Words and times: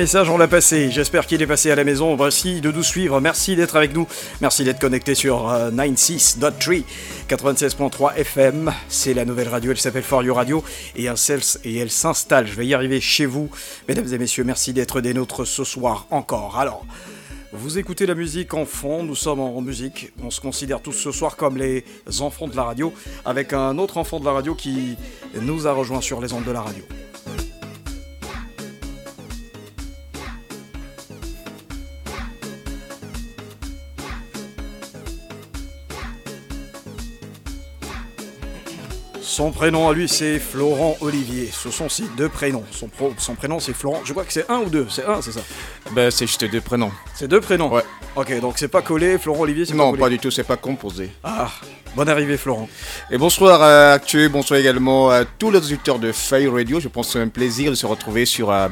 Message, 0.00 0.30
on 0.30 0.38
l'a 0.38 0.48
passé. 0.48 0.90
J'espère 0.90 1.26
qu'il 1.26 1.42
est 1.42 1.46
passé 1.46 1.70
à 1.70 1.74
la 1.74 1.84
maison. 1.84 2.16
Voici 2.16 2.62
de 2.62 2.72
nous 2.72 2.82
suivre. 2.82 3.20
Merci 3.20 3.54
d'être 3.54 3.76
avec 3.76 3.92
nous. 3.92 4.08
Merci 4.40 4.64
d'être 4.64 4.78
connecté 4.78 5.14
sur 5.14 5.52
96.3 5.52 6.84
96.3 7.28 8.14
FM. 8.16 8.72
C'est 8.88 9.12
la 9.12 9.26
nouvelle 9.26 9.48
radio. 9.48 9.72
Elle 9.72 9.76
s'appelle 9.76 10.02
For 10.02 10.22
You 10.22 10.32
Radio 10.32 10.64
et 10.96 11.04
elle 11.04 11.90
s'installe. 11.90 12.46
Je 12.46 12.54
vais 12.54 12.66
y 12.66 12.72
arriver 12.72 12.98
chez 12.98 13.26
vous. 13.26 13.50
Mesdames 13.88 14.10
et 14.10 14.16
messieurs, 14.16 14.42
merci 14.42 14.72
d'être 14.72 15.02
des 15.02 15.12
nôtres 15.12 15.46
ce 15.46 15.64
soir 15.64 16.06
encore. 16.10 16.58
Alors. 16.58 16.86
Vous 17.52 17.78
écoutez 17.78 18.06
la 18.06 18.14
musique 18.14 18.54
en 18.54 18.64
fond, 18.64 19.02
nous 19.02 19.16
sommes 19.16 19.40
en 19.40 19.60
musique, 19.60 20.12
on 20.22 20.30
se 20.30 20.40
considère 20.40 20.80
tous 20.80 20.92
ce 20.92 21.10
soir 21.10 21.34
comme 21.34 21.56
les 21.56 21.84
enfants 22.20 22.46
de 22.46 22.54
la 22.54 22.62
radio, 22.62 22.94
avec 23.24 23.52
un 23.52 23.76
autre 23.76 23.96
enfant 23.98 24.20
de 24.20 24.24
la 24.24 24.30
radio 24.30 24.54
qui 24.54 24.96
nous 25.34 25.66
a 25.66 25.72
rejoint 25.72 26.00
sur 26.00 26.20
les 26.20 26.32
ondes 26.32 26.44
de 26.44 26.52
la 26.52 26.60
radio. 26.60 26.84
Son 39.30 39.52
prénom 39.52 39.88
à 39.88 39.92
lui, 39.92 40.08
c'est 40.08 40.40
Florent 40.40 40.96
Olivier. 41.00 41.48
Ce 41.52 41.70
sont 41.70 41.88
ses 41.88 42.02
deux 42.18 42.28
prénoms. 42.28 42.64
Son, 42.72 42.90
son 43.16 43.34
prénom, 43.36 43.60
c'est 43.60 43.72
Florent. 43.72 44.00
Je 44.04 44.10
crois 44.10 44.24
que 44.24 44.32
c'est 44.32 44.50
un 44.50 44.58
ou 44.58 44.68
deux. 44.68 44.88
C'est 44.90 45.04
un, 45.06 45.22
c'est 45.22 45.30
ça? 45.30 45.40
Ben, 45.92 46.10
c'est 46.10 46.26
juste 46.26 46.44
deux 46.50 46.60
prénoms. 46.60 46.90
C'est 47.14 47.28
deux 47.28 47.40
prénoms? 47.40 47.72
Ouais. 47.72 47.84
Ok, 48.16 48.40
donc 48.40 48.54
c'est 48.56 48.66
pas 48.66 48.82
collé. 48.82 49.18
Florent 49.18 49.42
Olivier, 49.42 49.66
c'est 49.66 49.70
pas 49.70 49.78
Non, 49.78 49.90
collé. 49.90 50.00
pas 50.00 50.08
du 50.08 50.18
tout, 50.18 50.32
c'est 50.32 50.42
pas 50.42 50.56
composé. 50.56 51.12
Ah, 51.22 51.48
bonne 51.94 52.08
arrivée, 52.08 52.36
Florent. 52.36 52.68
Et 53.12 53.18
bonsoir 53.18 53.62
à 53.62 53.92
Actu, 53.92 54.28
bonsoir 54.28 54.58
également 54.58 55.10
à 55.10 55.24
tous 55.24 55.52
les 55.52 55.58
auditeurs 55.58 56.00
de 56.00 56.10
Fire 56.10 56.52
Radio. 56.52 56.80
Je 56.80 56.88
pense 56.88 57.06
que 57.06 57.12
c'est 57.12 57.20
un 57.20 57.28
plaisir 57.28 57.70
de 57.70 57.76
se 57.76 57.86
retrouver 57.86 58.26
sur 58.26 58.50
euh, 58.50 58.66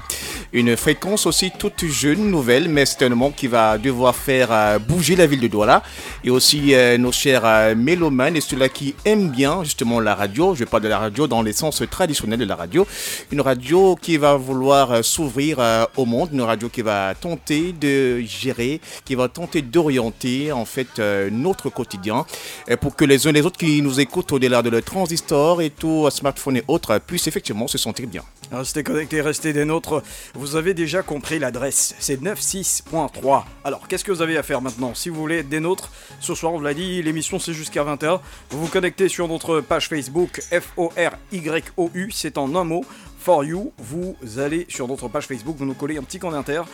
une 0.53 0.77
fréquence 0.77 1.25
aussi 1.27 1.53
toute 1.57 1.85
jeune, 1.85 2.33
nouvelle, 2.33 2.69
mais 2.69 2.85
c'est 2.85 3.05
un 3.05 3.11
moment 3.11 3.31
qui 3.31 3.47
va 3.47 3.79
devoir 3.79 4.17
faire 4.17 4.49
euh, 4.51 4.81
bouger 4.81 5.15
la 5.15 5.29
ville 5.29 5.41
de 5.41 5.47
Douala. 5.47 5.85
Et 6.25 6.31
aussi 6.31 6.75
euh, 6.75 6.99
nos 6.99 7.13
chers 7.13 7.43
euh, 7.45 7.77
mélomanes 7.77 8.35
et 8.37 8.41
ceux-là 8.41 8.69
qui 8.69 8.97
aiment 9.05 9.31
bien 9.31 9.63
justement 9.63 10.01
la 10.01 10.17
radio. 10.17 10.48
Je 10.55 10.65
parle 10.65 10.83
de 10.83 10.89
la 10.89 10.99
radio 10.99 11.27
dans 11.27 11.43
les 11.43 11.53
sens 11.53 11.83
traditionnels 11.91 12.39
de 12.39 12.45
la 12.45 12.57
radio. 12.57 12.87
Une 13.31 13.41
radio 13.41 13.97
qui 13.97 14.17
va 14.17 14.37
vouloir 14.37 14.93
euh, 14.93 15.03
s'ouvrir 15.03 15.59
euh, 15.59 15.85
au 15.97 16.05
monde, 16.05 16.31
une 16.33 16.43
radio 16.43 16.69
qui 16.69 16.83
va 16.83 17.15
tenter 17.15 17.73
de 17.73 18.21
gérer, 18.21 18.81
qui 19.05 19.15
va 19.15 19.29
tenter 19.29 19.63
d'orienter 19.63 20.53
en 20.53 20.65
fait 20.65 20.99
euh, 20.99 21.29
notre 21.31 21.69
quotidien 21.71 22.25
pour 22.81 22.97
que 22.97 23.05
les 23.05 23.27
uns 23.27 23.31
et 23.31 23.35
les 23.35 23.47
autres 23.47 23.59
qui 23.59 23.83
nous 23.83 24.01
écoutent 24.01 24.33
au-delà 24.33 24.63
de 24.63 24.71
leur 24.71 24.83
transistor 24.83 25.63
et 25.63 25.71
tout 25.71 26.09
smartphone 26.11 26.59
et 26.59 26.65
autres 26.69 26.99
puissent 26.99 27.27
effectivement 27.27 27.67
se 27.67 27.79
sentir 27.79 28.07
bien. 28.07 28.23
Restez 28.51 28.83
connectés, 28.83 29.21
restez 29.21 29.53
des 29.53 29.67
nôtres. 29.67 30.03
Vous 30.35 30.57
avez 30.57 30.73
déjà 30.73 31.03
compris 31.03 31.39
l'adresse, 31.39 31.95
c'est 31.99 32.21
96.3. 32.21 33.45
Alors, 33.63 33.87
qu'est-ce 33.89 34.05
que 34.05 34.13
vous 34.13 34.23
avez 34.23 34.39
à 34.39 34.43
faire 34.43 34.63
maintenant 34.63 34.95
Si 34.95 35.11
vous 35.11 35.17
voulez 35.17 35.39
être 35.39 35.51
des 35.51 35.61
nôtres, 35.61 35.91
ce 36.21 36.35
soir, 36.35 36.55
on 36.55 36.59
vous 36.59 36.65
l'a 36.65 36.73
dit, 36.73 37.03
l'émission 37.03 37.39
c'est 37.39 37.53
jusqu'à 37.53 37.85
20h. 37.85 38.21
Vous 38.51 38.61
vous 38.61 38.69
connectez 38.69 39.09
sur 39.09 39.29
notre 39.29 39.61
page 39.61 39.89
Facebook, 39.89 40.41
F-O-R-Y-O-U, 40.51 42.11
c'est 42.11 42.39
en 42.39 42.55
un 42.57 42.65
mot. 42.65 42.85
For 43.29 43.45
You, 43.45 43.75
vous 43.77 44.17
allez 44.39 44.65
sur 44.71 44.89
notre 44.89 45.07
page 45.09 45.27
Facebook, 45.27 45.55
vous 45.59 45.67
nous 45.67 45.75
collez 45.75 45.99
un 45.99 46.03
petit 46.03 46.19
commentaire, 46.19 46.65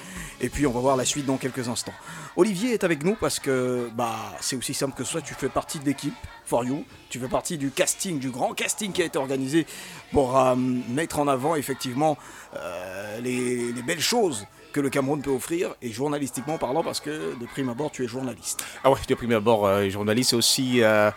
et 0.40 0.48
puis 0.48 0.68
on 0.68 0.70
va 0.70 0.78
voir 0.78 0.96
la 0.96 1.04
suite 1.04 1.26
dans 1.26 1.36
quelques 1.36 1.68
instants. 1.68 1.92
Olivier 2.36 2.74
est 2.74 2.84
avec 2.84 3.02
nous 3.02 3.16
parce 3.16 3.40
que 3.40 3.90
bah 3.92 4.14
c'est 4.40 4.54
aussi 4.54 4.72
simple 4.72 4.96
que 4.96 5.02
ça, 5.02 5.20
tu 5.20 5.34
fais 5.34 5.48
partie 5.48 5.80
de 5.80 5.84
l'équipe 5.84 6.14
For 6.46 6.64
You, 6.64 6.84
tu 7.10 7.18
fais 7.18 7.26
partie 7.26 7.58
du 7.58 7.72
casting, 7.72 8.20
du 8.20 8.30
grand 8.30 8.54
casting 8.54 8.92
qui 8.92 9.02
a 9.02 9.04
été 9.04 9.18
organisé 9.18 9.66
pour 10.12 10.38
euh, 10.38 10.54
mettre 10.54 11.18
en 11.18 11.26
avant 11.26 11.56
effectivement 11.56 12.16
euh, 12.54 13.20
les, 13.20 13.72
les 13.72 13.82
belles 13.82 13.98
choses 13.98 14.46
que 14.72 14.80
le 14.80 14.90
Cameroun 14.90 15.22
peut 15.22 15.30
offrir, 15.30 15.76
et 15.82 15.92
journalistiquement 15.92 16.58
parlant, 16.58 16.82
parce 16.82 16.98
que 16.98 17.10
de 17.10 17.46
prime 17.46 17.68
abord, 17.68 17.92
tu 17.92 18.02
es 18.02 18.08
journaliste. 18.08 18.64
Ah 18.82 18.90
ouais, 18.90 18.98
de 19.08 19.14
prime 19.14 19.30
abord, 19.30 19.66
euh, 19.66 19.88
journaliste 19.88 20.34
aussi 20.34 20.82
euh, 20.82 21.12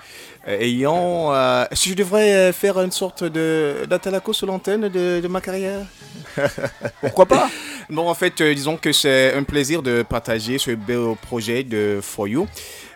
ayant... 0.47 1.33
euh, 1.33 1.65
Est-ce 1.71 1.83
que 1.85 1.89
je 1.91 1.95
devrais 1.95 2.33
euh, 2.33 2.53
faire 2.53 2.79
une 2.81 2.91
sorte 2.91 3.23
de 3.23 3.85
d'Atalaco 3.89 4.33
sur 4.33 4.47
l'antenne 4.47 4.87
de, 4.89 5.19
de 5.21 5.27
ma 5.27 5.41
carrière 5.41 5.81
Pourquoi 7.01 7.25
pas? 7.25 7.49
Bon, 7.89 8.09
en 8.09 8.13
fait, 8.13 8.39
euh, 8.41 8.53
disons 8.53 8.77
que 8.77 8.91
c'est 8.91 9.33
un 9.33 9.43
plaisir 9.43 9.81
de 9.81 10.03
partager 10.03 10.57
ce 10.57 10.71
beau 10.71 11.15
projet 11.15 11.63
de 11.63 11.99
For 12.01 12.27
You. 12.27 12.47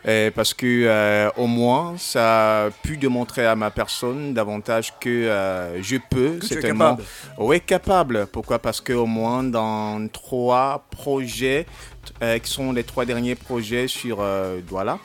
euh, 0.08 0.32
parce 0.34 0.54
que 0.54 0.66
euh, 0.86 1.30
au 1.38 1.46
moins 1.48 1.94
ça 1.98 2.66
a 2.66 2.70
pu 2.72 2.98
démontrer 2.98 3.46
à 3.46 3.56
ma 3.56 3.70
personne 3.70 4.34
davantage 4.34 4.94
que 5.00 5.10
euh, 5.10 5.82
je 5.82 5.98
peux 6.10 6.38
Que 6.40 6.46
certainement 6.48 6.96
capable. 6.96 7.04
oui 7.38 7.62
capable 7.62 8.28
pourquoi? 8.28 8.58
Parce 8.60 8.82
que 8.82 8.94
au 8.94 9.06
moins 9.06 9.44
dans 9.44 10.08
trois 10.12 10.86
projets 10.90 11.68
euh, 12.24 12.40
qui 12.40 12.50
sont 12.52 12.72
les 12.74 12.84
trois 12.84 13.06
derniers 13.06 13.36
projets 13.36 13.88
sur 13.88 14.18
euh, 14.22 14.60
Douala 14.68 14.98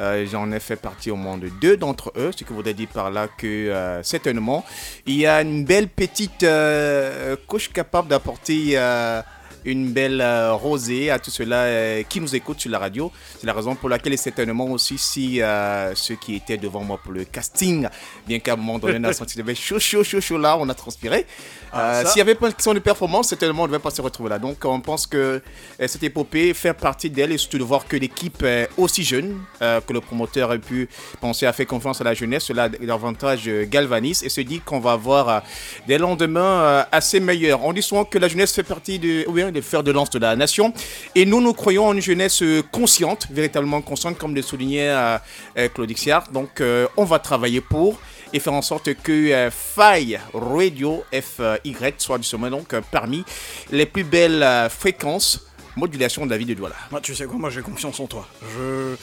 euh, 0.00 0.26
J'en 0.30 0.50
ai 0.52 0.60
fait 0.60 0.76
partie 0.76 1.10
au 1.10 1.16
moins 1.16 1.38
de 1.38 1.48
deux 1.60 1.76
d'entre 1.76 2.12
eux, 2.16 2.32
ce 2.36 2.44
qui 2.44 2.52
voudrait 2.52 2.74
dire 2.74 2.88
par 2.88 3.10
là 3.10 3.28
que 3.28 3.46
euh, 3.46 4.02
certainement 4.02 4.64
il 5.06 5.16
y 5.16 5.26
a 5.26 5.42
une 5.42 5.64
belle 5.64 5.88
petite 5.88 6.42
euh, 6.42 7.36
couche 7.46 7.70
capable 7.72 8.08
d'apporter 8.08 8.72
euh, 8.74 9.22
une 9.64 9.92
belle 9.92 10.20
euh, 10.20 10.54
rosée 10.54 11.10
à 11.10 11.18
tout 11.18 11.30
cela 11.30 11.62
euh, 11.64 12.02
qui 12.08 12.20
nous 12.20 12.34
écoute 12.34 12.60
sur 12.60 12.70
la 12.70 12.78
radio. 12.78 13.10
C'est 13.38 13.46
la 13.46 13.52
raison 13.52 13.74
pour 13.74 13.88
laquelle 13.88 14.16
certainement 14.18 14.66
aussi 14.66 14.98
si 14.98 15.42
euh, 15.42 15.94
ceux 15.94 16.16
qui 16.16 16.36
étaient 16.36 16.56
devant 16.56 16.82
moi 16.82 16.98
pour 17.02 17.12
le 17.12 17.24
casting, 17.24 17.88
bien 18.26 18.38
qu'à 18.38 18.54
un 18.54 18.56
moment 18.56 18.78
donné 18.78 18.98
on 19.00 19.04
a 19.04 19.12
senti 19.12 19.38
y 19.38 19.40
avait 19.40 19.54
chaud, 19.54 19.78
chaud, 19.78 20.04
chaud, 20.04 20.20
chaud 20.20 20.38
là, 20.38 20.56
on 20.58 20.68
a 20.68 20.74
transpiré. 20.74 21.26
Ah, 21.72 22.04
S'il 22.04 22.16
n'y 22.16 22.22
avait 22.22 22.34
pas 22.34 22.48
une 22.48 22.54
question 22.54 22.74
de 22.74 22.80
performance, 22.80 23.28
certainement 23.28 23.62
on 23.62 23.66
ne 23.66 23.72
devait 23.72 23.82
pas 23.82 23.90
se 23.90 24.02
retrouver 24.02 24.30
là. 24.30 24.38
Donc 24.38 24.64
on 24.64 24.80
pense 24.80 25.06
que 25.06 25.40
cette 25.86 26.02
épopée 26.02 26.52
fait 26.54 26.74
partie 26.74 27.10
d'elle 27.10 27.32
et 27.32 27.38
surtout 27.38 27.58
de 27.58 27.64
voir 27.64 27.86
que 27.86 27.96
l'équipe 27.96 28.42
est 28.42 28.68
aussi 28.76 29.04
jeune, 29.04 29.38
que 29.60 29.92
le 29.92 30.00
promoteur 30.00 30.50
a 30.50 30.58
pu 30.58 30.88
penser 31.20 31.46
à 31.46 31.52
faire 31.52 31.66
confiance 31.66 32.00
à 32.00 32.04
la 32.04 32.14
jeunesse, 32.14 32.44
cela 32.44 32.68
davantage 32.68 33.48
galvanise 33.68 34.22
et 34.24 34.28
se 34.28 34.40
dit 34.40 34.60
qu'on 34.60 34.80
va 34.80 34.92
avoir 34.92 35.42
des 35.86 35.98
lendemains 35.98 36.84
assez 36.90 37.20
meilleurs. 37.20 37.64
On 37.64 37.72
dit 37.72 37.82
souvent 37.82 38.04
que 38.04 38.18
la 38.18 38.28
jeunesse 38.28 38.52
fait 38.52 38.64
partie 38.64 38.98
de, 38.98 39.24
bien 39.50 39.60
des 39.60 39.62
fers 39.62 39.82
de 39.82 39.90
lance 39.90 40.10
de 40.10 40.18
la 40.18 40.36
nation 40.36 40.72
et 41.14 41.26
nous, 41.26 41.40
nous 41.40 41.52
croyons 41.52 41.86
en 41.86 41.94
une 41.94 42.00
jeunesse 42.00 42.42
euh, 42.42 42.62
consciente, 42.72 43.26
véritablement 43.30 43.82
consciente, 43.82 44.18
comme 44.18 44.34
le 44.34 44.42
soulignait 44.42 44.90
euh, 44.90 45.18
euh, 45.58 45.68
Claude 45.68 45.90
Xiard. 45.92 46.30
Donc 46.32 46.62
on 46.96 47.04
va 47.04 47.18
travailler 47.18 47.60
pour 47.60 48.00
et 48.32 48.38
faire 48.38 48.52
en 48.52 48.62
sorte 48.62 48.94
que 48.94 49.48
Faille 49.50 50.20
Radio 50.32 51.02
FY 51.12 51.74
soit 51.98 52.18
justement 52.18 52.48
donc 52.48 52.74
parmi 52.90 53.24
les 53.72 53.86
plus 53.86 54.04
belles 54.04 54.68
fréquences 54.70 55.46
modulation 55.76 56.26
de 56.26 56.30
la 56.30 56.36
vie 56.36 56.44
de 56.44 56.54
Douala. 56.54 56.74
Moi, 56.90 57.00
tu 57.00 57.14
sais 57.14 57.24
quoi, 57.24 57.38
moi 57.38 57.50
j'ai 57.50 57.62
confiance 57.62 57.98
en 58.00 58.06
toi. 58.06 58.26
Je, 58.54 58.96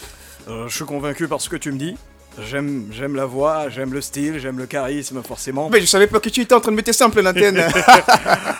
je 0.47 0.75
suis 0.75 0.85
convaincu 0.85 1.27
par 1.27 1.41
ce 1.41 1.49
que 1.49 1.55
tu 1.55 1.71
me 1.71 1.77
dis. 1.77 1.95
J'aime, 2.45 2.87
j'aime 2.91 3.15
la 3.15 3.25
voix, 3.25 3.67
j'aime 3.69 3.93
le 3.93 4.01
style, 4.01 4.37
j'aime 4.39 4.57
le 4.59 4.67
charisme, 4.67 5.21
forcément. 5.23 5.69
Mais 5.71 5.81
je 5.81 5.85
savais 5.87 6.05
pas 6.07 6.19
que 6.19 6.29
tu 6.29 6.41
étais 6.41 6.53
en 6.53 6.59
train 6.59 6.71
de 6.71 6.75
mettre 6.75 6.93
ça 6.93 7.07
en 7.07 7.09
pleine 7.09 7.27
antenne. 7.27 7.63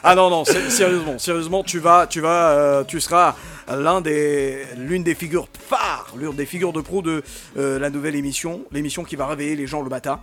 Ah 0.04 0.16
non 0.16 0.30
non, 0.30 0.46
sé- 0.46 0.70
sérieusement, 0.70 1.18
sérieusement, 1.20 1.64
tu 1.64 1.80
vas, 1.80 2.08
tu 2.08 2.22
vas, 2.22 2.50
euh, 2.52 2.84
tu 2.86 3.02
seras 3.02 3.36
l'un 3.68 4.00
des, 4.00 4.60
l'une 4.78 5.04
des 5.04 5.16
figures 5.16 5.48
phares, 5.68 6.14
l'une 6.18 6.34
des 6.34 6.46
figures 6.46 6.72
de 6.72 6.80
proue 6.82 7.02
de 7.02 7.24
euh, 7.58 7.78
la 7.78 7.90
nouvelle 7.90 8.16
émission, 8.16 8.62
l'émission 8.72 9.04
qui 9.04 9.16
va 9.18 9.28
réveiller 9.28 9.56
les 9.58 9.68
gens 9.68 9.82
le 9.82 9.90
matin. 9.90 10.22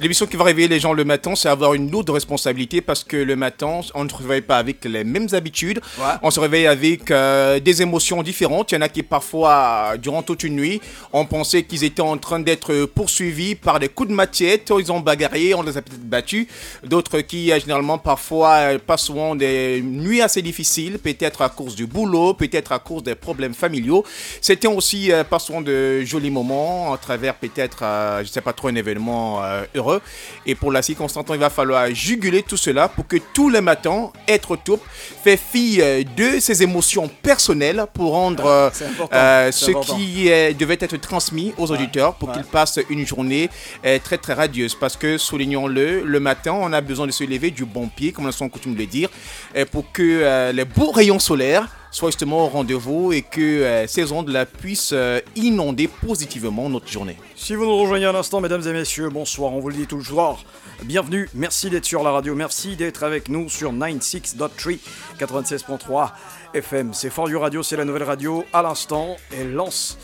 L'émission 0.00 0.26
qui 0.26 0.36
va 0.36 0.44
réveiller 0.44 0.68
les 0.68 0.80
gens 0.80 0.92
le 0.92 1.04
matin, 1.04 1.34
c'est 1.34 1.48
avoir 1.48 1.74
une 1.74 1.90
lourde 1.90 2.10
responsabilité 2.10 2.80
parce 2.80 3.04
que 3.04 3.16
le 3.16 3.36
matin, 3.36 3.80
on 3.94 4.04
ne 4.04 4.08
se 4.08 4.14
réveille 4.14 4.42
pas 4.42 4.58
avec 4.58 4.84
les 4.84 5.04
mêmes 5.04 5.28
habitudes. 5.32 5.80
Ouais. 5.98 6.14
On 6.22 6.30
se 6.30 6.40
réveille 6.40 6.66
avec 6.66 7.10
euh, 7.10 7.60
des 7.60 7.82
émotions 7.82 8.22
différentes. 8.22 8.72
Il 8.72 8.76
y 8.76 8.78
en 8.78 8.82
a 8.82 8.88
qui 8.88 9.02
parfois, 9.02 9.94
durant 10.00 10.22
toute 10.22 10.42
une 10.44 10.56
nuit, 10.56 10.80
ont 11.12 11.24
pensé 11.24 11.64
qu'ils 11.64 11.84
étaient 11.84 12.02
en 12.02 12.16
train 12.18 12.40
d'être 12.40 12.86
poursuivis 12.86 13.54
par 13.54 13.78
des 13.78 13.88
coups 13.88 14.10
de 14.10 14.14
machette. 14.14 14.72
Ils 14.78 14.92
ont 14.92 15.00
bagarré, 15.00 15.54
on 15.54 15.62
les 15.62 15.76
a 15.76 15.82
peut-être 15.82 16.08
battus. 16.08 16.46
D'autres 16.84 17.20
qui, 17.20 17.52
euh, 17.52 17.60
généralement, 17.60 17.98
parfois, 17.98 18.54
euh, 18.54 18.78
passent 18.78 19.04
souvent 19.04 19.34
des 19.34 19.82
nuits 19.82 20.22
assez 20.22 20.42
difficiles, 20.42 20.98
peut-être 20.98 21.42
à 21.42 21.48
cause 21.48 21.74
du 21.74 21.86
boulot, 21.86 22.34
peut-être 22.34 22.72
à 22.72 22.78
cause 22.78 23.02
des 23.02 23.14
problèmes 23.14 23.54
familiaux. 23.54 24.04
C'était 24.40 24.68
aussi 24.68 25.12
euh, 25.12 25.24
de 25.62 26.02
jolis 26.04 26.30
moments, 26.30 26.92
à 26.92 26.98
travers 26.98 27.34
peut-être, 27.34 27.80
euh, 27.82 28.24
je 28.24 28.28
sais 28.28 28.40
pas 28.40 28.52
trop, 28.52 28.68
un 28.68 28.74
événement 28.74 29.40
heureux. 29.74 30.00
Et 30.44 30.54
pour 30.54 30.72
la 30.72 30.82
circonstance, 30.82 31.24
il 31.30 31.38
va 31.38 31.50
falloir 31.50 31.88
juguler 31.94 32.42
tout 32.42 32.56
cela 32.56 32.88
pour 32.88 33.06
que 33.06 33.16
tous 33.34 33.48
les 33.50 33.60
matins, 33.60 34.10
être 34.26 34.52
au 34.52 34.56
top, 34.56 34.80
fait 35.24 35.36
fi 35.36 35.80
euh, 35.80 36.02
de 36.16 36.40
ses 36.40 36.62
émotions 36.62 37.08
personnelles 37.22 37.84
pour 37.92 38.12
rendre 38.12 38.46
euh, 38.46 38.68
important, 38.68 39.16
euh, 39.16 39.52
ce 39.52 39.70
important. 39.70 39.96
qui 39.96 40.30
euh, 40.30 40.52
devait 40.52 40.78
être 40.80 40.96
transmis 41.00 41.52
aux 41.58 41.70
auditeurs 41.70 42.14
pour 42.14 42.28
ouais. 42.28 42.34
qu'ils 42.34 42.44
passent 42.44 42.80
une 42.90 43.06
journée 43.06 43.48
euh, 43.84 43.98
très 44.02 44.18
très 44.18 44.32
radieuse. 44.34 44.74
Parce 44.74 44.96
que, 44.96 45.18
soulignons-le, 45.18 46.02
le 46.02 46.20
matin, 46.20 46.52
on 46.52 46.72
a 46.72 46.80
besoin 46.80 47.06
de 47.06 47.12
se 47.12 47.24
lever 47.24 47.50
du 47.50 47.64
bon 47.64 47.88
pied, 47.88 48.12
comme 48.12 48.26
on 48.26 48.28
a 48.28 48.48
coutume 48.48 48.74
de 48.74 48.78
le 48.78 48.86
dire, 48.86 49.08
euh, 49.56 49.64
pour 49.70 49.90
que 49.92 50.02
euh, 50.02 50.52
les 50.52 50.64
beaux 50.64 50.90
rayons 50.90 51.18
solaires 51.18 51.68
soient 51.96 52.10
justement 52.10 52.44
au 52.44 52.48
rendez-vous 52.48 53.12
et 53.12 53.22
que 53.22 53.40
euh, 53.40 53.86
ces 53.86 54.12
ondes-là 54.12 54.44
puissent 54.44 54.92
euh, 54.92 55.20
inonder 55.34 55.88
positivement 55.88 56.68
notre 56.68 56.88
journée. 56.88 57.16
Si 57.34 57.54
vous 57.54 57.64
nous 57.64 57.76
rejoignez 57.78 58.04
à 58.04 58.12
l'instant, 58.12 58.42
mesdames 58.42 58.60
et 58.66 58.72
messieurs, 58.72 59.08
bonsoir, 59.08 59.54
on 59.54 59.60
vous 59.60 59.70
le 59.70 59.76
dit 59.76 59.86
toujours. 59.86 60.44
Bienvenue, 60.82 61.30
merci 61.32 61.70
d'être 61.70 61.86
sur 61.86 62.02
la 62.02 62.10
radio, 62.10 62.34
merci 62.34 62.76
d'être 62.76 63.02
avec 63.02 63.30
nous 63.30 63.48
sur 63.48 63.72
96.3, 63.72 64.78
96.3 65.18 66.10
FM. 66.52 66.92
C'est 66.92 67.08
For 67.08 67.30
You 67.30 67.40
Radio, 67.40 67.62
c'est 67.62 67.78
la 67.78 67.86
nouvelle 67.86 68.02
radio 68.02 68.44
à 68.52 68.60
l'instant. 68.60 69.16
Elle 69.32 69.54
lance 69.54 69.96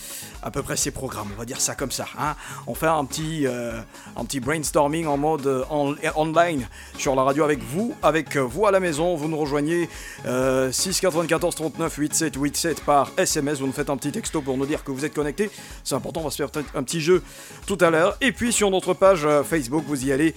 à 0.43 0.51
peu 0.51 0.63
près 0.63 0.77
ses 0.77 0.91
programmes, 0.91 1.29
on 1.35 1.39
va 1.39 1.45
dire 1.45 1.61
ça 1.61 1.75
comme 1.75 1.91
ça. 1.93 2.07
Hein. 2.19 2.35
On 2.67 2.75
fait 2.75 2.87
un 2.89 3.05
petit, 3.05 3.47
euh, 3.47 3.81
un 4.17 4.25
petit 4.25 4.41
brainstorming 4.41 5.07
en 5.07 5.17
mode 5.17 5.47
euh, 5.47 5.65
en- 5.71 5.95
online 6.17 6.67
sur 6.99 7.15
la 7.15 7.23
radio 7.23 7.45
avec 7.45 7.63
vous, 7.63 7.95
avec 8.03 8.37
vous 8.37 8.67
à 8.67 8.71
la 8.71 8.81
maison. 8.81 9.15
Vous 9.17 9.29
nous 9.29 9.37
rejoignez 9.39 9.89
euh, 10.27 10.73
6 10.73 11.01
94 11.01 11.55
39 11.55 11.97
87 11.97 12.33
87 12.35 12.81
par 12.85 13.11
SMS. 13.17 13.61
Vous 13.61 13.67
nous 13.67 13.73
faites 13.73 13.91
un 13.91 13.97
petit 13.97 14.13
texto 14.13 14.43
pour 14.43 14.57
nous 14.57 14.67
dire 14.67 14.83
que 14.85 14.91
vous 14.91 15.05
êtes 15.05 15.15
connecté. 15.15 15.51
C'est 15.85 15.95
important, 15.95 16.21
on 16.21 16.25
va 16.25 16.31
se 16.31 16.37
faire 16.37 16.49
un 16.75 16.83
petit 16.83 17.01
jeu 17.01 17.23
tout 17.67 17.79
à 17.81 17.91
l'heure. 17.91 18.17
Et 18.21 18.33
puis 18.33 18.53
sur 18.53 18.71
notre 18.71 18.95
page 18.95 19.25
euh, 19.25 19.43
Facebook, 19.45 19.85
vous 19.87 20.05
y 20.07 20.13
allez 20.13 20.35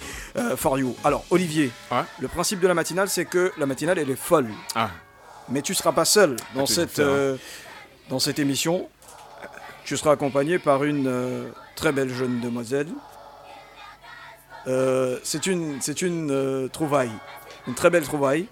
for 0.56 0.78
you. 0.78 0.96
Alors 1.04 1.26
Olivier, 1.32 1.72
Ouais. 1.92 2.02
le 2.20 2.28
principe 2.28 2.60
de 2.60 2.68
la 2.68 2.74
matinale, 2.74 3.10
c'est 3.10 3.26
que 3.26 3.52
la 3.58 3.66
matinale 3.66 3.98
elle 4.00 4.10
est 4.10 4.16
folle. 4.16 4.50
Ah. 4.76 4.90
Mais 5.50 5.62
tu 5.62 5.74
seras 5.74 5.92
pas 5.92 6.06
seul 6.06 6.36
dans 6.56 6.64
à 6.64 6.68
cette, 6.68 7.02
dans 8.10 8.20
cette 8.20 8.40
émission. 8.40 8.88
Tu 9.86 9.96
seras 9.98 10.12
accompagné 10.14 10.58
par 10.60 10.84
une 10.84 11.08
euh, 11.08 11.50
très 11.76 11.92
belle 11.92 12.10
jeune 12.10 12.42
demoiselle. 12.42 12.88
Euh, 14.68 15.20
c'est 15.24 15.46
une, 15.46 15.80
c'est 15.80 16.02
une 16.02 16.32
euh, 16.32 16.68
trouvaille, 16.68 17.12
une 17.68 17.76
très 17.76 17.92
belle 17.92 18.04
trouvaille. 18.04 18.48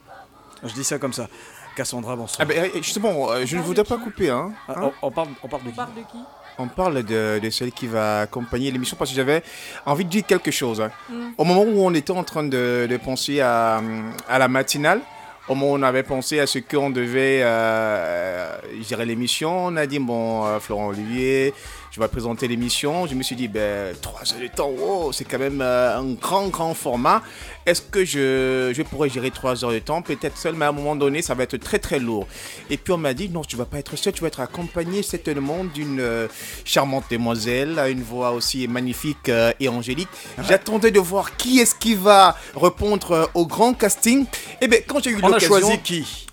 Je 0.63 0.73
dis 0.73 0.83
ça 0.83 0.99
comme 0.99 1.13
ça. 1.13 1.27
Cassandra, 1.75 2.15
bonsoir. 2.15 2.37
Ah 2.41 2.45
ben, 2.45 2.69
justement, 2.75 3.31
euh, 3.31 3.45
je 3.45 3.57
ne 3.57 3.63
voudrais 3.63 3.83
pas 3.83 3.97
couper. 3.97 4.29
Hein. 4.29 4.51
Ah, 4.67 4.73
Hein 4.77 4.91
on, 5.01 5.07
on 5.07 5.11
parle, 5.11 5.29
on 5.41 5.47
parle 5.47 5.63
de 5.63 5.69
On 5.69 5.71
qui 5.71 5.75
parle 5.77 5.93
de 5.95 6.01
qui 6.01 6.17
On 6.59 6.67
parle 6.67 7.03
de, 7.03 7.39
de 7.41 7.49
celle 7.49 7.71
qui 7.71 7.87
va 7.87 8.21
accompagner 8.21 8.69
l'émission 8.69 8.95
parce 8.95 9.09
que 9.09 9.15
j'avais 9.15 9.41
envie 9.87 10.05
de 10.05 10.09
dire 10.11 10.27
quelque 10.27 10.51
chose. 10.51 10.81
hein. 10.81 10.91
Mm. 11.09 11.29
Au 11.39 11.43
moment 11.45 11.63
où 11.63 11.83
on 11.83 11.93
était 11.95 12.11
en 12.11 12.23
train 12.23 12.43
de, 12.43 12.85
de 12.87 12.97
penser 12.97 13.41
à, 13.41 13.81
à 14.29 14.37
la 14.37 14.47
matinale, 14.47 15.01
au 15.47 15.55
moment 15.55 15.73
où 15.73 15.75
on 15.77 15.83
avait 15.83 16.03
pensé 16.03 16.39
à 16.39 16.47
ce 16.47 16.59
qu'on 16.59 16.89
devait 16.89 17.41
euh, 17.43 18.57
gérer 18.81 19.05
l'émission, 19.05 19.65
on 19.65 19.75
a 19.75 19.85
dit 19.85 19.99
bon, 19.99 20.45
euh, 20.45 20.59
Florent 20.59 20.87
Olivier, 20.87 21.53
je 21.93 21.99
vais 21.99 22.07
présenter 22.07 22.47
l'émission. 22.47 23.05
Je 23.05 23.13
me 23.13 23.21
suis 23.21 23.35
dit, 23.35 23.47
ben, 23.47 23.95
3 24.01 24.33
heures 24.33 24.41
de 24.41 24.47
temps, 24.47 24.69
wow, 24.69 25.11
c'est 25.11 25.25
quand 25.25 25.37
même 25.37 25.61
euh, 25.61 25.99
un 25.99 26.13
grand, 26.13 26.47
grand 26.47 26.73
format. 26.73 27.21
Est-ce 27.67 27.83
que 27.83 28.03
je, 28.03 28.73
je 28.75 28.81
pourrais 28.81 29.09
gérer 29.09 29.29
3 29.29 29.63
heures 29.63 29.71
de 29.71 29.77
temps? 29.77 30.01
Peut-être 30.01 30.35
seul, 30.35 30.55
mais 30.55 30.65
à 30.65 30.69
un 30.69 30.71
moment 30.71 30.95
donné, 30.95 31.21
ça 31.21 31.35
va 31.35 31.43
être 31.43 31.57
très, 31.57 31.77
très 31.77 31.99
lourd. 31.99 32.27
Et 32.71 32.77
puis 32.77 32.93
on 32.93 32.97
m'a 32.97 33.13
dit, 33.13 33.29
non, 33.29 33.43
tu 33.43 33.55
vas 33.57 33.65
pas 33.65 33.77
être 33.77 33.95
seul, 33.95 34.11
tu 34.11 34.21
vas 34.21 34.29
être 34.29 34.39
accompagné 34.39 35.03
certainement 35.03 35.63
d'une 35.65 35.99
euh, 35.99 36.27
charmante 36.65 37.05
demoiselle, 37.11 37.77
à 37.77 37.89
une 37.89 38.01
voix 38.01 38.31
aussi 38.31 38.67
magnifique 38.67 39.29
euh, 39.29 39.53
et 39.59 39.69
angélique. 39.69 40.09
J'attendais 40.47 40.89
de 40.89 40.99
voir 40.99 41.37
qui 41.37 41.59
est-ce 41.59 41.75
qui 41.75 41.93
va 41.93 42.35
répondre 42.55 43.29
au 43.35 43.45
grand 43.45 43.75
casting. 43.75 44.25
Et 44.61 44.67
bien, 44.67 44.79
quand 44.87 45.03
j'ai 45.03 45.11
eu 45.11 45.19
On 45.21 45.27
a 45.27 45.29
l'occasion... 45.29 45.47
choisi 45.47 45.79
qui? 45.83 46.27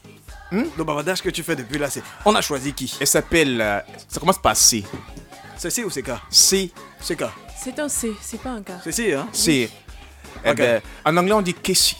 Hmm? 0.50 0.64
Le 0.78 0.84
bavardage 0.84 1.20
que 1.20 1.28
tu 1.28 1.42
fais 1.42 1.54
depuis 1.54 1.78
là, 1.78 1.90
c'est. 1.90 2.02
On 2.24 2.34
a 2.34 2.40
choisi 2.40 2.72
qui? 2.72 2.96
Elle 2.98 3.06
s'appelle... 3.06 3.84
ça 4.08 4.18
commence 4.18 4.38
par 4.38 4.56
C. 4.56 4.84
C'est 5.60 5.68
C 5.68 5.84
ou 5.84 5.90
c'est 5.90 6.02
K 6.02 6.12
C. 6.30 6.70
C'est 7.00 7.16
K. 7.16 7.24
C'est 7.62 7.78
un 7.78 7.88
C, 7.90 8.12
c'est 8.22 8.40
pas 8.40 8.48
un 8.50 8.62
K. 8.62 8.70
C'est 8.82 8.92
C, 8.92 9.12
hein? 9.12 9.28
C. 9.30 9.68
Eh 10.42 10.50
Ok. 10.50 10.56
ben, 10.56 10.80
en 11.04 11.16
anglais, 11.18 11.32
on 11.34 11.42
dit 11.42 11.52
Casey. 11.52 11.96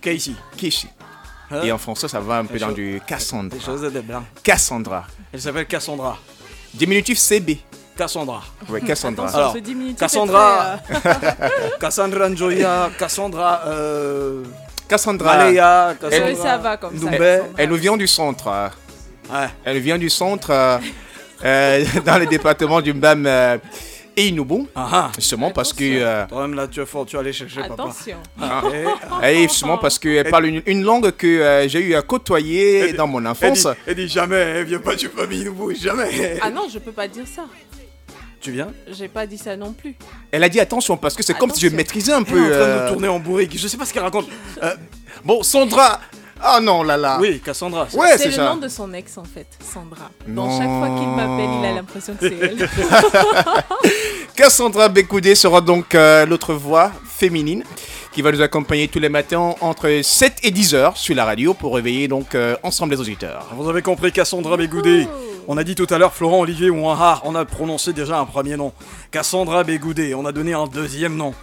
Casey. 0.00 0.32
Casey. 0.56 0.88
Hein? 1.50 1.60
Et 1.62 1.70
en 1.72 1.76
français, 1.76 2.08
ça 2.08 2.20
va 2.20 2.38
un 2.38 2.46
peu 2.46 2.54
Des 2.54 2.60
dans 2.60 2.68
choses- 2.68 2.74
du 2.76 3.02
Cassandra. 3.06 3.54
Des 3.58 3.62
choses 3.62 3.82
de 3.82 4.00
blanc. 4.00 4.24
Cassandra. 4.42 5.04
Elle 5.30 5.42
s'appelle 5.42 5.66
Cassandra. 5.66 6.16
Diminutif 6.72 7.18
CB. 7.18 7.58
Cassandra. 7.98 8.42
Ouais, 8.70 8.80
Cassandra. 8.80 9.24
Attention, 9.24 9.38
Alors, 9.40 9.52
ce 9.52 9.58
diminutif 9.58 9.96
est 9.98 10.00
Cassandra. 10.00 10.78
très, 10.82 10.94
euh, 11.42 11.68
Cassandra 11.78 12.30
Njoya, 12.30 12.90
Cassandra 12.98 13.60
euh, 13.66 14.42
Cassandra. 14.88 15.36
Malaya, 15.36 15.94
Cassandra. 16.00 16.34
ça 16.42 16.56
va 16.56 16.76
comme 16.78 16.94
ça. 16.94 17.00
Doumbé. 17.00 17.18
Cassandra. 17.18 17.48
Elle 17.58 17.68
nous 17.68 17.76
vient 17.76 17.96
du 17.98 18.08
centre. 18.08 18.48
euh. 18.48 18.68
Ouais. 19.30 19.48
Elle 19.66 19.78
vient 19.80 19.98
du 19.98 20.08
centre 20.08 20.48
euh, 20.50 20.78
euh, 21.44 21.84
dans 22.04 22.18
le 22.18 22.26
département 22.26 22.80
du 22.80 22.92
Mbam 22.94 23.24
euh, 23.26 23.58
et 24.16 24.28
Inoubou. 24.28 24.68
Ah 24.74 24.88
ah. 24.92 25.12
Justement 25.16 25.50
parce 25.50 25.72
que. 25.72 25.84
Attention. 25.84 26.06
euh, 26.06 26.26
Toi-même 26.28 26.54
là, 26.54 26.68
tu 26.68 26.80
es 26.80 26.86
fort, 26.86 27.06
tu 27.06 27.16
vas 27.16 27.20
aller 27.20 27.32
chercher 27.32 27.60
papa. 27.62 27.74
Attention. 27.74 28.16
Ah, 28.40 28.62
et- 29.22 29.42
et 29.44 29.48
justement 29.48 29.78
parce 29.78 29.98
qu'elle 29.98 30.28
parle 30.30 30.46
une, 30.46 30.62
une 30.66 30.82
langue 30.82 31.10
que 31.12 31.26
euh, 31.26 31.68
j'ai 31.68 31.80
eu 31.80 31.94
à 31.94 32.02
côtoyer 32.02 32.78
Elle- 32.90 32.96
dans 32.96 33.06
mon 33.06 33.20
Elle 33.20 33.26
enfance. 33.28 33.62
dit, 33.66 33.68
elle 33.86 33.94
dit 33.94 34.08
jamais, 34.08 34.36
elle 34.36 34.64
vient 34.66 34.78
pas 34.80 34.94
du 34.96 35.08
famille 35.08 35.44
nouveau, 35.44 35.72
jamais. 35.74 36.38
Ah 36.42 36.50
non, 36.50 36.62
je 36.72 36.78
peux 36.78 36.92
pas 36.92 37.08
dire 37.08 37.24
ça. 37.26 37.44
Tu 38.40 38.50
viens 38.50 38.72
J'ai 38.90 39.06
pas 39.06 39.24
dit 39.24 39.38
ça 39.38 39.56
non 39.56 39.72
plus. 39.72 39.94
Elle 40.32 40.42
a 40.42 40.48
dit 40.48 40.58
attention 40.58 40.96
parce 40.96 41.14
que 41.14 41.22
c'est 41.22 41.32
comme 41.34 41.50
si 41.50 41.60
je 41.60 41.66
Attention. 41.68 41.76
maîtrisais 41.76 42.12
un 42.12 42.24
Elle 42.24 42.36
est 42.36 42.40
en 42.40 42.44
peu. 42.44 42.50
train 42.50 42.58
de 42.58 42.62
euh, 42.70 42.82
nous 42.86 42.92
tourner 42.92 43.08
en 43.08 43.20
bourrique. 43.20 43.56
Je 43.56 43.68
sais 43.68 43.76
pas 43.76 43.84
ce 43.84 43.94
qu'elle 43.94 44.02
raconte. 44.02 44.26
Euh, 44.62 44.74
Bon, 45.24 45.42
Sandra. 45.44 46.00
Ah 46.44 46.58
non, 46.60 46.82
là 46.82 46.96
là. 46.96 47.18
oui, 47.20 47.40
Cassandra. 47.44 47.86
c'est- 47.88 47.96
Ouais, 47.96 48.18
c'est 48.18 48.26
le 48.26 48.32
ça. 48.32 48.44
nom 48.46 48.56
de 48.56 48.68
son 48.68 48.92
ex 48.92 49.16
en 49.16 49.24
fait, 49.24 49.46
Sandra. 49.72 50.10
Non. 50.26 50.46
Donc 50.48 50.58
chaque 50.60 50.68
fois 50.68 50.88
qu'il 50.98 51.08
m'appelle, 51.08 51.50
il 51.60 51.64
a 51.66 51.72
l'impression 51.74 52.14
que 52.14 52.28
c'est 52.28 52.38
elle. 52.40 52.68
Cassandra 54.34 54.88
Bécoudé 54.88 55.34
sera 55.34 55.60
donc 55.60 55.94
euh, 55.94 56.26
l'autre 56.26 56.54
voix 56.54 56.90
féminine 57.06 57.62
qui 58.12 58.22
va 58.22 58.32
nous 58.32 58.40
accompagner 58.42 58.88
tous 58.88 58.98
les 58.98 59.08
matins 59.08 59.54
entre 59.60 60.00
7 60.02 60.38
et 60.42 60.50
10 60.50 60.74
heures 60.74 60.96
sur 60.96 61.14
la 61.14 61.24
radio 61.24 61.54
pour 61.54 61.74
réveiller 61.74 62.08
donc 62.08 62.34
euh, 62.34 62.56
ensemble 62.62 62.94
les 62.94 63.00
auditeurs. 63.00 63.46
Vous 63.56 63.68
avez 63.68 63.80
compris, 63.82 64.12
Cassandra 64.12 64.56
Bégoudé. 64.56 65.06
On 65.48 65.56
a 65.56 65.64
dit 65.64 65.74
tout 65.74 65.86
à 65.90 65.98
l'heure 65.98 66.12
Florent 66.12 66.40
Olivier 66.40 66.70
Ouahar. 66.70 67.22
On 67.24 67.34
a 67.34 67.44
prononcé 67.44 67.92
déjà 67.92 68.18
un 68.18 68.24
premier 68.26 68.56
nom. 68.56 68.72
Cassandra 69.10 69.64
Bégoudé. 69.64 70.14
On 70.14 70.24
a 70.26 70.32
donné 70.32 70.52
un 70.54 70.66
deuxième 70.66 71.16
nom. 71.16 71.34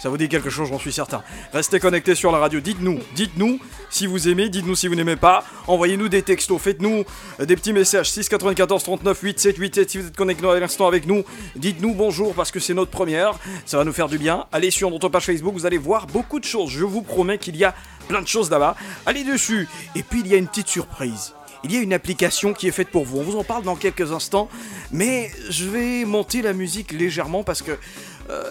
Ça 0.00 0.08
vous 0.08 0.16
dit 0.16 0.30
quelque 0.30 0.48
chose, 0.48 0.70
j'en 0.70 0.78
suis 0.78 0.94
certain. 0.94 1.22
Restez 1.52 1.78
connectés 1.78 2.14
sur 2.14 2.32
la 2.32 2.38
radio. 2.38 2.58
Dites-nous, 2.60 3.00
dites-nous 3.14 3.60
si 3.90 4.06
vous 4.06 4.28
aimez, 4.28 4.48
dites-nous 4.48 4.74
si 4.74 4.88
vous 4.88 4.94
n'aimez 4.94 5.16
pas. 5.16 5.44
Envoyez-nous 5.66 6.08
des 6.08 6.22
textos, 6.22 6.58
faites-nous 6.58 7.04
des 7.38 7.54
petits 7.54 7.74
messages. 7.74 8.10
6 8.10 8.30
94 8.30 8.82
39 8.82 9.20
87 9.20 9.56
87 9.56 9.90
si 9.90 9.98
vous 9.98 10.06
êtes 10.06 10.16
connectés 10.16 10.48
à 10.48 10.58
l'instant 10.58 10.86
avec 10.86 11.06
nous. 11.06 11.22
Dites-nous 11.54 11.94
bonjour 11.94 12.32
parce 12.32 12.50
que 12.50 12.60
c'est 12.60 12.72
notre 12.72 12.90
première. 12.90 13.38
Ça 13.66 13.76
va 13.76 13.84
nous 13.84 13.92
faire 13.92 14.08
du 14.08 14.16
bien. 14.16 14.46
Allez 14.52 14.70
sur 14.70 14.90
notre 14.90 15.10
page 15.10 15.26
Facebook, 15.26 15.52
vous 15.52 15.66
allez 15.66 15.76
voir 15.76 16.06
beaucoup 16.06 16.40
de 16.40 16.46
choses. 16.46 16.70
Je 16.70 16.84
vous 16.86 17.02
promets 17.02 17.36
qu'il 17.36 17.56
y 17.56 17.64
a 17.64 17.74
plein 18.08 18.22
de 18.22 18.28
choses 18.28 18.50
là-bas. 18.50 18.76
Allez 19.04 19.22
dessus. 19.22 19.68
Et 19.94 20.02
puis 20.02 20.20
il 20.20 20.28
y 20.28 20.34
a 20.34 20.38
une 20.38 20.48
petite 20.48 20.68
surprise. 20.68 21.34
Il 21.62 21.74
y 21.74 21.76
a 21.76 21.80
une 21.80 21.92
application 21.92 22.54
qui 22.54 22.68
est 22.68 22.72
faite 22.72 22.88
pour 22.88 23.04
vous. 23.04 23.18
On 23.18 23.22
vous 23.22 23.36
en 23.36 23.44
parle 23.44 23.64
dans 23.64 23.76
quelques 23.76 24.12
instants, 24.12 24.48
mais 24.92 25.30
je 25.50 25.66
vais 25.66 26.06
monter 26.06 26.40
la 26.40 26.54
musique 26.54 26.90
légèrement 26.92 27.44
parce 27.44 27.60
que 27.60 27.72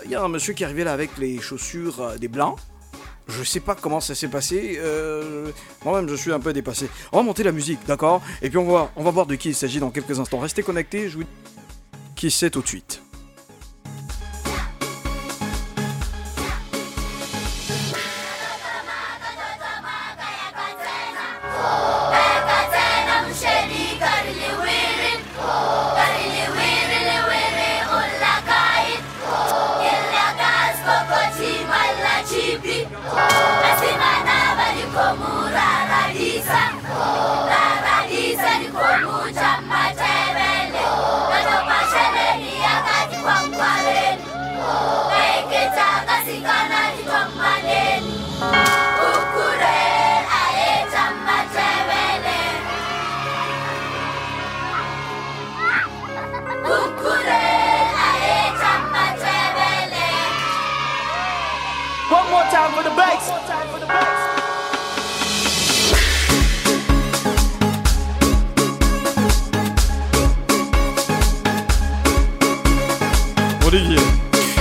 il 0.05 0.11
y 0.11 0.15
a 0.15 0.21
un 0.21 0.27
monsieur 0.27 0.53
qui 0.53 0.63
est 0.63 0.83
là 0.83 0.93
avec 0.93 1.17
les 1.17 1.39
chaussures 1.39 2.01
euh, 2.01 2.17
des 2.17 2.27
blancs. 2.27 2.57
Je 3.27 3.43
sais 3.43 3.59
pas 3.59 3.75
comment 3.75 3.99
ça 3.99 4.15
s'est 4.15 4.27
passé. 4.27 4.77
euh, 4.79 5.51
Moi-même, 5.85 6.09
je 6.09 6.15
suis 6.15 6.31
un 6.33 6.39
peu 6.39 6.51
dépassé. 6.51 6.89
On 7.11 7.17
va 7.17 7.23
monter 7.23 7.43
la 7.43 7.51
musique, 7.51 7.79
d'accord? 7.85 8.21
Et 8.41 8.49
puis 8.49 8.57
on 8.57 8.65
va, 8.71 8.91
on 8.95 9.03
va 9.03 9.11
voir 9.11 9.27
de 9.27 9.35
qui 9.35 9.49
il 9.49 9.55
s'agit 9.55 9.79
dans 9.79 9.91
quelques 9.91 10.19
instants. 10.19 10.39
Restez 10.39 10.63
connectés. 10.63 11.09
Je 11.09 11.17
vous 11.17 11.23
dis 11.23 11.29
qui 12.15 12.31
c'est 12.31 12.49
tout 12.49 12.61
de 12.61 12.67
suite. 12.67 13.01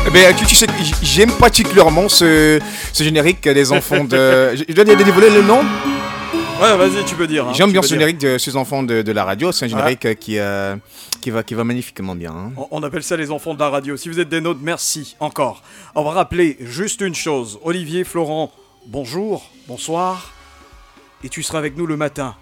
Eh 0.09 0.11
ben, 0.11 0.35
tu, 0.35 0.47
tu 0.47 0.55
sais, 0.55 0.67
j'aime 1.03 1.33
particulièrement 1.33 2.09
ce, 2.09 2.59
ce 2.95 3.03
générique 3.05 3.43
des 3.47 3.73
enfants 3.73 4.05
de. 4.05 4.55
Je 4.57 4.65
je 4.69 4.73
dois 4.73 4.85
dévoiler 4.85 5.29
le 5.31 5.43
nom 5.43 5.61
Ouais, 6.61 6.77
vas-y, 6.77 7.05
tu 7.05 7.15
peux 7.15 7.27
dire. 7.27 7.47
hein, 7.47 7.53
J'aime 7.55 7.71
bien 7.71 7.83
ce 7.83 7.88
dire. 7.88 7.99
générique 7.99 8.19
de 8.19 8.37
ces 8.38 8.57
enfants 8.57 8.83
de, 8.83 9.03
de 9.03 9.12
la 9.12 9.25
radio. 9.25 9.53
C'est 9.53 9.67
un 9.67 9.69
générique 9.69 10.07
euh, 10.07 10.15
qui, 10.15 10.38
euh, 10.38 10.75
qui, 11.21 11.31
va, 11.31 11.43
qui 11.45 11.55
va 11.55 11.62
magnifiquement 11.62 12.17
bien. 12.17 12.33
hein. 12.33 12.53
On- 12.57 12.67
On 12.73 12.83
appelle 12.83 13.03
ça 13.05 13.17
les 13.17 13.31
enfants 13.31 13.55
de 13.55 13.61
la 13.61 13.69
radio. 13.69 13.97
Si 13.97 14.09
vous 14.09 14.19
êtes 14.19 14.29
des 14.29 14.41
nôtres, 14.41 14.59
merci 14.62 15.15
encore. 15.21 15.62
On 15.95 16.03
va 16.03 16.11
rappeler 16.12 16.57
juste 16.61 17.00
une 17.03 17.15
chose. 17.15 17.61
Olivier, 17.62 18.03
Florent, 18.03 18.50
bonjour, 18.87 19.49
bonsoir. 19.69 20.33
Et 21.23 21.29
tu 21.29 21.43
seras 21.45 21.59
avec 21.59 21.77
nous 21.77 21.87
le 21.87 21.97
matin, 21.97 22.35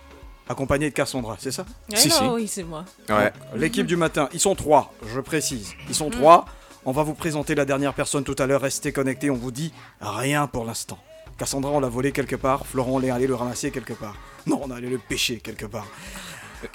accompagné 0.49 0.89
de 0.89 0.95
Cassandra, 0.95 1.37
c'est 1.39 1.51
ça? 1.53 1.67
Ouais, 1.91 1.97
Si, 1.97 2.09
non, 2.09 2.15
si. 2.15 2.25
Oui, 2.25 2.49
c'est 2.49 2.63
moi. 2.65 2.85
Ouais. 3.11 3.33
L'équipe 3.57 3.87
du 3.87 3.97
matin, 3.97 4.29
ils 4.33 4.41
sont 4.41 4.55
trois, 4.55 4.95
je 5.15 5.21
précise. 5.21 5.75
Ils 5.91 5.95
sont 5.95 6.09
trois. 6.11 6.47
On 6.89 6.93
va 6.93 7.03
vous 7.03 7.15
présenter 7.15 7.57
la 7.57 7.65
dernière 7.65 7.95
personne 7.95 8.23
tout 8.23 8.37
à 8.39 8.47
l'heure. 8.47 8.61
Restez 8.61 8.93
connectés, 8.93 9.29
on 9.29 9.35
vous 9.35 9.51
dit 9.51 9.73
rien 10.01 10.47
pour 10.47 10.65
l'instant. 10.65 10.99
Cassandra, 11.37 11.73
on 11.73 11.81
l'a 11.81 11.89
volé 11.89 12.13
quelque 12.13 12.37
part. 12.37 12.65
Florent, 12.65 12.93
on 12.93 13.03
est 13.03 13.11
allé 13.11 13.27
le 13.27 13.35
ramasser 13.35 13.73
quelque 13.73 13.93
part. 13.93 14.15
Non, 14.47 14.61
on 14.63 14.71
est 14.71 14.75
allé 14.75 14.89
le 14.89 14.99
pêcher 14.99 15.39
quelque 15.39 15.67
part. 15.67 15.89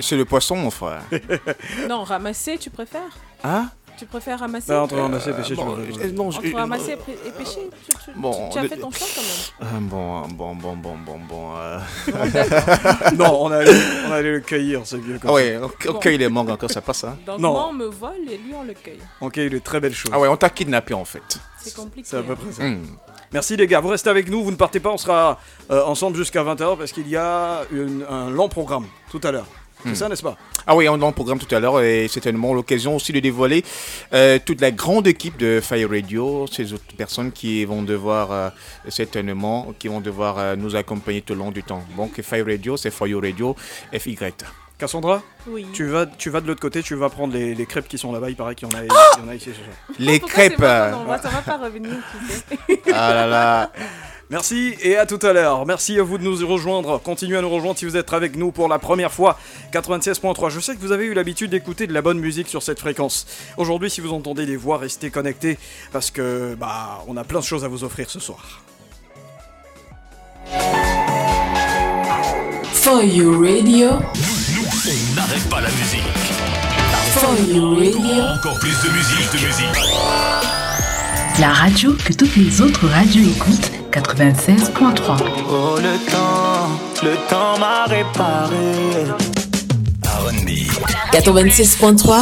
C'est 0.01 0.17
le 0.17 0.25
poisson, 0.25 0.57
mon 0.57 0.69
frère. 0.69 1.01
Non, 1.87 2.03
ramasser, 2.03 2.57
tu 2.57 2.69
préfères? 2.69 3.17
Hein? 3.45 3.69
Tu 4.01 4.07
préfères 4.07 4.39
ramasser 4.39 4.65
Bah, 4.69 4.81
entre 4.81 4.97
ramasser 4.97 5.29
et 5.29 5.33
pêcher, 5.33 5.53
bon, 5.53 5.75
tu 5.75 5.91
vois. 5.91 6.03
euh, 6.05 6.11
non, 6.11 6.31
je- 6.31 6.39
Entre 6.39 6.55
ramasser 6.55 6.93
et 6.93 7.29
pêcher 7.37 7.69
tu, 7.87 7.95
tu- 8.03 8.11
Bon, 8.19 8.49
tu 8.49 8.57
as 8.57 8.63
de- 8.63 8.67
fait 8.67 8.77
ton 8.77 8.89
choix 8.89 9.05
quand 9.15 9.21
même. 9.21 9.29
Euh, 9.61 9.79
Bon, 9.89 10.21
bon, 10.27 10.55
bon, 10.55 10.75
bon, 10.75 10.95
bon, 11.05 11.19
bon. 11.29 11.55
euh. 11.57 11.77
Non, 13.15 13.43
on 13.43 13.45
on 13.45 13.51
allé 13.51 14.31
le 14.31 14.39
cueillir, 14.39 14.81
c'est 14.85 14.97
vieux 14.97 15.19
Ah 15.23 15.33
ouais, 15.33 15.57
ok, 15.57 15.85
ok, 15.89 16.05
il 16.05 16.19
est 16.23 16.29
mangue 16.29 16.49
encore, 16.49 16.71
ça 16.71 16.81
passe, 16.81 17.03
hein. 17.03 17.15
Donc 17.27 17.37
Non. 17.37 17.51
moi, 17.51 17.67
on 17.69 17.73
me 17.73 17.85
vole 17.85 18.15
et 18.27 18.37
lui, 18.37 18.53
on 18.55 18.63
le 18.63 18.73
cueille. 18.73 18.97
Ok, 19.21 19.37
il 19.37 19.53
est 19.53 19.63
très 19.63 19.79
belle 19.79 19.93
chose. 19.93 20.11
Ah 20.11 20.19
ouais, 20.19 20.27
on 20.27 20.35
t'a 20.35 20.49
kidnappé 20.49 20.95
en 20.95 21.05
fait. 21.05 21.39
C'est 21.59 21.75
compliqué. 21.75 22.07
C'est 22.09 22.17
à 22.17 22.23
peu 22.23 22.31
hein. 22.33 22.37
près 22.41 22.51
ça. 22.53 22.63
Hmm. 22.63 22.81
Merci 23.33 23.55
les 23.55 23.67
gars, 23.67 23.81
vous 23.81 23.89
restez 23.89 24.09
avec 24.09 24.29
nous, 24.31 24.43
vous 24.43 24.49
ne 24.51 24.55
partez 24.55 24.79
pas, 24.79 24.89
on 24.89 24.97
sera 24.97 25.37
euh, 25.69 25.85
ensemble 25.85 26.17
jusqu'à 26.17 26.43
20h 26.43 26.75
parce 26.75 26.91
qu'il 26.91 27.07
y 27.07 27.15
a 27.17 27.61
une- 27.71 28.03
un 28.09 28.31
long 28.31 28.49
programme 28.49 28.87
tout 29.11 29.21
à 29.23 29.31
l'heure. 29.31 29.45
C'est 29.85 29.95
ça, 29.95 30.09
n'est-ce 30.09 30.21
pas? 30.23 30.37
Ah 30.67 30.75
oui, 30.75 30.87
on 30.89 31.01
a 31.01 31.05
un 31.05 31.11
programme 31.11 31.39
tout 31.39 31.53
à 31.55 31.59
l'heure 31.59 31.81
et 31.81 32.07
c'est 32.07 32.19
tellement 32.21 32.53
l'occasion 32.53 32.95
aussi 32.95 33.11
de 33.11 33.19
dévoiler 33.19 33.63
euh, 34.13 34.37
toute 34.45 34.61
la 34.61 34.71
grande 34.71 35.07
équipe 35.07 35.37
de 35.37 35.59
Fire 35.61 35.89
Radio, 35.89 36.45
ces 36.51 36.73
autres 36.73 36.83
personnes 36.97 37.31
qui 37.31 37.65
vont 37.65 37.81
devoir 37.81 38.31
euh, 38.31 38.49
certainement, 38.89 39.73
qui 39.79 39.87
vont 39.87 40.01
devoir 40.01 40.37
euh, 40.37 40.55
nous 40.55 40.75
accompagner 40.75 41.21
tout 41.21 41.33
le 41.33 41.39
long 41.39 41.51
du 41.51 41.63
temps. 41.63 41.83
Donc 41.97 42.21
Fire 42.21 42.45
Radio, 42.45 42.77
c'est 42.77 42.91
Fire 42.91 43.19
Radio 43.21 43.55
FY. 43.97 44.17
Cassandra, 44.77 45.21
Oui. 45.47 45.67
tu 45.73 45.85
vas, 45.85 46.07
tu 46.07 46.31
vas 46.31 46.41
de 46.41 46.47
l'autre 46.47 46.59
côté, 46.59 46.81
tu 46.81 46.95
vas 46.95 47.09
prendre 47.09 47.33
les, 47.33 47.53
les 47.53 47.65
crêpes 47.67 47.87
qui 47.87 47.99
sont 47.99 48.11
là-bas, 48.11 48.29
il 48.31 48.35
paraît 48.35 48.55
qu'il 48.55 48.67
y 48.67 48.75
en 48.75 48.79
a, 48.79 48.83
il 48.83 48.87
y 49.23 49.25
en 49.27 49.29
a 49.29 49.35
ici 49.35 49.49
ce 49.51 49.53
soir. 49.55 49.67
Les 49.99 50.19
Pourquoi 50.19 50.49
crêpes. 50.49 50.59
moi 50.59 51.17
Ça 51.21 51.29
va 51.29 51.41
pas 51.43 51.57
revenir, 51.57 51.91
tu 52.19 52.33
sais. 52.33 52.81
ah 52.91 53.13
là 53.13 53.27
là. 53.27 53.71
Merci 54.31 54.75
et 54.81 54.95
à 54.95 55.05
tout 55.05 55.19
à 55.23 55.33
l'heure. 55.33 55.65
Merci 55.65 55.99
à 55.99 56.03
vous 56.03 56.17
de 56.17 56.23
nous 56.23 56.47
rejoindre. 56.47 56.99
Continuez 56.99 57.37
à 57.37 57.41
nous 57.41 57.49
rejoindre 57.49 57.77
si 57.77 57.83
vous 57.83 57.97
êtes 57.97 58.13
avec 58.13 58.37
nous 58.37 58.53
pour 58.53 58.69
la 58.69 58.79
première 58.79 59.11
fois. 59.11 59.37
96.3. 59.73 60.49
Je 60.49 60.61
sais 60.61 60.73
que 60.73 60.79
vous 60.79 60.93
avez 60.93 61.03
eu 61.03 61.13
l'habitude 61.13 61.51
d'écouter 61.51 61.85
de 61.85 61.93
la 61.93 62.01
bonne 62.01 62.17
musique 62.17 62.47
sur 62.47 62.63
cette 62.63 62.79
fréquence. 62.79 63.27
Aujourd'hui, 63.57 63.89
si 63.89 63.99
vous 63.99 64.13
entendez 64.13 64.45
des 64.45 64.55
voix, 64.55 64.77
restez 64.77 65.11
connectés 65.11 65.59
parce 65.91 66.11
que 66.11 66.55
bah 66.55 67.03
on 67.07 67.17
a 67.17 67.25
plein 67.25 67.41
de 67.41 67.45
choses 67.45 67.65
à 67.65 67.67
vous 67.67 67.83
offrir 67.83 68.09
ce 68.09 68.21
soir. 68.21 68.61
For 72.71 73.03
You 73.03 73.33
Radio, 73.33 73.89
On 73.89 75.15
n'arrête 75.15 75.49
pas 75.49 75.59
la 75.59 75.69
musique. 75.71 76.01
For 77.15 77.35
You 77.49 77.75
Radio, 77.75 78.23
Encore 78.39 78.59
plus 78.59 78.81
de 78.81 78.93
musique, 78.93 79.29
de 79.33 79.45
musique. 79.45 79.91
La 81.39 81.49
radio 81.49 81.93
que 82.05 82.13
toutes 82.13 82.35
les 82.37 82.61
autres 82.61 82.87
radios 82.87 83.29
écoutent, 83.29 83.80
96.3. 83.91 85.17
Oh 85.49 85.75
le 85.77 85.97
temps, 86.09 86.69
le 87.03 87.15
temps 87.29 87.57
m'a 87.59 87.83
réparé. 87.85 88.55
R&B, 90.05 90.49
96.3, 91.13 92.21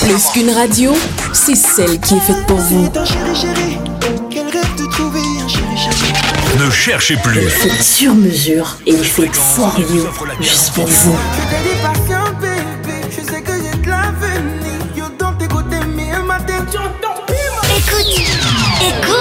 plus 0.00 0.26
qu'une 0.32 0.50
radio, 0.50 0.92
c'est 1.32 1.54
celle 1.54 2.00
qui 2.00 2.14
est 2.16 2.20
faite 2.20 2.44
pour 2.46 2.56
vous. 2.56 2.90
C'est 2.92 2.98
un 2.98 3.04
chéri 3.04 3.36
chéri, 3.36 3.78
quel 4.28 4.46
rêve 4.48 4.74
de 4.76 4.90
trouver 4.90 5.20
un 5.20 5.48
chéri 5.48 5.76
chéri. 5.76 6.12
ne 6.64 6.70
cherchez 6.70 7.16
plus. 7.16 7.48
Fait 7.48 7.82
sur 7.82 8.14
mesure 8.14 8.76
et 8.86 8.90
il 8.90 9.04
fait 9.04 9.30
For 9.32 9.72
You, 9.78 10.08
juste 10.40 10.72
pour 10.72 10.86
vous. 10.86 11.16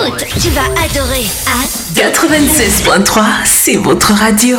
Écoute, 0.06 0.26
tu 0.42 0.50
vas 0.50 0.66
adorer. 0.84 1.26
Ah, 1.48 1.66
96.3, 1.96 3.22
c'est 3.46 3.76
votre 3.78 4.14
radio. 4.14 4.58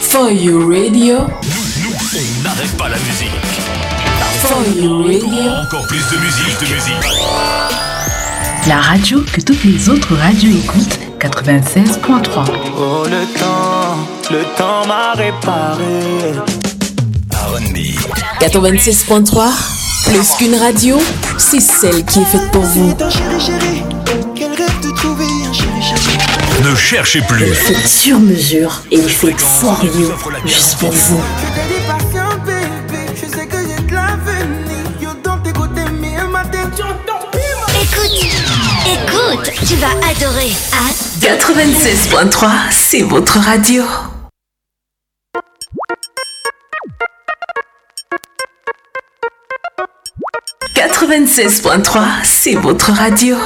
For 0.00 0.30
You 0.30 0.68
Radio, 0.68 1.18
On 1.20 2.42
n'arrête 2.42 2.76
pas 2.76 2.88
la 2.88 2.98
musique. 2.98 3.30
For 4.42 4.62
You 4.76 5.02
Radio, 5.04 5.50
Encore 5.62 5.86
plus 5.86 6.04
de 6.10 6.16
musique, 6.18 6.60
de 6.60 6.74
musique. 6.74 7.18
La 8.68 8.76
radio 8.76 9.20
que 9.32 9.40
toutes 9.40 9.64
les 9.64 9.88
autres 9.88 10.14
radios 10.14 10.50
écoutent, 10.50 10.98
96.3. 11.18 12.44
Oh 12.76 13.04
le 13.04 13.38
temps, 13.38 13.96
le 14.30 14.44
temps 14.56 14.86
m'a 14.86 15.12
réparé. 15.14 16.34
R&B, 17.32 17.76
96.3, 18.40 19.81
plus 20.04 20.30
qu'une 20.38 20.54
radio, 20.56 20.98
c'est 21.38 21.60
celle 21.60 22.04
qui 22.04 22.20
est 22.20 22.24
faite 22.24 22.50
pour 22.50 22.62
vous. 22.62 22.94
Ne 26.62 26.74
cherchez 26.74 27.20
plus. 27.22 27.52
Fait 27.52 27.86
sur 27.86 28.18
mesure 28.18 28.82
et 28.90 28.96
il 28.96 29.08
fait 29.08 29.34
For 29.38 29.84
You, 29.84 30.12
juste 30.46 30.78
pour 30.78 30.90
vous. 30.90 31.20
Écoute, 37.82 38.26
écoute, 38.86 39.50
tu 39.66 39.74
vas 39.76 39.92
adorer. 40.10 40.52
Ah, 40.72 40.90
96.3, 41.20 42.48
c'est 42.70 43.02
votre 43.02 43.38
radio. 43.38 43.84
«96.3, 51.02 52.00
c'est 52.22 52.54
votre 52.54 52.92
radio. 52.92 53.36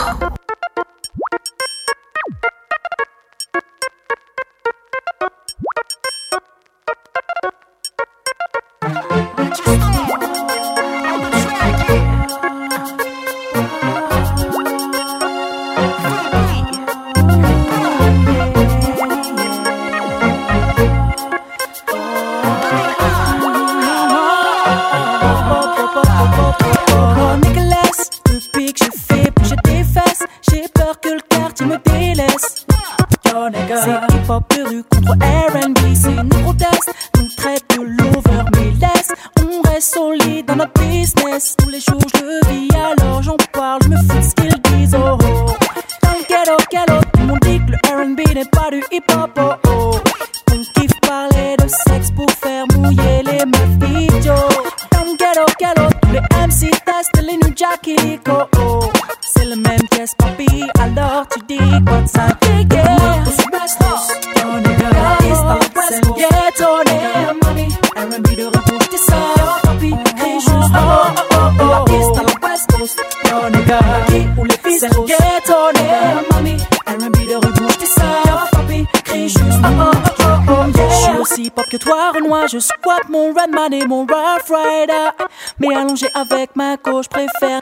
Suis 80.91 81.19
aussi 81.21 81.51
pop 81.51 81.67
que 81.71 81.77
toi, 81.77 82.13
Renoir. 82.15 82.49
Je 82.49 82.59
squatte 82.59 83.09
mon 83.09 83.29
Redman 83.29 83.73
et 83.73 83.87
mon 83.87 84.01
Rough 84.01 84.49
Rider. 84.49 85.11
Mais 85.59 85.75
allongé 85.75 86.07
avec 86.15 86.55
ma 86.57 86.77
gauche, 86.77 87.09
préfère 87.09 87.61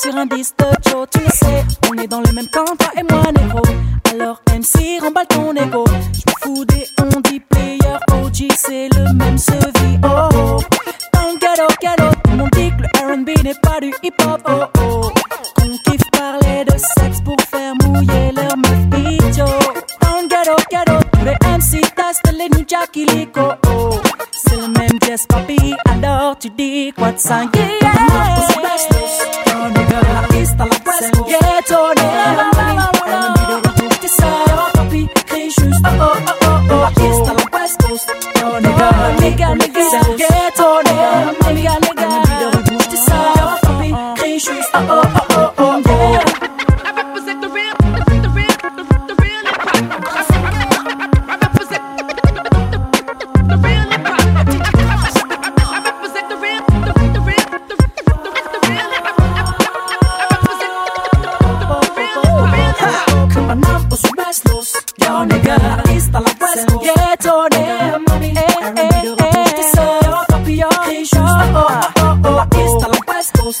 sur 0.00 0.14
un 0.16 0.26
disque 0.26 0.56
de 0.58 0.90
Joe, 0.90 1.06
tu 1.10 1.20
le 1.20 1.30
sais. 1.30 1.64
On 1.90 1.94
est 1.94 2.06
dans 2.06 2.20
le 2.20 2.32
même 2.32 2.48
camp, 2.48 2.64
toi 2.78 2.90
et 2.96 3.02
moi, 3.02 3.24
négro. 3.32 3.62
Alors 4.12 4.40
MC, 4.48 5.00
remballe 5.00 5.26
ton 5.26 5.54
ego. 5.54 5.84
Je 6.12 6.50
me 6.50 6.56
fous 6.56 6.64
des 6.64 6.86
on 7.00 7.20
dit 7.20 7.40
player 7.40 7.98
OG, 8.12 8.52
c'est 8.56 8.88
le 8.94 9.12
même 9.14 9.36
vie 9.36 9.98
Oh, 10.04 10.28
oh. 10.34 10.60
Dans 11.12 11.30
le 11.30 11.36
ghetto, 11.80 12.14
tout 12.24 12.30
le 12.30 12.36
monde 12.36 12.50
dit 12.52 12.70
que 12.70 12.82
le 12.82 13.14
R&B 13.14 13.44
n'est 13.44 13.54
pas 13.54 13.80
du 13.80 13.92
hip-hop. 14.02 14.40
Oh, 14.48 14.80
oh. 14.80 15.10
Qu'on 15.56 15.90
kiffe 15.90 16.10
parler 16.12 16.64
de 16.64 16.76
sexe 16.78 17.20
pour 17.24 17.40
faire 17.40 17.74
mouiller 17.84 18.23
Jackie 22.74 23.06
Lico. 23.06 23.40
Oh, 23.68 24.00
c'est 24.32 24.56
le 24.56 24.66
même 24.66 24.98
Jess 25.06 25.26
Papi. 25.28 25.74
Alors 25.84 26.36
tu 26.36 26.50
dis 26.50 26.92
quoi 26.96 27.12
de 27.12 27.18
ça? 27.18 27.42
Yeah, 27.54 27.68
Yo, 29.46 29.68
nigga, 29.68 30.00
la 30.02 30.36
East 30.36 30.54
à 30.58 30.64
la 30.64 30.76
West, 30.84 31.14
ghetto, 31.28 31.80
nigga. 31.94 32.26
R&B 32.56 33.38
de 33.48 33.54
retour, 33.68 33.98
t'es 34.00 34.08
ça. 34.08 34.26
Papi, 34.74 35.08
crie 35.26 35.50
juste 35.50 35.84
oh, 35.84 35.88
oh, 36.00 36.14
oh, 36.26 36.32
oh, 36.42 36.48
oh. 36.68 36.74
La 36.74 36.90
East 37.04 37.28
à 37.28 37.34
la 37.34 37.60
West 37.60 37.76
Coast. 37.86 38.08
Yo, 38.40 38.60
nigga, 38.60 38.88
nigga, 39.20 39.48
nigga, 39.54 39.82
ghetto, 40.18 40.68
nigga. 40.82 41.52
Nigga, 41.52 41.74
nigga. 41.80 42.06
R&B 42.08 42.30
de 42.40 42.46
retour, 42.56 42.88
t'es 42.88 42.96
ça. 42.96 43.18
Papi, 43.62 43.94
crie 44.16 44.38
juste 44.40 44.70
oh, 44.74 44.78
oh, 44.80 44.92
oh, 44.94 45.00
oh, 45.04 45.20
oh, 45.20 45.23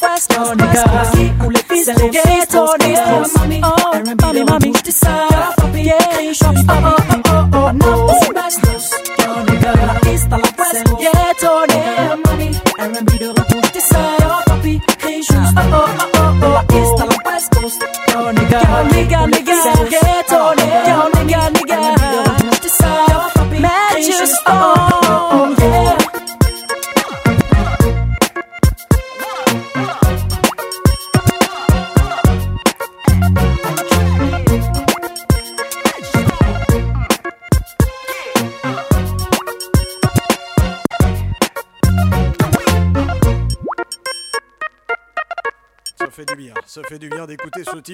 la 0.02 0.08
West 0.10 0.34
Coast, 0.34 0.60
West 0.60 0.60
Coast, 0.60 0.60
West 0.60 0.84
Coast. 0.84 1.14
Aquí, 1.14 1.32
où 1.44 1.50
les 1.50 1.62
fils, 1.68 1.84
c'est 1.84 1.98
le 1.98 2.08
ghetto, 2.10 2.66
nigga, 2.80 3.04
mami, 3.38 3.60
oh, 3.64 3.96
mami, 4.22 4.44
mami, 4.44 4.72
je 4.76 4.82
dis 4.82 4.92
ça, 4.92 5.08
papi, 5.56 5.82
yeah, 5.82 5.98
juste, 6.28 6.44
oh, 6.44 6.72
oh, 6.72 6.96
oh, 7.08 7.22
oh, 7.26 7.46
oh, 7.52 7.66
Caminamos 7.66 8.18
sus 8.24 8.32
bestos, 8.34 8.90
yo 9.18 9.52
nigga, 9.52 9.72
la 9.86 10.10
East 10.10 10.26
à 10.32 10.36
la 10.36 10.42
West 10.42 10.84
Coast. 10.84 11.00
Ghetto, 11.00 11.66
nigga, 11.68 12.16
mami, 12.26 12.50
R&B 12.78 13.18
de 13.18 13.28
retour, 13.28 13.60
je 13.64 13.72
dis 13.72 13.80
ça, 13.80 13.98
papi, 14.46 14.80
crie 14.98 15.16
juste, 15.22 15.32
oh, 15.56 15.60
oh, 15.72 15.84
oh, 15.98 16.18
oh, 16.18 16.18
oh, 16.42 16.48
la 16.48 16.76
East 16.76 17.00
à 17.00 17.06
la 17.06 17.30
West 17.32 17.54
Coast, 17.54 17.82
yo 18.12 18.32
nigga, 18.32 18.60
nigga, 18.92 19.26
nigga, 19.26 19.54
ghetto, 19.90 20.13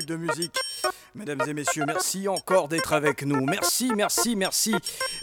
de 0.07 0.16
musique. 0.16 0.57
Mesdames 1.14 1.42
et 1.49 1.54
messieurs, 1.54 1.85
merci 1.87 2.28
encore 2.28 2.69
d'être 2.69 2.92
avec 2.92 3.25
nous. 3.25 3.45
Merci, 3.45 3.90
merci, 3.97 4.37
merci. 4.37 4.75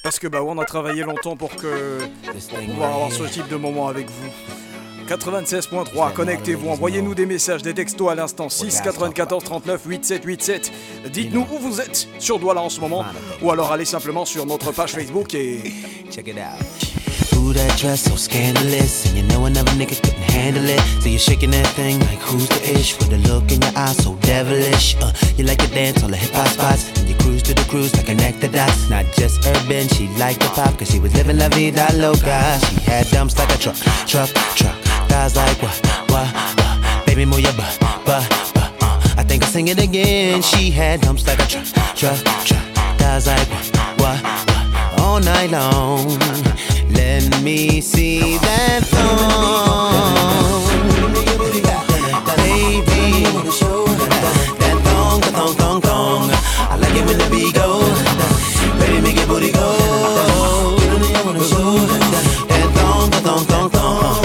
Parce 0.04 0.20
que 0.20 0.28
bah 0.28 0.44
on 0.44 0.58
a 0.60 0.66
travaillé 0.66 1.04
longtemps 1.04 1.38
pour 1.38 1.56
que 1.56 2.00
pouvoir 2.66 2.94
avoir 2.94 3.12
ce 3.12 3.24
type 3.24 3.48
de 3.48 3.56
moment 3.56 3.88
avec 3.88 4.10
vous. 4.10 4.30
96.3, 5.08 6.12
connectez-vous, 6.12 6.68
envoyez-nous 6.68 7.16
des 7.16 7.26
messages, 7.26 7.62
des 7.62 7.74
textos 7.74 8.10
à 8.12 8.16
l'instant 8.16 8.50
6 8.50 8.82
94 8.82 9.42
39 9.42 9.82
87 9.90 10.22
87. 10.22 10.72
Dites-nous 11.12 11.48
où 11.50 11.60
vous 11.60 11.80
êtes 11.80 12.10
sur 12.20 12.40
Douala 12.40 12.62
en 12.62 12.70
ce 12.70 12.82
moment, 12.82 13.06
ou 13.42 13.50
alors 13.50 13.72
allez 13.72 13.86
simplement 13.86 14.26
sur 14.26 14.46
notre 14.46 14.74
page 14.74 14.92
Facebook 14.92 15.34
et 15.34 15.64
Check 16.12 16.28
it 16.28 16.38
out. 16.38 16.97
Ooh, 17.36 17.54
that 17.54 17.78
dress 17.78 18.04
so 18.04 18.16
scandalous, 18.16 19.06
and 19.08 19.18
you 19.18 19.24
know 19.24 19.46
another 19.46 19.72
nigga 19.74 19.96
couldn't 20.02 20.30
handle 20.32 20.68
it. 20.68 20.80
So 21.02 21.10
you're 21.10 21.20
shaking 21.20 21.52
that 21.52 21.68
thing 21.76 22.00
like 22.02 22.20
who's 22.20 22.48
the 22.50 22.62
ish 22.76 22.98
with 22.98 23.12
a 23.14 23.18
look 23.30 23.52
in 23.52 23.62
your 23.62 23.76
eyes 23.76 23.98
so 24.04 24.16
devilish. 24.22 24.96
Uh, 25.02 25.14
you 25.36 25.44
like 25.46 25.60
to 25.60 25.68
dance 25.68 26.04
on 26.04 26.12
the 26.12 26.18
hip 26.18 26.32
hop 26.34 26.48
spots, 26.48 26.90
and 27.00 27.08
you 27.10 27.16
cruise 27.16 27.44
to 27.44 27.54
the 27.54 27.64
cruise 27.70 27.96
like 27.96 28.06
connect 28.06 28.42
the 28.42 28.48
dots. 28.48 28.90
Not 28.90 29.06
just 29.14 29.46
urban, 29.46 29.88
she 29.90 30.08
liked 30.20 30.42
the 30.42 30.48
pop, 30.50 30.78
cause 30.78 30.90
she 30.90 31.00
was 31.00 31.14
living 31.14 31.38
la 31.38 31.50
vida 31.50 31.88
loca. 31.96 32.60
She 32.60 32.82
had 32.82 33.08
dumps 33.12 33.38
like 33.38 33.54
a 33.54 33.58
truck, 33.58 33.78
truck, 34.06 34.30
truck. 34.56 34.76
Thighs 35.10 35.36
like 35.36 35.62
what, 35.62 35.78
what, 36.12 36.28
what? 36.34 37.06
Baby, 37.06 37.26
move 37.26 37.40
your 37.40 37.54
butt, 37.54 37.78
butt, 37.80 38.06
butt. 38.06 38.74
Uh, 38.82 39.00
I 39.18 39.24
think 39.24 39.44
I'll 39.44 39.50
sing 39.50 39.68
it 39.70 39.80
again. 39.82 40.42
She 40.42 40.72
had 40.72 41.02
dumps 41.02 41.26
like 41.26 41.40
a 41.40 41.48
truck, 41.48 41.66
truck, 41.96 42.18
truck. 42.46 42.66
Thighs 43.00 43.28
like 43.28 43.48
what, 43.50 43.66
what, 44.00 44.22
what? 44.22 45.00
All 45.00 45.20
night 45.20 45.52
long. 45.52 46.08
Let 46.90 47.42
me 47.44 47.82
see 47.82 48.38
that 48.38 48.84
thong. 48.86 50.68
Baby, 52.38 53.24
that 54.60 54.78
thong, 54.84 55.22
that 55.22 55.34
thong, 55.58 55.82
thong. 55.82 56.30
I 56.72 56.76
like 56.78 56.96
it 56.96 57.06
when 57.06 57.18
the. 57.18 57.28
Baby, 58.80 59.02
make 59.02 59.18
your 59.18 59.28
booty 59.28 59.52
go. 59.52 59.68
That 62.48 62.68
thong, 62.76 63.12
thong, 63.12 63.46
thong, 63.46 63.70
thong. 63.70 64.22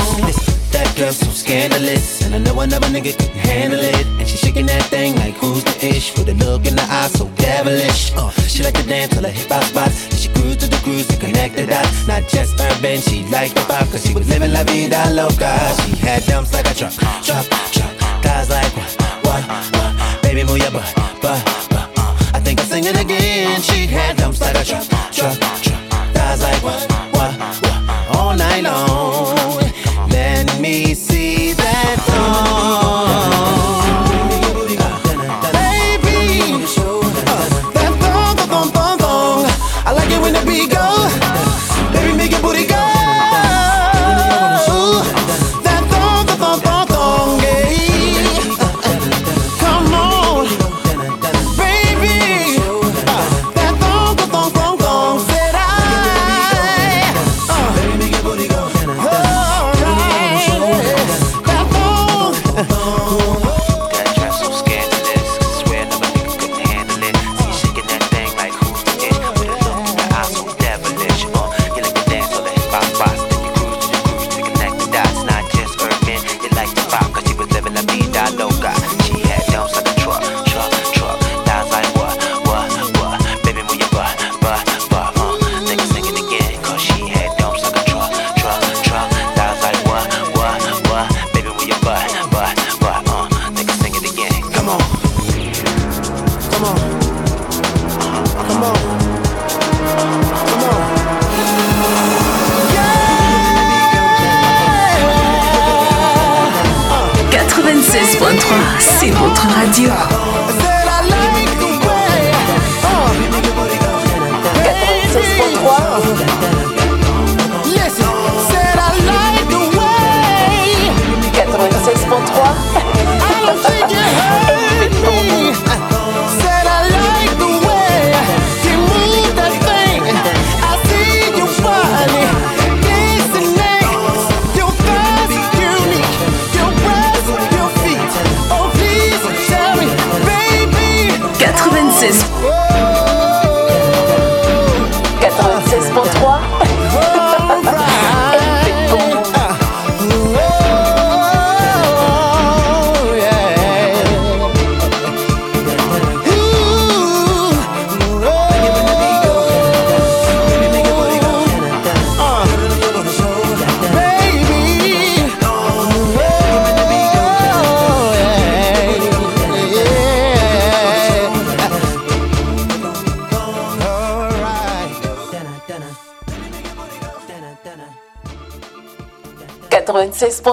That 0.73 0.95
girl 0.97 1.13
so 1.13 1.31
scandalous, 1.31 2.12
and 2.33 2.49
I 2.49 2.51
know 2.51 2.61
another 2.61 2.87
nigga 2.89 3.13
couldn't 3.13 3.37
handle 3.37 3.81
it. 3.81 4.07
And 4.19 4.27
she 4.27 4.37
shaking 4.37 4.67
that 4.67 4.85
thing 4.85 5.17
like 5.17 5.35
who's 5.35 5.65
the 5.65 5.87
ish 5.87 6.17
with 6.17 6.29
a 6.29 6.35
look 6.35 6.67
in 6.67 6.77
the 6.77 6.83
eye 6.83 7.09
so 7.09 7.29
devilish. 7.37 8.13
Uh, 8.17 8.31
she 8.49 8.63
like 8.63 8.75
to 8.75 8.83
dance 8.85 9.13
till 9.13 9.23
her 9.23 9.29
hip 9.29 9.49
hop 9.49 9.65
spots, 9.65 10.09
and 10.11 10.19
she 10.19 10.29
cruise 10.33 10.57
to 10.59 10.69
the 10.69 10.77
cruise 10.79 11.07
to 11.09 11.17
connect 11.17 11.57
the 11.57 11.67
dots. 11.67 12.07
Not 12.07 12.27
just 12.29 12.59
urban, 12.61 13.01
she 13.01 13.25
like 13.29 13.53
the 13.55 13.61
pop, 13.69 13.87
cause 13.91 14.05
she 14.05 14.15
was 14.15 14.29
living 14.29 14.53
la 14.53 14.65
vida 14.65 15.11
loca. 15.13 15.53
She 15.85 15.97
had 15.97 16.25
dumps 16.25 16.53
like 16.53 16.71
a 16.71 16.75
truck, 16.75 16.95
truck, 17.23 17.47
truck. 17.73 17.93
Guys 18.23 18.49
like 18.49 18.73
what, 18.77 18.91
what, 19.25 19.43
what? 19.77 20.23
Baby, 20.23 20.45
move 20.45 20.59
your 20.59 20.71
butt, 20.71 20.89
butt, 21.21 21.43
butt. 21.69 21.89
Uh, 21.99 22.17
I 22.35 22.41
think 22.41 22.61
I'm 22.61 22.67
singing 22.67 22.97
again. 22.97 23.61
She 23.61 23.87
had 23.87 24.17
dumps 24.17 24.41
like 24.41 24.57
a 24.57 24.65
truck, 24.65 24.89
truck, 25.13 25.37
truck. 25.61 25.81
Guys 26.15 26.41
like 26.41 26.63
what, 26.63 26.81
what, 27.13 27.33
what? 27.61 28.17
All 28.17 28.35
night 28.37 28.65
long. 28.65 28.92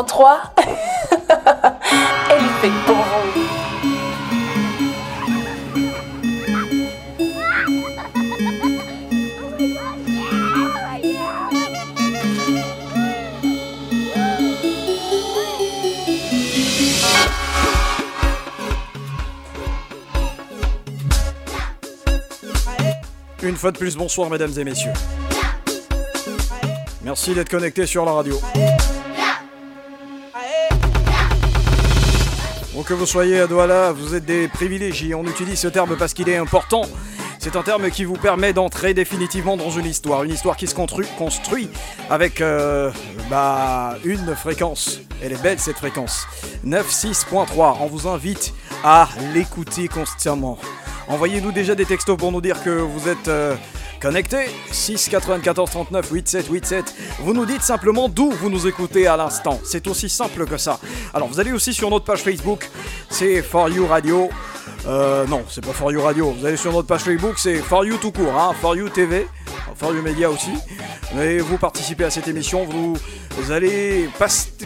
96.3 0.03 0.39
Elle 2.29 2.71
pour 2.85 2.95
vous. 2.95 3.19
Une 23.41 23.55
fois 23.55 23.71
de 23.71 23.77
plus, 23.77 23.95
bonsoir 23.95 24.29
mesdames 24.29 24.51
et 24.57 24.63
messieurs. 24.63 24.91
Merci 27.03 27.33
d'être 27.33 27.49
connectés 27.49 27.85
sur 27.85 28.05
la 28.05 28.11
radio. 28.11 28.39
Que 32.89 32.95
vous 32.95 33.05
soyez 33.05 33.39
à 33.39 33.45
Douala, 33.45 33.91
vous 33.91 34.15
êtes 34.15 34.25
des 34.25 34.47
privilégiés. 34.47 35.13
On 35.13 35.23
utilise 35.23 35.59
ce 35.59 35.67
terme 35.67 35.95
parce 35.95 36.15
qu'il 36.15 36.27
est 36.27 36.37
important. 36.37 36.81
C'est 37.37 37.55
un 37.55 37.61
terme 37.61 37.91
qui 37.91 38.03
vous 38.03 38.15
permet 38.15 38.51
d'entrer 38.51 38.95
définitivement 38.95 39.57
dans 39.57 39.69
une 39.69 39.85
histoire. 39.85 40.23
Une 40.23 40.33
histoire 40.33 40.57
qui 40.57 40.65
se 40.65 40.73
construit, 40.73 41.69
avec 42.09 42.41
euh, 42.41 42.89
bah, 43.29 43.95
une 44.03 44.35
fréquence. 44.35 45.01
Elle 45.21 45.33
est 45.33 45.43
belle 45.43 45.59
cette 45.59 45.77
fréquence. 45.77 46.25
96.3. 46.65 47.77
On 47.81 47.85
vous 47.85 48.07
invite 48.07 48.55
à 48.83 49.07
l'écouter 49.35 49.87
constamment. 49.87 50.57
Envoyez-nous 51.07 51.51
déjà 51.51 51.75
des 51.75 51.85
textos 51.85 52.17
pour 52.17 52.31
nous 52.31 52.41
dire 52.41 52.63
que 52.63 52.71
vous 52.71 53.07
êtes 53.07 53.27
euh, 53.27 53.55
connectés. 53.99 54.45
6 54.71 55.09
94 55.09 55.69
39 55.69 56.09
87 56.09 56.47
87. 56.47 56.95
Vous 57.19 57.33
nous 57.33 57.45
dites 57.45 57.61
simplement 57.61 58.09
d'où 58.09 58.31
vous 58.31 58.49
nous 58.49 58.67
écoutez 58.67 59.07
à 59.07 59.17
l'instant. 59.17 59.59
C'est 59.63 59.87
aussi 59.87 60.09
simple 60.09 60.45
que 60.45 60.57
ça. 60.57 60.79
Alors 61.13 61.27
vous 61.27 61.39
allez 61.39 61.51
aussi 61.51 61.73
sur 61.73 61.89
notre 61.89 62.05
page 62.05 62.21
Facebook. 62.23 62.69
C'est 63.19 63.41
For 63.41 63.67
You 63.67 63.85
Radio. 63.85 64.29
Euh, 64.87 65.27
non, 65.27 65.43
c'est 65.49 65.59
pas 65.59 65.73
For 65.73 65.91
You 65.91 66.01
Radio. 66.01 66.31
Vous 66.31 66.45
allez 66.45 66.55
sur 66.55 66.71
notre 66.71 66.87
page 66.87 67.01
Facebook, 67.01 67.33
c'est 67.37 67.57
For 67.57 67.83
You 67.83 67.97
tout 67.97 68.13
court, 68.13 68.33
hein, 68.33 68.53
For 68.61 68.77
You 68.77 68.87
TV, 68.87 69.27
For 69.75 69.93
You 69.93 70.01
Media 70.01 70.29
aussi. 70.29 70.53
Mais 71.13 71.39
vous 71.39 71.57
participez 71.57 72.05
à 72.05 72.09
cette 72.11 72.29
émission, 72.29 72.63
vous, 72.63 73.51
allez 73.51 74.09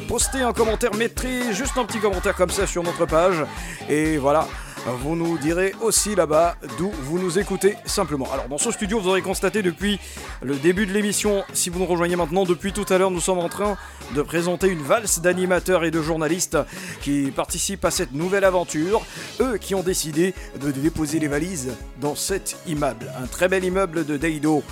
poster 0.08 0.44
un 0.44 0.54
commentaire, 0.54 0.94
mettrez 0.94 1.52
juste 1.52 1.80
un 1.80 1.86
petit 1.86 1.98
commentaire 1.98 2.36
comme 2.36 2.52
ça 2.52 2.68
sur 2.68 2.84
notre 2.84 3.08
page. 3.08 3.44
Et 3.90 4.18
voilà. 4.18 4.48
Vous 4.86 5.16
nous 5.16 5.38
direz 5.38 5.74
aussi 5.82 6.14
là-bas 6.14 6.58
d'où 6.78 6.92
vous 7.04 7.18
nous 7.18 7.40
écoutez 7.40 7.78
simplement. 7.86 8.28
Alors 8.34 8.50
dans 8.50 8.58
ce 8.58 8.70
studio, 8.70 9.00
vous 9.00 9.08
aurez 9.08 9.22
constaté 9.22 9.62
depuis 9.62 9.98
le 10.42 10.56
début 10.56 10.86
de 10.86 10.92
l'émission, 10.92 11.44
si 11.54 11.70
vous 11.70 11.80
nous 11.80 11.86
rejoignez 11.86 12.18
maintenant, 12.18 12.44
depuis 12.44 12.74
tout 12.74 12.86
à 12.90 12.98
l'heure, 12.98 13.10
nous 13.10 13.22
sommes 13.22 13.40
en 13.40 13.48
train 13.48 13.78
de 14.14 14.22
présenter 14.22 14.68
une 14.68 14.82
valse 14.82 15.22
d'animateurs 15.22 15.86
et 15.86 15.92
de 15.92 16.02
journalistes 16.02 16.58
qui 17.02 17.32
participent 17.34 17.86
à 17.86 17.92
cette 17.92 18.12
nouvelle 18.12 18.44
aventure. 18.44 19.06
Eux 19.40 19.58
qui 19.58 19.74
ont 19.74 19.84
décidé 19.84 20.34
de 20.62 20.72
déposer 20.72 21.20
les 21.20 21.30
valises 21.30 21.72
dans 22.02 22.16
cet 22.16 22.58
immeuble. 22.68 23.10
Un 23.22 23.28
très 23.28 23.48
bel 23.48 23.64
immeuble 23.64 24.06
de 24.06 24.18
Deido. 24.18 24.64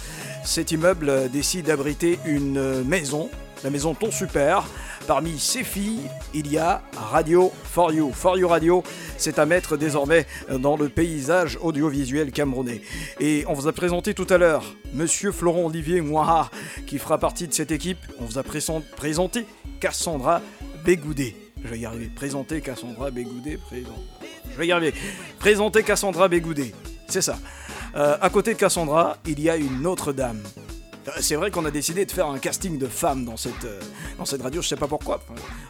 Cet 0.44 0.72
immeuble 0.72 1.30
décide 1.32 1.68
d'abriter 1.68 2.20
une 2.26 2.84
maison, 2.84 3.30
la 3.64 3.70
maison 3.70 3.94
Ton 3.94 4.12
Super. 4.12 4.66
Parmi 5.08 5.38
ses 5.40 5.64
filles, 5.64 6.00
il 6.34 6.52
y 6.52 6.58
a 6.58 6.82
Radio 6.96 7.52
For 7.64 7.92
You. 7.92 8.12
For 8.14 8.38
Radio, 8.48 8.84
c'est 9.18 9.40
à 9.40 9.46
mettre 9.46 9.76
désormais 9.76 10.26
dans 10.60 10.78
le 10.78 10.90
paysage 10.90 11.58
audiovisuel 11.62 12.32
camerounais. 12.32 12.82
Et 13.20 13.44
on 13.48 13.54
vous 13.54 13.68
a 13.68 13.74
présenté 13.74 14.14
tout 14.14 14.28
à 14.30 14.38
l'heure 14.38 14.64
Monsieur 14.94 15.32
Florent 15.32 15.66
Olivier 15.66 16.02
Mouaha, 16.02 16.50
qui 16.88 16.98
fera 16.98 17.18
partie 17.18 17.48
de 17.48 17.54
cette 17.54 17.72
équipe. 17.72 17.98
On 18.20 18.26
vous 18.26 18.38
a 18.38 18.44
présent- 18.44 18.84
présenté 18.96 19.46
Cassandra 19.80 20.42
Bégoudé. 20.86 21.36
Je 21.64 21.68
vais 21.70 21.80
y 21.80 21.86
arriver. 21.86 22.10
Présenter 22.16 22.62
Cassandra 22.62 23.12
Bégoudé. 23.12 23.60
Je 23.72 24.58
vais 24.58 24.68
y 24.68 24.72
arriver. 24.72 24.94
Présenter 25.40 25.84
Cassandra 25.84 26.28
Bégoudé. 26.28 26.74
C'est 27.08 27.22
ça. 27.22 27.38
Euh, 27.96 28.18
à 28.22 28.30
côté 28.30 28.54
de 28.54 28.60
Cassandra, 28.60 29.18
il 29.26 29.40
y 29.42 29.50
a 29.50 29.58
une 29.58 29.86
autre 29.86 30.14
dame. 30.14 30.42
C'est 31.20 31.36
vrai 31.36 31.50
qu'on 31.50 31.66
a 31.66 31.72
décidé 31.72 32.06
de 32.06 32.12
faire 32.12 32.28
un 32.28 32.38
casting 32.38 32.78
de 32.78 32.88
femmes 32.88 33.26
dans 33.26 33.38
cette, 33.38 33.66
euh, 33.66 33.80
dans 34.18 34.26
cette 34.26 34.42
radio, 34.42 34.62
je 34.62 34.68
sais 34.68 34.76
pas 34.76 34.88
pourquoi. 34.88 35.22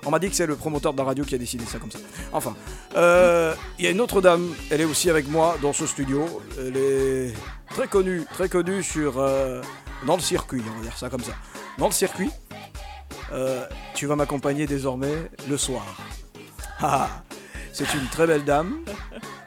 On 0.06 0.12
m'a 0.12 0.20
dit 0.20 0.30
que 0.30 0.36
c'est 0.36 0.46
le 0.46 0.56
promoteur 0.56 0.94
de 0.94 0.98
la 0.98 1.06
radio 1.06 1.24
qui 1.24 1.36
a 1.36 1.38
décidé 1.38 1.66
ça 1.66 1.80
comme 1.80 1.92
ça. 1.92 2.00
Enfin, 2.34 2.56
euh, 2.96 3.54
il 3.80 3.86
y 3.86 3.88
a 3.88 3.92
une 3.92 4.02
autre 4.02 4.22
dame, 4.22 4.54
elle 4.70 4.82
est 4.82 4.86
aussi 4.86 5.10
avec 5.10 5.30
moi 5.30 5.58
dans 5.62 5.74
ce 5.74 5.86
studio. 5.86 6.42
Elle 6.60 6.76
est 6.76 7.34
très 7.70 7.88
connue, 7.88 8.26
très 8.34 8.50
connue 8.50 8.84
sur, 8.84 9.20
euh, 9.20 9.62
dans 10.06 10.16
le 10.16 10.22
circuit, 10.22 10.62
on 10.70 10.78
va 10.80 10.84
dire 10.84 10.98
ça 10.98 11.10
comme 11.10 11.24
ça. 11.24 11.34
Dans 11.78 11.88
le 11.88 11.94
circuit, 11.94 12.30
tu 13.96 14.08
vas 14.08 14.18
m'accompagner 14.18 14.68
désormais 14.68 15.32
le 15.50 15.58
soir. 15.58 15.86
C'est 17.74 17.94
une 17.94 18.08
très 18.08 18.28
belle 18.28 18.44
dame, 18.44 18.80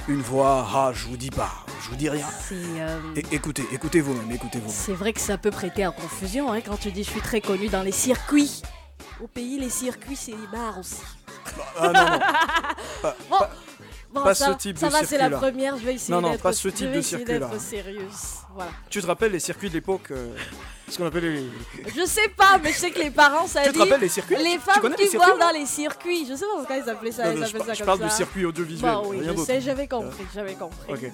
une 0.09 0.21
voix, 0.23 0.67
ah, 0.75 0.91
je 0.95 1.07
vous 1.07 1.17
dis 1.17 1.31
pas, 1.31 1.51
je 1.83 1.91
vous 1.91 1.97
dis 1.97 2.09
rien. 2.09 2.27
Euh, 2.53 2.99
écoutez, 3.33 3.65
écoutez 3.73 4.01
vous-même, 4.01 4.31
écoutez 4.33 4.59
vous-même. 4.59 4.75
C'est 4.75 4.95
vrai 4.95 5.13
que 5.13 5.21
ça 5.21 5.37
peut 5.39 5.51
prêter 5.51 5.85
à 5.85 5.91
confusion 5.91 6.53
hein, 6.53 6.61
quand 6.61 6.79
tu 6.79 6.91
dis 6.91 7.05
je 7.05 7.11
suis 7.11 7.21
très 7.21 7.41
connu 7.41 7.69
dans 7.69 7.83
les 7.83 7.93
circuits. 7.93 8.63
Au 9.23 9.27
pays, 9.29 9.61
les 9.61 9.71
circuits, 9.71 10.17
c'est 10.17 10.33
les 10.33 10.47
bars 10.53 10.79
aussi. 10.79 10.97
Ah, 11.79 11.93
non, 11.93 12.05
non. 12.05 12.19
Pas- 13.03 13.17
Bon, 13.31 13.39
pas- 13.39 13.51
bon, 14.15 14.23
pas 14.23 14.35
ça, 14.35 14.53
ce 14.53 14.59
type 14.59 14.79
ça 14.79 14.87
de 14.89 14.93
va, 14.93 15.05
c'est 15.05 15.19
la 15.19 15.31
première. 15.31 15.77
Je 15.77 15.85
vais 15.85 15.95
essayer 15.95 16.15
Non, 16.15 16.21
non, 16.21 16.37
pas 16.39 16.53
ce 16.53 16.69
type 16.69 16.93
de 16.93 17.01
sérieuse. 17.01 18.39
Voilà. 18.55 18.71
Tu 18.89 19.01
te 19.01 19.07
rappelles 19.07 19.33
les 19.33 19.41
circuits 19.41 19.69
de 19.69 19.75
l'époque 19.75 20.13
euh, 20.13 20.29
Ce 20.89 20.97
qu'on 20.97 21.07
appelait 21.07 21.23
les. 21.23 21.45
Je 21.97 22.07
sais 22.07 22.29
pas, 22.37 22.59
mais 22.63 22.73
je 22.73 22.79
sais 22.79 22.91
que 22.93 23.01
les 23.01 23.11
parents, 23.11 23.49
ça 23.49 23.63
Tu 23.65 23.73
te 23.73 23.79
rappelles 23.79 24.01
les 24.01 24.09
circuits 24.09 24.37
Les 24.37 24.59
femmes 24.59 24.95
qui 24.95 25.17
voient 25.17 25.37
dans 25.37 25.51
les 25.51 25.67
circuits. 25.67 26.25
Je 26.29 26.35
sais 26.37 26.45
pas 26.45 26.57
pourquoi 26.59 26.77
ils 26.77 26.89
appelaient 26.89 27.11
ça. 27.13 27.25
Non, 27.25 27.33
ils 27.33 27.41
non, 27.41 27.47
je 27.47 27.59
ça 27.59 27.75
je 27.75 27.79
comme 27.79 27.87
parle 27.87 27.99
ça. 27.99 28.05
de 28.05 28.11
circuit 28.11 28.45
audiovisuel, 28.47 28.91
Bah 28.93 29.03
oui, 29.05 29.21
je 29.25 29.37
sais, 29.43 29.61
j'avais 29.61 29.89
compris, 29.89 30.25
j'avais 30.33 30.55
compris. 30.55 30.93
Ok. 30.93 31.11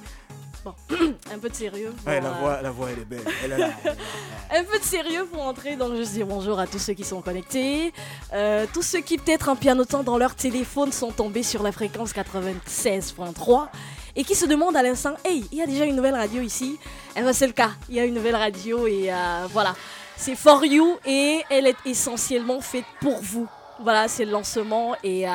Bon, 0.65 0.75
un 1.33 1.39
peu 1.39 1.49
de 1.49 1.55
sérieux. 1.55 1.95
Ouais, 2.07 2.21
la 2.21 2.29
euh, 2.29 2.33
voix, 2.41 2.61
la 2.63 2.71
voix, 2.71 2.89
elle 2.91 2.99
est 3.01 3.05
belle. 3.07 3.25
Elle 3.45 3.53
a 3.55 3.59
la- 3.59 3.67
un 4.59 4.65
peu 4.65 4.79
de 4.79 4.85
sérieux 4.85 5.25
pour 5.33 5.43
entrer, 5.43 5.77
donc 5.77 5.95
je 5.97 6.03
dis 6.03 6.23
bonjour 6.23 6.59
à 6.59 6.67
tous 6.67 6.79
ceux 6.79 6.93
qui 6.93 7.05
sont 7.05 7.23
connectés. 7.23 7.93
Euh, 8.35 8.67
tous 8.73 8.83
ceux 8.83 9.01
qui 9.01 9.17
peut-être 9.17 9.49
en 9.49 9.57
pianotant 9.57 10.03
dans 10.03 10.19
leur 10.19 10.35
téléphone 10.35 10.93
sont 10.93 11.13
tombés 11.13 11.43
sur 11.43 11.63
la 11.63 11.73
fréquence 11.73 12.13
96.3 12.13 13.69
et 14.17 14.25
qui 14.25 14.35
se 14.35 14.45
demandent 14.45 14.77
à 14.77 14.83
l'instant, 14.83 15.15
hey, 15.25 15.47
il 15.51 15.59
y 15.59 15.63
a 15.63 15.67
déjà 15.67 15.85
une 15.87 15.97
nouvelle 15.97 16.15
radio 16.15 16.43
ici 16.43 16.79
Eh 17.17 17.23
ben 17.23 17.33
c'est 17.33 17.47
le 17.47 17.53
cas, 17.53 17.71
il 17.89 17.95
y 17.95 18.01
a 18.01 18.05
une 18.05 18.15
nouvelle 18.15 18.37
radio 18.37 18.87
et 18.87 19.11
euh, 19.11 19.47
voilà. 19.51 19.75
C'est 20.17 20.37
For 20.37 20.63
You 20.67 20.99
et 21.07 21.41
elle 21.49 21.67
est 21.67 21.77
essentiellement 21.87 22.61
faite 22.61 22.85
pour 23.01 23.19
vous. 23.23 23.49
Voilà, 23.83 24.09
c'est 24.09 24.27
le 24.27 24.33
lancement 24.33 24.95
et 25.03 25.27
euh, 25.27 25.33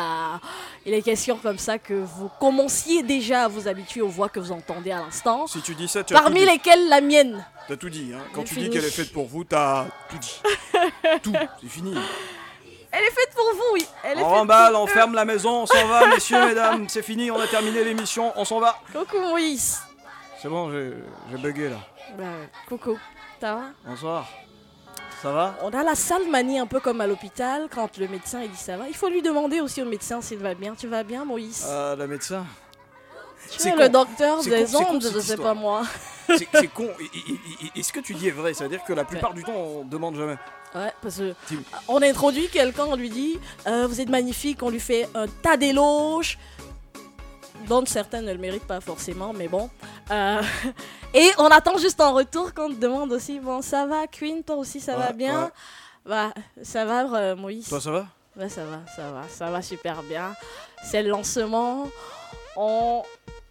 il 0.86 0.94
est 0.94 1.02
question 1.02 1.38
comme 1.38 1.58
ça 1.58 1.80
que 1.80 1.94
vous 1.96 2.30
commenciez 2.40 3.02
déjà 3.02 3.46
à 3.46 3.48
vous 3.48 3.68
habituer 3.68 4.02
aux 4.02 4.08
voix 4.08 4.30
que 4.30 4.40
vous 4.40 4.52
entendez 4.52 4.92
à 4.92 5.00
l'instant. 5.00 5.48
Si 5.48 5.62
tu 5.62 5.74
dis 5.74 5.88
ça, 5.88 6.04
tu 6.04 6.16
as 6.16 6.22
Parmi 6.22 6.42
dit. 6.42 6.46
lesquelles 6.46 6.88
la 6.88 7.02
mienne? 7.02 7.44
T'as 7.68 7.76
tout 7.76 7.90
dit, 7.90 8.12
hein. 8.14 8.22
Quand 8.34 8.44
tu 8.44 8.56
dis 8.56 8.70
qu'elle 8.70 8.86
est 8.86 8.92
faite 8.92 9.12
pour 9.12 9.26
vous, 9.26 9.44
t'as 9.44 9.86
tout 10.10 10.18
dit. 10.20 10.42
tout, 11.24 11.34
c'est 11.62 11.70
fini. 11.70 11.96
Elle 12.92 13.04
est 13.04 13.12
faite 13.12 13.32
pour 13.36 13.52
vous, 13.52 13.74
oui. 13.74 13.86
Elle 14.04 14.20
est 14.20 14.22
On 14.22 14.30
remballe, 14.30 14.76
on 14.76 14.86
ferme 14.86 15.16
la 15.16 15.26
maison, 15.26 15.64
on 15.64 15.66
s'en 15.66 15.88
va, 15.88 16.08
messieurs, 16.14 16.46
mesdames, 16.46 16.88
c'est 16.88 17.02
fini, 17.02 17.32
on 17.32 17.40
a 17.40 17.48
terminé 17.48 17.84
l'émission, 17.84 18.32
on 18.36 18.46
s'en 18.46 18.60
va. 18.60 18.80
Coucou 18.94 19.20
Moïse. 19.20 19.80
C'est 20.40 20.50
bon, 20.50 20.72
j'ai 20.72 21.38
bugué 21.38 21.70
là. 21.70 21.78
Bah 22.16 22.26
coucou. 22.68 23.00
ça 23.42 23.56
va? 23.56 23.62
Bonsoir. 23.84 24.30
Ça 25.22 25.32
va? 25.32 25.58
On 25.64 25.70
a 25.72 25.84
la 25.84 25.96
sale 25.96 26.28
manie 26.30 26.60
un 26.60 26.68
peu 26.68 26.80
comme 26.80 27.02
à 27.02 27.08
l'hôpital, 27.08 27.68
quand 27.74 27.98
le 27.98 28.08
médecin 28.08 28.42
il 28.44 28.52
dit 28.52 28.58
ça 28.58 28.78
va. 28.78 28.88
Il 28.88 28.96
faut 28.96 29.10
lui 29.10 29.22
demander 29.22 29.60
aussi 29.62 29.82
au 29.82 29.86
médecin 29.86 30.22
s'il 30.22 30.38
va 30.40 30.54
bien. 30.54 30.76
Tu 30.78 30.88
vas 30.88 31.04
bien, 31.04 31.26
Moïse? 31.26 31.66
Ah, 31.70 31.96
la 31.98 32.06
médecin? 32.08 32.46
Tu 33.52 33.60
c'est 33.60 33.70
es 33.70 33.72
con. 33.74 33.78
le 33.80 33.90
docteur 33.90 34.44
des 34.44 34.50
con, 34.50 34.66
c'est 34.68 34.78
con, 34.84 34.94
ondes, 34.96 35.10
je 35.14 35.20
sais 35.20 35.38
pas 35.38 35.54
moi. 35.54 35.84
C'est 36.28 36.68
con. 36.74 36.90
Et- 37.76 37.84
ce 37.84 37.94
que 37.94 38.00
tu 38.00 38.14
dis 38.16 38.28
est 38.28 38.32
vrai, 38.32 38.54
c'est-à-dire 38.54 38.84
que 38.84 38.94
la 38.94 39.06
plupart 39.06 39.34
du 39.34 39.44
temps, 39.44 39.54
on 39.56 39.84
demande 39.86 40.16
jamais. 40.16 40.38
Ouais, 40.74 40.92
parce 41.02 41.18
que 41.18 41.34
on 41.88 42.02
introduit 42.02 42.50
quelqu'un, 42.50 42.86
on 42.88 42.96
lui 42.96 43.10
dit 43.10 43.40
euh, 43.68 43.86
Vous 43.88 44.02
êtes 44.02 44.10
magnifique, 44.10 44.62
on 44.64 44.70
lui 44.70 44.80
fait 44.80 45.08
un 45.16 45.28
tas 45.28 45.56
d'éloges, 45.58 46.38
dont 47.68 47.86
certains 47.86 48.22
ne 48.22 48.32
le 48.32 48.38
méritent 48.38 48.68
pas 48.68 48.82
forcément, 48.82 49.34
mais 49.34 49.48
bon. 49.48 49.70
Euh, 50.12 50.42
et 51.14 51.30
on 51.38 51.46
attend 51.48 51.78
juste 51.78 52.00
en 52.02 52.14
retour 52.14 52.54
qu'on 52.54 52.70
te 52.70 52.76
demande 52.80 53.12
aussi 53.12 53.40
Bon, 53.40 53.62
ça 53.62 53.86
va, 53.86 54.08
Queen, 54.08 54.44
toi 54.44 54.56
aussi, 54.58 54.80
ça 54.80 54.96
va 54.96 55.12
bien? 55.14 55.44
ouais. 55.46 55.50
Bah, 56.06 56.34
ça 56.62 56.86
va, 56.86 57.06
euh, 57.16 57.36
Moïse? 57.36 57.68
Toi, 57.68 57.82
ça 57.82 57.92
va? 57.92 58.06
Ça 58.48 58.66
va, 58.66 58.80
ça 58.96 59.12
va, 59.12 59.22
ça 59.30 59.50
va 59.50 59.62
super 59.62 60.04
bien. 60.04 60.36
C'est 60.84 61.02
le 61.02 61.10
lancement. 61.10 61.90
On, 62.58 63.02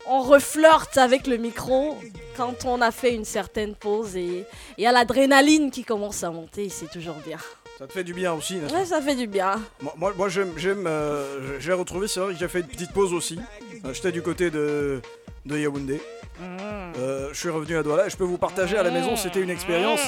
on 0.07 0.21
reflirte 0.21 0.99
avec 0.99 1.27
le 1.27 1.37
micro 1.39 1.99
quand 2.37 2.65
on 2.67 2.81
a 2.83 2.91
fait 2.91 3.15
une 3.15 3.25
certaine 3.25 3.75
pause 3.75 4.15
et 4.17 4.45
il 4.79 4.85
y 4.85 4.87
a 4.87 4.93
l'adrénaline 4.93 5.71
qui 5.71 5.85
commence 5.85 6.23
à 6.23 6.31
monter, 6.31 6.69
c'est 6.69 6.91
toujours 6.91 7.17
bien. 7.27 7.39
Ça 7.79 7.87
te 7.89 7.93
fait 7.93 8.05
du 8.05 8.15
bien 8.15 8.33
aussi, 8.33 8.57
n'est-ce 8.57 8.73
pas 8.73 8.81
Ouais, 8.81 8.85
ça 8.87 9.03
fait 9.03 9.17
du 9.17 9.27
bien. 9.27 9.61
Moi, 9.81 9.93
moi, 9.97 10.13
moi, 10.17 10.29
j'aime, 10.29 10.53
j'aime, 10.57 10.87
euh, 10.87 11.59
j'ai 11.59 11.73
retrouvé, 11.73 12.07
c'est 12.07 12.21
vrai 12.21 12.33
que 12.33 12.39
j'ai 12.39 12.47
fait 12.49 12.61
une 12.61 12.69
petite 12.69 12.93
pause 12.93 13.13
aussi. 13.13 13.39
Euh, 13.85 13.93
J'étais 13.93 14.13
du 14.13 14.23
côté 14.23 14.51
de, 14.51 15.01
de 15.45 15.59
Yaoundé. 15.59 16.01
Euh, 16.41 17.29
je 17.33 17.39
suis 17.39 17.49
revenu 17.49 17.77
à 17.77 17.83
Douala 17.83 18.07
et 18.07 18.11
je 18.11 18.17
peux 18.17 18.25
vous 18.25 18.39
partager 18.39 18.77
à 18.77 18.83
la 18.85 18.91
maison, 18.91 19.17
c'était 19.17 19.41
une 19.41 19.51
expérience. 19.51 20.01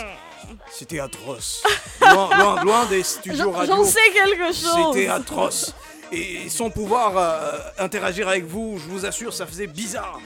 C'était 0.70 1.00
atroce. 1.00 1.64
Loin, 2.00 2.28
loin, 2.38 2.62
loin 2.62 2.84
des 2.86 3.02
studios 3.02 3.36
J'en- 3.46 3.50
radio. 3.50 3.74
j'en 3.76 3.84
sais 3.84 4.10
quelque 4.14 4.46
chose. 4.52 4.92
C'était 4.92 5.08
atroce. 5.08 5.74
Et 6.12 6.48
sans 6.48 6.70
pouvoir 6.70 7.72
interagir 7.78 8.28
avec 8.28 8.44
vous, 8.44 8.78
je 8.78 8.84
vous 8.88 9.06
assure, 9.06 9.32
ça 9.34 9.44
faisait 9.44 9.66
bizarre. 9.66 10.20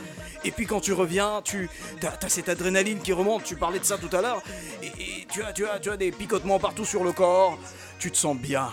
Et 0.45 0.51
puis 0.51 0.67
quand 0.67 0.81
tu 0.81 0.93
reviens, 0.93 1.41
tu 1.45 1.69
as, 2.03 2.29
cette 2.29 2.49
adrénaline 2.49 3.01
qui 3.01 3.13
remonte. 3.13 3.45
Tu 3.45 3.57
parlais 3.57 3.79
de 3.79 3.85
ça 3.85 3.99
tout 3.99 4.15
à 4.17 4.21
l'heure. 4.23 4.43
Et, 4.83 4.87
et 4.87 5.27
tu, 5.31 5.43
as, 5.43 5.53
tu, 5.53 5.67
as, 5.67 5.79
tu 5.79 5.91
as 5.91 5.97
des 5.97 6.11
picotements 6.13 6.59
partout 6.59 6.85
sur 6.85 7.05
le 7.05 7.13
corps. 7.13 7.59
Tu 7.99 8.11
te 8.11 8.17
sens 8.17 8.37
bien. 8.37 8.69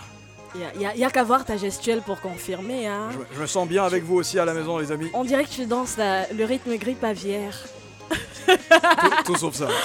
Il 0.54 0.80
y 0.80 1.04
a, 1.04 1.10
qu'à 1.10 1.22
voir 1.24 1.44
ta 1.44 1.58
gestuelle 1.58 2.00
pour 2.00 2.20
confirmer. 2.22 2.86
Hein. 2.86 3.10
Je, 3.12 3.36
je 3.36 3.40
me 3.42 3.46
sens 3.46 3.68
bien 3.68 3.84
avec 3.84 4.02
vous 4.02 4.14
aussi 4.16 4.38
à 4.38 4.46
la 4.46 4.54
maison, 4.54 4.78
les 4.78 4.90
amis. 4.90 5.10
On 5.12 5.24
dirait 5.24 5.44
que 5.44 5.50
tu 5.50 5.66
danses 5.66 5.96
la- 5.98 6.26
le 6.32 6.44
rythme 6.44 6.74
grippe 6.76 7.04
aviaire. 7.04 7.54
Tout, 8.46 8.56
tout 9.26 9.36
sauf 9.36 9.54
ça. 9.54 9.68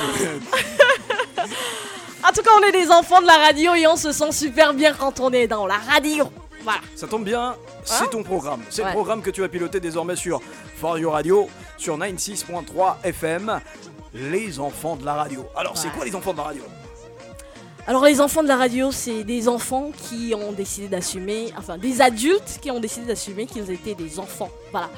En 2.26 2.32
tout 2.32 2.42
cas, 2.42 2.52
on 2.58 2.64
est 2.64 2.72
des 2.72 2.90
enfants 2.90 3.20
de 3.22 3.28
la 3.28 3.36
radio 3.38 3.74
et 3.74 3.86
on 3.86 3.98
se 3.98 4.14
sent 4.14 4.32
super 4.32 4.74
bien 4.74 4.94
quand 4.94 5.20
on 5.20 5.32
est 5.32 5.46
dans 5.48 5.68
la 5.68 5.76
radio. 5.78 6.32
Voilà. 6.64 6.80
Ça 6.96 7.08
tombe 7.08 7.24
bien, 7.26 7.56
c'est 7.84 8.06
Hein 8.06 8.08
ton 8.12 8.24
programme. 8.24 8.62
C'est 8.70 8.82
Ouais. 8.82 8.88
le 8.90 8.94
programme 8.94 9.22
que 9.22 9.30
tu 9.30 9.42
vas 9.42 9.50
piloter 9.50 9.80
désormais 9.80 10.16
sur 10.16 10.42
For 10.78 10.98
You 10.98 11.10
Radio, 11.10 11.50
sur 11.78 11.98
96.3 11.98 12.98
FM. 13.04 13.60
Les 14.14 14.60
enfants 14.60 14.96
de 14.96 15.04
la 15.06 15.16
radio. 15.16 15.46
Alors, 15.56 15.76
c'est 15.78 15.90
quoi 15.92 16.06
les 16.06 16.16
enfants 16.16 16.34
de 16.34 16.38
la 16.38 16.44
radio? 16.44 16.64
Alors 17.86 18.06
les 18.06 18.22
enfants 18.22 18.44
de 18.44 18.48
la 18.48 18.56
radio, 18.56 18.94
c'est 18.94 19.26
des 19.26 19.50
enfants 19.50 19.92
qui 20.08 20.34
ont 20.34 20.54
décidé 20.54 20.88
d'assumer, 20.88 21.52
enfin 21.58 21.78
des 21.78 22.00
adultes 22.00 22.60
qui 22.62 22.72
ont 22.72 22.80
décidé 22.80 23.08
d'assumer 23.08 23.46
qu'ils 23.46 23.70
étaient 23.72 23.94
des 23.94 24.20
enfants. 24.20 24.50
Voilà. 24.72 24.90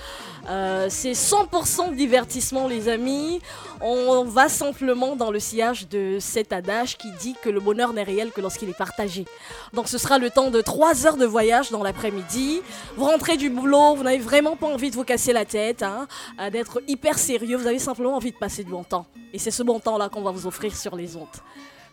Euh, 0.47 0.85
c'est 0.89 1.13
100% 1.13 1.95
divertissement 1.95 2.67
les 2.67 2.87
amis. 2.87 3.41
On 3.81 4.23
va 4.25 4.49
simplement 4.49 5.15
dans 5.15 5.31
le 5.31 5.39
sillage 5.39 5.89
de 5.89 6.19
cet 6.19 6.53
adage 6.53 6.95
qui 6.99 7.11
dit 7.13 7.35
que 7.41 7.49
le 7.49 7.59
bonheur 7.59 7.91
n'est 7.91 8.03
réel 8.03 8.31
que 8.31 8.39
lorsqu'il 8.39 8.69
est 8.69 8.77
partagé. 8.77 9.25
Donc 9.73 9.87
ce 9.87 9.97
sera 9.97 10.19
le 10.19 10.29
temps 10.29 10.51
de 10.51 10.61
3 10.61 11.07
heures 11.07 11.17
de 11.17 11.25
voyage 11.25 11.71
dans 11.71 11.81
l'après-midi. 11.81 12.61
Vous 12.97 13.05
rentrez 13.05 13.35
du 13.35 13.49
boulot, 13.49 13.95
vous 13.95 14.03
n'avez 14.03 14.19
vraiment 14.19 14.55
pas 14.55 14.67
envie 14.67 14.91
de 14.91 14.95
vous 14.95 15.03
casser 15.03 15.33
la 15.33 15.45
tête, 15.45 15.81
hein, 15.81 16.07
euh, 16.39 16.51
d'être 16.51 16.83
hyper 16.87 17.17
sérieux, 17.17 17.57
vous 17.57 17.65
avez 17.65 17.79
simplement 17.79 18.15
envie 18.15 18.31
de 18.31 18.37
passer 18.37 18.63
du 18.63 18.69
bon 18.69 18.83
temps. 18.83 19.07
Et 19.33 19.39
c'est 19.39 19.49
ce 19.49 19.63
bon 19.63 19.79
temps-là 19.79 20.09
qu'on 20.09 20.21
va 20.21 20.29
vous 20.29 20.45
offrir 20.45 20.75
sur 20.77 20.95
les 20.95 21.15
ondes. 21.15 21.25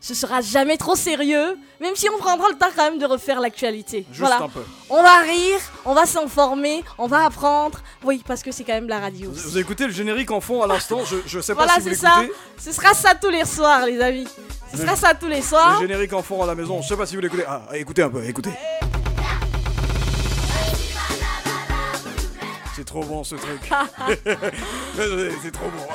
Ce 0.05 0.15
sera 0.15 0.41
jamais 0.41 0.77
trop 0.77 0.97
sérieux, 0.97 1.57
même 1.81 1.95
si 1.95 2.09
on 2.11 2.19
prendra 2.19 2.49
le 2.49 2.57
temps 2.59 2.71
quand 2.75 2.91
même 2.91 2.99
de 2.99 3.07
refaire 3.07 3.39
l'actualité. 3.39 4.05
Juste 4.11 4.19
voilà. 4.19 4.43
un 4.43 4.49
peu. 4.49 4.65
On 4.91 5.01
va 5.01 5.21
rire, 5.21 5.61
on 5.85 5.95
va 5.95 6.07
s'informer, 6.07 6.83
on 6.99 7.07
va 7.07 7.25
apprendre. 7.27 7.79
Oui, 8.03 8.21
parce 8.27 8.43
que 8.43 8.51
c'est 8.51 8.65
quand 8.65 8.73
même 8.73 8.89
la 8.89 8.99
radio. 8.99 9.31
Vous, 9.31 9.51
vous 9.51 9.59
écoutez 9.59 9.87
le 9.87 9.93
générique 9.93 10.33
en 10.33 10.41
fond 10.41 10.61
à 10.61 10.67
l'instant 10.67 11.05
Je, 11.05 11.19
je 11.25 11.39
sais 11.39 11.55
pas 11.55 11.67
Voilà, 11.67 11.81
si 11.81 11.89
vous 11.89 11.95
c'est 11.95 12.01
ça. 12.01 12.21
Ce 12.59 12.73
sera 12.73 12.95
ça 12.95 13.15
tous 13.15 13.31
les 13.31 13.45
soirs, 13.45 13.87
les 13.87 14.01
amis. 14.01 14.27
Ce 14.73 14.77
Le- 14.77 14.83
sera 14.83 14.97
ça 14.97 15.15
tous 15.15 15.29
les 15.29 15.41
soirs. 15.41 15.81
Le 15.81 15.87
générique 15.87 16.13
en 16.15 16.23
fond 16.23 16.43
à 16.43 16.47
la 16.47 16.57
maison, 16.57 16.83
je 16.83 16.89
sais 16.89 16.97
pas 16.97 17.07
si 17.07 17.15
vous 17.15 17.23
l'écoutez. 17.23 17.45
Ah, 17.47 17.63
écoutez 17.75 18.03
un 18.03 18.11
peu, 18.11 18.25
écoutez. 18.25 18.51
C'est 22.75 22.85
trop 22.85 23.05
bon 23.05 23.23
ce 23.23 23.37
truc. 23.37 23.61
c'est 25.45 25.53
trop 25.53 25.67
bon. 25.71 25.87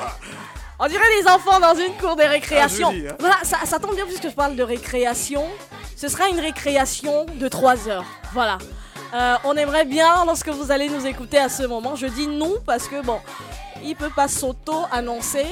Ah. 0.78 0.84
On 0.84 0.88
dirait 0.88 1.22
des 1.22 1.28
enfants 1.28 1.60
dans 1.60 1.74
une 1.74 1.94
cour 1.94 2.16
de 2.16 2.22
récréation. 2.22 2.88
Ah, 2.90 2.94
dis, 2.94 3.08
hein. 3.08 3.16
Voilà, 3.18 3.36
ça, 3.42 3.58
ça 3.64 3.78
tombe 3.78 3.94
bien 3.94 4.06
puisque 4.06 4.28
je 4.28 4.34
parle 4.34 4.56
de 4.56 4.62
récréation. 4.62 5.44
Ce 5.96 6.08
sera 6.08 6.28
une 6.28 6.40
récréation 6.40 7.26
de 7.34 7.48
3 7.48 7.88
heures. 7.88 8.04
Voilà. 8.32 8.58
Euh, 9.14 9.36
on 9.44 9.56
aimerait 9.56 9.84
bien, 9.84 10.24
lorsque 10.26 10.48
vous 10.48 10.70
allez 10.70 10.88
nous 10.88 11.06
écouter 11.06 11.38
à 11.38 11.48
ce 11.48 11.62
moment, 11.62 11.96
je 11.96 12.06
dis 12.06 12.26
nous 12.26 12.56
parce 12.66 12.88
que 12.88 13.02
bon, 13.02 13.20
il 13.82 13.96
peut 13.96 14.10
pas 14.14 14.28
s'auto-annoncer, 14.28 15.46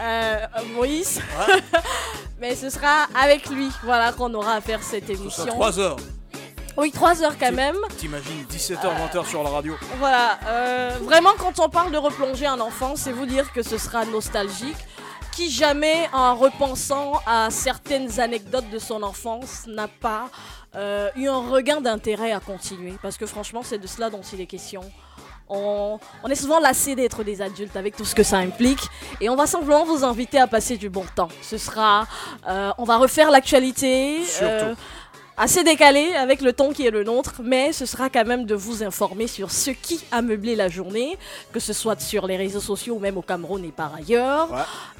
euh, 0.00 0.36
Moïse. 0.74 1.20
Mais 2.40 2.54
ce 2.54 2.70
sera 2.70 3.06
avec 3.14 3.48
lui, 3.50 3.68
voilà, 3.82 4.12
qu'on 4.12 4.32
aura 4.34 4.54
à 4.54 4.60
faire 4.60 4.82
cette 4.82 5.10
émission. 5.10 5.46
3 5.46 5.78
heures. 5.78 5.96
Oui, 6.76 6.90
3 6.90 7.22
heures 7.22 7.36
quand 7.38 7.52
même. 7.52 7.76
T'imagines 7.98 8.44
17h, 8.50 8.80
20h 9.12 9.26
sur 9.26 9.42
la 9.42 9.50
radio. 9.50 9.74
Voilà, 9.98 10.38
euh, 10.46 10.90
vraiment 11.02 11.30
quand 11.38 11.58
on 11.60 11.68
parle 11.68 11.92
de 11.92 11.98
replonger 11.98 12.48
en 12.48 12.60
enfance, 12.60 13.00
c'est 13.00 13.12
vous 13.12 13.26
dire 13.26 13.52
que 13.52 13.62
ce 13.62 13.78
sera 13.78 14.04
nostalgique. 14.04 14.76
Qui 15.32 15.50
jamais, 15.50 16.10
en 16.12 16.34
repensant 16.34 17.12
à 17.26 17.48
certaines 17.50 18.20
anecdotes 18.20 18.68
de 18.70 18.78
son 18.78 19.02
enfance, 19.02 19.64
n'a 19.66 19.88
pas 19.88 20.28
euh, 20.74 21.08
eu 21.16 21.26
un 21.26 21.48
regain 21.48 21.80
d'intérêt 21.80 22.32
à 22.32 22.40
continuer. 22.40 22.92
Parce 23.02 23.16
que 23.16 23.24
franchement, 23.24 23.62
c'est 23.64 23.78
de 23.78 23.86
cela 23.86 24.10
dont 24.10 24.20
il 24.34 24.42
est 24.42 24.46
question. 24.46 24.82
On, 25.48 25.98
on 26.22 26.28
est 26.28 26.34
souvent 26.34 26.60
lassé 26.60 26.94
d'être 26.94 27.24
des 27.24 27.40
adultes 27.40 27.76
avec 27.76 27.96
tout 27.96 28.04
ce 28.04 28.14
que 28.14 28.22
ça 28.22 28.38
implique. 28.38 28.82
Et 29.22 29.30
on 29.30 29.36
va 29.36 29.46
simplement 29.46 29.84
vous 29.86 30.04
inviter 30.04 30.38
à 30.38 30.46
passer 30.46 30.76
du 30.76 30.90
bon 30.90 31.04
temps. 31.14 31.28
Ce 31.40 31.56
sera. 31.56 32.06
euh, 32.48 32.70
on 32.76 32.84
va 32.84 32.98
refaire 32.98 33.30
l'actualité. 33.30 34.20
euh, 34.42 34.74
assez 35.36 35.64
décalé 35.64 36.14
avec 36.14 36.40
le 36.42 36.52
ton 36.52 36.72
qui 36.72 36.86
est 36.86 36.90
le 36.90 37.04
nôtre, 37.04 37.40
mais 37.42 37.72
ce 37.72 37.86
sera 37.86 38.10
quand 38.10 38.24
même 38.24 38.44
de 38.44 38.54
vous 38.54 38.82
informer 38.82 39.26
sur 39.26 39.50
ce 39.50 39.70
qui 39.70 40.04
a 40.12 40.20
meublé 40.22 40.54
la 40.54 40.68
journée, 40.68 41.16
que 41.52 41.58
ce 41.60 41.72
soit 41.72 42.00
sur 42.00 42.26
les 42.26 42.36
réseaux 42.36 42.60
sociaux 42.60 42.94
ou 42.96 42.98
même 42.98 43.16
au 43.16 43.22
Cameroun 43.22 43.64
et 43.64 43.72
par 43.72 43.94
ailleurs. 43.94 44.48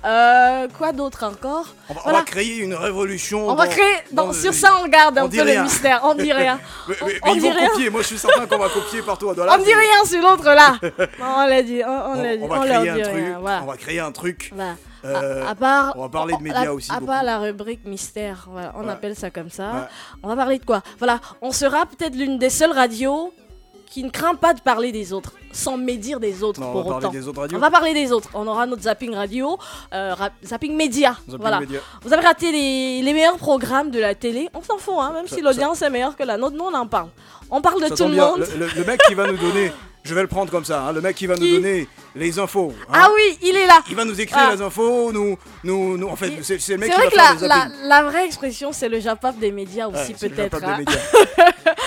Euh, 0.04 0.66
quoi 0.76 0.92
d'autre 0.92 1.24
encore 1.24 1.66
On 1.88 1.94
va, 1.94 2.00
on 2.00 2.02
Voilà. 2.04 2.18
va 2.20 2.24
créer 2.24 2.56
une 2.58 2.74
révolution. 2.74 3.48
On 3.48 3.54
va 3.54 3.66
créer, 3.68 3.94
dans- 4.10 4.26
dans 4.28 4.32
sur 4.32 4.50
le- 4.50 4.56
ça 4.56 4.74
on 4.82 4.88
garde 4.88 5.16
un 5.18 5.24
on 5.24 5.28
dit 5.28 5.36
peu 5.38 5.44
le 5.44 5.62
mystère, 5.62 6.00
on 6.04 6.14
dit 6.14 6.32
rien. 6.32 6.58
Mais, 6.88 6.94
mais- 7.06 7.18
On 7.22 7.26
mais 7.26 7.32
ils 7.36 7.40
dit 7.40 7.48
vont 7.48 7.54
rien. 7.54 7.68
copier, 7.68 7.90
moi 7.90 8.02
je 8.02 8.06
suis 8.08 8.18
certain 8.18 8.46
qu'on 8.46 8.58
va 8.58 8.68
copier 8.68 9.02
partout. 9.02 9.28
On 9.28 9.34
dit 9.34 9.74
rien 9.74 10.04
sur 10.04 10.20
l'autre 10.22 10.44
là. 10.44 10.76
on 11.20 11.46
l'a 11.46 11.62
dit, 11.62 11.82
on, 11.86 12.14
l'a 12.20 12.36
dit, 12.36 12.42
on 12.42 12.48
va 12.48 12.58
créer 12.66 12.88
un 12.88 13.00
truc. 13.02 13.24
Voilà. 13.40 13.60
On 13.62 13.66
va 13.66 13.76
créer 13.76 14.00
un 14.00 14.12
truc. 14.12 14.50
Voilà. 14.54 14.74
Euh, 15.04 15.44
à, 15.46 15.50
à 15.50 15.54
part, 15.54 15.94
on 15.96 16.02
va 16.02 16.08
parler 16.08 16.34
de 16.36 16.42
médias 16.42 16.68
à- 16.68 16.72
aussi 16.72 16.90
À 16.90 16.94
beaucoup. 16.94 17.06
part 17.06 17.22
la 17.22 17.38
rubrique 17.38 17.84
mystère, 17.84 18.46
voilà, 18.50 18.72
on 18.76 18.84
Ouais. 18.84 18.90
appelle 18.90 19.16
ça 19.16 19.30
comme 19.30 19.50
ça. 19.50 19.64
Ouais. 19.72 19.80
On 20.22 20.28
va 20.28 20.36
parler 20.36 20.58
de 20.58 20.64
quoi? 20.64 20.82
Voilà, 20.98 21.20
on 21.40 21.50
sera 21.52 21.86
peut-être 21.86 22.14
l'une 22.14 22.38
des 22.38 22.50
seules 22.50 22.72
radios 22.72 23.32
qui 23.86 24.02
ne 24.04 24.08
craint 24.10 24.34
pas 24.36 24.54
de 24.54 24.60
parler 24.60 24.90
des 24.90 25.12
autres, 25.12 25.32
sans 25.52 25.76
médire 25.76 26.18
des 26.18 26.42
autres 26.42 26.60
Non, 26.60 26.68
on 26.68 26.72
pour 26.72 26.82
va 26.84 26.88
parler 26.92 27.06
autant. 27.06 27.12
des 27.12 27.28
autres 27.28 27.40
radios. 27.42 27.58
On 27.58 27.60
va 27.60 27.70
parler 27.70 27.92
des 27.92 28.10
autres. 28.10 28.30
On 28.32 28.46
aura 28.46 28.64
notre 28.64 28.82
zapping 28.82 29.14
radio, 29.14 29.58
euh, 29.92 30.14
zapping 30.42 30.74
média. 30.74 31.14
Zapping 31.26 31.40
voilà. 31.40 31.60
média. 31.60 31.80
Vous 32.02 32.10
avez 32.12 32.24
raté 32.24 32.52
les, 32.52 33.02
les 33.02 33.12
meilleurs 33.12 33.36
programmes 33.36 33.90
de 33.90 33.98
la 33.98 34.14
télé. 34.14 34.48
On 34.54 34.62
s'en 34.62 34.78
fout, 34.78 34.94
hein, 34.98 35.12
même 35.12 35.26
Ça- 35.28 35.36
si 35.36 35.42
l'audience 35.42 35.82
est 35.82 35.90
meilleure 35.90 36.16
que 36.16 36.22
la 36.22 36.38
nôtre, 36.38 36.56
nous 36.56 36.64
on 36.64 36.72
en 36.74 36.86
parle. 36.86 37.08
On 37.50 37.60
parle 37.60 37.82
de 37.82 37.88
Ça 37.88 37.96
tout 37.96 38.04
le 38.04 38.12
bien. 38.14 38.28
monde. 38.30 38.46
Le, 38.56 38.60
le- 38.66 38.72
le 38.76 38.84
mec 38.84 38.98
qui 39.06 39.12
va 39.14 39.26
nous 39.26 39.36
donner, 39.36 39.70
je 40.04 40.14
vais 40.14 40.22
le 40.22 40.28
prendre 40.28 40.50
comme 40.50 40.64
ça, 40.64 40.84
hein, 40.84 40.92
le 40.92 41.02
mec 41.02 41.14
qui 41.14 41.26
va 41.26 41.36
nous 41.36 41.46
donner 41.50 41.86
les 42.14 42.38
infos. 42.38 42.72
hein. 42.88 42.92
Ah 42.92 43.08
oui, 43.14 43.38
il 43.42 43.56
est 43.56 43.66
là. 43.66 43.82
Il 43.88 43.96
va 43.96 44.04
nous 44.04 44.20
écrire 44.20 44.46
Ah. 44.50 44.54
les 44.54 44.62
infos, 44.62 45.12
nous, 45.12 45.38
nous, 45.64 45.96
nous 45.96 46.08
en 46.08 46.16
fait, 46.16 46.32
c'est 46.42 46.58
c'est 46.60 46.72
le 46.72 46.78
mec 46.78 46.92
C'est 46.92 47.00
qui 47.00 47.06
vrai 47.08 47.16
va 47.16 47.32
que 47.32 47.38
faire 47.38 47.48
la, 47.48 47.68
la, 47.68 47.88
la 47.88 48.02
vraie 48.04 48.26
expression, 48.26 48.72
c'est 48.72 48.88
le 48.88 49.00
Japap 49.00 49.38
des 49.38 49.52
médias 49.52 49.88
aussi, 49.88 49.96
Ouais, 50.12 50.14
c'est 50.16 50.28
le 50.28 50.34
peut-être. 50.34 50.60
Japap 50.60 50.76
des 50.78 50.82
hein. 50.92 50.94
médias. 51.36 51.74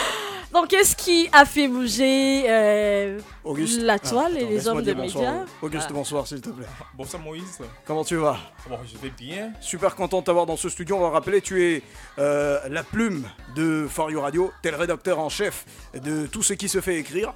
Donc, 0.54 0.70
qu'est-ce 0.70 0.96
qui 0.96 1.28
a 1.34 1.44
fait 1.44 1.68
bouger 1.68 2.46
euh, 2.48 3.20
Auguste. 3.44 3.82
la 3.82 3.96
Ah, 3.96 4.00
toile 4.00 4.38
et 4.38 4.44
attends, 4.44 4.50
les 4.52 4.68
hommes 4.70 4.82
de 4.84 4.94
bonsoir, 4.94 5.24
médias 5.34 5.46
Auguste, 5.62 5.88
Ah. 5.90 5.94
bonsoir, 5.94 6.28
s'il 6.28 6.40
te 6.40 6.48
plaît. 6.50 6.66
Bonsoir 6.94 7.22
Moïse. 7.22 7.60
Comment 7.86 8.06
tu 8.06 8.16
vas? 8.16 8.38
Bon, 8.70 8.78
je 8.90 8.98
vais 8.98 9.10
bien. 9.18 9.52
Super 9.60 9.98
content 9.98 10.22
de 10.22 10.24
t'avoir 10.26 10.46
dans 10.46 10.56
ce 10.56 10.70
studio. 10.70 10.96
On 10.96 11.02
va 11.02 11.10
rappeler, 11.10 11.42
tu 11.42 11.62
es 11.62 11.82
euh, 12.20 12.58
la 12.70 12.84
plume 12.84 13.26
de 13.58 13.86
For 13.90 14.10
You 14.12 14.22
Radio. 14.22 14.50
T'es 14.62 14.72
le 14.72 14.78
rédacteur 14.78 15.20
en 15.20 15.28
chef 15.28 15.66
de 15.94 16.26
tout 16.28 16.42
ce 16.42 16.54
qui 16.54 16.70
se 16.70 16.80
fait 16.80 16.96
écrire. 16.96 17.34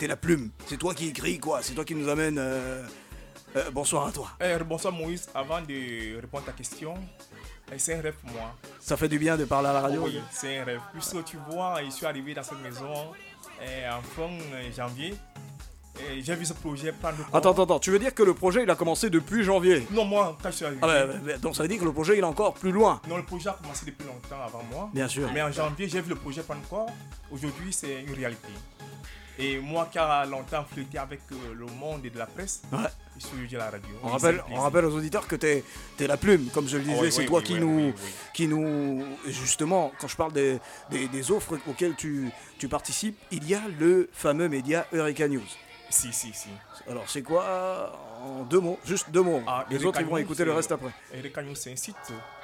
T'es 0.00 0.06
la 0.06 0.16
plume. 0.16 0.48
C'est 0.66 0.78
toi 0.78 0.94
qui 0.94 1.08
écris, 1.08 1.38
quoi. 1.38 1.60
C'est 1.62 1.74
toi 1.74 1.84
qui 1.84 1.94
nous 1.94 2.08
amène 2.08 2.38
euh, 2.38 2.82
Euh, 3.54 3.70
bonsoir 3.70 4.06
à 4.06 4.12
toi. 4.12 4.30
Eh, 4.40 4.56
bonsoir 4.64 4.94
Moïse, 4.94 5.28
avant 5.34 5.60
de 5.60 6.18
répondre 6.20 6.44
à 6.46 6.52
ta 6.52 6.56
question, 6.56 6.94
eh, 7.70 7.78
c'est 7.78 7.96
un 7.96 8.00
rêve 8.00 8.14
pour 8.14 8.30
moi. 8.30 8.54
Ça 8.78 8.96
fait 8.96 9.08
du 9.08 9.18
bien 9.18 9.36
de 9.36 9.44
parler 9.44 9.68
à 9.68 9.72
la 9.74 9.80
radio. 9.82 10.04
Oui, 10.04 10.18
c'est 10.30 10.58
un 10.58 10.64
rêve. 10.64 10.80
Puisque 10.94 11.22
tu 11.24 11.36
vois, 11.50 11.82
je 11.84 11.90
suis 11.90 12.06
arrivé 12.06 12.32
dans 12.32 12.42
cette 12.44 12.62
maison 12.62 12.94
eh, 13.60 13.88
en 13.90 14.00
fin 14.00 14.30
euh, 14.54 14.72
janvier. 14.74 15.14
Et 16.08 16.22
j'ai 16.22 16.34
vu 16.36 16.46
ce 16.46 16.54
projet 16.54 16.92
prendre. 16.92 17.18
Attends, 17.32 17.50
attends, 17.50 17.64
attends, 17.64 17.80
tu 17.80 17.90
veux 17.90 17.98
dire 17.98 18.14
que 18.14 18.22
le 18.22 18.32
projet 18.32 18.62
il 18.62 18.70
a 18.70 18.76
commencé 18.76 19.10
depuis 19.10 19.42
janvier? 19.44 19.86
Non, 19.90 20.06
moi, 20.06 20.38
quand 20.42 20.50
je 20.50 20.56
suis 20.56 20.64
arrivé. 20.64 20.80
Ah 20.82 20.86
ouais, 20.86 21.02
ouais, 21.04 21.18
ouais, 21.32 21.38
donc 21.38 21.54
ça 21.56 21.62
veut 21.64 21.68
dire 21.68 21.78
que 21.80 21.84
le 21.84 21.92
projet 21.92 22.14
il 22.16 22.20
est 22.20 22.22
encore 22.22 22.54
plus 22.54 22.72
loin. 22.72 23.02
Non, 23.06 23.18
le 23.18 23.24
projet 23.24 23.50
a 23.50 23.58
commencé 23.60 23.84
depuis 23.84 24.06
longtemps 24.06 24.42
avant 24.42 24.62
moi. 24.72 24.88
Bien 24.94 25.08
sûr. 25.08 25.28
Mais 25.34 25.42
en 25.42 25.52
janvier, 25.52 25.88
j'ai 25.88 26.00
vu 26.00 26.08
le 26.08 26.14
projet 26.14 26.42
prendre 26.42 26.62
corps. 26.70 26.88
Aujourd'hui, 27.30 27.72
c'est 27.72 28.02
une 28.06 28.14
réalité. 28.14 28.48
Et 29.40 29.58
moi 29.58 29.88
qui 29.90 29.98
a 29.98 30.26
longtemps 30.26 30.64
flirté 30.70 30.98
avec 30.98 31.20
euh, 31.32 31.54
le 31.54 31.64
monde 31.66 32.04
et 32.04 32.10
de 32.10 32.18
la 32.18 32.26
presse, 32.26 32.60
Ouais. 32.70 32.78
je 33.18 33.26
suis 33.26 33.48
la 33.56 33.70
radio. 33.70 33.88
On 34.02 34.06
Oui, 34.06 34.12
rappelle, 34.12 34.42
on 34.50 34.60
aux 34.84 34.96
auditeurs 34.96 35.26
que 35.26 35.36
t'es 35.36 35.64
es 35.98 36.06
la 36.06 36.18
plume, 36.18 36.48
comme 36.52 36.68
je 36.68 36.76
le 36.76 36.82
disais, 36.84 37.00
oui, 37.00 37.10
c'est 37.10 37.22
oui, 37.22 37.26
toi 37.26 37.40
qui, 37.40 37.54
nous, 37.54 37.94
qui 38.34 38.46
nous. 38.46 39.02
Justement, 39.26 39.92
quand 39.98 40.08
je 40.08 40.16
parle 40.16 40.32
des, 40.34 40.58
des, 40.90 41.08
des 41.08 41.30
offres 41.30 41.58
auxquelles 41.66 41.94
tu, 41.94 42.30
tu 42.58 42.68
participes, 42.68 43.18
il 43.30 43.48
y 43.48 43.54
a 43.54 43.62
le 43.78 44.10
fameux 44.12 44.48
média 44.48 44.86
Eureka 44.92 45.26
News. 45.26 45.40
Si, 45.88 46.12
si, 46.12 46.32
si. 46.34 46.50
Alors, 46.88 47.08
c'est 47.08 47.22
quoi 47.22 47.98
En 48.22 48.42
deux 48.44 48.60
mots, 48.60 48.78
juste 48.84 49.10
deux 49.10 49.22
mots. 49.22 49.42
Ah, 49.46 49.64
Les 49.70 49.76
Eureka 49.76 49.88
autres, 49.88 50.00
ils 50.02 50.06
vont 50.06 50.16
News, 50.16 50.18
écouter 50.22 50.44
le 50.44 50.52
reste 50.52 50.70
après. 50.70 50.90
Eureka 51.16 51.42
News, 51.42 51.54
c'est 51.54 51.72
un 51.72 51.76
site 51.76 51.96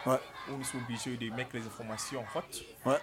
Ouais. 0.06 0.16
où 0.50 0.56
nous 0.56 0.64
sommes 0.64 0.82
obligés 0.82 1.16
de 1.16 1.30
mettre 1.34 1.50
les 1.54 1.60
informations 1.66 2.24
hot. 2.34 2.40
Ouais. 2.88 2.96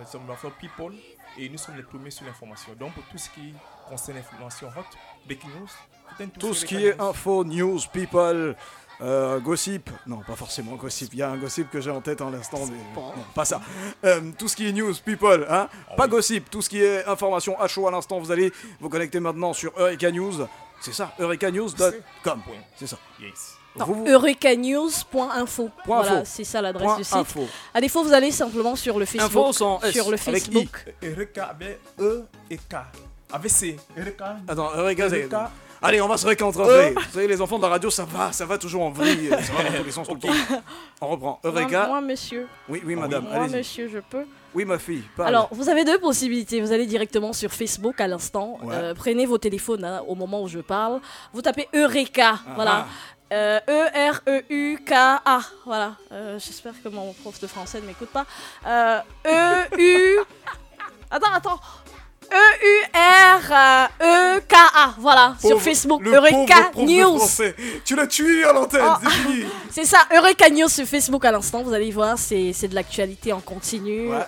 Nous 0.00 0.06
sommes 0.06 0.22
People 0.60 0.94
et 1.38 1.48
nous 1.48 1.58
sommes 1.58 1.76
les 1.76 1.82
premiers 1.82 2.10
sur 2.10 2.24
l'information. 2.26 2.72
Donc, 2.78 2.92
pour 2.94 3.04
tout 3.04 3.18
ce 3.18 3.28
qui 3.30 3.54
concerne 3.88 4.18
l'information 4.18 4.68
hot, 4.68 4.84
breaking 5.26 5.50
news, 5.50 6.28
Tout 6.38 6.54
ce 6.54 6.64
qui 6.64 6.76
Eureka 6.76 6.96
est 6.96 7.00
info, 7.00 7.44
news, 7.44 7.80
people, 7.92 8.56
euh, 9.00 9.40
gossip. 9.40 9.90
Non, 10.06 10.20
pas 10.26 10.36
forcément 10.36 10.76
gossip. 10.76 11.12
Il 11.12 11.18
y 11.18 11.22
a 11.22 11.30
un 11.30 11.36
gossip 11.36 11.70
que 11.70 11.80
j'ai 11.80 11.90
en 11.90 12.00
tête 12.00 12.20
en 12.20 12.30
l'instant, 12.30 12.60
mais 12.66 12.78
non, 12.94 13.12
pas 13.34 13.44
ça. 13.44 13.60
Euh, 14.04 14.30
tout 14.38 14.48
ce 14.48 14.56
qui 14.56 14.68
est 14.68 14.72
news, 14.72 14.94
people, 15.04 15.46
hein. 15.48 15.68
Ah 15.90 15.94
pas 15.96 16.08
gossip. 16.08 16.50
Tout 16.50 16.62
ce 16.62 16.68
qui 16.68 16.82
est 16.82 17.04
information 17.06 17.58
à 17.60 17.66
chaud 17.66 17.88
à 17.88 17.90
l'instant, 17.90 18.20
vous 18.20 18.30
allez 18.30 18.52
vous 18.80 18.88
connecter 18.88 19.20
maintenant 19.20 19.52
sur 19.52 19.72
Eureka 19.76 20.10
News. 20.10 20.46
C'est 20.80 20.92
ça, 20.92 21.14
eurekanews.com. 21.18 22.42
C'est 22.76 22.86
ça. 22.86 22.98
Yes. 23.20 23.61
Vous- 23.74 24.04
eurekanews.info. 24.06 25.70
Voilà, 25.86 26.12
info. 26.12 26.22
c'est 26.24 26.44
ça 26.44 26.60
l'adresse 26.60 26.96
du 26.96 27.04
site. 27.04 27.16
info. 27.16 27.46
À 27.72 27.80
défaut, 27.80 28.02
vous 28.02 28.12
allez 28.12 28.30
simplement 28.30 28.76
sur 28.76 28.98
le 28.98 29.04
Facebook. 29.06 29.30
Info 29.30 29.52
sans 29.52 29.80
S, 29.80 29.92
sur 29.92 30.10
le 30.10 30.18
avec 30.18 30.20
Facebook. 30.20 30.94
Eureka 31.02 31.44
avec 31.44 31.80
E 31.98 32.24
et 32.50 32.56
K. 32.56 32.76
Avec 33.32 33.50
C. 33.50 33.76
Eureka. 33.96 34.36
Attends, 34.46 34.70
Eureka, 34.76 35.06
Eureka. 35.06 35.50
Allez, 35.84 36.00
on 36.00 36.06
va 36.06 36.16
se 36.16 36.26
réconcentrer. 36.26 36.90
Euh. 36.90 36.94
Vous 36.94 37.12
savez, 37.12 37.26
les 37.26 37.40
enfants 37.40 37.56
de 37.56 37.62
la 37.62 37.70
radio, 37.70 37.90
ça 37.90 38.04
va, 38.04 38.30
ça 38.30 38.46
va 38.46 38.56
toujours 38.56 38.82
en 38.84 38.90
vrille. 38.90 39.28
Ça 39.42 39.52
va 39.52 39.64
dans 39.68 39.78
tous 39.78 39.84
les 39.84 39.90
sens 39.90 40.06
tout 40.06 40.14
le 40.14 40.20
temps. 40.20 40.62
On 41.00 41.08
reprend. 41.08 41.40
Eureka. 41.42 41.78
Moi, 41.78 41.86
moi, 41.88 42.00
monsieur. 42.00 42.46
Oui, 42.68 42.80
oui, 42.86 42.94
madame. 42.94 43.24
Moi, 43.24 43.32
allez-y. 43.32 43.56
monsieur, 43.56 43.88
je 43.88 43.98
peux. 43.98 44.24
Oui, 44.54 44.64
ma 44.64 44.78
fille. 44.78 45.02
parle. 45.16 45.30
Alors, 45.30 45.48
vous 45.50 45.68
avez 45.68 45.84
deux 45.84 45.98
possibilités. 45.98 46.60
Vous 46.60 46.70
allez 46.72 46.86
directement 46.86 47.32
sur 47.32 47.50
Facebook 47.50 48.00
à 48.00 48.06
l'instant. 48.06 48.58
Ouais. 48.62 48.74
Euh, 48.76 48.94
prenez 48.94 49.26
vos 49.26 49.38
téléphones 49.38 49.84
hein, 49.84 50.02
au 50.06 50.14
moment 50.14 50.42
où 50.42 50.48
je 50.48 50.60
parle. 50.60 51.00
Vous 51.32 51.42
tapez 51.42 51.68
Eureka. 51.74 52.34
Ah. 52.46 52.52
Voilà. 52.54 52.86
Euh, 53.32 53.58
E-R-E-U-K-A. 53.68 55.40
Voilà. 55.64 55.94
Euh, 56.12 56.38
J'espère 56.38 56.74
que 56.82 56.88
mon 56.90 57.12
prof 57.14 57.40
de 57.40 57.46
français 57.46 57.80
ne 57.80 57.86
m'écoute 57.86 58.10
pas. 58.10 58.26
Euh, 58.66 59.00
E-U. 59.26 60.18
Attends, 61.10 61.32
attends. 61.32 61.60
E-U-R-E-K-A. 63.72 64.94
Voilà. 64.98 65.34
sur 65.40 65.60
Facebook. 65.60 66.02
le 66.02 66.14
Eureka 66.14 66.70
pauvre 66.72 66.86
News. 66.86 67.18
français. 67.18 67.54
Tu 67.84 67.94
l'as 67.96 68.06
tué 68.06 68.44
à 68.44 68.52
l'antenne, 68.52 68.80
Oh. 68.84 68.94
c'est 69.70 69.84
ça, 69.84 69.98
Eureka 70.14 70.48
News 70.50 70.68
sur 70.68 70.86
Facebook 70.86 71.24
à 71.24 71.32
l'instant, 71.32 71.62
vous 71.62 71.72
allez 71.74 71.90
voir, 71.90 72.16
c'est 72.18 72.52
c'est 72.54 72.68
de 72.68 72.74
l'actualité 72.74 73.32
en 73.32 73.40
continu, 73.40 74.08
Ouais. 74.10 74.26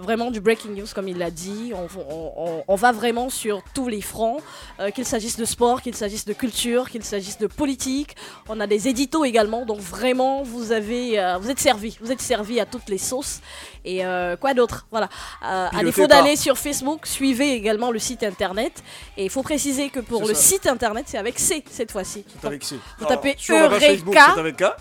Vraiment 0.00 0.30
du 0.30 0.40
breaking 0.40 0.70
news 0.74 0.86
comme 0.94 1.08
il 1.08 1.18
l'a 1.18 1.30
dit, 1.30 1.72
on, 1.74 1.86
on- 2.00 2.32
on- 2.36 2.64
on 2.66 2.74
va 2.74 2.90
vraiment 2.92 3.28
sur 3.30 3.62
tous 3.74 3.86
les 3.88 4.00
fronts, 4.00 4.38
euh, 4.80 4.90
qu'il 4.90 5.04
s'agisse 5.04 5.36
de 5.36 5.44
sport, 5.44 5.82
qu'il 5.82 5.94
s'agisse 5.94 6.24
de 6.24 6.32
culture, 6.32 6.88
qu'il 6.90 7.04
s'agisse 7.04 7.38
de 7.38 7.46
politique, 7.46 8.16
on 8.48 8.58
a 8.60 8.66
des 8.66 8.88
éditos 8.88 9.24
également, 9.24 9.64
donc 9.66 9.78
vraiment 9.80 10.42
vous 10.42 10.72
avez, 10.72 11.20
euh, 11.20 11.36
vous 11.38 11.50
êtes 11.50 11.60
servi, 11.60 11.96
vous 12.00 12.10
êtes 12.10 12.20
servi 12.22 12.58
à 12.60 12.66
toutes 12.66 12.88
les 12.88 12.98
sauces, 12.98 13.40
et 13.84 14.04
euh, 14.04 14.36
quoi 14.36 14.54
d'autre, 14.54 14.86
voilà. 14.90 15.08
À 15.42 15.70
défaut 15.84 16.06
d'aller 16.06 16.36
sur 16.36 16.56
Facebook, 16.58 17.06
suivez 17.06 17.52
également 17.54 17.90
le 17.90 17.98
site 17.98 18.22
internet, 18.22 18.82
et 19.16 19.24
il 19.24 19.30
faut 19.30 19.42
préciser 19.42 19.90
que 19.90 20.00
pour 20.00 20.22
le 20.26 20.34
ça. 20.34 20.40
site 20.40 20.66
internet, 20.66 21.04
c'est 21.08 21.18
avec 21.18 21.38
C 21.38 21.62
cette 21.70 21.92
fois-ci. 21.92 22.24
C'est 22.40 22.46
avec 22.46 22.64
C. 22.64 22.76
Vous 22.98 23.06
Alors, 23.06 23.20
tapez 23.20 23.34
page 23.34 23.80
Facebook, 23.80 24.14
Eureka. 24.38 24.76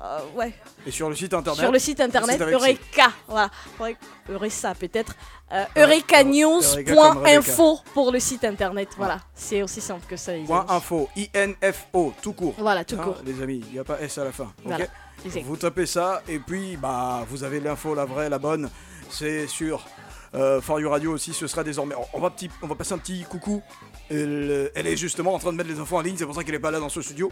Euh, 0.00 0.20
ouais. 0.36 0.52
Et 0.86 0.90
sur 0.92 1.08
le 1.08 1.16
site 1.16 1.34
internet. 1.34 1.60
Sur 1.60 1.72
le 1.72 1.78
site 1.78 2.00
internet. 2.00 2.40
Eureka, 2.40 3.10
voilà, 3.26 3.50
Eureka- 4.28 4.74
peut-être, 4.78 5.14
euh, 5.52 5.64
eurekanews.info 5.76 7.80
pour 7.94 8.12
le 8.12 8.20
site 8.20 8.44
internet, 8.44 8.88
voilà, 8.96 9.18
c'est 9.34 9.62
aussi 9.62 9.80
simple 9.80 10.06
que 10.08 10.16
ça. 10.16 10.32
Point 10.46 10.66
info, 10.68 11.08
I-N-F-O, 11.16 12.12
tout 12.22 12.32
court. 12.32 12.54
Voilà, 12.58 12.84
tout 12.84 12.96
Hein, 12.98 13.02
court. 13.04 13.16
Les 13.24 13.42
amis, 13.42 13.62
il 13.66 13.72
n'y 13.72 13.78
a 13.78 13.84
pas 13.84 14.00
S 14.00 14.18
à 14.18 14.24
la 14.24 14.32
fin. 14.32 14.52
exact. 15.24 15.44
vous 15.44 15.56
tapez 15.56 15.86
ça 15.86 16.22
et 16.28 16.38
puis 16.38 16.76
bah 16.76 17.24
vous 17.28 17.42
avez 17.42 17.60
l'info, 17.60 17.94
la 17.94 18.04
vraie, 18.04 18.28
la 18.28 18.38
bonne. 18.38 18.70
C'est 19.10 19.46
sur 19.46 19.86
euh, 20.34 20.60
For 20.60 20.80
You 20.80 20.90
Radio 20.90 21.12
aussi, 21.14 21.32
ce 21.32 21.46
sera 21.46 21.64
désormais. 21.64 21.94
On 22.12 22.20
va, 22.20 22.30
petit, 22.30 22.50
on 22.62 22.66
va 22.66 22.74
passer 22.74 22.92
un 22.92 22.98
petit 22.98 23.24
coucou. 23.24 23.62
Elle, 24.10 24.70
elle 24.74 24.86
est 24.86 24.96
justement 24.96 25.34
en 25.34 25.38
train 25.38 25.52
de 25.52 25.56
mettre 25.56 25.70
les 25.70 25.78
infos 25.80 25.96
en 25.96 26.00
ligne, 26.02 26.16
c'est 26.18 26.26
pour 26.26 26.34
ça 26.34 26.44
qu'elle 26.44 26.54
est 26.54 26.58
pas 26.60 26.70
là 26.70 26.80
dans 26.80 26.88
ce 26.88 27.02
studio. 27.02 27.30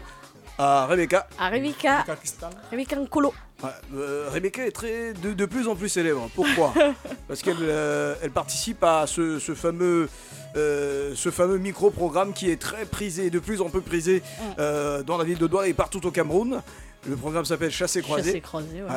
À 0.57 0.85
Rebecca. 0.87 1.27
À 1.37 1.49
Rebecca, 1.49 2.03
Crystal. 2.17 2.49
Rebecca 2.71 2.95
Nkolo. 2.95 3.33
Ouais, 3.63 3.69
euh, 3.95 4.29
Rebecca 4.31 4.65
est 4.65 4.71
très, 4.71 5.13
de, 5.13 5.33
de 5.33 5.45
plus 5.45 5.67
en 5.67 5.75
plus 5.75 5.89
célèbre. 5.89 6.29
Pourquoi 6.35 6.73
Parce 7.27 7.41
qu'elle 7.41 7.57
euh, 7.61 8.15
elle 8.21 8.31
participe 8.31 8.83
à 8.83 9.05
ce, 9.07 9.39
ce 9.39 9.53
fameux, 9.55 10.09
euh, 10.55 11.13
ce 11.15 11.29
fameux 11.31 11.57
micro-programme 11.57 12.33
qui 12.33 12.49
est 12.49 12.61
très 12.61 12.85
prisé, 12.85 13.29
de 13.29 13.39
plus 13.39 13.61
en 13.61 13.69
plus 13.69 13.81
prisé 13.81 14.21
euh, 14.59 15.03
dans 15.03 15.17
la 15.17 15.23
ville 15.23 15.37
de 15.37 15.47
Douala 15.47 15.67
et 15.67 15.73
partout 15.73 16.05
au 16.05 16.11
Cameroun. 16.11 16.61
Le 17.07 17.15
programme 17.15 17.45
s'appelle 17.45 17.71
Chassé 17.71 18.01
Croisé. 18.01 18.31
Chassé 18.31 18.41
croisé. 18.41 18.81
Ouais. 18.81 18.89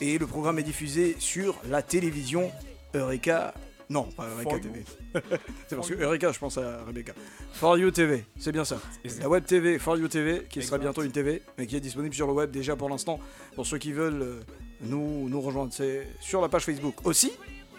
Et 0.00 0.18
le 0.18 0.26
programme 0.26 0.58
est 0.58 0.64
diffusé 0.64 1.16
sur 1.18 1.56
la 1.68 1.82
télévision 1.82 2.50
Eureka. 2.94 3.52
Non, 3.90 4.04
pas 4.04 4.28
Eureka 4.28 4.50
For. 4.50 4.60
TV. 4.60 4.84
c'est 5.68 5.74
parce 5.74 5.88
que 5.88 5.94
Eureka, 5.94 6.30
je 6.30 6.38
pense 6.38 6.56
à 6.58 6.84
Rebecca. 6.84 7.12
For 7.52 7.76
You 7.76 7.90
TV, 7.90 8.24
c'est 8.38 8.52
bien 8.52 8.64
ça. 8.64 8.80
La 9.20 9.28
web 9.28 9.44
TV, 9.44 9.80
For 9.80 9.98
You 9.98 10.06
TV, 10.06 10.46
qui 10.48 10.62
sera 10.62 10.78
bientôt 10.78 11.02
une 11.02 11.10
TV, 11.10 11.42
mais 11.58 11.66
qui 11.66 11.74
est 11.76 11.80
disponible 11.80 12.14
sur 12.14 12.28
le 12.28 12.32
web 12.32 12.52
déjà 12.52 12.76
pour 12.76 12.88
l'instant, 12.88 13.18
pour 13.56 13.66
ceux 13.66 13.78
qui 13.78 13.92
veulent 13.92 14.22
euh, 14.22 14.40
nous, 14.82 15.28
nous 15.28 15.40
rejoindre. 15.40 15.72
C'est 15.72 16.06
sur 16.20 16.40
la 16.40 16.48
page 16.48 16.64
Facebook 16.64 16.94
aussi, 17.04 17.32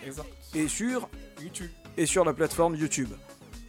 Exact. 0.06 0.28
et 0.54 0.68
sur, 0.68 1.10
YouTube. 1.42 1.72
et 1.96 2.06
sur 2.06 2.26
la 2.26 2.34
plateforme 2.34 2.76
YouTube. 2.76 3.10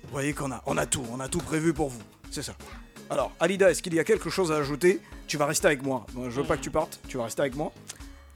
Vous 0.02 0.10
voyez 0.10 0.32
qu'on 0.32 0.50
a, 0.50 0.62
on 0.66 0.76
a 0.76 0.84
tout, 0.84 1.04
on 1.12 1.20
a 1.20 1.28
tout 1.28 1.38
prévu 1.38 1.72
pour 1.72 1.90
vous. 1.90 2.02
C'est 2.32 2.42
ça. 2.42 2.56
Alors, 3.08 3.30
Alida, 3.38 3.70
est-ce 3.70 3.82
qu'il 3.82 3.94
y 3.94 4.00
a 4.00 4.04
quelque 4.04 4.30
chose 4.30 4.50
à 4.50 4.56
ajouter? 4.56 5.00
Tu 5.28 5.36
vas 5.36 5.46
rester 5.46 5.68
avec 5.68 5.82
moi. 5.84 6.06
Moi, 6.14 6.28
Je 6.28 6.40
veux 6.40 6.46
pas 6.46 6.56
que 6.56 6.62
tu 6.62 6.70
partes, 6.72 6.98
tu 7.06 7.18
vas 7.18 7.24
rester 7.24 7.42
avec 7.42 7.54
moi. 7.54 7.72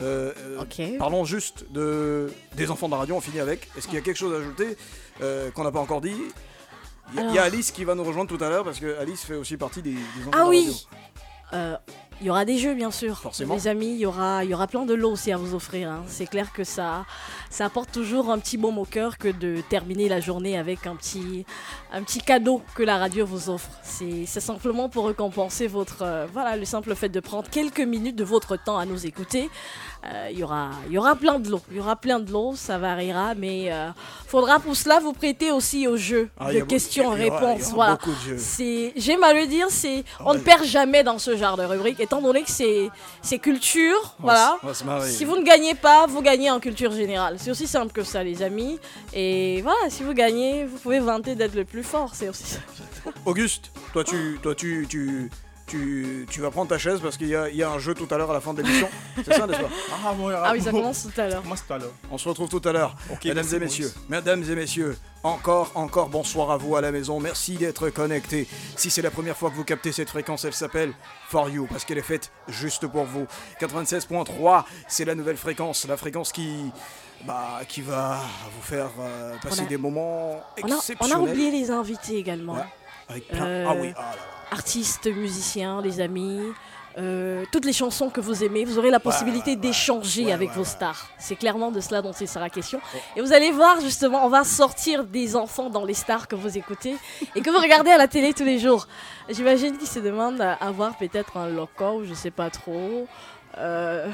Euh, 0.02 0.32
euh. 0.58 0.98
Parlons 0.98 1.24
juste 1.24 1.64
de, 1.72 2.30
des 2.54 2.70
enfants 2.70 2.86
de 2.86 2.92
la 2.92 2.98
radio, 2.98 3.14
on 3.16 3.20
finit 3.20 3.40
avec. 3.40 3.68
Est-ce 3.76 3.86
qu'il 3.86 3.94
y 3.94 3.98
a 3.98 4.02
quelque 4.02 4.16
chose 4.18 4.34
à 4.34 4.38
ajouter 4.38 4.76
euh, 5.22 5.50
qu'on 5.50 5.64
n'a 5.64 5.72
pas 5.72 5.80
encore 5.80 6.00
dit? 6.00 6.14
Il 7.14 7.20
y, 7.20 7.22
a- 7.22 7.32
y. 7.32 7.38
Alice 7.38 7.70
qui 7.70 7.84
va 7.84 7.94
nous 7.94 8.04
rejoindre 8.04 8.28
tout 8.36 8.42
à 8.44 8.48
l'heure 8.48 8.64
parce 8.64 8.78
que 8.80 8.98
Alice 8.98 9.22
fait 9.24 9.36
aussi 9.36 9.56
partie 9.56 9.80
des, 9.82 9.92
des 9.92 9.98
enfants 10.22 10.30
Ah 10.32 10.36
de 10.38 10.42
la 10.42 10.46
oui 10.48 10.64
radio. 10.64 10.76
Euh, 11.52 11.76
Il 12.20 12.26
y 12.26 12.30
aura 12.30 12.46
des 12.46 12.56
jeux, 12.56 12.74
bien 12.74 12.90
sûr. 12.90 13.18
Forcément. 13.18 13.54
Les 13.54 13.68
amis, 13.68 13.92
il 13.92 13.98
y 13.98 14.06
aura, 14.06 14.42
il 14.42 14.50
y 14.50 14.54
aura 14.54 14.66
plein 14.66 14.86
de 14.86 14.94
lots 14.94 15.12
aussi 15.12 15.32
à 15.32 15.36
vous 15.36 15.54
offrir. 15.54 15.90
hein. 15.90 16.02
C'est 16.06 16.26
clair 16.26 16.52
que 16.52 16.64
ça, 16.64 17.04
ça 17.50 17.66
apporte 17.66 17.92
toujours 17.92 18.30
un 18.30 18.38
petit 18.38 18.56
baume 18.56 18.78
au 18.78 18.86
cœur 18.86 19.18
que 19.18 19.28
de 19.28 19.60
terminer 19.68 20.08
la 20.08 20.20
journée 20.20 20.56
avec 20.56 20.86
un 20.86 20.96
petit, 20.96 21.44
un 21.92 22.02
petit 22.02 22.20
cadeau 22.20 22.62
que 22.74 22.82
la 22.82 22.96
radio 22.96 23.26
vous 23.26 23.50
offre. 23.50 23.68
C'est 23.82 24.24
c'est 24.26 24.40
simplement 24.40 24.88
pour 24.88 25.08
récompenser 25.08 25.66
votre, 25.66 26.02
euh, 26.02 26.26
voilà, 26.32 26.56
le 26.56 26.64
simple 26.64 26.94
fait 26.94 27.10
de 27.10 27.20
prendre 27.20 27.50
quelques 27.50 27.80
minutes 27.80 28.16
de 28.16 28.24
votre 28.24 28.56
temps 28.56 28.78
à 28.78 28.86
nous 28.86 29.06
écouter. 29.06 29.50
Euh, 30.06 30.28
Il 30.32 30.38
y 30.38 30.44
aura, 30.44 30.70
il 30.88 30.92
y 30.92 30.98
aura 30.98 31.16
plein 31.16 31.38
de 31.38 31.48
lots. 31.50 31.60
Il 31.70 31.76
y 31.76 31.80
aura 31.80 31.96
plein 31.96 32.20
de 32.20 32.30
lots, 32.30 32.54
ça 32.56 32.78
variera, 32.78 33.34
mais 33.34 33.72
euh, 33.72 33.88
faudra 34.26 34.60
pour 34.60 34.76
cela 34.76 35.00
vous 35.00 35.12
prêter 35.12 35.50
aussi 35.50 35.86
au 35.88 35.96
jeu 35.96 36.28
Ah, 36.38 36.52
de 36.52 36.60
questions-réponses. 36.60 37.72
Voilà. 37.72 37.98
C'est, 38.38 38.92
j'aime 38.96 39.22
à 39.24 39.32
le 39.32 39.46
dire, 39.46 39.66
c'est, 39.70 40.04
on 40.24 40.34
ne 40.34 40.38
perd 40.38 40.64
jamais 40.64 41.02
dans 41.02 41.18
ce 41.18 41.36
genre 41.36 41.56
de 41.56 41.64
rubrique, 41.64 41.98
étant 42.00 42.20
donné 42.20 42.42
que 42.42 42.50
c'est, 42.50 42.88
c'est 43.22 43.38
culture, 43.38 44.14
On 44.20 44.24
voilà. 44.24 44.58
Si 45.06 45.24
vous 45.24 45.36
ne 45.36 45.42
gagnez 45.44 45.74
pas, 45.74 46.06
vous 46.06 46.22
gagnez 46.22 46.50
en 46.50 46.60
culture 46.60 46.92
générale. 46.92 47.36
C'est 47.38 47.50
aussi 47.50 47.66
simple 47.66 47.92
que 47.92 48.02
ça, 48.04 48.22
les 48.22 48.42
amis. 48.42 48.78
Et 49.12 49.62
voilà, 49.62 49.90
si 49.90 50.02
vous 50.02 50.12
gagnez, 50.14 50.64
vous 50.64 50.78
pouvez 50.78 51.00
vanter 51.00 51.34
d'être 51.34 51.54
le 51.54 51.64
plus 51.64 51.82
fort. 51.82 52.10
C'est 52.14 52.28
aussi 52.28 52.44
ça. 52.44 52.58
Auguste, 53.24 53.70
toi 53.92 54.04
tu, 54.04 54.38
toi 54.42 54.54
tu, 54.54 54.86
tu, 54.88 55.30
tu, 55.66 56.26
tu 56.30 56.40
vas 56.40 56.50
prendre 56.50 56.68
ta 56.68 56.78
chaise 56.78 57.00
parce 57.02 57.16
qu'il 57.16 57.28
y 57.28 57.34
a, 57.36 57.48
il 57.48 57.56
y 57.56 57.62
a 57.62 57.70
un 57.70 57.78
jeu 57.78 57.92
tout 57.94 58.06
à 58.10 58.16
l'heure 58.18 58.30
à 58.30 58.34
la 58.34 58.40
fin 58.40 58.54
de 58.54 58.62
l'émission. 58.62 58.88
C'est 59.16 59.32
ça, 59.34 59.46
n'est-ce 59.46 59.60
pas 59.60 59.68
Ah, 60.04 60.14
Ah 60.44 60.50
oui, 60.52 60.60
ça 60.62 60.70
commence 60.70 61.02
tout 61.12 61.20
à 61.20 61.28
l'heure. 61.28 61.42
Commence 61.42 61.66
tout 61.66 61.72
à 61.72 61.78
l'heure. 61.78 61.92
On 62.10 62.18
se 62.18 62.28
retrouve 62.28 62.48
tout 62.48 62.62
à 62.68 62.72
l'heure. 62.72 62.94
Ok, 63.10 63.24
Mesdames 63.24 63.36
merci, 63.44 63.56
et 63.56 63.58
messieurs, 63.58 63.92
Maurice. 63.94 64.08
mesdames 64.10 64.42
et 64.50 64.54
messieurs, 64.54 64.96
Encore, 65.24 65.72
encore 65.74 66.08
bonsoir 66.08 66.52
à 66.52 66.56
vous 66.56 66.76
à 66.76 66.80
la 66.80 66.92
maison. 66.92 67.18
Merci 67.18 67.54
d'être 67.56 67.88
connecté. 67.90 68.46
Si 68.76 68.90
c'est 68.90 69.02
la 69.02 69.10
première 69.10 69.36
fois 69.36 69.50
que 69.50 69.56
vous 69.56 69.64
captez 69.64 69.90
cette 69.90 70.08
fréquence, 70.10 70.44
elle 70.44 70.52
s'appelle 70.54 70.92
For 71.28 71.48
You 71.50 71.66
parce 71.68 71.84
qu'elle 71.84 71.98
est 71.98 72.02
faite 72.02 72.30
juste 72.46 72.86
pour 72.86 73.04
vous. 73.04 73.26
96.3, 73.60 74.64
c'est 74.86 75.04
la 75.04 75.16
nouvelle 75.16 75.36
fréquence, 75.36 75.86
la 75.88 75.96
fréquence 75.96 76.30
qui, 76.30 76.70
bah, 77.26 77.60
qui 77.68 77.80
va 77.82 78.20
vous 78.54 78.62
faire 78.62 78.90
euh, 79.00 79.34
passer 79.42 79.62
a- 79.62 79.66
des 79.66 79.76
moments 79.78 80.40
On 80.62 80.68
a, 80.70 80.74
on 80.74 80.76
exceptionnels. 80.76 81.16
a 81.16 81.20
oublié 81.20 81.50
les 81.50 81.70
invités 81.72 82.18
également. 82.18 82.54
Ouais, 82.54 82.60
avec 83.08 83.26
plein- 83.28 83.46
Euh, 83.46 83.66
Ah 83.68 83.74
oui, 83.80 83.92
ah 83.96 84.00
là 84.02 84.06
là. 84.16 84.22
Artistes, 84.50 85.06
musiciens, 85.06 85.80
les 85.82 86.00
amis. 86.00 86.40
euh, 86.98 87.44
toutes 87.52 87.66
les 87.66 87.74
chansons 87.74 88.08
que 88.08 88.20
vous 88.22 88.42
aimez, 88.42 88.64
vous 88.64 88.78
aurez 88.78 88.90
la 88.90 89.00
possibilité 89.00 89.54
d'échanger 89.54 90.32
avec 90.32 90.50
vos 90.52 90.64
stars. 90.64 91.08
C'est 91.18 91.36
clairement 91.36 91.70
de 91.70 91.80
cela 91.80 92.00
dont 92.00 92.12
il 92.12 92.26
sera 92.28 92.48
question. 92.48 92.80
Et 93.16 93.20
vous 93.20 93.32
allez 93.34 93.50
voir 93.50 93.80
justement, 93.82 94.24
on 94.24 94.30
va 94.30 94.44
sortir 94.44 95.04
des 95.04 95.36
enfants 95.36 95.68
dans 95.68 95.84
les 95.84 95.92
stars 95.94 96.26
que 96.26 96.36
vous 96.36 96.56
écoutez 96.56 96.96
et 97.34 97.42
que 97.42 97.50
vous 97.50 97.58
regardez 97.58 97.90
à 97.90 97.98
la 97.98 98.08
télé 98.08 98.32
tous 98.32 98.44
les 98.44 98.58
jours. 98.58 98.86
J'imagine 99.28 99.76
qu'ils 99.76 99.88
se 99.88 99.98
demandent 99.98 100.40
à 100.40 100.54
avoir 100.54 100.96
peut-être 100.96 101.36
un 101.36 101.48
loco, 101.48 102.02
je 102.04 102.14
sais 102.14 102.30
pas 102.30 102.48
trop. 102.48 103.06
euh, 103.58 104.10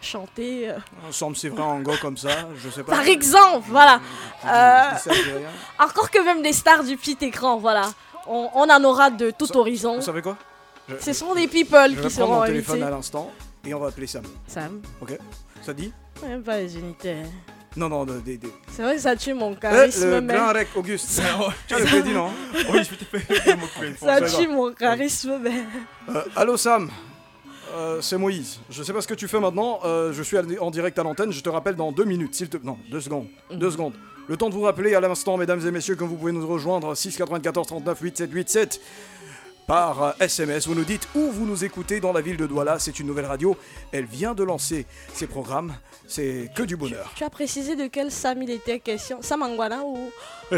chanter. 0.00 0.70
euh, 0.70 0.78
Ensemble, 1.08 1.36
c'est 1.36 1.48
vrai, 1.48 1.62
en 1.62 1.80
go 1.80 1.92
comme 2.00 2.16
ça, 2.16 2.30
je 2.56 2.68
sais 2.70 2.82
pas. 2.84 2.92
Par 2.92 3.06
exemple, 3.06 3.66
voilà. 3.68 4.00
Euh, 4.46 4.90
encore 5.80 6.10
que 6.10 6.22
même 6.24 6.42
des 6.42 6.52
stars 6.52 6.84
du 6.84 6.96
petit 6.96 7.16
écran, 7.22 7.56
voilà. 7.56 7.90
On, 8.28 8.48
on 8.54 8.68
en 8.70 8.84
aura 8.84 9.10
de 9.10 9.30
tout 9.30 9.56
horizon. 9.56 9.96
Vous 9.96 10.02
savez 10.02 10.22
quoi? 10.22 10.36
Je- 10.88 10.94
Ce 11.00 11.12
sont 11.12 11.34
des 11.34 11.48
people 11.48 11.94
Je 11.96 12.00
qui 12.02 12.10
seront 12.10 12.36
mon 12.40 12.44
téléphone 12.46 12.74
invités. 12.76 12.86
à 12.88 12.90
l'instant 12.90 13.30
et 13.64 13.74
on 13.74 13.80
va 13.80 13.88
appeler 13.88 14.06
Sam. 14.06 14.22
Sam 14.46 14.80
Ok? 15.00 15.18
Ça 15.62 15.72
dit? 15.74 15.92
Même 16.22 16.42
pas 16.42 16.58
les 16.58 16.76
unités. 16.78 17.16
Non, 17.76 17.88
non, 17.90 18.04
de- 18.06 18.20
des. 18.20 18.38
des- 18.38 18.52
C'est 18.72 18.82
vrai 18.82 18.94
que 18.96 19.02
ça 19.02 19.14
tue 19.16 19.34
mon 19.34 19.52
Eh, 19.52 19.56
charisme, 19.56 20.08
le 20.10 20.20
mais. 20.22 20.34
grand 20.34 20.52
rec 20.52 20.68
Auguste. 20.76 21.20
tu 21.68 21.74
as 21.74 21.78
le 21.78 21.84
crédit, 21.84 22.12
non? 22.14 22.30
Oui, 22.72 22.82
je 22.84 22.90
vais 22.90 22.96
te 22.96 23.04
faire. 23.04 23.96
Ça 23.98 24.20
tue 24.38 24.48
mon 24.48 24.72
charisme, 24.72 25.38
mais. 25.42 25.64
Euh, 26.08 26.22
allô 26.36 26.56
Sam 26.56 26.88
Euh, 27.74 28.00
c'est 28.00 28.16
Moïse. 28.16 28.60
Je 28.70 28.82
sais 28.82 28.92
pas 28.94 29.02
ce 29.02 29.08
que 29.08 29.12
tu 29.14 29.28
fais 29.28 29.40
maintenant. 29.40 29.80
euh, 29.84 30.12
je 30.12 30.22
suis 30.22 30.38
en 30.38 30.70
direct 30.70 30.98
à 30.98 31.02
l'antenne. 31.02 31.32
Je 31.32 31.40
te 31.42 31.48
rappelle 31.50 31.74
dans 31.74 31.92
deux 31.92 32.04
minutes, 32.04 32.34
s'il 32.34 32.48
te 32.48 32.56
Non, 32.64 32.78
deux 32.90 33.00
secondes. 33.00 33.26
Deux 33.50 33.70
secondes. 33.70 33.92
Le 34.28 34.36
temps 34.36 34.48
de 34.48 34.54
vous 34.54 34.62
rappeler 34.62 34.94
à 34.94 35.00
l'instant, 35.00 35.36
mesdames 35.36 35.64
et 35.66 35.70
messieurs, 35.70 35.94
que 35.94 36.04
vous 36.04 36.16
pouvez 36.16 36.32
nous 36.32 36.46
rejoindre 36.46 36.94
6 36.94 37.16
94 37.16 37.66
39 37.66 37.98
87 38.00 38.30
87 38.30 38.80
par 39.66 40.14
SMS. 40.20 40.66
Vous 40.66 40.74
nous 40.74 40.84
dites 40.84 41.08
où 41.14 41.30
vous 41.30 41.44
nous 41.46 41.64
écoutez 41.64 42.00
dans 42.00 42.12
la 42.12 42.20
ville 42.20 42.36
de 42.36 42.46
Douala. 42.46 42.78
C'est 42.78 42.98
une 42.98 43.06
nouvelle 43.06 43.26
radio. 43.26 43.56
Elle 43.92 44.04
vient 44.04 44.34
de 44.34 44.42
lancer 44.44 44.86
ses 45.12 45.26
programmes. 45.26 45.74
C'est 46.08 46.50
que 46.56 46.62
du 46.64 46.76
bonheur. 46.76 47.12
Tu 47.16 47.22
as 47.24 47.30
précisé 47.30 47.74
de 47.76 47.86
quel 47.86 48.10
Sam 48.12 48.42
il 48.42 48.50
était 48.50 48.78
question 48.80 49.18
Sam 49.22 49.42
Anguana 49.42 49.82
ou? 49.84 50.10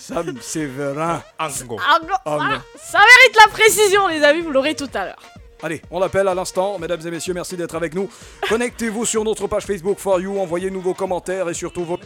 Sam 0.00 0.38
Séverin. 0.40 1.22
Ango. 1.38 1.76
Ango- 1.76 2.14
Ango. 2.24 2.36
Voilà. 2.44 2.62
Ça 2.82 2.98
mérite 2.98 3.36
la 3.44 3.50
précision, 3.50 4.08
les 4.08 4.22
amis, 4.22 4.40
vous 4.42 4.50
l'aurez 4.52 4.74
tout 4.74 4.88
à 4.94 5.04
l'heure. 5.06 5.22
Allez, 5.62 5.82
on 5.90 6.00
l'appelle 6.00 6.26
à 6.28 6.34
l'instant. 6.34 6.78
Mesdames 6.78 7.00
et 7.06 7.10
messieurs, 7.10 7.34
merci 7.34 7.56
d'être 7.56 7.74
avec 7.74 7.94
nous. 7.94 8.08
Connectez-vous 8.48 9.04
sur 9.04 9.22
notre 9.24 9.46
page 9.46 9.64
Facebook 9.66 9.98
For 9.98 10.18
You. 10.20 10.38
Envoyez-nous 10.38 10.80
vos 10.80 10.94
commentaires 10.94 11.48
et 11.50 11.54
surtout 11.54 11.84
vos. 11.84 11.98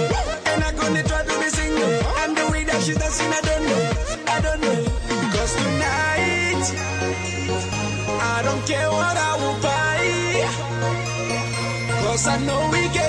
And 0.50 0.64
I'm 0.64 0.76
gonna 0.76 1.02
try 1.02 1.22
to 1.22 1.34
be 1.40 1.48
single. 1.48 1.98
The 2.34 2.44
I 3.20 3.40
don't 3.48 3.64
know. 3.70 3.84
I 4.26 4.40
don't 4.40 4.60
know. 4.60 4.80
Cause 5.34 5.54
tonight, 5.62 6.66
I 8.34 8.42
don't 8.42 8.64
care 8.66 8.90
what 8.90 9.16
I 9.16 9.32
will 9.40 9.58
buy. 9.62 10.00
Cause 12.02 12.26
I 12.26 12.38
know 12.46 12.68
we 12.72 12.88
getting 12.88 13.07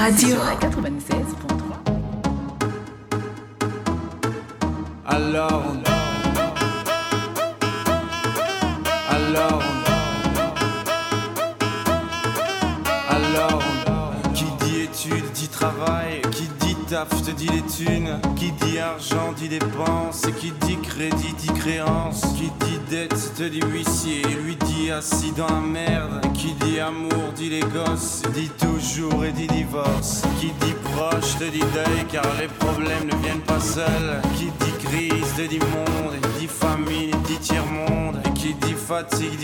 Radio. 0.00 0.28
Sur 0.36 0.44
la 0.46 0.56
88. 0.56 0.79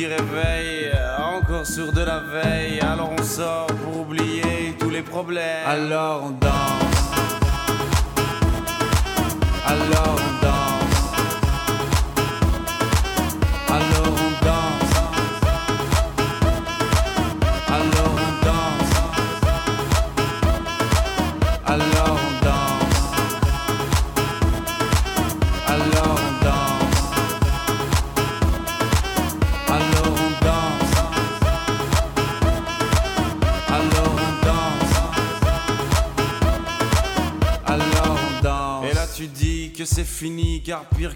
Réveille, 0.06 0.92
euh, 0.94 1.36
encore 1.36 1.66
sur 1.66 1.92
de 1.92 2.02
la 2.02 2.20
veille. 2.20 2.80
Alors 2.80 3.12
on 3.18 3.22
sort 3.22 3.66
pour 3.66 4.00
oublier 4.00 4.76
tous 4.78 4.90
les 4.90 5.02
problèmes. 5.02 5.66
Alors 5.66 6.24
on 6.24 6.30
danse. 6.30 7.10
Alors 9.66 10.25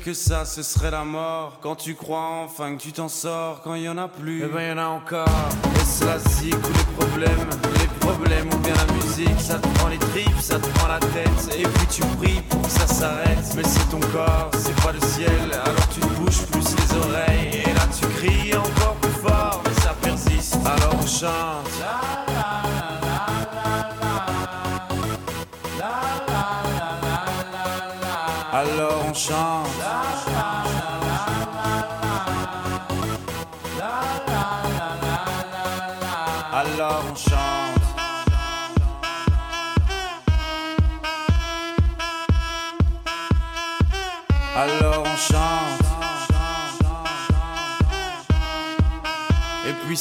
que 0.04 0.14
ça, 0.14 0.44
ce 0.44 0.62
serait 0.62 0.90
la 0.90 1.04
mort. 1.04 1.58
Quand 1.60 1.76
tu 1.76 1.94
crois 1.94 2.42
enfin 2.44 2.76
que 2.76 2.82
tu 2.82 2.92
t'en 2.92 3.08
sors, 3.08 3.60
quand 3.62 3.74
il 3.74 3.82
y 3.82 3.88
en 3.88 3.98
a 3.98 4.08
plus, 4.08 4.42
eh 4.44 4.46
ben 4.46 4.68
y 4.68 4.72
en 4.72 4.78
a 4.78 4.86
encore. 4.86 5.28
Est-ce 5.76 6.04
la 6.04 6.18
zik 6.18 6.54
ou 6.54 6.72
les 6.72 7.04
problèmes, 7.06 7.50
les 7.78 7.86
problèmes 7.98 8.48
ou 8.52 8.58
bien 8.58 8.74
la 8.74 8.92
musique, 8.94 9.40
ça 9.40 9.58
te 9.58 9.68
prend 9.78 9.88
les 9.88 9.98
tripes, 9.98 10.40
ça 10.40 10.58
te 10.58 10.66
prend 10.78 10.88
la 10.88 10.98
tête, 10.98 11.56
et 11.58 11.62
puis 11.62 11.86
tu 11.90 12.02
pries 12.18 12.40
pour 12.48 12.62
que 12.62 12.70
ça 12.70 12.86
s'arrête. 12.86 13.54
Mais 13.56 13.64
c'est 13.64 13.88
ton 13.90 14.00
corps, 14.00 14.50
c'est 14.58 14.76
pas 14.82 14.92
le 14.92 15.00
ciel. 15.00 15.50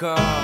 alcohol. 0.00 0.37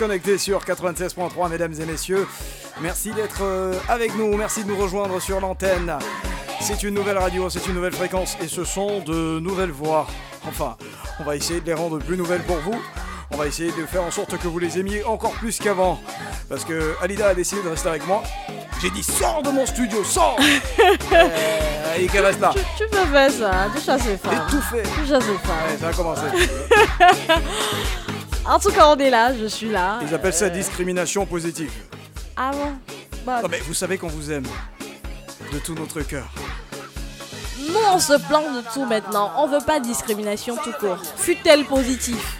Connectés 0.00 0.38
sur 0.38 0.64
96.3, 0.64 1.50
mesdames 1.50 1.74
et 1.78 1.84
messieurs. 1.84 2.26
Merci 2.80 3.12
d'être 3.12 3.42
euh, 3.42 3.74
avec 3.86 4.16
nous, 4.16 4.34
merci 4.34 4.64
de 4.64 4.68
nous 4.70 4.76
rejoindre 4.78 5.20
sur 5.20 5.40
l'antenne. 5.40 5.98
C'est 6.58 6.82
une 6.84 6.94
nouvelle 6.94 7.18
radio, 7.18 7.50
c'est 7.50 7.66
une 7.66 7.74
nouvelle 7.74 7.92
fréquence 7.92 8.34
et 8.42 8.48
ce 8.48 8.64
sont 8.64 9.00
de 9.00 9.38
nouvelles 9.40 9.70
voix. 9.70 10.06
Enfin, 10.48 10.78
on 11.18 11.24
va 11.24 11.36
essayer 11.36 11.60
de 11.60 11.66
les 11.66 11.74
rendre 11.74 11.98
plus 11.98 12.16
nouvelles 12.16 12.42
pour 12.44 12.56
vous. 12.56 12.80
On 13.30 13.36
va 13.36 13.46
essayer 13.46 13.70
de 13.72 13.84
faire 13.84 14.02
en 14.02 14.10
sorte 14.10 14.38
que 14.38 14.48
vous 14.48 14.58
les 14.58 14.78
aimiez 14.78 15.04
encore 15.04 15.32
plus 15.32 15.58
qu'avant. 15.58 16.00
Parce 16.48 16.64
que 16.64 16.94
Alida 17.02 17.28
a 17.28 17.34
décidé 17.34 17.62
de 17.62 17.68
rester 17.68 17.90
avec 17.90 18.06
moi. 18.06 18.22
J'ai 18.80 18.90
dit 18.90 19.02
sors 19.02 19.42
de 19.42 19.50
mon 19.50 19.66
studio, 19.66 20.02
sors 20.02 20.38
Euh, 21.12 21.96
Et 21.98 22.06
qu'elle 22.06 22.24
reste 22.24 22.40
là. 22.40 22.52
Tu, 22.54 22.60
tu 22.78 22.90
peux 22.90 23.04
faire 23.06 23.30
ça, 23.30 23.50
tu 23.76 23.82
chasses 23.82 24.06
les 24.06 24.16
femmes. 24.16 24.46
Tu 24.48 25.06
chasses 25.06 25.24
les 25.26 25.38
femmes. 25.38 25.78
Ça 25.78 25.88
a 25.88 25.92
commencé. 25.92 26.22
En 28.50 28.58
tout 28.58 28.72
cas, 28.72 28.88
on 28.88 28.96
est 28.96 29.10
là, 29.10 29.32
je 29.32 29.46
suis 29.46 29.70
là. 29.70 30.00
Ils 30.02 30.12
appellent 30.12 30.32
ça 30.32 30.50
discrimination 30.50 31.24
positive. 31.24 31.70
Ah 32.36 32.50
bon? 32.50 32.72
Bah, 33.24 33.42
Non 33.42 33.48
mais 33.48 33.60
vous 33.60 33.74
savez 33.74 33.96
qu'on 33.96 34.08
vous 34.08 34.32
aime. 34.32 34.42
De 35.52 35.58
tout 35.60 35.76
notre 35.76 36.00
cœur. 36.00 36.26
Nous, 37.60 37.78
on 37.94 38.00
se 38.00 38.14
plaint 38.26 38.52
de 38.56 38.62
tout 38.74 38.84
maintenant. 38.86 39.30
On 39.36 39.46
veut 39.46 39.64
pas 39.64 39.78
de 39.78 39.84
discrimination 39.84 40.56
tout 40.56 40.72
court. 40.80 40.98
Fut-elle 41.16 41.64
positif 41.64 42.38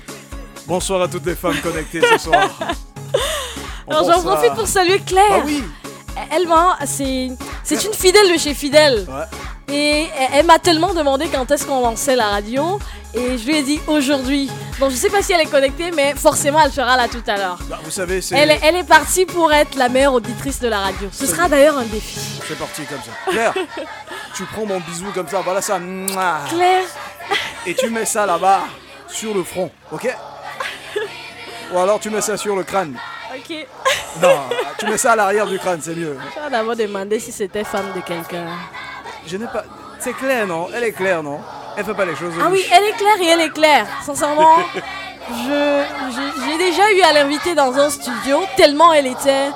Bonsoir 0.66 1.02
à 1.02 1.06
toutes 1.08 1.26
les 1.26 1.36
femmes 1.36 1.60
connectées 1.62 2.00
ce 2.00 2.18
soir. 2.18 2.50
On 3.86 3.92
Alors, 3.92 4.06
pense 4.06 4.12
j'en 4.16 4.22
profite 4.22 4.54
pour 4.54 4.66
saluer 4.66 4.98
Claire. 5.00 5.24
Ah 5.30 5.42
oui 5.44 5.62
Elle 6.32 6.48
m'a. 6.48 6.76
C'est 6.86 7.28
c'est 7.62 7.84
une 7.84 7.94
fidèle 7.94 8.32
de 8.32 8.36
chez 8.36 8.54
Fidèle. 8.54 9.06
Et 9.68 10.08
elle, 10.18 10.28
elle 10.34 10.46
m'a 10.46 10.58
tellement 10.58 10.92
demandé 10.92 11.28
quand 11.32 11.48
est-ce 11.52 11.64
qu'on 11.66 11.80
lançait 11.82 12.16
la 12.16 12.30
radio. 12.30 12.80
Et 13.14 13.38
je 13.38 13.46
lui 13.46 13.56
ai 13.58 13.62
dit 13.62 13.80
aujourd'hui. 13.86 14.50
Donc, 14.80 14.90
je 14.90 14.96
sais 14.96 15.10
pas 15.10 15.22
si 15.22 15.32
elle 15.32 15.42
est 15.42 15.50
connectée, 15.50 15.90
mais 15.90 16.14
forcément, 16.14 16.58
elle 16.64 16.72
sera 16.72 16.96
là 16.96 17.06
tout 17.06 17.22
à 17.26 17.36
l'heure. 17.36 17.58
Bah, 17.68 17.78
vous 17.84 17.90
savez, 17.90 18.22
c'est 18.22 18.34
Elle, 18.34 18.50
est- 18.50 18.60
elle 18.62 18.76
est 18.76 18.84
partie 18.84 19.26
pour 19.26 19.52
être 19.52 19.76
la 19.76 19.90
meilleure 19.90 20.14
auditrice 20.14 20.58
de 20.58 20.68
la 20.68 20.78
radio. 20.80 21.08
Ce 21.12 21.26
sera 21.26 21.48
d'ailleurs 21.48 21.76
un 21.78 21.84
défi. 21.84 22.18
c'est 22.48 22.58
parti 22.58 22.82
comme 22.86 22.98
ça. 22.98 23.30
Claire, 23.30 23.54
tu 24.34 24.44
prends 24.46 24.64
mon 24.64 24.80
bisou 24.80 25.06
comme 25.14 25.28
ça, 25.28 25.42
voilà 25.42 25.60
ça. 25.60 25.78
Mouah. 25.78 26.38
Claire 26.48 26.84
Et 27.66 27.74
tu 27.74 27.90
mets 27.90 28.06
ça 28.06 28.24
là-bas, 28.24 28.62
sur 29.06 29.34
le 29.34 29.44
front, 29.44 29.70
ok 29.92 30.08
Ou 31.72 31.78
alors 31.78 32.00
tu 32.00 32.08
mets 32.10 32.22
ça 32.22 32.36
sur 32.38 32.56
le 32.56 32.64
crâne. 32.64 32.96
Ok. 33.36 33.54
Non, 34.22 34.40
tu 34.78 34.86
mets 34.86 34.98
ça 34.98 35.12
à 35.12 35.16
l'arrière 35.16 35.46
du 35.46 35.58
crâne, 35.58 35.80
c'est 35.82 35.94
mieux. 35.94 36.16
Je 36.36 36.40
vais 36.42 36.50
d'abord 36.50 36.74
demander 36.74 37.20
si 37.20 37.30
c'était 37.32 37.64
femme 37.64 37.92
de 37.94 38.00
quelqu'un. 38.00 38.46
Je 39.26 39.36
n'ai 39.36 39.46
pas. 39.46 39.62
C'est 40.00 40.14
clair, 40.14 40.46
non 40.46 40.68
Elle 40.74 40.84
est 40.84 40.92
claire, 40.92 41.22
non 41.22 41.40
Elle 41.76 41.84
fait 41.84 41.94
pas 41.94 42.04
les 42.04 42.16
choses. 42.16 42.34
Ah 42.40 42.48
oui, 42.50 42.64
elle 42.72 42.84
est 42.84 42.92
claire 42.96 43.20
et 43.20 43.26
elle 43.26 43.40
est 43.40 43.50
claire. 43.52 43.86
Sincèrement, 44.04 44.56
j'ai- 45.46 46.58
déjà 46.58 46.90
eu 46.92 47.00
à 47.02 47.12
l'inviter 47.12 47.54
dans 47.54 47.76
un 47.78 47.88
studio 47.90 48.40
tellement 48.56 48.92
elle 48.92 49.06
était, 49.06 49.48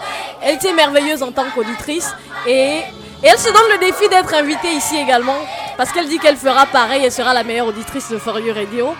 elle 0.42 0.54
était 0.56 0.72
merveilleuse 0.72 1.22
en 1.22 1.32
tant 1.32 1.44
qu'auditrice 1.54 2.10
et, 2.46 2.78
et 2.78 2.82
elle 3.22 3.38
se 3.38 3.48
donne 3.52 3.70
le 3.72 3.78
défi 3.78 4.08
d'être 4.08 4.32
invitée 4.34 4.72
ici 4.72 4.96
également 4.96 5.36
parce 5.76 5.92
qu'elle 5.92 6.08
dit 6.08 6.18
qu'elle 6.18 6.36
fera 6.36 6.66
pareil 6.66 7.04
et 7.04 7.10
sera 7.10 7.34
la 7.34 7.42
meilleure 7.44 7.66
auditrice 7.66 8.10
de 8.10 8.18
For 8.18 8.38
You 8.40 8.54
Radio. 8.54 8.94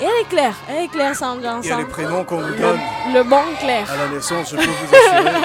Et 0.00 0.04
elle 0.04 0.20
est 0.22 0.28
claire, 0.28 0.54
elle 0.68 0.84
est 0.84 0.88
claire, 0.88 1.14
ça 1.14 1.28
engage. 1.28 1.64
Il 1.64 1.70
y 1.70 1.72
a 1.72 1.78
les 1.78 1.84
prénoms 1.86 2.24
qu'on 2.24 2.38
vous 2.40 2.54
donne 2.54 2.80
Le 3.14 3.22
bon 3.22 3.40
clair. 3.60 3.86
à 3.90 3.96
la 3.96 4.08
naissance, 4.14 4.50
je 4.50 4.56
peux 4.56 4.62
vous 4.62 4.94
assurer. 4.94 5.32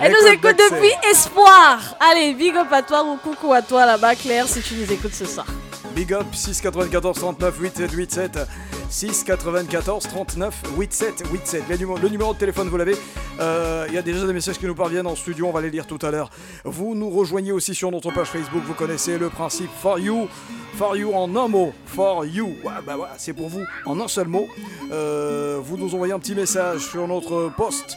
Elle 0.00 0.10
nous 0.12 0.26
écoute 0.28 0.56
depuis 0.58 0.90
Espoir. 1.10 1.78
Allez, 2.00 2.32
big 2.34 2.56
up 2.56 2.72
à 2.72 2.82
toi 2.82 3.04
ou 3.04 3.16
coucou 3.18 3.52
à 3.52 3.60
toi 3.62 3.84
là-bas, 3.86 4.14
Claire, 4.16 4.48
si 4.48 4.60
tu 4.62 4.74
nous 4.74 4.90
écoutes 4.90 5.14
ce 5.14 5.26
soir. 5.26 5.46
Big 5.94 6.12
up 6.12 6.26
694 6.34 7.14
39 7.18 7.60
87 7.60 8.32
87 8.32 8.48
694 8.90 10.08
39 10.08 10.62
87 10.76 11.22
87 11.22 11.62
Le 12.02 12.08
numéro, 12.08 12.32
de 12.32 12.38
téléphone 12.38 12.68
vous 12.68 12.76
l'avez. 12.76 12.96
Euh, 13.40 13.86
Il 13.88 13.94
y 13.94 13.98
a 13.98 14.02
déjà 14.02 14.26
des 14.26 14.32
messages 14.32 14.58
qui 14.58 14.66
nous 14.66 14.74
parviennent 14.74 15.06
en 15.06 15.16
studio 15.16 15.46
On 15.46 15.52
va 15.52 15.60
les 15.60 15.70
lire 15.70 15.86
tout 15.86 15.98
à 16.02 16.10
l'heure. 16.10 16.30
Vous 16.64 16.94
nous 16.94 17.10
rejoignez 17.10 17.52
aussi 17.52 17.74
sur 17.74 17.90
notre 17.90 18.10
page 18.12 18.28
Facebook 18.28 18.62
Vous 18.66 18.74
connaissez 18.74 19.18
le 19.18 19.28
principe 19.28 19.70
For 19.80 19.98
You. 19.98 20.28
For 20.76 20.96
You 20.96 21.12
en 21.14 21.34
un 21.36 21.48
mot 21.48 21.72
For 21.86 22.24
You. 22.24 22.54
Bah 22.64 22.96
C'est 23.18 23.32
pour 23.34 23.48
vous 23.48 23.64
en 23.84 24.00
un 24.00 24.08
seul 24.08 24.28
mot. 24.28 24.48
Euh, 24.92 25.58
Vous 25.62 25.76
nous 25.76 25.94
envoyez 25.94 26.12
un 26.12 26.18
petit 26.18 26.34
message 26.34 26.80
sur 26.80 27.06
notre 27.08 27.50
post 27.56 27.96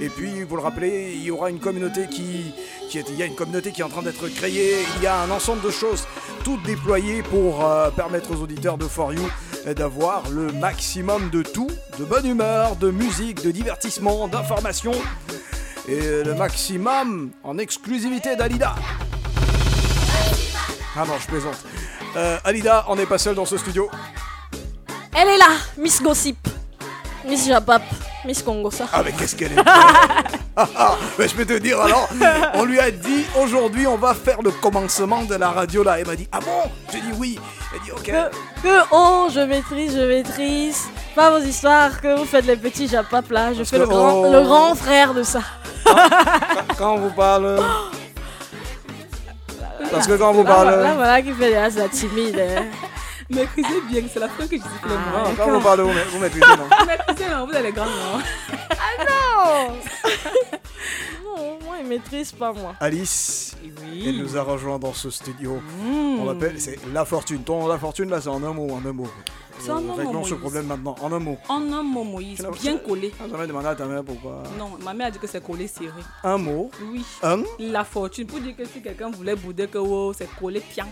et 0.00 0.08
puis, 0.08 0.42
vous 0.42 0.56
le 0.56 0.62
rappelez, 0.62 1.12
il 1.14 1.22
y 1.22 1.30
aura 1.30 1.50
une 1.50 1.60
communauté 1.60 2.06
qui, 2.08 2.52
est, 2.94 3.04
il 3.08 3.16
y 3.16 3.22
a 3.22 3.26
une 3.26 3.34
communauté 3.34 3.72
qui 3.72 3.80
est 3.80 3.84
en 3.84 3.88
train 3.88 4.02
d'être 4.02 4.28
créée. 4.28 4.84
Il 4.96 5.02
y 5.02 5.06
a 5.06 5.20
un 5.20 5.30
ensemble 5.30 5.62
de 5.62 5.70
choses 5.70 6.06
toutes 6.42 6.62
déployées 6.64 7.22
pour 7.22 7.64
euh, 7.64 7.90
permettre 7.90 8.32
aux 8.32 8.42
auditeurs 8.42 8.76
de 8.76 8.86
For 8.86 9.12
You 9.12 9.28
euh, 9.66 9.74
d'avoir 9.74 10.28
le 10.30 10.52
maximum 10.52 11.30
de 11.30 11.42
tout, 11.42 11.70
de 11.98 12.04
bonne 12.04 12.26
humeur, 12.26 12.76
de 12.76 12.90
musique, 12.90 13.42
de 13.42 13.50
divertissement, 13.50 14.28
d'informations 14.28 15.00
et 15.88 16.22
le 16.24 16.34
maximum 16.34 17.30
en 17.42 17.58
exclusivité 17.58 18.36
d'Alida. 18.36 18.74
Ah 20.96 21.04
non, 21.06 21.14
je 21.20 21.26
plaisante. 21.26 21.58
Euh, 22.16 22.38
Alida, 22.44 22.84
on 22.88 22.96
n'est 22.96 23.06
pas 23.06 23.18
seul 23.18 23.34
dans 23.34 23.44
ce 23.44 23.58
studio. 23.58 23.90
Elle 25.16 25.28
est 25.28 25.38
là, 25.38 25.48
Miss 25.76 26.00
Gossip, 26.02 26.36
Miss 27.26 27.46
Japap, 27.46 27.82
Miss 28.24 28.42
Congosa. 28.42 28.84
Ah 28.92 29.02
mais 29.04 29.12
qu'est-ce 29.12 29.34
qu'elle 29.34 29.52
est 29.52 29.56
belle. 29.56 29.64
Ah, 30.56 30.68
ah, 30.76 30.94
mais 31.18 31.26
je 31.28 31.34
peux 31.34 31.44
te 31.46 31.54
dire 31.58 31.80
alors, 31.80 32.08
on 32.54 32.64
lui 32.64 32.78
a 32.78 32.90
dit 32.90 33.24
aujourd'hui 33.40 33.86
on 33.86 33.96
va 33.96 34.14
faire 34.14 34.40
le 34.42 34.50
commencement 34.50 35.22
de 35.24 35.34
la 35.34 35.50
radio 35.50 35.82
là. 35.82 35.98
Elle 35.98 36.06
m'a 36.06 36.16
dit 36.16 36.28
ah 36.32 36.40
bon? 36.40 36.70
J'ai 36.92 37.00
dit 37.00 37.12
oui. 37.18 37.38
Elle 37.74 37.80
dit 37.80 37.92
ok. 37.92 38.02
Que, 38.04 38.30
que, 38.62 38.82
oh, 38.92 39.28
je 39.34 39.40
maîtrise, 39.40 39.96
je 39.96 40.02
maîtrise. 40.06 40.82
Pas 41.16 41.30
vos 41.30 41.38
histoires, 41.44 42.00
que 42.00 42.16
vous 42.18 42.24
faites 42.24 42.46
les 42.46 42.56
petits 42.56 42.88
Japap 42.88 43.30
là. 43.30 43.52
Je 43.54 43.64
fais 43.64 43.76
que, 43.76 43.82
le 43.82 43.88
grand, 43.88 44.12
oh. 44.20 44.32
le 44.32 44.42
grand 44.42 44.74
frère 44.74 45.14
de 45.14 45.22
ça. 45.22 45.40
Quand 46.78 46.94
on 46.94 46.98
vous 46.98 47.10
parle. 47.10 47.58
Parce 49.90 50.06
que 50.06 50.14
quand 50.14 50.30
on 50.30 50.34
vous 50.34 50.44
Là, 50.44 50.54
voilà- 50.54 50.76
là, 50.76 50.82
parle. 50.82 50.96
voilà 50.96 51.22
qui 51.22 51.32
fait 51.32 51.50
là, 51.50 51.68
la 51.68 51.88
timide. 51.88 52.38
hein. 52.40 52.64
Maîtrisez 53.30 53.80
bien, 53.90 54.02
c'est 54.12 54.20
la 54.20 54.28
fois 54.28 54.46
que 54.46 54.56
je 54.56 54.62
dis 54.62 54.68
que 54.82 54.88
le 54.88 54.94
Non, 54.94 55.00
mot. 55.30 55.34
quand 55.36 55.48
on 55.48 55.52
vous 55.58 55.60
parle, 55.60 55.80
vous, 55.80 55.90
vous 56.12 56.18
maîtrisez 56.18 56.46
non. 56.56 56.86
Maîtrisez, 56.86 57.30
non, 57.30 57.46
vous 57.46 57.54
avez 57.54 57.62
les 57.66 57.72
grands 57.72 57.84
noms. 57.86 58.20
Ah 58.70 59.04
non 59.68 59.74
Non, 61.24 61.58
moi, 61.64 61.76
il 61.80 61.86
maîtrise 61.88 62.32
pas 62.32 62.52
moi. 62.52 62.74
Alice, 62.80 63.56
elle 63.64 64.18
nous 64.18 64.36
a 64.36 64.42
rejoint 64.42 64.78
dans 64.78 64.92
ce 64.92 65.10
studio. 65.10 65.60
On 66.20 66.24
l'appelle, 66.26 66.60
c'est 66.60 66.78
La 66.92 67.04
Fortune. 67.04 67.42
Ton 67.42 67.66
La 67.66 67.78
Fortune 67.78 68.10
là, 68.10 68.20
c'est 68.20 68.28
en 68.28 68.42
un 68.44 68.52
mot, 68.52 68.68
en 68.70 68.84
un 68.86 68.92
mot. 68.92 69.08
C'est 69.58 69.70
en 69.70 69.76
un 69.76 69.80
mot, 69.80 69.94
Réglons 69.94 70.24
ce 70.24 70.34
problème 70.34 70.66
maintenant, 70.66 70.96
en 71.00 71.12
un 71.12 71.18
mot. 71.20 71.38
En 71.48 71.72
un 71.72 71.82
mot, 71.82 72.04
Moïse, 72.04 72.46
bien 72.60 72.76
collé. 72.76 73.12
Ah, 73.20 73.24
jamais 73.30 73.46
demandé 73.46 73.68
à 73.68 73.74
ta 73.74 73.86
mère 73.86 74.02
pourquoi. 74.04 74.42
Non, 74.58 74.72
ma 74.82 74.92
mère 74.92 75.06
a 75.06 75.10
dit 75.12 75.18
que 75.18 75.26
c'est 75.28 75.42
collé 75.42 75.66
serré. 75.68 75.90
Un 76.24 76.36
mot. 76.38 76.70
Oui. 76.92 77.04
Un. 77.22 77.42
La 77.58 77.84
fortune, 77.84 78.26
pour 78.26 78.40
dire 78.40 78.56
que 78.56 78.64
si 78.66 78.82
quelqu'un 78.82 79.10
voulait 79.10 79.36
bouder 79.36 79.66
que 79.68 79.78
oh, 79.78 80.12
c'est 80.16 80.28
collé 80.38 80.60
pian, 80.60 80.86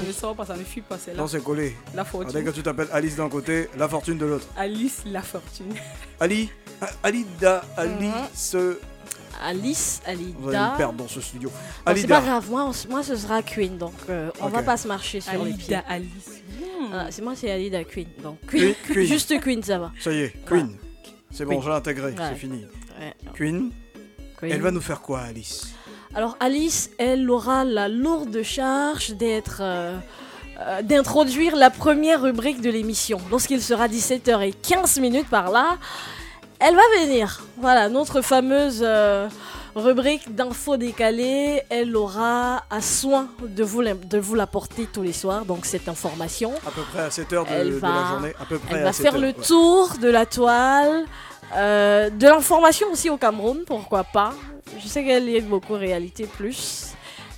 ça 0.00 0.06
ne 0.06 0.12
sort 0.12 0.34
pas, 0.36 0.46
ça 0.46 0.56
ne 0.56 0.64
fuit 0.64 0.80
pas, 0.82 0.98
c'est 0.98 1.12
là. 1.12 1.18
Non, 1.18 1.26
c'est 1.28 1.42
collé. 1.42 1.74
La 1.94 2.02
Dès 2.04 2.08
fortune. 2.08 2.44
que 2.44 2.50
tu 2.50 2.62
t'appelles 2.62 2.88
Alice 2.92 3.16
d'un 3.16 3.28
côté, 3.28 3.68
La 3.76 3.88
Fortune 3.88 4.18
de 4.18 4.26
l'autre. 4.26 4.46
Alice 4.56 5.02
la 5.06 5.22
fortune. 5.22 5.74
Ali, 6.20 6.50
Alida, 7.02 7.64
Alice. 7.76 8.56
Alice, 9.42 10.00
Vous 10.04 10.10
allez 10.10 10.22
Alida. 10.56 10.72
me 10.72 10.76
perdre 10.78 10.94
dans 10.94 11.08
ce 11.08 11.20
studio. 11.20 11.50
C'est 11.94 12.06
pas 12.06 12.20
grave, 12.22 12.48
moi, 12.50 12.64
on- 12.70 12.88
moi 12.90 13.02
ce 13.02 13.16
sera 13.16 13.42
Queen, 13.42 13.76
donc 13.76 13.92
euh, 14.08 14.30
on 14.40 14.46
Ok. 14.46 14.52
va 14.52 14.62
pas 14.62 14.76
se 14.78 14.88
marcher 14.88 15.20
sur 15.20 15.32
les 15.44 15.52
Alida, 15.52 15.56
pieds. 15.58 15.76
Alice. 15.88 16.42
Ah, 16.92 17.06
c'est 17.10 17.20
moi, 17.22 17.34
c'est 17.36 17.50
Alida 17.50 17.84
Queen. 17.84 18.08
Donc 18.22 18.38
Queen, 18.46 18.74
Queen, 18.74 18.74
Queen. 18.94 19.06
juste 19.06 19.38
Queen, 19.40 19.62
ça 19.62 19.78
va. 19.78 19.92
Ça 20.00 20.10
y 20.12 20.20
est, 20.20 20.32
Queen. 20.46 20.74
C'est 21.30 21.44
bon, 21.44 21.50
Queen. 21.58 21.62
j'ai 21.64 21.70
intégré, 21.70 22.06
Ouais. 22.12 22.14
c'est 22.30 22.36
fini. 22.36 22.64
Ouais. 22.98 23.14
Queen. 23.34 23.72
Queen. 24.38 24.52
Elle 24.52 24.62
va 24.62 24.70
nous 24.70 24.80
faire 24.80 25.00
quoi, 25.02 25.20
Alice? 25.20 25.74
Alors 26.16 26.34
Alice, 26.40 26.88
elle 26.96 27.30
aura 27.30 27.66
la 27.66 27.88
lourde 27.88 28.42
charge 28.42 29.10
d'être, 29.10 29.58
euh, 29.60 29.98
euh, 30.60 30.80
d'introduire 30.80 31.54
la 31.56 31.68
première 31.68 32.22
rubrique 32.22 32.62
de 32.62 32.70
l'émission. 32.70 33.18
Lorsqu'il 33.30 33.60
sera 33.60 33.86
17h15 33.86 34.98
minutes 34.98 35.28
par 35.28 35.50
là, 35.50 35.76
elle 36.58 36.74
va 36.74 36.80
venir. 37.02 37.44
Voilà, 37.58 37.90
notre 37.90 38.22
fameuse 38.22 38.80
euh, 38.82 39.28
rubrique 39.74 40.34
d'infos 40.34 40.78
décalées, 40.78 41.60
elle 41.68 41.94
aura 41.94 42.62
à 42.70 42.80
soin 42.80 43.28
de 43.42 43.62
vous, 43.62 43.82
de 43.82 44.18
vous 44.18 44.34
l'apporter 44.34 44.88
tous 44.90 45.02
les 45.02 45.12
soirs, 45.12 45.44
donc 45.44 45.66
cette 45.66 45.86
information. 45.86 46.54
À 46.66 46.70
peu 46.70 46.80
près 46.94 47.02
à 47.02 47.10
7 47.10 47.32
heures 47.34 47.44
de, 47.44 47.50
Elle 47.50 47.74
de 47.74 47.82
la 47.82 48.06
journée. 48.08 48.32
À 48.40 48.46
peu 48.46 48.58
près 48.58 48.76
elle 48.76 48.80
à 48.80 48.84
va 48.84 48.92
7 48.94 49.02
faire 49.02 49.14
heures, 49.16 49.20
le 49.20 49.26
ouais. 49.26 49.32
tour 49.34 49.90
de 50.00 50.08
la 50.08 50.24
toile, 50.24 51.04
euh, 51.54 52.08
de 52.08 52.26
l'information 52.26 52.90
aussi 52.90 53.10
au 53.10 53.18
Cameroun, 53.18 53.64
pourquoi 53.66 54.02
pas. 54.02 54.32
Je 54.78 54.86
sais 54.86 55.04
qu'elle 55.04 55.28
y 55.28 55.36
est 55.36 55.40
beaucoup 55.40 55.74
réalité 55.74 56.26
plus. 56.26 56.92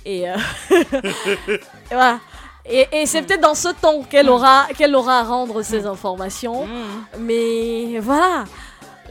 Et, 0.05 0.29
euh, 0.29 0.35
et 0.71 1.59
voilà. 1.91 2.19
Et, 2.65 2.87
et 2.91 3.05
c'est 3.05 3.21
peut-être 3.23 3.41
dans 3.41 3.55
ce 3.55 3.69
ton 3.69 4.03
qu'elle 4.03 4.29
aura, 4.29 4.67
qu'elle 4.77 4.93
aura 4.95 5.19
à 5.19 5.23
rendre 5.23 5.61
ces 5.63 5.85
informations. 5.85 6.67
Mais 7.19 7.99
voilà, 7.99 8.43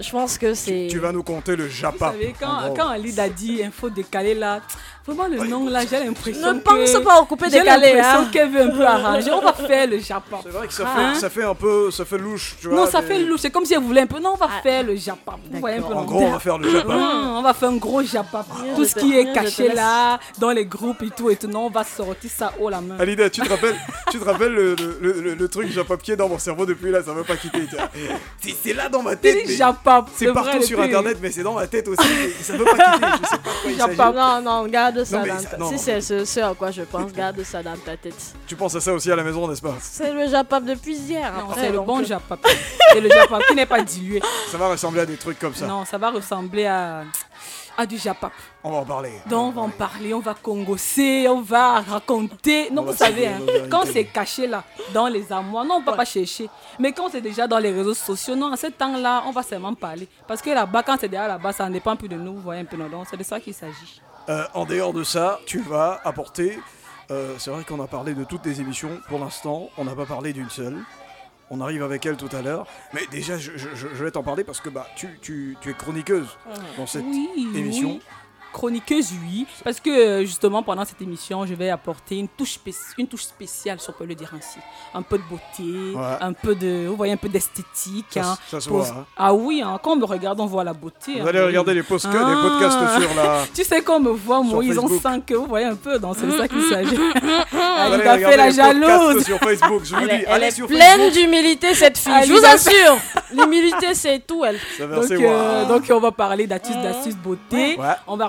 je 0.01 0.11
pense 0.11 0.39
que 0.39 0.55
c'est... 0.55 0.87
Tu 0.91 0.99
vas 0.99 1.12
nous 1.12 1.23
compter 1.25 1.57
le 1.57 1.64
Vous 1.64 1.71
Japa. 1.71 2.12
savez, 2.12 2.35
quand, 2.39 2.75
quand 2.77 2.89
Alida 2.89 3.29
dit 3.29 3.62
info 3.64 3.91
décalée 3.91 4.35
là, 4.35 4.61
Vraiment, 5.09 5.27
le 5.27 5.49
nom 5.49 5.69
là, 5.69 5.81
j'ai 5.89 6.05
l'impression. 6.05 6.53
Ne 6.53 6.59
que- 6.61 6.65
pense 6.65 7.03
pas 7.03 7.21
au 7.21 7.25
coupé 7.25 7.47
J'ai 7.51 7.61
décalé, 7.61 7.95
l'impression 7.95 8.21
hein. 8.21 8.29
qu'elle 8.31 8.51
veut 8.51 8.61
un 8.61 8.71
peu 8.71 8.85
arranger. 8.87 9.31
On 9.33 9.41
va 9.41 9.53
faire 9.55 9.87
le 9.87 9.99
Japon. 10.01 10.37
C'est 10.43 10.51
vrai 10.51 10.67
que 10.67 10.73
ça, 10.75 10.85
Hein? 10.87 11.15
fait, 11.15 11.21
ça 11.21 11.31
fait 11.31 11.45
un 11.45 11.55
peu, 11.55 11.91
ça 11.91 12.05
fait 12.05 12.19
louche, 12.19 12.57
tu 12.61 12.69
vois. 12.69 12.77
Non, 12.77 12.87
ça 12.87 13.01
mais- 13.01 13.07
fait 13.09 13.19
louche. 13.21 13.41
C'est 13.41 13.51
comme 13.51 13.65
si 13.65 13.73
elle 13.73 13.81
voulait 13.81 14.03
un 14.03 14.07
peu. 14.07 14.19
Non, 14.21 14.33
on 14.35 14.37
va 14.37 14.49
faire 14.63 14.83
le 14.85 14.95
Japon. 14.97 15.33
Vous 15.51 15.61
voyez 15.61 15.79
un 15.79 15.83
peu 15.83 15.95
En 15.95 16.05
gros, 16.05 16.21
on 16.23 16.31
va 16.33 16.39
faire 16.39 16.59
le 16.59 16.71
Japon. 16.71 16.93
Hum, 16.93 17.37
on 17.39 17.43
va 17.43 17.55
faire 17.55 17.69
un 17.71 17.77
gros 17.77 18.03
Japon. 18.03 18.39
Tout 18.77 18.85
je 18.85 18.89
ce 18.91 18.95
qui 18.99 19.17
est 19.17 19.33
caché 19.33 19.69
là, 19.73 20.19
dans 20.39 20.51
les 20.51 20.67
groupes 20.67 21.03
et 21.03 21.11
tout 21.11 21.31
et 21.31 21.37
tout. 21.37 21.47
Non, 21.49 21.67
on 21.67 21.71
va 21.71 21.85
sortir 21.85 22.31
ça 22.31 22.53
haut 22.61 22.69
la 22.69 22.81
main. 22.83 22.97
Alida, 22.99 23.31
tu 23.31 23.41
te 23.41 23.49
rappelles, 23.49 23.77
tu 24.11 24.19
te 24.19 24.25
rappelles 24.25 24.53
le, 24.53 24.75
le, 25.01 25.13
le, 25.23 25.35
le 25.35 25.49
truc 25.49 25.71
Japon 25.73 25.97
qui 26.03 26.13
est 26.13 26.17
dans 26.17 26.29
mon 26.29 26.39
cerveau 26.39 26.67
depuis 26.67 26.91
là, 26.91 27.03
ça 27.03 27.13
veut 27.13 27.25
pas 27.25 27.37
quitter. 27.37 27.61
C'est 28.63 28.75
là 28.75 28.89
dans 28.89 29.03
ma 29.03 29.17
tête. 29.17 29.39
C'est 29.47 29.57
Japon. 29.57 30.05
C'est 30.15 30.33
partout 30.33 30.63
sur 30.63 30.81
internet, 30.81 31.19
mais 31.23 31.31
c'est 31.31 31.43
dans 31.43 31.55
ma 31.55 31.67
tête 31.67 31.89
aussi. 31.89 32.07
ça 32.43 32.53
veut 32.57 32.65
pas 32.65 32.73
quitter. 32.93 33.07
Je 33.69 33.75
sais 33.83 33.97
pas. 33.97 34.13
Non, 34.13 34.43
non, 34.43 34.67
garde 35.03 35.07
ça 35.07 35.19
Non, 35.19 35.23
mais 35.25 35.29
dans 35.31 35.39
ça- 35.39 35.49
ta 35.51 35.57
non, 35.59 35.69
Si 35.71 35.79
c'est 35.79 36.01
ce, 36.01 36.25
ce 36.25 36.41
à 36.41 36.55
quoi 36.55 36.71
je 36.71 36.83
pense, 36.83 37.13
garde 37.13 37.43
ça 37.43 37.63
dans 37.63 37.77
ta 37.77 37.97
tête. 37.97 38.35
Tu 38.47 38.57
penses 38.57 38.75
à 38.75 38.81
ça 38.81 38.93
aussi 38.93 39.11
à 39.11 39.17
la 39.17 39.23
maison, 39.25 39.47
n'est-ce 39.49 39.63
pas? 39.63 39.75
C'est 39.81 40.13
le 40.13 40.29
Japon 40.29 40.61
depuis 40.61 40.97
hier. 40.97 41.33
Non, 41.33 41.55
c'est 41.55 41.71
le 41.71 41.81
bon 41.81 42.01
euh, 42.01 42.05
Japon. 42.05 42.37
C'est 42.93 43.01
le 43.01 43.11
Japon 43.11 43.39
qui 43.49 43.55
n'est 43.55 43.67
pas 43.67 43.81
dilué. 43.83 44.21
Ça 44.51 44.59
va 44.59 44.69
ressembler 44.69 45.01
à 45.03 45.07
des 45.07 45.17
trucs 45.17 45.39
comme 45.39 45.55
ça. 45.55 45.67
Non, 45.67 45.85
ça 45.85 45.99
va 45.99 46.11
ressembler 46.11 46.67
à, 46.67 47.05
à 47.77 47.87
du 47.87 47.97
Japon. 47.99 48.31
On 48.65 48.71
va 48.73 48.79
en 48.79 48.85
parler. 48.85 49.13
Donc 49.31 49.49
on 49.57 49.61
va 49.61 49.63
en 49.63 49.69
parler, 49.71 50.13
on 50.13 50.19
va 50.21 50.35
congosser, 50.35 51.27
on 51.29 51.41
va 51.41 51.81
raconter. 51.81 52.71
Non, 52.71 52.83
On 52.83 52.87
vous 52.87 52.93
savez, 52.97 53.29
hein, 53.29 53.41
quand 53.71 53.83
c'est 53.87 54.05
caché 54.05 54.47
là, 54.47 54.65
dans 54.93 55.07
les 55.07 55.31
armoires, 55.31 55.65
non, 55.65 55.77
on 55.77 55.81
ne 55.81 55.85
va 55.87 55.93
pas 55.93 56.05
chercher. 56.05 56.49
Mais 56.79 56.93
quand 56.93 57.09
c'est 57.11 57.21
déjà 57.21 57.47
dans 57.47 57.59
les 57.59 57.71
réseaux 57.71 57.95
sociaux, 57.95 58.35
non, 58.35 58.53
à 58.53 58.57
ce 58.57 58.67
temps-là, 58.67 59.23
on 59.27 59.31
va 59.31 59.43
seulement 59.43 59.75
parler. 59.75 60.09
Parce 60.27 60.43
que 60.43 60.51
là-bas, 60.51 60.83
quand 60.83 60.97
c'est 61.01 61.09
déjà 61.09 61.29
là-bas, 61.29 61.53
ça 61.53 61.69
ne 61.69 61.73
dépend 61.75 61.95
plus 61.97 62.09
de 62.09 62.17
nous, 62.17 62.35
vous 62.35 62.41
voyez 62.41 62.63
un 62.63 62.65
peu, 62.65 62.77
non, 62.77 62.89
donc 62.89 63.07
c'est 63.09 63.17
de 63.17 63.23
ça 63.23 63.39
qu'il 63.39 63.55
s'agit. 63.55 64.03
Euh, 64.29 64.45
en 64.55 64.64
dehors 64.66 64.93
de 64.93 65.03
ça, 65.05 65.41
tu 65.47 65.61
vas 65.61 66.01
apporter. 66.05 66.59
euh, 67.11 67.35
c'est 67.39 67.51
vrai 67.51 67.64
qu'on 67.64 67.83
a 67.83 67.87
parlé 67.87 68.12
de 68.14 68.24
toutes 68.24 68.45
les 68.45 68.61
émissions. 68.61 69.01
Pour 69.09 69.18
l'instant, 69.18 69.70
on 69.79 69.85
n'a 69.85 69.95
pas 69.95 70.05
parlé 70.05 70.33
d'une 70.35 70.51
seule. 70.51 70.76
On 71.51 71.62
arrive 71.62 71.83
avec 71.83 72.05
elle 72.05 72.18
tout 72.18 72.29
à 72.37 72.43
l'heure. 72.43 72.66
Mais 72.93 73.07
déjà, 73.11 73.39
je, 73.39 73.53
je- 73.57 73.68
je 73.74 74.05
vais 74.05 74.11
t'en 74.11 74.22
parler 74.22 74.45
parce 74.45 74.61
que 74.61 74.68
bah, 74.68 74.87
tu, 74.97 75.18
tu- 75.22 75.57
tu 75.62 75.70
es 75.70 75.74
chroniqueuse 75.74 76.29
dans 76.76 76.87
cette 76.87 77.05
Oui, 77.05 77.49
émission. 77.57 77.93
oui. 77.93 78.03
Chroniqueuse, 78.53 79.11
oui. 79.25 79.47
Parce 79.63 79.79
que 79.81 79.91
euh, 79.91 80.21
justement, 80.25 80.63
pendant 80.63 80.85
cette 80.85 81.01
émission, 81.03 81.45
je 81.47 81.55
vais 81.55 81.71
apporter 81.71 82.17
une 82.19 82.29
touche, 82.29 82.59
une 82.97 83.07
touche 83.07 83.23
spéciale, 83.25 83.79
si 83.81 83.89
on 83.91 83.93
peut 83.93 84.05
le 84.07 84.15
dire 84.15 84.33
ainsi. 84.37 84.59
Un 84.95 85.03
peu 85.03 85.19
de 85.19 85.23
beauté, 85.25 85.95
Ouais. 85.97 86.17
un 86.21 86.33
peu 86.33 86.55
de. 86.55 86.87
Vous 86.89 86.97
voyez, 86.97 87.13
un 87.13 87.17
peu 87.19 87.29
d'esthétique. 87.29 88.07
Ça 88.15 88.21
hein, 88.33 88.39
ça 88.51 88.61
se 88.61 88.69
pour- 88.69 88.79
voit, 88.79 88.89
hein. 88.89 89.05
Ah 89.17 89.35
oui, 89.35 89.63
hein, 89.65 89.79
quand 89.83 89.93
on 89.93 89.97
me 89.97 90.05
regarde, 90.05 90.41
on 90.41 90.47
voit 90.47 90.65
la 90.65 90.73
beauté. 90.73 91.21
Vous 91.21 91.27
hein, 91.27 91.29
allez 91.29 91.41
regarder 91.41 91.75
les, 91.75 91.83
post- 91.83 92.07
Ah. 92.11 92.17
les 92.29 92.49
podcasts 92.49 93.01
sur 93.01 93.15
la. 93.15 93.45
Tu 93.55 93.65
sais 93.65 93.83
qu'on 93.83 94.01
me 94.01 94.11
voit, 94.11 94.43
moi, 94.43 94.65
ils 94.65 94.79
ont 94.79 94.89
Facebook. 94.89 95.03
5 95.03 95.33
vous 95.33 95.47
voyez 95.47 95.67
un 95.67 95.77
peu, 95.77 95.99
donc 95.99 96.17
c'est 96.19 96.27
de 96.27 96.37
ça 96.37 96.49
qu'il 96.49 96.63
s'agit. 96.63 96.97
Vous 97.51 97.59
Ah, 97.61 97.85
allez 97.93 98.03
il 98.03 98.09
a 98.09 98.13
regarder 98.15 98.25
fait 98.25 98.37
la 98.37 98.51
jalouse. 98.51 99.25
sur 99.25 99.39
Facebook. 99.39 99.83
Je 99.85 99.95
vous 99.95 100.01
Elle, 100.03 100.09
dis, 100.09 100.15
est- 100.15 100.25
elle 100.27 100.33
allez 100.33 100.47
est 100.47 100.51
sur 100.51 100.67
pleine 100.67 101.11
d'humilité, 101.13 101.75
cette 101.75 101.99
fille. 101.99 102.13
Ah, 102.15 102.23
je 102.25 102.33
vous 102.33 102.45
a- 102.45 102.49
assure. 102.51 102.97
L'humilité, 103.33 103.95
c'est 103.95 104.21
tout, 104.27 104.45
elle. 104.45 104.59
Donc, 104.79 105.11
euh, 105.11 105.65
donc 105.67 105.85
on 105.91 106.01
va 106.01 106.11
parler 106.13 106.47
d'astuces, 106.47 106.77
d'astuces 106.77 107.17
beauté. 107.17 107.77
Ouais. 107.79 107.87
On 108.07 108.17
va 108.17 108.27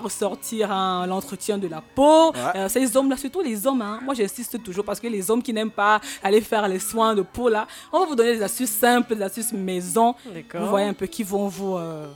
hein, 0.72 1.06
l'entretien 1.08 1.58
de 1.58 1.68
la 1.68 1.82
peau. 1.82 2.32
Ouais. 2.32 2.40
Euh, 2.56 2.70
ces 2.70 2.96
hommes-là, 2.96 3.18
surtout 3.18 3.42
les 3.42 3.66
hommes, 3.66 3.82
hein, 3.82 4.00
moi 4.04 4.14
j'insiste 4.14 4.62
toujours 4.64 4.86
parce 4.86 5.00
que 5.00 5.08
les 5.08 5.30
hommes 5.30 5.42
qui 5.42 5.54
n'aiment 5.54 5.72
pas 5.72 6.02
aller 6.24 6.42
faire 6.42 6.68
les 6.68 6.80
soins 6.80 7.16
de 7.16 7.22
peau 7.22 7.50
là, 7.50 7.68
on 7.92 8.00
va 8.00 8.06
vous 8.06 8.16
donner 8.16 8.36
des 8.36 8.44
astuces 8.44 8.72
simples, 8.72 9.16
des 9.16 9.24
astuces 9.24 9.54
maison. 9.54 10.16
Vous 10.54 10.68
voyez 10.68 10.88
un 10.88 10.94
peu 10.94 11.06
qui 11.06 11.24
vont 11.24 11.48
vous, 11.48 11.76
euh, 11.76 12.08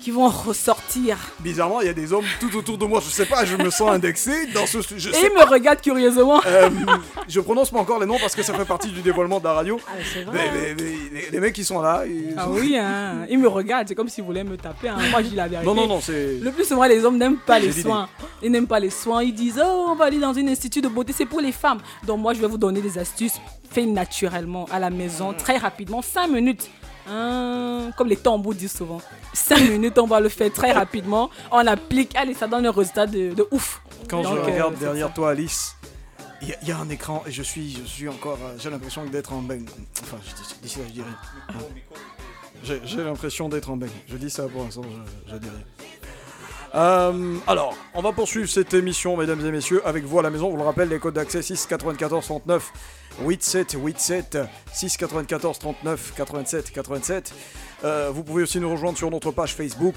qui 0.00 0.10
vont 0.10 0.28
ressortir. 0.28 1.16
Bizarrement, 1.40 1.80
il 1.80 1.86
y 1.86 1.90
a 1.90 1.92
des 1.92 2.12
hommes 2.12 2.24
tout 2.40 2.54
autour 2.56 2.78
de 2.78 2.84
moi. 2.86 3.00
Je 3.04 3.10
sais 3.10 3.26
pas, 3.26 3.44
je 3.44 3.56
me 3.56 3.70
sens 3.70 3.90
indexé 3.90 4.46
dans 4.54 4.66
ce. 4.66 4.78
Je 4.96 5.10
Et 5.10 5.12
ils 5.30 5.34
me 5.38 5.44
regardent 5.44 5.80
curieusement. 5.80 6.40
Euh, 6.46 6.68
je 7.28 7.40
prononce 7.40 7.70
pas 7.70 7.78
encore 7.78 8.00
les 8.00 8.06
noms 8.06 8.18
parce 8.20 8.34
que 8.34 8.42
ça 8.42 8.54
fait 8.54 8.64
partie 8.64 8.88
du 8.88 9.00
dévoilement 9.02 9.38
de 9.38 9.44
la 9.44 9.52
radio. 9.54 9.78
Ah, 9.88 9.92
c'est 10.12 10.22
vrai. 10.24 10.38
mais- 10.54 10.74
mais 10.74 11.20
les, 11.20 11.30
les 11.30 11.40
mecs 11.40 11.52
qui 11.54 11.64
sont 11.64 11.80
là. 11.80 12.04
ils 12.06 12.34
Ah 12.36 12.48
oui, 12.48 12.76
hein. 12.76 13.26
ils 13.28 13.38
me 13.38 13.48
regardent, 13.48 13.88
c'est 13.88 13.94
comme 13.94 14.08
s'ils 14.08 14.24
voulaient 14.24 14.44
me 14.44 14.56
taper. 14.56 14.88
hein. 14.88 14.98
Moi 15.10 15.22
je 15.22 15.28
dis 15.28 15.36
la 15.36 15.48
vérité. 15.48 15.66
Non, 15.68 15.74
non, 15.74 15.86
non, 15.86 16.00
c'est. 16.00 16.38
Le 16.40 16.50
plus 16.50 16.64
souvent, 16.64 16.84
les 16.84 17.04
hommes 17.04 17.18
n'aiment 17.18 17.38
pas 17.38 17.58
les 17.58 17.72
soins. 17.72 18.08
Ils 18.42 18.50
n'aiment 18.50 18.66
pas 18.66 18.80
les 18.80 18.90
soins. 18.90 19.22
Ils 19.22 19.34
disent 19.34 19.60
Oh, 19.64 19.86
on 19.90 19.94
va 19.94 20.06
aller 20.06 20.18
dans 20.18 20.36
un 20.36 20.48
institut 20.48 20.80
de 20.80 20.88
beauté, 20.88 21.12
c'est 21.16 21.26
pour 21.26 21.40
les 21.40 21.52
femmes. 21.52 21.78
Donc, 22.06 22.20
moi, 22.20 22.32
je 22.34 22.40
vais 22.40 22.46
vous 22.48 22.58
donner 22.58 22.80
des 22.80 22.98
astuces 22.98 23.34
faites 23.72 23.86
naturellement 23.86 24.66
à 24.72 24.80
la 24.80 24.90
maison, 24.90 25.32
très 25.32 25.56
rapidement, 25.56 26.02
5 26.02 26.26
minutes. 26.28 26.68
Hein, 27.08 27.90
comme 27.96 28.08
les 28.08 28.16
tambours 28.16 28.54
disent 28.54 28.76
souvent. 28.76 29.00
5 29.32 29.60
minutes, 29.70 29.98
on 29.98 30.06
va 30.06 30.20
le 30.20 30.28
faire 30.28 30.52
très 30.52 30.72
rapidement. 30.72 31.30
On 31.50 31.66
applique, 31.66 32.14
allez, 32.16 32.34
ça 32.34 32.46
donne 32.46 32.66
un 32.66 32.70
résultat 32.72 33.06
de, 33.06 33.32
de 33.34 33.46
ouf. 33.50 33.80
Quand 34.08 34.22
Donc, 34.22 34.34
je 34.34 34.38
euh, 34.40 34.44
regarde 34.44 34.74
derrière 34.78 35.08
ça. 35.08 35.12
toi, 35.14 35.30
Alice, 35.30 35.76
il 36.42 36.48
y, 36.48 36.52
a- 36.52 36.56
il 36.62 36.68
y 36.68 36.72
a 36.72 36.78
un 36.78 36.88
écran 36.88 37.22
et 37.26 37.30
je 37.32 37.42
suis, 37.42 37.72
je 37.82 37.86
suis 37.88 38.08
encore. 38.08 38.38
euh, 38.44 38.54
J'ai 38.58 38.70
l'impression 38.70 39.04
d'être 39.06 39.32
en 39.32 39.40
baigne. 39.42 39.66
Enfin, 40.02 40.18
d'ici 40.62 40.78
là, 40.78 40.84
je 40.88 40.92
dirais. 40.92 41.06
J'ai 42.62 42.80
j'ai 42.84 43.02
l'impression 43.02 43.48
d'être 43.48 43.70
en 43.70 43.76
baigne. 43.76 43.90
Je 44.08 44.16
dis 44.16 44.28
ça 44.30 44.46
pour 44.48 44.62
l'instant, 44.64 44.82
je, 45.26 45.32
je 45.32 45.36
dis 45.38 45.48
rien. 45.48 45.64
Euh, 46.74 47.34
alors, 47.46 47.74
on 47.94 48.02
va 48.02 48.12
poursuivre 48.12 48.48
cette 48.48 48.72
émission, 48.74 49.16
mesdames 49.16 49.44
et 49.44 49.50
messieurs, 49.50 49.82
avec 49.84 50.04
vous 50.04 50.18
à 50.18 50.22
la 50.22 50.30
maison. 50.30 50.46
On 50.48 50.50
vous 50.50 50.56
le 50.58 50.62
rappelle, 50.62 50.88
les 50.88 50.98
codes 51.00 51.14
d'accès 51.14 51.42
6 51.42 51.66
94 51.66 52.24
39 52.24 52.72
87 53.20 53.76
87 53.76 54.38
6 54.72 54.96
94 54.96 55.58
39 55.58 56.12
87 56.16 56.72
87. 56.72 57.34
Euh, 57.84 58.10
vous 58.12 58.24
pouvez 58.24 58.42
aussi 58.42 58.60
nous 58.60 58.70
rejoindre 58.70 58.96
sur 58.96 59.10
notre 59.10 59.30
page 59.30 59.54
Facebook 59.54 59.94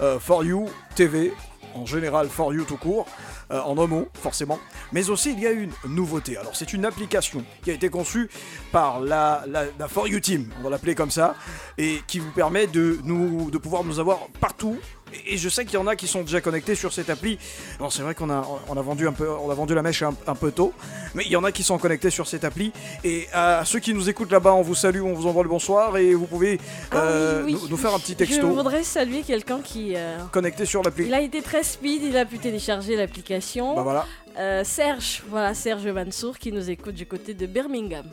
euh, 0.00 0.18
For 0.18 0.44
You 0.44 0.68
TV, 0.94 1.32
en 1.74 1.84
général 1.86 2.28
For 2.28 2.54
You 2.54 2.64
tout 2.64 2.76
court, 2.76 3.06
euh, 3.50 3.60
en 3.60 3.78
un 3.78 3.86
mot 3.86 4.08
forcément. 4.14 4.58
Mais 4.92 5.10
aussi 5.10 5.32
il 5.32 5.40
y 5.40 5.46
a 5.46 5.50
une 5.50 5.72
nouveauté. 5.86 6.36
Alors 6.36 6.56
c'est 6.56 6.72
une 6.72 6.84
application 6.84 7.44
qui 7.62 7.70
a 7.70 7.74
été 7.74 7.90
conçue 7.90 8.30
par 8.70 9.00
la, 9.00 9.44
la, 9.46 9.64
la 9.78 9.88
For 9.88 10.08
You 10.08 10.20
Team, 10.20 10.50
on 10.58 10.64
va 10.64 10.70
l'appeler 10.70 10.94
comme 10.94 11.10
ça, 11.10 11.34
et 11.76 12.00
qui 12.06 12.18
vous 12.20 12.30
permet 12.30 12.66
de, 12.66 12.98
nous, 13.04 13.50
de 13.50 13.58
pouvoir 13.58 13.84
nous 13.84 14.00
avoir 14.00 14.28
partout. 14.40 14.78
Et- 15.26 15.36
je 15.36 15.48
sais 15.48 15.64
qu'il 15.64 15.74
y 15.74 15.76
en 15.78 15.86
a 15.86 15.96
qui 15.96 16.06
sont 16.06 16.22
déjà 16.22 16.40
connectés 16.40 16.74
sur 16.74 16.92
cette 16.92 17.10
appli. 17.10 17.38
Alors 17.78 17.92
c'est 17.92 18.02
vrai 18.02 18.14
qu'on 18.14 18.30
a, 18.30 18.46
on 18.68 18.76
a 18.76 18.82
vendu 18.82 19.08
un 19.08 19.12
peu, 19.12 19.28
on 19.28 19.50
a 19.50 19.54
vendu 19.54 19.74
la 19.74 19.82
mèche 19.82 20.02
un, 20.02 20.14
un 20.26 20.34
peu 20.34 20.52
tôt, 20.52 20.72
mais 21.14 21.24
il 21.26 21.30
y 21.32 21.36
en 21.36 21.44
a 21.44 21.52
qui 21.52 21.62
sont 21.62 21.78
connectés 21.78 22.10
sur 22.10 22.26
cette 22.26 22.44
appli. 22.44 22.72
Et 23.04 23.28
à 23.32 23.64
ceux 23.64 23.78
qui 23.80 23.92
nous 23.94 24.08
écoutent 24.08 24.30
là-bas, 24.32 24.52
on 24.54 24.62
vous 24.62 24.74
salue, 24.74 25.02
on 25.02 25.12
vous 25.14 25.26
envoie 25.26 25.42
le 25.42 25.48
bonsoir 25.48 25.96
et 25.96 26.14
vous 26.14 26.26
pouvez 26.26 26.60
euh, 26.94 27.40
Ah 27.40 27.44
oui, 27.44 27.54
oui. 27.54 27.60
nous, 27.62 27.68
nous 27.68 27.76
faire 27.76 27.94
un 27.94 27.98
petit 27.98 28.12
Je 28.12 28.16
texto 28.18 28.48
voudrais 28.48 28.82
saluer 28.84 29.22
quelqu'un 29.22 29.60
qui. 29.62 29.94
euh, 29.96 30.18
connecté 30.30 30.64
sur 30.66 30.82
l'appli. 30.82 31.06
Il 31.06 31.14
a 31.14 31.20
été 31.20 31.42
très 31.42 31.62
speed, 31.62 32.02
il 32.02 32.16
a 32.16 32.24
pu 32.24 32.38
télécharger 32.38 32.96
l'application. 32.96 33.74
Bah 33.74 33.82
voilà. 33.82 34.06
Euh, 34.38 34.64
Serge, 34.64 35.22
voilà 35.28 35.52
Serge 35.52 35.86
Mansour 35.88 36.38
qui 36.38 36.50
nous 36.52 36.70
écoute 36.70 36.94
du 36.94 37.04
côté 37.06 37.34
de 37.34 37.44
Birmingham. 37.46 38.06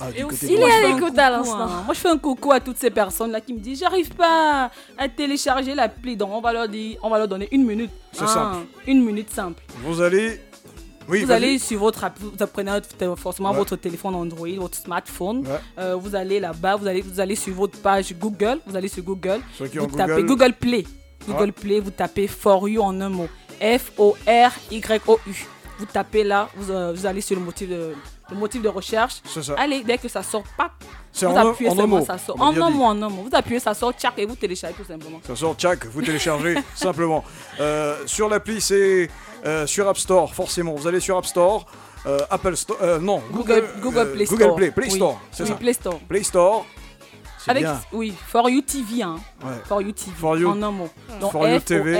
Ah, 0.00 0.10
du 0.10 0.18
Et 0.18 0.24
aussi, 0.24 0.46
il 0.54 0.60
est 0.60 0.64
à 0.70 0.88
l'écoute 0.88 1.16
à 1.16 1.26
hein. 1.28 1.30
l'instant. 1.30 1.68
Moi, 1.84 1.94
je 1.94 2.00
fais 2.00 2.08
un 2.08 2.18
coucou 2.18 2.50
à 2.50 2.58
toutes 2.58 2.78
ces 2.78 2.90
personnes-là 2.90 3.40
qui 3.40 3.54
me 3.54 3.60
disent 3.60 3.78
J'arrive 3.80 4.12
pas 4.14 4.70
à 4.98 5.08
télécharger 5.08 5.74
l'appli. 5.74 6.16
Donc, 6.16 6.30
on 6.32 6.40
va 6.40 6.52
leur 6.52 6.68
dire, 6.68 6.98
on 7.02 7.08
va 7.10 7.18
leur 7.18 7.28
donner 7.28 7.46
une 7.52 7.64
minute. 7.64 7.90
C'est 8.12 8.26
simple. 8.26 8.66
Une 8.86 9.04
minute 9.04 9.30
simple. 9.30 9.62
Vous 9.84 10.00
allez. 10.00 10.40
Oui, 11.08 11.24
vous 11.24 11.30
allez 11.32 11.58
sur 11.58 11.78
votre 11.80 12.04
app, 12.04 12.16
vous 12.20 12.30
prenez 12.52 12.70
votre- 12.70 13.16
forcément 13.16 13.50
Ouais. 13.50 13.56
votre 13.56 13.74
téléphone 13.76 14.14
Android, 14.14 14.46
votre 14.58 14.76
smartphone. 14.78 15.40
Ouais. 15.46 15.58
Euh, 15.78 15.96
vous 15.96 16.14
allez 16.14 16.38
là-bas, 16.38 16.76
vous 16.76 16.86
allez, 16.86 17.00
vous 17.00 17.18
allez 17.18 17.34
sur 17.34 17.52
votre 17.54 17.78
page 17.80 18.14
Google. 18.16 18.58
Vous 18.66 18.76
allez 18.76 18.86
sur 18.88 19.02
Google. 19.02 19.40
Ceux 19.58 19.66
qui 19.68 19.78
vous 19.78 19.86
ont 19.86 19.88
tapez 19.88 20.22
Google. 20.22 20.26
Google 20.26 20.52
Play. 20.54 20.84
Google 21.26 21.42
Ouais. 21.44 21.52
Play, 21.52 21.80
vous 21.80 21.90
tapez 21.90 22.26
For 22.28 22.68
You 22.68 22.82
en 22.82 23.00
un 23.00 23.08
mot. 23.08 23.28
F-O-R-Y-O-U. 23.60 25.46
Vous 25.80 25.86
tapez 25.86 26.24
là, 26.24 26.48
vous, 26.56 26.70
euh, 26.70 26.92
vous 26.94 27.06
allez 27.06 27.22
sur 27.22 27.36
le 27.36 27.42
motif 27.42 27.70
de, 27.70 27.94
le 28.30 28.36
motif 28.36 28.60
de 28.60 28.68
recherche. 28.68 29.22
C'est 29.24 29.42
ça. 29.42 29.54
Allez, 29.56 29.82
dès 29.82 29.96
que 29.96 30.08
ça 30.08 30.22
sort, 30.22 30.44
pas. 30.56 30.72
C'est 31.10 31.24
vous 31.24 31.32
en 31.32 31.50
appuyez 31.50 31.70
en 31.70 31.74
seulement, 31.74 31.98
mot, 31.98 32.04
ça 32.04 32.18
sort. 32.18 32.38
En 32.38 32.54
un 32.54 32.68
mot, 32.70 32.84
en 32.84 33.02
un 33.02 33.08
mot. 33.08 33.22
Vous 33.22 33.34
appuyez, 33.34 33.60
ça 33.60 33.72
sort, 33.72 33.92
tchac, 33.94 34.12
et 34.18 34.26
vous 34.26 34.36
téléchargez 34.36 34.76
tout 34.76 34.84
simplement. 34.84 35.20
Ça 35.26 35.34
sort 35.34 35.54
tchac, 35.54 35.86
vous 35.86 36.02
téléchargez 36.02 36.56
simplement. 36.74 37.24
Euh, 37.60 37.96
sur 38.04 38.28
l'appli, 38.28 38.60
c'est 38.60 39.08
euh, 39.46 39.66
sur 39.66 39.88
App 39.88 39.96
Store, 39.96 40.34
forcément. 40.34 40.74
Vous 40.74 40.86
allez 40.86 41.00
sur 41.00 41.16
App 41.16 41.24
Store, 41.24 41.64
Apple 42.30 42.56
Store, 42.56 43.00
non, 43.00 43.22
Google, 43.32 43.64
Google 43.80 43.98
euh, 43.98 44.12
Play 44.12 44.26
Store. 44.26 44.38
Google 44.38 44.54
Play, 44.54 44.70
Play 44.70 44.88
Oui. 44.90 44.96
Store, 44.96 45.20
c'est 45.32 45.42
Oui, 45.44 45.48
ça. 45.48 45.54
Play 45.56 45.72
Store. 45.72 45.98
Play 46.08 46.22
Store. 46.22 46.66
Avec, 47.48 47.62
bien. 47.64 47.80
oui, 47.92 48.12
For 48.28 48.48
You 48.50 48.60
TV, 48.62 49.02
hein. 49.02 49.16
Ouais. 49.42 49.50
For 49.64 49.80
You 49.82 49.92
TV, 49.92 50.10
For 50.16 50.36
You- 50.38 50.48
en 50.48 50.62
un 50.62 50.70
mot. 50.70 50.88
Donc 51.20 51.32
For 51.32 51.48
You 51.48 51.60
TV. 51.60 51.94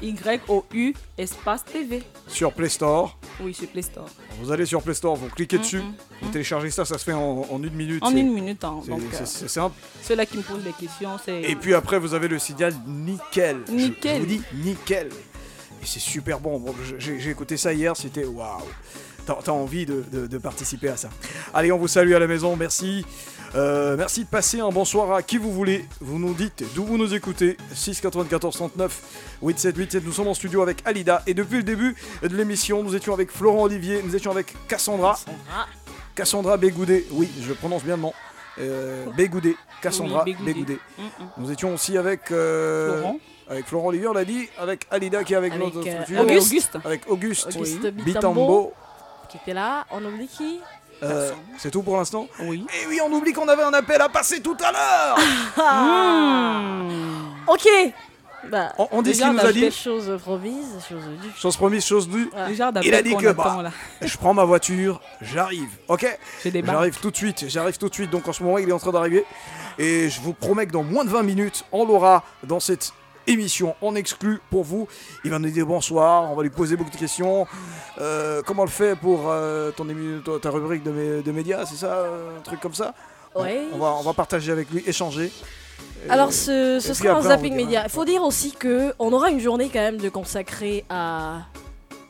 F-O-R-Y-O-U, 0.00 0.94
espace 1.18 1.64
TV. 1.64 2.02
Sur 2.28 2.52
Play 2.52 2.68
Store. 2.68 3.18
Oui, 3.40 3.52
sur 3.54 3.68
Play 3.68 3.82
Store. 3.82 4.08
Vous 4.40 4.50
allez 4.52 4.66
sur 4.66 4.82
Play 4.82 4.94
Store, 4.94 5.16
vous 5.16 5.28
cliquez 5.28 5.58
Mm, 5.58 5.60
dessus, 5.60 5.78
mm, 5.78 5.94
vous 6.22 6.28
téléchargez 6.30 6.70
ça, 6.70 6.84
ça 6.84 6.98
se 6.98 7.04
fait 7.04 7.12
en, 7.12 7.46
en 7.50 7.62
une 7.62 7.72
minute. 7.74 8.02
En 8.02 8.14
une 8.14 8.32
minute, 8.32 8.62
hein. 8.64 8.80
c'est- 8.84 8.92
euh, 8.92 9.24
c'est 9.24 9.48
simple. 9.48 9.74
Ceux-là 10.02 10.26
qui 10.26 10.36
me 10.38 10.42
posent 10.42 10.62
des 10.62 10.72
questions, 10.72 11.18
c'est. 11.24 11.42
Et 11.42 11.56
puis 11.56 11.74
après, 11.74 11.98
vous 11.98 12.14
avez 12.14 12.28
le 12.28 12.38
signal 12.38 12.72
nickel. 12.86 13.62
Nickel. 13.68 14.16
Je, 14.16 14.20
vous 14.20 14.26
dis 14.26 14.42
nickel. 14.54 15.08
Et 15.82 15.86
c'est 15.86 16.00
super 16.00 16.40
bon. 16.40 16.58
Bon, 16.58 16.74
j'ai 16.98 17.30
écouté 17.30 17.56
ça 17.56 17.72
hier, 17.72 17.96
c'était 17.96 18.24
waouh. 18.24 18.62
T'as 19.26 19.52
envie 19.52 19.86
de, 19.86 20.04
de- 20.12 20.26
de 20.26 20.38
participer 20.38 20.88
à 20.88 20.96
ça. 20.96 21.08
Allez, 21.54 21.72
on 21.72 21.78
vous 21.78 21.88
salue 21.88 22.12
à 22.14 22.18
la 22.18 22.26
maison, 22.26 22.56
merci. 22.56 23.04
Euh, 23.54 23.96
merci 23.96 24.24
de 24.24 24.28
passer 24.28 24.60
un 24.60 24.68
bonsoir 24.70 25.12
à 25.12 25.22
qui 25.22 25.38
vous 25.38 25.50
voulez. 25.52 25.84
Vous 26.00 26.18
nous 26.18 26.34
dites 26.34 26.64
d'où 26.74 26.84
vous 26.84 26.98
nous 26.98 27.14
écoutez. 27.14 27.56
6 27.72 28.00
94 28.00 28.54
39 28.54 29.00
87 29.40 29.74
87. 29.76 30.04
Nous 30.04 30.12
sommes 30.12 30.28
en 30.28 30.34
studio 30.34 30.62
avec 30.62 30.82
Alida. 30.84 31.22
Et 31.26 31.32
depuis 31.34 31.58
le 31.58 31.62
début 31.62 31.94
de 32.22 32.36
l'émission, 32.36 32.82
nous 32.82 32.94
étions 32.96 33.14
avec 33.14 33.30
Florent 33.30 33.62
Olivier, 33.62 34.02
nous 34.04 34.14
étions 34.14 34.30
avec 34.30 34.54
Cassandra. 34.68 35.18
Cassandra 36.14 36.56
Bégoudé. 36.56 37.06
Oui, 37.12 37.28
je 37.46 37.52
prononce 37.52 37.82
bien 37.84 37.96
le 37.96 38.02
nom. 38.02 38.12
Euh, 38.58 39.06
Bégoudé. 39.16 39.56
Cassandra 39.82 40.24
Oui, 40.26 40.32
Bégoudé. 40.34 40.52
Bégoudé. 40.54 40.78
Mm, 40.98 41.02
mm. 41.02 41.26
Nous 41.38 41.50
étions 41.52 41.74
aussi 41.74 41.96
avec 41.98 42.30
euh, 42.32 42.98
Florent. 43.00 43.18
Avec 43.48 43.66
Florent 43.66 43.86
Olivier, 43.88 44.08
on 44.08 44.12
l'a 44.14 44.24
dit. 44.24 44.48
Avec 44.58 44.86
Alida 44.90 45.22
qui 45.24 45.34
est 45.34 45.36
avec, 45.36 45.52
Avec, 45.52 45.64
notre 45.74 45.86
euh, 45.86 46.02
studio. 46.04 46.22
Auguste. 46.22 46.78
Avec 46.84 47.02
Auguste. 47.08 47.46
Auguste 47.54 47.78
Oui. 47.82 47.90
Bitambo. 47.92 48.04
Bitambo. 48.04 48.72
Qui 49.36 49.50
était 49.50 49.54
là, 49.54 49.84
on 49.90 50.02
oublie 50.04 50.28
qui 50.28 50.60
Euh, 51.02 51.30
c'est 51.58 51.70
tout 51.70 51.82
pour 51.82 51.98
l'instant 51.98 52.26
Oui. 52.40 52.64
Et 52.82 52.86
oui, 52.86 53.00
on 53.04 53.12
oublie 53.12 53.34
qu'on 53.34 53.48
avait 53.48 53.62
un 53.62 53.72
appel 53.74 54.00
à 54.00 54.08
passer 54.08 54.40
tout 54.40 54.56
à 54.64 54.72
l'heure 54.72 55.18
Ok 57.46 57.68
bah, 58.50 58.72
On- 58.78 58.88
on 58.92 59.02
dit 59.02 59.14
ce 59.14 59.22
qu'il 59.22 59.32
nous 59.32 59.40
a 59.40 59.52
dit. 59.52 59.70
Chose 59.72 60.18
promise, 60.22 60.66
chose 60.88 61.02
due. 61.20 61.30
Chose 61.36 61.56
promise, 61.56 61.84
chose 61.84 62.08
due. 62.08 62.30
Il 62.82 62.94
a 62.94 63.02
dit 63.02 63.14
que 63.16 63.26
attend, 63.26 63.62
bah, 63.62 63.70
je 64.00 64.16
prends 64.16 64.32
ma 64.34 64.44
voiture, 64.44 65.00
j'arrive. 65.20 65.68
Ok. 65.88 66.06
J'arrive 66.44 66.98
tout 67.00 67.10
de 67.10 67.16
suite, 67.16 67.44
j'arrive 67.48 67.76
tout 67.76 67.88
de 67.88 67.94
suite. 67.94 68.10
Donc 68.10 68.26
en 68.28 68.32
ce 68.32 68.42
moment, 68.42 68.58
il 68.58 68.68
est 68.68 68.72
en 68.72 68.78
train 68.78 68.92
d'arriver. 68.92 69.24
Et 69.78 70.08
je 70.08 70.20
vous 70.20 70.32
promets 70.32 70.66
que 70.66 70.72
dans 70.72 70.84
moins 70.84 71.04
de 71.04 71.10
20 71.10 71.24
minutes, 71.24 71.64
on 71.72 71.84
l'aura 71.84 72.22
dans 72.44 72.60
cette 72.60 72.92
émission 73.26 73.74
en 73.82 73.94
exclu 73.94 74.40
pour 74.50 74.64
vous. 74.64 74.88
Il 75.24 75.30
va 75.30 75.38
nous 75.38 75.50
dire 75.50 75.66
bonsoir, 75.66 76.30
on 76.30 76.34
va 76.34 76.42
lui 76.42 76.50
poser 76.50 76.76
beaucoup 76.76 76.90
de 76.90 76.96
questions. 76.96 77.46
Euh, 78.00 78.42
comment 78.46 78.62
on 78.62 78.66
le 78.66 78.70
fait 78.70 78.96
pour 78.96 79.24
euh, 79.30 79.70
ton 79.72 79.86
ta 80.38 80.50
rubrique 80.50 80.82
de, 80.82 80.90
mé- 80.90 81.22
de 81.22 81.32
médias, 81.32 81.64
c'est 81.66 81.76
ça 81.76 81.92
euh, 81.94 82.38
Un 82.38 82.42
truc 82.42 82.60
comme 82.60 82.74
ça? 82.74 82.94
Ouais. 83.34 83.62
on, 83.74 83.78
va, 83.78 83.92
on 83.98 84.02
va 84.02 84.12
partager 84.14 84.50
avec 84.52 84.70
lui, 84.70 84.82
échanger. 84.86 85.30
Et- 86.06 86.10
Alors 86.10 86.32
ce, 86.32 86.78
sera 86.80 87.16
un 87.18 87.22
zapping 87.22 87.52
dira. 87.54 87.64
média. 87.64 87.82
Il 87.84 87.90
faut 87.90 88.04
dire 88.04 88.22
aussi 88.22 88.52
que 88.52 88.94
on 88.98 89.12
aura 89.12 89.30
une 89.30 89.40
journée 89.40 89.68
quand 89.70 89.80
même 89.80 89.98
de 89.98 90.08
consacrée 90.08 90.84
à 90.88 91.40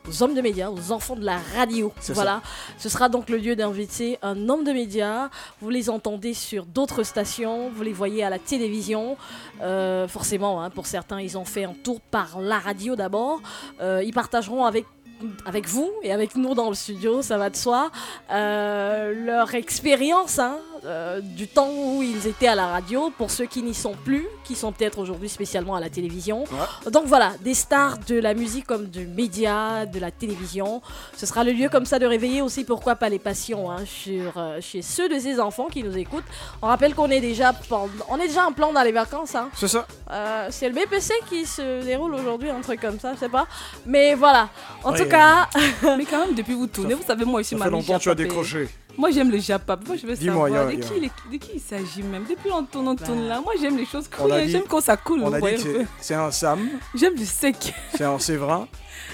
aux 0.08 0.22
hommes 0.22 0.34
de 0.34 0.40
médias, 0.40 0.70
aux 0.70 0.92
enfants 0.92 1.16
de 1.16 1.24
la 1.24 1.38
radio. 1.54 1.92
Voilà. 2.08 2.42
Ce 2.78 2.88
sera 2.88 3.08
donc 3.08 3.28
le 3.28 3.36
lieu 3.36 3.56
d'inviter 3.56 4.18
un 4.22 4.48
homme 4.48 4.64
de 4.64 4.72
médias. 4.72 5.28
Vous 5.60 5.70
les 5.70 5.90
entendez 5.90 6.34
sur 6.34 6.66
d'autres 6.66 7.02
stations, 7.02 7.70
vous 7.70 7.82
les 7.82 7.92
voyez 7.92 8.24
à 8.24 8.30
la 8.30 8.38
télévision. 8.38 9.16
Euh, 9.62 10.08
forcément, 10.08 10.62
hein, 10.62 10.70
pour 10.70 10.86
certains, 10.86 11.20
ils 11.20 11.36
ont 11.38 11.44
fait 11.44 11.64
un 11.64 11.74
tour 11.74 12.00
par 12.00 12.40
la 12.40 12.58
radio 12.58 12.96
d'abord. 12.96 13.40
Euh, 13.80 14.02
ils 14.04 14.12
partageront 14.12 14.64
avec 14.64 14.86
avec 15.44 15.66
vous 15.66 15.90
et 16.02 16.12
avec 16.12 16.36
nous 16.36 16.54
dans 16.54 16.68
le 16.68 16.74
studio, 16.74 17.22
ça 17.22 17.38
va 17.38 17.50
de 17.50 17.56
soi, 17.56 17.90
euh, 18.30 19.14
leur 19.24 19.54
expérience 19.54 20.38
hein, 20.38 20.58
euh, 20.84 21.20
du 21.20 21.48
temps 21.48 21.70
où 21.70 22.02
ils 22.02 22.26
étaient 22.26 22.48
à 22.48 22.54
la 22.54 22.66
radio, 22.66 23.10
pour 23.16 23.30
ceux 23.30 23.46
qui 23.46 23.62
n'y 23.62 23.74
sont 23.74 23.94
plus, 24.04 24.26
qui 24.44 24.54
sont 24.54 24.72
peut-être 24.72 24.98
aujourd'hui 24.98 25.28
spécialement 25.28 25.74
à 25.74 25.80
la 25.80 25.90
télévision. 25.90 26.44
Donc 26.90 27.04
voilà, 27.06 27.32
des 27.40 27.54
stars 27.54 27.98
de 28.06 28.18
la 28.18 28.34
musique 28.34 28.66
comme 28.66 28.86
du 28.86 29.06
média, 29.06 29.86
de 29.86 29.98
la 29.98 30.10
télévision. 30.10 30.82
Ce 31.16 31.26
sera 31.26 31.44
le 31.44 31.52
lieu 31.52 31.68
comme 31.68 31.86
ça 31.86 31.98
de 31.98 32.06
réveiller 32.06 32.42
aussi, 32.42 32.64
pourquoi 32.64 32.96
pas 32.96 33.08
les 33.08 33.18
passions 33.18 33.70
hein, 33.70 33.84
sur, 33.86 34.32
euh, 34.36 34.58
chez 34.60 34.82
ceux 34.82 35.08
de 35.08 35.18
ces 35.18 35.40
enfants 35.40 35.66
qui 35.66 35.82
nous 35.82 35.96
écoutent. 35.96 36.24
On 36.62 36.66
rappelle 36.66 36.94
qu'on 36.94 37.10
est 37.10 37.20
déjà, 37.20 37.52
on 38.08 38.18
est 38.18 38.28
déjà 38.28 38.46
en 38.46 38.52
plan 38.52 38.72
dans 38.72 38.82
les 38.82 38.92
vacances. 38.92 39.34
Hein. 39.34 39.48
C'est 39.54 39.68
ça. 39.68 39.86
Euh, 40.10 40.48
c'est 40.50 40.68
le 40.68 40.74
BPC 40.74 41.12
qui 41.28 41.46
se 41.46 41.82
déroule 41.84 42.14
aujourd'hui, 42.14 42.50
un 42.50 42.60
truc 42.60 42.80
comme 42.80 42.98
ça, 43.00 43.14
je 43.14 43.20
sais 43.20 43.28
pas. 43.28 43.46
Mais 43.84 44.14
voilà, 44.14 44.48
en 44.84 44.92
Ouais. 44.92 44.98
tout 45.02 45.08
cas. 45.08 45.48
Mais 45.96 46.04
quand 46.04 46.26
même, 46.26 46.34
depuis 46.34 46.54
vous 46.54 46.66
tournez, 46.66 46.94
vous 46.94 47.02
savez, 47.06 47.24
moi 47.24 47.40
aussi, 47.40 47.50
ça 47.50 47.64
ma 47.64 47.68
longtemps 47.70 47.98
que 47.98 48.02
tu 48.02 48.10
as 48.10 48.14
décroché. 48.14 48.68
Moi, 48.98 49.10
j'aime 49.10 49.30
le 49.30 49.38
Japap. 49.38 49.86
Moi, 49.86 49.96
je 50.00 50.06
veux 50.06 50.16
savoir 50.16 50.48
y 50.48 50.56
a- 50.56 50.64
de, 50.66 50.72
y 50.72 50.76
a- 50.76 50.78
qui, 50.88 51.00
les- 51.00 51.10
de 51.38 51.44
qui 51.44 51.50
il 51.54 51.60
s'agit 51.60 52.02
même? 52.02 52.24
Depuis 52.28 52.50
on 52.52 52.64
tourne, 52.64 52.88
on 52.88 52.96
tourne 52.96 53.28
là. 53.28 53.40
Moi, 53.40 53.54
j'aime 53.60 53.76
les 53.76 53.86
choses 53.86 54.08
dit- 54.08 54.50
J'aime 54.52 54.64
quand 54.68 54.80
ça 54.80 54.96
coule. 54.96 55.20
On 55.22 55.32
a 55.32 55.40
dit 55.40 55.56
que 55.56 55.60
c'est- 55.60 55.86
c'est 56.00 56.14
un 56.14 56.30
Sam, 56.30 56.68
J'aime 56.94 57.14
du 57.14 57.26
sec. 57.26 57.74
c'est 57.96 58.04
un 58.04 58.18
Séverin, 58.18 58.68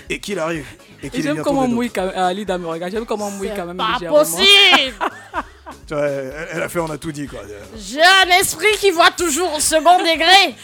et 0.08 0.18
qu'il 0.20 0.38
arrive. 0.38 0.66
Et 1.02 1.06
Et 1.06 1.10
qu'il 1.10 1.22
j'aime 1.22 1.42
comment 1.42 1.66
mouille 1.66 1.90
quand 1.90 2.04
même. 2.06 2.14
Ah, 2.16 2.32
Lida 2.32 2.58
me 2.58 2.66
regarde. 2.68 2.92
J'aime 2.92 3.06
comment 3.06 3.30
mouille 3.30 3.50
quand 3.56 3.66
même. 3.66 3.76
Pas 3.76 3.94
légèrement. 3.94 4.18
possible 4.18 4.94
Tu 5.88 5.94
vois, 5.94 6.04
elle, 6.06 6.48
elle 6.52 6.62
a 6.62 6.68
fait, 6.68 6.78
on 6.80 6.90
a 6.90 6.98
tout 6.98 7.10
dit 7.12 7.26
quoi. 7.26 7.40
J'ai 7.76 8.02
un 8.02 8.28
esprit 8.38 8.70
qui 8.78 8.90
voit 8.90 9.10
toujours 9.10 9.54
au 9.54 9.60
second 9.60 9.98
degré. 9.98 10.54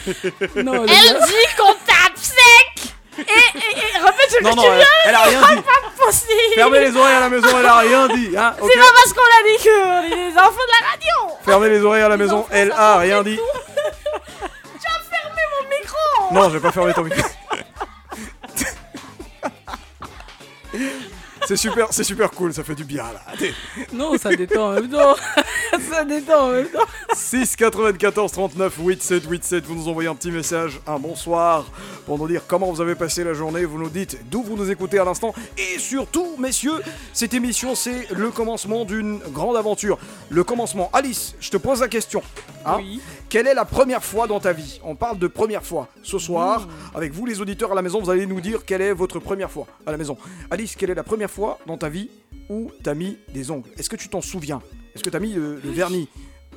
Non, 0.63 0.73
Elle 0.85 0.89
le- 0.89 1.25
dit 1.27 1.55
qu'on 1.57 1.73
tape 1.85 2.15
sec. 2.15 2.88
Et, 3.19 3.57
et, 3.57 3.97
répète 3.97 4.29
ce 4.31 4.43
Non, 4.43 4.51
que 4.51 4.55
non, 4.55 4.63
tu 4.63 4.69
viens. 4.69 4.85
elle 5.05 5.15
a 5.15 5.21
rien 5.23 5.41
dit. 5.55 5.61
pas 5.61 6.05
possible. 6.05 6.53
Fermez 6.55 6.79
les 6.79 6.95
oreilles 6.95 7.15
à 7.15 7.19
la 7.21 7.29
maison, 7.29 7.47
elle 7.59 7.65
a 7.65 7.77
rien 7.77 8.07
dit. 8.07 8.29
Hein, 8.37 8.53
C'est 8.57 8.79
pas 8.79 8.85
parce 8.95 9.13
qu'on 9.13 9.21
a 9.21 9.43
dit 9.47 9.57
qu'on 9.63 10.03
est 10.03 10.31
des 10.31 10.37
enfants 10.37 10.51
de 10.51 10.73
la 10.81 10.87
radio. 10.89 11.37
Fermez 11.45 11.69
les 11.69 11.81
oreilles 11.83 12.03
à 12.03 12.09
la 12.09 12.17
maison, 12.17 12.45
elle 12.51 12.71
a 12.71 12.97
rien 12.97 13.23
dit. 13.23 13.39
Tu 14.81 14.87
as 14.87 15.17
fermé 15.17 15.41
mon 15.53 15.69
micro. 15.69 16.33
Non, 16.33 16.43
je 16.49 16.53
vais 16.57 16.59
pas 16.61 16.71
fermer 16.71 16.93
ton 16.93 17.03
micro. 17.03 17.21
C'est 21.47 21.55
super, 21.55 21.87
c'est 21.91 22.03
super 22.03 22.29
cool, 22.31 22.53
ça 22.53 22.63
fait 22.63 22.75
du 22.75 22.83
bien 22.83 23.03
là. 23.03 23.21
Allez. 23.27 23.53
Non, 23.93 24.17
ça 24.17 24.35
détend 24.35 24.69
en 24.69 24.73
même 24.73 24.89
temps. 24.89 25.15
ça 25.91 26.03
détend 26.05 26.47
en 26.47 26.51
même 26.51 26.67
temps. 26.67 26.85
6 27.13 27.55
94 27.55 28.31
39 28.31 28.73
87 28.77 29.23
87, 29.23 29.65
vous 29.65 29.75
nous 29.75 29.87
envoyez 29.87 30.09
un 30.09 30.15
petit 30.15 30.31
message, 30.31 30.79
un 30.85 30.99
bonsoir, 30.99 31.65
pour 32.05 32.17
nous 32.19 32.27
dire 32.27 32.43
comment 32.47 32.71
vous 32.71 32.81
avez 32.81 32.95
passé 32.95 33.23
la 33.23 33.33
journée, 33.33 33.65
vous 33.65 33.79
nous 33.79 33.89
dites 33.89 34.19
d'où 34.29 34.43
vous 34.43 34.55
nous 34.55 34.69
écoutez 34.69 34.99
à 34.99 35.05
l'instant, 35.05 35.33
et 35.57 35.79
surtout, 35.79 36.35
messieurs, 36.37 36.81
cette 37.13 37.33
émission 37.33 37.73
c'est 37.75 38.07
le 38.11 38.29
commencement 38.31 38.85
d'une 38.85 39.19
grande 39.31 39.57
aventure. 39.57 39.97
Le 40.29 40.43
commencement, 40.43 40.89
Alice, 40.93 41.35
je 41.39 41.49
te 41.49 41.57
pose 41.57 41.81
la 41.81 41.87
question. 41.87 42.21
hein. 42.65 42.77
Oui. 42.79 43.01
Quelle 43.29 43.45
est 43.45 43.53
la 43.53 43.65
première 43.65 44.03
fois 44.03 44.25
dans 44.25 44.39
ta 44.39 44.53
vie 44.53 44.79
On 44.83 44.95
parle 44.95 45.19
de 45.19 45.27
première 45.27 45.63
fois. 45.63 45.87
Ce 46.01 46.17
soir, 46.17 46.61
Mmh. 46.61 46.97
avec 46.97 47.13
vous 47.13 47.25
les 47.27 47.41
auditeurs 47.41 47.71
à 47.71 47.75
la 47.75 47.81
maison, 47.83 48.01
vous 48.01 48.09
allez 48.09 48.25
nous 48.25 48.41
dire 48.41 48.65
quelle 48.65 48.81
est 48.81 48.91
votre 48.93 49.19
première 49.19 49.51
fois 49.51 49.67
à 49.85 49.91
la 49.91 49.97
maison. 49.97 50.17
Alice, 50.49 50.75
quelle 50.75 50.89
est 50.89 50.95
la 50.95 51.03
première 51.03 51.29
fois 51.29 51.59
dans 51.67 51.77
ta 51.77 51.89
vie 51.89 52.09
où 52.49 52.71
t'as 52.83 52.95
mis 52.95 53.17
des 53.31 53.51
ongles? 53.51 53.69
Est-ce 53.77 53.89
que 53.89 53.95
tu 53.95 54.09
t'en 54.09 54.21
souviens? 54.21 54.61
Est-ce 54.95 55.03
que 55.03 55.11
t'as 55.11 55.19
mis 55.19 55.33
le, 55.33 55.59
le 55.63 55.69
vernis? 55.71 56.09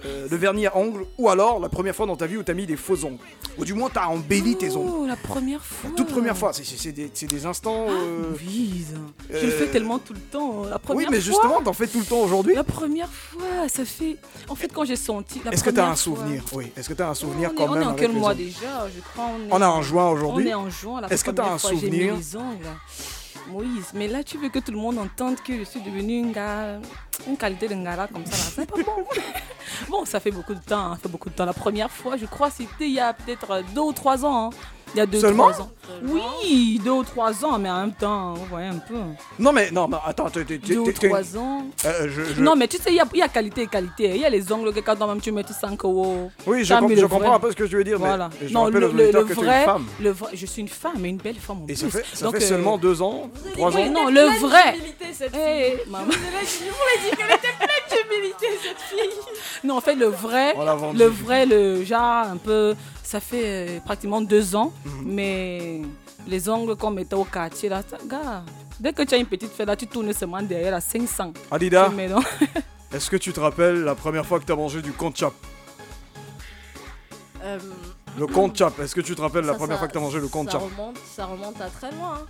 Euh, 0.05 0.27
le 0.31 0.37
vernis 0.37 0.67
à 0.67 0.77
ongles 0.77 1.05
ou 1.19 1.29
alors 1.29 1.61
la 1.61 1.69
première 1.69 1.95
fois 1.95 2.07
dans 2.07 2.17
ta 2.17 2.27
vie 2.27 2.37
où 2.37 2.43
t'as 2.43 2.55
mis 2.55 2.67
des 2.67 2.77
faux 2.77 3.05
ongles 3.05 3.19
ou 3.59 3.65
du 3.65 3.75
moins 3.75 3.89
t'as 3.93 4.07
embelli 4.07 4.57
tes 4.57 4.75
ongles 4.77 4.91
Oh, 4.95 5.07
la 5.07 5.17
première 5.17 5.65
fois. 5.65 5.91
la 5.91 5.97
toute 5.97 6.09
première 6.09 6.37
fois 6.37 6.53
c'est- 6.53 6.65
c'est 6.65 6.77
c'est 6.77 6.93
des, 6.93 7.11
c'est 7.15 7.27
des 7.27 7.47
instants 7.47 7.87
euh, 7.89 8.33
Oui, 8.45 8.85
je 9.31 9.47
le 9.47 9.53
euh, 9.53 9.59
fais 9.59 9.67
tellement 9.69 9.99
tout 9.99 10.13
le 10.15 10.21
temps. 10.21 10.65
La 10.65 10.79
première 10.79 10.99
oui 10.99 11.07
mais 11.11 11.21
fois- 11.21 11.25
justement 11.33 11.63
t'en 11.63 11.73
fais 11.73 11.87
tout 11.87 12.01
le 12.01 12.07
temps 12.07 12.21
aujourd'hui 12.21 12.55
La 12.55 12.65
première 12.65 13.09
fois, 13.09 13.69
ça 13.69 13.85
fait. 13.85 14.17
En 14.49 14.55
fait, 14.55 14.73
quand 14.73 14.85
j'ai 14.85 14.97
senti. 14.97 15.41
la 15.45 15.53
est-ce 15.53 15.63
que 15.63 15.71
t'as 15.71 15.83
première 15.83 15.93
un 15.93 15.97
fois- 15.97 16.17
souvenir? 16.17 16.45
Oui 16.53 16.73
est-ce 16.77 16.89
que 16.89 16.95
t'as 16.95 17.09
un 17.09 17.15
souvenir 17.15 17.51
on 17.51 17.53
est, 17.53 17.57
quand 17.57 17.65
on 17.69 17.73
même 17.75 17.83
est 17.83 17.87
en 17.87 17.89
avec 17.91 18.01
quel 18.01 18.13
les 18.13 18.19
mois 18.19 18.31
ongles? 18.33 18.39
déjà? 18.39 18.89
Je 18.95 19.01
crois 19.01 19.27
on 19.27 19.49
est, 19.49 19.53
On 19.53 19.61
est 19.63 19.65
en 19.65 19.83
juin 19.83 20.09
aujourd'hui 20.09 20.47
On 20.47 20.49
est 20.51 20.55
en 20.55 20.71
juin. 20.71 21.01
la 21.01 21.09
Est-ce 21.13 21.23
que 21.25 21.31
t'as 21.31 21.43
première 21.43 21.55
un 21.55 21.59
fois, 21.59 21.71
j'ai 21.71 21.77
mis 21.77 21.83
souvenir? 21.83 22.17
les 22.17 22.37
ongles. 22.37 22.67
Moïse, 23.49 23.91
mais 23.95 24.09
là 24.09 24.23
tu 24.25 24.39
veux 24.39 24.49
que 24.49 24.59
tout 24.59 24.73
le 24.73 24.79
monde 24.79 24.99
entende 24.99 25.37
que 25.43 25.59
je 25.59 25.65
suis 25.65 25.81
devenue 25.81 26.19
une 26.19 26.33
gars, 26.33 26.79
une 27.27 27.37
qualité 27.37 27.69
de 27.69 27.75
ngala 27.75 28.07
comme 28.09 28.25
ça 28.27 28.37
c'est 28.37 28.67
pas 28.67 28.77
bon. 28.77 29.05
bon, 29.89 30.05
ça 30.05 30.21
fait 30.21 30.31
beaucoup 30.31 30.55
de 30.55 30.61
temps, 30.61 30.93
hein, 30.93 30.95
ça 30.97 31.03
fait 31.03 31.09
beaucoup 31.09 31.29
de 31.31 31.35
temps. 31.35 31.45
La 31.45 31.53
première 31.53 31.91
fois, 31.91 32.17
je 32.17 32.27
crois, 32.27 32.51
c'était 32.51 32.87
il 32.87 32.93
y 32.93 33.01
a 33.01 33.13
peut-être 33.13 33.63
deux 33.75 33.81
ou 33.81 33.93
trois 33.93 34.25
ans. 34.25 34.47
hein. 34.47 34.51
Il 34.95 34.99
y 34.99 35.01
a 35.01 35.07
deux 35.07 35.21
Seulement 35.21 35.49
trois 35.51 35.63
ans. 35.65 35.71
Oui, 36.05 36.81
deux 36.85 36.91
ou 36.91 37.03
trois 37.05 37.45
ans, 37.45 37.59
mais 37.59 37.71
en 37.71 37.81
même 37.83 37.93
temps, 37.95 38.35
vous 38.35 38.45
voyez 38.47 38.69
un 38.69 38.77
peu. 38.79 38.95
non 39.39 39.53
mais 39.53 39.71
non 39.71 39.89
mais 39.89 39.97
attends 40.05 40.29
t'es- 40.31 40.45
Deux 40.59 40.79
ou 40.79 40.93
trois 40.93 41.37
ans. 41.37 41.65
Euh, 41.85 42.09
je- 42.09 42.35
je- 42.35 42.41
Non, 42.41 42.57
mais 42.57 42.67
tu 42.69 42.77
sais, 42.77 42.91
il 42.91 42.97
y 42.97 43.01
a, 43.01 43.05
il 43.15 43.19
y 43.19 43.23
a 43.23 43.29
qualité 43.29 43.63
et 43.63 43.67
qualité. 43.67 44.11
Il 44.15 44.21
y 44.21 44.25
a 44.25 44.31
les 44.31 44.53
ongles 44.53 44.73
que 44.73 44.81
quand 44.81 45.07
même 45.07 45.21
tu 45.21 45.33
mets 45.33 45.43
5 45.45 45.85
euros. 45.85 46.31
Oui, 46.47 46.65
je, 46.65 46.75
com- 46.75 46.93
je 46.95 47.07
comprends 47.07 47.35
un 47.35 47.39
peu 47.41 47.51
ce 47.51 47.57
que 47.57 47.65
tu 47.65 47.77
veux 47.77 47.85
dire, 47.85 47.99
mais 47.99 48.07
Voilà. 48.07 48.31
je 48.45 48.53
non, 48.53 48.67
le, 48.67 48.81
que 48.81 49.29
tu 49.29 49.33
vrai, 49.35 49.61
une 49.61 49.65
femme. 49.65 49.87
le 50.01 50.11
vrai, 50.11 50.31
je 50.35 50.47
suis 50.47 50.61
une 50.63 50.69
femme, 50.69 50.97
mais 50.99 51.09
une 51.11 51.17
belle 51.19 51.37
femme 51.37 51.59
en 51.63 51.65
Et 51.65 51.67
plus. 51.69 51.77
ça 51.77 51.89
fait, 51.89 52.05
ça 52.13 52.25
Donc, 52.27 52.37
fait 52.37 52.45
euh, 52.45 52.49
seulement 52.49 52.79
deux 52.79 53.01
ans, 53.01 53.31
trois 53.53 53.75
ans. 53.77 53.87
non, 53.91 54.09
le 54.11 54.39
vrai. 54.41 54.77
cette 55.13 55.35
Eh, 55.35 55.77
fille. 55.79 55.91
maman. 55.91 56.07
Je 56.11 56.17
vous 56.19 56.25
ai 56.25 56.45
dit- 56.45 56.65
je 56.65 56.71
vous 56.71 56.87
l'ai 57.05 57.11
dit 57.11 57.17
qu'elle 57.17 57.37
était 57.37 57.57
pleine 57.59 58.03
d'humilité, 58.11 58.47
cette 58.63 58.81
fille. 59.01 59.19
Non, 59.65 59.77
en 59.77 59.81
fait, 59.81 59.95
le 59.95 60.07
vrai, 60.07 60.55
le 60.95 61.05
vrai, 61.07 61.47
le 61.47 61.85
genre 61.85 62.27
un 62.33 62.37
peu, 62.39 62.75
ça 63.13 63.21
fait 63.21 63.45
euh, 63.47 63.81
pratiquement 63.89 64.21
deux 64.35 64.47
ans, 64.61 64.73
Mhm. 64.85 65.03
mais 65.19 65.83
les 66.27 66.43
ongles 66.49 66.75
qu'on 66.77 66.91
mettait 66.99 67.15
au 67.23 67.25
quartier 67.37 67.69
là, 67.69 67.83
ça- 67.89 67.99
gars, 68.13 68.43
dès 68.81 68.93
que 68.97 69.03
tu 69.03 69.15
as 69.15 69.19
une 69.19 69.27
petite 69.35 69.53
fête 69.57 69.67
là, 69.67 69.77
tu 69.77 69.87
tournes 69.87 70.13
seulement 70.13 70.43
derrière 70.43 70.75
à 70.75 70.81
500. 70.81 71.33
Adida, 71.51 71.91
est-ce 72.95 73.09
que 73.11 73.17
tu 73.25 73.31
te 73.33 73.41
rappelles 73.41 73.81
la 73.91 73.95
première 73.95 74.27
fois 74.29 74.39
que 74.41 74.47
tu 74.47 74.53
as 74.53 74.57
mangé 74.57 74.81
du 74.83 74.93
conchap 74.93 75.35
Euh, 77.45 77.59
Le 78.19 78.27
conchap, 78.27 78.79
est-ce 78.81 78.95
que 78.95 79.01
tu 79.01 79.15
te 79.17 79.21
rappelles 79.21 79.45
la 79.47 79.53
ça, 79.53 79.59
première 79.59 79.77
ça- 79.77 79.81
fois 79.81 79.89
que 79.89 79.93
tu 79.93 79.99
as 79.99 80.03
mangé 80.03 80.19
le 80.21 80.27
ça 80.27 80.33
conchap 80.33 80.63
remonte, 80.63 80.97
ça 81.17 81.25
remonte 81.27 81.61
à 81.61 81.69
très 81.71 81.91
loin. 81.93 82.15
hein. 82.15 82.27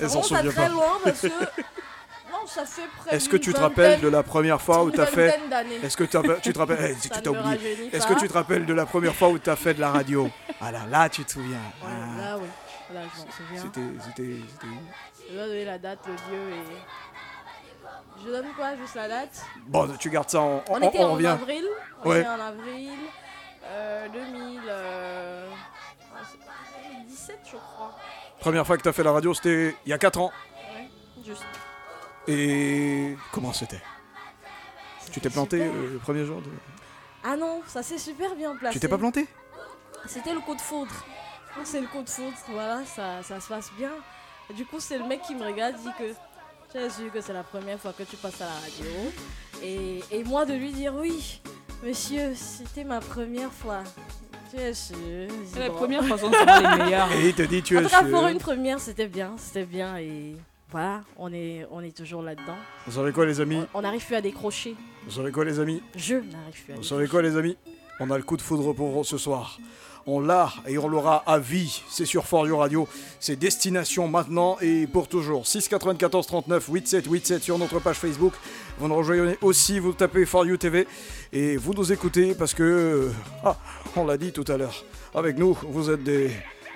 Ça 0.00 0.06
remonte 0.08 0.32
à 0.32 0.42
très 0.42 0.52
pas. 0.52 0.68
loin 0.68 0.92
parce 1.04 1.26
Non, 2.40 2.46
ça 2.46 2.64
fait 2.66 2.82
près 2.98 3.16
Est-ce 3.16 3.28
que 3.28 3.36
tu 3.36 3.52
te 3.52 3.60
rappelles 3.60 4.00
de 4.00 4.08
la 4.08 4.22
première 4.22 4.60
fois 4.60 4.82
où 4.84 4.90
tu 4.90 5.00
as 5.00 5.06
fait. 5.06 5.38
Est-ce 5.82 5.96
que 5.96 6.04
tu 6.04 6.10
te 6.10 6.58
rappelles 6.58 6.96
Tu 7.00 7.10
t'as 7.10 7.30
oublié. 7.30 7.90
Est-ce 7.92 8.06
que 8.06 8.14
tu 8.14 8.28
te 8.28 8.32
rappelles 8.32 8.66
de 8.66 8.74
la 8.74 8.86
première 8.86 9.14
fois 9.14 9.28
où 9.28 9.38
tu 9.38 9.48
as 9.50 9.56
fait 9.56 9.74
de 9.74 9.80
la 9.80 9.90
radio? 9.92 10.30
Ah 10.60 10.72
là, 10.72 10.80
là, 10.90 11.08
tu 11.10 11.22
te 11.22 11.32
souviens. 11.32 11.60
Ah, 11.84 12.18
Là, 12.18 12.38
oui. 12.38 12.46
Là, 12.94 13.00
je 13.14 13.20
m'en 13.20 13.30
souviens. 13.30 13.60
C'était 13.62 13.80
c'était- 14.06 14.40
c'était 14.50 14.66
où? 14.66 15.28
Je 15.28 15.34
dois 15.34 15.46
donner 15.48 15.64
la 15.66 15.78
date, 15.78 15.98
le 16.06 16.12
lieu 16.14 16.50
et. 16.54 18.24
Je 18.24 18.30
donne 18.30 18.46
quoi 18.56 18.74
Juste 18.76 18.94
la 18.94 19.06
date? 19.08 19.42
Bon, 19.66 19.86
tu 19.98 20.08
gardes 20.08 20.30
ça, 20.30 20.40
on, 20.40 20.62
On 20.70 20.82
on- 20.82 20.88
était 20.88 20.98
on 21.00 21.04
en 21.08 21.12
revient. 21.12 21.26
avril. 21.26 21.64
On 22.04 22.08
Ouais. 22.08 22.20
était 22.20 22.28
en 22.28 22.40
avril 22.40 22.90
euh, 23.64 24.08
2000, 24.08 24.60
euh, 24.66 25.46
ah, 26.14 26.18
c'est 26.30 26.38
pas- 26.38 26.88
2017, 26.90 27.38
je 27.44 27.50
crois. 27.58 27.94
Première 28.40 28.66
fois 28.66 28.78
que 28.78 28.82
tu 28.82 28.88
as 28.88 28.92
fait 28.94 29.02
la 29.02 29.12
radio, 29.12 29.34
c'était 29.34 29.74
il 29.84 29.90
y 29.90 29.92
a 29.92 29.98
4 29.98 30.18
ans. 30.18 30.32
Ouais, 30.74 30.88
juste. 31.22 31.44
Et 32.28 33.16
comment 33.32 33.52
c'était? 33.52 33.80
Tu 35.12 35.20
t'es 35.20 35.30
planté 35.30 35.58
super. 35.58 35.72
euh, 35.74 35.92
le 35.94 35.98
premier 35.98 36.24
jour 36.24 36.40
de... 36.42 36.50
Ah 37.24 37.36
non, 37.36 37.62
ça 37.66 37.82
s'est 37.82 37.98
super 37.98 38.34
bien 38.34 38.54
placé. 38.56 38.74
Tu 38.74 38.80
t'es 38.80 38.88
pas 38.88 38.98
planté? 38.98 39.26
C'était 40.06 40.34
le 40.34 40.40
coup 40.40 40.54
de 40.54 40.60
foudre. 40.60 40.92
Donc, 41.56 41.66
C'est 41.66 41.80
le 41.80 41.86
coup 41.86 42.02
de 42.02 42.08
foudre, 42.08 42.36
voilà, 42.50 42.84
ça, 42.84 43.22
ça 43.22 43.40
se 43.40 43.48
passe 43.48 43.70
bien. 43.78 43.92
Et 44.50 44.54
du 44.54 44.64
coup, 44.66 44.78
c'est 44.78 44.98
le 44.98 45.04
mec 45.06 45.22
qui 45.22 45.34
me 45.34 45.44
regarde, 45.44 45.76
dit 45.76 45.88
que 45.98 46.12
tu 46.70 46.78
as 46.78 46.90
su 46.90 47.10
que 47.10 47.20
c'est 47.20 47.32
la 47.32 47.42
première 47.44 47.80
fois 47.80 47.92
que 47.92 48.02
tu 48.02 48.16
passes 48.16 48.40
à 48.40 48.46
la 48.46 48.52
radio. 48.54 49.12
Et, 49.62 50.02
et 50.10 50.24
moi 50.24 50.44
de 50.44 50.52
lui 50.54 50.70
dire 50.72 50.94
oui, 50.94 51.40
monsieur, 51.82 52.34
c'était 52.34 52.84
ma 52.84 53.00
première 53.00 53.52
fois. 53.52 53.82
Tu 54.50 54.56
es 54.60 54.74
sûr 54.74 54.96
C'est 55.52 55.60
la 55.60 55.70
première 55.70 56.02
de 56.02 56.08
savoir 56.08 56.60
les 56.78 56.84
meilleurs. 56.84 57.10
Et 57.12 57.28
il 57.28 57.34
te 57.34 57.42
dit 57.42 57.62
tu 57.62 57.76
En 57.76 57.80
es 57.80 57.84
tout 57.84 57.90
cas, 57.90 58.00
sûr. 58.00 58.10
pour 58.10 58.26
une 58.28 58.38
première, 58.38 58.78
c'était 58.78 59.08
bien, 59.08 59.34
c'était 59.38 59.64
bien. 59.64 59.96
Et 59.96 60.36
voilà, 60.70 61.02
on 61.16 61.32
est, 61.32 61.66
on 61.70 61.80
est 61.80 61.96
toujours 61.96 62.22
là-dedans. 62.22 62.56
Vous 62.86 62.92
savez 62.92 63.12
quoi 63.12 63.24
les 63.26 63.40
amis 63.40 63.62
On 63.74 63.82
n'arrive 63.82 64.04
plus 64.04 64.16
à 64.16 64.20
décrocher. 64.20 64.74
Vous 65.06 65.12
savez 65.12 65.30
quoi 65.32 65.44
les 65.44 65.60
amis 65.60 65.82
Je 65.94 66.14
n'arrive 66.16 66.24
plus 66.64 66.72
à 66.72 66.76
Vous 66.76 66.82
décrocher. 66.82 66.88
savez 66.88 67.06
quoi 67.08 67.22
les 67.22 67.36
amis 67.36 67.56
On 68.00 68.10
a 68.10 68.16
le 68.16 68.24
coup 68.24 68.36
de 68.36 68.42
foudre 68.42 68.72
pour 68.72 69.06
ce 69.06 69.16
soir. 69.18 69.58
On 70.08 70.20
l'a 70.20 70.52
et 70.68 70.78
on 70.78 70.86
l'aura 70.88 71.24
à 71.26 71.38
vie. 71.40 71.82
C'est 71.88 72.04
sur 72.04 72.26
For 72.26 72.46
You 72.46 72.56
Radio. 72.58 72.88
C'est 73.18 73.34
destination 73.36 74.06
maintenant 74.06 74.56
et 74.60 74.86
pour 74.86 75.08
toujours. 75.08 75.46
6 75.46 75.68
94 75.68 76.26
39 76.26 76.64
87 76.66 77.04
87 77.04 77.42
sur 77.42 77.58
notre 77.58 77.80
page 77.80 77.96
Facebook. 77.96 78.32
Vous 78.78 78.86
nous 78.86 78.94
rejoignez 78.96 79.36
aussi, 79.42 79.78
vous 79.80 79.92
tapez 79.92 80.24
For 80.26 80.46
You 80.46 80.56
TV 80.58 80.86
et 81.32 81.56
vous 81.56 81.74
nous 81.74 81.92
écoutez 81.92 82.34
parce 82.36 82.54
que, 82.54 83.10
ah, 83.44 83.56
on 83.96 84.04
l'a 84.04 84.16
dit 84.16 84.32
tout 84.32 84.44
à 84.46 84.56
l'heure, 84.56 84.84
avec 85.14 85.38
nous, 85.38 85.56
vous 85.62 85.90
êtes 85.90 86.04
des, 86.04 86.30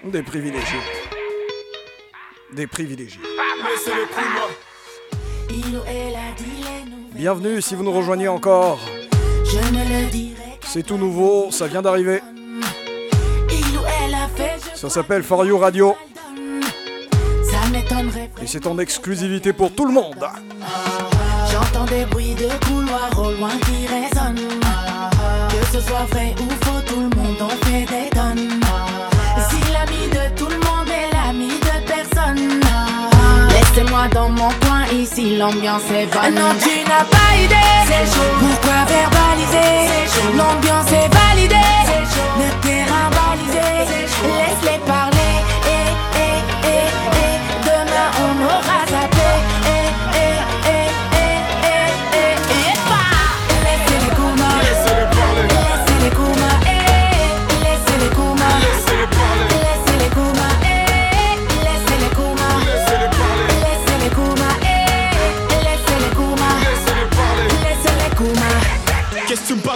des 0.05 0.22
privilégiés. 0.22 0.78
Les 2.55 2.66
nouvelles. 2.66 3.09
Bienvenue 7.14 7.62
si 7.62 7.74
vous 7.74 7.82
nous 7.84 7.92
rejoignez 7.92 8.28
encore. 8.28 8.78
Je 9.44 9.59
ne 9.59 10.05
le 10.05 10.11
dirai. 10.11 10.59
C'est 10.66 10.84
tout 10.84 10.96
nouveau, 10.96 11.51
ça 11.51 11.66
vient 11.66 11.82
d'arriver. 11.82 12.20
Il 13.51 13.76
ou 13.76 13.80
elle 14.05 14.14
a 14.14 14.28
fait. 14.36 14.57
je 14.74 14.78
Ça 14.78 14.88
s'appelle 14.88 15.22
For 15.22 15.44
You 15.44 15.59
Radio 15.59 15.96
Ça 17.51 17.68
m'étonnerait. 17.70 18.30
et 18.42 18.46
c'est 18.46 18.66
en 18.66 18.78
exclusivité 18.78 19.53
pour 19.53 19.72
tout 19.74 19.86
le 19.86 19.92
monde. 19.92 20.24
J'entends 21.51 21.84
des 21.86 22.05
bruits 22.05 22.34
de 22.34 22.48
couloir 22.66 23.11
au 23.18 23.32
loin 23.32 23.51
qui 23.66 23.86
résonnent. 23.86 24.48
Que 25.51 25.66
ce 25.72 25.80
soit 25.80 26.05
vrai 26.11 26.34
ou 26.40 26.48
faux, 26.64 26.80
tout 26.86 27.01
le 27.01 27.16
monde 27.16 27.42
en 27.42 27.48
fait 27.66 27.84
des 27.86 28.11
Dans 34.09 34.30
mon 34.30 34.48
coin, 34.48 34.86
ici 34.92 35.36
l'ambiance 35.36 35.82
est 35.90 36.07
bonne. 36.07 36.34
Non, 36.34 36.55
tu 36.59 36.82
n'as 36.88 37.05
pas 37.05 37.36
idée. 37.36 37.55
C'est 37.86 38.07
chaud. 38.07 38.32
Pourquoi 38.40 38.84
verbaliser? 38.86 40.09
L'ambiance 40.36 40.90
est 40.90 41.11
validée. 41.14 41.55
Le 42.38 42.48
terrain 42.62 43.11
balisé. 43.11 43.68
Laisse-les 44.24 44.80
parler. 44.86 45.34
Et, 45.66 45.90
et, 46.18 46.38
et, 46.66 46.88
et. 47.26 47.36
Demain 47.62 48.11
on 48.24 48.34
aura 48.46 48.80
zappé. 48.90 49.19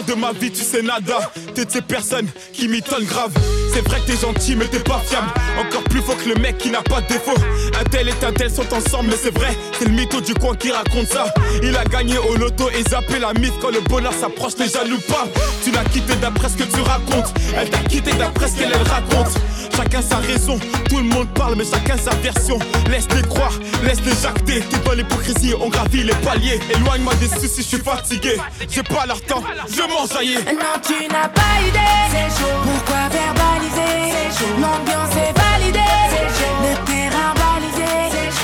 De 0.02 0.14
ma 0.14 0.32
vie, 0.32 0.50
tu 0.50 0.62
sais 0.62 0.82
nada. 0.82 1.30
T'es 1.54 1.64
de 1.64 1.70
ces 1.70 1.82
personnes 1.82 2.26
qui 2.52 2.68
m'étonnent 2.68 3.04
grave. 3.04 3.32
C'est 3.72 3.80
vrai 3.80 4.00
que 4.00 4.06
t'es 4.12 4.16
gentil 4.16 4.56
mais 4.56 4.66
t'es 4.66 4.80
pas 4.80 5.00
fiable. 5.06 5.28
Encore 5.58 5.84
plus 5.84 6.00
faux 6.00 6.14
que 6.14 6.28
le 6.28 6.36
mec 6.36 6.58
qui 6.58 6.70
n'a 6.70 6.82
pas 6.82 7.00
de 7.00 7.08
défaut. 7.08 7.36
Un 7.80 7.84
tel 7.84 8.08
et 8.08 8.24
un 8.24 8.32
tel 8.32 8.50
sont 8.50 8.66
ensemble 8.72 9.10
mais 9.10 9.16
c'est 9.20 9.34
vrai 9.36 9.56
C'est 9.78 9.86
le 9.86 9.92
mytho 9.92 10.20
du 10.20 10.34
coin 10.34 10.54
qui 10.56 10.70
raconte 10.70 11.08
ça. 11.08 11.32
Il 11.62 11.76
a 11.76 11.84
gagné 11.84 12.18
au 12.18 12.36
loto 12.36 12.70
et 12.70 12.82
zappé 12.88 13.18
la 13.18 13.32
mythe 13.34 13.54
Quand 13.60 13.70
le 13.70 13.80
bonheur 13.80 14.12
s'approche 14.12 14.54
les 14.58 14.68
jaloux 14.68 15.00
pas. 15.08 15.26
Tu 15.64 15.70
l'as 15.70 15.84
quitté 15.84 16.14
d'après 16.16 16.48
ce 16.48 16.56
que 16.56 16.64
tu 16.64 16.80
racontes. 16.80 17.32
Elle 17.56 17.70
t'a 17.70 17.78
quitté 17.78 18.12
d'après 18.12 18.48
ce 18.48 18.56
qu'elle 18.56 18.72
elle 18.72 18.88
raconte. 18.88 19.34
Chacun 19.76 20.02
sa 20.02 20.16
raison, 20.18 20.58
tout 20.88 20.98
le 20.98 21.04
monde 21.04 21.28
parle 21.34 21.56
mais 21.56 21.64
chacun 21.64 21.96
sa 21.96 22.14
version. 22.16 22.58
Laisse-les 22.88 23.22
croire, 23.22 23.52
laisse-les 23.82 24.14
jacter. 24.22 24.60
T'es 24.60 24.78
dans 24.84 24.92
l'hypocrisie, 24.92 25.52
on 25.60 25.68
gravit 25.68 26.04
les 26.04 26.14
paliers. 26.14 26.60
Éloigne-moi 26.70 27.14
des 27.16 27.28
soucis, 27.28 27.62
je 27.62 27.76
suis 27.76 27.78
fatigué. 27.78 28.36
J'ai 28.70 28.82
pas 28.82 29.06
leur 29.06 29.20
temps, 29.22 29.42
m'enjaillis 29.88 30.36
Non, 30.46 30.76
tu 30.82 31.06
n'as 31.08 31.28
pas 31.28 31.54
idée. 31.66 31.78
C'est 32.10 32.30
chaud. 32.40 32.58
Pourquoi 32.62 33.08
verbaliser 33.08 34.12
C'est 34.12 34.32
chaud. 34.38 34.54
L'ambiance 34.60 35.14
est 35.16 35.34
validée. 35.38 35.94
C'est 36.10 36.30
chaud. 36.38 36.56
Le 36.62 36.74
terrain 36.84 37.34
balisé. 37.34 37.92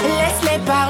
Laisse-les 0.02 0.58
parler. 0.64 0.89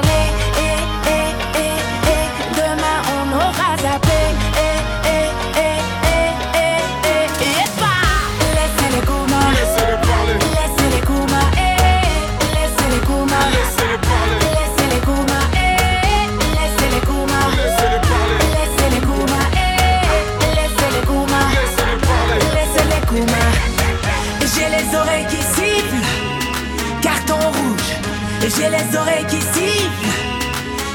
J'ai 28.61 28.69
les 28.69 28.95
oreilles 28.95 29.25
qui 29.25 29.41
sifflent. 29.41 30.07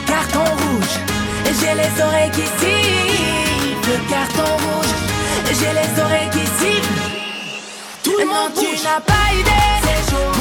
Carton 0.06 0.44
rouge. 0.44 1.00
J'ai 1.58 1.74
les 1.74 2.00
oreilles 2.00 2.30
qui 2.30 2.42
sifflent. 2.42 4.00
Carton 4.08 4.52
rouge. 4.64 4.94
J'ai 5.48 5.72
les 5.72 6.00
oreilles 6.00 6.30
qui 6.30 6.46
sifflent. 6.46 7.02
Tout 8.04 8.18
le 8.20 8.26
monde 8.26 8.52
tu 8.54 8.70
n'as 8.84 9.00
pas 9.00 9.32
idée. 9.32 9.50
C'est 9.82 10.10
chaud. 10.12 10.35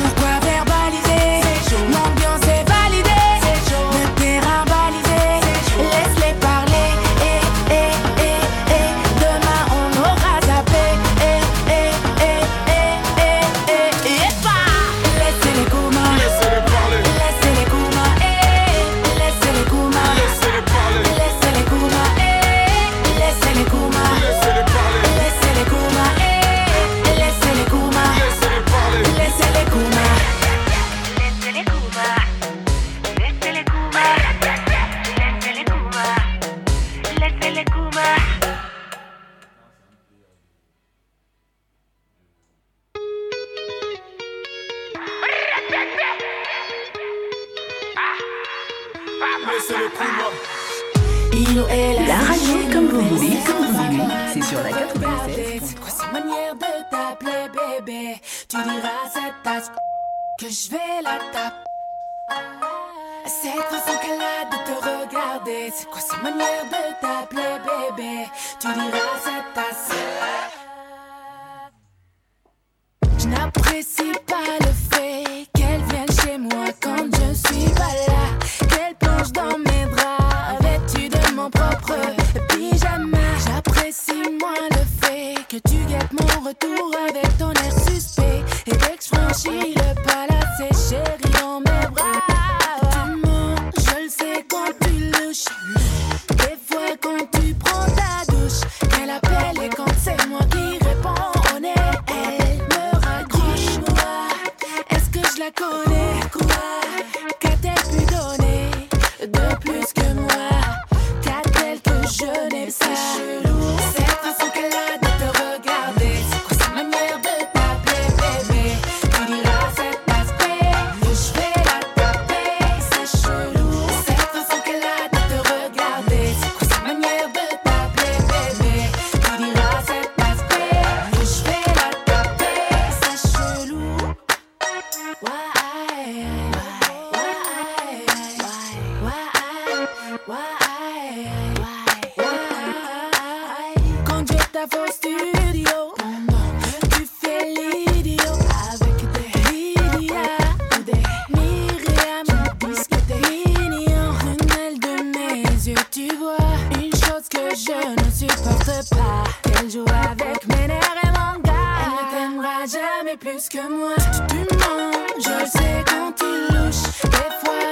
Moi. 164.14 164.28
Tu 164.30 164.56
mens, 164.58 164.92
je 165.18 165.46
sais 165.46 165.84
quand 165.86 166.12
tu 166.18 166.54
louches. 166.54 167.10
Des 167.12 167.30
fois 167.42 167.65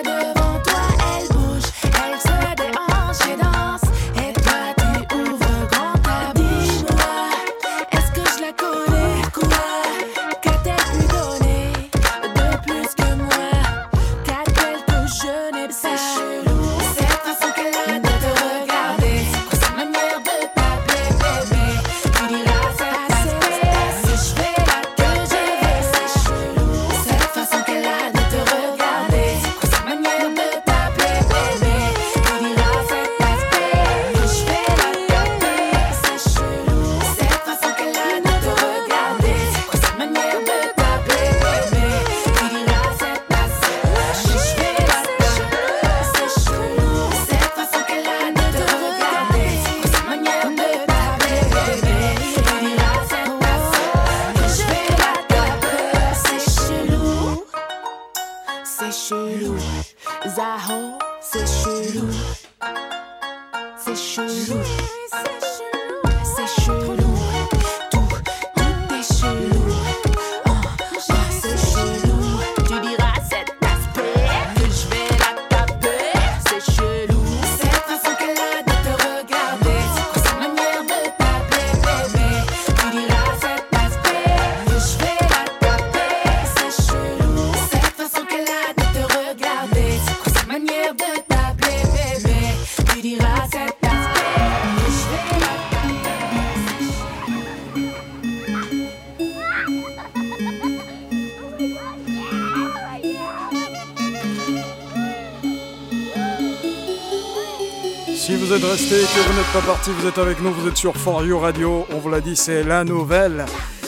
pas 109.53 109.61
parti, 109.61 109.91
vous 109.91 110.07
êtes 110.07 110.17
avec 110.17 110.41
nous, 110.41 110.51
vous 110.51 110.67
êtes 110.67 110.77
sur 110.77 110.95
For 110.97 111.23
You 111.23 111.38
Radio. 111.38 111.85
On 111.91 111.99
vous 111.99 112.09
l'a 112.09 112.21
dit, 112.21 112.35
c'est 112.35 112.63
la 112.63 112.84
nouvelle. 112.84 113.45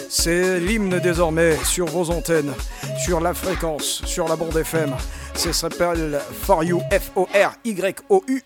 C'est 0.10 0.60
l'hymne 0.60 1.00
désormais 1.00 1.58
sur 1.64 1.88
vos 1.88 2.12
antennes, 2.12 2.54
sur 3.04 3.20
la 3.20 3.34
fréquence, 3.34 4.04
sur 4.06 4.28
la 4.28 4.36
bande 4.36 4.56
FM. 4.56 4.94
Ça 5.34 5.54
s'appelle 5.54 6.20
For 6.44 6.64
You, 6.64 6.82
F-O-R-Y-O-U. 6.92 8.44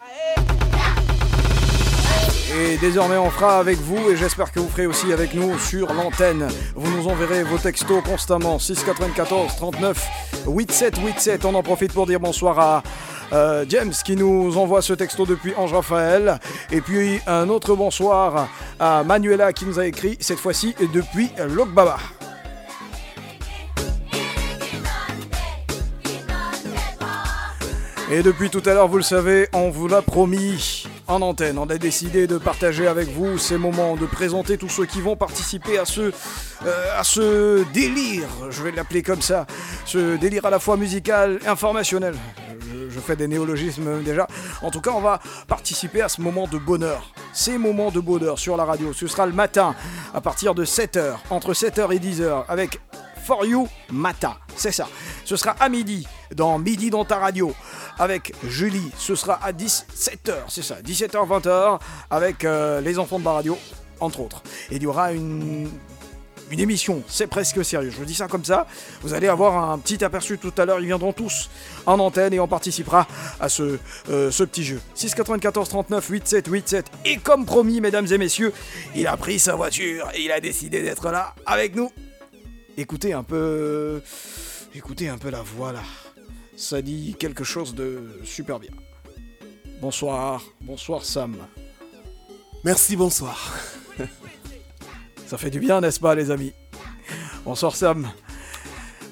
Et 2.58 2.78
désormais 2.78 3.18
on 3.18 3.30
fera 3.30 3.60
avec 3.60 3.78
vous 3.80 4.10
et 4.10 4.16
j'espère 4.16 4.52
que 4.52 4.60
vous 4.60 4.70
ferez 4.70 4.88
aussi 4.88 5.12
avec 5.12 5.34
nous 5.34 5.60
sur 5.60 5.94
l'antenne. 5.94 6.48
Vous 6.74 6.90
nous 6.90 7.08
enverrez 7.10 7.44
vos 7.44 7.58
textos 7.58 8.02
constamment 8.04 8.60
694 8.60 9.56
39 9.58 10.08
87 10.46 10.96
87. 10.96 11.46
On 11.46 11.54
en 11.54 11.64
profite 11.64 11.94
pour 11.94 12.08
dire 12.08 12.20
bonsoir 12.20 12.60
à 12.60 12.84
euh, 13.34 13.66
James 13.70 13.94
qui 14.04 14.16
nous 14.16 14.58
envoie 14.58 14.82
ce 14.82 14.94
texto 14.94 15.26
depuis 15.26 15.54
Ange 15.56 15.74
Raphaël. 15.74 16.40
Et 16.72 16.82
puis 16.82 17.20
un 17.26 17.50
autre 17.50 17.76
bonsoir 17.76 18.48
à 18.80 19.04
Manuela 19.04 19.54
qui 19.54 19.66
nous 19.66 19.80
a 19.80 19.88
écrit 19.88 20.18
cette 20.20 20.40
fois-ci 20.40 20.76
depuis 20.94 21.30
Lokbaba. 21.38 21.98
Et 28.12 28.24
depuis 28.24 28.50
tout 28.50 28.62
à 28.66 28.74
l'heure, 28.74 28.88
vous 28.88 28.98
le 28.98 29.04
savez, 29.04 29.48
on 29.54 29.70
vous 29.70 29.88
l'a 29.88 30.02
promis 30.02 30.79
en 31.10 31.22
antenne. 31.22 31.58
On 31.58 31.70
a 31.70 31.78
décidé 31.78 32.28
de 32.28 32.38
partager 32.38 32.88
avec 32.88 33.10
vous 33.10 33.38
ces 33.38 33.58
moments, 33.58 33.96
de 33.96 34.06
présenter 34.06 34.58
tous 34.58 34.70
ceux 34.70 34.86
qui 34.86 35.02
vont 35.02 35.16
participer 35.16 35.78
à 35.80 35.86
ce, 35.86 36.12
euh, 36.66 37.00
à 37.00 37.04
ce 37.04 37.64
délire, 37.74 38.28
je 38.50 38.62
vais 38.64 38.72
l'appeler 38.72 39.02
comme 39.02 39.22
ça, 39.22 39.48
ce 39.86 40.16
délire 40.18 40.46
à 40.46 40.50
la 40.50 40.60
fois 40.60 40.78
musical 40.78 41.40
et 41.44 41.48
informationnel. 41.48 42.16
Je, 42.90 43.00
fais 43.00 43.16
des 43.16 43.28
néologismes 43.28 44.04
déjà. 44.04 44.28
En 44.62 44.72
tout 44.72 44.82
cas, 44.82 44.92
on 44.92 45.00
va 45.00 45.20
participer 45.48 46.02
à 46.02 46.10
ce 46.10 46.22
moment 46.22 46.48
de 46.48 46.58
bonheur. 46.58 47.12
Ces 47.34 47.58
moments 47.58 47.92
de 47.92 48.00
bonheur 48.00 48.38
sur 48.38 48.58
la 48.58 48.66
radio. 48.66 48.94
Ce 48.94 49.08
sera 49.08 49.26
le 49.26 49.32
matin 49.32 49.74
à 50.14 50.22
partir 50.22 50.54
de 50.54 50.66
7h, 50.66 51.16
entre 51.30 51.54
7h 51.54 51.94
et 51.94 52.00
10h, 52.00 52.44
avec 52.48 52.80
For 53.26 53.46
You 53.46 53.68
Matin. 53.92 54.36
C'est 54.56 54.72
ça. 54.72 54.88
Ce 55.24 55.36
sera 55.36 55.52
à 55.60 55.70
midi, 55.70 56.06
dans 56.36 56.60
Midi 56.60 56.90
dans 56.90 57.06
ta 57.06 57.18
radio, 57.18 57.54
avec 57.98 58.34
Julie. 58.48 58.92
Ce 58.98 59.16
sera 59.16 59.40
à 59.44 59.52
17h, 59.52 60.34
c'est 60.48 60.64
ça, 60.64 60.76
17h, 60.82 61.28
20h, 61.28 61.80
avec 62.10 62.46
euh, 62.46 62.82
les 62.82 63.00
enfants 63.00 63.20
de 63.20 63.26
la 63.26 63.32
radio, 63.34 63.58
entre 64.00 64.20
autres. 64.22 64.42
Et 64.72 64.76
il 64.76 64.84
y 64.84 64.88
aura 64.88 65.12
une, 65.14 65.70
une 66.52 66.60
émission, 66.60 67.04
c'est 67.08 67.28
presque 67.28 67.64
sérieux. 67.64 67.90
Je 67.92 67.98
vous 67.98 68.06
dis 68.06 68.16
ça 68.16 68.28
comme 68.28 68.44
ça. 68.44 68.66
Vous 69.02 69.14
allez 69.14 69.28
avoir 69.28 69.72
un 69.72 69.78
petit 69.78 70.04
aperçu 70.04 70.38
tout 70.38 70.54
à 70.58 70.66
l'heure. 70.66 70.80
Ils 70.80 70.88
viendront 70.88 71.14
tous 71.14 71.50
en 71.86 72.00
antenne 72.00 72.34
et 72.34 72.40
on 72.40 72.48
participera 72.48 73.08
à 73.40 73.50
ce, 73.50 73.78
euh, 74.10 74.32
ce 74.32 74.44
petit 74.44 74.64
jeu. 74.64 74.82
694 74.96 75.70
39 75.70 76.08
87 76.10 76.46
87. 76.46 76.86
Et 77.06 77.18
comme 77.18 77.46
promis, 77.46 77.82
mesdames 77.82 78.08
et 78.12 78.18
messieurs, 78.18 78.54
il 78.96 79.06
a 79.08 79.16
pris 79.18 79.40
sa 79.40 79.56
voiture 79.56 80.10
et 80.16 80.22
il 80.24 80.32
a 80.32 80.40
décidé 80.40 80.82
d'être 80.82 81.12
là 81.12 81.36
avec 81.46 81.76
nous. 81.76 81.92
Écoutez 82.78 83.14
un 83.14 83.24
peu. 83.24 84.02
Écoutez 84.74 85.10
un 85.10 85.18
peu 85.18 85.30
la 85.30 85.42
voix 85.42 85.72
là. 85.74 85.82
Ça 86.60 86.82
dit 86.82 87.16
quelque 87.18 87.46
chose 87.46 87.74
de 87.74 88.20
super 88.26 88.60
bien. 88.60 88.72
Bonsoir, 89.82 90.44
bonsoir 90.60 91.06
Sam. 91.06 91.38
Merci, 92.66 92.98
bonsoir. 92.98 93.54
Ça 95.26 95.38
fait 95.38 95.50
du 95.50 95.60
bien, 95.62 95.80
n'est-ce 95.80 96.02
pas, 96.02 96.16
les 96.16 96.32
amis? 96.32 96.52
Bonsoir, 97.46 97.74
Sam. 97.76 98.12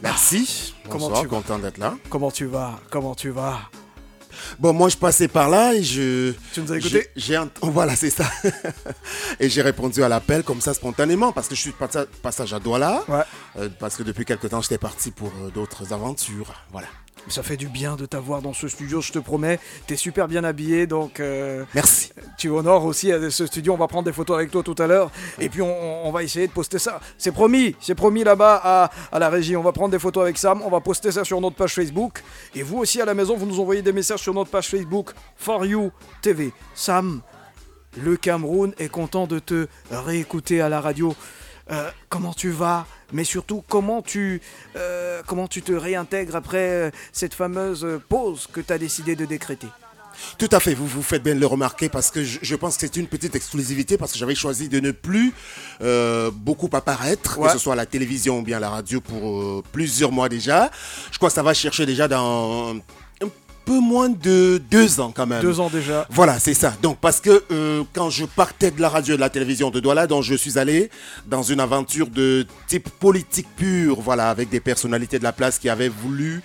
Merci. 0.04 0.74
Comment 0.90 1.08
Bonsoir, 1.08 1.22
tu 1.22 1.28
content 1.30 1.58
d'être 1.60 1.78
là. 1.78 1.96
Comment 2.10 2.32
tu 2.32 2.46
vas? 2.48 2.80
Comment 2.90 3.16
tu 3.16 3.30
vas? 3.30 3.60
Bon, 4.60 4.74
moi, 4.74 4.90
je 4.90 4.98
passais 4.98 5.28
par 5.30 5.50
là 5.50 5.74
et 5.74 5.84
je. 5.84 6.34
Tu 6.54 6.62
nous 6.62 6.72
as 6.74 6.78
écouté 6.80 7.08
j'ai- 7.16 7.38
ent- 7.38 7.50
Voilà, 7.62 7.96
c'est 7.96 8.10
ça. 8.10 8.26
et 9.40 9.48
j'ai 9.50 9.62
répondu 9.62 10.04
à 10.04 10.10
l'appel 10.10 10.44
comme 10.44 10.60
ça 10.62 10.74
spontanément 10.74 11.32
parce 11.32 11.48
que 11.48 11.56
je 11.56 11.62
suis 11.62 11.72
de 11.72 11.76
passa- 11.78 12.06
passage 12.22 12.54
à 12.54 12.60
Douala. 12.60 13.04
Euh, 13.58 13.70
parce 13.80 13.96
que 13.96 14.04
depuis 14.04 14.26
quelque 14.26 14.48
temps, 14.48 14.62
j'étais 14.62 14.78
parti 14.78 15.12
pour 15.12 15.32
euh, 15.42 15.50
d'autres 15.50 15.94
aventures. 15.94 16.54
Voilà. 16.72 16.88
Ça 17.30 17.44
fait 17.44 17.58
du 17.58 17.68
bien 17.68 17.98
de 17.98 18.06
t'avoir 18.06 18.42
dans 18.42 18.54
ce 18.54 18.70
studio, 18.70 19.02
je 19.02 19.12
te 19.12 19.20
promets. 19.20 19.60
T'es 19.86 19.98
super 19.98 20.30
bien 20.30 20.44
habillé, 20.46 20.88
donc. 20.88 21.20
euh, 21.20 21.66
Merci. 21.76 22.12
Tu 22.38 22.50
honores 22.50 22.86
aussi 22.86 23.12
à 23.12 23.30
ce 23.30 23.46
studio. 23.46 23.74
On 23.74 23.78
va 23.78 23.88
prendre 23.88 24.06
des 24.06 24.14
photos 24.14 24.38
avec 24.38 24.50
toi 24.50 24.64
tout 24.64 24.76
à 24.80 24.88
l'heure. 24.88 25.12
Et 25.40 25.50
puis, 25.50 25.62
on, 25.62 26.08
on 26.08 26.12
va 26.12 26.24
essayer 26.24 26.48
de 26.48 26.54
poster 26.54 26.80
ça. 26.80 27.02
C'est 27.18 27.34
promis, 27.34 27.76
c'est 27.82 27.96
promis 27.96 28.24
là-bas 28.24 28.62
à, 28.64 28.92
à 29.12 29.20
la 29.20 29.30
régie. 29.30 29.58
On 29.58 29.62
va 29.62 29.74
prendre 29.74 29.92
des 29.92 30.00
photos 30.00 30.24
avec 30.24 30.38
Sam. 30.38 30.62
On 30.64 30.70
va 30.70 30.80
poster 30.80 31.12
ça 31.12 31.26
sur 31.26 31.42
notre 31.42 31.58
page 31.58 31.74
Facebook. 31.74 32.24
Et 32.56 32.64
vous 32.64 32.78
aussi 32.78 33.02
à 33.02 33.06
la 33.06 33.14
maison, 33.14 33.36
vous 33.36 33.46
nous 33.46 33.60
envoyez 33.60 33.82
des 33.82 33.94
messages 33.94 34.22
sur 34.22 34.34
notre 34.34 34.50
page 34.50 34.68
Facebook 34.70 35.12
For 35.36 35.66
You 35.66 35.92
TV. 36.22 36.54
Sam, 36.76 37.22
le 38.02 38.16
Cameroun 38.16 38.74
est 38.80 38.90
content 38.90 39.28
de 39.28 39.40
te 39.40 39.68
réécouter 39.92 40.62
à 40.62 40.70
la 40.70 40.80
radio. 40.80 41.14
Euh, 41.72 41.90
comment 42.10 42.34
tu 42.34 42.50
vas? 42.50 42.86
Mais 43.14 43.24
surtout, 43.24 43.64
comment 43.68 44.02
tu, 44.02 44.42
euh, 44.76 45.22
comment 45.28 45.48
tu 45.48 45.62
te 45.62 45.72
réintègres 45.74 46.36
après 46.36 46.70
euh, 46.70 46.92
cette 47.12 47.34
fameuse 47.34 47.86
pause 48.10 48.48
que 48.52 48.62
tu 48.62 48.72
as 48.74 48.78
décidé 48.78 49.16
de 49.16 49.26
décréter? 49.26 49.68
Tout 50.40 50.50
à 50.52 50.60
fait, 50.60 50.74
vous 50.74 50.88
vous 50.88 51.04
faites 51.04 51.22
bien 51.22 51.36
de 51.36 51.40
le 51.40 51.46
remarquer 51.46 51.90
parce 51.90 52.10
que 52.10 52.24
je, 52.24 52.40
je 52.42 52.56
pense 52.56 52.76
que 52.76 52.82
c'est 52.82 52.96
une 52.96 53.06
petite 53.08 53.36
exclusivité 53.36 53.98
parce 53.98 54.12
que 54.12 54.18
j'avais 54.18 54.34
choisi 54.34 54.68
de 54.68 54.80
ne 54.80 54.90
plus 54.92 55.32
euh, 55.82 56.32
beaucoup 56.34 56.70
apparaître, 56.74 57.38
Ouais. 57.38 57.48
que 57.48 57.54
ce 57.54 57.60
soit 57.60 57.74
à 57.74 57.76
la 57.76 57.86
télévision 57.86 58.40
ou 58.40 58.42
bien 58.42 58.58
à 58.58 58.60
la 58.60 58.70
radio 58.72 59.00
pour 59.00 59.30
euh, 59.42 59.64
plusieurs 59.72 60.12
mois 60.12 60.28
déjà. 60.28 60.72
Je 61.12 61.18
crois 61.18 61.30
que 61.30 61.36
ça 61.36 61.44
va 61.44 61.54
chercher 61.54 61.86
déjà 61.86 62.08
dans 62.08 62.78
peu 63.68 63.80
moins 63.82 64.08
de 64.08 64.62
deux 64.72 65.02
ans 65.02 65.12
quand 65.14 65.28
même. 65.28 65.42
Deux 65.42 65.60
ans 65.60 65.70
déjà. 65.70 66.08
Voilà, 66.10 66.40
c'est 66.40 66.54
ça. 66.54 66.74
Donc, 66.82 66.98
parce 67.00 67.20
que 67.20 67.44
euh, 67.52 67.84
quand 67.94 68.10
je 68.10 68.24
partais 68.24 68.72
de 68.72 68.80
la 68.82 68.88
radio 68.88 69.16
et 69.16 69.18
de 69.18 69.22
la 69.22 69.30
télévision 69.30 69.70
de 69.70 69.82
Douala, 69.82 70.08
donc 70.08 70.24
je 70.24 70.36
suis 70.36 70.58
allé 70.58 70.90
dans 71.26 71.44
une 71.44 71.60
aventure 71.60 72.08
de 72.08 72.48
type 72.68 72.90
politique 72.90 73.48
pur, 73.58 74.00
voilà, 74.00 74.30
avec 74.30 74.48
des 74.48 74.62
personnalités 74.62 75.20
de 75.20 75.24
la 75.24 75.34
place 75.34 75.60
qui 75.60 75.68
avaient 75.68 75.90
voulu 75.90 76.42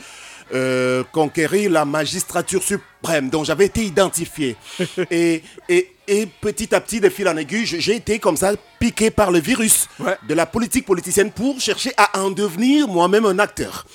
euh, 0.53 1.05
conquérir 1.13 1.71
la 1.71 1.85
magistrature 1.85 2.63
suprême, 2.63 3.31
dont 3.31 3.45
j'avais 3.45 3.67
été 3.67 3.85
identifié. 3.85 4.57
et, 5.11 5.45
et, 5.69 5.93
et 6.09 6.27
petit 6.27 6.75
à 6.75 6.81
petit, 6.81 7.01
de 7.01 7.09
fil 7.09 7.29
en 7.29 7.37
aiguille, 7.37 7.67
j'ai 7.67 7.95
été 7.95 8.19
comme 8.19 8.37
ça 8.37 8.53
piqué 8.83 9.13
par 9.13 9.31
le 9.31 9.39
virus 9.39 9.87
de 10.29 10.35
la 10.35 10.45
politique 10.45 10.85
politicienne 10.85 11.31
pour 11.31 11.61
chercher 11.61 11.93
à 11.97 12.19
en 12.19 12.33
devenir 12.33 12.89
moi-même 12.89 13.25
un 13.27 13.39
acteur. 13.39 13.87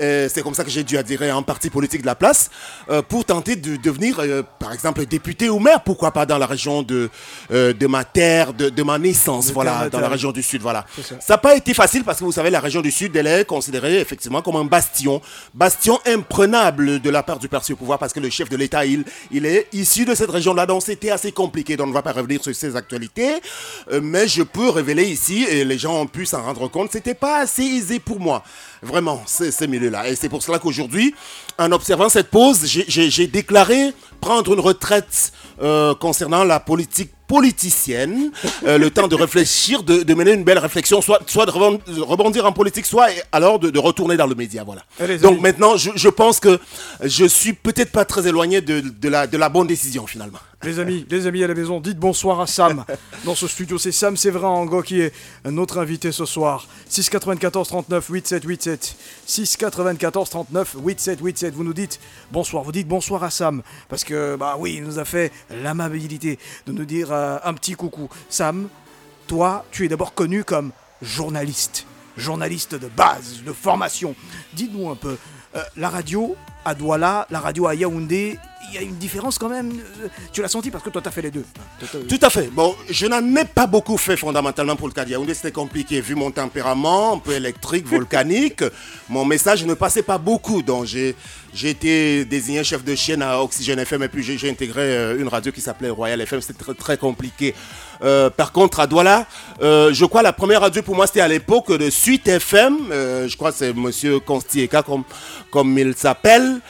Euh, 0.00 0.28
c'est 0.32 0.40
comme 0.40 0.54
ça 0.54 0.62
que 0.62 0.70
j'ai 0.70 0.84
dû 0.84 0.96
adhérer 0.96 1.30
à 1.30 1.36
un 1.36 1.42
parti 1.42 1.68
politique 1.68 2.02
de 2.02 2.06
la 2.06 2.14
place 2.14 2.48
euh, 2.88 3.02
pour 3.02 3.24
tenter 3.24 3.56
de 3.56 3.74
devenir, 3.74 4.20
euh, 4.20 4.44
par 4.60 4.72
exemple, 4.72 5.04
député 5.04 5.48
ou 5.48 5.58
maire, 5.58 5.82
pourquoi 5.82 6.12
pas 6.12 6.26
dans 6.26 6.38
la 6.38 6.46
région 6.46 6.84
de, 6.84 7.10
de 7.50 7.86
ma 7.88 8.04
terre, 8.04 8.52
de, 8.52 8.68
de 8.68 8.82
ma 8.84 9.00
naissance, 9.00 9.48
De 9.48 9.52
voilà, 9.52 9.88
dans 9.88 9.98
la 9.98 10.08
région 10.08 10.30
du 10.30 10.44
Sud, 10.44 10.62
voilà. 10.62 10.86
Ça. 11.02 11.16
N'a 11.30 11.38
pas 11.38 11.56
été 11.56 11.74
facile 11.74 12.04
parce 12.04 12.20
que 12.20 12.24
vous 12.24 12.30
savez, 12.30 12.50
la 12.50 12.60
région 12.60 12.82
du 12.82 12.92
Sud, 12.92 13.16
elle 13.16 13.26
est 13.26 13.44
considérée 13.46 13.98
effectivement 13.98 14.42
comme 14.42 14.56
un 14.56 14.64
bastion, 14.64 15.20
bastion 15.54 15.98
imprenable 16.06 17.00
de 17.00 17.10
la 17.10 17.24
part 17.24 17.40
du 17.40 17.48
parti 17.48 17.72
au 17.72 17.76
pouvoir 17.76 17.98
parce 17.98 18.12
que 18.12 18.20
le 18.20 18.30
chef 18.30 18.48
de 18.48 18.56
l'État, 18.56 18.86
il, 18.86 19.04
il 19.32 19.44
est 19.44 19.66
issu 19.72 20.04
de 20.04 20.14
cette 20.14 20.30
région-là, 20.30 20.66
donc 20.66 20.82
c'était 20.84 21.10
assez 21.10 21.32
compliqué. 21.32 21.76
Donc 21.76 21.86
on 21.86 21.90
ne 21.90 21.94
va 21.94 22.02
pas 22.02 22.12
revenir 22.12 22.40
sur 22.44 22.54
ces 22.54 22.76
actualités, 22.76 23.40
mais 24.02 24.28
je 24.35 24.35
peux 24.42 24.68
révéler 24.70 25.04
ici, 25.04 25.44
et 25.44 25.64
les 25.64 25.78
gens 25.78 26.00
ont 26.00 26.06
pu 26.06 26.26
s'en 26.26 26.42
rendre 26.42 26.68
compte, 26.68 26.92
c'était 26.92 27.14
pas 27.14 27.38
assez 27.38 27.62
aisé 27.62 27.98
pour 27.98 28.20
moi, 28.20 28.42
vraiment, 28.82 29.22
ces, 29.26 29.66
milieux-là. 29.66 30.08
Et 30.08 30.16
c'est 30.16 30.28
pour 30.28 30.42
cela 30.42 30.58
qu'aujourd'hui, 30.58 31.14
en 31.58 31.72
observant 31.72 32.08
cette 32.08 32.30
pause, 32.30 32.64
j'ai 32.66 33.26
déclaré 33.26 33.92
prendre 34.16 34.52
une 34.54 34.60
retraite 34.60 35.32
euh, 35.62 35.94
concernant 35.94 36.44
la 36.44 36.60
politique 36.60 37.10
politicienne, 37.26 38.30
euh, 38.66 38.78
le 38.78 38.88
temps 38.90 39.08
de 39.08 39.14
réfléchir, 39.16 39.82
de, 39.82 40.02
de 40.04 40.14
mener 40.14 40.32
une 40.32 40.44
belle 40.44 40.58
réflexion, 40.60 41.00
soit, 41.02 41.20
soit 41.26 41.44
de 41.46 41.50
rebond- 41.50 41.80
de 41.86 42.00
rebondir 42.00 42.46
en 42.46 42.52
politique, 42.52 42.86
soit 42.86 43.08
alors 43.32 43.58
de, 43.58 43.70
de 43.70 43.78
retourner 43.80 44.16
dans 44.16 44.26
le 44.28 44.34
média. 44.36 44.62
Voilà. 44.64 44.82
Donc 45.22 45.40
maintenant, 45.40 45.76
je, 45.76 45.90
je 45.96 46.08
pense 46.08 46.38
que 46.38 46.58
je 47.02 47.24
suis 47.24 47.52
peut-être 47.52 47.90
pas 47.92 48.04
très 48.04 48.28
éloigné 48.28 48.60
de, 48.60 48.80
de 48.80 49.08
la, 49.08 49.26
de 49.26 49.36
la 49.36 49.48
bonne 49.48 49.66
décision 49.66 50.06
finalement. 50.06 50.38
Les 50.62 50.78
amis, 50.78 51.04
les 51.10 51.26
amis 51.26 51.44
à 51.44 51.46
la 51.48 51.54
maison, 51.54 51.80
dites 51.80 51.98
bonsoir 51.98 52.40
à 52.40 52.46
Sam. 52.46 52.84
Dans 53.24 53.34
ce 53.34 53.46
studio, 53.46 53.76
c'est 53.78 53.92
Sam 53.92 54.16
Séverin 54.16 54.48
Ango 54.48 54.82
qui 54.82 55.00
est 55.00 55.12
notre 55.44 55.78
invité 55.78 56.12
ce 56.12 56.24
soir. 56.24 56.66
6 56.88 57.10
94 57.10 57.68
39 57.68 58.06
87 58.06 58.42
87. 58.42 58.96
6 59.26 59.56
94 59.58 60.30
39 60.30 60.76
87 60.76 61.18
87. 61.18 61.54
Vous 61.54 61.62
nous 61.64 61.74
dites 61.74 62.00
bonsoir. 62.32 62.64
Vous 62.64 62.72
dites 62.72 62.88
bonsoir 62.88 63.22
à 63.22 63.30
Sam. 63.30 63.62
Parce 63.88 64.02
que, 64.06 64.36
bah 64.36 64.56
oui, 64.58 64.76
il 64.78 64.84
nous 64.84 64.98
a 64.98 65.04
fait 65.04 65.32
l'amabilité 65.50 66.38
de 66.66 66.72
nous 66.72 66.86
dire 66.86 67.12
euh, 67.12 67.36
un 67.44 67.52
petit 67.52 67.74
coucou. 67.74 68.08
Sam, 68.30 68.68
toi, 69.26 69.66
tu 69.70 69.84
es 69.84 69.88
d'abord 69.88 70.14
connu 70.14 70.44
comme 70.44 70.72
journaliste. 71.02 71.84
Journaliste 72.16 72.74
de 72.74 72.88
base, 72.88 73.42
de 73.44 73.52
formation. 73.52 74.14
Dites-nous 74.54 74.88
un 74.88 74.94
peu, 74.94 75.18
euh, 75.54 75.62
la 75.76 75.88
radio 75.88 76.36
à 76.64 76.74
Douala, 76.74 77.26
la 77.30 77.38
radio 77.38 77.66
à 77.68 77.74
Yaoundé, 77.74 78.38
il 78.68 78.74
y 78.74 78.78
a 78.78 78.82
une 78.82 78.96
différence 78.96 79.38
quand 79.38 79.48
même. 79.48 79.70
euh, 80.02 80.08
Tu 80.32 80.42
l'as 80.42 80.48
senti 80.48 80.70
parce 80.70 80.82
que 80.82 80.90
toi, 80.90 81.00
tu 81.00 81.06
as 81.08 81.12
fait 81.12 81.22
les 81.22 81.30
deux. 81.30 81.44
Tout 82.08 82.18
à 82.20 82.30
fait. 82.30 82.48
Bon, 82.48 82.74
je 82.90 83.06
n'en 83.06 83.36
ai 83.36 83.44
pas 83.44 83.66
beaucoup 83.66 83.96
fait 83.96 84.16
fondamentalement 84.16 84.74
pour 84.74 84.88
le 84.88 84.92
cas 84.92 85.04
de 85.04 85.10
Yaoundé. 85.10 85.34
C'était 85.34 85.52
compliqué 85.52 86.00
vu 86.00 86.16
mon 86.16 86.32
tempérament, 86.32 87.14
un 87.14 87.18
peu 87.18 87.32
électrique, 87.32 87.86
volcanique. 87.86 88.64
Mon 89.08 89.24
message 89.24 89.64
ne 89.64 89.74
passait 89.74 90.02
pas 90.02 90.18
beaucoup. 90.18 90.62
Donc, 90.62 90.86
j'ai, 90.86 91.14
j'ai 91.54 91.70
été 91.70 92.24
désigné 92.24 92.64
chef 92.64 92.82
de 92.82 92.96
chaîne 92.96 93.22
à 93.22 93.40
Oxygène 93.40 93.78
FM 93.78 94.02
et 94.02 94.08
puis 94.08 94.24
j'ai, 94.24 94.50
intégré 94.50 94.82
euh, 94.82 95.20
une 95.20 95.28
radio 95.28 95.52
qui 95.52 95.60
s'appelait 95.60 95.90
Royal 95.90 96.20
FM. 96.20 96.40
C'était 96.40 96.64
très, 96.64 96.74
très 96.74 96.96
compliqué. 96.98 97.54
Euh, 98.02 98.30
par 98.30 98.52
contre, 98.52 98.80
à 98.80 98.86
Douala, 98.86 99.26
euh, 99.62 99.92
je 99.92 100.04
crois 100.04 100.22
la 100.22 100.32
première 100.32 100.60
radio 100.60 100.82
pour 100.82 100.96
moi, 100.96 101.06
c'était 101.06 101.20
à 101.20 101.28
l'époque 101.28 101.72
de 101.76 101.90
Suite 101.90 102.28
FM. 102.28 102.76
Euh, 102.90 103.28
je 103.28 103.36
crois 103.36 103.52
que 103.52 103.58
c'est 103.58 103.72
monsieur 103.72 104.20
Constieka, 104.20 104.82
comme, 104.82 105.04
comme 105.50 105.78
il 105.78 105.94
s'appelle, 105.94 106.60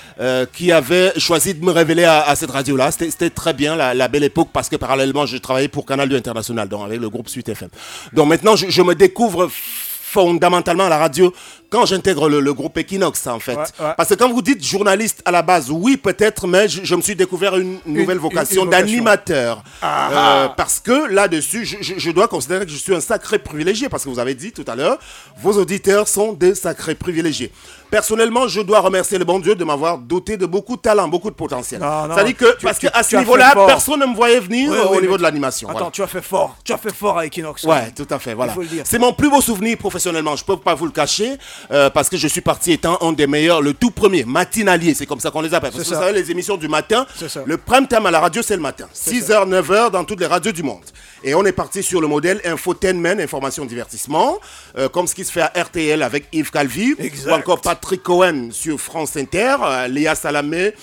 qui 0.52 0.72
avait 0.72 1.12
choisi 1.18 1.54
de 1.54 1.64
me 1.64 1.70
révéler 1.70 2.04
à, 2.04 2.34
cette 2.36 2.50
radio-là. 2.50 2.90
C'était, 2.90 3.30
très 3.30 3.52
bien, 3.52 3.76
la, 3.76 4.08
belle 4.08 4.24
époque, 4.24 4.48
parce 4.52 4.68
que 4.68 4.76
parallèlement, 4.76 5.26
je 5.26 5.36
travaillais 5.36 5.68
pour 5.68 5.84
Canal 5.86 6.08
2 6.08 6.16
International, 6.16 6.68
donc 6.68 6.84
avec 6.84 7.00
le 7.00 7.10
groupe 7.10 7.28
Suite 7.28 7.48
FM. 7.48 7.68
Donc 8.12 8.28
maintenant, 8.28 8.56
je, 8.56 8.68
je 8.68 8.82
me 8.82 8.94
découvre 8.94 9.48
fondamentalement 9.50 10.86
à 10.86 10.88
la 10.88 10.98
radio 10.98 11.32
quand 11.70 11.84
j'intègre 11.86 12.28
le, 12.28 12.40
le 12.40 12.54
groupe 12.54 12.76
Equinox 12.78 13.26
en 13.26 13.38
fait. 13.40 13.54
Ouais, 13.56 13.62
ouais. 13.80 13.92
Parce 13.96 14.08
que 14.10 14.14
quand 14.14 14.30
vous 14.32 14.42
dites 14.42 14.64
journaliste 14.64 15.22
à 15.24 15.30
la 15.30 15.42
base, 15.42 15.70
oui 15.70 15.96
peut-être, 15.96 16.46
mais 16.46 16.68
je, 16.68 16.84
je 16.84 16.94
me 16.94 17.02
suis 17.02 17.16
découvert 17.16 17.56
une 17.56 17.78
nouvelle 17.86 18.16
une- 18.16 18.22
vocation 18.22 18.64
d'animateur. 18.66 19.62
Ah, 19.82 20.08
Euh, 20.10 20.14
ah. 20.48 20.54
parce 20.56 20.80
que 20.80 21.06
là-dessus, 21.12 21.64
je, 21.64 21.76
je- 21.80 21.94
je 21.98 22.10
dois 22.10 22.28
considérer 22.28 22.64
que 22.64 22.70
je 22.72 22.76
suis 22.76 22.94
un 22.94 23.00
sacré 23.00 23.38
privilégié, 23.38 23.88
parce 23.88 24.04
que 24.04 24.08
vous 24.08 24.18
avez 24.18 24.34
dit 24.34 24.52
tout 24.52 24.64
à 24.68 24.74
l'heure, 24.76 24.98
vos 25.40 25.52
auditeurs 25.58 26.08
sont 26.08 26.32
des 26.32 26.54
sacrés 26.54 26.94
privilégiés. 26.94 27.52
Personnellement, 27.90 28.48
je 28.48 28.60
dois 28.60 28.80
remercier 28.80 29.16
le 29.16 29.24
bon 29.24 29.38
Dieu 29.38 29.54
de 29.54 29.64
m'avoir 29.64 29.98
doté 29.98 30.36
de 30.36 30.44
beaucoup 30.46 30.76
de 30.76 30.80
talent, 30.80 31.06
beaucoup 31.08 31.30
de 31.30 31.36
potentiel. 31.36 31.80
C'est-à-dire 31.80 32.36
que, 32.36 32.56
tu- 32.56 32.64
parce 32.66 32.78
qu'à 32.78 33.02
ce 33.02 33.16
niveau-là, 33.16 33.54
personne 33.66 34.00
ne 34.00 34.06
me 34.06 34.14
voyait 34.14 34.40
venir 34.40 34.72
euh, 34.72 34.86
au 34.86 35.00
niveau 35.00 35.16
de 35.16 35.22
l'animation. 35.22 35.68
Attends, 35.68 35.78
voilà. 35.78 35.90
tu 35.92 36.02
as 36.02 36.06
fait 36.08 36.22
fort. 36.22 36.56
Tu 36.64 36.72
as 36.72 36.78
fait 36.78 36.92
fort 36.92 37.18
à 37.18 37.26
Equinox. 37.26 37.62
Ouais, 37.64 37.92
tout 37.94 38.06
à 38.10 38.18
fait, 38.18 38.34
voilà. 38.34 38.54
C'est 38.84 38.98
mon 38.98 39.12
plus 39.12 39.30
beau 39.30 39.40
souvenir 39.40 39.76
professionnellement, 39.78 40.34
je 40.36 40.44
peux 40.44 40.56
pas 40.56 40.74
vous 40.74 40.86
le 40.86 40.90
cacher, 40.92 41.36
euh, 41.70 41.90
parce 41.90 42.08
que 42.08 42.16
je 42.16 42.28
suis 42.28 42.40
parti 42.40 42.72
étant 42.72 42.98
un 43.02 43.12
des 43.12 43.26
meilleurs, 43.26 43.60
le 43.62 43.74
tout 43.74 43.90
premier, 43.90 44.24
matinalier, 44.24 44.94
c'est 44.94 45.06
comme 45.06 45.20
ça 45.20 45.30
qu'on 45.30 45.40
les 45.40 45.54
appelle. 45.54 45.70
Parce 45.72 45.84
que 45.84 45.88
vous 45.94 46.00
savez, 46.00 46.12
les 46.12 46.30
émissions 46.30 46.56
du 46.56 46.68
matin, 46.68 47.06
le 47.44 47.56
prime 47.56 47.86
time 47.86 48.06
à 48.06 48.10
la 48.10 48.20
radio, 48.20 48.42
c'est 48.42 48.56
le 48.56 48.62
matin. 48.62 48.86
6h, 48.94 49.48
9h 49.48 49.90
dans 49.90 50.04
toutes 50.04 50.20
les 50.20 50.26
radios 50.26 50.52
du 50.52 50.62
monde. 50.62 50.82
Et 51.24 51.34
on 51.34 51.44
est 51.44 51.52
parti 51.52 51.82
sur 51.82 52.00
le 52.00 52.06
modèle 52.06 52.40
infotainment, 52.44 53.18
information 53.20 53.64
divertissement, 53.64 54.38
euh, 54.78 54.88
comme 54.88 55.06
ce 55.06 55.14
qui 55.14 55.24
se 55.24 55.32
fait 55.32 55.40
à 55.42 55.52
RTL 55.54 56.02
avec 56.02 56.26
Yves 56.32 56.50
Calvi, 56.50 56.94
Exact. 56.98 57.30
ou 57.30 57.34
encore 57.34 57.60
Patrick 57.60 58.02
Cohen 58.02 58.48
sur 58.52 58.78
France 58.80 59.16
Inter, 59.16 59.56
euh, 59.62 59.88
Léa 59.88 60.14
Salamé, 60.14 60.74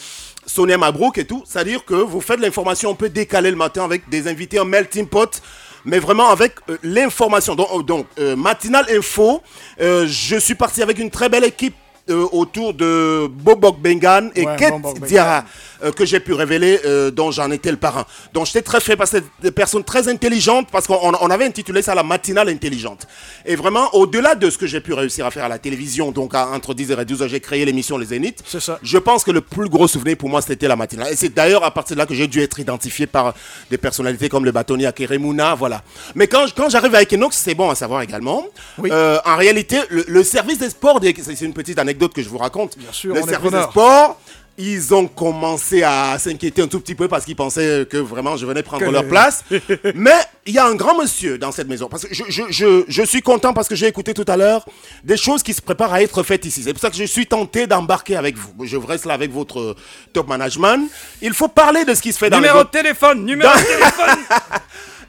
Sonia 0.45 0.77
Mabrouk 0.77 1.17
et 1.17 1.25
tout. 1.25 1.43
C'est-à-dire 1.45 1.85
que 1.85 1.93
vous 1.93 2.19
faites 2.21 2.39
l'information 2.39 2.91
un 2.91 2.95
peu 2.95 3.09
décalée 3.09 3.51
le 3.51 3.55
matin 3.57 3.85
avec 3.85 4.09
des 4.09 4.27
invités 4.27 4.59
en 4.59 4.65
melting 4.65 5.07
pot, 5.07 5.41
mais 5.85 5.99
vraiment 5.99 6.29
avec 6.29 6.55
euh, 6.69 6.77
l'information. 6.83 7.55
Donc, 7.55 7.67
euh, 7.71 8.03
euh, 8.19 8.35
Matinal 8.35 8.85
Info, 8.89 9.41
je 9.79 10.37
suis 10.39 10.55
parti 10.55 10.81
avec 10.81 10.99
une 10.99 11.09
très 11.09 11.29
belle 11.29 11.43
équipe 11.43 11.75
euh, 12.09 12.27
autour 12.31 12.73
de 12.73 13.27
Bobok 13.27 13.79
Bengan 13.79 14.29
et 14.35 14.45
Ouais, 14.45 14.57
Bobok 14.71 14.95
Bengan. 14.95 15.07
Diarra 15.07 15.45
euh, 15.83 15.91
que 15.91 16.05
j'ai 16.05 16.19
pu 16.19 16.33
révéler, 16.33 16.79
euh, 16.85 17.11
dont 17.11 17.31
j'en 17.31 17.49
étais 17.51 17.71
le 17.71 17.77
parrain. 17.77 18.05
Donc 18.33 18.45
j'étais 18.45 18.61
très 18.61 18.81
fait 18.81 18.95
parce 18.97 19.11
que 19.11 19.17
des 19.41 19.51
personnes 19.51 19.83
très 19.85 20.07
intelligentes, 20.09 20.67
parce 20.71 20.85
qu'on 20.87 20.99
on 21.01 21.29
avait 21.29 21.45
intitulé 21.45 21.81
ça 21.81 21.95
la 21.95 22.03
matinale 22.03 22.49
intelligente. 22.49 23.07
Et 23.45 23.55
vraiment, 23.55 23.89
au-delà 23.95 24.35
de 24.35 24.49
ce 24.49 24.57
que 24.57 24.67
j'ai 24.67 24.81
pu 24.81 24.93
réussir 24.93 25.25
à 25.25 25.31
faire 25.31 25.45
à 25.45 25.47
la 25.49 25.59
télévision, 25.59 26.11
donc 26.11 26.35
à- 26.35 26.49
entre 26.49 26.73
10h 26.73 26.99
et 27.01 27.05
12h, 27.05 27.27
j'ai 27.29 27.39
créé 27.39 27.63
l'émission 27.63 27.97
Les 27.97 28.07
Zéniths. 28.07 28.43
Je 28.81 28.97
pense 28.97 29.23
que 29.23 29.31
le 29.31 29.39
plus 29.41 29.69
gros 29.69 29.87
souvenir 29.87 30.17
pour 30.17 30.27
moi, 30.27 30.41
c'était 30.41 30.67
la 30.67 30.75
matinale. 30.75 31.13
Et 31.13 31.15
c'est 31.15 31.33
d'ailleurs 31.33 31.63
à 31.63 31.71
partir 31.71 31.95
de 31.95 31.99
là 31.99 32.05
que 32.05 32.13
j'ai 32.13 32.27
dû 32.27 32.41
être 32.41 32.59
identifié 32.59 33.07
par 33.07 33.33
des 33.71 33.77
personnalités 33.77 34.27
comme 34.27 34.43
le 34.43 34.51
bâtonnier 34.51 34.87
Akeremouna, 34.87 35.55
voilà. 35.55 35.81
Mais 36.15 36.27
quand, 36.27 36.45
quand 36.55 36.69
j'arrive 36.69 36.95
à 36.95 37.01
Equinox, 37.01 37.37
c'est 37.37 37.55
bon 37.55 37.69
à 37.69 37.75
savoir 37.75 38.01
également. 38.01 38.45
En 38.77 39.35
réalité, 39.37 39.77
le, 39.89 40.03
le 40.07 40.23
service 40.23 40.57
des 40.59 40.69
sports, 40.69 40.99
c'est 41.21 41.41
une 41.41 41.53
petite 41.53 41.79
anecdote 41.79 41.92
que 41.97 42.21
je 42.21 42.29
vous 42.29 42.37
raconte. 42.37 42.77
Bien 42.77 42.91
sûr, 42.91 43.13
le 43.15 43.21
service 43.23 43.51
des 43.51 43.63
sports, 43.63 44.19
ils 44.55 44.93
ont 44.93 45.07
commencé 45.07 45.81
à 45.81 46.17
s'inquiéter 46.19 46.61
un 46.61 46.67
tout 46.67 46.79
petit 46.79 46.93
peu 46.93 47.07
parce 47.07 47.25
qu'ils 47.25 47.35
pensaient 47.35 47.87
que 47.89 47.97
vraiment 47.97 48.37
je 48.37 48.45
venais 48.45 48.61
prendre 48.61 48.85
Que- 48.85 48.91
leur 48.91 49.07
place. 49.07 49.43
Mais 49.95 50.13
il 50.45 50.53
y 50.53 50.59
a 50.59 50.65
un 50.67 50.75
grand 50.75 50.95
monsieur 51.01 51.39
dans 51.39 51.51
cette 51.51 51.67
maison. 51.67 51.87
Parce 51.89 52.03
que 52.05 52.13
je, 52.13 52.23
je- 52.29 52.43
je- 52.51 52.83
je 52.87 53.01
suis 53.03 53.21
content 53.23 53.53
parce 53.53 53.67
que 53.67 53.73
j'ai 53.75 53.87
écouté 53.87 54.13
tout 54.13 54.25
à 54.27 54.37
l'heure 54.37 54.63
des 55.03 55.17
choses 55.17 55.41
qui 55.41 55.53
se 55.55 55.61
préparent 55.61 55.93
à 55.93 56.03
être 56.03 56.21
faites 56.21 56.45
ici. 56.45 56.61
C'est 56.63 56.71
pour 56.73 56.81
ça 56.81 56.91
que 56.91 56.95
je 56.97 57.03
suis 57.05 57.25
tenté 57.25 57.65
d'embarquer 57.65 58.15
avec 58.15 58.37
vous. 58.37 58.53
Je 58.65 58.77
reste 58.77 59.05
là 59.05 59.15
avec 59.15 59.31
votre 59.31 59.59
euh, 59.59 59.75
top 60.13 60.27
management. 60.27 60.87
Il 61.23 61.33
faut 61.33 61.47
parler 61.47 61.83
de 61.83 61.95
ce 61.95 62.01
qui 62.03 62.13
se 62.13 62.19
fait 62.19 62.29
dans 62.29 62.37
Numéro 62.37 62.59
les 62.59 62.63
de 62.65 62.69
téléphone, 62.69 63.25
numéro 63.25 63.51
Dans- 63.51 63.59
de 63.59 63.65
téléphone. 63.65 64.19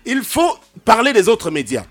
Il 0.07 0.23
faut 0.23 0.57
parler 0.85 1.13
des 1.13 1.29
autres 1.29 1.51
médias. 1.51 1.85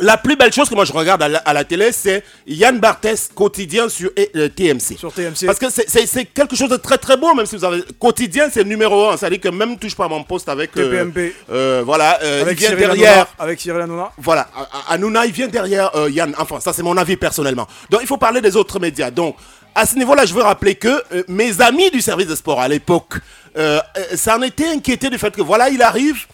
La 0.00 0.16
plus 0.16 0.34
belle 0.36 0.52
chose 0.52 0.68
que 0.68 0.74
moi 0.74 0.84
je 0.84 0.92
regarde 0.92 1.22
à 1.22 1.28
la, 1.28 1.38
à 1.38 1.52
la 1.52 1.64
télé, 1.64 1.92
c'est 1.92 2.24
Yann 2.48 2.78
Barthès 2.80 3.30
quotidien 3.34 3.88
sur 3.88 4.10
euh, 4.34 4.48
TMC. 4.48 4.98
Sur 4.98 5.12
TMC. 5.12 5.46
Parce 5.46 5.58
que 5.58 5.70
c'est- 5.70 6.24
quelque 6.34 6.56
chose 6.56 6.68
de 6.70 6.76
très 6.76 6.98
très 6.98 7.16
beau, 7.16 7.32
même 7.34 7.46
si 7.46 7.56
vous 7.56 7.64
avez 7.64 7.82
quotidien, 8.00 8.48
c'est 8.52 8.64
le 8.64 8.68
numéro 8.68 9.08
un. 9.10 9.16
C'est-à-dire 9.16 9.40
que 9.40 9.48
même 9.50 9.78
touche 9.78 9.94
pas 9.94 10.06
à 10.06 10.08
mon 10.08 10.24
poste 10.24 10.48
avec. 10.48 10.76
euh, 10.76 10.90
TPMP. 10.90 11.32
euh, 11.50 11.82
voilà, 11.86 12.18
euh, 12.24 12.42
Avec 12.42 12.58
il 12.58 12.60
vient 12.60 12.68
Cyril 12.70 12.84
derrière. 12.86 13.12
Hanouna, 13.12 13.28
Avec 13.38 13.60
Cyril 13.60 13.80
Hanouna. 13.82 14.10
Voilà, 14.18 14.48
Hanouna, 14.88 15.26
il 15.26 15.32
vient 15.32 15.46
derrière 15.48 15.94
euh, 15.96 16.10
Yann. 16.10 16.34
Enfin, 16.38 16.58
ça 16.60 16.72
c'est 16.72 16.82
mon 16.82 16.96
avis 16.96 17.16
personnellement. 17.16 17.68
Donc 17.90 18.00
il 18.02 18.06
faut 18.08 18.16
parler 18.18 18.40
des 18.40 18.56
autres 18.56 18.80
médias. 18.80 19.12
Donc 19.12 19.36
à 19.76 19.86
ce 19.86 19.94
niveau-là, 19.96 20.26
je 20.26 20.34
veux 20.34 20.42
rappeler 20.42 20.74
que 20.74 20.88
euh, 21.12 21.22
mes 21.28 21.60
amis 21.60 21.90
du 21.90 22.00
service 22.00 22.26
de 22.26 22.34
sport 22.34 22.60
à 22.60 22.66
l'époque, 22.66 23.14
euh, 23.56 23.78
euh, 23.96 24.02
ça 24.16 24.36
en 24.36 24.42
était 24.42 24.68
inquiété 24.68 25.08
du 25.08 25.18
fait 25.18 25.34
que 25.34 25.42
voilà, 25.42 25.68
il 25.68 25.80
arrive. 25.82 26.26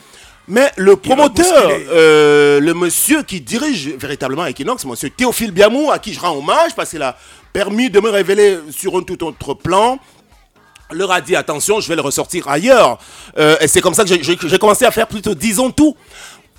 Mais 0.48 0.70
le 0.76 0.96
promoteur, 0.96 1.70
euh, 1.92 2.58
le 2.60 2.74
monsieur 2.74 3.22
qui 3.22 3.40
dirige 3.40 3.88
véritablement 3.90 4.46
Equinox, 4.46 4.84
monsieur 4.84 5.10
Théophile 5.10 5.52
Biamou, 5.52 5.90
à 5.92 5.98
qui 5.98 6.12
je 6.12 6.20
rends 6.20 6.36
hommage 6.36 6.74
parce 6.74 6.90
qu'il 6.90 7.02
a 7.02 7.16
permis 7.52 7.88
de 7.90 8.00
me 8.00 8.10
révéler 8.10 8.58
sur 8.70 8.96
un 8.96 9.02
tout 9.02 9.22
autre 9.24 9.54
plan, 9.54 9.98
leur 10.90 11.12
a 11.12 11.20
dit 11.20 11.36
attention, 11.36 11.78
je 11.80 11.88
vais 11.88 11.94
le 11.94 12.00
ressortir 12.02 12.48
ailleurs. 12.48 12.98
Euh, 13.38 13.56
et 13.60 13.68
c'est 13.68 13.80
comme 13.80 13.94
ça 13.94 14.04
que 14.04 14.10
j'ai- 14.20 14.58
commencé 14.58 14.84
à 14.84 14.90
faire 14.90 15.06
plutôt 15.06 15.34
disons 15.36 15.70
tout. 15.70 15.96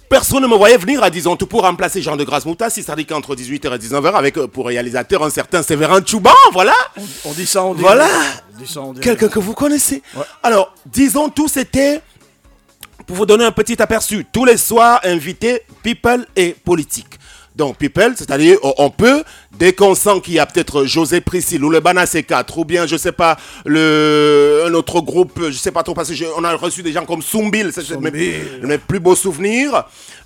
Personne 0.08 0.42
ne 0.44 0.48
me 0.48 0.56
voyait 0.56 0.78
venir 0.78 1.02
à 1.04 1.10
disons 1.10 1.36
tout 1.38 1.48
pour 1.48 1.62
remplacer 1.62 2.02
Jean 2.02 2.18
de 2.18 2.24
Grasse 2.26 2.46
Moutassi, 2.46 2.84
c'est-à-dire 2.84 3.08
qu'entre 3.08 3.34
18h 3.36 3.74
et 3.76 3.78
19h, 3.78 4.14
avec 4.16 4.38
euh, 4.38 4.48
pour 4.48 4.68
réalisateur 4.68 5.24
un 5.24 5.30
certain 5.30 5.64
Séverin 5.64 6.02
Chouban, 6.06 6.32
voilà. 6.54 6.76
On 7.26 7.32
dit 7.32 7.46
ça, 7.46 7.64
on 7.64 7.74
dit 7.74 7.82
Voilà. 7.82 8.08
Quelqu'un 9.02 9.28
que 9.30 9.40
vous 9.40 9.54
connaissez. 9.54 10.02
Alors, 10.44 10.74
disons 10.86 11.30
tout, 11.30 11.48
c'était 11.48 12.02
pour 13.12 13.18
vous 13.18 13.26
donner 13.26 13.44
un 13.44 13.52
petit 13.52 13.82
aperçu. 13.82 14.26
Tous 14.32 14.46
les 14.46 14.56
soirs, 14.56 15.02
invité 15.04 15.64
people 15.84 16.26
et 16.38 16.56
politique. 16.64 17.08
Donc, 17.58 17.76
people, 17.78 18.14
c'est-à-dire, 18.16 18.58
on- 18.64 18.90
peut, 18.90 19.26
dès 19.52 19.74
qu'on 19.74 19.96
sent 19.96 20.22
qu'il 20.24 20.36
y 20.36 20.40
a 20.40 20.46
peut-être 20.46 20.86
José 20.86 21.20
Priscille 21.20 21.62
ou 21.62 21.70
le 21.70 21.82
Bana 21.82 22.06
C4, 22.06 22.46
ou 22.58 22.64
bien, 22.64 22.88
je 22.88 22.96
sais 22.96 23.12
pas, 23.12 23.36
le, 23.66 24.64
un 24.66 24.74
autre 24.74 25.02
groupe, 25.02 25.38
je 25.50 25.58
sais 25.58 25.72
pas 25.74 25.84
trop, 25.84 25.94
parce 25.94 26.10
qu'on 26.18 26.44
a 26.46 26.54
reçu 26.56 26.82
des 26.84 26.94
gens 26.94 27.06
comme 27.06 27.22
Soumbil, 27.22 27.72
c'est 27.74 27.84
c'est 27.84 28.00
mes, 28.00 28.42
mes 28.64 28.78
plus 28.78 29.02
beaux 29.02 29.18
souvenirs. 29.18 29.84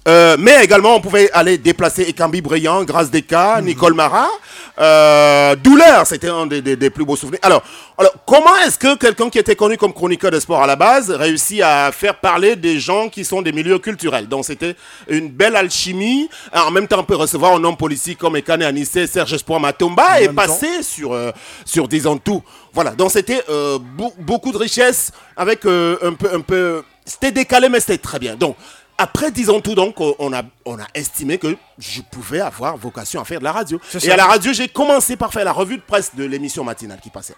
Euh, 0.07 0.36
mais 0.38 0.64
également, 0.64 0.95
on 0.95 1.02
pouvait 1.02 1.32
aller 1.32 1.57
déplacer 1.57 2.03
Ekambi 2.03 2.40
Brillant, 2.41 2.84
Grâce 2.84 3.10
Desca, 3.10 3.60
Nicole 3.61 3.95
Marat. 3.95 4.30
Euh, 4.77 5.56
Douleur, 5.56 6.06
c'était 6.06 6.30
un 6.30 6.45
des, 6.45 6.61
des- 6.61 6.76
des 6.76 6.90
plus 6.91 7.06
beaux 7.06 7.15
souvenirs. 7.15 7.40
Alors, 7.41 7.64
alors 7.98 8.14
comment 8.26 8.56
est-ce 8.57 8.77
que 8.77 8.95
quelqu'un 8.98 9.30
qui 9.32 9.40
était 9.40 9.56
connu 9.56 9.77
comme 9.77 9.94
chroniqueur 9.94 10.30
de 10.30 10.40
sport 10.40 10.61
à 10.61 10.68
la 10.68 10.76
base 10.76 11.10
réussit 11.10 11.61
à 11.64 11.91
faire 11.91 12.19
parler 12.19 12.56
des 12.56 12.80
gens 12.80 13.10
qui 13.10 13.26
sont 13.26 13.41
des 13.41 13.52
milieux 13.52 13.80
culturels? 13.80 14.27
Donc, 14.27 14.45
c'était 14.45 14.76
une 15.07 15.30
belle 15.30 15.56
alchimie. 15.56 16.30
En 16.53 16.69
même 16.69 16.88
temps, 16.88 16.99
on 16.99 17.03
peut 17.03 17.15
recevoir 17.15 17.53
un 17.56 17.64
homme 17.64 17.77
politique 17.77 18.19
comme 18.19 18.36
Ekane 18.36 18.61
Anissé, 18.64 19.07
Serge 19.07 19.34
Espoir 19.34 19.60
Matomba 19.60 20.22
et 20.22 20.30
passer 20.30 20.84
sur, 20.84 21.14
euh, 21.14 21.32
sur 21.65 21.88
disons 21.88 22.18
tout. 22.18 22.44
Voilà, 22.73 22.91
donc 22.91 23.10
c'était 23.10 23.41
euh, 23.49 23.80
beau- 23.80 24.14
beaucoup 24.19 24.52
de 24.52 24.57
richesse 24.57 25.11
avec 25.36 25.65
euh, 25.65 25.98
un 26.03 26.14
peu... 26.14 26.30
Un 26.32 26.41
peu 26.41 26.84
c'était 27.07 27.32
décalé, 27.32 27.69
mais 27.69 27.80
c'était 27.80 27.99
très 27.99 28.18
bien. 28.18 28.36
Donc, 28.36 28.56
après, 28.98 29.32
disons 29.32 29.60
tout, 29.60 29.76
donc, 29.76 29.96
on 30.00 30.34
a, 30.34 30.42
on 30.66 30.80
a 30.80 30.86
estimé 30.94 31.38
que 31.38 31.58
je 31.78 32.02
pouvais 32.02 32.40
avoir 32.40 32.78
vocation 32.78 33.20
à 33.20 33.26
faire 33.26 33.40
de 33.40 33.44
la 33.44 33.52
radio. 33.52 33.80
Et 34.02 34.12
à 34.12 34.16
la 34.16 34.26
radio, 34.26 34.54
j'ai 34.54 34.70
commencé 34.70 35.18
par 35.18 35.34
faire 35.34 35.44
la 35.44 35.52
revue 35.52 35.78
de 35.78 35.82
presse 35.82 36.16
de 36.16 36.24
l'émission 36.24 36.64
matinale 36.64 37.00
qui 37.02 37.10
passait. 37.10 37.36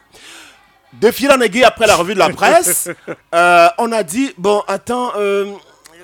De 0.93 1.09
fil 1.11 1.31
en 1.31 1.41
aiguille, 1.41 1.63
après 1.63 1.87
la 1.87 1.95
revue 1.95 2.13
de 2.13 2.19
la 2.19 2.29
presse, 2.29 2.89
euh, 3.35 3.67
on 3.79 3.91
a 3.91 4.03
dit, 4.03 4.33
bon, 4.37 4.63
attends, 4.67 5.11
euh, 5.17 5.51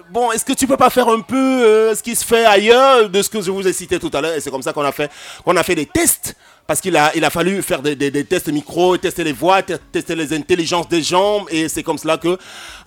bon, 0.09 0.31
est-ce 0.31 0.43
que 0.43 0.53
tu 0.53 0.65
peux 0.65 0.77
pas 0.77 0.89
faire 0.89 1.07
un 1.07 1.21
peu 1.21 1.35
euh, 1.37 1.95
ce 1.95 2.01
qui 2.01 2.15
se 2.15 2.25
fait 2.25 2.45
ailleurs 2.45 3.09
de 3.09 3.21
ce 3.21 3.29
que 3.29 3.41
je 3.41 3.51
vous 3.51 3.67
ai 3.67 3.73
cité 3.73 3.99
tout 3.99 4.11
à 4.11 4.21
l'heure? 4.21 4.33
Et 4.33 4.41
c'est 4.41 4.51
comme 4.51 4.63
ça 4.63 4.73
qu'on 4.73 4.83
a 4.83 4.91
fait, 4.91 5.11
qu'on 5.45 5.55
a 5.55 5.63
fait 5.63 5.75
des 5.75 5.85
tests. 5.85 6.35
Parce 6.65 6.79
qu'il 6.79 6.95
a, 6.95 7.11
il 7.13 7.25
a 7.25 7.29
fallu 7.29 7.61
faire 7.61 7.81
des, 7.81 7.93
des- 7.95 8.09
des 8.09 8.23
tests 8.23 8.47
micro, 8.47 8.95
tester 8.97 9.23
les 9.25 9.33
voix, 9.33 9.61
te- 9.61 9.73
tester 9.91 10.15
les 10.15 10.33
intelligences 10.33 10.87
des 10.87 11.01
gens. 11.03 11.45
Et 11.51 11.67
c'est 11.67 11.83
comme 11.83 11.97
cela 11.97 12.17
que, 12.17 12.37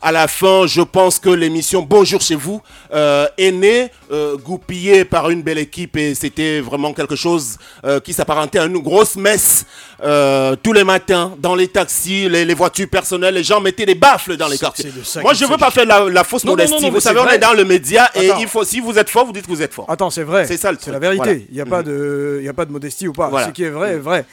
à 0.00 0.10
la 0.12 0.28
fin, 0.28 0.66
je 0.66 0.80
pense 0.80 1.18
que 1.18 1.28
l'émission 1.28 1.82
Bonjour 1.82 2.20
chez 2.22 2.36
vous 2.36 2.62
euh, 2.94 3.26
est 3.36 3.52
née, 3.52 3.90
euh, 4.10 4.36
goupillée 4.38 5.04
par 5.04 5.28
une 5.28 5.42
belle 5.42 5.58
équipe. 5.58 5.94
Et 5.98 6.14
c'était 6.14 6.60
vraiment 6.60 6.94
quelque 6.94 7.16
chose 7.16 7.58
euh, 7.84 8.00
qui 8.00 8.14
s'apparentait 8.14 8.58
à 8.58 8.64
une 8.64 8.78
grosse 8.78 9.16
messe. 9.16 9.66
tous 10.62 10.72
les 10.72 10.84
matins, 10.84 11.34
dans 11.38 11.54
les 11.54 11.68
taxis, 11.68 12.28
les, 12.30 12.44
les 12.46 12.54
voitures 12.54 12.88
personnelles, 12.88 13.34
les 13.34 13.44
gens 13.44 13.60
mettaient 13.60 13.86
des 13.86 13.94
baffles 13.94 14.36
dans 14.38 14.48
les 14.48 14.58
quartiers. 14.58 14.90
de 14.90 15.20
Moi, 15.20 15.34
je 15.34 15.40
veux 15.44 15.48
s'agit. 15.48 15.60
pas 15.60 15.70
faire 15.70 15.86
la, 15.86 16.08
la 16.08 16.24
fausse 16.24 16.44
Non, 16.44 16.52
modestie. 16.52 16.74
non, 16.76 16.80
non, 16.80 16.90
vous 16.90 17.00
savez, 17.00 17.20
on 17.20 17.28
est 17.28 17.38
dans 17.38 17.52
le 17.52 17.64
média 17.64 18.10
et 18.14 18.30
Attends. 18.30 18.40
il 18.40 18.48
faut, 18.48 18.64
si 18.64 18.80
vous 18.80 18.96
êtes 18.98 19.10
fort, 19.10 19.26
vous 19.26 19.32
dites 19.32 19.44
que 19.46 19.50
vous 19.50 19.62
êtes 19.62 19.74
fort. 19.74 19.84
Attends, 19.88 20.10
c'est 20.10 20.22
vrai. 20.22 20.46
C'est 20.46 20.56
ça 20.56 20.72
le 20.72 20.78
C'est 20.80 20.92
la 20.92 20.98
vérité. 20.98 21.22
Voilà. 21.24 21.40
Il 21.50 21.54
n'y 21.54 21.60
a, 21.60 21.66
pas 21.66 21.82
de- 21.82 22.38
il 22.40 22.46
y 22.46 22.48
a 22.48 22.54
pas 22.54 22.64
de 22.64 22.72
modestie 22.72 23.06
ou 23.08 23.12
pas. 23.12 23.28
Voilà. 23.28 23.46
Est 23.66 23.70
vrai 23.70 23.92
est 23.92 23.98
vrai. 23.98 24.24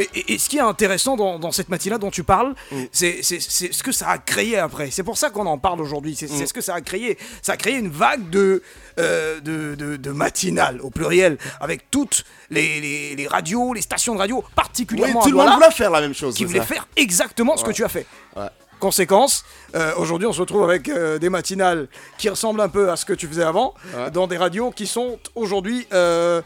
Et, 0.00 0.08
et- 0.14 0.34
et 0.34 0.38
ce 0.38 0.48
qui 0.48 0.58
est 0.58 0.60
intéressant 0.60 1.16
dans, 1.16 1.40
dans 1.40 1.50
cette 1.50 1.70
matinale 1.70 1.98
dont 1.98 2.10
tu 2.12 2.22
parles, 2.22 2.54
c'est 2.92 3.18
c'est- 3.22 3.40
ce 3.40 3.82
que 3.82 3.90
ça 3.90 4.08
a 4.08 4.18
créé 4.18 4.56
après. 4.56 4.90
C'est 4.92 5.02
pour 5.02 5.18
ça 5.18 5.30
qu'on 5.30 5.46
en 5.46 5.58
parle 5.58 5.80
aujourd'hui. 5.80 6.14
C'est 6.14 6.28
c'est 6.28 6.46
ce 6.46 6.52
que 6.52 6.60
ça 6.60 6.74
a 6.74 6.80
créé. 6.80 7.18
Ça 7.42 7.54
a 7.54 7.56
créé 7.56 7.74
une 7.74 7.88
vague 7.90 8.30
de, 8.30 8.62
euh, 9.00 9.40
de, 9.40 9.74
de, 9.74 9.96
de 9.96 10.10
matinales, 10.12 10.80
au 10.82 10.90
pluriel, 10.90 11.36
avec 11.60 11.90
toutes 11.90 12.24
les, 12.50 12.80
les- 12.80 13.16
les 13.16 13.26
radios, 13.26 13.72
les 13.74 13.82
stations 13.82 14.14
de 14.14 14.20
radio, 14.20 14.44
particulièrement 14.54 15.20
Oui, 15.24 15.30
tout 15.32 15.36
le 15.36 15.44
monde 15.44 15.54
voulait 15.54 15.70
faire 15.72 15.90
la 15.90 16.00
même 16.00 16.14
chose, 16.14 16.36
Qui 16.36 16.48
ça. 16.48 16.62
faire 16.62 16.86
exactement 16.96 17.56
ce 17.56 17.64
que 17.64 17.72
tu 17.72 17.82
as 17.84 17.88
fait. 17.88 18.06
Ouais. 18.36 18.46
Conséquence, 18.78 19.44
euh, 19.74 19.92
aujourd'hui 19.96 20.28
on 20.28 20.32
se 20.32 20.38
retrouve 20.40 20.62
avec 20.62 20.88
euh, 20.88 21.18
des 21.18 21.30
matinales 21.30 21.88
qui 22.16 22.28
ressemblent 22.28 22.60
un 22.60 22.68
peu 22.68 22.92
à 22.92 22.94
ce 22.96 23.04
que 23.04 23.12
tu 23.12 23.26
faisais 23.26 23.42
avant, 23.42 23.74
Ouais. 23.96 24.12
dans 24.12 24.28
des 24.28 24.36
radios 24.36 24.70
qui 24.70 24.86
sont 24.86 25.18
aujourd'hui 25.34 25.88
euh, 25.92 26.40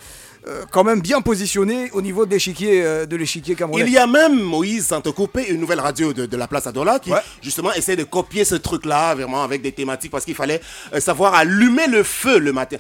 euh, 0.48 0.64
quand 0.70 0.85
même 0.85 1.01
bien 1.01 1.20
positionnées 1.20 1.90
au 1.93 2.02
niveau 2.02 2.27
de 2.27 2.31
l'échiquier 2.32 2.82
euh, 2.85 3.06
de 3.06 3.16
l'échiquier 3.16 3.55
camerounais. 3.55 3.85
Il 3.86 3.93
y 3.93 3.98
a 3.98 4.06
même 4.06 4.40
Moïse 4.40 4.86
Santocoupé, 4.89 5.48
une 5.51 5.60
nouvelle 5.60 5.81
radio 5.81 6.12
de, 6.12 6.27
de 6.27 6.36
la 6.36 6.48
place 6.48 6.66
Adola, 6.66 6.98
qui 6.98 7.12
justement 7.43 7.73
essaie 7.73 7.97
de 7.97 8.05
copier 8.05 8.44
ce 8.44 8.56
truc-là, 8.56 9.14
vraiment 9.14 9.43
avec 9.44 9.62
des 9.62 9.73
thématiques, 9.73 10.10
parce 10.10 10.24
qu'il 10.24 10.35
fallait 10.35 10.60
euh, 10.94 11.01
savoir 11.01 11.35
allumer 11.35 11.86
le 11.86 12.02
feu 12.02 12.39
le 12.39 12.52
matin. 12.52 12.77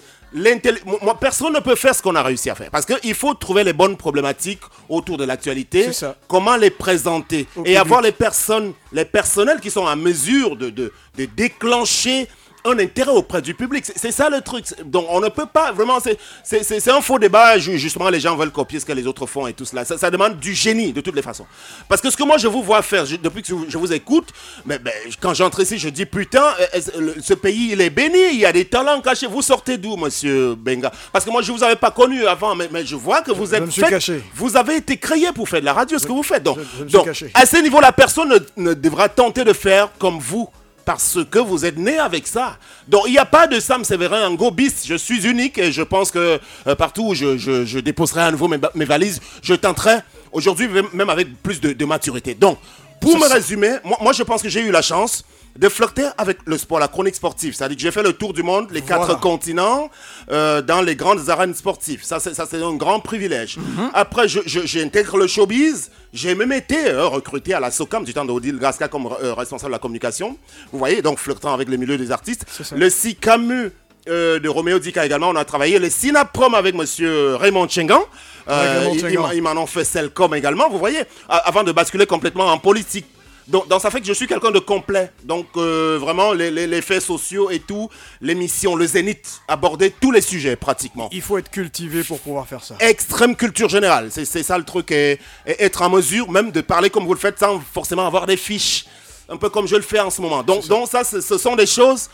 Moi, 1.02 1.18
personne 1.20 1.52
ne 1.52 1.60
peut 1.60 1.74
faire 1.74 1.94
ce 1.94 2.00
qu'on 2.00 2.14
a 2.14 2.22
réussi 2.22 2.48
à 2.48 2.54
faire, 2.54 2.70
parce 2.70 2.86
qu'il 2.86 3.14
faut 3.14 3.34
trouver 3.34 3.64
les 3.64 3.74
bonnes 3.74 3.98
problématiques 3.98 4.62
autour 4.88 5.18
de 5.18 5.24
l'actualité, 5.24 5.90
comment 6.26 6.56
les 6.56 6.70
présenter, 6.70 7.46
Au 7.54 7.60
et 7.60 7.64
public. 7.64 7.76
avoir 7.76 8.00
les 8.00 8.12
personnes, 8.12 8.72
les 8.92 9.04
personnels 9.04 9.60
qui 9.60 9.70
sont 9.70 9.82
en 9.84 9.94
mesure 9.96 10.56
de, 10.56 10.70
de, 10.70 10.90
de 11.18 11.24
déclencher 11.26 12.28
un 12.64 12.78
intérêt 12.78 13.10
auprès 13.10 13.42
du 13.42 13.54
public. 13.54 13.84
C'est- 13.96 14.10
ça 14.12 14.28
le 14.30 14.40
truc. 14.40 14.64
Donc 14.84 15.06
on 15.08 15.20
ne 15.20 15.28
peut 15.28 15.46
pas 15.46 15.72
vraiment. 15.72 15.98
c'est- 16.00 16.88
un 16.90 17.00
faux 17.00 17.18
débat. 17.18 17.58
Ju- 17.58 17.78
Justement, 17.78 18.08
les 18.08 18.20
gens 18.20 18.36
veulent 18.36 18.50
copier 18.50 18.78
ce 18.80 18.84
que 18.84 18.92
les 18.92 19.06
autres 19.06 19.26
font 19.26 19.46
et 19.46 19.52
tout 19.52 19.64
cela. 19.64 19.84
Ça, 19.84 19.96
ça 19.98 20.10
demande 20.10 20.38
du 20.38 20.54
génie 20.54 20.92
de 20.92 21.00
toutes 21.00 21.14
les 21.16 21.22
façons. 21.22 21.46
Parce 21.88 22.00
que 22.00 22.10
ce 22.10 22.16
que 22.16 22.22
moi 22.22 22.38
je 22.38 22.48
vous 22.48 22.62
vois 22.62 22.82
faire 22.82 23.06
je- 23.06 23.16
depuis 23.16 23.42
que 23.42 23.48
je 23.68 23.78
vous- 23.78 23.92
écoute, 23.92 24.28
mais, 24.64 24.78
ben, 24.78 24.92
quand 25.20 25.34
j'entre 25.34 25.60
ici, 25.60 25.78
je 25.78 25.88
dis 25.88 26.06
putain, 26.06 26.44
euh, 26.74 26.80
ce 27.20 27.34
pays 27.34 27.70
il 27.72 27.80
est 27.80 27.90
béni. 27.90 28.18
Il 28.32 28.40
y 28.40 28.46
a 28.46 28.52
des 28.52 28.64
talents 28.64 29.00
cachés. 29.00 29.26
Vous 29.26 29.42
sortez 29.42 29.76
d'où, 29.78 29.96
monsieur 29.96 30.54
Benga? 30.54 30.90
Parce 31.12 31.24
que 31.24 31.30
moi 31.30 31.42
je 31.42 31.52
vous 31.52 31.62
avais 31.62 31.76
pas 31.76 31.90
connu 31.90 32.26
avant, 32.26 32.54
mais, 32.54 32.68
mais 32.72 32.84
je 32.86 32.96
vois 32.96 33.22
que 33.22 33.32
vous 33.32 33.46
Je 33.46 33.54
êtes 33.54 33.66
me 33.66 33.70
suis 33.70 33.82
fait- 33.82 33.90
caché. 33.90 34.22
Vous 34.34 34.56
avez 34.56 34.76
été 34.76 34.96
créé 34.96 35.30
pour 35.32 35.48
faire 35.48 35.60
de 35.60 35.64
la 35.66 35.72
radio, 35.72 35.98
ce 35.98 36.06
que 36.06 36.12
vous 36.12 36.22
faites. 36.22 36.42
Donc, 36.42 36.58
donc 36.88 37.08
à 37.34 37.46
ce 37.46 37.56
niveau, 37.62 37.80
la 37.80 37.92
personne 37.92 38.28
ne, 38.56 38.62
ne 38.70 38.74
devra 38.74 39.08
tenter 39.08 39.44
de 39.44 39.52
faire 39.52 39.88
comme 39.98 40.18
vous 40.18 40.48
parce 40.84 41.18
que 41.30 41.38
vous 41.38 41.64
êtes 41.64 41.78
né 41.78 41.98
avec 41.98 42.26
ça. 42.26 42.56
Donc 42.88 43.04
il 43.06 43.12
n'y 43.12 43.18
a 43.18 43.24
pas 43.24 43.46
de 43.46 43.60
Sam 43.60 43.84
Séverin 43.84 44.28
en 44.28 44.34
go 44.34 44.50
bis. 44.50 44.82
Je 44.86 44.94
suis 44.94 45.26
unique 45.26 45.58
et 45.58 45.72
je 45.72 45.82
pense 45.82 46.10
que 46.10 46.40
euh, 46.66 46.74
partout 46.74 47.08
où 47.08 47.14
je, 47.14 47.36
je- 47.38 47.64
je 47.64 47.78
déposerai 47.78 48.22
à 48.22 48.30
nouveau 48.30 48.48
mes, 48.48 48.84
valises, 48.84 49.20
je 49.42 49.54
tenterai 49.54 49.96
aujourd'hui 50.32 50.68
même- 50.92 51.10
avec 51.10 51.42
plus 51.42 51.60
de, 51.60 51.72
de 51.72 51.84
maturité. 51.84 52.34
Donc 52.34 52.58
pour 53.00 53.16
me 53.18 53.26
résumer, 53.32 53.72
moi, 53.84 53.98
moi, 54.00 54.12
je 54.12 54.22
pense 54.22 54.42
que 54.42 54.48
j'ai 54.48 54.60
eu 54.60 54.70
la 54.70 54.82
chance 54.82 55.24
de 55.58 55.68
flirter 55.68 56.06
avec 56.16 56.38
le 56.46 56.56
sport, 56.56 56.78
la 56.78 56.88
chronique 56.88 57.14
sportive. 57.14 57.54
C'est-à-dire 57.54 57.76
que 57.76 57.82
j'ai 57.82 57.90
fait 57.90 58.02
le 58.02 58.14
tour 58.14 58.32
du 58.32 58.42
monde, 58.42 58.68
les 58.70 58.80
quatre 58.82 59.20
continents, 59.20 59.90
euh, 60.30 60.62
dans 60.62 60.80
les 60.80 60.96
grandes 60.96 61.28
arènes 61.28 61.54
sportives. 61.54 62.02
Ça, 62.04 62.18
c'est 62.20 62.62
un 62.62 62.74
grand 62.74 63.00
privilège. 63.00 63.58
Après, 63.92 64.28
je- 64.28 64.40
je- 64.46 64.64
j'intègre 64.66 65.18
le 65.18 65.26
showbiz. 65.26 65.90
J'ai 66.14 66.34
même 66.34 66.52
été 66.52 66.88
euh, 66.88 67.06
recruté 67.06 67.52
à 67.54 67.60
la 67.60 67.70
SOCAM 67.70 68.04
du 68.04 68.14
temps 68.14 68.24
d'Odile 68.24 68.58
Gasca 68.58 68.88
comme 68.88 69.06
euh, 69.22 69.34
responsable 69.34 69.70
de 69.70 69.76
la 69.76 69.78
communication. 69.78 70.36
Vous 70.72 70.78
voyez, 70.78 71.02
donc 71.02 71.18
flirtant 71.18 71.52
avec 71.54 71.68
le 71.68 71.76
milieu 71.76 71.96
des 71.98 72.10
artistes. 72.10 72.44
Le 72.76 72.88
SICAMU 72.90 73.70
euh, 74.08 74.38
de 74.40 74.48
Roméo 74.48 74.78
Dika 74.78 75.06
également, 75.06 75.28
on 75.28 75.36
a 75.36 75.44
travaillé. 75.44 75.78
Le 75.78 75.88
SINAPROM 75.90 76.54
avec 76.54 76.74
monsieur 76.74 77.36
Raymond 77.36 77.68
Chengan. 77.68 78.00
Euh, 78.48 78.80
Raymond 78.80 78.94
ils- 78.94 79.00
Chengan. 79.00 79.10
ils 79.12 79.18
m'en- 79.18 79.30
ils 79.30 79.42
m'en 79.56 79.62
ont 79.62 79.66
fait 79.66 79.84
Selcom 79.84 80.34
également, 80.34 80.68
vous 80.70 80.78
voyez, 80.78 81.00
avant 81.28 81.62
de 81.62 81.72
basculer 81.72 82.06
complètement 82.06 82.46
en 82.46 82.58
politique. 82.58 83.06
Donc, 83.48 83.68
donc 83.68 83.80
ça 83.82 83.90
fait 83.90 84.00
que 84.00 84.06
je 84.06 84.12
suis 84.12 84.26
quelqu'un 84.26 84.50
de 84.50 84.58
complet. 84.58 85.10
Donc 85.24 85.46
euh, 85.56 85.98
vraiment, 86.00 86.32
les, 86.32 86.50
les- 86.50 86.66
les 86.66 86.82
faits 86.82 87.02
sociaux 87.02 87.50
et 87.50 87.58
tout, 87.60 87.88
l'émission, 88.20 88.76
le 88.76 88.86
Zénith, 88.86 89.40
aborder 89.48 89.90
tous 89.90 90.10
les 90.12 90.20
sujets 90.20 90.56
pratiquement. 90.56 91.08
Il 91.12 91.22
faut 91.22 91.38
être 91.38 91.50
cultivé 91.50 92.02
pour 92.04 92.18
pouvoir 92.20 92.46
faire 92.46 92.62
ça. 92.62 92.76
Extrême 92.80 93.34
culture 93.36 93.68
générale, 93.68 94.10
c'est 94.12 94.24
ça 94.42 94.56
le 94.58 94.64
truc, 94.64 94.90
et, 94.92 95.18
et 95.46 95.64
être 95.64 95.82
en 95.82 95.90
mesure 95.90 96.30
même 96.30 96.50
de 96.52 96.60
parler 96.60 96.90
comme 96.90 97.04
vous 97.04 97.14
le 97.14 97.18
faites 97.20 97.38
sans 97.38 97.60
forcément 97.60 98.06
avoir 98.06 98.26
des 98.26 98.36
fiches, 98.36 98.86
un 99.28 99.36
peu 99.36 99.48
comme 99.50 99.66
je 99.66 99.76
le 99.76 99.82
fais 99.82 100.00
en 100.00 100.10
ce 100.10 100.20
moment. 100.20 100.42
Donc, 100.42 100.66
donc 100.68 100.88
ça, 100.88 101.02
ce 101.04 101.20
ce 101.20 101.36
sont 101.38 101.56
des 101.56 101.66
choses 101.66 102.08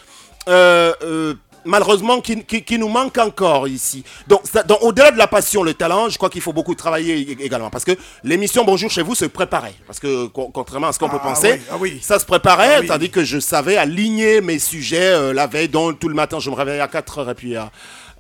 euh, 0.49 0.93
euh, 1.03 1.35
malheureusement 1.65 2.21
qui, 2.21 2.43
qui- 2.45 2.63
qui 2.63 2.79
nous 2.79 2.89
manquent 2.89 3.19
encore 3.19 3.69
ici. 3.69 4.05
Donc, 4.27 4.43
au-delà 4.81 5.11
de 5.11 5.19
la 5.19 5.27
passion, 5.27 5.63
le 5.63 5.75
talent, 5.75 6.09
je 6.09 6.17
crois 6.17 6.31
qu'il 6.31 6.41
faut 6.43 6.53
beaucoup 6.53 6.75
travailler 6.75 7.17
ég- 7.25 7.41
également. 7.41 7.71
Parce 7.71 7.85
que 7.85 7.93
l'émission 8.25 8.65
Bonjour 8.65 8.91
chez 8.91 9.03
vous 9.03 9.15
se 9.15 9.25
préparait. 9.25 9.75
Parce 9.87 9.99
que 10.01 10.27
co- 10.27 10.51
contrairement 10.53 10.89
à 10.89 10.93
ce 10.93 10.99
qu'on 10.99 11.09
peut 11.09 11.19
penser, 11.19 11.53
oui, 11.53 11.61
ah 11.71 11.77
oui. 11.79 11.99
ça 12.03 12.19
se 12.19 12.25
préparait, 12.27 12.77
Ah 12.77 12.81
oui. 12.81 12.87
tandis 12.87 13.11
que 13.11 13.25
je 13.25 13.39
savais 13.39 13.77
aligner 13.77 14.41
mes 14.41 14.59
sujets 14.59 15.13
euh, 15.13 15.33
la 15.33 15.47
veille. 15.47 15.69
Donc, 15.69 15.99
tout 15.99 16.09
le 16.09 16.15
matin, 16.15 16.39
je 16.41 16.51
me 16.51 16.55
réveillais 16.55 16.81
à 16.81 16.89
4 16.89 17.19
heures 17.19 17.31
et 17.31 17.35
puis 17.35 17.57
à- 17.57 17.71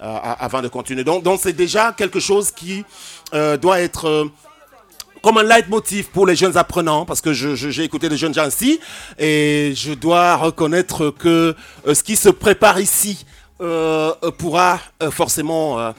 à- 0.01 0.45
avant 0.45 0.63
de 0.63 0.69
continuer. 0.69 1.05
Donc, 1.05 1.23
donc 1.25 1.41
c'est 1.43 1.53
déjà 1.53 1.93
quelque 1.93 2.21
chose 2.21 2.51
qui 2.51 2.85
euh, 3.35 3.57
doit 3.57 3.81
être... 3.81 4.29
comme 5.23 5.39
un 5.39 5.43
leitmotiv 5.43 6.09
pour 6.09 6.27
les 6.27 6.37
jeunes 6.37 6.57
apprenants, 6.57 7.05
parce 7.05 7.21
que 7.21 7.33
j'ai 7.33 7.85
écouté 7.85 8.09
des 8.09 8.17
jeunes 8.17 8.35
gens 8.35 8.47
ici, 8.47 8.81
et 9.19 9.73
je 9.75 9.93
dois 9.93 10.37
reconnaître 10.37 11.11
que 11.11 11.55
euh, 11.87 11.95
ce 11.95 12.03
qui 12.03 12.17
se 12.17 12.29
prépare 12.29 12.81
ici 12.81 13.25
euh, 13.61 14.13
pourra 14.39 14.81
euh, 15.03 15.11
forcément 15.11 15.93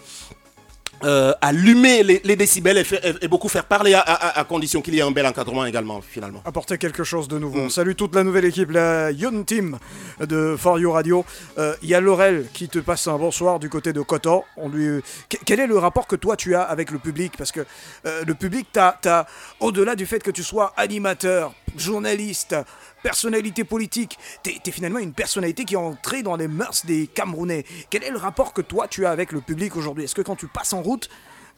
euh, 1.04 1.34
allumer 1.42 2.04
les, 2.04 2.22
les 2.24 2.36
décibels 2.36 2.78
et, 2.78 2.84
faire- 2.84 3.04
et- 3.06 3.16
et 3.26 3.28
beaucoup 3.28 3.50
faire 3.50 3.66
parler, 3.66 3.94
à, 3.94 4.02
à- 4.02 4.40
à 4.40 4.44
condition 4.44 4.82
qu'il 4.82 4.96
y 4.96 5.00
ait 5.00 5.04
un 5.04 5.12
bel 5.12 5.26
encadrement 5.26 5.66
également, 5.66 6.02
finalement. 6.02 6.42
apporter 6.46 6.78
quelque 6.78 7.04
chose 7.04 7.28
de 7.28 7.40
nouveau. 7.40 7.58
Mm. 7.60 7.66
On 7.66 7.70
salue 7.70 7.94
toute 7.96 8.16
la 8.16 8.24
nouvelle 8.24 8.46
équipe, 8.46 8.72
la 8.72 9.12
Young 9.12 9.46
Team 9.46 9.78
de 10.20 10.56
For 10.58 10.80
You 10.80 10.92
Radio. 10.92 11.26
Euh, 11.58 11.76
Il 11.82 11.90
y 11.90 11.96
a 11.96 12.02
Laurel 12.02 12.48
qui 12.54 12.68
te 12.70 12.80
passe 12.80 13.08
un 13.08 13.18
bonsoir 13.18 13.60
du 13.60 13.70
côté 13.70 13.94
de 13.94 14.02
Coton. 14.02 14.44
On 14.58 14.70
lui... 14.70 15.02
Que- 15.30 15.38
Quel 15.46 15.60
est 15.60 15.68
le 15.68 15.78
rapport 15.78 16.08
que 16.08 16.16
toi 16.16 16.36
tu 16.36 16.56
as 16.56 16.62
avec 16.64 16.92
le 16.92 17.00
public? 17.00 17.34
Parce 17.38 17.52
que 17.52 17.66
euh, 18.06 18.24
le 18.26 18.34
public, 18.36 18.68
t'as- 18.72 19.26
au-delà 19.60 19.96
du 19.96 20.06
fait 20.06 20.22
que 20.22 20.32
tu 20.32 20.44
sois 20.44 20.74
animateur, 20.78 21.54
journaliste, 21.78 22.56
personnalité 23.04 23.64
politique, 23.64 24.18
t'es, 24.44 24.58
t'es 24.64 24.72
finalement 24.72 25.00
une 25.00 25.14
personnalité 25.14 25.66
qui 25.66 25.74
est 25.74 25.78
entrée 25.78 26.24
dans 26.24 26.36
les 26.36 26.48
mœurs 26.48 26.86
des 26.86 27.08
Camerounais. 27.08 27.66
Quel 27.90 28.04
est 28.04 28.12
le 28.12 28.18
rapport 28.18 28.54
que 28.54 28.62
toi 28.62 28.88
tu 28.88 29.06
as 29.06 29.12
avec 29.12 29.32
le 29.32 29.42
public 29.42 29.76
aujourd'hui? 29.76 30.04
Est-ce 30.06 30.16
que 30.16 30.22
quand 30.22 30.36
tu 30.36 30.48
passes 30.48 30.74
en 30.74 30.82
route, 30.82 31.10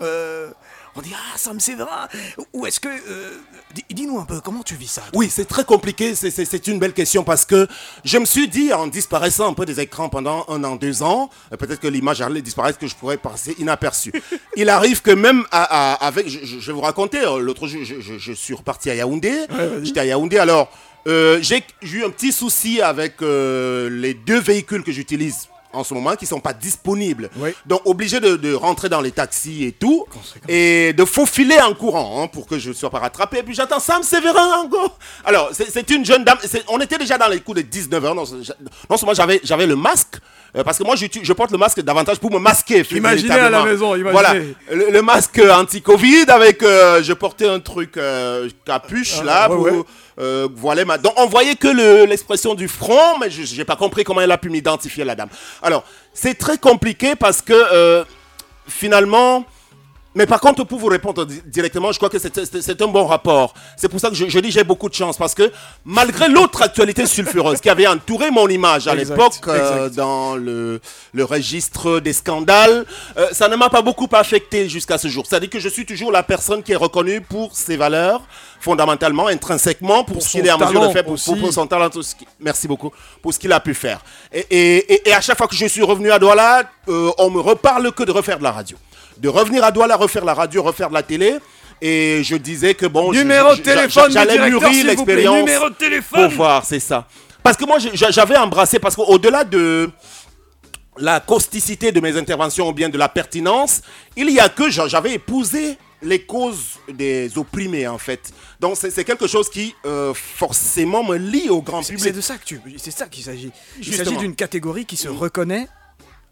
euh, 0.02 0.50
on 0.96 1.02
dit 1.02 1.14
Ah, 1.16 1.38
Sam 1.38 1.60
Séverin 1.60 2.08
Ou 2.54 2.66
est-ce 2.66 2.80
que. 2.80 2.88
euh, 2.88 3.38
dis- 3.76 3.86
dis-nous 3.92 4.18
un 4.20 4.26
peu, 4.26 4.42
comment 4.42 4.64
tu 4.64 4.74
vis 4.76 4.88
ça 4.88 5.04
Oui, 5.14 5.30
c'est 5.32 5.46
très 5.46 5.64
compliqué, 5.64 6.16
c'est- 6.16 6.68
une 6.68 6.80
belle 6.80 6.94
question 6.94 7.24
parce 7.24 7.46
que 7.46 7.68
je 8.04 8.18
me 8.18 8.26
suis 8.26 8.48
dit, 8.48 8.74
en 8.74 8.88
disparaissant 8.88 9.50
un 9.50 9.54
peu 9.54 9.66
des 9.66 9.80
écrans 9.80 10.10
pendant 10.10 10.44
un 10.48 10.64
an, 10.64 10.76
deux 10.76 11.04
ans, 11.04 11.30
euh, 11.54 11.58
peut-être 11.58 11.80
que 11.80 11.88
l'image 11.88 12.20
allait 12.22 12.42
disparaître, 12.42 12.80
que 12.80 12.88
je 12.88 12.96
pourrais 12.96 13.18
passer 13.18 13.56
inaperçu. 13.60 14.12
Il 14.56 14.70
arrive 14.70 15.04
que 15.04 15.12
même 15.12 15.46
à- 15.52 15.94
à- 15.94 16.08
avec, 16.08 16.28
je, 16.28 16.58
vais 16.60 16.74
vous 16.74 16.82
raconter, 16.82 17.22
l'autre 17.40 17.68
jour, 17.68 17.84
je, 17.84 18.02
je- 18.02 18.18
je 18.18 18.34
suis 18.34 18.56
reparti 18.56 18.90
à 18.90 18.96
Yaoundé, 18.96 19.46
j'étais 19.84 20.00
à 20.00 20.06
Yaoundé, 20.06 20.40
alors 20.40 20.72
euh, 21.08 21.40
j'ai 21.42 21.64
eu 21.82 22.04
un 22.04 22.10
petit 22.10 22.32
souci 22.32 22.82
avec 22.82 23.22
euh, 23.22 23.90
les 23.90 24.14
deux 24.14 24.40
véhicules 24.40 24.84
que 24.84 24.92
j'utilise 24.92 25.48
en 25.74 25.86
ce 25.86 25.94
moment 25.94 26.18
qui 26.18 26.26
sont 26.26 26.42
pas 26.42 26.52
disponibles. 26.52 27.30
Donc 27.66 27.80
obligé 27.86 28.20
de, 28.20 28.36
de 28.36 28.54
rentrer 28.54 28.90
dans 28.90 29.00
les 29.00 29.12
taxis 29.12 29.64
et 29.64 29.72
tout 29.72 30.06
et 30.50 30.92
de 30.92 31.06
faufiler 31.06 31.62
en 31.62 31.74
courant 31.74 32.22
hein, 32.22 32.28
pour 32.28 32.46
que 32.46 32.60
je 32.60 32.70
ne 32.70 32.74
sois 32.74 32.90
pas 32.90 33.00
rattrapé. 33.00 33.38
Et 33.40 33.44
puis 33.44 33.54
j'attends 33.56 33.80
Sam 33.80 34.04
Séverin 34.04 34.64
en 34.64 34.68
go. 34.68 34.80
Alors 35.24 35.50
c'est 35.54 35.90
une 35.92 36.04
jeune 36.04 36.26
dame. 36.26 36.38
On 36.68 36.78
était 36.82 36.98
déjà 36.98 37.18
dans 37.18 37.30
les 37.30 37.40
coups 37.40 37.58
de 37.58 37.62
19 37.62 38.04
heures. 38.04 38.16
Non, 38.16 38.26
c'est- 38.26 38.54
non 38.90 38.98
seulement 38.98 39.14
j'avais 39.14 39.40
j'avais 39.46 39.66
le 39.66 39.78
masque. 39.78 40.16
euh, 40.58 40.64
parce 40.66 40.78
que 40.78 40.84
moi, 40.84 40.96
je 40.98 41.32
porte 41.34 41.52
le 41.52 41.58
masque 41.58 41.80
davantage 41.80 42.20
pour 42.20 42.30
me 42.30 42.38
masquer. 42.40 42.84
Imaginez 42.98 43.30
à 43.46 43.50
la 43.50 43.64
maison, 43.64 43.96
imaginez. 43.96 44.12
Voilà, 44.12 44.34
le, 44.70 44.92
le 44.92 45.02
masque 45.02 45.40
anti-Covid 45.50 46.26
avec, 46.28 46.62
euh, 46.64 47.02
je 47.02 47.14
portais 47.14 47.48
un 47.48 47.62
truc 47.62 47.96
euh, 47.96 48.50
capuche 48.66 49.20
Ah, 49.22 49.24
là 49.24 49.50
ouais, 49.50 49.56
pour 49.56 49.64
ouais. 49.66 49.84
Euh, 50.20 50.48
ma. 50.86 50.98
Donc 50.98 51.14
on 51.18 51.28
voyait 51.28 51.56
que 51.56 51.68
le- 51.68 52.06
l'expression 52.06 52.54
du 52.56 52.68
front, 52.68 53.18
mais 53.20 53.30
je 53.30 53.44
j'ai 53.44 53.66
pas 53.66 53.76
compris 53.76 54.04
comment 54.04 54.22
elle 54.22 54.32
a 54.32 54.38
pu 54.38 54.50
m'identifier 54.50 55.04
la 55.04 55.16
dame. 55.16 55.30
Alors 55.62 55.84
c'est 56.14 56.38
très 56.38 56.58
compliqué 56.58 57.16
parce 57.16 57.42
que 57.42 57.54
euh, 57.54 58.04
finalement. 58.68 59.46
Mais 60.14 60.26
par 60.26 60.42
contre, 60.42 60.66
pour 60.66 60.78
vous 60.78 60.88
répondre 60.88 61.26
di- 61.26 61.42
directement, 61.46 61.94
je 61.94 61.98
crois 61.98 62.10
que 62.10 62.20
c'est- 62.20 62.82
un 62.82 62.88
bon 62.88 63.06
rapport. 63.06 63.54
C'est 63.78 63.88
pour 63.88 63.98
ça 63.98 64.10
que 64.10 64.16
je, 64.16 64.28
je 64.28 64.40
dis 64.40 64.52
j'ai 64.52 64.66
beaucoup 64.66 64.90
de 64.90 64.94
chance 64.94 65.16
parce 65.16 65.34
que 65.34 65.50
malgré 65.86 66.28
l'autre 66.28 66.62
actualité 66.64 67.06
sulfureuse 67.06 67.62
qui 67.62 67.70
avait 67.70 67.88
entouré 67.88 68.30
mon 68.30 68.50
image 68.50 68.90
à 68.90 68.94
l'époque 68.94 69.36
euh, 69.48 69.88
dans 69.90 70.36
le, 70.36 70.82
le 71.14 71.24
registre 71.24 72.02
des 72.02 72.12
scandales, 72.12 72.86
euh, 73.16 73.30
ça 73.32 73.48
ne 73.48 73.56
m'a 73.56 73.70
pas 73.70 73.82
beaucoup 73.82 74.10
affecté 74.12 74.68
jusqu'à 74.68 74.98
ce 74.98 75.08
jour. 75.08 75.26
C'est-à-dire 75.26 75.50
que 75.50 75.62
je 75.62 75.70
suis 75.70 75.86
toujours 75.86 76.12
la 76.12 76.24
personne 76.24 76.62
qui 76.62 76.74
est 76.74 76.76
reconnue 76.88 77.22
pour 77.22 77.56
ses 77.56 77.78
valeurs, 77.78 78.22
fondamentalement, 78.62 79.28
intrinsèquement, 79.28 80.04
pour, 80.06 80.14
Pour 80.14 80.24
ce 80.24 80.30
qu'il 80.30 80.46
est 80.48 80.52
en 80.52 80.58
mesure 80.58 80.88
de 80.88 80.94
faire, 80.94 81.04
pour, 81.04 81.16
pour- 81.16 81.34
aussi. 81.34 81.36
pour 81.42 81.52
son 81.52 81.68
talent. 81.68 81.90
Merci 82.40 82.68
beaucoup 82.68 82.92
pour 83.22 83.34
ce 83.34 83.40
qu'il 83.40 83.52
a 83.52 83.60
pu 83.60 83.74
faire. 83.74 84.00
Et, 84.32 84.46
et- 84.50 84.94
et- 84.94 85.10
et 85.10 85.14
à 85.14 85.20
chaque 85.20 85.38
fois 85.38 85.48
que 85.48 85.56
je 85.56 85.66
suis 85.66 85.82
revenu 85.82 86.12
à 86.12 86.20
Douala, 86.20 86.64
euh, 86.88 87.12
on 87.18 87.30
me 87.30 87.40
reparle 87.42 87.92
que 87.92 88.04
de 88.04 88.12
refaire 88.12 88.38
de 88.38 88.44
la 88.44 88.52
radio. 88.52 88.78
De 89.18 89.28
revenir 89.30 89.64
à 89.64 89.72
Douala, 89.72 89.96
refaire 89.98 90.24
la 90.24 90.34
radio, 90.34 90.64
refaire 90.64 90.90
de 90.90 90.94
la 90.94 91.04
télé. 91.04 91.36
Et 91.82 92.22
je 92.24 92.36
disais 92.36 92.76
que 92.76 92.86
bon, 92.86 93.12
Numéro 93.12 93.56
je- 93.56 93.62
téléphone 93.62 94.12
j'allais 94.12 94.38
mûrir 94.50 94.86
l'expérience. 94.86 95.38
Numéro 95.40 95.70
de 95.70 95.76
téléphone. 95.76 96.28
Pour 96.28 96.32
voir, 96.38 96.64
c'est 96.64 96.80
ça. 96.80 97.08
Parce 97.42 97.58
que 97.58 97.66
moi, 97.66 97.78
j'avais 97.94 98.38
embrassé, 98.38 98.78
parce 98.78 98.96
qu'au-delà 98.96 99.44
de 99.44 99.90
la 100.98 101.20
causticité 101.20 101.92
de 101.92 102.00
mes 102.00 102.16
interventions 102.18 102.68
ou 102.70 102.74
bien 102.74 102.90
de 102.90 102.98
la 102.98 103.10
pertinence, 103.10 103.82
il 104.16 104.30
y 104.30 104.40
a 104.40 104.50
que 104.50 104.70
j'a- 104.70 104.88
j'avais 104.88 105.14
épousé 105.14 105.78
les 106.02 106.24
causes 106.24 106.80
des 106.92 107.38
opprimés 107.38 107.88
en 107.88 107.98
fait. 107.98 108.34
Donc 108.60 108.78
c'est 108.78 109.04
quelque 109.04 109.28
chose 109.28 109.50
qui 109.50 109.76
euh, 109.86 110.14
forcément 110.14 111.04
me 111.04 111.18
lie 111.18 111.50
au 111.50 111.62
grand 111.62 111.82
public. 111.82 112.00
c'est 112.00 112.12
de 112.12 112.22
ça 112.22 112.38
que 112.38 112.46
tu, 112.46 112.60
c'est 112.78 112.92
ça 112.92 113.08
qu'il 113.08 113.24
s'agit. 113.24 113.52
Il 113.80 113.96
s'agit 113.96 114.18
d'une 114.18 114.36
catégorie 114.36 114.86
qui 114.86 114.98
se 114.98 115.08
reconnaît 115.08 115.68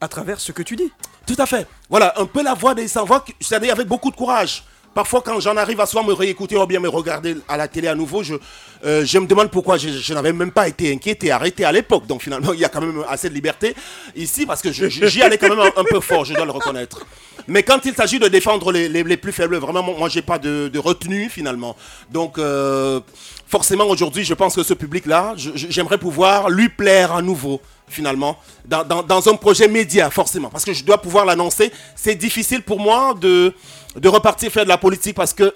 à 0.01 0.07
travers 0.07 0.39
ce 0.39 0.51
que 0.51 0.63
tu 0.63 0.75
dis. 0.75 0.91
Tout 1.27 1.35
à 1.37 1.45
fait. 1.45 1.67
Voilà, 1.89 2.13
un 2.17 2.25
peu 2.25 2.41
la 2.41 2.53
voix 2.53 2.73
des 2.73 2.87
sans-voix, 2.87 3.23
c'est-à-dire 3.39 3.73
avec 3.73 3.87
beaucoup 3.87 4.11
de 4.11 4.15
courage. 4.15 4.63
Parfois, 4.93 5.21
quand 5.21 5.39
j'en 5.39 5.55
arrive 5.55 5.79
à 5.81 5.85
souvent 5.85 6.03
me 6.03 6.13
réécouter 6.13 6.57
ou 6.57 6.65
bien 6.65 6.79
me 6.79 6.89
regarder 6.89 7.37
à 7.47 7.57
la 7.57 7.67
télé 7.67 7.87
à 7.87 7.95
nouveau, 7.95 8.23
je, 8.23 8.33
euh, 8.85 9.05
je 9.05 9.19
me 9.19 9.27
demande 9.27 9.51
pourquoi 9.51 9.77
je, 9.77 9.89
je 9.89 10.13
n'avais 10.13 10.33
même 10.33 10.51
pas 10.51 10.67
été 10.67 10.91
inquiété, 10.91 11.29
arrêté 11.31 11.63
à 11.63 11.71
l'époque. 11.71 12.07
Donc 12.07 12.23
finalement, 12.23 12.53
il 12.53 12.59
y 12.59 12.65
a 12.65 12.69
quand 12.69 12.81
même 12.81 13.03
assez 13.07 13.29
de 13.29 13.35
liberté 13.35 13.75
ici 14.15 14.45
parce 14.45 14.61
que 14.61 14.71
j'y 14.71 15.21
allais 15.21 15.37
quand 15.37 15.49
même 15.49 15.59
un, 15.59 15.71
un 15.79 15.83
peu 15.83 15.99
fort, 15.99 16.25
je 16.25 16.33
dois 16.33 16.45
le 16.45 16.51
reconnaître. 16.51 17.05
Mais 17.49 17.63
quand 17.63 17.83
il 17.85 17.95
s'agit 17.95 18.19
de 18.19 18.27
défendre 18.27 18.71
les, 18.71 19.17
plus 19.17 19.31
faibles, 19.31 19.57
vraiment, 19.57 19.83
moi, 19.83 20.07
j'ai 20.07 20.21
pas 20.21 20.37
de, 20.39 20.77
retenue 20.77 21.29
finalement. 21.29 21.75
Donc, 22.11 22.37
euh, 22.37 23.01
forcément, 23.47 23.85
aujourd'hui, 23.85 24.23
je 24.23 24.33
pense 24.33 24.55
que 24.55 24.63
ce 24.63 24.73
public-là, 24.73 25.33
j'aimerais 25.35 25.97
pouvoir 25.97 26.49
lui 26.49 26.69
plaire 26.69 27.13
à 27.13 27.21
nouveau 27.21 27.59
finalement, 27.87 28.37
dans, 28.65 29.29
un 29.29 29.35
projet 29.35 29.67
média, 29.67 30.11
forcément, 30.11 30.49
parce 30.49 30.63
que 30.63 30.73
je 30.73 30.83
dois 30.83 31.01
pouvoir 31.01 31.25
l'annoncer. 31.25 31.71
C'est 31.95 32.13
difficile 32.13 32.61
pour 32.61 32.79
moi 32.79 33.15
de 33.19 33.53
repartir 34.05 34.51
faire 34.51 34.63
de 34.63 34.69
la 34.69 34.77
politique 34.77 35.15
parce 35.15 35.33
que 35.33 35.51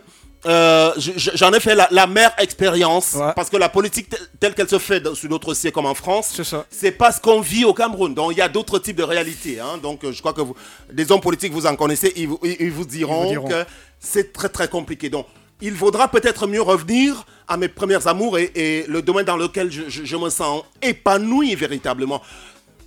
euh, 0.45 0.91
je- 0.97 1.11
je- 1.15 1.31
j'en 1.35 1.51
ai 1.53 1.59
fait 1.59 1.75
la, 1.75 1.87
la 1.91 2.05
mère 2.07 2.31
expérience, 2.37 3.15
parce 3.35 3.49
que 3.49 3.57
la 3.57 3.69
politique 3.69 4.09
te- 4.09 4.15
telle 4.39 4.53
qu'elle 4.53 4.67
se 4.69 4.79
fait 4.79 4.99
dans- 4.99 5.15
sur 5.15 5.29
d'autres 5.29 5.53
siècles 5.53 5.75
comme 5.75 5.85
en 5.85 5.93
France, 5.95 6.33
c'est 6.69 6.91
pas 6.91 7.11
ce 7.11 7.21
qu'on 7.21 7.39
vit 7.41 7.65
au 7.65 7.73
Cameroun. 7.73 8.13
Donc 8.13 8.31
il 8.33 8.37
y 8.37 8.41
a 8.41 8.49
d'autres 8.49 8.79
types 8.79 8.97
de 8.97 9.03
réalités. 9.03 9.59
hein. 9.59 9.77
Donc 9.81 10.03
euh, 10.03 10.11
je 10.11 10.19
crois 10.19 10.33
que 10.33 10.41
vous, 10.41 10.55
des 10.91 11.11
hommes 11.11 11.21
politiques, 11.21 11.53
vous 11.53 11.65
en 11.65 11.75
connaissez, 11.75 12.11
ils 12.15 12.27
vous, 12.27 12.39
ils- 12.43 12.57
ils 12.59 12.71
vous 12.71 12.85
diront, 12.85 13.23
Ils 13.31 13.37
vous 13.39 13.47
diront. 13.47 13.63
que 13.63 13.69
c'est 13.99 14.33
très 14.33 14.49
très 14.49 14.67
compliqué. 14.67 15.09
Donc 15.09 15.27
il 15.61 15.73
vaudra 15.73 16.09
peut-être 16.09 16.45
mieux 16.47 16.61
revenir 16.61 17.25
à 17.47 17.55
mes 17.55 17.69
premiers 17.69 18.05
amours 18.07 18.37
et, 18.37 18.51
et 18.55 18.85
le 18.87 19.01
domaine 19.01 19.25
dans 19.25 19.37
lequel 19.37 19.71
je, 19.71 19.83
je- 19.87 20.03
je 20.03 20.17
me 20.17 20.29
sens 20.29 20.63
épanoui 20.81 21.55
véritablement. 21.55 22.21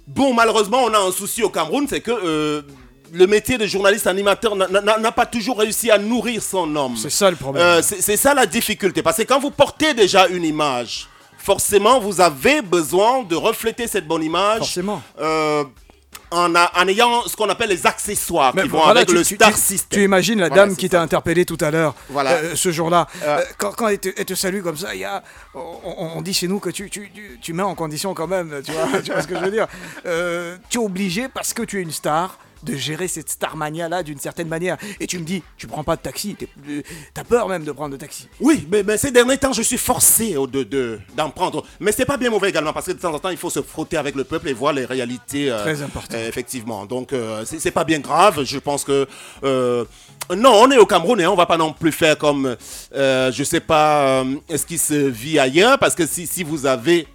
Bon, 0.06 0.32
malheureusement, 0.34 0.84
on 0.84 0.92
a 0.94 0.98
un 0.98 1.10
souci 1.10 1.42
au 1.42 1.48
Cameroun, 1.50 1.86
c'est 1.88 2.00
que 2.00 2.12
euh, 2.12 2.62
le 3.12 3.26
métier 3.26 3.58
de 3.58 3.66
journaliste 3.66 4.06
animateur 4.06 4.54
n'a- 4.56 5.12
pas 5.12 5.26
toujours 5.26 5.58
réussi 5.58 5.90
à 5.90 5.98
nourrir 5.98 6.42
son 6.42 6.74
homme. 6.76 6.96
C'est 6.96 7.10
ça 7.10 7.30
le 7.30 7.36
problème. 7.36 7.62
Euh, 7.64 7.82
c'est 7.82 8.16
ça 8.16 8.34
la 8.34 8.46
difficulté. 8.46 9.02
Parce 9.02 9.16
que 9.16 9.22
quand 9.22 9.40
vous 9.40 9.50
portez 9.50 9.94
déjà 9.94 10.26
une 10.28 10.44
image, 10.44 11.08
forcément, 11.38 12.00
vous 12.00 12.20
avez 12.20 12.60
besoin 12.62 13.22
de 13.22 13.34
refléter 13.36 13.86
cette 13.86 14.06
bonne 14.06 14.22
image. 14.24 14.58
Forcément. 14.58 15.02
euh, 15.20 15.64
en, 16.32 16.56
a- 16.56 16.72
en 16.76 16.88
ayant 16.88 17.22
ce 17.28 17.36
qu'on 17.36 17.48
appelle 17.48 17.68
les 17.68 17.86
accessoires 17.86 18.52
qui 18.52 18.66
vont 18.66 18.78
Voilà, 18.82 19.00
avec 19.02 19.08
tu, 19.08 19.14
le 19.14 19.22
star 19.22 19.52
tu- 19.54 19.60
system. 19.60 19.96
tu 19.98 20.04
imagines 20.04 20.40
la 20.40 20.48
Voilà, 20.48 20.66
dame 20.66 20.76
qui 20.76 20.88
t'a 20.88 21.00
interpellé 21.00 21.44
tout 21.44 21.56
à 21.60 21.70
l'heure, 21.70 21.94
Voilà. 22.10 22.32
euh, 22.32 22.56
ce 22.56 22.72
jour-là, 22.72 23.06
Euh, 23.22 23.38
euh, 23.38 23.44
quand, 23.58 23.70
quand 23.70 23.86
elle, 23.88 24.00
te, 24.00 24.08
elle 24.16 24.24
te 24.24 24.34
salue 24.34 24.60
comme 24.60 24.76
ça, 24.76 24.92
il 24.92 25.02
y 25.02 25.04
a, 25.04 25.22
on, 25.54 25.60
on- 25.84 26.10
on 26.16 26.22
dit 26.22 26.34
chez 26.34 26.48
nous 26.48 26.58
que 26.58 26.70
tu, 26.70 26.90
tu, 26.90 27.12
tu, 27.14 27.38
tu 27.40 27.52
mets 27.52 27.62
en 27.62 27.76
condition 27.76 28.12
quand 28.12 28.26
même, 28.26 28.60
tu 28.64 28.72
vois, 28.72 29.00
tu 29.04 29.12
vois 29.12 29.22
ce 29.22 29.28
que 29.28 29.36
je 29.38 29.40
veux 29.44 29.52
dire. 29.52 29.68
Euh, 30.04 30.56
tu 30.68 30.78
es 30.78 30.82
obligé, 30.84 31.28
parce 31.28 31.54
que 31.54 31.62
tu 31.62 31.78
es 31.78 31.82
une 31.82 31.92
star, 31.92 32.38
de 32.66 32.74
gérer 32.76 33.08
cette 33.08 33.30
starmania-là 33.30 34.02
d'une 34.02 34.18
certaine 34.18 34.48
manière. 34.48 34.76
Et 35.00 35.06
tu 35.06 35.18
me 35.18 35.24
dis, 35.24 35.42
tu 35.56 35.66
prends 35.66 35.84
pas 35.84 35.96
de 35.96 36.02
taxi, 36.02 36.36
euh, 36.68 36.82
t'as 37.14 37.24
peur 37.24 37.48
même 37.48 37.64
de 37.64 37.72
prendre 37.72 37.92
de 37.92 37.96
taxi. 37.96 38.28
Oui, 38.40 38.66
mais, 38.70 38.82
mais 38.82 38.98
ces 38.98 39.10
derniers 39.10 39.38
temps, 39.38 39.52
je 39.52 39.62
suis 39.62 39.78
forcé 39.78 40.36
au- 40.36 40.46
de, 40.46 40.62
de- 40.64 40.98
d'en 41.16 41.30
prendre. 41.30 41.64
Mais 41.80 41.92
c'est 41.92 42.04
pas 42.04 42.16
bien 42.16 42.28
mauvais 42.30 42.48
également, 42.50 42.72
parce 42.72 42.86
que 42.86 42.92
de 42.92 42.98
temps 42.98 43.14
en 43.14 43.18
temps, 43.18 43.30
il 43.30 43.36
faut 43.36 43.50
se 43.50 43.62
frotter 43.62 43.96
avec 43.96 44.14
le 44.16 44.24
peuple 44.24 44.48
et 44.48 44.52
voir 44.52 44.72
les 44.72 44.84
réalités. 44.84 45.50
euh, 45.50 45.62
Très 45.62 45.80
important. 45.82 46.14
euh, 46.16 46.28
effectivement. 46.28 46.84
Donc, 46.86 47.12
euh, 47.12 47.44
c'est, 47.46 47.70
pas 47.70 47.84
bien 47.84 48.00
grave. 48.00 48.42
Je 48.44 48.58
pense 48.58 48.84
que. 48.84 49.06
non, 50.34 50.52
on 50.54 50.70
est 50.70 50.78
au 50.78 50.86
Cameroun 50.86 51.20
et 51.20 51.26
on 51.26 51.36
va 51.36 51.46
pas 51.46 51.56
non 51.56 51.72
plus 51.72 51.92
faire 51.92 52.18
comme. 52.18 52.56
je 52.92 53.42
sais 53.44 53.60
pas 53.60 54.24
ce 54.50 54.66
qui 54.66 54.78
se 54.78 54.94
vit 54.94 55.38
ailleurs, 55.38 55.78
parce 55.78 55.94
que 55.94 56.06
si, 56.06 56.26
si 56.26 56.42
vous 56.42 56.66
avez. 56.66 57.06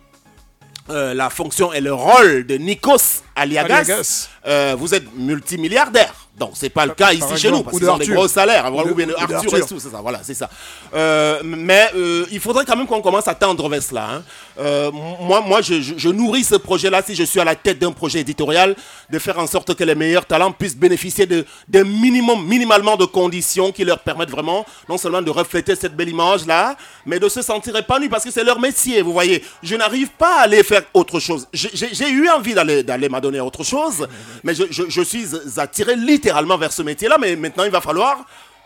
Euh, 0.89 1.13
la 1.13 1.29
fonction 1.29 1.71
et 1.73 1.81
le 1.81 1.93
rôle 1.93 2.45
de 2.45 2.55
Nikos 2.55 3.23
Aliagas, 3.35 3.77
Aliagas. 3.77 4.29
euh, 4.47 4.75
vous 4.77 4.93
êtes 4.93 5.05
multimilliardaire. 5.15 6.20
Donc 6.41 6.53
c'est 6.55 6.69
pas 6.69 6.87
le 6.87 6.93
cas 6.93 7.13
ici 7.13 7.21
chez 7.37 7.51
nous 7.51 7.61
parce 7.61 7.77
qu'ils 7.77 7.85
de 7.85 7.91
ont 7.91 7.97
des 7.97 8.05
gros 8.15 8.27
salaires, 8.27 8.65
Ou 8.69 8.73
voilà, 8.73 8.87
de- 8.87 8.93
ou 8.93 8.95
bien 8.95 9.05
de 9.05 9.11
ou 9.13 9.15
de 9.27 9.33
Arthur, 9.35 9.55
et 9.57 9.61
tout, 9.61 9.79
c'est 9.79 9.91
ça, 9.91 9.99
voilà, 10.01 10.21
c'est 10.23 10.33
ça. 10.33 10.49
Euh, 10.95 11.39
mais 11.43 11.87
euh, 11.95 12.25
il 12.31 12.39
faudrait 12.39 12.65
quand 12.65 12.75
même 12.75 12.87
qu'on 12.87 13.01
commence 13.01 13.27
à 13.27 13.35
tendre 13.35 13.69
vers 13.69 13.83
cela. 13.83 14.09
hein. 14.11 14.23
Euh, 14.59 14.89
moi, 14.91 15.41
moi, 15.41 15.61
je, 15.61 15.79
je- 15.81 15.93
je 15.97 16.09
nourris 16.09 16.43
ce 16.43 16.55
projet-là 16.55 17.03
si 17.05 17.13
je 17.13 17.23
suis 17.23 17.39
à 17.39 17.43
la 17.43 17.53
tête 17.55 17.77
d'un 17.77 17.91
projet 17.91 18.21
éditorial, 18.21 18.75
de 19.11 19.19
faire 19.19 19.37
en 19.37 19.45
sorte 19.45 19.75
que 19.75 19.83
les 19.83 19.93
meilleurs 19.93 20.25
talents 20.25 20.51
puissent 20.51 20.75
bénéficier 20.75 21.27
de 21.27 21.45
d'un 21.67 21.83
minimum, 21.83 22.43
minimalement 22.47 22.97
de 22.97 23.05
conditions 23.05 23.71
qui 23.71 23.83
leur 23.85 23.99
permettent 23.99 24.31
vraiment 24.31 24.65
non 24.89 24.97
seulement 24.97 25.21
de 25.21 25.29
refléter 25.29 25.75
cette 25.75 25.95
belle 25.95 26.09
image-là, 26.09 26.75
mais 27.05 27.19
de 27.19 27.29
se 27.29 27.43
sentir 27.43 27.75
épanoui 27.75 28.09
parce 28.09 28.23
que 28.23 28.31
c'est 28.31 28.43
leur 28.43 28.59
métier. 28.59 29.03
Vous 29.03 29.13
voyez, 29.13 29.43
je 29.61 29.75
n'arrive 29.75 30.09
pas 30.09 30.37
à 30.39 30.41
aller 30.45 30.63
faire 30.63 30.81
autre 30.95 31.19
chose. 31.19 31.47
J'ai- 31.53 32.09
eu 32.09 32.27
envie 32.29 32.55
d'aller 32.55 32.81
d'aller 32.81 33.09
m'adonner 33.09 33.37
à 33.37 33.45
autre 33.45 33.63
chose, 33.63 34.07
mais 34.43 34.53
je 34.55 35.01
suis 35.03 35.25
attiré 35.57 35.95
littéralement 35.95 36.30
vers 36.57 36.71
ce 36.71 36.81
métier-là. 36.81 37.17
Mais 37.19 37.35
maintenant, 37.35 37.63
il 37.63 37.71
va 37.71 37.81
falloir 37.81 38.17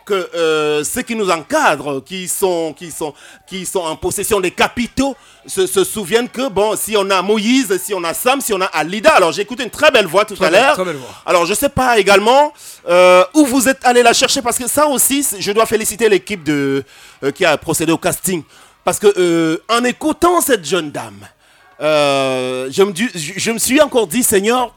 que 0.06 0.14
euh, 0.36 0.84
ceux 0.84 1.02
qui 1.02 1.16
nous 1.16 1.32
encadrent, 1.32 2.00
qui 2.04 2.28
sont, 2.28 2.74
qui 2.78 2.92
sont, 2.92 3.12
qui 3.48 3.66
sont 3.66 3.80
en 3.80 3.96
possession 3.96 4.40
des 4.40 4.52
capitaux, 4.52 5.16
se, 5.48 5.66
se 5.66 5.84
souviennent 5.84 6.30
que, 6.30 6.48
bon, 6.48 6.76
si 6.76 6.96
on 6.96 7.10
a 7.10 7.24
Moïse, 7.24 7.76
si 7.84 7.92
on 7.96 8.04
a 8.04 8.14
Sam, 8.14 8.40
si 8.40 8.54
on 8.54 8.62
a 8.62 8.66
Alida, 8.66 9.10
alors 9.16 9.32
j'ai 9.32 9.42
écouté 9.42 9.64
une 9.64 9.72
très 9.72 9.90
belle 9.90 10.06
voix 10.06 10.24
tout 10.24 10.36
Très 10.36 10.46
à 10.46 10.50
l'heure. 10.52 10.76
Alors 11.26 11.48
je 11.48 11.56
sais 11.56 11.70
pas 11.70 11.98
également 11.98 12.54
euh, 12.88 13.24
où 13.34 13.48
vous 13.48 13.68
êtes 13.68 13.84
allé 13.84 14.04
la 14.04 14.14
chercher, 14.14 14.44
parce 14.44 14.60
que 14.60 14.68
ça 14.68 14.86
aussi, 14.86 15.26
je 15.40 15.52
dois 15.52 15.66
féliciter 15.66 16.08
l'équipe 16.08 16.44
de 16.44 16.84
euh, 17.24 17.32
qui 17.32 17.44
a 17.44 17.58
procédé 17.58 17.92
au 17.92 17.98
casting. 17.98 18.44
Parce 18.84 19.00
que 19.00 19.60
en 19.70 19.84
écoutant 19.84 20.40
cette 20.40 20.64
jeune 20.66 20.92
dame, 20.92 21.28
je, 21.80 22.84
me 22.84 22.92
dis- 22.92 23.10
je, 23.16 23.34
je 23.38 23.52
me 23.52 23.58
suis 23.58 23.82
encore 23.82 24.06
dit, 24.06 24.22
Seigneur, 24.22 24.72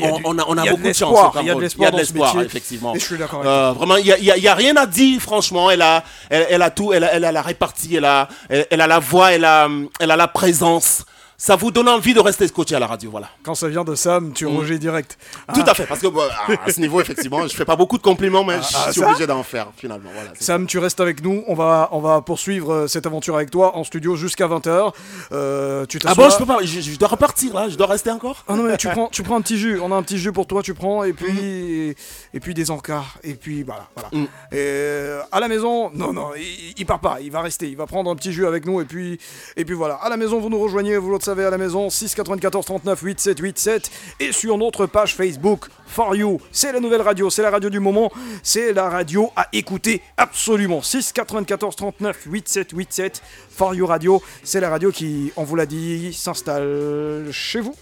on, 0.00 0.20
on 0.24 0.38
a, 0.38 0.44
on 0.48 0.56
a 0.58 0.62
a 0.62 0.64
de 0.64 0.70
beaucoup 0.70 0.82
de 0.82 0.92
chance. 0.92 1.10
l'espoir, 1.10 1.36
au 1.36 1.40
il 1.40 1.46
y 1.46 1.50
a 1.50 1.54
de 1.54 1.60
l'espoir 1.60 1.90
dans 1.90 1.96
ce 1.98 2.02
l'espoir, 2.02 2.42
effectivement. 2.42 2.94
Et 2.94 2.98
je 2.98 3.04
suis 3.04 3.18
d'accord 3.18 3.40
avec 3.40 3.50
Euh, 3.50 3.72
vraiment, 3.72 3.96
il 3.96 4.04
n'y 4.04 4.30
a, 4.30 4.50
a- 4.50 4.52
a 4.52 4.54
rien 4.54 4.76
à 4.76 4.86
dire, 4.86 5.20
franchement. 5.20 5.70
Elle 5.70 5.82
a, 5.82 6.02
elle, 6.30 6.46
elle 6.50 6.62
a 6.62 6.70
tout, 6.70 6.92
elle 6.92 7.04
a, 7.04 7.12
elle 7.12 7.24
a 7.24 7.32
la 7.32 7.42
répartie, 7.42 7.96
elle 7.96 8.04
a, 8.06 8.28
elle 8.48 8.80
a 8.80 8.86
la 8.86 8.98
voix, 8.98 9.32
elle 9.32 9.44
a, 9.44 9.68
elle 10.00 10.10
a 10.10 10.16
la 10.16 10.28
présence. 10.28 11.04
Ça 11.36 11.56
vous 11.56 11.72
donne 11.72 11.88
envie 11.88 12.14
de 12.14 12.20
rester 12.20 12.46
scotché 12.46 12.76
à 12.76 12.78
la 12.78 12.86
radio, 12.86 13.10
voilà. 13.10 13.28
Quand 13.42 13.56
ça 13.56 13.68
vient 13.68 13.82
de 13.82 13.94
Sam, 13.96 14.32
tu 14.32 14.44
Mm. 14.46 14.56
Roger 14.56 14.78
direct. 14.78 15.18
Tout 15.54 15.62
Ah. 15.66 15.70
à 15.70 15.74
fait, 15.74 15.86
parce 15.86 16.00
que 16.00 16.06
bon, 16.06 16.20
à 16.64 16.70
ce 16.70 16.80
niveau, 16.80 17.00
effectivement, 17.00 17.46
je 17.48 17.54
fais 17.56 17.64
pas 17.64 17.74
beaucoup 17.74 17.98
de 17.98 18.02
compliments, 18.02 18.44
mais 18.44 18.54
Ah, 18.54 18.60
je 18.86 18.92
suis 18.92 19.00
ça 19.00 19.08
obligé 19.08 19.26
d'en 19.26 19.42
faire, 19.42 19.68
finalement. 19.76 20.10
Voilà, 20.14 20.30
Sam, 20.38 20.66
tu 20.68 20.78
restes 20.78 21.00
avec 21.00 21.22
nous. 21.22 21.42
On 21.48 21.54
va, 21.54 21.88
on 21.92 21.98
va 22.00 22.20
poursuivre 22.20 22.72
euh, 22.72 22.86
cette 22.86 23.06
aventure 23.06 23.34
avec 23.34 23.50
toi 23.50 23.76
en 23.76 23.82
studio 23.82 24.14
jusqu'à 24.14 24.46
20h. 24.46 24.92
Euh, 25.32 25.84
tu 25.86 25.98
Ah 26.04 26.14
bon, 26.14 26.30
je 26.30 26.36
peux 26.38 26.46
pas, 26.46 26.58
je, 26.62 26.80
je 26.80 26.96
dois 26.96 27.08
repartir 27.08 27.54
là, 27.54 27.68
je 27.68 27.76
dois 27.76 27.86
rester 27.88 28.10
encore 28.12 28.44
Ah 28.46 28.54
non, 28.54 28.62
mais 28.62 28.76
tu 28.76 28.86
prends, 28.90 29.08
tu 29.08 29.22
prends 29.24 29.36
un 29.36 29.42
petit 29.42 29.58
jus. 29.58 29.80
On 29.80 29.90
a 29.90 29.96
un 29.96 30.02
petit 30.02 30.18
jus 30.18 30.32
pour 30.32 30.46
toi, 30.46 30.62
tu 30.62 30.74
prends. 30.74 31.02
Et 31.02 31.12
puis, 31.12 31.32
Mm. 31.32 31.94
et, 32.34 32.40
puis 32.40 32.54
des 32.54 32.70
encas. 32.70 33.02
Et 33.24 33.34
puis 33.34 33.62
voilà. 33.64 33.88
voilà. 33.96 34.10
Et, 34.52 34.56
euh, 34.58 35.20
à 35.32 35.40
la 35.40 35.48
maison, 35.48 35.90
non, 35.94 36.12
non, 36.12 36.30
il, 36.36 36.74
il 36.76 36.86
part 36.86 37.00
pas. 37.00 37.18
Il 37.20 37.32
va 37.32 37.40
rester. 37.40 37.68
Il 37.68 37.76
va 37.76 37.86
prendre 37.86 38.10
un 38.10 38.14
petit 38.16 38.32
jus 38.32 38.46
avec 38.46 38.64
nous. 38.66 38.80
Et 38.80 38.84
puis, 38.84 39.18
et 39.56 39.64
puis 39.64 39.74
voilà. 39.74 39.94
À 39.96 40.08
la 40.08 40.16
maison, 40.16 40.38
vous 40.38 40.48
nous 40.50 40.58
rejoignez. 40.60 40.96
Vous 40.98 41.08
le 41.10 41.16
à 41.40 41.50
la 41.50 41.58
maison, 41.58 41.90
6 41.90 42.14
94 42.14 42.64
39 42.64 43.00
87 43.00 43.36
87. 43.36 43.90
Et 44.20 44.32
sur 44.32 44.58
notre 44.58 44.86
page 44.86 45.14
Facebook, 45.14 45.66
For 45.86 46.14
You. 46.14 46.40
C'est 46.52 46.72
la 46.72 46.80
nouvelle 46.80 47.02
radio. 47.02 47.30
C'est 47.30 47.42
la 47.42 47.50
radio 47.50 47.70
du 47.70 47.80
moment. 47.80 48.12
C'est 48.42 48.72
la 48.72 48.88
radio 48.88 49.30
à 49.36 49.48
écouter 49.52 50.02
absolument. 50.16 50.82
6 50.82 51.12
94 51.12 51.76
39 51.76 52.28
87 52.30 52.68
87. 52.68 53.22
For 53.50 53.74
You 53.74 53.86
Radio. 53.86 54.22
C'est 54.44 54.60
la 54.60 54.70
radio 54.70 54.90
qui, 54.90 55.32
on 55.36 55.44
vous 55.44 55.56
l'a 55.56 55.66
dit, 55.66 56.12
s'installe 56.12 57.28
chez 57.32 57.60
vous. 57.60 57.74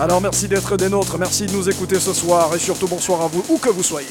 Alors 0.00 0.22
merci 0.22 0.48
d'être 0.48 0.78
des 0.78 0.88
nôtres, 0.88 1.18
merci 1.18 1.44
de 1.44 1.52
nous 1.52 1.68
écouter 1.68 2.00
ce 2.00 2.14
soir 2.14 2.54
et 2.54 2.58
surtout 2.58 2.88
bonsoir 2.88 3.20
à 3.20 3.26
vous 3.26 3.44
où 3.50 3.58
que 3.58 3.68
vous 3.68 3.82
soyez. 3.82 4.08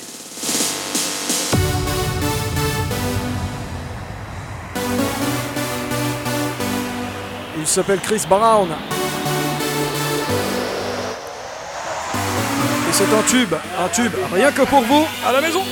S'appelle 7.69 7.99
Chris 7.99 8.23
Brown. 8.27 8.67
Et 12.89 12.93
c'est 12.93 13.03
un 13.03 13.21
tube, 13.27 13.53
un 13.79 13.87
tube, 13.89 14.13
rien 14.33 14.51
que 14.51 14.63
pour 14.63 14.81
vous, 14.81 15.05
à 15.27 15.31
la 15.31 15.41
maison. 15.41 15.63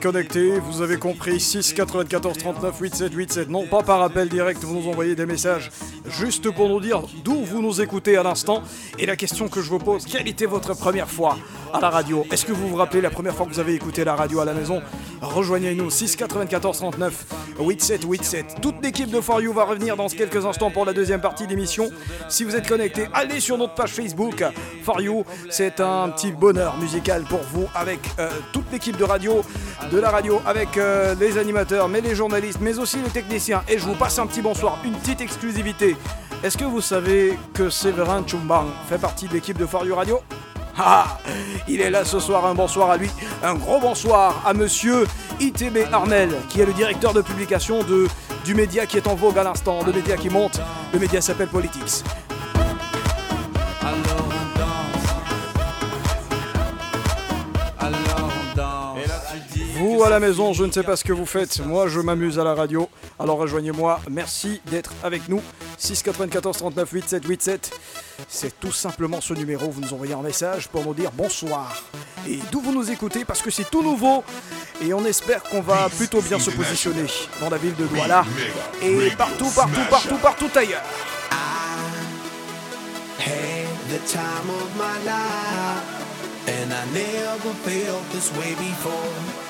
Êtes 0.00 0.12
connecté, 0.12 0.58
vous 0.60 0.80
avez 0.80 0.96
compris 0.96 1.38
6 1.38 1.74
94 1.74 2.38
39 2.38 2.80
87 2.80 3.10
87. 3.10 3.48
Non, 3.50 3.66
pas 3.66 3.82
par 3.82 4.02
appel 4.02 4.28
direct, 4.28 4.62
vous 4.62 4.80
nous 4.80 4.88
envoyez 4.88 5.14
des 5.14 5.26
messages 5.26 5.70
juste 6.06 6.50
pour 6.50 6.68
nous 6.68 6.80
dire 6.80 7.02
d'où 7.22 7.44
vous 7.44 7.60
nous 7.60 7.80
écoutez 7.82 8.16
à 8.16 8.22
l'instant. 8.22 8.62
Et 8.98 9.04
la 9.04 9.16
question 9.16 9.48
que 9.48 9.60
je 9.60 9.68
vous 9.68 9.78
pose, 9.78 10.06
quelle 10.06 10.28
était 10.28 10.46
votre 10.46 10.74
première 10.74 11.10
fois 11.10 11.36
à 11.72 11.80
la 11.80 11.90
radio 11.90 12.26
Est-ce 12.30 12.44
que 12.44 12.52
vous 12.52 12.68
vous 12.68 12.76
rappelez 12.76 13.00
la 13.00 13.10
première 13.10 13.34
fois 13.34 13.46
que 13.46 13.52
vous 13.52 13.60
avez 13.60 13.74
écouté 13.74 14.04
la 14.04 14.14
radio 14.14 14.40
à 14.40 14.44
la 14.44 14.54
maison? 14.54 14.82
Rejoignez-nous 15.20 15.90
6 15.90 16.16
94 16.16 16.78
39 16.78 17.26
87 17.58 18.00
87. 18.00 18.56
Toute 18.62 18.82
l'équipe 18.82 19.10
de 19.10 19.20
For 19.20 19.40
You 19.40 19.52
va 19.52 19.64
revenir 19.64 19.96
dans 19.96 20.08
quelques 20.08 20.44
instants 20.46 20.70
pour 20.70 20.84
la 20.84 20.92
deuxième 20.92 21.20
partie 21.20 21.46
d'émission. 21.46 21.90
Si 22.28 22.44
vous 22.44 22.56
êtes 22.56 22.68
connecté, 22.68 23.08
allez 23.12 23.40
sur 23.40 23.58
notre 23.58 23.74
page 23.74 23.90
Facebook 23.90 24.44
For 24.84 25.00
You. 25.00 25.24
C'est 25.50 25.80
un 25.80 26.08
petit 26.10 26.32
bonheur 26.32 26.76
musical 26.78 27.24
pour 27.24 27.40
vous 27.52 27.66
avec 27.74 28.00
euh, 28.18 28.30
toute 28.52 28.70
l'équipe 28.72 28.96
de 28.96 29.04
radio, 29.04 29.42
de 29.90 29.98
la 29.98 30.10
radio, 30.10 30.40
avec 30.46 30.76
euh, 30.76 31.14
les 31.20 31.38
animateurs, 31.38 31.88
mais 31.88 32.00
les 32.00 32.14
journalistes, 32.14 32.60
mais 32.60 32.78
aussi 32.78 32.98
les 32.98 33.10
techniciens. 33.10 33.62
Et 33.68 33.78
je 33.78 33.84
vous 33.84 33.94
passe 33.94 34.18
un 34.18 34.26
petit 34.26 34.42
bonsoir, 34.42 34.78
une 34.84 34.94
petite 34.94 35.20
exclusivité. 35.20 35.96
Est-ce 36.42 36.56
que 36.56 36.64
vous 36.64 36.80
savez 36.80 37.38
que 37.52 37.68
Séverin 37.68 38.24
Chumbang 38.26 38.66
fait 38.88 38.98
partie 38.98 39.28
de 39.28 39.34
l'équipe 39.34 39.58
de 39.58 39.66
For 39.66 39.84
You 39.84 39.94
Radio? 39.94 40.20
Il 41.68 41.80
est 41.80 41.90
là 41.90 42.04
ce 42.04 42.20
soir, 42.20 42.46
un 42.46 42.54
bonsoir 42.54 42.90
à 42.90 42.96
lui. 42.96 43.10
Un 43.42 43.54
gros 43.54 43.80
bonsoir 43.80 44.42
à 44.46 44.54
monsieur 44.54 45.06
ITB 45.40 45.78
Armel, 45.92 46.30
qui 46.48 46.60
est 46.60 46.66
le 46.66 46.72
directeur 46.72 47.12
de 47.12 47.22
publication 47.22 47.80
du 48.44 48.54
média 48.54 48.86
qui 48.86 48.96
est 48.96 49.06
en 49.06 49.14
vogue 49.14 49.38
à 49.38 49.44
l'instant, 49.44 49.80
le 49.84 49.92
média 49.92 50.16
qui 50.16 50.30
monte. 50.30 50.60
Le 50.92 50.98
média 50.98 51.20
s'appelle 51.20 51.48
Politics. 51.48 52.04
Vous 59.80 60.02
à 60.04 60.10
la 60.10 60.20
maison, 60.20 60.52
je 60.52 60.62
ne 60.62 60.70
sais 60.70 60.82
pas 60.82 60.94
ce 60.94 61.04
que 61.04 61.14
vous 61.14 61.24
faites. 61.24 61.64
Moi, 61.64 61.88
je 61.88 62.00
m'amuse 62.00 62.38
à 62.38 62.44
la 62.44 62.52
radio. 62.52 62.86
Alors 63.18 63.38
rejoignez-moi. 63.38 63.98
Merci 64.10 64.60
d'être 64.66 64.92
avec 65.02 65.26
nous. 65.26 65.40
6 65.78 66.02
94 66.02 66.58
39 66.58 66.90
87 66.90 67.22
87. 67.22 67.80
C'est 68.28 68.60
tout 68.60 68.72
simplement 68.72 69.22
ce 69.22 69.32
numéro. 69.32 69.70
Vous 69.70 69.80
nous 69.80 69.94
envoyez 69.94 70.12
un 70.12 70.20
message 70.20 70.68
pour 70.68 70.84
nous 70.84 70.92
dire 70.92 71.10
bonsoir. 71.12 71.82
Et 72.28 72.40
d'où 72.52 72.60
vous 72.60 72.72
nous 72.72 72.90
écoutez 72.90 73.24
parce 73.24 73.40
que 73.40 73.50
c'est 73.50 73.70
tout 73.70 73.82
nouveau. 73.82 74.22
Et 74.82 74.92
on 74.92 75.02
espère 75.06 75.42
qu'on 75.44 75.62
va 75.62 75.88
plutôt 75.88 76.20
bien 76.20 76.38
se 76.38 76.50
positionner 76.50 77.06
dans 77.40 77.48
la 77.48 77.56
ville 77.56 77.74
de 77.76 77.86
Douala. 77.86 78.26
Et 78.82 79.10
partout, 79.16 79.48
partout, 79.48 79.80
partout, 79.88 80.16
partout 80.16 80.50
ailleurs. 80.56 80.84
The 83.88 83.98
time 84.06 84.50
of 84.50 84.76
my 84.76 84.98
life, 85.04 86.46
and 86.46 86.72
I 86.72 86.84
never 86.92 87.52
felt 87.64 88.08
this 88.12 88.30
way 88.36 88.54
before. 88.54 89.49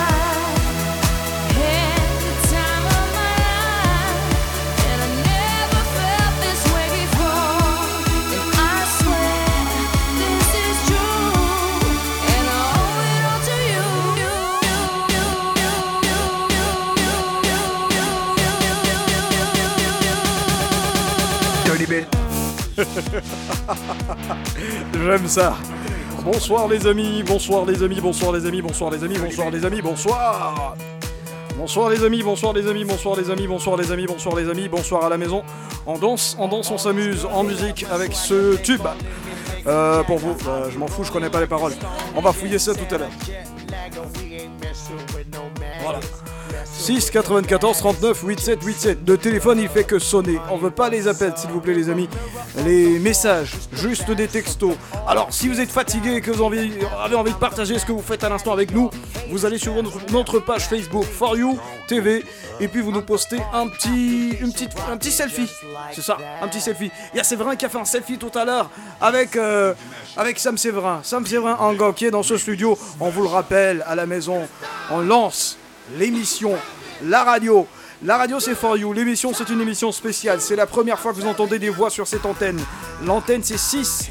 Ça. 25.19 25.57
Bonsoir 26.23 26.69
les 26.69 26.87
amis, 26.87 27.21
bonsoir 27.21 27.65
les 27.65 27.83
amis, 27.83 27.99
bonsoir 27.99 28.31
les 28.31 28.45
amis, 28.45 28.61
bonsoir 28.61 28.91
les 28.91 29.03
amis, 29.03 29.17
bonsoir 29.17 29.51
les 29.51 29.65
amis, 29.65 29.81
bonsoir. 29.81 30.77
Bonsoir 31.57 31.89
les 31.89 32.05
amis, 32.05 32.23
bonsoir 32.23 32.53
les 32.53 32.65
amis, 32.65 32.85
bonsoir 32.85 33.17
les 33.17 33.29
amis, 33.29 33.45
bonsoir 33.45 33.75
les 33.75 33.91
amis, 33.91 34.05
bonsoir 34.07 34.35
les 34.37 34.49
amis, 34.49 34.69
bonsoir 34.69 35.03
à 35.03 35.09
la 35.09 35.17
maison. 35.17 35.43
On 35.85 35.97
danse, 35.97 36.37
on 36.39 36.47
danse, 36.47 36.71
on 36.71 36.77
s'amuse 36.77 37.25
en 37.25 37.43
musique 37.43 37.85
avec 37.91 38.13
ce 38.13 38.55
tube. 38.55 38.87
Euh, 39.67 40.01
pour 40.03 40.17
vous, 40.17 40.37
euh, 40.47 40.69
je 40.71 40.79
m'en 40.79 40.87
fous, 40.87 41.03
je 41.03 41.11
connais 41.11 41.29
pas 41.29 41.41
les 41.41 41.47
paroles. 41.47 41.73
On 42.15 42.21
va 42.21 42.31
fouiller 42.31 42.57
ça 42.57 42.73
tout 42.73 42.95
à 42.95 42.97
l'heure. 42.97 43.09
6 46.99 47.09
94 47.11 47.77
39 47.77 48.25
87 48.25 48.59
87. 48.59 48.97
Le 49.07 49.17
téléphone 49.17 49.59
il 49.59 49.69
fait 49.69 49.85
que 49.85 49.97
sonner. 49.97 50.37
On 50.51 50.57
veut 50.57 50.71
pas 50.71 50.89
les 50.89 51.07
appels 51.07 51.31
s'il 51.37 51.49
vous 51.49 51.61
plaît 51.61 51.73
les 51.73 51.89
amis. 51.89 52.09
Les 52.65 52.99
messages, 52.99 53.53
juste 53.71 54.11
des 54.11 54.27
textos. 54.27 54.75
Alors 55.07 55.31
si 55.31 55.47
vous 55.47 55.61
êtes 55.61 55.69
fatigué 55.69 56.15
et 56.15 56.21
que 56.21 56.31
vous 56.31 56.43
avez 56.43 57.15
envie 57.15 57.31
de 57.31 57.37
partager 57.37 57.79
ce 57.79 57.85
que 57.85 57.93
vous 57.93 58.01
faites 58.01 58.25
à 58.25 58.29
l'instant 58.29 58.51
avec 58.51 58.73
nous, 58.73 58.89
vous 59.29 59.45
allez 59.45 59.57
sur 59.57 59.73
notre, 60.11 60.39
page 60.39 60.67
Facebook 60.67 61.05
For 61.05 61.37
You 61.37 61.57
TV 61.87 62.25
et 62.59 62.67
puis 62.67 62.81
vous 62.81 62.91
nous 62.91 63.03
postez 63.03 63.39
un 63.53 63.69
petit, 63.69 64.31
une 64.41 64.51
petite, 64.51 64.71
un 64.91 64.97
petit 64.97 65.11
selfie. 65.11 65.49
C'est 65.93 66.01
ça, 66.01 66.17
un 66.41 66.47
petit 66.49 66.59
selfie. 66.59 66.91
Il 67.13 67.17
y 67.17 67.19
a 67.21 67.23
Séverin 67.23 67.55
qui 67.55 67.63
a 67.63 67.69
fait 67.69 67.79
un 67.79 67.85
selfie 67.85 68.17
tout 68.17 68.37
à 68.37 68.43
l'heure 68.43 68.69
avec, 68.99 69.37
euh, 69.37 69.73
avec 70.17 70.39
Sam 70.39 70.57
Séverin. 70.57 70.99
Sam 71.03 71.25
Séverin 71.25 71.55
en 71.55 71.93
qui 71.93 72.07
est 72.07 72.11
dans 72.11 72.23
ce 72.23 72.35
studio. 72.35 72.77
On 72.99 73.09
vous 73.09 73.21
le 73.21 73.29
rappelle 73.29 73.81
à 73.87 73.95
la 73.95 74.05
maison. 74.05 74.45
On 74.89 74.99
lance 74.99 75.57
l'émission, 75.97 76.57
la 77.03 77.23
radio. 77.23 77.67
La 78.03 78.17
radio 78.17 78.39
c'est 78.39 78.55
For 78.55 78.77
You, 78.77 78.93
l'émission 78.93 79.31
c'est 79.33 79.49
une 79.49 79.61
émission 79.61 79.91
spéciale, 79.91 80.41
c'est 80.41 80.55
la 80.55 80.65
première 80.65 80.99
fois 80.99 81.13
que 81.13 81.17
vous 81.17 81.27
entendez 81.27 81.59
des 81.59 81.69
voix 81.69 81.89
sur 81.89 82.07
cette 82.07 82.25
antenne. 82.25 82.59
L'antenne 83.05 83.43
c'est 83.43 83.57
6 83.57 84.09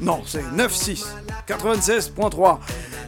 Non, 0.00 0.22
c'est 0.26 0.42
9-6, 0.56 1.04
96.3. 1.48 2.58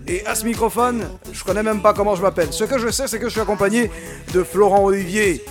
Et 0.07 0.27
à 0.27 0.35
ce 0.35 0.45
microphone, 0.45 1.09
je 1.33 1.43
connais 1.45 1.63
même 1.63 1.81
pas 1.81 1.95
comment 1.95 2.15
je 2.15 2.23
m'appelle. 2.23 2.53
Ce 2.53 2.65
que 2.65 2.79
je 2.79 2.89
sais, 2.89 3.07
c'est 3.07 3.19
que 3.19 3.27
je 3.27 3.31
suis 3.31 3.41
accompagné 3.41 3.91
de 4.35 4.43
Florent 4.43 4.85
Olivier. 4.85 5.43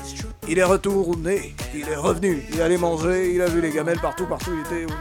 Il 0.47 0.59
est 0.59 0.63
retourné, 0.63 1.55
il 1.73 1.87
est 1.87 1.95
revenu, 1.95 2.45
il 2.53 2.61
allait 2.61 2.77
manger, 2.77 3.33
il 3.33 3.41
a 3.41 3.47
vu 3.47 3.61
les 3.61 3.71
gamelles 3.71 3.99
partout, 3.99 4.25
partout, 4.25 4.51
il 4.53 4.59
était... 4.59 4.93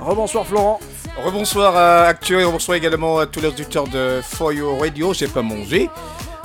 Rebonsoir 0.00 0.46
Florent. 0.46 0.80
Rebonsoir 1.22 1.76
à 1.76 2.06
Actuel 2.06 2.40
et 2.40 2.44
rebonsoir 2.44 2.76
également 2.76 3.18
à 3.18 3.26
tous 3.26 3.40
les 3.40 3.48
auditeurs 3.48 3.86
de 3.86 4.20
For 4.22 4.52
Your 4.52 4.80
Radio. 4.80 5.14
J'ai 5.14 5.28
pas 5.28 5.42
mangé. 5.42 5.88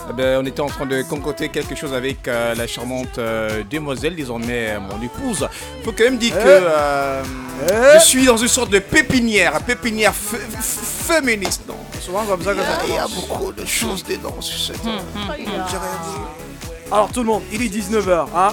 Eh 0.09 0.13
ben, 0.13 0.39
on 0.41 0.45
était 0.45 0.61
en 0.61 0.67
train 0.67 0.85
de 0.85 1.01
concocter 1.01 1.49
quelque 1.49 1.75
chose 1.75 1.93
avec 1.93 2.27
euh, 2.27 2.55
la 2.55 2.65
charmante 2.65 3.17
euh, 3.17 3.63
demoiselle, 3.69 4.15
désormais 4.15 4.69
euh, 4.71 4.79
mon 4.79 5.01
épouse. 5.03 5.47
Faut 5.83 5.91
quand 5.91 6.05
même 6.05 6.17
dire 6.17 6.33
Eh. 6.39 6.43
que 6.43 6.47
euh, 6.49 7.23
Eh. 7.69 7.99
je 7.99 8.05
suis 8.05 8.25
dans 8.25 8.37
une 8.37 8.47
sorte 8.47 8.69
de 8.69 8.79
pépinière, 8.79 9.59
pépinière 9.63 10.13
féministe. 10.15 11.63
Non? 11.67 11.75
Souvent 11.99 12.23
comme 12.25 12.41
ça 12.41 12.53
que 12.53 12.61
ça 12.61 12.79
Il 12.87 12.93
y 12.93 12.97
a 12.97 13.07
beaucoup 13.07 13.51
de 13.51 13.65
choses 13.65 14.03
dedans 14.03 14.39
sur 14.39 14.57
cette. 14.75 14.85
Hum, 14.85 14.99
J'ai 15.37 15.43
rien 15.45 15.99
dit. 16.03 16.71
Alors 16.91 17.09
tout 17.11 17.19
le 17.19 17.25
monde, 17.25 17.43
il 17.51 17.61
est 17.61 17.67
19h, 17.69 18.27
hein 18.35 18.49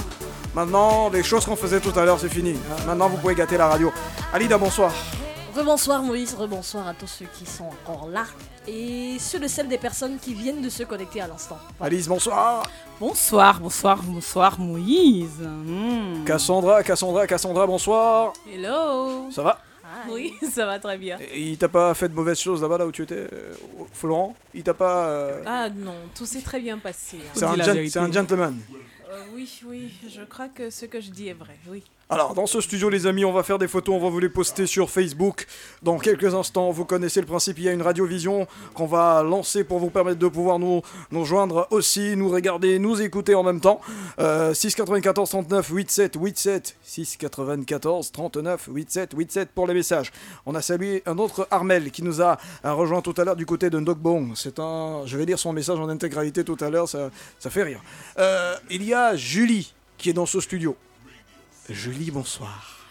Maintenant, 0.57 1.11
les 1.13 1.23
choses 1.25 1.45
qu'on 1.45 1.57
faisait 1.57 1.81
tout 1.81 1.93
à 1.99 2.05
l'heure, 2.05 2.19
c'est 2.21 2.29
fini. 2.33 2.53
hein. 2.71 2.77
Maintenant, 2.87 3.09
vous 3.09 3.17
pouvez 3.17 3.35
gâter 3.35 3.57
la 3.57 3.67
radio. 3.69 3.93
Alida, 4.33 4.57
bonsoir. 4.57 4.93
Rebonsoir 5.55 6.03
Moïse, 6.03 6.35
rebonsoir 6.35 6.89
à 6.89 6.95
tous 6.95 7.07
ceux 7.07 7.27
qui 7.39 7.47
sont 7.47 7.69
encore 7.87 8.09
là 8.09 8.25
et 8.67 9.17
ceux 9.21 9.39
de 9.39 9.47
celles 9.47 9.69
des 9.69 9.79
personnes 9.79 10.19
qui 10.19 10.35
viennent 10.35 10.61
de 10.63 10.69
se 10.69 10.83
connecter 10.83 11.21
à 11.21 11.29
l'instant. 11.29 11.59
Alice, 11.81 12.09
bonsoir. 12.09 12.69
Bonsoir, 12.99 13.61
bonsoir, 13.61 14.03
bonsoir 14.03 14.59
Moïse. 14.59 15.39
Hmm. 15.41 16.25
Cassandra, 16.25 16.83
Cassandra, 16.83 17.27
Cassandra, 17.29 17.67
bonsoir. 17.69 18.33
Hello. 18.53 19.31
Ça 19.31 19.43
va? 19.43 19.61
Oui, 20.11 20.35
ça 20.51 20.67
va 20.67 20.81
très 20.81 20.99
bien. 20.99 21.19
Et 21.21 21.41
Il 21.51 21.57
t'a 21.59 21.69
pas 21.69 21.95
fait 21.95 22.09
de 22.09 22.15
mauvaises 22.15 22.41
choses 22.41 22.61
là-bas, 22.61 22.79
là 22.79 22.87
où 22.87 22.91
tu 22.93 23.03
étais, 23.03 23.15
euh, 23.33 23.55
Florent? 23.93 24.35
Il 24.55 24.65
t'a 24.65 24.75
pas... 24.75 25.07
euh, 25.07 25.43
Ah 25.47 25.69
non, 25.71 25.95
tout 26.17 26.27
s'est 26.27 26.41
très 26.43 26.59
bien 26.59 26.79
passé. 26.79 27.19
hein. 27.21 27.31
C'est 27.33 27.45
un, 27.45 27.55
gen- 27.63 27.89
c'est 27.89 27.99
un 28.01 28.11
gentleman. 28.11 28.59
Euh, 29.09 29.23
oui, 29.35 29.49
oui, 29.67 29.93
je 30.13 30.23
crois 30.23 30.49
que 30.49 30.69
ce 30.71 30.87
que 30.87 31.01
je 31.01 31.11
dis 31.11 31.29
est 31.29 31.35
vrai, 31.35 31.57
oui. 31.69 31.85
Alors, 32.11 32.35
dans 32.35 32.47
ce 32.47 32.61
studio, 32.61 32.91
les 32.91 33.07
amis, 33.07 33.25
on 33.25 33.33
va 33.33 33.43
faire 33.43 33.59
des 33.59 33.67
photos, 33.67 33.95
on 33.95 33.99
va 33.99 34.11
vous 34.11 34.21
les 34.21 34.29
poster 34.29 34.67
sur 34.67 34.91
Facebook. 34.91 35.47
Dans 35.83 35.99
quelques 35.99 36.35
instants, 36.35 36.71
vous 36.71 36.85
connaissez 36.85 37.21
le 37.21 37.27
principe, 37.27 37.59
il 37.59 37.65
y 37.65 37.69
a 37.69 37.73
une 37.73 37.81
radiovision 37.81 38.47
qu'on 38.75 38.85
va 38.85 39.23
lancer 39.23 39.65
pour 39.65 39.79
vous 39.79 39.89
permettre 39.89 40.19
de 40.19 40.29
pouvoir 40.29 40.59
nous, 40.59 40.83
nous 41.11 41.25
joindre 41.25 41.67
aussi, 41.71 42.15
nous 42.15 42.29
regarder, 42.29 42.79
nous 42.79 43.01
écouter 43.01 43.35
en 43.35 43.43
même 43.43 43.59
temps. 43.59 43.81
Euh, 44.19 44.53
6 44.53 44.75
94 44.75 45.31
39 45.31 45.67
87 45.67 46.13
87 46.13 46.77
6 46.83 47.17
94 47.17 48.13
39 48.13 48.67
87 48.67 49.11
87 49.11 49.49
pour 49.55 49.67
les 49.67 49.73
messages. 49.73 50.13
On 50.45 50.55
a 50.55 50.61
salué 50.61 51.03
un 51.07 51.17
autre 51.17 51.49
Armel 51.51 51.91
qui 51.91 52.03
nous 52.03 52.21
a 52.21 52.37
rejoint 52.63 53.01
tout 53.01 53.15
à 53.17 53.25
l'heure 53.25 53.37
du 53.37 53.47
côté 53.47 53.71
de 53.71 53.81
Ndogbong. 53.81 54.33
C'est 54.35 54.59
un... 54.59 55.07
Je 55.07 55.17
vais 55.17 55.25
lire 55.25 55.39
son 55.39 55.55
message 55.55 55.81
en 55.81 55.89
intégralité 55.89 56.45
tout 56.45 56.59
à 56.61 56.69
l'heure, 56.69 56.87
ça, 56.87 57.11
ça 57.39 57.49
fait 57.49 57.63
rire. 57.63 57.81
Euh, 58.19 58.57
il 58.71 58.85
y 58.85 58.93
a 58.93 59.17
Julie 59.17 59.73
qui 59.97 60.11
est 60.11 60.13
dans 60.15 60.27
ce 60.27 60.41
studio. 60.41 60.77
Julie, 61.69 62.11
bonsoir. 62.11 62.87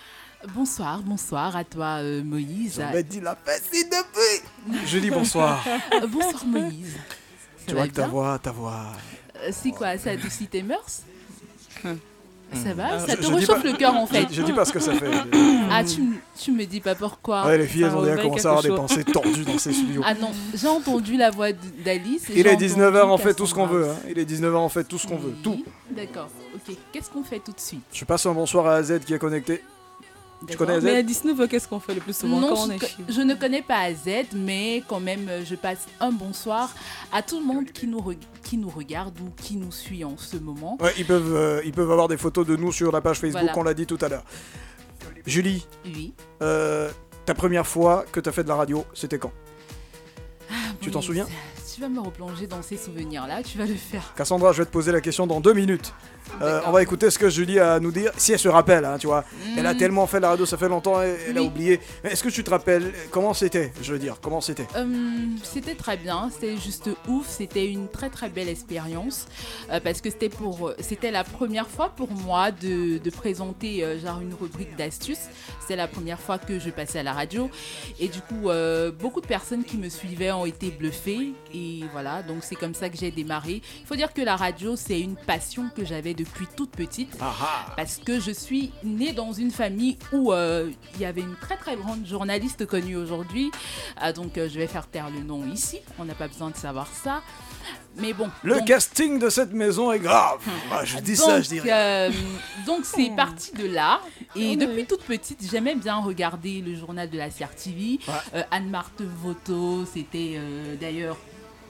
Bonsoir, 0.54 1.02
bonsoir 1.04 1.56
à 1.56 1.64
toi 1.64 2.00
euh, 2.02 2.24
Moïse. 2.24 2.76
J'aurais 2.82 3.04
dit 3.04 3.22
la 3.22 3.36
facile 3.36 3.86
depuis. 3.90 4.86
Julie, 4.88 5.10
bonsoir. 5.10 5.64
Bonsoir 6.10 6.45
Moïse. 6.45 6.98
Ça 7.60 7.66
Tu 7.68 7.74
vois 7.76 7.88
que 7.88 7.94
ta 7.94 8.08
voix, 8.08 8.38
ta 8.40 8.52
voix. 8.52 8.88
Euh, 9.38 9.50
C'est 9.54 9.72
quoi, 9.72 9.98
ça 9.98 10.12
adoucit 10.12 10.48
tes 10.48 10.64
mœurs? 10.64 11.04
Ça 12.56 12.74
va, 12.74 12.84
Ah, 12.94 13.00
ça 13.00 13.16
te 13.18 13.26
réchauffe 13.26 13.64
le 13.64 13.74
cœur 13.74 13.96
en 13.96 14.06
fait. 14.06 14.28
je 14.32 14.42
dis 14.42 14.54
pas 14.54 14.66
ce 14.66 14.74
que 14.74 14.80
ça 14.80 14.94
fait. 14.94 15.10
Ah, 15.72 15.84
tu, 15.84 16.02
me- 16.02 16.16
tu 16.40 16.52
me 16.52 16.66
dis 16.66 16.80
pas 16.80 16.96
pourquoi. 16.96 17.46
Ouais, 17.48 17.58
les 17.58 17.66
filles, 17.68 17.84
elles 17.84 17.96
ont 17.96 18.04
déjà 18.04 18.18
commencé 18.18 18.46
à 18.46 18.50
avoir 18.50 18.64
des 18.64 18.70
pensées 18.70 19.04
tordues 19.04 19.44
dans 19.46 19.58
ces 19.58 19.74
studios. 19.74 20.02
Ah 20.06 20.14
non, 20.14 20.32
j'ai 20.54 20.68
entendu 20.68 21.18
la 21.18 21.32
voix 21.32 21.48
d'Alice. 21.84 22.30
et 22.30 22.40
Il 22.40 22.48
est 22.48 22.52
entendu 22.52 22.66
19h, 22.66 23.06
on 23.10 23.18
fait 23.18 23.34
tout 23.34 23.46
ce 23.48 23.54
qu'on 23.54 23.66
veut. 23.66 23.90
hein. 23.90 23.96
Il 24.10 24.20
est 24.20 24.26
19h, 24.26 24.56
on 24.56 24.70
fait 24.70 24.84
tout 24.84 24.98
ce 24.98 25.08
qu'on 25.08 25.18
veut. 25.18 25.34
Tout. 25.44 25.64
D'accord, 25.92 26.30
ok. 26.56 26.76
Qu'est-ce 26.92 27.10
qu'on 27.10 27.24
fait 27.24 27.40
tout 27.40 27.52
de 27.52 27.60
suite? 27.60 27.82
Je 27.92 28.06
passe 28.06 28.26
un 28.26 28.34
bonsoir 28.34 28.68
à 28.68 28.76
AZ 28.76 29.00
qui 29.06 29.14
est 29.14 29.20
connecté. 29.20 29.64
Tu 30.48 30.57
connais 30.57 30.74
AZ 30.74 30.84
Mais 30.84 30.95
à 30.98 31.03
19 31.03 31.48
qu'est-ce 31.48 31.68
qu'on 31.68 31.80
fait 31.80 31.94
le 31.95 32.02
plus 32.02 32.15
souvent 32.15 32.40
Non, 32.40 32.49
quand 32.49 32.64
on 32.64 32.68
je, 32.68 32.72
est 32.74 32.80
co- 32.80 32.86
chez 32.88 32.95
je 33.10 33.22
ne 33.22 33.34
connais 33.36 33.61
pas 33.61 33.80
AZ, 33.80 34.07
mais 34.36 34.84
quand 34.88 34.99
même, 34.99 35.28
euh, 35.30 35.44
je 35.45 35.56
passe 35.56 35.86
un 35.99 36.11
bonsoir 36.11 36.74
à 37.11 37.22
tout 37.22 37.40
le 37.40 37.45
monde 37.45 37.65
qui 37.72 37.88
nous, 37.88 37.99
re- 37.99 38.18
qui 38.44 38.57
nous 38.57 38.70
regarde 38.70 39.18
ou 39.22 39.30
qui 39.41 39.56
nous 39.56 39.72
suit 39.72 40.03
en 40.03 40.18
ce 40.18 40.38
moment. 40.38 40.78
Ouais, 40.82 40.94
ils 40.98 41.06
peuvent, 41.06 41.34
euh, 41.36 41.61
ils 41.65 41.72
peuvent 41.72 41.91
avoir 41.91 42.07
des 42.07 42.18
photos 42.18 42.45
de 42.45 42.56
nous 42.56 42.72
sur 42.72 42.91
la 42.91 43.02
page 43.02 43.20
Facebook, 43.20 43.41
Voilà. 43.41 43.57
on 43.57 43.64
l'a 43.64 43.74
dit 43.74 43.86
tout 43.86 43.98
à 44.02 44.10
l'heure. 44.10 44.24
Julie, 45.26 45.65
Oui. 45.86 46.14
euh, 46.41 46.90
ta 47.26 47.34
première 47.34 47.65
fois 47.68 48.06
que 48.11 48.20
tu 48.20 48.28
as 48.28 48.32
fait 48.32 48.44
de 48.44 48.49
la 48.49 48.56
radio, 48.56 48.84
c'était 48.94 49.20
quand? 49.20 49.32
Tu 50.82 50.91
t'en 50.91 51.02
souviens? 51.02 51.26
Tu 51.74 51.82
vas 51.82 51.90
me 51.90 52.00
replonger 52.00 52.45
dans 52.45 52.62
ces 52.62 52.78
souvenirs-là, 52.78 53.41
tu 53.41 53.58
vas 53.58 53.66
le 53.66 53.74
faire. 53.74 54.14
Cassandra, 54.16 54.52
je 54.52 54.60
vais 54.60 54.66
te 54.66 54.72
poser 54.72 54.91
la 54.91 55.02
question 55.02 55.26
dans 55.26 55.41
deux 55.41 55.54
minutes. 55.54 55.91
Euh, 56.41 56.62
on 56.66 56.72
va 56.72 56.82
écouter 56.82 57.10
ce 57.10 57.20
que 57.20 57.30
Julie 57.30 57.60
a 57.60 57.74
à 57.74 57.80
nous 57.80 57.91
dire, 57.91 58.12
si 58.18 58.32
elle 58.32 58.40
se 58.40 58.48
rappelle, 58.48 58.86
hein, 58.86 58.98
tu 58.98 59.08
vois. 59.08 59.24
Elle 59.58 59.66
a 59.66 59.76
tellement 59.76 60.08
fait 60.08 60.20
la 60.20 60.30
radio, 60.30 60.45
ça 60.45 60.58
fait 60.58 60.70
longtemps, 60.70 61.02
elle, 61.02 61.18
elle 61.30 61.38
a 61.38 61.44
oublié. 61.44 61.80
Mais 62.04 62.12
est-ce 62.12 62.24
que 62.24 62.30
tu 62.30 62.44
te 62.44 62.50
rappelles 62.50 62.94
comment 63.12 63.34
c'était, 63.34 63.74
je 63.82 63.91
veux 63.94 64.00
dire, 64.00 64.18
comment 64.22 64.40
c'était? 64.40 64.68
Euh, 64.76 64.86
c'était 65.44 65.76
très 65.76 65.98
bien, 65.98 66.30
c'était 66.32 66.58
juste 66.58 66.90
ouf, 67.08 67.28
c'était 67.28 67.70
une 67.70 67.88
très 67.88 68.10
très 68.10 68.30
belle 68.30 68.50
expérience 68.50 69.28
euh, 69.70 69.80
parce 69.84 70.02
que 70.02 70.10
c'était 70.10 70.30
pour, 70.30 70.72
c'était 70.80 71.12
la 71.12 71.24
première 71.24 71.68
fois 71.68 71.90
pour 71.90 72.12
moi 72.12 72.52
de, 72.52 72.98
de 73.00 73.10
présenter 73.10 73.86
genre 74.00 74.22
une 74.22 74.34
rubrique 74.34 74.76
d'astuces. 74.76 75.28
C'était 75.62 75.76
la 75.76 75.88
première 75.88 76.20
fois 76.20 76.38
que 76.38 76.60
je 76.60 76.70
passais 76.70 77.00
à 77.00 77.04
la 77.04 77.14
radio 77.14 77.50
et 78.00 78.08
du 78.08 78.22
coup 78.22 78.50
beaucoup 79.00 79.22
de 79.22 79.28
personnes 79.28 79.64
qui 79.64 79.78
me 79.78 79.90
suivaient 79.90 80.32
ont 80.32 80.45
été 80.45 80.72
bluffées 80.72 81.34
et 81.54 81.62
voilà 81.91 82.23
donc 82.23 82.44
c'est 82.44 82.56
comme 82.56 82.73
ça 82.73 82.90
que 82.90 82.98
j'ai 82.98 83.11
démarré. 83.11 83.61
Il 83.81 83.85
faut 83.88 83.95
dire 83.95 84.14
que 84.14 84.22
la 84.22 84.35
radio 84.35 84.76
c'est 84.76 84.99
une 84.99 85.15
passion 85.15 85.69
que 85.76 85.84
j'avais 85.85 86.14
depuis 86.14 86.48
toute 86.56 86.72
petite 86.72 87.18
parce 87.76 87.98
que 87.98 88.19
je 88.19 88.31
suis 88.31 88.72
née 88.84 89.14
dans 89.14 89.31
une 89.34 89.52
famille 89.52 89.98
où 90.11 90.31
euh, 90.34 90.69
il 90.95 91.02
y 91.02 91.06
avait 91.06 91.22
une 91.22 91.35
très 91.35 91.57
très 91.57 91.76
grande 91.76 92.06
journaliste 92.06 92.65
connue 92.65 92.95
aujourd'hui. 92.98 93.52
Ah, 93.98 94.14
donc 94.14 94.38
euh, 94.38 94.48
je 94.49 94.60
vais 94.60 94.68
faire 94.68 94.88
taire 94.88 95.10
le 95.10 95.19
nom 95.23 95.45
ici, 95.52 95.80
on 95.99 96.06
n'a 96.06 96.15
pas 96.15 96.27
besoin 96.27 96.49
de 96.49 96.56
savoir 96.57 96.88
ça. 96.88 97.22
Mais 97.98 98.11
bon. 98.11 98.27
Le 98.44 98.56
donc- 98.57 98.65
casting 98.68 99.19
de 99.19 99.30
cette 99.30 99.53
maison 99.53 99.91
est 99.91 99.99
grave. 99.99 100.40
Ah, 100.72 100.84
je 100.84 100.98
dis 100.98 101.15
ça, 101.15 101.35
donc, 101.35 101.44
je 101.44 101.49
dirais. 101.49 101.69
euh, 101.72 102.11
donc 102.65 102.84
c'est 102.84 103.11
parti 103.15 103.52
de 103.53 103.68
là. 103.68 104.02
Et 104.35 104.56
depuis 104.57 104.85
toute 104.85 105.03
petite, 105.03 105.40
j'aimais 105.49 105.76
bien 105.76 105.98
regarder 105.98 106.61
le 106.61 106.73
journal 106.76 107.10
de 107.10 107.18
la 107.18 107.30
CRTV. 107.30 107.99
Euh, 108.34 108.41
Anne-Marthe 108.49 109.03
Voto, 109.22 109.85
c'était 109.85 110.34
euh, 110.38 110.76
d'ailleurs 110.81 111.18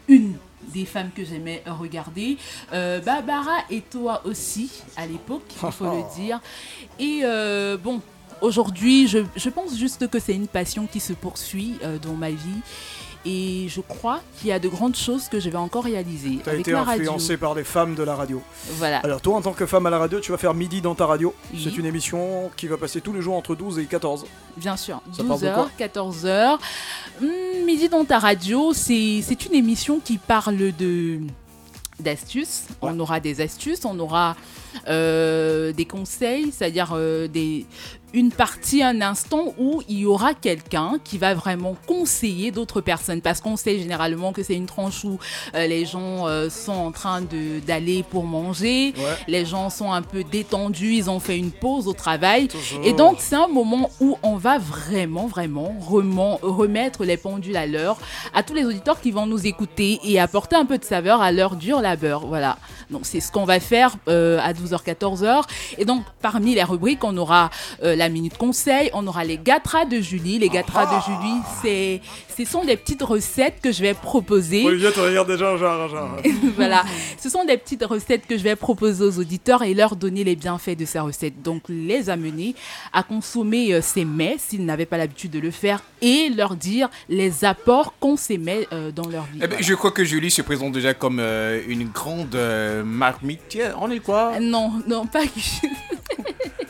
une 0.08 0.36
des 0.70 0.86
femmes 0.86 1.12
que 1.16 1.24
j'aimais 1.26 1.64
regarder. 1.66 2.38
Euh, 2.72 3.00
Barbara 3.00 3.58
et 3.70 3.82
toi 3.82 4.22
aussi, 4.26 4.72
à 4.96 5.06
l'époque, 5.06 5.44
il 5.64 5.72
faut 5.72 5.86
le 5.86 6.04
dire. 6.16 6.40
Et 7.00 7.22
euh, 7.24 7.78
bon, 7.78 8.02
aujourd'hui, 8.42 9.08
je, 9.08 9.20
je 9.36 9.50
pense 9.50 9.78
juste 9.78 10.08
que 10.08 10.20
c'est 10.20 10.34
une 10.36 10.48
passion 10.48 10.88
qui 10.88 11.00
se 11.00 11.14
poursuit 11.14 11.76
euh, 11.84 11.98
dans 12.00 12.14
ma 12.14 12.30
vie. 12.30 12.62
Et 13.26 13.68
je 13.70 13.80
crois 13.80 14.20
qu'il 14.38 14.50
y 14.50 14.52
a 14.52 14.60
de 14.60 14.68
grandes 14.68 14.96
choses 14.98 15.30
que 15.30 15.40
je 15.40 15.50
vais 15.50 15.58
encore 15.58 15.86
réaliser 15.86 16.40
Tu 16.44 16.50
as 16.50 16.54
avec 16.54 16.62
été 16.62 16.72
la 16.72 16.84
radio. 16.84 17.02
influencé 17.04 17.38
par 17.38 17.56
des 17.56 17.64
femmes 17.64 17.96
de 17.96 18.04
la 18.04 18.16
radio. 18.16 18.42
Voilà. 18.74 19.00
Alors 19.00 19.22
toi, 19.22 19.36
en 19.38 19.42
tant 19.42 19.54
que 19.54 19.66
femme 19.66 19.86
à 19.86 19.90
la 19.90 19.98
radio, 19.98 20.20
tu 20.20 20.32
vas 20.32 20.38
faire 20.38 20.54
Midi 20.54 20.82
dans 20.82 20.94
ta 20.96 21.06
radio. 21.06 21.34
Oui. 21.54 21.62
C'est 21.64 21.78
une 21.78 21.86
émission 21.86 22.52
qui 22.58 22.68
va 22.68 22.76
passer 22.78 23.00
tous 23.00 23.14
les 23.14 23.22
jours 23.22 23.36
entre 23.36 23.56
12 23.56 23.80
et 23.80 23.86
14. 23.86 24.26
Bien 24.58 24.76
sûr, 24.76 25.02
Ça 25.16 25.24
parle 25.24 25.40
de 25.40 25.48
12h, 25.48 25.54
quoi 25.54 25.70
14h. 25.80 26.58
Hmm, 27.22 27.66
midi 27.66 27.88
dans 27.90 28.04
ta 28.06 28.20
radio, 28.20 28.74
c'est 28.74 29.22
c'est 29.24 29.46
une 29.46 29.54
émission 29.56 30.00
qui 30.04 30.18
parle 30.18 30.58
de 30.78 31.20
d'astuces. 32.00 32.64
On 32.82 33.00
aura 33.00 33.20
des 33.20 33.42
astuces, 33.42 33.86
on 33.86 33.98
aura 34.00 34.36
euh, 34.88 35.72
des 35.72 35.86
conseils, 35.86 36.52
c'est-à-dire 36.52 36.92
euh, 36.96 37.28
des 37.28 37.66
une 38.14 38.32
partie, 38.32 38.84
un 38.84 39.02
instant 39.02 39.54
où 39.58 39.82
il 39.90 40.00
y 40.00 40.06
aura 40.06 40.34
quelqu'un 40.34 41.00
qui 41.04 41.18
va 41.18 41.34
vraiment 41.34 41.76
conseiller 41.88 42.52
d'autres 42.52 42.80
personnes. 42.82 43.22
Parce 43.22 43.42
qu'on 43.42 43.56
sait 43.58 43.80
généralement 43.80 44.32
que 44.34 44.44
c'est 44.44 44.54
une 44.56 44.66
tranche 44.68 45.04
où 45.04 45.18
euh, 45.56 45.66
les 45.68 45.86
gens 45.86 46.28
euh, 46.28 46.50
sont 46.50 46.72
en 46.74 46.92
train 46.92 47.22
d'aller 47.66 48.04
pour 48.04 48.26
manger, 48.26 48.94
Ouais. 48.98 49.04
les 49.28 49.46
gens 49.46 49.70
sont 49.70 49.92
un 49.92 50.02
peu 50.02 50.24
détendus, 50.24 50.94
ils 50.94 51.10
ont 51.10 51.20
fait 51.20 51.38
une 51.38 51.52
pause 51.52 51.88
au 51.88 51.94
travail. 51.94 52.48
Toujours. 52.48 52.82
Et 52.86 52.94
donc, 52.94 53.18
c'est 53.20 53.36
un 53.36 53.48
moment 53.48 53.90
où 54.00 54.18
on 54.24 54.36
va 54.38 54.58
vraiment, 54.60 55.28
vraiment 55.28 56.40
remettre 56.42 57.04
les 57.06 57.18
pendules 57.18 57.58
à 57.58 57.66
l'heure 57.66 57.98
à 58.34 58.44
tous 58.44 58.54
les 58.54 58.66
auditeurs 58.66 59.02
qui 59.02 59.12
vont 59.12 59.26
nous 59.26 59.48
écouter 59.48 60.00
et 60.04 60.20
apporter 60.20 60.56
un 60.56 60.66
peu 60.66 60.78
de 60.78 60.84
saveur 60.86 61.22
à 61.22 61.32
leur 61.32 61.56
dur 61.56 61.82
labeur. 61.82 62.28
Voilà. 62.28 62.58
Donc, 62.92 63.02
c'est 63.06 63.20
ce 63.20 63.32
qu'on 63.32 63.46
va 63.46 63.60
faire 63.60 63.96
euh, 64.08 64.40
à 64.44 64.54
12h, 64.54 64.84
14h. 64.86 65.44
Et 65.80 65.86
donc, 65.86 66.04
parmi 66.22 66.54
les 66.54 66.64
rubriques, 66.64 67.04
on 67.04 67.18
aura 67.18 67.50
euh, 67.84 67.96
la 68.04 68.10
minute 68.10 68.38
conseil, 68.38 68.90
on 68.94 69.08
aura 69.08 69.24
les 69.24 69.38
gâteras 69.38 69.86
de 69.86 70.02
Julie. 70.02 70.38
Les 70.38 70.50
gâteras 70.50 70.86
de 70.88 71.02
Julie, 71.06 71.42
c'est, 71.62 72.02
ce 72.38 72.44
sont 72.44 72.66
des 72.66 72.76
petites 72.76 73.02
recettes 73.02 73.62
que 73.64 73.72
je 73.72 73.82
vais 73.82 73.94
proposer. 73.94 74.66
Olivier, 74.66 74.92
tu 74.92 75.00
regardes 75.00 75.32
déjà 75.32 75.56
genre, 75.56 75.88
genre. 75.88 76.18
voilà, 76.58 76.84
ce 77.18 77.30
sont 77.30 77.46
des 77.46 77.58
petites 77.58 77.86
recettes 77.86 78.28
que 78.28 78.38
je 78.38 78.44
vais 78.44 78.58
proposer 78.58 79.06
aux 79.06 79.20
auditeurs 79.20 79.64
et 79.64 79.74
leur 79.74 79.96
donner 79.96 80.26
les 80.26 80.36
bienfaits 80.36 80.78
de 80.78 80.84
ces 80.84 81.00
recettes. 81.00 81.42
Donc 81.42 81.64
les 81.70 82.10
amener 82.10 82.56
à 82.92 83.04
consommer 83.04 83.74
euh, 83.74 83.82
ces 83.82 84.04
mets 84.04 84.36
s'ils 84.38 84.66
n'avaient 84.66 84.86
pas 84.86 84.98
l'habitude 84.98 85.32
de 85.32 85.40
le 85.40 85.52
faire 85.52 85.82
et 86.02 86.30
leur 86.30 86.58
dire 86.58 86.90
les 87.08 87.46
apports 87.46 87.94
qu'on 88.02 88.18
ces 88.18 88.38
mets 88.38 88.68
euh, 88.74 88.92
dans 88.92 89.08
leur 89.08 89.24
vie. 89.24 89.40
Eh 89.42 89.48
ben, 89.48 89.60
je 89.62 89.74
crois 89.74 89.92
que 89.92 90.04
Julie 90.04 90.30
se 90.30 90.42
présente 90.42 90.74
déjà 90.74 90.94
comme 90.94 91.20
euh, 91.20 91.62
une 91.68 91.88
grande 91.88 92.36
euh, 92.36 92.84
marmite. 92.84 93.40
Tiens, 93.48 93.76
on 93.80 93.90
est 93.90 94.00
quoi? 94.00 94.40
Non, 94.42 94.74
non, 94.88 95.06
pas 95.06 95.24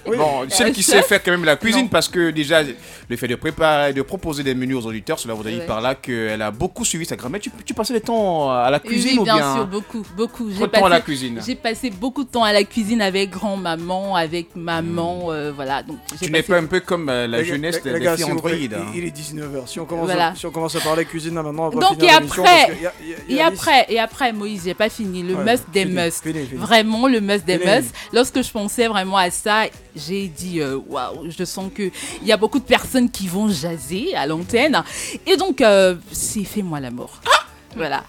Bon, 0.05 0.45
celle 0.49 0.71
qui 0.73 0.83
sait 0.83 1.01
faire 1.01 1.21
quand 1.23 1.31
même 1.31 1.45
la 1.45 1.55
cuisine 1.55 1.89
parce 1.89 2.07
que 2.07 2.29
déjà 2.31 2.61
le 3.09 3.15
fait 3.17 3.27
de 3.27 3.35
préparer, 3.35 3.93
de 3.93 4.01
proposer 4.01 4.43
des 4.43 4.53
menus 4.53 4.77
aux 4.77 4.85
auditeurs, 4.87 5.19
cela 5.19 5.33
voudrait 5.33 5.51
dire 5.51 5.61
Ouais. 5.61 5.65
par 5.67 5.81
là 5.81 5.95
qu'elle 5.95 6.41
a 6.41 6.51
beaucoup 6.51 6.83
suivi 6.83 7.05
sa 7.05 7.15
grand-mère. 7.15 7.39
Tu, 7.41 7.51
tu 7.65 7.73
passais 7.73 7.93
le 7.93 8.01
temps 8.01 8.51
à 8.51 8.69
la 8.69 8.79
cuisine 8.79 9.13
oui, 9.13 9.19
ou 9.19 9.23
bien 9.23 9.35
bien 9.35 9.55
sûr, 9.55 9.67
beaucoup, 9.67 10.03
beaucoup. 10.17 10.49
Trop 10.51 10.67
de 10.67 10.71
temps 10.71 10.85
à 10.85 10.89
la 10.89 11.01
cuisine? 11.01 11.39
J'ai 11.45 11.55
passé 11.55 11.89
beaucoup 11.89 12.23
de 12.23 12.29
temps 12.29 12.43
à 12.43 12.51
la 12.53 12.63
cuisine 12.63 13.01
avec 13.01 13.29
grand-maman, 13.29 14.15
avec 14.15 14.55
maman, 14.55 15.27
euh, 15.31 15.51
voilà. 15.55 15.83
Donc 15.83 15.97
j'ai 16.19 16.25
Tu 16.27 16.31
n'es 16.31 16.39
passé- 16.41 16.51
pas 16.53 16.57
un 16.59 16.65
peu 16.65 16.79
comme 16.79 17.07
euh, 17.09 17.27
la 17.27 17.39
Les 17.39 17.45
jeunesse 17.45 17.79
les 17.85 17.93
des 17.93 17.99
gars, 17.99 18.15
filles 18.17 18.25
hein. 18.31 18.85
Il, 18.93 18.99
il 18.99 19.05
est 19.07 19.15
19h. 19.15 19.67
Si 19.67 19.79
on 19.79 19.85
commence, 19.85 20.05
Voilà. 20.05 20.29
à, 20.29 20.35
si 20.35 20.45
on 20.45 20.51
commence 20.51 20.75
à 20.75 20.79
parler 20.81 21.05
cuisine 21.05 21.35
là 21.35 21.43
maintenant, 21.43 21.67
on 21.67 21.69
va 21.69 21.79
Donc 21.81 21.91
finir 21.99 22.11
et 22.11 22.15
après, 22.15 22.41
parce 22.43 22.65
que 22.65 22.71
y 22.71 22.75
a- 22.75 22.79
y 22.81 22.85
a- 22.85 22.89
y 23.29 23.35
et 23.37 23.41
a 23.41 23.47
après, 23.47 23.85
et 23.89 23.99
après, 23.99 24.33
Moïse, 24.33 24.63
j'ai 24.65 24.73
pas 24.73 24.89
fini. 24.89 25.23
Le 25.23 25.35
Ouais, 25.35 25.43
must 25.45 25.63
des 25.73 25.83
fini, 25.83 25.93
must. 25.93 26.23
fini, 26.23 26.45
fini. 26.45 26.59
Vraiment 26.59 27.07
le 27.07 27.21
must 27.21 27.45
des 27.45 27.57
must. 27.57 27.93
Lorsque 28.11 28.41
je 28.41 28.51
pensais 28.51 28.87
vraiment 28.87 29.17
à 29.17 29.29
ça, 29.29 29.63
j'ai 29.95 30.27
dit 30.27 30.59
euh, 30.61 30.77
waouh, 30.87 31.29
je 31.29 31.43
sens 31.43 31.71
que 31.73 31.83
il 32.21 32.27
y 32.27 32.31
a 32.31 32.37
beaucoup 32.37 32.59
de 32.59 32.63
personnes 32.63 33.09
qui 33.09 33.27
vont 33.27 33.47
jaser 33.49 34.15
à 34.15 34.25
l'antenne. 34.27 34.83
Et 35.25 35.37
donc, 35.37 35.61
euh, 35.61 35.95
c'est 36.11 36.43
fais-moi 36.43 36.79
l'amour. 36.79 37.09
Voilà. 37.75 38.03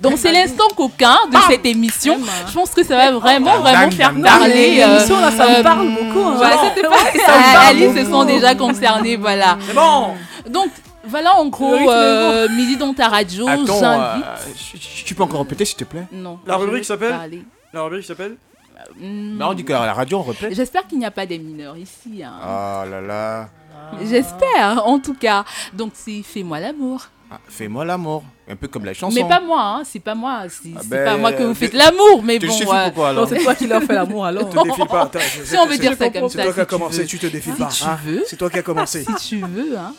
Donc 0.00 0.18
c'est 0.18 0.30
l'instant 0.30 0.68
coquin 0.76 1.16
de 1.32 1.38
cette 1.48 1.64
émission. 1.64 2.18
Je 2.48 2.52
pense 2.52 2.70
que 2.70 2.84
ça 2.84 2.96
va 2.96 3.12
vraiment, 3.12 3.58
vraiment 3.60 3.90
faire 3.90 4.12
parler. 4.20 4.80
euh, 4.82 4.94
L'émission, 4.94 5.18
là, 5.20 5.30
ça 5.30 5.48
me 5.48 5.62
parle 5.62 5.88
beaucoup, 5.88 6.20
hein. 6.28 6.34
Voilà, 6.36 6.56
Ouais, 6.62 6.68
c'était 6.74 6.86
ouais, 6.86 6.94
pas 6.94 7.24
ça 7.24 7.38
me 7.38 7.52
parle 7.54 7.66
Alice 7.68 8.04
se 8.04 8.10
sont 8.10 8.24
déjà 8.24 8.54
concernés, 8.54 9.16
voilà. 9.16 9.56
C'est 9.66 9.74
bon. 9.74 10.08
Donc 10.50 10.70
voilà 11.08 11.36
en 11.36 11.46
gros 11.46 11.72
euh, 11.90 12.46
midi 12.50 12.76
dans 12.76 12.92
ta 12.92 13.08
radio. 13.08 13.48
Attends, 13.48 13.64
J'invite. 13.80 14.24
euh, 14.26 14.78
tu- 15.04 15.14
peux 15.14 15.22
encore 15.22 15.40
répéter 15.40 15.64
s'il 15.64 15.76
te 15.78 15.84
plaît? 15.84 16.04
Non. 16.12 16.40
La 16.46 16.56
rubrique 16.56 16.84
s'appelle? 16.84 17.14
La 17.72 17.82
rubrique 17.82 18.04
s'appelle? 18.04 18.36
Bah, 19.00 19.46
on 19.50 19.54
dit 19.54 19.64
qu'à 19.64 19.84
la 19.84 19.92
radio 19.94 20.18
on 20.18 20.22
répète. 20.22 20.54
J'espère 20.54 20.86
qu'il 20.86 20.98
n'y 20.98 21.06
a 21.06 21.10
pas 21.10 21.26
des 21.26 21.38
mineurs 21.38 21.76
ici. 21.76 22.22
hein. 22.22 22.32
Oh 22.42 22.88
là 22.90 23.00
là. 23.00 23.48
J'espère, 24.04 24.86
en 24.86 24.98
tout 24.98 25.14
cas. 25.14 25.44
Donc 25.72 25.92
c'est 25.94 26.22
fais-moi 26.22 26.60
l'amour. 26.60 27.06
Ah, 27.30 27.38
Fais-moi 27.48 27.84
l'amour. 27.84 28.22
Un 28.48 28.54
peu 28.54 28.68
comme 28.68 28.84
la 28.84 28.94
chanson. 28.94 29.14
Mais 29.20 29.28
pas 29.28 29.40
moi, 29.40 29.60
hein, 29.60 29.82
c'est 29.84 29.98
pas 29.98 30.14
moi. 30.14 30.42
C'est 30.48 30.70
Ah 30.76 30.78
c'est 30.82 30.88
ben, 30.88 31.04
pas 31.04 31.16
moi 31.16 31.32
que 31.32 31.42
vous 31.42 31.54
faites 31.54 31.72
te- 31.72 31.76
l'amour, 31.76 32.22
mais 32.22 32.38
te 32.38 32.46
bon. 32.46 32.52
euh, 32.72 32.84
pourquoi, 32.84 33.08
alors 33.08 33.28
Non, 33.28 33.36
c'est 33.36 33.42
toi 33.42 33.54
qui 33.56 33.66
leur 33.66 33.82
fais 33.82 33.94
l'amour 33.94 34.24
alors. 34.26 34.48
Te 34.48 34.62
défile 34.62 34.86
pas. 34.86 35.02
attends, 35.02 35.18
je- 35.18 35.42
Si 35.42 35.56
on 35.56 35.66
veut 35.66 35.72
c'est- 35.72 35.78
dire 35.80 35.90
c'est- 35.98 36.04
ça 36.04 36.10
comme 36.10 36.28
C'est 36.28 36.38
ça, 36.38 36.44
toi 36.44 36.52
qui 36.54 36.60
as 36.60 36.62
si 36.62 36.68
commencé, 36.68 37.06
tu 37.06 37.18
te 37.18 37.26
défiles 37.26 37.54
Si 37.54 37.58
pas. 37.62 37.68
tu 37.68 37.84
hein. 37.84 37.98
veux. 38.04 38.22
C'est 38.28 38.36
toi 38.36 38.48
qui 38.48 38.58
as 38.58 38.62
commencé. 38.62 39.04
Si 39.04 39.14
tu 39.28 39.40
veux, 39.44 39.76
hein. 39.76 39.92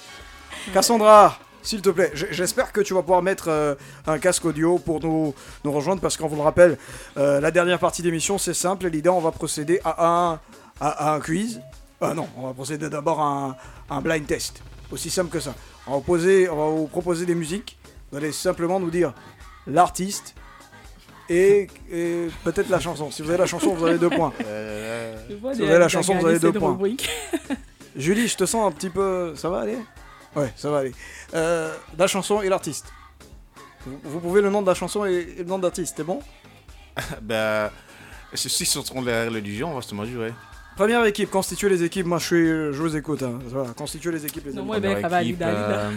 Cassandra, 0.73 1.37
s'il 1.67 1.81
te 1.81 1.89
plaît, 1.89 2.11
j'espère 2.13 2.71
que 2.71 2.79
tu 2.79 2.93
vas 2.93 3.01
pouvoir 3.01 3.21
mettre 3.21 3.49
euh, 3.49 3.75
un 4.05 4.19
casque 4.19 4.45
audio 4.45 4.77
pour 4.79 5.01
nous, 5.01 5.33
nous 5.65 5.71
rejoindre 5.71 6.01
parce 6.01 6.15
qu'on 6.15 6.27
vous 6.27 6.37
le 6.37 6.41
rappelle, 6.41 6.77
euh, 7.17 7.41
la 7.41 7.51
dernière 7.51 7.77
partie 7.79 8.01
d'émission 8.01 8.37
c'est 8.37 8.53
simple. 8.53 8.87
L'idée, 8.87 9.09
on 9.09 9.19
va 9.19 9.31
procéder 9.31 9.81
à 9.83 10.07
un, 10.07 10.33
à, 10.79 11.09
à 11.09 11.15
un 11.15 11.19
quiz. 11.19 11.61
Ah 11.99 12.13
non, 12.13 12.27
on 12.37 12.47
va 12.47 12.53
procéder 12.53 12.89
d'abord 12.89 13.19
à 13.19 13.25
un, 13.25 13.49
à 13.89 13.97
un 13.97 14.01
blind 14.01 14.25
test. 14.25 14.61
Aussi 14.91 15.09
simple 15.09 15.29
que 15.29 15.41
ça. 15.41 15.53
On 15.87 15.97
va, 15.97 16.01
poser, 16.01 16.47
on 16.49 16.55
va 16.55 16.69
vous 16.69 16.87
proposer 16.87 17.25
des 17.25 17.35
musiques. 17.35 17.77
Vous 18.11 18.17
allez 18.17 18.31
simplement 18.31 18.79
nous 18.79 18.89
dire 18.89 19.13
l'artiste 19.65 20.35
et, 21.29 21.67
et 21.91 22.27
peut-être 22.45 22.69
la 22.69 22.79
chanson. 22.79 23.11
Si 23.11 23.21
vous 23.21 23.29
avez 23.29 23.39
la 23.39 23.45
chanson, 23.45 23.73
vous 23.73 23.85
avez 23.85 23.97
deux 23.97 24.09
points. 24.09 24.31
Vois 25.41 25.53
Si 25.53 25.59
vous 25.61 25.67
avez 25.67 25.79
la 25.79 25.89
chanson, 25.89 26.15
vous 26.15 26.25
avez 26.27 26.39
deux 26.39 26.53
points. 26.53 26.77
Julie, 27.97 28.29
je 28.29 28.37
te 28.37 28.45
sens 28.45 28.65
un 28.65 28.71
petit 28.71 28.89
peu. 28.89 29.35
Ça 29.35 29.49
va 29.49 29.59
aller? 29.61 29.77
Ouais, 30.37 30.53
ça 30.55 30.69
va 30.69 30.79
aller. 30.79 30.93
Euh, 31.33 31.73
la 31.97 32.07
chanson 32.07 32.41
et 32.41 32.49
l'artiste. 32.49 32.85
Vous, 33.85 33.99
vous 34.03 34.19
pouvez 34.19 34.41
le 34.41 34.49
nom 34.49 34.61
de 34.61 34.67
la 34.67 34.75
chanson 34.75 35.05
et, 35.05 35.13
et 35.13 35.35
le 35.39 35.45
nom 35.45 35.59
d'artiste, 35.59 35.95
c'est 35.97 36.03
bon? 36.03 36.21
Bah, 37.21 37.71
ceux-ci 38.33 38.65
sont 38.65 39.01
derrière 39.01 39.31
le 39.31 39.41
du 39.41 39.63
on 39.63 39.73
va 39.75 39.81
se 39.81 39.93
mesurer. 39.95 40.33
Première 40.75 41.03
équipe, 41.05 41.31
constituez 41.31 41.69
les 41.69 41.83
équipes. 41.83 42.05
Moi, 42.05 42.19
je, 42.19 42.25
suis, 42.25 42.45
je 42.45 42.79
vous 42.79 42.95
écoute. 42.95 43.23
Hein. 43.23 43.39
Voilà, 43.45 43.73
constituez 43.73 44.11
les 44.11 44.25
équipes, 44.25 44.45
les 44.45 44.53
Non, 44.53 44.63
moi, 44.63 44.79
ben, 44.79 45.01
ça 45.01 45.07
va, 45.07 45.23
équipe, 45.23 45.41
euh, 45.41 45.91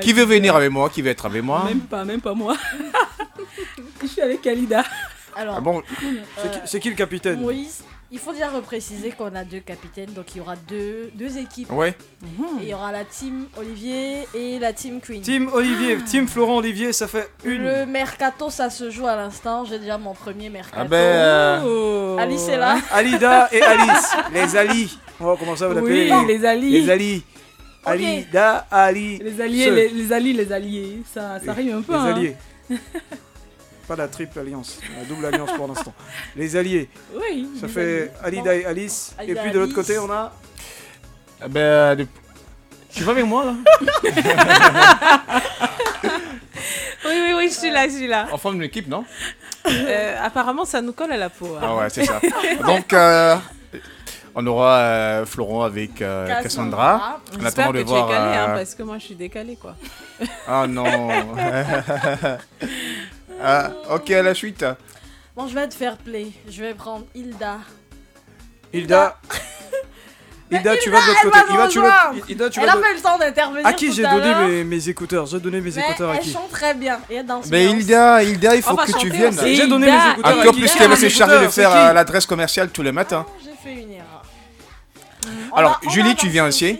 Qui 0.00 0.14
veut 0.14 0.24
venir 0.24 0.56
avec 0.56 0.70
moi 0.70 0.88
Qui 0.88 1.02
veut 1.02 1.10
être 1.10 1.26
avec 1.26 1.42
moi? 1.42 1.64
Même 1.66 1.80
pas, 1.80 2.04
même 2.06 2.22
pas 2.22 2.32
moi. 2.32 2.56
je 4.02 4.06
suis 4.06 4.22
avec 4.22 4.46
Alida. 4.46 4.82
Alors, 5.36 5.56
Ah 5.58 5.60
bon? 5.60 5.82
C'est 6.38 6.50
qui, 6.50 6.58
c'est 6.64 6.80
qui 6.80 6.88
le 6.88 6.96
capitaine? 6.96 7.40
Moïse, 7.40 7.84
il 8.14 8.20
faut 8.20 8.32
déjà 8.32 8.48
repréciser 8.48 9.10
qu'on 9.10 9.34
a 9.34 9.42
deux 9.42 9.58
capitaines, 9.58 10.12
donc 10.12 10.26
il 10.34 10.38
y 10.38 10.40
aura 10.40 10.54
deux, 10.54 11.10
deux 11.16 11.36
équipes. 11.36 11.72
Ouais. 11.72 11.96
Et 12.60 12.62
il 12.62 12.68
y 12.68 12.74
aura 12.74 12.92
la 12.92 13.04
team 13.04 13.46
Olivier 13.56 14.28
et 14.32 14.60
la 14.60 14.72
team 14.72 15.00
Queen. 15.00 15.20
Team 15.20 15.50
Olivier, 15.52 15.96
Team 15.96 16.28
Florent 16.28 16.58
Olivier, 16.58 16.92
ça 16.92 17.08
fait 17.08 17.28
une. 17.44 17.64
Le 17.64 17.86
mercato, 17.86 18.50
ça 18.50 18.70
se 18.70 18.88
joue 18.88 19.08
à 19.08 19.16
l'instant. 19.16 19.64
J'ai 19.64 19.80
déjà 19.80 19.98
mon 19.98 20.14
premier 20.14 20.48
mercato. 20.48 20.76
Ah 20.80 20.84
ben, 20.84 20.96
euh. 20.96 22.16
Alice 22.18 22.46
est 22.46 22.56
là. 22.56 22.76
Alida 22.92 23.48
et 23.50 23.60
Alice, 23.60 24.16
les 24.32 24.56
Ali. 24.56 24.98
On 25.18 25.26
va 25.26 25.36
commencer 25.36 25.64
à 25.64 25.68
vous 25.68 25.80
Oui, 25.80 26.08
les 26.28 26.44
alliés. 26.44 26.82
Les 26.82 26.90
Ali. 26.90 27.24
Alida, 27.84 28.66
Ali. 28.70 29.18
Les 29.18 29.40
alliés, 29.40 29.70
les, 29.72 29.88
les 29.88 30.12
alliés, 30.12 30.32
les 30.32 30.52
alliés. 30.52 31.02
Ça, 31.12 31.40
ça 31.44 31.52
rime 31.52 31.78
un 31.78 31.82
peu. 31.82 31.92
Les 31.92 31.98
hein. 31.98 32.14
alliés. 32.14 32.36
Pas 33.86 33.96
la 33.96 34.08
triple 34.08 34.38
alliance, 34.38 34.78
la 34.98 35.04
double 35.04 35.26
alliance 35.26 35.52
pour 35.52 35.68
l'instant. 35.68 35.92
Les 36.36 36.56
alliés. 36.56 36.88
Oui. 37.14 37.48
Ça 37.60 37.68
fait. 37.68 38.10
Alida 38.22 38.54
et 38.54 38.64
Alice. 38.64 39.14
Alida, 39.18 39.40
et 39.40 39.42
puis 39.44 39.52
de 39.52 39.58
l'autre 39.58 39.74
côté, 39.74 39.98
on 39.98 40.10
a. 40.10 40.32
Ah 41.40 41.48
Ben, 41.48 41.94
de- 41.96 42.06
tu 42.92 43.02
vas 43.02 43.12
avec 43.12 43.26
moi 43.26 43.44
là 43.44 43.54
Oui, 47.06 47.12
oui, 47.12 47.32
oui, 47.36 47.48
je 47.50 47.54
suis 47.54 47.70
là, 47.70 47.86
je 47.86 47.92
suis 47.94 48.06
là. 48.06 48.26
On 48.32 48.38
forme 48.38 48.56
une 48.56 48.62
équipe, 48.62 48.88
non 48.88 49.04
Euh, 49.66 50.16
apparemment, 50.22 50.64
ça 50.64 50.80
nous 50.80 50.92
colle 50.92 51.12
à 51.12 51.16
la 51.18 51.28
peau. 51.28 51.56
hein. 51.56 51.60
Ah 51.62 51.76
ouais, 51.76 51.90
c'est 51.90 52.04
ça. 52.06 52.20
Donc, 52.66 52.92
euh, 52.94 53.36
on 54.34 54.46
aura 54.46 54.76
euh, 54.78 55.26
Florent 55.26 55.62
avec 55.64 56.00
euh, 56.00 56.26
Cassandra. 56.42 57.20
En 57.38 57.44
attendant 57.44 57.72
que 57.72 57.76
de 57.78 57.82
tu 57.82 57.88
voir. 57.88 58.08
es 58.10 58.12
calé, 58.14 58.36
hein, 58.36 58.46
euh, 58.50 58.56
parce 58.56 58.74
que 58.74 58.82
moi, 58.82 58.96
je 58.98 59.04
suis 59.04 59.14
décalée, 59.14 59.56
quoi. 59.56 59.76
Ah 60.48 60.66
non. 60.66 60.84
Ah, 63.42 63.70
ok, 63.90 64.10
à 64.10 64.22
la 64.22 64.34
suite. 64.34 64.64
Bon, 65.36 65.48
je 65.48 65.54
vais 65.54 65.68
te 65.68 65.74
faire 65.74 65.96
play. 65.96 66.28
Je 66.48 66.62
vais 66.62 66.74
prendre 66.74 67.04
Hilda. 67.14 67.58
Hilda. 68.72 69.18
Hilda, 70.50 70.76
tu 70.76 70.90
vas 70.90 71.00
de 71.00 71.06
l'autre 71.06 71.18
elle 71.24 71.30
côté. 71.30 71.56
va 71.56 71.68
tu 71.68 71.80
vas, 71.80 72.12
tu 72.50 72.60
Elle 72.60 72.66
vas 72.66 72.72
a 72.72 72.76
de- 72.76 72.82
fait 72.82 72.94
le 72.94 73.00
temps 73.00 73.18
d'intervenir. 73.18 73.66
À 73.66 73.72
qui 73.72 73.92
j'ai 73.92 74.02
donné 74.02 74.34
mes, 74.46 74.64
mes 74.64 74.88
écouteurs? 74.88 75.26
J'ai 75.26 75.40
donné 75.40 75.60
mes 75.60 75.70
Mais 75.72 75.82
écouteurs 75.82 76.10
à 76.10 76.14
elle 76.16 76.20
qui? 76.20 76.32
chante 76.32 76.50
très 76.50 76.74
bien. 76.74 77.00
Et 77.10 77.16
elle 77.16 77.26
danse 77.26 77.46
Mais. 77.50 77.64
Hilda, 77.66 78.22
Hilda, 78.22 78.54
il 78.54 78.62
faut 78.62 78.76
que 78.76 78.92
tu 78.98 79.10
viennes. 79.10 79.34
aussi. 79.36 79.56
J'ai 79.56 79.66
donné 79.66 79.86
mes 79.90 80.10
écouteurs 80.12 80.32
à 80.32 80.40
Encore 80.40 80.52
qui? 80.54 80.60
plus 80.60 80.72
qu'elle 80.72 80.82
va 80.82 80.86
donné 80.94 80.96
se 80.96 81.04
mes 81.06 81.10
charger 81.10 81.40
de 81.46 81.48
faire 81.50 81.74
euh, 81.74 81.92
l'adresse 81.92 82.26
commerciale 82.26 82.68
tous 82.70 82.82
les 82.82 82.92
matins. 82.92 83.26
J'ai 83.42 83.50
fait 83.62 83.80
une 83.82 83.92
erreur. 83.92 84.22
Alors, 85.56 85.80
Julie, 85.88 86.14
tu 86.14 86.28
viens 86.28 86.46
ici 86.48 86.78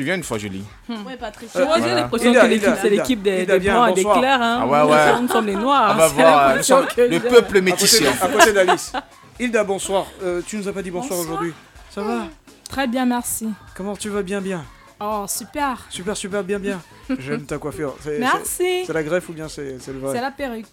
Tu 0.00 0.04
viens 0.04 0.14
une 0.14 0.22
fois, 0.24 0.38
Julie. 0.38 0.64
Ouais, 0.88 1.18
Patricia. 1.20 1.60
J'ai 1.78 1.94
l'impression 1.94 2.32
que 2.32 2.38
l'équipe, 2.46 2.62
Hilda, 2.62 2.76
c'est 2.80 2.88
l'équipe 2.88 3.20
des, 3.20 3.44
blancs 3.44 3.90
et 3.90 3.92
des 3.92 4.02
clairs. 4.02 4.40
Hein. 4.40 4.60
Ah 4.62 4.66
ouais, 4.66 4.90
ouais. 4.90 5.20
Nous 5.20 5.28
sommes 5.28 5.44
les 5.44 5.54
noirs. 5.56 5.92
On 5.94 5.98
va 5.98 6.08
voir 6.08 6.38
euh, 6.38 6.48
l'impression 6.48 6.76
nous 6.76 6.82
sommes 6.88 6.94
que 6.96 7.00
le 7.02 7.20
peuple 7.20 7.60
métissé. 7.60 8.06
à 8.06 8.28
côté 8.28 8.54
d'Alice. 8.54 8.94
Hilda, 9.38 9.62
bonsoir. 9.62 10.06
Euh, 10.22 10.40
tu 10.46 10.56
nous 10.56 10.66
as 10.66 10.72
pas 10.72 10.80
dit 10.80 10.90
bonsoir, 10.90 11.18
Bonsoir. 11.18 11.34
aujourd'hui. 11.34 11.52
Ça 11.90 12.00
va 12.00 12.28
Très 12.70 12.86
bien, 12.86 13.04
merci. 13.04 13.50
Comment 13.74 13.94
tu 13.94 14.08
vas 14.08 14.22
bien, 14.22 14.40
bien 14.40 14.64
Oh, 15.02 15.26
super. 15.28 15.84
Super, 15.90 16.16
super, 16.16 16.44
bien, 16.44 16.58
bien. 16.58 16.80
J'aime 17.18 17.44
ta 17.44 17.58
coiffure. 17.58 17.94
C'est- 18.02 18.20
Merci. 18.20 18.40
c'est- 18.46 18.84
C'est 18.86 18.92
la 18.94 19.02
greffe 19.02 19.28
ou 19.28 19.34
bien 19.34 19.48
c'est 19.50 19.76
c'est 19.80 19.92
le 19.92 19.98
vrai 19.98 20.14
C'est 20.16 20.22
la 20.22 20.30
perruque. 20.30 20.64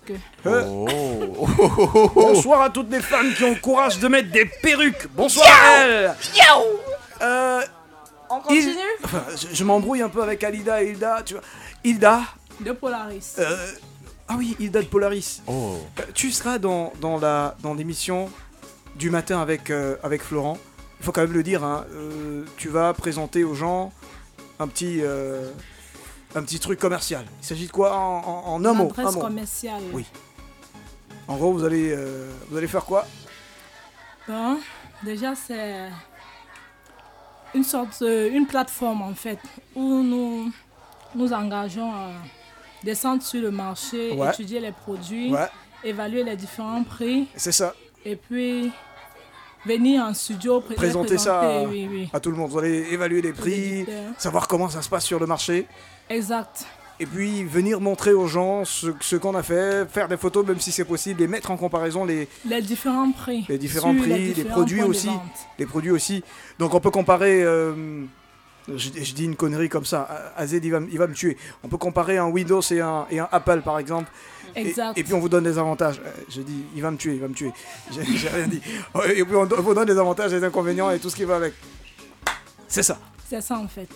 Euh, 0.46 0.64
Oh. 0.66 1.48
Bonsoir 2.16 2.62
à 2.62 2.70
toutes 2.70 2.90
les 2.92 3.02
femmes 3.02 3.34
qui 3.34 3.44
ont 3.44 3.50
le 3.56 3.60
courage 3.60 4.00
de 4.00 4.08
mettre 4.08 4.32
des 4.32 4.46
perruques. 4.46 5.10
Bonsoir 5.14 5.48
à 5.50 5.80
elles. 5.84 6.16
Euh, 7.22 7.62
On 8.30 8.40
continue? 8.40 8.62
Il- 9.00 9.06
enfin, 9.06 9.24
je 9.36 9.48
je 9.56 9.64
m'embrouille 9.64 10.02
un 10.02 10.10
peu 10.10 10.22
avec 10.22 10.44
Alida 10.44 10.84
et 10.84 10.92
Hilda. 10.92 11.22
Tu 11.26 11.34
vois. 11.36 11.44
Hilda. 11.84 12.22
De 12.60 12.72
Polaris. 12.72 13.36
euh, 13.40 13.68
Ah 14.28 14.36
oui, 14.38 14.56
Hilda 14.60 14.82
de 14.82 14.88
Polaris. 14.88 15.42
Oh. 15.48 15.78
Euh, 16.00 16.04
Tu 16.14 16.32
seras 16.32 16.58
dans, 16.58 16.92
dans 17.00 17.18
la 17.20 17.56
dans 17.62 17.74
l'émission 17.74 18.30
du 18.96 19.10
matin 19.10 19.40
avec, 19.42 19.70
euh, 19.70 19.96
avec 20.04 20.22
Florent. 20.24 20.58
Il 21.00 21.06
faut 21.06 21.12
quand 21.12 21.22
même 21.22 21.34
le 21.34 21.44
dire. 21.44 21.64
hein, 21.64 21.86
euh, 21.92 22.44
tu 22.58 22.70
vas 22.70 22.94
présenter 22.94 23.44
aux 23.44 23.54
gens 23.54 23.92
un 24.60 24.68
petit 24.68 25.00
euh, 25.04 25.52
un 26.36 26.42
petit 26.44 26.60
truc 26.60 26.80
commercial. 26.80 27.24
Il 27.42 27.46
s'agit 27.46 27.68
de 27.68 27.72
quoi 27.72 27.96
en, 27.96 28.18
en, 28.26 28.54
en 28.56 28.66
un 28.66 28.74
mot, 28.74 28.92
un 28.98 29.12
mot. 29.12 29.20
commerciale. 29.20 29.84
Oui. 29.94 30.06
En 31.28 31.36
gros, 31.38 31.54
vous 31.54 31.64
allez 31.64 31.92
euh, 31.92 32.30
vous 32.50 32.58
allez 32.58 32.68
faire 32.68 32.86
quoi? 32.86 33.06
Bon, 34.28 34.58
déjà, 35.04 35.34
c'est. 35.36 35.90
Une 37.56 37.64
sorte, 37.64 38.02
euh, 38.02 38.30
une 38.32 38.46
plateforme 38.46 39.02
en 39.02 39.14
fait, 39.14 39.40
où 39.76 40.02
nous 40.04 40.52
nous 41.16 41.34
engageons 41.34 41.92
à 41.92 42.10
descendre 42.84 43.24
sur 43.24 43.42
le 43.42 43.52
marché, 43.52 44.12
Ouais. 44.14 44.30
étudier 44.30 44.60
les 44.60 44.72
produits, 44.72 45.32
Ouais. 45.34 45.48
évaluer 45.84 46.24
les 46.24 46.36
différents 46.36 46.84
prix. 46.84 47.28
C'est 47.36 47.52
ça. 47.52 47.74
Et 48.06 48.16
puis 48.16 48.72
venir 49.66 50.04
en 50.04 50.14
studio 50.14 50.62
pré- 50.62 50.76
Présenter 50.76 51.18
ça 51.18 51.40
à, 51.40 51.44
présenter, 51.46 51.68
oui, 51.68 51.88
oui. 51.92 52.10
à 52.14 52.20
tout 52.20 52.30
le 52.32 52.38
monde. 52.38 52.50
Vous 52.52 52.60
allez 52.60 52.88
évaluer 52.92 53.22
les 53.22 53.34
prix, 53.34 53.86
savoir 54.18 54.48
comment 54.48 54.70
ça 54.70 54.82
se 54.82 54.90
passe 54.90 55.06
sur 55.06 55.20
le 55.20 55.26
marché. 55.26 55.68
Exact. 56.10 56.66
Et 57.00 57.06
puis 57.06 57.44
venir 57.44 57.80
montrer 57.80 58.14
aux 58.14 58.26
gens 58.28 58.66
ce, 58.66 58.88
ce 59.02 59.16
qu'on 59.16 59.36
a 59.36 59.44
fait, 59.44 59.88
faire 59.90 60.08
des 60.08 60.18
photos 60.18 60.46
même 60.46 60.60
si 60.60 60.72
c'est 60.72 60.84
possible, 60.86 61.22
et 61.22 61.28
mettre 61.28 61.52
en 61.52 61.58
comparaison 61.58 62.06
les, 62.06 62.28
Les 62.46 62.62
différents 62.62 63.12
prix. 63.12 63.46
les 63.48 63.58
différents 63.60 63.94
sur 63.94 64.02
prix, 64.02 64.10
les, 64.14 64.34
différents 64.34 64.52
produits 64.56 64.82
aussi. 64.82 65.10
Les 65.60 65.66
produits 65.68 65.92
aussi. 65.92 66.24
Donc 66.58 66.74
on 66.74 66.80
peut 66.80 66.90
comparer. 66.92 67.44
euh, 67.44 68.04
je, 68.68 68.90
je 69.02 69.14
dis 69.14 69.26
une 69.26 69.36
connerie 69.36 69.70
comme 69.70 69.86
ça. 69.86 70.34
Azed, 70.36 70.66
il 70.66 70.72
va, 70.72 70.80
il 70.92 70.98
va 70.98 71.08
me 71.08 71.14
tuer. 71.14 71.38
On 71.64 71.68
peut 71.70 71.78
comparer 71.78 72.18
un 72.18 72.26
Windows 72.28 72.62
et 72.72 72.82
un, 72.82 73.06
et 73.12 73.20
un 73.20 73.30
Apple 73.32 73.62
par 73.64 73.78
exemple. 73.80 74.12
Et- 74.56 74.62
Exact. 74.70 74.98
Et, 74.98 75.04
puis 75.04 75.14
on 75.14 75.20
vous 75.20 75.30
donne 75.30 75.44
des 75.44 75.58
avantages. 75.60 76.02
Euh, 76.04 76.10
Je 76.30 76.42
dis, 76.42 76.64
il 76.76 76.82
va 76.82 76.90
me 76.90 76.98
tuer, 76.98 77.14
il 77.14 77.22
va 77.22 77.28
me 77.28 77.34
tuer. 77.36 77.52
J'ai 77.92 78.28
rien 78.30 78.48
dit. 78.48 78.60
Et 79.16 79.24
puis 79.24 79.36
on, 79.36 79.46
vous 79.46 79.74
donne 79.76 79.86
des 79.86 79.98
avantages, 80.00 80.32
des 80.32 80.44
inconvénients 80.44 80.90
et 80.90 80.98
tout 81.00 81.12
ce 81.12 81.16
qui 81.16 81.26
va 81.26 81.36
avec. 81.36 81.54
C'est 82.68 82.84
ça. 82.84 82.98
C'est 83.30 83.42
ça 83.42 83.58
en 83.60 83.68
fait. 83.68 83.88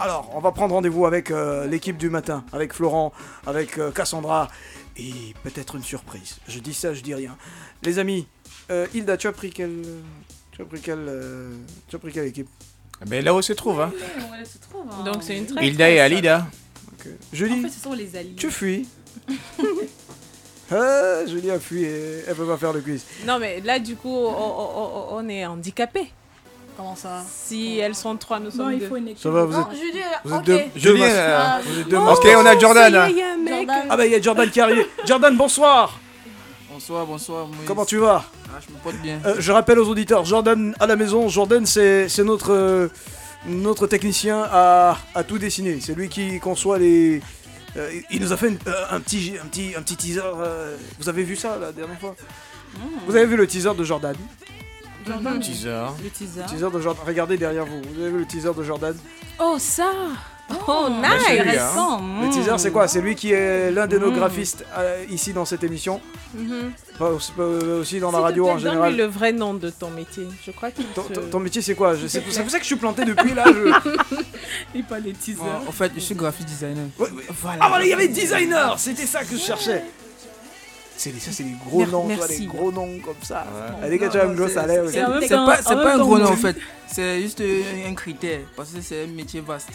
Alors, 0.00 0.30
on 0.34 0.40
va 0.40 0.52
prendre 0.52 0.74
rendez-vous 0.74 1.06
avec 1.06 1.30
euh, 1.30 1.66
l'équipe 1.66 1.96
du 1.96 2.10
matin, 2.10 2.44
avec 2.52 2.72
Florent, 2.72 3.12
avec 3.46 3.78
euh, 3.78 3.90
Cassandra, 3.92 4.48
et 4.96 5.12
peut-être 5.44 5.76
une 5.76 5.82
surprise. 5.84 6.38
Je 6.48 6.58
dis 6.58 6.74
ça, 6.74 6.92
je 6.92 7.02
dis 7.02 7.14
rien. 7.14 7.36
Les 7.82 7.98
amis, 7.98 8.26
euh, 8.70 8.86
Hilda, 8.94 9.16
tu 9.16 9.28
as 9.28 9.32
pris 9.32 9.50
quelle, 9.50 9.82
tu 10.50 10.62
as 10.62 10.64
pris 10.64 10.80
quelle, 10.80 11.06
euh, 11.08 11.54
tu 11.88 11.96
as 11.96 11.98
pris 12.00 12.12
quelle 12.12 12.26
équipe? 12.26 12.48
Mais 13.08 13.22
là 13.22 13.34
où 13.34 13.42
se 13.42 13.52
trouve, 13.52 13.80
hein. 13.80 13.92
Donc 15.04 15.22
c'est 15.22 15.36
une 15.38 15.46
très 15.46 15.66
Hilda 15.66 15.90
et 15.90 16.00
Alida. 16.00 16.46
Julie, 17.32 17.58
En 17.60 17.62
fait, 17.62 17.68
ce 17.68 17.80
sont 17.80 17.92
les 17.94 18.14
alliés. 18.16 18.36
tu 18.36 18.48
fuis. 18.50 18.88
ah, 20.70 21.26
Julie 21.26 21.50
a 21.50 21.58
fui 21.58 21.82
et 21.84 22.22
elle 22.28 22.34
peut 22.36 22.46
pas 22.46 22.56
faire 22.56 22.72
le 22.72 22.80
quiz. 22.80 23.04
Non, 23.26 23.38
mais 23.40 23.60
là, 23.60 23.78
du 23.80 23.96
coup, 23.96 24.08
on, 24.08 24.28
on- 24.28 24.78
on- 24.78 25.16
on 25.16 25.28
est 25.28 25.44
handicapé. 25.44 26.12
Comment 26.76 26.96
ça 26.96 27.22
Si 27.28 27.78
elles 27.78 27.94
sont 27.94 28.16
trois, 28.16 28.40
nous 28.40 28.50
sommes 28.50 28.72
il 28.72 28.78
deux. 28.80 28.88
faut 28.88 28.96
une 28.96 29.08
équipe. 29.08 29.22
Ça 29.22 29.30
va, 29.30 29.44
vous 29.44 29.52
Non, 29.52 29.70
êtes, 29.70 29.78
Julie, 29.78 30.00
vous 30.24 30.32
êtes 30.34 30.38
ok. 30.40 30.44
deux, 30.46 30.60
Julie, 30.76 31.02
euh, 31.04 31.48
Vous 31.66 31.80
êtes 31.80 31.88
deux 31.88 31.96
ok, 31.96 32.28
on 32.36 32.46
a 32.46 32.58
Jordan. 32.58 32.92
Y 32.92 32.96
a 33.22 33.32
un 33.32 33.36
mec. 33.36 33.52
Jordan. 33.54 33.82
Ah 33.90 33.96
bah 33.96 34.06
il 34.06 34.12
y 34.12 34.14
a 34.14 34.20
Jordan 34.22 34.50
qui 34.50 34.60
arrive. 34.60 34.86
Jordan, 35.06 35.36
bonsoir. 35.36 35.98
Bonsoir, 36.72 37.04
bonsoir. 37.06 37.46
Moïse. 37.46 37.60
Comment 37.66 37.84
tu 37.84 37.98
vas 37.98 38.24
Ah, 38.48 38.58
je 38.66 38.72
me 38.72 38.78
porte 38.78 38.96
bien. 38.96 39.20
Euh, 39.26 39.36
je 39.38 39.52
rappelle 39.52 39.78
aux 39.78 39.88
auditeurs, 39.88 40.24
Jordan 40.24 40.74
à 40.80 40.86
la 40.86 40.96
maison, 40.96 41.28
Jordan 41.28 41.66
c'est 41.66 42.08
c'est 42.08 42.24
notre, 42.24 42.52
euh, 42.52 42.88
notre 43.46 43.86
technicien 43.86 44.42
à, 44.50 44.96
à 45.14 45.22
tout 45.24 45.38
dessiner. 45.38 45.78
C'est 45.80 45.94
lui 45.94 46.08
qui 46.08 46.40
conçoit 46.40 46.78
les... 46.78 47.20
euh, 47.76 47.90
il 48.10 48.22
nous 48.22 48.32
a 48.32 48.38
fait 48.38 48.48
une- 48.48 48.58
euh, 48.66 48.84
un, 48.90 49.00
petit, 49.00 49.34
un, 49.42 49.46
petit, 49.46 49.74
un 49.76 49.82
petit 49.82 49.96
teaser. 49.96 50.22
euh, 50.24 50.74
vous 50.98 51.08
avez 51.10 51.22
vu 51.22 51.36
ça 51.36 51.58
la 51.60 51.70
dernière 51.72 52.00
fois? 52.00 52.16
Vous 53.06 53.14
avez 53.14 53.26
vu 53.26 53.36
le 53.36 53.46
teaser 53.46 53.74
de 53.76 53.84
Jordan? 53.84 54.16
Jordan. 55.06 55.40
Teaser. 55.40 55.84
Le 56.02 56.10
teaser. 56.10 56.40
Le 56.42 56.46
teaser 56.48 56.70
de 56.70 56.80
Jordan. 56.80 57.04
Regardez 57.06 57.36
derrière 57.36 57.66
vous. 57.66 57.80
Vous 57.94 58.00
avez 58.00 58.10
vu 58.10 58.18
le 58.20 58.26
teaser 58.26 58.50
de 58.56 58.62
Jordan 58.62 58.94
Oh, 59.40 59.56
ça 59.58 59.90
Oh, 60.68 60.88
Bah, 61.00 61.08
c'est 61.24 61.42
lui, 61.42 61.50
nice 61.50 61.58
hein. 61.78 62.00
Le 62.22 62.28
teaser 62.30 62.58
c'est 62.58 62.70
quoi? 62.72 62.86
C'est 62.86 63.00
lui 63.00 63.14
qui 63.14 63.32
est 63.32 63.70
l'un 63.70 63.86
de 63.86 63.96
nos 63.96 64.10
graphistes 64.12 64.66
euh, 64.76 65.02
ici 65.08 65.32
dans 65.32 65.46
cette 65.46 65.64
émission. 65.64 66.00
Mhm. 66.34 66.72
Pas 66.98 67.08
aussi, 67.10 67.32
pas 67.32 67.44
aussi 67.44 68.00
dans 68.00 68.10
la 68.10 68.18
radio 68.18 68.48
en 68.50 68.58
général. 68.58 68.94
le 68.96 69.04
vrai 69.06 69.32
nom 69.32 69.54
de 69.54 69.70
ton 69.70 69.88
métier. 69.90 70.26
Je 70.44 70.50
crois 70.50 70.70
qu'il 70.70 70.84
Ton, 70.86 71.04
se- 71.04 71.12
ton- 71.14 71.22
ton 71.30 71.40
métier 71.40 71.62
c'est 71.62 71.74
quoi? 71.74 71.94
Je 71.94 72.06
sais- 72.06 72.22
C'est 72.28 72.40
pour 72.42 72.50
ça 72.50 72.58
que 72.58 72.64
je 72.64 72.66
suis 72.66 72.76
planté 72.76 73.04
depuis 73.06 73.32
là. 73.32 73.44
je- 73.46 74.14
Il 74.74 74.84
parle 74.84 75.02
des 75.04 75.12
teasers. 75.14 75.40
En, 75.42 75.68
en 75.68 75.72
fait, 75.72 75.90
je 75.94 76.00
suis 76.00 76.14
graphiste 76.14 76.48
designer. 76.48 76.84
Ah 77.60 77.68
voilà, 77.68 77.84
il 77.86 77.88
y 77.88 77.94
avait 77.94 78.08
designer, 78.08 78.78
c'était 78.78 79.06
ça 79.06 79.20
que 79.24 79.30
je 79.30 79.38
cherchais. 79.40 79.84
C'est 81.02 81.10
des- 81.10 81.18
ça, 81.18 81.32
c'est 81.32 81.42
des 81.42 81.56
gros 81.66 81.80
Mer- 81.80 81.88
noms, 81.88 82.06
toi, 82.16 82.28
des 82.28 82.46
gros 82.46 82.70
noms 82.70 83.00
comme 83.04 83.16
ça. 83.22 83.38
Ouais. 83.40 83.76
Ah, 83.82 83.88
les 83.88 83.98
gars, 83.98 84.08
tu 84.08 84.18
as 84.18 84.24
un 84.24 84.32
gros 84.34 84.46
C'est- 84.46 84.54
salaire 84.54 84.84
c'est- 84.88 85.00
pas, 85.34 85.58
un 85.94 85.98
gros 85.98 86.16
nom 86.16 86.26
en 86.30 86.36
fait. 86.36 86.56
C'est 86.86 87.20
juste 87.22 87.42
un, 87.88 87.94
critère. 87.94 88.38
Parce 88.56 88.70
que 88.70 88.80
c'est 88.80 89.02
un 89.02 89.06
métier 89.08 89.40
vaste. 89.40 89.70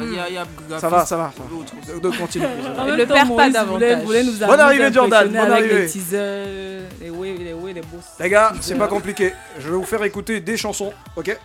Il 0.00 0.14
y 0.14 0.18
a, 0.18 0.28
il 0.30 0.34
y 0.36 0.38
a 0.38 0.46
Ça 0.80 0.88
va, 0.88 1.04
ça 1.04 1.18
va. 1.18 1.30
D'autres. 1.50 1.74
De, 1.86 2.00
de 2.00 2.16
continuer. 2.16 2.46
Ne 2.46 3.04
perds 3.04 3.36
pas 3.36 3.50
davantage. 3.50 4.02
voulait- 4.04 4.24
nous 4.24 4.32
Bonne 4.38 4.60
arrivée, 4.60 4.88
nous 4.88 4.94
Jordan, 4.94 5.28
bonne 5.28 5.36
avec 5.36 5.52
arrivée. 5.52 5.82
les 5.82 5.86
teasers, 5.90 6.82
les 7.02 7.10
way, 7.10 7.34
les 7.34 7.52
way, 7.52 7.72
les 7.74 7.82
boss. 7.82 8.04
Les 8.18 8.30
gars, 8.30 8.54
c'est 8.62 8.76
pas 8.78 8.88
compliqué. 8.88 9.34
Je 9.58 9.68
vais 9.68 9.76
vous 9.76 9.84
faire 9.84 10.02
écouter 10.04 10.40
des 10.40 10.56
chansons, 10.56 10.94
ok? 11.16 11.36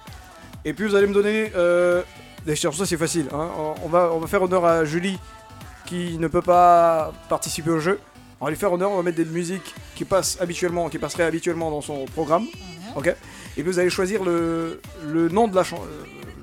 Et 0.63 0.72
puis 0.73 0.88
vous 0.88 0.95
allez 0.95 1.07
me 1.07 1.13
donner 1.13 1.51
euh, 1.57 2.01
des 2.45 2.55
chansons, 2.55 2.85
c'est 2.85 2.95
facile. 2.95 3.27
hein. 3.34 3.49
On, 3.84 3.89
va, 3.89 4.09
on 4.13 4.19
va 4.19 4.27
faire 4.27 4.41
honneur 4.41 4.63
à 4.63 4.85
Julie 4.85 5.19
qui 5.85 6.17
ne 6.17 6.30
peut 6.30 6.41
pas 6.41 7.11
participer 7.27 7.72
au 7.72 7.80
jeu. 7.81 7.99
On 8.41 8.45
va 8.45 8.52
lui 8.52 8.57
faire 8.57 8.72
honneur, 8.74 8.91
on 8.91 8.98
va 8.98 9.03
mettre 9.03 9.18
des 9.18 9.26
musiques 9.26 9.74
qui 9.95 10.03
passent 10.06 10.38
habituellement, 10.41 10.90
qui 10.90 10.99
passeraient 10.99 11.24
habituellement 11.24 11.72
dans 11.72 11.82
son 11.82 12.06
programme, 12.06 12.45
ok? 12.95 13.07
Et 13.07 13.64
puis 13.64 13.72
vous 13.72 13.80
allez 13.80 13.90
choisir 13.90 14.24
le, 14.24 14.82
le 15.06 15.30
nom 15.30 15.48
de 15.48 15.56
la 15.56 15.64
chanson, 15.64 15.84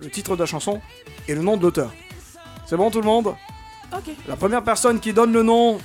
le 0.01 0.09
titre 0.11 0.35
de 0.35 0.41
la 0.41 0.47
chanson 0.47 0.81
et 1.29 1.35
le 1.35 1.43
nom 1.43 1.57
de 1.59 1.63
l'auteur. 1.63 1.93
C'est 2.67 2.77
bon 2.77 2.91
tout 2.91 3.01
le 3.01 3.07
monde? 3.07 3.35
Ok. 3.93 4.11
La 4.27 4.37
première 4.37 4.63
personne 4.65 4.99
qui 5.01 5.13
donne 5.13 5.33
le 5.35 5.43
nom. 5.43 5.79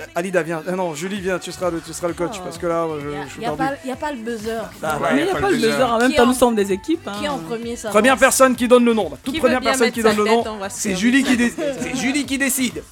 Euh, 0.00 0.04
Alida, 0.16 0.42
viens. 0.42 0.62
Ah 0.66 0.72
non, 0.72 0.94
Julie, 0.94 1.20
viens, 1.20 1.38
tu 1.38 1.52
seras 1.52 1.70
le, 1.70 1.80
tu 1.80 1.92
seras 1.92 2.08
le 2.08 2.14
coach 2.14 2.36
Oh. 2.38 2.40
parce 2.44 2.58
que 2.58 2.66
là, 2.66 2.86
je, 3.00 3.04
je 3.08 3.28
suis 3.30 3.36
Il 3.36 3.40
n'y 3.40 3.46
a, 3.46 3.52
perdu. 3.52 3.76
pas- 3.82 3.88
y 3.88 3.90
a 3.92 3.96
pas 3.96 4.12
le 4.12 4.18
buzzer. 4.18 4.60
Ah, 4.82 4.98
Mais 5.14 5.20
il 5.20 5.24
n'y 5.24 5.30
a 5.30 5.34
pas 5.36 5.50
le 5.50 5.56
buzzer. 5.56 5.82
En 5.82 5.98
même 5.98 6.10
Qui 6.10 6.16
temps, 6.16 6.22
en- 6.24 6.26
nous 6.26 6.34
sommes 6.34 6.54
des 6.56 6.72
équipes. 6.72 7.06
hein. 7.06 7.12
Qui 7.20 7.28
en 7.28 7.38
premier 7.38 7.76
ça 7.76 7.90
Première 7.90 8.16
personne 8.18 8.56
qui 8.56 8.66
donne 8.66 8.84
le 8.84 8.94
nom. 8.94 9.10
La 9.10 9.16
toute 9.18 9.32
Qui 9.34 9.40
première 9.40 9.60
personne 9.60 9.92
qui 9.92 10.02
donne 10.02 10.16
le 10.16 10.24
nom, 10.24 10.44
c'est 10.70 10.96
Julie, 10.96 11.22
qui 11.22 11.36
dé- 11.36 11.52
Julie 11.94 12.26
qui 12.26 12.36
décide. 12.38 12.82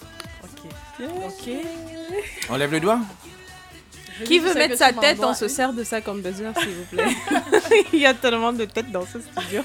Ok. 1.01 1.51
On 2.51 2.57
lève 2.57 2.71
le 2.73 2.81
doigt 2.81 3.01
Qui 4.25 4.39
veut 4.39 4.55
mettre 4.55 4.73
que 4.73 4.79
sa 4.79 4.93
tête 4.93 5.19
On 5.23 5.35
se 5.35 5.49
sert 5.49 5.73
de 5.73 5.85
ça 5.85 6.01
comme 6.01 6.21
buzzer, 6.23 6.51
s'il 6.59 6.71
vous 6.71 6.85
plaît. 6.85 7.17
Il 7.93 7.99
y 8.01 8.07
a 8.07 8.15
tellement 8.15 8.53
de 8.53 8.65
têtes 8.65 8.91
dans 8.91 9.05
ce 9.07 9.21
studio. 9.21 9.63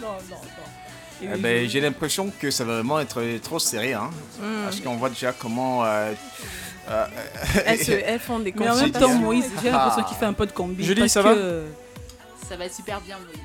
Non, 0.00 0.08
non, 0.30 0.36
non. 0.36 0.36
Eh 1.22 1.36
ben, 1.36 1.68
J'ai 1.68 1.80
l'impression 1.80 2.32
que 2.40 2.50
ça 2.50 2.64
va 2.64 2.74
vraiment 2.76 2.98
être 3.00 3.22
trop 3.42 3.58
serré. 3.58 3.92
Hein, 3.94 4.10
Mm. 4.40 4.64
Parce 4.64 4.80
qu'on 4.80 4.96
voit 4.96 5.10
déjà 5.10 5.32
comment. 5.32 5.84
euh, 5.84 6.12
euh, 6.88 7.06
Elles, 7.66 7.78
se- 7.84 7.92
elles 7.92 8.18
font 8.18 8.38
des 8.38 8.54
Mais 8.56 8.70
en 8.70 8.74
même 8.76 8.90
temps. 8.90 9.12
Moïse, 9.14 9.50
j'ai 9.62 9.70
l'impression 9.70 10.02
qu'il 10.04 10.16
fait 10.16 10.24
un 10.24 10.32
peu 10.32 10.46
de 10.46 10.52
combi. 10.52 10.82
Julie, 10.82 11.00
parce 11.02 11.12
ça 11.12 11.20
va 11.22 11.34
que- 11.34 11.64
Ça 12.48 12.56
va 12.56 12.68
super 12.70 13.00
bien, 13.02 13.18
Moïse. 13.18 13.38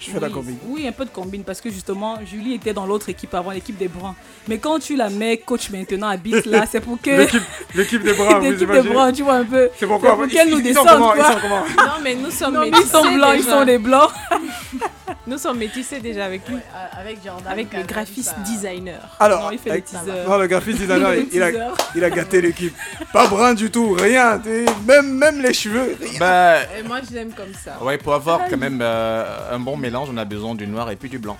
Je 0.00 0.10
fais 0.10 0.20
la 0.20 0.28
Oui, 0.28 0.32
combine. 0.32 0.56
Oui, 0.68 0.86
un 0.86 0.92
peu 0.92 1.04
de 1.04 1.10
combine 1.10 1.42
parce 1.42 1.60
que 1.60 1.70
justement, 1.70 2.18
Julie 2.24 2.54
était 2.54 2.72
dans 2.72 2.86
l'autre 2.86 3.08
équipe 3.08 3.34
avant, 3.34 3.50
l'équipe 3.50 3.76
des 3.76 3.88
Bruns. 3.88 4.14
Mais 4.46 4.58
quand 4.58 4.78
tu 4.78 4.94
la 4.96 5.10
mets 5.10 5.38
coach 5.38 5.70
maintenant 5.70 6.08
à 6.08 6.16
Beat 6.16 6.46
là, 6.46 6.64
c'est 6.70 6.80
pour 6.80 7.00
que. 7.00 7.10
L'équipe- 7.10 7.42
l'équipe 7.74 8.02
des 8.02 8.12
Bruns, 8.12 8.38
L'équipe 8.42 8.70
des 8.70 8.82
Bruns, 8.82 9.12
tu 9.12 9.22
vois 9.22 9.34
un 9.34 9.44
peu. 9.44 9.68
C'est 9.76 9.86
pourquoi 9.86 10.14
pour 10.16 10.28
qu'elle 10.28 10.50
nous 10.50 10.60
descende. 10.60 10.86
comment, 10.88 11.14
ils 11.14 11.20
quoi. 11.20 11.32
sont 11.32 11.38
comment 11.40 11.60
Non, 11.86 11.92
mais 12.02 12.14
nous 12.14 12.30
sommes 12.30 12.54
Non, 12.54 12.60
mais 12.60 12.70
métissés. 12.70 12.84
ils 12.86 12.90
sont 12.90 13.12
blancs, 13.14 13.34
ils 13.36 13.44
sont 13.44 13.62
les 13.64 13.78
blancs. 13.78 14.10
Nous 15.28 15.36
sommes 15.38 15.58
métissés 15.58 16.00
déjà 16.00 16.24
avec 16.24 16.48
lui. 16.48 16.56
Euh, 16.56 17.00
Avec 17.00 17.22
Jordan. 17.24 17.52
Avec 17.52 17.72
le 17.74 17.82
graphiste 17.82 18.30
ça- 18.30 18.36
designer. 18.50 18.98
Alors, 19.20 19.42
Non, 19.44 19.50
il 19.52 19.58
fait 19.58 19.70
avec- 19.70 19.84
non, 20.26 20.38
le 20.38 20.46
graphiste 20.46 20.78
designer, 20.78 21.14
Il 21.32 21.42
a, 21.42 21.50
il 21.94 22.02
a 22.04 22.10
gâté 22.10 22.40
l'équipe. 22.40 22.74
Pas 23.12 23.26
brun 23.28 23.52
du 23.54 23.70
tout, 23.70 23.92
rien. 23.92 24.40
Même, 24.86 25.12
même 25.18 25.42
les 25.42 25.52
cheveux. 25.52 25.96
rien. 26.00 26.18
bah, 26.18 26.56
Et 26.78 26.82
moi, 26.82 27.00
je 27.06 27.14
l'aime 27.14 27.32
comme 27.32 27.52
ça. 27.52 27.80
ouais, 27.82 27.98
pour 27.98 28.14
avoir 28.14 28.48
quand 28.48 28.56
même 28.56 28.80
euh, 28.82 29.54
un 29.54 29.58
bon 29.60 29.76
mélange, 29.76 30.08
on 30.10 30.16
a 30.16 30.24
besoin 30.24 30.54
du 30.54 30.66
noir 30.66 30.90
et 30.90 30.96
puis 30.96 31.10
du 31.10 31.18
blanc. 31.18 31.36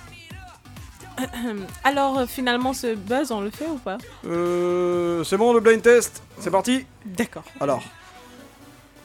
Alors, 1.83 2.19
euh, 2.19 2.25
finalement, 2.27 2.73
ce 2.73 2.95
buzz, 2.95 3.31
on 3.31 3.41
le 3.41 3.49
fait 3.49 3.65
ou 3.67 3.77
pas 3.77 3.97
Euh, 4.25 5.23
c'est 5.23 5.35
bon 5.37 5.51
le 5.53 5.59
blind 5.59 5.81
test 5.81 6.21
C'est 6.39 6.51
parti 6.51 6.85
D'accord. 7.05 7.43
Alors, 7.59 7.81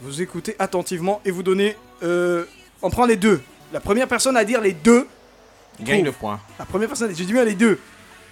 vous 0.01 0.21
écoutez 0.23 0.55
attentivement 0.59 1.21
et 1.25 1.31
vous 1.31 1.43
donnez. 1.43 1.75
euh, 2.03 2.45
on 2.83 2.91
prend 2.91 3.07
les 3.07 3.17
deux. 3.17 3.41
La 3.75 3.81
première 3.81 4.07
personne 4.07 4.37
à 4.37 4.45
dire 4.45 4.61
les 4.61 4.73
deux. 4.73 5.09
Gagne 5.81 6.05
le 6.05 6.13
point. 6.13 6.39
La 6.61 6.65
première 6.65 6.87
personne, 6.87 7.13
j'ai 7.13 7.25
dit 7.25 7.33
bien 7.33 7.45
les 7.45 7.57
deux. 7.57 7.81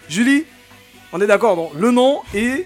Julie, 0.08 0.44
on 1.12 1.20
est 1.20 1.26
d'accord, 1.26 1.56
donc 1.56 1.72
le 1.74 1.90
nom 1.90 2.20
et, 2.32 2.64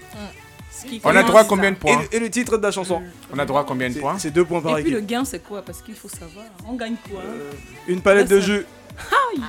Ce 0.71 0.85
qui 0.85 1.01
On 1.03 1.15
a 1.15 1.23
droit 1.23 1.41
à 1.41 1.43
combien 1.45 1.71
de 1.71 1.77
points 1.77 2.03
et 2.11 2.19
le 2.19 2.29
titre 2.29 2.55
de 2.57 2.61
la 2.61 2.69
chanson. 2.71 3.01
On 3.33 3.39
a 3.39 3.45
droit 3.47 3.61
à 3.61 3.63
combien 3.63 3.89
de 3.89 3.97
points 3.99 4.19
C'est 4.19 4.29
deux 4.29 4.45
points 4.45 4.61
par 4.61 4.77
Et 4.77 4.83
puis 4.83 4.91
le 4.91 4.97
équipe. 4.99 5.09
gain, 5.09 5.25
c'est 5.25 5.39
quoi? 5.43 5.63
Parce 5.63 5.81
qu'il 5.81 5.95
faut 5.95 6.07
savoir. 6.07 6.45
On 6.67 6.75
gagne 6.75 6.97
quoi? 7.09 7.19
Euh, 7.25 7.51
Une 7.87 7.99
palette 8.01 8.27
Ah, 8.29 8.35
de 8.35 8.39
ça- 8.41 8.45
jus. 8.45 8.65
Aïe 9.11 9.41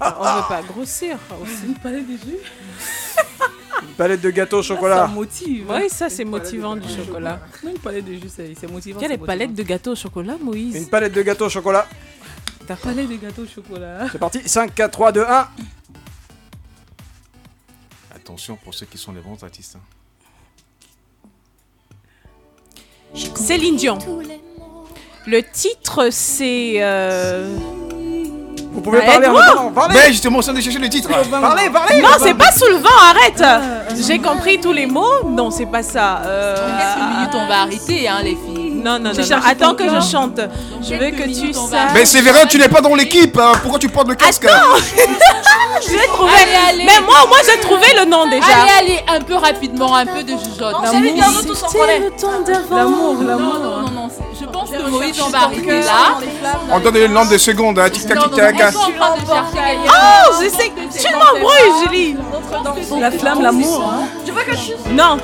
On 0.00 0.04
veut 0.36 0.48
pas 0.48 0.62
grossir 0.62 1.18
aussi. 1.42 1.66
Une 1.66 1.74
palette 1.74 2.06
de 2.06 2.12
jus? 2.12 2.38
Une 3.82 3.94
palette 3.96 4.20
de 4.20 4.30
gâteau 4.30 4.58
au 4.58 4.62
Ça 4.62 4.68
chocolat. 4.74 5.06
motive. 5.08 5.66
Oui, 5.68 5.88
ça, 5.90 6.08
c'est 6.08 6.24
motivant 6.24 6.76
du 6.76 6.88
chocolat. 6.88 7.40
Non, 7.64 7.70
une 7.72 7.78
palette 7.78 8.04
de 8.04 8.12
jus, 8.14 8.30
c'est 8.34 8.52
c'est 8.58 8.70
motivant. 8.70 9.00
Il 9.00 9.02
y 9.02 9.06
a 9.06 9.08
les 9.08 9.18
palettes 9.18 9.54
de 9.54 9.62
gâteau 9.64 9.92
au 9.92 9.96
chocolat, 9.96 10.36
Moïse? 10.40 10.76
Une 10.76 10.88
palette 10.88 11.12
de 11.14 11.22
gâteau 11.22 11.46
au 11.46 11.50
chocolat. 11.50 11.86
T'as 12.66 12.76
palette 12.76 13.08
de 13.08 13.16
gâteau 13.16 13.42
au 13.42 13.46
chocolat. 13.46 14.06
C'est 14.12 14.18
parti. 14.18 14.40
5, 14.48 14.74
4, 14.74 14.90
3, 14.90 15.12
2, 15.12 15.24
1. 15.26 15.48
Attention 18.14 18.56
pour 18.56 18.74
ceux 18.74 18.86
qui 18.86 18.98
sont 18.98 19.12
les 19.12 19.20
bons 19.20 19.40
artistes. 19.42 19.76
hein. 19.76 19.80
Céline 23.36 23.76
Dion. 23.76 23.98
Le 25.26 25.42
titre, 25.42 26.08
c'est. 26.10 26.74
euh, 26.78 27.56
Vous 28.72 28.80
pouvez 28.80 28.98
Bah, 28.98 29.06
parler 29.06 29.26
en 29.26 29.30
aide-moi. 29.30 29.44
attendant, 29.44 29.72
parlez. 29.72 29.94
Mais 29.94 30.08
justement, 30.12 30.38
on 30.38 30.40
est 30.40 30.44
en 30.44 30.46
train 30.48 30.54
de 30.54 30.60
chercher 30.60 30.78
le 30.78 30.88
titre. 30.88 31.08
Parlez, 31.08 31.70
parlez 31.70 32.02
Non, 32.02 32.08
c'est 32.18 32.34
pas 32.34 32.52
sous 32.52 32.66
le 32.68 32.76
vent, 32.76 32.88
arrête 33.10 33.96
J'ai 34.06 34.18
compris 34.18 34.60
tous 34.60 34.72
les 34.72 34.86
mots. 34.86 35.24
Non, 35.24 35.50
c'est 35.50 35.66
pas 35.66 35.82
ça. 35.82 36.18
Euh, 36.24 36.56
Quelques 36.56 37.08
minutes, 37.14 37.34
on 37.34 37.46
va 37.48 37.60
arrêter, 37.62 38.08
hein, 38.08 38.22
les 38.22 38.36
filles. 38.36 38.55
Non, 38.86 38.98
non, 39.00 39.10
Attends 39.44 39.74
que 39.74 39.84
je 39.88 40.00
chante. 40.00 40.40
Je 40.80 40.94
veux 40.94 41.10
que 41.10 41.24
tu 41.24 41.52
saches. 41.52 41.90
Mais 41.94 42.04
Séverin, 42.04 42.46
tu 42.46 42.56
n'es 42.58 42.68
pas 42.68 42.80
dans 42.80 42.94
l'équipe. 42.94 43.36
hein. 43.38 43.52
Pourquoi 43.60 43.78
tu 43.80 43.88
portes 43.88 44.08
le 44.08 44.14
casque 44.14 44.46
J'ai 45.88 46.06
trouvé. 46.06 46.30
Allez, 46.42 46.54
allez. 46.68 46.84
Mais 46.84 47.00
moi, 47.00 47.26
moi, 47.28 47.38
j'ai 47.44 47.60
trouvé 47.60 47.86
le 47.98 48.04
nom 48.06 48.26
déjà. 48.28 48.46
Allez, 48.78 48.92
allez, 48.92 49.00
un 49.08 49.20
peu 49.20 49.34
rapidement, 49.34 49.94
un 49.96 50.06
peu 50.06 50.22
de 50.22 50.30
jugeote. 50.30 50.74
L'amour, 52.70 53.22
l'amour. 53.22 53.54
Non, 53.58 53.80
non, 53.82 53.90
non, 53.90 54.08
je 54.40 54.44
pense 54.46 54.70
que 54.70 54.90
Moïse, 54.90 55.20
on 55.26 55.30
va 55.30 55.38
arrêter 55.44 55.80
là. 55.80 56.18
On 56.70 56.80
donne 56.80 56.94
le 56.94 57.08
nombre 57.08 57.30
de 57.30 57.38
secondes. 57.38 57.78
hein. 57.78 57.90
Tic 57.90 58.06
tac, 58.06 58.18
tic 58.20 58.34
tac. 58.34 58.60
hein. 58.60 58.70
Oh, 59.88 60.32
je 60.42 60.48
sais. 60.48 60.72
Tu 60.98 61.14
m'embrouilles, 61.14 61.84
Julie. 61.86 62.16
La 63.00 63.10
flamme, 63.10 63.42
l'amour. 63.42 63.92
hein. 63.92 64.04
Je 64.26 64.32
veux 64.32 64.42
que 64.44 64.54
tu. 64.56 64.72
Non. 64.92 65.18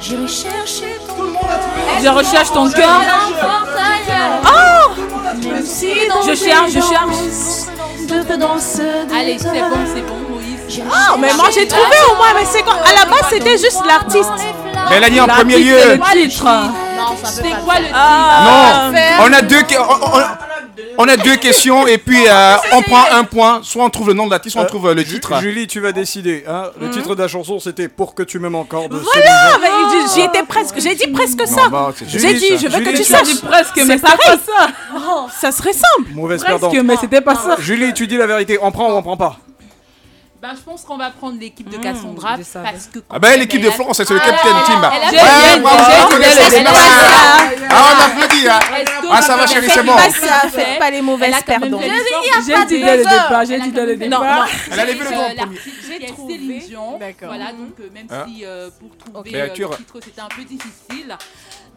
J'irai 0.00 0.26
chercher 0.28 0.96
Je 2.02 2.08
recherche 2.08 2.52
ton 2.52 2.70
cœur. 2.70 3.02
Oh 4.44 4.92
Je 6.26 6.34
cherche, 6.34 6.70
je 6.70 6.80
cherche. 6.80 7.16
Allez, 9.14 9.38
c'est 9.38 9.48
bon, 9.48 9.76
c'est 9.94 10.02
bon, 10.06 10.16
Moïse. 10.30 10.82
Oh, 10.86 11.16
mais 11.18 11.32
moi 11.34 11.46
j'ai 11.54 11.66
trouvé 11.66 11.96
au 12.10 12.16
moins. 12.16 12.32
Mais 12.34 12.44
c'est 12.44 12.62
quoi 12.62 12.74
À 12.74 12.94
la 12.94 13.04
base, 13.04 13.26
c'était 13.30 13.58
juste 13.58 13.82
l'artiste. 13.86 14.30
Mais 14.88 14.96
elle 14.96 15.04
a 15.04 15.10
dit 15.10 15.20
en 15.20 15.26
premier 15.26 15.58
lieu. 15.58 15.76
c'est 15.80 15.96
le 15.96 16.28
titre. 16.28 16.46
C'est 17.24 17.42
quoi 17.64 17.74
le 17.78 17.86
titre? 17.86 17.94
Ah. 17.94 18.90
Non, 18.92 19.26
on 19.26 19.32
a 19.32 19.42
deux, 19.42 19.62
on, 20.98 21.08
a 21.08 21.16
deux 21.16 21.36
questions 21.36 21.86
et 21.86 21.98
puis 21.98 22.18
euh, 22.28 22.56
on 22.72 22.82
prend 22.82 23.04
un 23.12 23.24
point. 23.24 23.60
Soit 23.62 23.84
on 23.84 23.90
trouve 23.90 24.08
le 24.08 24.14
nom 24.14 24.26
de 24.26 24.30
l'artiste, 24.30 24.54
soit 24.54 24.62
on 24.62 24.66
trouve 24.66 24.88
euh, 24.88 24.94
le 24.94 25.04
titre. 25.04 25.40
Julie, 25.40 25.66
tu 25.66 25.80
vas 25.80 25.92
décider. 25.92 26.44
Hein 26.48 26.64
Le 26.80 26.90
titre 26.90 27.14
de 27.14 27.22
la 27.22 27.28
chanson, 27.28 27.58
c'était 27.58 27.88
Pour 27.88 28.14
que 28.14 28.22
tu 28.22 28.38
m'aimes 28.38 28.54
encore 28.54 28.88
de 28.88 28.96
Voilà, 28.96 29.58
j'y- 30.14 30.20
étais 30.22 30.42
presque. 30.42 30.74
J'ai 30.78 30.94
dit 30.94 31.08
presque 31.08 31.46
ça. 31.46 31.68
bah, 31.68 31.92
J'ai 32.06 32.18
Julie, 32.18 32.38
dit, 32.38 32.58
je 32.58 32.68
veux 32.68 32.78
que 32.80 32.84
Julie, 32.90 32.98
tu 32.98 33.04
saches. 33.04 33.22
dit 33.24 33.40
presque, 33.42 33.76
mais 33.76 33.98
c'est 33.98 34.02
pas 34.02 34.16
ça. 34.46 34.68
Ça 35.40 35.52
se 35.52 35.62
ressemble. 35.62 36.08
Mauvaise 36.14 36.42
Presque, 36.42 36.60
perdante. 36.60 36.84
mais 36.84 36.96
c'était 36.96 37.20
pas 37.20 37.34
ça. 37.34 37.56
Julie, 37.58 37.92
tu 37.94 38.06
dis 38.06 38.16
la 38.16 38.26
vérité. 38.26 38.58
On 38.60 38.70
prend 38.70 38.90
ou 38.92 38.96
on 38.96 39.02
prend 39.02 39.16
pas? 39.16 39.36
Ben, 40.40 40.54
je 40.56 40.60
pense 40.62 40.84
qu'on 40.84 40.96
va 40.96 41.10
prendre 41.10 41.38
l'équipe 41.38 41.68
de 41.68 41.76
Cassandra 41.76 42.38
parce 42.62 42.86
que. 42.86 43.00
Ah 43.10 43.18
ben 43.18 43.38
l'équipe 43.38 43.60
de 43.60 43.68
France, 43.70 43.98
c'est 43.98 44.08
le 44.08 44.18
Ah, 44.22 44.26
capitaine 44.26 44.52
elle 44.56 44.56
a- 44.56 44.66
Tim. 44.66 44.90
elle 44.94 45.02
a- 45.02 45.10
Ouais, 45.10 45.18
j'ai- 45.20 45.60
j'ai- 45.60 46.30
j'ai- 46.30 46.32
j'ai- 46.32 46.50
j'ai- 46.50 46.64
j'ai- 46.64 47.66
Ah, 47.68 47.84
on 47.92 48.04
applaudit. 48.04 48.48
hein. 48.48 48.58
Ah, 49.10 49.20
ça 49.22 49.36
va, 49.36 49.46
chérie, 49.46 49.68
c'est 49.68 49.82
bon. 49.82 49.98
faites 49.98 50.78
pas 50.78 50.90
les 50.90 51.02
mauvaises 51.02 51.42
perdants. 51.44 51.78
J'ai 51.82 51.90
dit, 51.90 51.96
J'ai 52.46 52.78
dès 52.80 52.96
le 52.96 53.02
départ, 53.04 53.44
j'ai 53.46 53.60
dit 53.60 53.70
dès 53.70 53.84
le 53.86 53.96
départ. 53.96 54.20
non. 54.20 54.44
Elle 54.72 54.80
a 54.80 54.84
levé 54.86 54.98
le 54.98 55.04
Euh, 55.06 56.14
premier. 56.14 56.58
Dion. 56.60 56.98
D'accord. 56.98 57.28
Voilà, 57.28 57.52
donc 57.52 57.74
euh, 57.80 57.88
même 57.92 58.06
Hein 58.10 58.24
si 58.26 58.44
euh, 58.44 58.70
pour 58.80 58.96
trouver 58.96 59.30
le 59.32 59.50
titre 59.76 59.98
c'était 60.02 60.20
un 60.22 60.28
peu 60.34 60.42
difficile. 60.44 61.16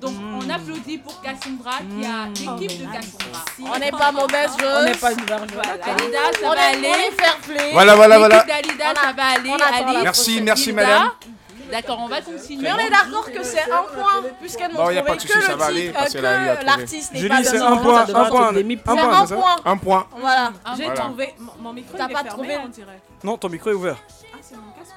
Donc 0.03 0.13
on 0.35 0.49
applaudit 0.49 0.97
pour 0.97 1.21
Cassandra 1.21 1.71
qui 1.80 2.05
a 2.05 2.25
l'équipe 2.59 2.80
de 2.81 2.85
Cassandra. 2.93 3.45
On 3.73 3.80
n'est 3.80 3.91
pas 3.91 4.11
mauvaise 4.11 4.49
On 4.55 4.59
joueuse. 4.59 4.85
n'est 4.85 4.95
pas 4.97 5.11
une 5.13 5.25
verge. 5.25 5.41
Alida, 5.41 6.17
ça 6.34 6.39
On 6.43 6.49
va 6.49 6.61
aller. 6.61 6.91
on 6.91 7.21
fair 7.23 7.38
play. 7.38 7.71
Voilà, 7.71 7.95
voilà, 7.95 8.19
d'Alida, 8.43 8.85
On 8.91 8.99
ça 8.99 9.13
va 9.13 9.23
aller. 9.23 9.49
on 9.49 10.03
Merci, 10.03 10.41
merci 10.41 10.73
madame. 10.73 11.11
D'accord, 11.71 11.99
on 12.01 12.07
va 12.07 12.21
continuer. 12.21 12.61
Mais 12.61 12.71
on 12.71 12.77
est 12.77 12.89
d'accord 12.89 13.31
que 13.31 13.41
c'est 13.43 13.63
un 13.63 13.84
point, 13.95 14.21
puisqu'elles 14.39 14.71
n'ont 14.73 14.84
trouvé 14.84 15.01
que 15.17 15.41
ça 15.41 15.55
le 15.71 16.65
l'artiste 16.65 17.13
n'est 17.13 17.27
pas 17.30 17.43
c'est 17.43 17.57
de 17.57 17.63
un 17.63 17.77
point, 17.77 18.05
ça 18.05 18.11
un 18.19 18.25
point, 18.25 18.47
un 18.49 18.53
C'est 18.53 18.63
point, 19.01 19.21
un 19.21 19.25
ça 19.25 19.35
point. 19.35 19.55
Un 19.65 19.77
point. 19.77 20.07
Voilà. 20.19 20.51
J'ai 20.77 20.93
trouvé. 20.93 21.34
Mon- 21.59 21.73
micro 21.73 21.97
T'as 21.97 22.05
il 22.07 22.11
est 22.11 22.13
pas 22.13 22.23
fermé, 22.23 22.30
trouvé 22.30 22.57
on 22.63 22.67
dirait. 22.67 23.01
Non, 23.23 23.38
ton 23.38 23.49
micro 23.49 23.69
est 23.71 23.73
ouvert. 23.73 23.95
Ah, 23.99 24.38
c'est 24.41 24.55
mon 24.55 24.61
casque 24.77 24.93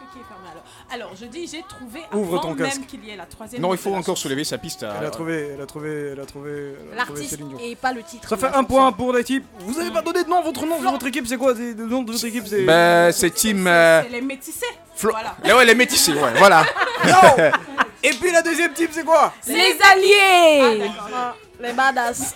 alors. 0.92 1.12
Je 1.20 1.26
dis, 1.26 1.46
j'ai 1.50 1.62
trouvé 1.68 2.00
Ouvre 2.12 2.34
avant 2.38 2.42
ton 2.42 2.54
même 2.54 2.66
casque. 2.68 2.86
qu'il 2.86 3.04
y 3.04 3.10
ait 3.10 3.16
la 3.16 3.26
troisième. 3.26 3.60
Non, 3.62 3.72
il 3.74 3.78
faut 3.78 3.94
encore 3.94 4.16
soulever 4.18 4.44
sa 4.44 4.58
piste. 4.58 4.82
euh, 4.82 4.92
Elle 5.00 5.06
a 5.06 5.10
trouvé, 5.10 5.50
elle 5.54 5.60
a 5.60 5.66
trouvé, 5.66 6.10
elle 6.12 6.20
a 6.20 6.24
trouvé, 6.26 6.50
elle 6.50 6.98
a 6.98 7.04
trouvé 7.04 7.20
L'artiste 7.20 7.30
Céline 7.30 7.48
Dion. 7.48 7.58
et 7.62 7.76
pas 7.76 7.92
le 7.92 8.02
titre. 8.02 8.28
Ça 8.28 8.36
de 8.36 8.40
fait 8.40 8.46
la 8.46 8.52
un 8.52 8.62
chanson. 8.62 8.66
point 8.66 8.92
pour 8.92 9.12
l'équipe. 9.12 9.44
Vous 9.60 9.78
avez 9.78 9.90
pas 9.90 10.02
donné 10.02 10.24
de 10.24 10.28
nom, 10.28 10.42
votre 10.42 10.64
nom 10.66 10.78
de 10.80 10.84
votre 10.84 11.06
équipe, 11.06 11.26
c'est 11.26 11.36
quoi 11.36 11.54
c'est- 11.54 11.74
Le 11.74 11.86
nom 11.86 12.02
de 12.02 12.12
votre 12.12 12.24
équipe, 12.24 12.46
c'est. 12.46 12.62
Ben, 12.64 13.10
c'est 13.12 13.30
Team. 13.30 13.66
euh, 13.66 14.02
C'est 14.04 14.08
les 14.10 14.20
métissés. 14.20 14.66
Flo- 14.96 15.10
Voilà. 15.10 15.36
Là, 15.44 15.56
ouais, 15.56 15.64
les 15.64 15.74
métissés, 15.74 16.12
ouais, 16.14 16.32
voilà. 16.36 16.64
Non 17.04 17.44
Et 18.02 18.10
puis 18.10 18.30
la 18.30 18.40
deuxième 18.42 18.72
team, 18.72 18.88
c'est 18.92 19.04
quoi? 19.04 19.32
Les 19.48 19.76
alliés. 19.92 20.88
Ah, 21.14 21.34
Les 21.60 21.72
badass. 21.72 22.34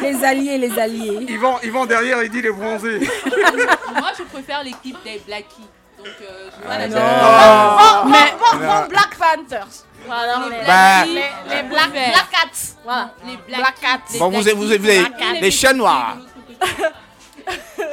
Les 0.00 0.24
alliés, 0.24 0.58
les 0.58 0.78
alliés. 0.78 1.26
Yvan, 1.28 1.58
Yvan 1.62 1.86
derrière, 1.86 2.22
il 2.22 2.30
dit 2.30 2.42
les 2.42 2.50
bronzés. 2.50 2.98
Moi, 3.28 4.10
je 4.18 4.22
préfère 4.24 4.64
l'équipe 4.64 4.96
des 5.04 5.20
Blackies. 5.26 5.68
Donc, 6.02 6.14
euh, 6.22 6.50
je 6.58 6.66
vois 6.66 6.78
la 6.78 6.88
différence. 6.88 8.06
Mais- 8.06 8.32
bon, 8.32 8.58
bon, 8.58 8.66
bon, 8.66 8.88
Black 8.88 9.16
Panthers. 9.18 9.66
Voilà, 10.06 10.48
les, 10.50 10.66
Bah. 10.66 11.04
les, 11.04 11.14
les 11.14 11.62
Black. 11.68 11.90
Black 11.92 12.30
Cats. 12.30 12.76
Voilà. 12.84 13.14
Les 13.24 13.36
Black. 13.54 13.80
Cats. 13.80 14.00
les 14.12 14.18
Bon, 14.18 14.28
vous 14.30 14.48
avez, 14.48 14.52
vous 14.52 14.64
les 15.40 15.50
chats 15.50 15.72
noirs. 15.72 16.16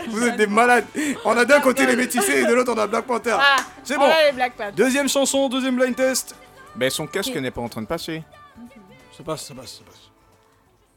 Vous 0.08 0.24
êtes 0.28 0.38
des 0.38 0.48
malades. 0.48 0.86
On 1.26 1.38
a 1.38 1.46
d'un 1.46 1.60
côté 1.60 1.86
les 1.86 1.96
métissés 1.96 2.40
et 2.42 2.46
de 2.46 2.54
l'autre 2.54 2.74
on 2.76 2.78
a 2.80 2.88
Black 2.88 3.06
Panther. 3.06 3.38
Ah, 3.40 3.58
C'est 3.84 3.96
on 3.96 4.00
bon. 4.00 4.08
les 4.26 4.32
Black. 4.32 4.54
Deuxième 4.76 5.08
chanson, 5.08 5.50
deuxième 5.50 5.76
blind 5.76 5.96
test. 5.96 6.36
Ben, 6.76 6.90
son 6.90 7.08
casque 7.08 7.36
n'est 7.36 7.52
pas 7.52 7.62
en 7.62 7.70
train 7.70 7.82
de 7.82 7.88
passer. 7.88 8.24
Ça 9.16 9.24
passe, 9.24 9.46
ça 9.46 9.54
passe, 9.54 9.72
ça 9.78 9.84
passe. 9.86 10.10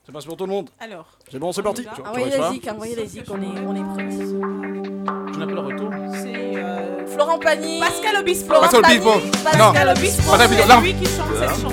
Ça 0.06 0.12
passe 0.12 0.24
pour 0.24 0.36
tout 0.36 0.46
le 0.46 0.52
monde. 0.52 0.70
Alors, 0.80 1.06
C'est 1.30 1.38
bon, 1.38 1.52
c'est 1.52 1.62
parti. 1.62 1.86
Ah 1.88 2.10
Envoyez 2.10 2.30
les 2.36 2.50
zik, 2.52 2.68
envoyez 2.68 2.96
les 2.96 3.06
zik, 3.06 3.24
on 3.30 3.42
est, 3.42 3.60
on 3.66 3.74
est 3.76 3.94
prêts. 3.94 5.21
Tu 5.42 5.48
n'as 5.48 5.54
pas 5.56 5.60
le 5.62 5.66
retour 5.66 5.90
c'est 6.22 6.56
euh, 6.56 7.06
Florent 7.12 7.38
Pagny. 7.38 7.80
Pascal 7.80 8.16
Obispo. 8.20 8.46
Florent 8.46 8.62
Pascal 8.68 8.84
Obispo. 8.86 9.10
Pascal 9.42 9.58
Non. 9.58 9.90
Obispo. 9.90 10.30
Pascal 10.30 10.46
Obispo. 10.46 10.62
C'est 10.62 10.68
Non. 10.74 10.80
lui 10.80 10.94
qui 10.94 11.04
chante 11.04 11.26
cette 11.40 11.48
chanson. 11.50 11.70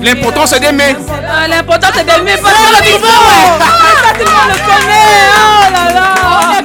L'important, 0.00 0.46
c'est 0.46 0.60
d'aimer. 0.60 0.96
Ah, 1.28 1.48
L'important 1.48 1.88
c'est 1.94 2.04
d'aimer 2.04 2.36
Pascal 2.40 2.74
Obispo. 2.78 3.06
Ça, 3.06 4.14
tout 4.14 4.24
le 4.24 4.30
monde 4.30 4.48
le 4.48 4.58
connaît. 4.64 5.20
Oh 5.36 5.72
là 5.72 5.82
On 5.90 6.52
là. 6.52 6.62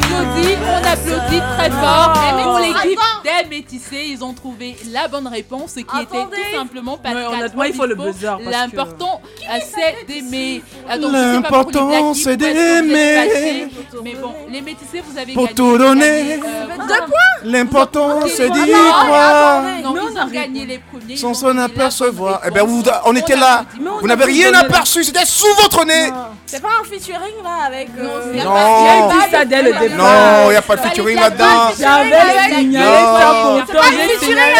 On 0.83 0.91
applaudit 0.91 1.41
très 1.57 1.69
fort. 1.71 2.13
Oh. 2.15 2.39
Et 2.39 2.43
pour 2.43 2.59
l'équipe 2.59 2.99
des 3.23 3.49
métissés, 3.49 4.05
ils 4.09 4.23
ont 4.23 4.33
trouvé 4.33 4.75
la 4.91 5.07
bonne 5.07 5.27
réponse 5.27 5.73
qui 5.73 5.81
était 5.81 5.91
Attendez. 6.17 6.35
tout 6.51 6.57
simplement 6.57 6.97
Pascal 6.97 7.17
Ouais, 7.29 7.37
honnêtement, 7.37 7.63
il 7.63 7.73
faut 7.73 7.85
le 7.85 7.95
buzzer, 7.95 8.27
parce 8.27 8.43
que- 8.43 8.49
L'important, 8.51 9.21
euh, 9.41 9.59
c'est 9.61 10.07
d'aimer. 10.07 10.61
Ah, 10.87 10.93
pas 10.95 10.99
pour 10.99 11.11
L'important, 11.11 12.13
c'est 12.13 12.37
d'aimer. 12.37 13.69
Mais 14.03 14.15
bon, 14.15 14.33
les 14.49 14.61
métissés, 14.61 15.01
vous 15.07 15.17
avez 15.17 15.33
Pour 15.33 15.43
gagné. 15.45 15.55
tout 15.55 15.65
vous 15.69 15.77
donner. 15.77 16.33
euh, 16.33 16.37
Deux 16.77 17.05
points. 17.05 17.32
L'important, 17.43 18.21
c'est 18.27 18.49
d'y 18.49 18.71
croire. 18.71 19.63
Non, 19.63 19.69
ils 19.81 20.17
on 20.17 20.21
ont 20.21 20.27
gagné 20.27 20.65
les 20.65 20.79
premiers. 20.79 21.17
Sans 21.17 21.33
s'en 21.33 21.57
apercevoir. 21.57 22.41
Eh 22.45 22.59
vous, 22.59 22.81
réponse. 22.81 23.01
on 23.05 23.15
était 23.15 23.35
là. 23.35 23.65
Vous 23.79 24.05
a 24.05 24.07
n'avez 24.07 24.25
rien 24.25 24.53
aperçu. 24.53 25.03
C'était 25.03 25.25
sous 25.25 25.53
votre 25.61 25.85
nez. 25.85 26.11
C'est 26.45 26.61
pas 26.61 26.69
un 26.81 26.83
featuring 26.83 27.43
là 27.43 27.65
avec. 27.67 27.89
Non. 27.97 28.11
Il 28.33 28.39
a 28.39 29.25
dit 29.25 29.31
ça 29.31 29.45
dès 29.45 29.63
le 29.63 29.73
départ. 29.73 29.97
Non, 29.97 30.45
il 30.47 30.51
n'y 30.51 30.55
a 30.55 30.61
pas 30.61 30.75
de 30.75 30.81
featuring 30.81 31.19
là-dedans. 31.19 31.71
J'avais 31.79 32.55
signalé 32.55 32.85
Non. 32.85 33.19
ça 33.19 33.41
pour 33.43 33.73
toi. 33.73 33.83
J'ai 33.91 34.13
featuring 34.13 34.19
signalé. 34.29 34.53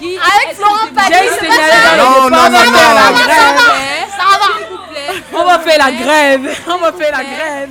avec, 0.00 0.56
Florent 0.56 0.88
Pagny. 0.94 1.14
J'ai 1.14 1.46
signalé 1.46 1.98
Non, 1.98 2.30
non, 2.30 2.50
non, 2.50 2.70
non. 2.70 3.16
Ça 4.16 4.38
va. 4.40 5.40
On 5.40 5.44
va 5.44 5.58
faire 5.60 5.78
la 5.78 5.92
grève. 5.92 6.56
On 6.68 6.78
va 6.78 6.92
faire 6.92 7.12
la 7.12 7.24
grève. 7.24 7.70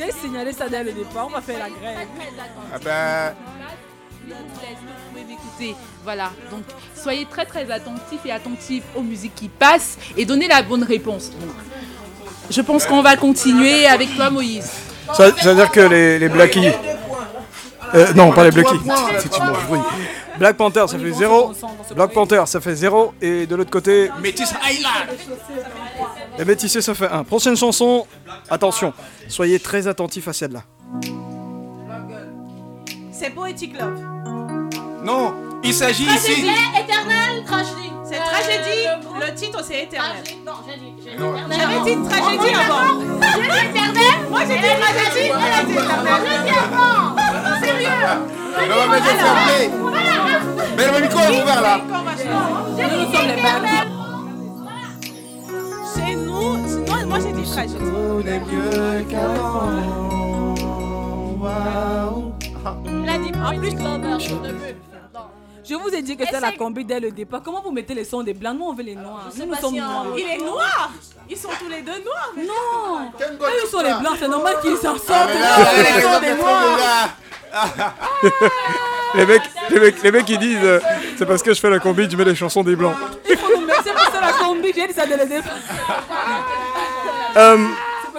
J'ai 0.00 0.12
signalé 0.12 0.52
ça 0.52 0.68
dès 0.68 0.82
le 0.82 0.92
départ. 0.92 1.26
On 1.26 1.30
va 1.30 1.42
faire 1.42 1.58
la 1.58 1.68
grève. 1.68 2.08
Ah 2.72 2.78
ben, 2.82 3.34
vous 4.26 4.34
pouvez 5.10 5.24
m'écouter. 5.24 5.76
Voilà, 6.04 6.30
donc 6.50 6.62
soyez 6.94 7.26
très 7.26 7.44
très 7.44 7.70
attentifs 7.70 8.24
et 8.24 8.32
attentifs 8.32 8.84
aux 8.96 9.02
musiques 9.02 9.34
qui 9.34 9.48
passent 9.48 9.98
et 10.16 10.24
donnez 10.24 10.48
la 10.48 10.62
bonne 10.62 10.84
réponse. 10.84 11.30
Donc, 11.30 11.50
je 12.48 12.60
pense 12.62 12.86
qu'on 12.86 13.02
va 13.02 13.16
continuer 13.16 13.86
avec 13.86 14.14
toi 14.16 14.30
Moïse. 14.30 14.70
Ça, 15.12 15.36
ça 15.36 15.50
veut 15.50 15.56
dire 15.56 15.70
que 15.70 15.80
les, 15.80 16.18
les 16.18 16.28
Blackies. 16.28 16.70
Euh, 17.94 18.12
non, 18.14 18.32
pas 18.32 18.44
les 18.44 18.52
Blackies. 18.52 18.80
C'est 19.18 19.36
une 19.36 19.44
mauvaise 19.44 19.66
bruit. 19.66 19.80
Black 20.38 20.56
Panther, 20.56 20.84
ça 20.88 20.98
fait 20.98 21.12
0. 21.12 21.52
Black 21.94 22.12
Panther, 22.12 22.42
ça 22.46 22.60
fait 22.62 22.74
0. 22.74 23.12
Et 23.20 23.46
de 23.46 23.54
l'autre 23.56 23.70
côté, 23.70 24.10
Métis 24.22 24.54
Island. 24.70 25.08
Les 26.40 26.46
métissés, 26.46 26.80
ça 26.80 26.94
fait 26.94 27.06
1. 27.06 27.24
Prochaine 27.24 27.54
chanson. 27.54 28.06
Attention, 28.48 28.94
soyez 29.28 29.60
très 29.60 29.86
attentifs 29.86 30.26
à 30.26 30.32
celle-là. 30.32 30.62
C'est 33.12 33.28
Poetic 33.30 33.78
Love. 33.78 34.00
Non, 35.04 35.34
il 35.62 35.74
s'agit 35.74 36.04
ici. 36.04 36.32
Éternel, 36.32 37.44
tragédie. 37.44 37.92
C'est 38.04 38.16
tragédie. 38.16 38.86
Le 39.20 39.34
titre 39.34 39.62
c'est 39.62 39.82
éternel. 39.84 40.24
Non, 40.46 40.54
j'ai 40.66 40.76
dit. 40.78 40.94
j'ai 41.04 41.10
dit 41.10 41.16
éternel. 41.16 41.58
J'avais 41.60 41.80
dit 41.84 42.08
tragédie 42.08 42.54
avant. 42.54 43.00
J'ai 43.20 43.42
dit 43.42 43.60
éternel. 43.68 44.18
Moi 44.30 44.40
j'ai 44.48 44.56
dit 44.56 44.62
tragédie. 44.80 45.28
Elle 45.28 45.52
a 45.52 45.62
dit 45.62 45.72
éternel. 45.72 46.20
J'ai 46.24 46.38
dit 46.42 46.56
avant. 46.56 47.16
Sérieux. 47.60 47.98
Non, 48.70 48.82
mais 48.90 48.98
j'ai 49.04 49.16
fermé. 49.18 49.58
Mais 50.76 50.86
le 50.86 51.00
micro 51.02 51.20
est 51.20 51.42
ouvert 51.42 51.60
là. 51.60 51.74
Nous 57.78 58.20
est 58.26 58.40
mieux 58.40 59.04
qu'avant. 59.08 59.70
Waouh. 61.40 62.32
Il 62.86 63.08
a 63.08 63.18
dit 63.18 63.32
en 63.38 63.58
plus 63.58 63.70
Je 65.64 65.74
vous 65.74 65.88
ai 65.88 66.02
dit 66.02 66.16
que 66.16 66.24
c'est 66.30 66.40
la 66.40 66.52
combi 66.52 66.84
dès 66.84 67.00
le 67.00 67.10
départ. 67.10 67.42
Comment 67.42 67.62
vous 67.62 67.70
mettez 67.70 67.94
les 67.94 68.04
sons 68.04 68.22
des 68.22 68.34
blancs? 68.34 68.56
Nous, 68.58 68.64
on 68.66 68.74
veut 68.74 68.82
les 68.82 68.94
noirs. 68.94 69.30
Nous, 69.38 69.46
nous 69.46 69.54
sommes 69.54 69.76
noirs. 69.76 70.06
Il 70.16 70.26
est 70.26 70.38
noir 70.38 70.90
Ils 71.30 71.36
sont 71.36 71.48
tous 71.60 71.68
les 71.68 71.82
deux 71.82 71.92
noirs 71.92 72.32
Non 72.36 73.08
Eux, 73.20 73.50
ils 73.64 73.68
sont 73.68 73.80
les 73.82 73.94
blancs. 74.00 74.16
C'est 74.18 74.28
normal 74.28 74.56
qu'ils 74.60 74.76
s'en 74.76 74.98
sortent. 74.98 75.08
Ah, 75.10 75.58
Nous, 75.76 75.82
là, 76.02 76.20
les 76.20 76.26
des 76.28 76.34
noirs. 76.42 77.08
les, 79.14 79.26
mecs, 79.26 79.42
les, 79.70 79.80
mecs, 79.80 80.02
les 80.02 80.10
mecs 80.12 80.24
qui 80.24 80.38
disent 80.38 80.58
euh, 80.62 80.80
c'est 81.16 81.26
parce 81.26 81.42
que 81.42 81.54
je 81.54 81.60
fais 81.60 81.70
la 81.70 81.78
combi, 81.78 82.08
tu 82.08 82.16
mets 82.16 82.24
les 82.24 82.34
chansons 82.34 82.64
des 82.64 82.74
blancs. 82.74 82.94
Il 83.28 83.36
faut 83.36 83.48
nous 83.56 83.64
mettre. 83.64 83.84
Ça 83.84 84.20
la 84.20 84.32
combi. 84.32 84.72
J'ai 84.74 84.88
dit 84.88 84.92
ça 84.92 85.06
dès 85.06 85.16
le 85.16 85.26
départ. 85.26 85.52
Euh, 87.36 87.58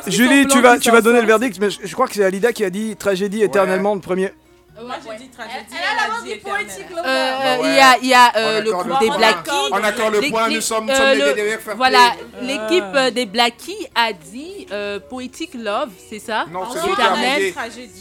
Julie, 0.08 0.48
tu 0.48 0.62
vas, 0.62 0.78
tu 0.80 0.90
vas 0.90 1.02
donner 1.02 1.22
le 1.22 1.28
sortent. 1.28 1.40
verdict, 1.40 1.60
mais 1.60 1.70
je, 1.70 1.80
je 1.84 1.94
crois 1.94 2.08
que 2.08 2.14
c'est 2.14 2.24
Alida 2.24 2.54
qui 2.54 2.64
a 2.64 2.70
dit 2.70 2.96
tragédie 2.96 3.44
éternellement 3.44 3.94
le 3.94 4.00
premier. 4.02 4.34
Moi 4.80 4.96
j'ai 5.04 5.18
dit 5.26 5.30
tragédie. 5.30 5.66
Elle 5.76 6.00
a 6.00 6.24
dit 6.24 6.36
poétique, 6.40 6.86
Euh, 6.98 7.04
euh, 7.06 7.58
Il 7.64 7.76
y 7.76 7.80
a, 7.80 7.98
il 8.02 8.08
y 8.08 8.14
a 8.14 8.32
euh, 8.38 8.62
le 8.62 8.72
groupe 8.72 9.00
des. 9.00 9.10
Blackies. 9.10 9.50
On 9.72 9.84
accorde 9.84 10.14
le 10.16 10.30
point, 10.32 10.50
nous 10.50 10.62
sommes- 10.62 10.90
euh, 10.90 10.96
sommes 10.96 11.10
les 11.10 11.26
le- 11.26 11.34
derrière 11.34 11.60
fair 11.60 11.76
Voilà, 11.76 12.12
l'équipe 12.42 12.84
euh, 12.96 13.12
des 13.12 13.26
Blackies 13.26 13.88
a 13.96 14.14
dit 14.14 14.68
euh, 14.72 15.00
Poetic 15.00 15.54
Love, 15.56 15.90
c'est 16.10 16.20
ça? 16.20 16.46
Non, 16.52 16.62
c'est 16.72 16.80
Éternel. 16.90 17.42
éternel. 17.42 17.54
Tragédie. 17.54 18.00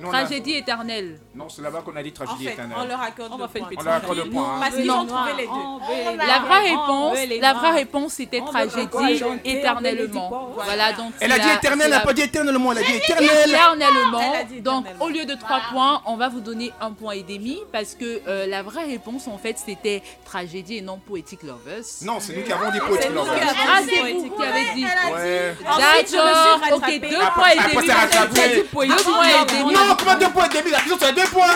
Non, 0.00 0.08
Tragédie 0.08 0.54
éternelle. 0.54 1.20
Non, 1.34 1.48
c'est 1.48 1.62
là-bas 1.62 1.82
qu'on 1.84 1.94
a 1.94 2.02
dit 2.02 2.10
En 2.10 2.24
tragédie 2.24 2.46
fait, 2.46 2.52
éternelle. 2.54 2.76
on 2.80 2.86
leur 2.86 3.00
accorde 3.02 3.32
On 3.32 3.36
le 3.36 3.42
va 3.42 3.48
faire 3.48 3.62
une 3.62 3.68
point. 3.68 3.68
petite 3.68 3.80
On 3.80 3.84
leur 3.84 3.94
accorde 3.96 4.16
le 4.18 4.30
point. 4.30 4.60
Parce 4.60 4.74
qu'ils 4.76 4.90
ont 4.90 5.06
trouvé 5.06 5.30
les 5.38 5.46
deux. 5.46 6.26
La 6.26 6.38
vraie 6.40 6.70
réponse, 6.70 7.18
la 7.40 7.52
vraie 7.54 7.70
réponse 7.72 8.12
c'était 8.14 8.40
tragédie 8.40 9.22
éternellement. 9.44 10.50
Voilà 10.64 10.92
donc. 10.92 11.12
Elle 11.20 11.32
a 11.32 11.38
dit 11.38 11.46
la- 11.48 11.54
éternel, 11.54 11.78
c'est 11.80 11.84
elle 11.86 11.90
n'a 11.90 12.00
pas 12.00 12.12
dit 12.12 12.22
éternellement, 12.22 12.72
elle 12.72 12.78
a 12.78 12.82
dit 12.82 12.94
éternel. 12.96 13.28
Éternellement. 13.46 14.32
Donc 14.62 14.86
au 15.00 15.08
lieu 15.08 15.24
de 15.24 15.34
3 15.34 15.60
points, 15.70 16.02
on 16.06 16.16
va 16.16 16.28
vous 16.28 16.40
donner 16.40 16.72
un 16.80 16.92
point 16.92 17.12
et 17.12 17.22
demi 17.22 17.58
parce 17.72 17.94
que 17.94 18.20
euh, 18.26 18.46
la 18.46 18.62
vraie 18.62 18.84
réponse 18.84 19.26
en 19.28 19.38
fait 19.38 19.58
c'était 19.58 20.02
tragédie 20.24 20.78
et 20.78 20.82
non 20.82 20.98
poetic 20.98 21.42
lovers. 21.42 21.82
Non, 22.02 22.18
c'est 22.20 22.36
nous 22.36 22.42
qui 22.42 22.52
avons 22.52 22.70
dit 22.70 22.78
poétique. 22.80 23.10
avons 23.10 23.26
Ah 23.28 23.80
c'est 23.84 23.98
poétique. 24.00 24.32
vous 24.32 24.36
qui 24.36 24.42
avez 24.48 24.74
dit. 24.74 24.84
Ouais. 24.84 25.54
Ensuite, 25.68 26.10
je 26.10 26.16
me 26.16 26.34
suis 26.34 26.60
D'accord. 26.60 26.78
Ok 26.78 27.00
deux 27.00 27.16
points 27.34 27.48
et 27.54 27.58
après, 27.58 27.74
demi. 27.74 27.86
c'est 27.86 27.92
rattrapé. 27.92 28.62
Poétique. 28.72 28.96
Deux 28.96 29.04
points 29.04 29.28
et 29.28 29.46
demi. 29.46 29.74
Non, 29.90 29.96
comment 29.98 30.14
deux 30.18 30.28
points 30.30 30.46
et 30.48 30.58
demi 30.58 30.70
La 30.70 30.78
question 30.78 30.96
c'est 31.00 31.12
deux 31.14 31.28
points. 31.32 31.46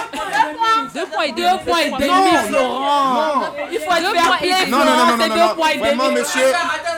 Deux 0.95 1.07
points 1.07 1.23
et. 1.25 1.33
Deux 1.33 1.43
points 1.65 1.79
et 1.81 1.91
demi, 1.91 2.07
Non, 2.09 2.25
Florent. 2.49 3.37
non. 3.37 3.43
Il 3.71 3.79
faut 3.79 3.93
être 3.93 4.03
Deux 4.03 4.15
fair 4.15 4.27
points 4.27 4.37
et. 4.43 4.71
Non, 4.71 4.79
non, 4.79 4.85
non, 4.85 5.07
non, 5.07 5.17
non, 5.17 5.29
deux 5.29 5.41
non. 5.41 5.55
points 5.55 5.69
et 5.71 5.79
Vraiment, 5.79 6.05
demi. 6.09 6.19
monsieur. 6.21 6.53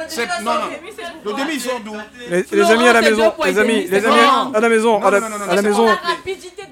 C'est 0.09 0.27
non, 0.43 0.53
non. 0.55 0.61
Le 1.25 1.33
demi 1.33 1.55
ils 1.55 1.61
sont 1.61 1.79
d'où? 1.85 1.97
Les, 2.31 2.71
amis 2.71 2.89
à 2.89 2.93
la 2.95 3.01
maison, 3.03 3.25
deux 3.25 3.31
points 3.33 3.47
et 3.47 3.53
les 3.53 3.59
amis, 3.59 3.87
les 3.89 4.05
amis 4.07 4.17
à 4.55 4.61
la 4.61 4.69
maison, 4.69 5.03
à 5.03 5.11
la, 5.11 5.21
Non, 5.21 5.29
non, 5.29 5.39
non, 5.39 5.45
non, 5.45 5.51
à 5.51 5.55
la 5.57 5.63
c'est 5.63 5.69
maison, 5.69 5.87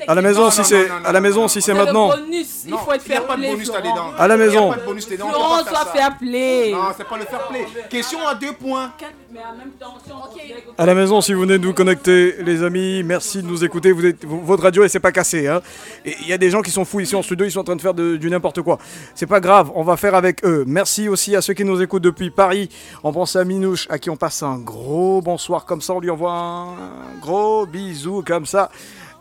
à 0.07 0.15
la 0.15 0.23
maison 0.23 0.51
si 0.51 0.65
c'est, 0.65 0.89
à 1.05 1.12
la 1.12 1.21
maison 1.21 1.49
si 1.49 1.61
c'est 1.62 1.75
maintenant. 1.75 2.09
bonus. 2.09 2.65
Il 2.66 2.75
faut 2.77 2.93
être 2.93 3.03
fair 3.03 3.27
play, 3.27 3.51
bonus 3.53 3.73
là-dedans. 3.73 4.12
À 4.19 4.29
la 4.29 4.37
maison. 4.37 4.71
a 4.73 4.75
pas 4.75 4.81
de 4.81 4.87
bonus 4.87 5.09
dedans. 5.09 5.29
Florent, 5.29 5.65
fair 5.93 6.19
play. 6.19 6.73
Non, 6.73 6.79
c'est 6.97 7.07
pas 7.07 7.16
le 7.19 7.25
fair 7.25 7.47
play. 7.49 7.66
Question 7.91 8.27
à 8.27 8.35
deux 8.35 8.53
points. 8.53 8.93
Mais 9.33 9.41
en 9.41 9.57
même 9.59 9.73
temps, 9.81 9.95
si 10.05 10.12
on 10.12 10.21
considère 10.21 10.57
que- 10.59 10.81
À 10.83 10.87
la 10.87 10.95
maison, 10.95 11.21
si 11.21 11.33
vous 11.35 11.41
venez 11.41 11.59
de 11.59 11.66
vous 11.66 11.75
connecter, 11.75 12.37
les 12.45 12.62
amis, 12.62 13.03
merci 13.03 13.43
de 13.43 13.47
nous 13.49 13.65
écouter. 13.65 13.91
Vous 13.93 14.07
êtes, 14.07 14.25
votre 14.25 14.62
radio, 14.62 14.85
elle 14.85 14.91
s'est 14.91 15.01
pas 15.01 15.11
cassée. 15.12 15.49
Hein. 15.49 15.61
Et 16.05 16.15
il 16.21 16.29
y 16.29 16.33
a 16.33 16.39
des 16.39 16.51
gens 16.51 16.62
qui 16.62 16.71
sont 16.71 16.85
fous 16.85 17.01
ici 17.01 17.16
en 17.16 17.23
studio, 17.23 17.45
ils 17.45 17.51
sont 17.51 17.61
en 17.61 17.65
train 17.65 17.77
de 17.77 17.81
faire 17.83 17.95
de- 17.95 18.16
du 18.16 18.31
n'importe 18.31 18.62
quoi. 18.62 18.79
C'est 19.15 19.27
pas 19.27 19.41
grave, 19.41 19.73
on 19.75 19.83
va 19.83 19.97
faire 19.97 20.15
avec 20.15 20.45
eux. 20.45 20.65
Merci 20.66 21.09
aussi 21.09 21.35
à 21.35 21.43
ceux 21.43 21.55
qui 21.55 21.65
nous 21.65 21.83
écoutent 21.83 22.03
depuis 22.05 22.31
Paris. 22.31 22.69
On 23.03 23.12
pense 23.12 23.35
à 23.35 23.45
Minouche, 23.45 23.87
à 23.91 23.99
qui 23.99 24.09
on 24.09 24.16
passe 24.16 24.43
un 24.45 24.59
gros 24.59 25.21
bonsoir 25.21 25.65
comme 25.65 25.81
ça. 25.81 25.95
On 25.95 26.01
lui 26.01 26.11
envoie 26.11 26.33
un 26.33 26.77
gros 27.21 27.66
bisou 27.66 28.23
comme 28.25 28.47
ça. 28.47 28.71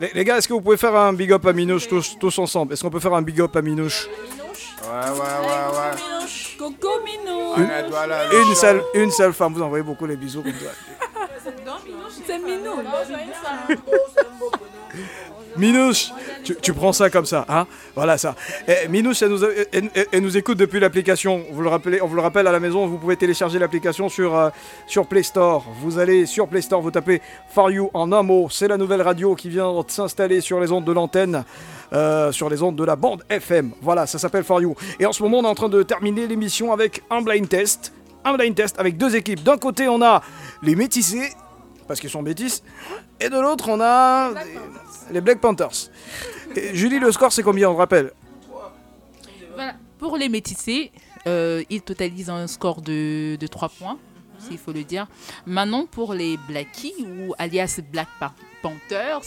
Les, 0.03 0.11
les 0.13 0.25
gars, 0.25 0.37
est-ce 0.37 0.49
que 0.49 0.53
vous 0.53 0.59
pouvez 0.59 0.75
faire 0.75 0.93
un 0.97 1.13
big 1.13 1.31
up 1.31 1.45
à 1.45 1.53
Minouche 1.53 1.87
tous, 1.87 2.17
tous 2.19 2.37
ensemble? 2.37 2.73
Est-ce 2.73 2.83
qu'on 2.83 2.89
peut 2.89 2.99
faire 2.99 3.13
un 3.13 3.21
big 3.21 3.39
up 3.39 3.55
à 3.55 3.61
Minouche? 3.61 4.09
Ouais, 4.83 4.89
ouais, 4.89 5.17
ouais, 5.17 5.77
ouais. 5.77 6.27
Coco 6.59 6.89
Minou. 7.05 7.53
On 7.55 7.69
a 7.69 7.83
doigt 7.83 8.05
là, 8.07 8.27
le 8.29 8.41
une 8.41 8.53
seule, 8.53 8.83
une 8.95 9.11
seule 9.11 9.31
femme. 9.31 9.53
Vous 9.53 9.61
envoyez 9.61 9.81
beaucoup 9.81 10.05
les 10.05 10.17
bisous 10.17 10.41
comme 10.43 10.51
ça. 10.51 10.73
C'est 12.25 12.37
Minou. 12.37 12.81
Minouche, 15.55 16.11
tu, 16.61 16.73
prends 16.73 16.93
ça 16.93 17.09
comme 17.09 17.25
ça, 17.25 17.45
hein 17.47 17.67
Voilà 17.95 18.17
ça. 18.17 18.35
Eh, 18.67 18.87
Minouche, 18.87 19.21
elle 19.21 20.21
nous, 20.21 20.37
écoute 20.37 20.57
depuis 20.57 20.79
l'application. 20.79 21.43
Vous 21.51 21.61
le 21.61 21.69
rappelez, 21.69 22.01
on 22.01 22.07
vous 22.07 22.15
le 22.15 22.21
rappelle 22.21 22.47
à 22.47 22.51
la 22.51 22.59
maison, 22.59 22.87
vous 22.87 22.97
pouvez 22.97 23.17
télécharger 23.17 23.59
l'application 23.59 24.09
sur, 24.09 24.35
euh, 24.35 24.49
sur 24.87 25.05
Play 25.05 25.21
Store. 25.21 25.63
Vous 25.81 25.99
allez 25.99 26.25
sur 26.25 26.47
Play 26.47 26.61
Store, 26.61 26.81
vous 26.81 26.91
tapez 26.91 27.21
For 27.49 27.69
You 27.69 27.91
en 27.93 28.11
un 28.11 28.23
mot. 28.23 28.47
C'est 28.49 28.67
la 28.67 28.77
nouvelle 28.77 29.01
radio 29.01 29.35
qui 29.35 29.49
vient 29.49 29.71
de 29.71 29.91
s'installer 29.91 30.41
sur 30.41 30.59
les 30.59 30.71
ondes 30.71 30.85
de 30.85 30.91
l'antenne, 30.91 31.43
euh, 31.93 32.31
sur 32.31 32.49
les 32.49 32.63
ondes 32.63 32.75
de 32.75 32.83
la 32.83 32.95
bande 32.95 33.23
FM. 33.29 33.71
Voilà, 33.81 34.07
ça 34.07 34.17
s'appelle 34.17 34.43
For 34.43 34.59
You. 34.59 34.75
Et 34.99 35.05
en 35.05 35.13
ce 35.13 35.21
moment, 35.21 35.39
on 35.39 35.43
est 35.43 35.47
en 35.47 35.55
train 35.55 35.69
de 35.69 35.83
terminer 35.83 36.25
l'émission 36.25 36.73
avec 36.73 37.03
un 37.11 37.21
blind 37.21 37.47
test. 37.47 37.93
Un 38.25 38.33
blind 38.33 38.55
test 38.55 38.79
avec 38.79 38.97
deux 38.97 39.15
équipes. 39.15 39.43
D'un 39.43 39.57
côté, 39.57 39.87
on 39.87 40.01
a 40.01 40.23
les 40.63 40.75
métissés, 40.75 41.31
parce 41.87 41.99
qu'ils 41.99 42.09
sont 42.09 42.21
métis, 42.23 42.63
et 43.19 43.29
de 43.29 43.39
l'autre, 43.39 43.69
on 43.69 43.79
a 43.79 44.31
les 45.11 45.21
Black 45.21 45.39
Panthers. 45.39 45.89
Et 46.55 46.75
Julie, 46.75 46.99
le 46.99 47.11
score, 47.11 47.31
c'est 47.31 47.43
combien, 47.43 47.69
on 47.69 47.73
te 47.73 47.79
rappelle 47.79 48.11
Voilà. 49.55 49.73
Pour 49.99 50.17
les 50.17 50.29
métissés, 50.29 50.91
euh, 51.27 51.63
ils 51.69 51.81
totalisent 51.81 52.29
un 52.29 52.47
score 52.47 52.81
de, 52.81 53.35
de 53.37 53.47
3 53.47 53.69
points, 53.69 53.97
s'il 54.39 54.57
faut 54.57 54.71
le 54.73 54.83
dire. 54.83 55.07
Maintenant, 55.45 55.85
pour 55.85 56.13
les 56.13 56.37
Blackies, 56.47 56.93
ou 57.27 57.33
alias 57.37 57.79
Black 57.91 58.07
Pa- 58.19 58.33
Panthers, 58.61 59.21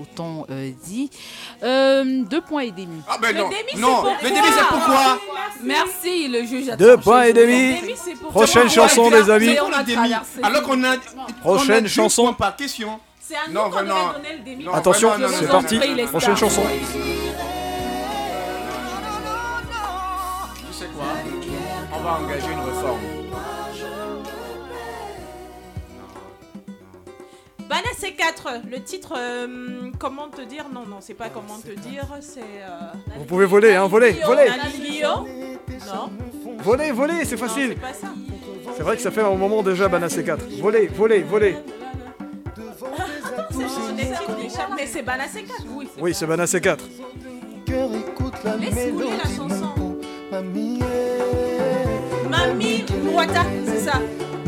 autant 0.00 0.46
euh, 0.50 0.70
dit, 0.84 1.10
2 1.62 2.24
points 2.42 2.62
et 2.62 2.70
demi. 2.70 3.00
Ah 3.08 3.16
ben 3.20 3.34
Le 3.34 3.40
non, 3.42 3.48
demi, 3.48 3.58
c'est 3.72 3.78
non, 3.80 3.88
pourquoi 3.94 4.12
le 4.22 4.28
demi 4.30 4.48
c'est 4.54 4.68
pourquoi 4.68 5.18
Merci, 5.64 6.28
le 6.28 6.44
juge 6.44 6.68
a 6.68 6.76
Deux 6.76 6.96
points 6.98 7.22
et 7.24 7.32
demi. 7.32 7.80
Le 7.80 7.80
demi, 7.80 7.94
Prochaine 8.30 8.68
chanson, 8.68 9.10
les 9.10 9.28
amis. 9.30 9.56
on 9.60 9.72
a 9.72 9.82
le 9.82 9.86
demi. 9.86 10.14
Alors 10.42 10.62
qu'on 10.62 10.84
a 10.84 10.96
Prochaine 11.40 11.70
on 11.70 11.78
a 11.78 11.80
deux 11.80 11.88
chanson. 11.88 12.24
points 12.24 12.32
par 12.34 12.56
question. 12.56 13.00
C'est 13.28 13.34
à 13.34 13.48
nous 13.48 13.58
qu'on 13.58 13.82
devait 13.82 13.88
donner 13.88 14.36
le 14.38 14.50
demi. 14.50 14.64
Non, 14.64 14.72
Attention, 14.72 15.18
non, 15.18 15.26
c'est 15.28 15.48
parti. 15.48 15.80
Prochaine 16.10 16.36
chanson. 16.36 16.62
Tu 20.56 20.72
sais 20.72 20.86
quoi? 20.94 21.06
On 21.92 22.00
va 22.02 22.20
engager 22.20 22.52
une 22.52 22.60
réforme. 22.60 23.00
Bana 27.68 27.88
C4, 28.00 28.70
le 28.70 28.80
titre, 28.84 29.14
euh, 29.16 29.90
comment 29.98 30.28
te 30.28 30.42
dire? 30.42 30.66
Non, 30.72 30.86
non, 30.86 30.98
c'est 31.00 31.14
pas 31.14 31.28
comment 31.28 31.58
te 31.58 31.72
dire, 31.80 32.06
c'est. 32.20 32.40
Euh... 32.40 32.92
Vous 33.18 33.24
pouvez 33.24 33.46
voler, 33.46 33.74
hein, 33.74 33.88
voler, 33.88 34.12
voler. 34.24 34.50
Nalilio 34.56 35.26
Non. 35.92 36.10
Voler, 36.58 36.92
voler, 36.92 37.24
c'est 37.24 37.36
facile. 37.36 37.70
C'est 37.70 37.80
pas 37.80 37.92
ça. 37.92 38.14
C'est 38.76 38.82
vrai 38.84 38.94
que 38.94 39.02
ça 39.02 39.10
fait 39.10 39.22
un 39.22 39.34
moment 39.34 39.64
déjà, 39.64 39.88
Bana 39.88 40.06
C4. 40.06 40.60
Voler, 40.60 40.86
voler, 40.86 41.24
voler. 41.24 41.56
Mais 44.76 44.86
c'est 44.86 45.02
Bana 45.02 45.24
C4, 45.24 45.64
oui. 45.74 45.88
Oui, 45.98 46.14
c'est 46.14 46.26
Bana 46.26 46.44
C4. 46.44 46.76
Laisse 48.60 48.92
rouler 48.92 49.16
la 49.22 49.24
chanson. 49.24 49.72
Mamie 50.30 50.80
Mouata, 53.04 53.42
c'est 53.66 53.80
ça. 53.80 53.92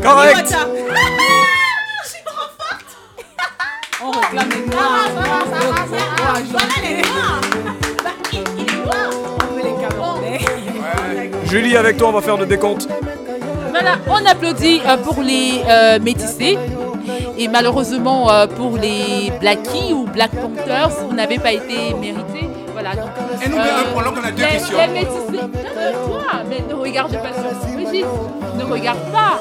Correct. 0.03 0.37
Mouata. 0.37 0.69
Je 2.05 2.09
suis 2.09 2.23
trop 2.25 2.49
forte. 2.59 2.91
On 4.03 4.11
réclame 4.11 4.51
les 4.51 4.67
noirs. 4.67 5.09
Voilà 6.51 6.75
les 6.83 6.97
noirs. 7.03 7.41
Bah, 8.05 8.11
il 8.33 8.39
il 8.59 8.69
est 8.75 8.85
noir. 8.85 9.09
On 9.41 9.45
veut 9.55 9.63
les 9.63 9.77
Camerounais. 9.89 10.41
Julie, 11.45 11.77
avec 11.77 11.97
toi, 11.97 12.09
on 12.09 12.13
va 12.13 12.21
faire 12.21 12.37
le 12.37 12.47
décompte. 12.47 12.87
Voilà, 13.71 13.97
on 14.09 14.25
applaudit 14.27 14.81
euh, 14.87 14.97
pour 14.99 15.23
les 15.23 15.63
euh, 15.67 15.99
métissés. 16.01 16.59
Et 17.37 17.49
malheureusement, 17.49 18.31
euh, 18.31 18.47
pour 18.47 18.77
les 18.77 19.33
Blackies 19.41 19.93
ou 19.93 20.05
Black 20.07 20.31
Panthers, 20.33 20.91
vous 21.09 21.15
n'avez 21.15 21.39
pas 21.39 21.53
été 21.53 21.95
mérités. 21.95 22.49
Voilà, 22.73 22.95
donc, 22.95 23.11
Et 23.45 23.49
nous, 23.49 23.57
mais 23.57 23.65
là, 23.65 23.83
qu'on 23.93 24.01
a 24.25 24.31
deux 24.31 24.43
questions. 24.45 24.79
les 24.79 24.89
métissés, 24.89 25.49
Calme-toi, 25.53 26.23
mais 26.49 26.63
ne 26.69 26.75
regarde 26.75 27.13
pas 27.13 27.33
sur 27.33 27.69
Brigitte. 27.73 28.07
Ne 28.57 28.65
regarde 28.65 28.99
pas. 29.13 29.41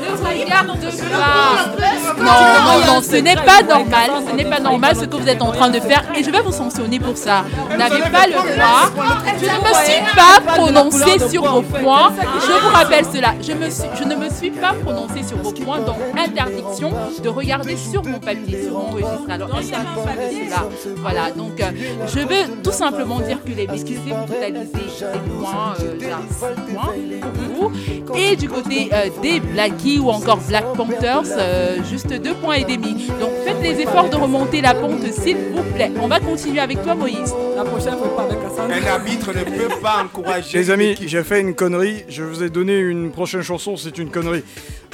Ne 0.00 0.42
regarde 0.42 0.66
pas. 1.10 2.22
Non, 2.22 2.24
non, 2.24 2.94
non, 2.94 3.02
ce 3.02 3.16
n'est 3.16 3.34
pas 3.36 3.62
normal. 3.62 4.10
Ce 4.28 4.34
n'est 4.34 4.44
pas 4.44 4.60
normal 4.60 4.96
ce 4.96 5.04
que 5.04 5.16
vous 5.16 5.28
êtes 5.28 5.42
en 5.42 5.52
train 5.52 5.70
de 5.70 5.80
faire. 5.80 6.04
Et 6.16 6.22
je 6.22 6.30
vais 6.30 6.40
vous 6.40 6.52
sanctionner 6.52 6.98
pour 6.98 7.16
ça. 7.16 7.44
Vous 7.70 7.76
n'avez 7.76 8.00
pas 8.02 8.26
le 8.26 8.32
droit. 8.32 8.90
Je 9.38 9.44
ne 9.44 9.50
me 9.50 9.74
suis 9.84 10.14
pas 10.14 10.40
prononcée 10.54 11.18
sur 11.30 11.42
vos 11.50 11.62
points. 11.62 12.12
Je 12.46 12.52
vous 12.52 12.68
rappelle 12.74 13.04
cela. 13.12 13.34
Je, 13.40 13.52
me 13.52 13.70
suis- 13.70 13.88
je 13.98 14.04
ne 14.04 14.14
me 14.16 14.28
suis 14.30 14.50
pas 14.50 14.72
prononcée 14.84 15.22
sur 15.26 15.36
vos 15.38 15.52
points. 15.52 15.80
Donc, 15.80 15.96
interdiction 16.16 16.90
de 17.22 17.28
regarder 17.28 17.76
sur 17.76 18.04
mon 18.04 18.18
papier, 18.18 18.62
sur 18.64 18.72
mon 18.72 18.86
registre. 18.90 19.26
Alors, 19.30 19.48
interdiction 19.54 19.78
de 20.14 20.48
cela. 20.48 20.96
Voilà, 20.96 21.30
donc, 21.32 21.60
euh, 21.60 21.70
je 22.06 22.20
veux 22.20 22.62
tout 22.62 22.72
simplement 22.72 23.20
dire 23.20 23.38
que 23.44 23.50
les 23.50 23.66
métissés 23.66 24.00
vous 24.06 24.26
totalisez 24.32 24.66
des 24.72 25.30
points, 25.40 25.74
euh, 25.80 26.00
genre 26.00 26.18
six 26.30 26.72
points 26.74 26.94
pour 27.20 27.70
vous. 27.70 28.16
Et 28.18 28.36
du 28.36 28.48
côté 28.48 28.90
euh, 28.92 29.08
des 29.22 29.40
Blackies, 29.40 29.85
Ou 29.86 30.10
encore 30.10 30.38
Black 30.38 30.64
Panthers, 30.76 31.22
euh, 31.38 31.76
juste 31.88 32.08
deux 32.12 32.34
points 32.34 32.56
et 32.56 32.64
demi. 32.64 33.06
Donc 33.20 33.30
faites 33.44 33.60
les 33.62 33.80
efforts 33.82 34.08
de 34.08 34.16
remonter 34.16 34.60
la 34.60 34.74
pente, 34.74 35.00
s'il 35.12 35.36
vous 35.36 35.62
plaît. 35.74 35.92
On 36.00 36.08
va 36.08 36.18
continuer 36.20 36.60
avec 36.60 36.82
toi, 36.82 36.94
Moïse. 36.94 37.32
La 37.56 37.64
prochaine 37.64 37.96
fois, 37.96 38.16
pas 38.16 38.22
avec. 38.24 38.38
Un 38.68 38.86
arbitre 38.88 39.32
ne 39.32 39.44
peut 39.44 39.74
pas 39.80 40.02
encourager. 40.04 40.58
Les 40.58 40.70
amis, 40.70 40.96
j'ai 41.06 41.22
fait 41.22 41.40
une 41.40 41.54
connerie. 41.54 42.04
Je 42.08 42.24
vous 42.24 42.42
ai 42.42 42.50
donné 42.50 42.76
une 42.78 43.12
prochaine 43.12 43.42
chanson, 43.42 43.76
c'est 43.76 43.96
une 43.98 44.10
connerie. 44.10 44.42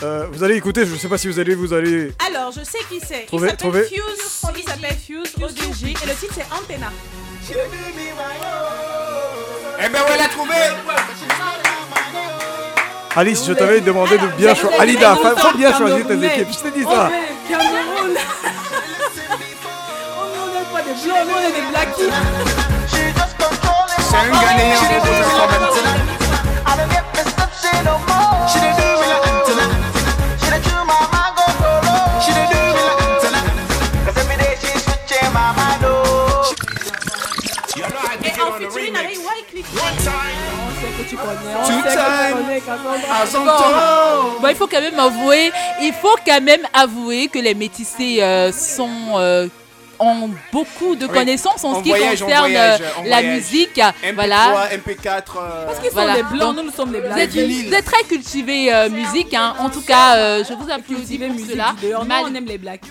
Euh, 0.02 0.26
vous 0.30 0.44
allez 0.44 0.56
écouter, 0.56 0.84
je 0.84 0.94
sais 0.94 1.08
pas 1.08 1.16
si 1.16 1.26
vous 1.28 1.38
allez 1.38 1.54
vous 1.54 1.72
allez. 1.72 2.12
Alors, 2.28 2.52
je 2.52 2.62
sais 2.64 2.78
qui 2.90 3.00
c'est. 3.00 3.22
Il 3.22 3.26
Trouvez- 3.26 3.48
s'appelle 3.48 3.56
trouvez. 3.56 3.84
Fuse. 3.84 4.52
Il 4.58 4.62
s'appelle 4.62 4.96
Fuse 4.96 5.32
ODG. 5.42 5.90
Et 5.90 6.06
le 6.06 6.14
titre, 6.14 6.34
c'est 6.34 6.46
Antenna. 6.54 6.90
Eh 9.84 9.88
ben, 9.88 9.98
on 10.06 10.16
l'a 10.22 10.28
trouvé 10.28 10.54
Alice, 13.14 13.44
je 13.46 13.52
t'avais 13.52 13.80
demandé 13.82 14.16
de 14.16 14.26
bien 14.38 14.54
choisir. 14.54 14.80
Alida, 14.80 15.16
faut, 15.16 15.36
faut 15.36 15.56
bien 15.56 15.76
choisir 15.76 16.06
tes 16.06 16.14
équipes. 16.14 16.48
Je 16.50 16.58
t'ai 16.58 16.70
dit 16.70 16.84
ça. 16.84 17.10
Cameroun. 17.48 18.16
On 20.16 20.26
n'est 20.48 20.64
pas 20.72 20.82
des 20.82 20.94
blancs, 21.04 21.18
nous 21.26 21.34
on 21.34 21.40
est 21.40 21.52
des 21.52 21.66
blackies. 21.70 22.12
C'est 23.98 24.16
un 24.16 24.30
Ghanéen 24.30 24.76
tu 41.12 41.16
connais. 41.16 41.54
On 41.60 41.66
Two 41.66 41.72
sait 41.82 41.88
que 41.88 41.94
time. 41.94 42.36
tu 42.38 42.42
connais, 42.44 42.60
Cassandra. 42.60 43.22
À 43.22 43.26
son 43.26 43.44
Bon. 43.44 44.40
Bon, 44.40 44.48
il 44.48 44.56
faut 44.56 44.66
quand 44.66 44.80
même 44.80 44.98
avouer, 44.98 45.52
il 45.80 45.92
faut 45.92 46.16
quand 46.26 46.40
même 46.40 46.62
avouer 46.72 47.28
que 47.28 47.38
les 47.38 47.54
métissés 47.54 48.18
euh, 48.22 48.50
sont 48.52 48.88
euh, 49.16 49.48
ont 49.98 50.30
beaucoup 50.52 50.96
de 50.96 51.06
Oui. 51.06 51.12
connaissances 51.12 51.62
en 51.64 51.72
On 51.72 51.78
ce 51.78 51.82
qui 51.82 51.90
voyage, 51.90 52.22
on 52.22 52.24
concerne 52.24 52.40
voyage, 52.50 52.80
euh, 52.80 52.84
on 52.98 53.02
la 53.04 53.08
voyage. 53.20 53.36
musique. 53.36 53.76
MP3, 53.76 54.14
voilà. 54.14 54.68
MP4. 54.72 55.22
euh, 55.36 55.66
Parce 55.66 55.78
qu'ils 55.78 55.88
sont 55.90 55.92
Voilà. 55.94 56.14
des 56.16 56.22
blancs, 56.24 56.38
Donc, 56.40 56.56
nous, 56.56 56.62
nous 56.64 56.72
sommes 56.72 56.90
des 56.90 57.00
Vous 57.00 57.18
êtes, 57.18 57.30
vous 57.30 57.74
êtes 57.74 57.84
très 57.84 58.02
cultivé 58.02 58.72
euh, 58.74 58.88
musique, 58.90 59.32
hein. 59.34 59.54
en 59.60 59.68
tout 59.68 59.82
cas, 59.82 60.16
euh, 60.16 60.44
je 60.48 60.54
vous 60.54 60.68
applaudis 60.72 61.18
pour 61.18 61.28
musique 61.30 61.50
cela. 61.52 61.74
Mal- 62.04 62.24
on 62.24 62.34
aime 62.34 62.46
les 62.46 62.58
blackies. 62.58 62.90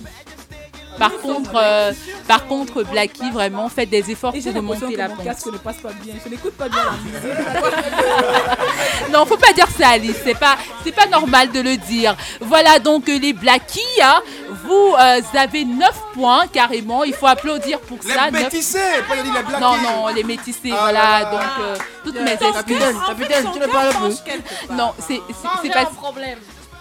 Par 0.98 1.12
contre, 1.20 1.52
euh, 1.56 1.94
par 2.28 2.46
contre, 2.48 2.84
Blackie, 2.84 3.32
vraiment, 3.32 3.70
faites 3.70 3.90
des 3.90 4.12
efforts 4.12 4.34
pour 4.34 4.54
remonter 4.54 4.94
que 4.94 4.98
la 4.98 5.08
mon 5.08 5.16
pente. 5.16 5.26
casque 5.26 5.48
ne 5.48 5.58
passe 5.58 5.78
pas 5.78 5.92
bien. 6.02 6.14
Je 6.24 6.30
n'écoute 6.30 6.54
pas 6.54 6.70
bien 6.70 6.80
la 6.84 6.92
musique. 6.92 7.48
Non, 9.12 9.26
faut 9.26 9.38
pas 9.38 9.52
dire 9.54 9.68
ça, 9.78 9.90
Alice. 9.90 10.16
C'est 10.24 10.38
pas, 10.38 10.58
c'est 10.84 10.92
pas 10.94 11.06
normal 11.08 11.52
de 11.52 11.60
le 11.60 11.76
dire. 11.78 12.16
Voilà 12.40 12.80
donc 12.80 13.08
les 13.08 13.34
Blackies. 13.34 13.82
hein. 14.02 14.22
Vous 14.64 14.94
euh, 15.00 15.22
avez 15.38 15.66
9 15.66 15.90
points 16.14 16.46
carrément. 16.52 17.04
Il 17.04 17.14
faut 17.14 17.28
applaudir 17.28 17.80
pour 17.82 17.98
Les 18.06 18.14
ça. 18.14 18.32
neuf- 18.32 18.44
métissés, 18.44 18.80
pas 19.08 19.16
les 19.16 19.24
Blackies. 19.24 19.60
Non, 19.62 19.76
non, 19.78 20.08
les 20.16 20.24
métissés. 20.24 20.72
Ah 20.72 20.78
voilà. 20.82 20.94
là 20.94 21.20
là. 21.24 21.32
Donc 21.32 21.42
euh, 21.66 21.76
toutes 22.06 22.22
mes 22.22 22.32
excuses. 22.34 22.96
Capitaine, 23.08 23.44
son 23.44 23.52
tu 23.52 23.60
ne 23.60 23.68
parles 23.68 23.94
plus. 23.96 24.76
Non, 24.76 24.94
c'est, 25.00 25.20
c'est, 25.62 25.70
pas. 25.72 25.82
un 25.82 25.86
problème. 25.86 26.40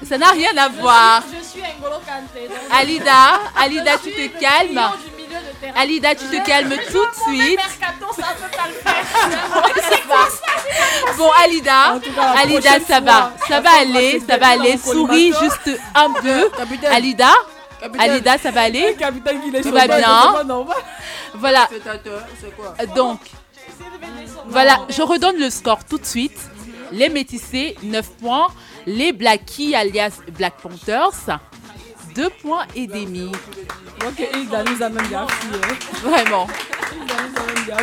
Ça 0.08 0.18
n'a 0.18 0.30
rien 0.30 0.56
à 0.56 0.68
voir. 0.68 1.22
Je 1.30 1.44
suis 1.46 1.60
N'Golo 1.60 1.96
Kanté. 1.96 2.48
donc- 2.48 2.56
Alida, 2.78 3.40
Alida, 3.60 3.92
tu 4.02 4.10
te 4.12 4.40
calmes. 4.40 4.80
Alida, 5.76 6.14
tu 6.14 6.24
te 6.26 6.44
calmes 6.46 6.74
tout 6.90 7.04
de 7.04 7.36
suite. 7.38 7.56
Mercato, 7.56 8.06
ça 8.16 8.28
peut 8.34 8.56
pas 8.56 8.68
le 8.68 8.74
faire. 8.74 9.04
Bon, 11.16 11.30
Alida, 11.44 11.98
cas, 12.14 12.22
Alida, 12.42 12.70
ça 12.72 12.78
fois, 12.80 13.00
va, 13.00 13.32
ça 13.46 13.60
va 13.60 13.70
aller, 13.80 14.22
ça 14.26 14.36
va 14.38 14.48
aller. 14.48 14.78
Souris 14.78 15.32
juste 15.40 15.70
un 15.94 16.10
peu. 16.22 16.48
Capitaine. 16.56 16.92
Alida, 16.92 17.32
Capitaine. 17.80 18.10
Alida, 18.10 18.38
ça 18.38 18.50
va 18.50 18.62
aller. 18.62 18.96
Qui 18.98 19.62
Tout 19.62 19.70
va 19.72 19.86
bien. 19.86 20.34
Voilà. 21.34 21.68
Quoi? 22.56 22.86
Donc, 22.94 23.20
voilà, 24.46 24.80
je 24.88 25.02
redonne 25.02 25.36
le 25.36 25.50
score 25.50 25.84
tout 25.84 25.98
de 25.98 26.06
suite. 26.06 26.38
Les 26.92 27.08
métissés, 27.08 27.76
9 27.82 28.08
points. 28.20 28.48
Les 28.86 29.12
Blackies, 29.12 29.74
alias 29.74 30.20
Black 30.36 30.54
Panthers, 30.62 31.38
2 32.14 32.28
points 32.42 32.66
et 32.74 32.86
demi. 32.86 33.30
Donc, 34.00 34.18
Hilda 34.34 34.64
nous 34.64 34.82
a 34.82 34.88
même 34.88 35.06
bien. 35.06 35.26
Vraiment. 36.02 36.46
Hilda 36.92 37.14
nous 37.28 37.40
a 37.40 37.46
même 37.46 37.64
bien. 37.66 37.76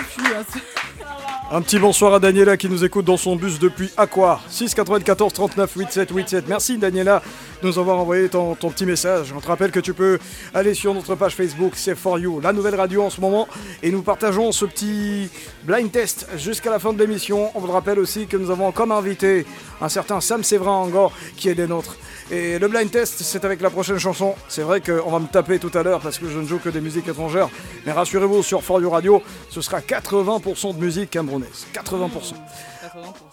Un 1.49 1.61
petit 1.61 1.79
bonsoir 1.79 2.13
à 2.13 2.19
Daniela 2.19 2.57
qui 2.57 2.67
nous 2.67 2.83
écoute 2.83 3.05
dans 3.05 3.15
son 3.15 3.37
bus 3.37 3.57
depuis 3.57 3.89
Aqua. 3.95 4.41
6 4.49 4.73
94 4.73 5.31
39 5.31 5.73
87 5.77 6.07
87. 6.09 6.45
Merci 6.49 6.77
Daniela 6.77 7.21
de 7.61 7.67
nous 7.67 7.79
avoir 7.79 7.97
envoyé 7.99 8.27
ton, 8.27 8.53
petit 8.55 8.85
message. 8.85 9.33
On 9.35 9.39
te 9.39 9.47
rappelle 9.47 9.71
que 9.71 9.79
tu 9.79 9.93
peux 9.93 10.19
aller 10.53 10.73
sur 10.73 10.93
notre 10.93 11.15
page 11.15 11.35
Facebook, 11.35 11.73
c'est 11.75 11.95
For 11.95 12.19
You, 12.19 12.41
la 12.41 12.51
nouvelle 12.51 12.75
radio 12.75 13.03
en 13.03 13.09
ce 13.09 13.21
moment. 13.21 13.47
Et 13.81 13.91
nous 13.91 14.01
partageons 14.01 14.51
ce 14.51 14.65
petit 14.65 15.29
blind 15.63 15.89
test 15.89 16.27
jusqu'à 16.35 16.69
la 16.69 16.79
fin 16.79 16.91
de 16.91 16.99
l'émission. 16.99 17.49
On 17.55 17.61
vous 17.61 17.67
le 17.67 17.73
rappelle 17.73 17.99
aussi 17.99 18.27
que 18.27 18.35
nous 18.35 18.51
avons 18.51 18.73
comme 18.73 18.91
invité 18.91 19.45
un 19.79 19.87
certain 19.87 20.19
Sam 20.19 20.43
Séverin 20.43 20.73
Angor 20.73 21.13
qui 21.37 21.47
est 21.47 21.55
des 21.55 21.67
nôtres. 21.67 21.95
Et 22.29 22.59
le 22.59 22.67
blind 22.67 22.91
test, 22.91 23.21
c'est 23.23 23.45
avec 23.45 23.61
la 23.61 23.69
prochaine 23.69 23.97
chanson. 23.99 24.35
C'est 24.49 24.61
vrai 24.63 24.81
qu'on 24.81 25.09
va 25.09 25.19
me 25.19 25.27
taper 25.27 25.59
tout 25.59 25.71
à 25.73 25.81
l'heure 25.83 26.01
parce 26.01 26.17
que 26.19 26.27
je 26.29 26.37
ne 26.39 26.45
joue 26.45 26.59
que 26.59 26.67
des 26.67 26.81
musiques 26.81 27.07
étrangères. 27.07 27.47
Mais 27.85 27.93
rassurez-vous, 27.93 28.43
sur 28.43 28.61
For 28.63 28.81
You 28.81 28.89
Radio, 28.89 29.23
ce 29.49 29.61
sera 29.61 29.79
80% 29.79 30.75
de 30.75 30.79
musique 30.83 31.09
camerounaise. 31.09 31.65
80%. 31.73 32.33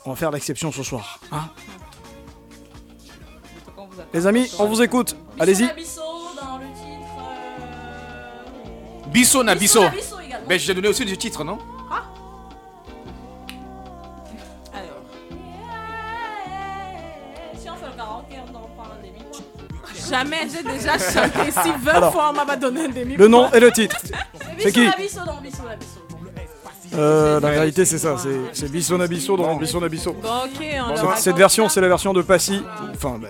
On 0.05 0.11
va 0.11 0.17
faire 0.17 0.31
l'exception 0.31 0.71
ce 0.71 0.83
soir. 0.85 1.19
hein. 1.33 1.49
Les 4.13 4.27
amis, 4.27 4.49
on 4.59 4.67
vous 4.67 4.81
écoute. 4.83 5.17
Allez-y. 5.41 5.67
Bissot 5.75 6.01
dans 6.41 6.59
le 6.59 6.67
titre. 6.67 7.15
Bisso 9.13 9.43
na 9.43 9.55
Bisso. 9.55 9.83
na 9.83 9.89
Bisso 9.91 10.21
également. 10.21 10.47
Ben, 10.49 10.59
j'ai 10.59 10.75
donné 10.75 10.89
aussi 10.89 11.05
du 11.05 11.17
titre, 11.17 11.43
non? 11.45 11.59
Jamais 20.15 20.47
j'ai 20.49 20.63
déjà 20.63 20.93
chanté 20.99 21.51
si 21.51 21.71
20 21.83 21.93
Alors, 21.93 22.13
fois 22.13 22.31
on 22.33 22.45
m'a 22.45 22.57
donné 22.57 22.85
un 22.85 22.89
demi. 22.89 23.17
Le 23.17 23.27
nom 23.29 23.51
et 23.53 23.59
le 23.61 23.73
titre. 23.73 23.97
C'est 24.61 24.71
qui. 24.73 24.87
Euh, 26.95 27.41
La 27.41 27.51
vérité, 27.51 27.85
c'est 27.85 27.99
ça. 27.99 28.17
c'est- 28.53 28.69
Bisson 28.71 29.01
Abisso 29.01 29.37
dans 29.37 29.57
Bisson 29.57 29.83
Abisso. 29.83 30.15
Cette- 31.17 31.37
version, 31.37 31.69
c'est 31.69 31.81
la 31.81 31.89
version 31.89 32.13
de 32.13 32.23
Passy. 32.23 32.63
Enfin, 32.95 33.19
ben, 33.21 33.29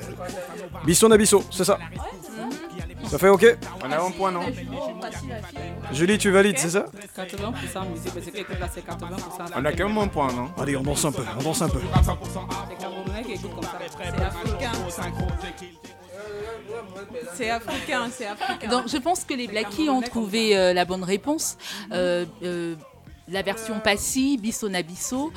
Bisson 0.84 1.10
Abisso, 1.10 1.42
c'est 1.50 1.64
ça. 1.64 1.78
Ça 3.06 3.18
fait 3.18 3.28
ok 3.28 3.56
On 3.84 3.92
a 3.92 4.00
un 4.00 4.10
point, 4.10 4.30
non 4.32 4.40
Julie, 5.92 6.18
tu 6.18 6.30
valides, 6.30 6.58
c'est 6.58 6.70
ça 6.70 6.86
80% 7.16 7.88
musique, 7.90 8.12
mais 8.14 8.22
c'est 8.22 8.30
que 8.32 8.52
là, 8.60 8.66
c'est 8.74 8.84
80%. 8.84 9.52
On 9.56 9.64
a 9.64 9.72
quand 9.72 9.88
même 9.88 9.98
un 9.98 10.08
point, 10.08 10.32
non 10.32 10.50
Allez, 10.60 10.76
on 10.76 10.82
danse 10.82 11.04
un 11.04 11.12
peu, 11.12 11.22
on 11.38 11.42
danse 11.42 11.62
un 11.62 11.68
peu. 11.68 11.80
C'est 14.90 15.93
C'est 17.34 17.50
africain. 17.50 18.08
C'est 18.10 18.26
africain. 18.26 18.68
Donc, 18.68 18.88
je 18.88 18.96
pense 18.96 19.24
que 19.24 19.34
les 19.34 19.46
Blackies 19.46 19.88
ont 19.88 20.02
trouvé 20.02 20.56
euh, 20.56 20.72
la 20.72 20.84
bonne 20.84 21.04
réponse. 21.04 21.56
Euh, 21.92 22.24
euh, 22.42 22.74
la 23.26 23.40
version 23.40 23.80
Passy, 23.80 24.36
Bisso 24.36 24.68
na 24.68 24.82
Bisso. 24.82 25.32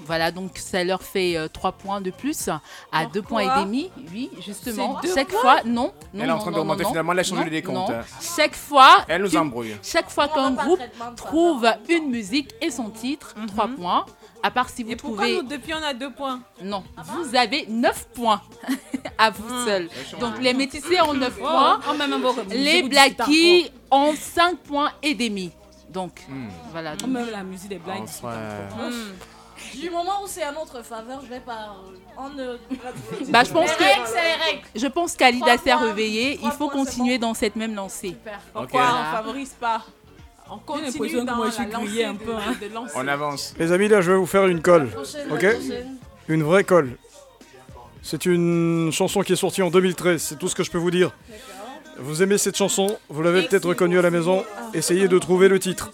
Voilà, 0.00 0.30
donc 0.30 0.56
ça 0.58 0.84
leur 0.84 1.02
fait 1.02 1.36
3 1.52 1.72
points 1.72 2.00
de 2.00 2.10
plus 2.10 2.48
à 2.92 3.06
2 3.06 3.22
points 3.22 3.42
et 3.42 3.64
demi. 3.64 3.90
Oui, 4.12 4.30
justement. 4.44 5.00
Chaque 5.12 5.30
fois, 5.32 5.62
non. 5.64 5.92
non 6.14 6.22
Elle 6.22 6.28
est 6.28 6.32
en 6.32 6.38
train 6.38 6.50
non, 6.52 6.58
d'augmenter, 6.58 6.82
non, 6.84 6.88
finalement, 6.90 7.12
elle 7.12 7.18
a 7.18 7.22
changé 7.24 7.40
non, 7.40 7.44
le 7.46 7.50
décompte, 7.50 7.90
non. 7.90 7.96
hein. 7.96 8.04
Chaque 8.36 8.54
fois. 8.54 9.04
Elle 9.08 9.22
nous 9.22 9.36
embrouille. 9.36 9.76
Chaque 9.82 10.10
fois 10.10 10.28
qu'un 10.28 10.52
groupe 10.52 10.80
trouve 11.16 11.66
une 11.88 12.08
musique 12.08 12.54
et 12.60 12.70
son 12.70 12.90
titre, 12.90 13.34
3 13.48 13.68
points. 13.68 14.06
À 14.42 14.50
part 14.50 14.68
si 14.68 14.82
vous 14.82 14.90
Et 14.90 14.96
pourquoi 14.96 15.24
trouvez. 15.26 15.36
nous, 15.42 15.48
depuis, 15.48 15.72
on 15.72 15.82
a 15.82 15.94
deux 15.94 16.10
points 16.12 16.40
Non, 16.62 16.82
vous 17.04 17.36
avez 17.36 17.66
9 17.68 18.08
points 18.14 18.40
à 19.18 19.30
vous 19.30 19.64
seul. 19.64 19.88
Donc 20.18 20.40
les 20.40 20.52
métissés 20.52 21.00
ont 21.00 21.14
9 21.14 21.32
Oh, 21.36 21.40
points. 21.42 21.80
oh, 21.88 21.94
même 21.94 22.12
un 22.12 22.18
bon- 22.18 22.34
Les 22.50 22.82
blackies 22.82 23.70
ont 23.90 24.14
5 24.16 24.58
points 24.58 24.90
et 25.02 25.14
demi. 25.14 25.52
Donc 25.90 26.22
voilà. 26.70 26.94
Oh, 27.02 27.06
Même 27.06 27.30
la 27.30 27.42
musique 27.44 27.68
des 27.68 27.78
blind. 27.78 28.08
Du 29.74 29.90
moment 29.90 30.22
où 30.24 30.26
c'est 30.26 30.42
à 30.42 30.50
notre 30.50 30.82
faveur, 30.82 31.20
je 31.22 31.28
vais 31.28 31.40
pas. 31.40 31.76
On 32.18 32.28
ne. 32.30 32.56
Bah, 33.30 33.44
je 33.44 33.52
pense 33.52 33.70
Les 33.70 33.76
que 33.76 33.82
règles, 33.84 34.06
c'est 34.06 34.14
les 34.22 34.44
règles. 34.44 34.62
je 34.74 34.86
pense 34.88 35.14
qu'Alida 35.14 35.44
Trois 35.56 35.58
s'est 35.58 35.70
points. 35.78 35.86
réveillée. 35.88 36.32
Il 36.32 36.38
Trois 36.38 36.50
faut 36.52 36.68
points, 36.68 36.84
c'est 36.84 36.90
continuer 36.96 37.18
dans 37.18 37.32
cette 37.34 37.54
même 37.56 37.74
lancée. 37.74 38.16
Pourquoi 38.52 38.82
Voilà. 38.82 39.08
on 39.12 39.16
favorise 39.16 39.50
pas 39.60 39.82
On 40.54 40.58
continue 40.58 41.24
dans 41.24 41.36
moi, 41.36 41.46
la 41.46 41.50
je 41.50 41.56
suis 41.56 41.64
lancée 41.64 41.86
grillée 41.86 42.04
un 42.04 42.14
peu, 42.14 42.34
hein. 42.34 42.54
de 42.60 42.74
lancer. 42.74 42.92
On 42.94 43.08
avance. 43.08 43.54
Les 43.58 43.72
amis, 43.72 43.88
là, 43.88 44.02
je 44.02 44.10
vais 44.10 44.18
vous 44.18 44.26
faire 44.26 44.46
une 44.46 44.60
colle. 44.60 44.90
Ok. 45.30 45.46
Une 46.28 46.42
vraie 46.42 46.64
colle. 46.64 46.90
C'est 48.02 48.26
une 48.26 48.90
chanson 48.92 49.22
qui 49.22 49.32
est 49.32 49.36
sortie 49.36 49.62
en 49.62 49.70
2013, 49.70 50.20
c'est 50.20 50.38
tout 50.38 50.48
ce 50.48 50.54
que 50.54 50.62
je 50.62 50.70
peux 50.70 50.76
vous 50.78 50.90
dire. 50.90 51.12
Vous 51.98 52.22
aimez 52.22 52.36
cette 52.36 52.56
chanson, 52.56 52.98
vous 53.08 53.22
l'avez 53.22 53.42
peut-être 53.42 53.68
reconnue 53.68 53.98
à 53.98 54.02
la 54.02 54.10
maison, 54.10 54.44
essayez 54.74 55.08
de 55.08 55.18
trouver 55.18 55.48
le 55.48 55.58
titre. 55.58 55.90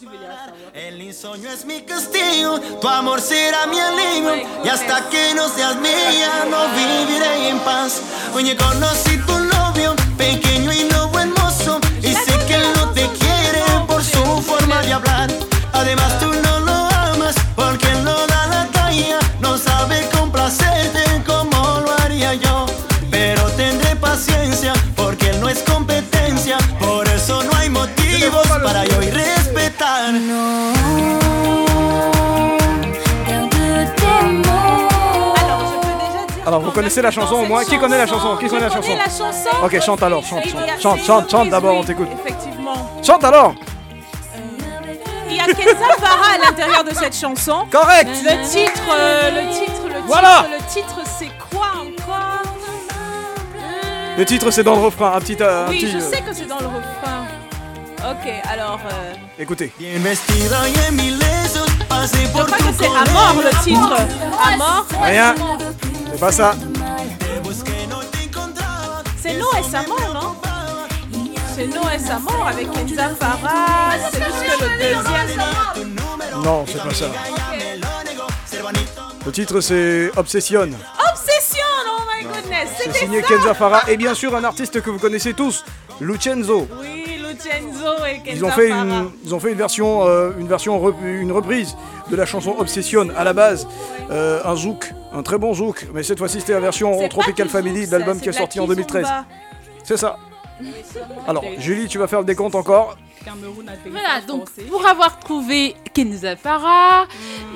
sueño 1.19 1.51
es 1.51 1.65
mi 1.65 1.83
castigo, 1.83 2.61
tu 2.81 2.89
amor 2.89 3.21
será 3.21 3.67
mi 3.67 3.81
alivio 3.81 4.37
y 4.65 4.69
hasta 4.69 5.09
que 5.11 5.35
no 5.35 5.49
seas 5.49 5.77
mía 5.77 6.47
no 6.49 6.69
viviré 6.77 7.49
en 7.49 7.59
paz. 7.61 8.01
Oye, 8.35 8.57
conocí 8.57 9.19
tu 9.27 9.48
hablar. 14.99 15.31
Además 15.73 16.19
tú 16.19 16.27
no 16.27 16.61
lo 16.61 16.73
amas 17.13 17.35
porque 17.55 17.87
él 17.91 18.05
no 18.05 18.27
da 18.27 18.47
la 18.47 18.67
talla, 18.73 19.19
no 19.41 19.57
sabe 19.57 20.09
complacerte 20.19 21.03
como 21.27 21.81
lo 21.81 21.93
haría 22.03 22.35
yo. 22.35 22.67
Pero 23.11 23.43
tendré 23.53 23.97
paciencia 23.97 24.73
porque 24.97 25.31
él 25.31 25.41
no 25.41 25.49
es 25.49 25.61
competencia, 25.63 26.59
por 26.81 27.09
eso 27.09 27.43
no 27.45 27.57
hay 27.57 27.71
motivos 27.71 28.47
para 28.63 28.85
yo 28.85 29.03
ir 29.03 29.15
respetar. 29.15 30.15
Alors, 36.47 36.61
vous 36.63 36.71
connaissez 36.71 37.03
la 37.03 37.11
chanson 37.11 37.43
au 37.43 37.47
moins 37.47 37.63
Qui 37.63 37.79
connaît 37.79 37.99
la 37.99 38.07
chanson 38.07 38.39
Qui 38.39 38.47
connaît 38.47 38.63
la 38.63 38.71
chanson 38.71 38.81
connais 38.81 38.97
la 38.97 39.05
chanson 39.05 39.51
Ok, 39.63 39.81
chante 39.83 40.03
alors, 40.03 40.25
chante, 40.25 40.45
chante, 40.81 41.05
chante, 41.05 41.31
chante, 41.31 41.51
d'abord, 41.51 41.77
on 41.77 41.85
t'écoute. 41.85 42.09
Effectivement. 42.25 43.03
Chante 43.03 43.25
alors 43.25 43.55
Il 45.31 45.37
y 45.37 45.41
a 45.41 45.45
Kenza 45.45 45.87
Farah 46.01 46.35
à 46.35 46.39
l'intérieur 46.39 46.85
de 46.85 46.95
cette 46.95 47.17
chanson. 47.17 47.67
Correct. 47.71 48.09
Le 48.25 48.49
titre, 48.49 48.83
euh, 48.91 49.31
le 49.31 49.51
titre, 49.53 49.83
le 49.87 49.95
titre, 49.95 50.05
Voilà. 50.07 50.47
le 50.51 50.59
titre, 50.73 51.01
c'est 51.19 51.31
quoi 51.51 51.69
encore? 51.77 52.43
Le 54.17 54.25
titre, 54.25 54.51
c'est 54.51 54.65
dans 54.65 54.75
le 54.75 54.83
refrain, 54.83 55.13
un 55.15 55.21
petit. 55.21 55.37
euh, 55.41 55.67
un 55.67 55.71
Oui, 55.71 55.79
petit, 55.79 55.91
je 55.93 55.99
euh, 55.99 56.11
sais 56.11 56.21
que 56.23 56.33
c'est 56.33 56.47
dans 56.47 56.59
le 56.59 56.67
refrain. 56.67 57.27
Ok, 58.11 58.33
alors. 58.51 58.81
euh, 58.91 59.15
Écoutez. 59.39 59.73
Je 59.79 59.99
crois 62.29 62.47
que 62.47 62.73
c'est 62.79 62.87
Amor 62.87 63.35
le 63.45 63.51
titre. 63.63 63.97
Amor. 64.53 64.87
Rien. 65.03 65.35
C'est 66.13 66.21
pas 66.21 66.33
ça. 66.33 66.55
C'est 69.21 69.35
No 69.35 69.47
es 69.57 69.75
Amor, 69.75 70.15
non? 70.15 70.48
Avec 71.61 72.71
Kenza 72.71 73.09
Farah. 73.19 73.99
C'est 74.13 74.23
juste 74.25 74.59
que 74.59 74.65
le 74.65 74.79
deuxième. 74.79 76.43
Non, 76.45 76.65
c'est 76.67 76.83
pas 76.83 76.95
ça. 76.95 77.07
Le 79.27 79.33
titre, 79.33 79.61
c'est 79.61 80.11
Obsession. 80.17 80.69
Obsession, 81.11 81.65
oh 81.89 82.03
my 82.17 82.25
goodness. 82.25 82.69
C'est 82.85 82.93
signé 82.95 83.23
ça. 83.23 83.29
Kenza 83.29 83.55
Farah 83.55 83.91
et 83.91 83.97
bien 83.97 84.15
sûr 84.15 84.35
un 84.37 84.45
artiste 84.45 84.81
que 84.81 84.89
vous 84.91 84.99
connaissez 85.01 85.35
tous, 85.35 85.65
Lucenzo. 86.01 86.69
Oui, 86.81 87.19
Lucenzo 87.19 88.05
et 88.07 88.19
Kenza 88.21 88.33
Ils 88.37 88.45
ont 88.45 88.51
fait 88.51 88.69
Farah. 88.69 88.83
une, 88.85 89.11
ils 89.25 89.35
ont 89.35 89.41
fait 89.41 89.51
une 89.51 89.59
version, 89.59 90.07
euh, 90.07 90.31
une 90.39 90.47
version, 90.49 90.79
rep- 90.81 90.95
une 91.05 91.33
reprise 91.33 91.77
de 92.09 92.15
la 92.17 92.25
chanson 92.25 92.55
Obsession 92.59 93.09
à 93.17 93.25
la 93.25 93.33
base, 93.33 93.67
euh, 94.13 94.41
un 94.45 94.55
zouk, 94.55 94.93
un 95.13 95.23
très 95.25 95.39
bon 95.39 95.53
zouk, 95.55 95.89
mais 95.93 96.05
cette 96.05 96.19
fois-ci 96.19 96.39
c'était 96.41 96.53
la 96.55 96.61
version 96.61 97.07
Tropical 97.09 97.49
Family 97.49 97.87
de 97.89 97.93
l'album 97.93 98.21
qui 98.21 98.29
est 98.29 98.33
sorti 98.33 98.61
en 98.61 98.67
2013. 98.67 99.03
kizomba. 99.05 99.25
C'est 99.83 99.97
ça. 99.97 100.17
Alors 101.27 101.45
Julie, 101.59 101.89
tu 101.89 101.99
vas 101.99 102.07
faire 102.07 102.21
le 102.21 102.25
décompte 102.25 102.55
encore. 102.55 102.97
Voilà, 103.91 104.21
donc 104.27 104.49
pour 104.71 104.87
avoir 104.87 105.19
trouvé 105.19 105.75
Kenza 105.93 106.37
Farah, 106.37 107.07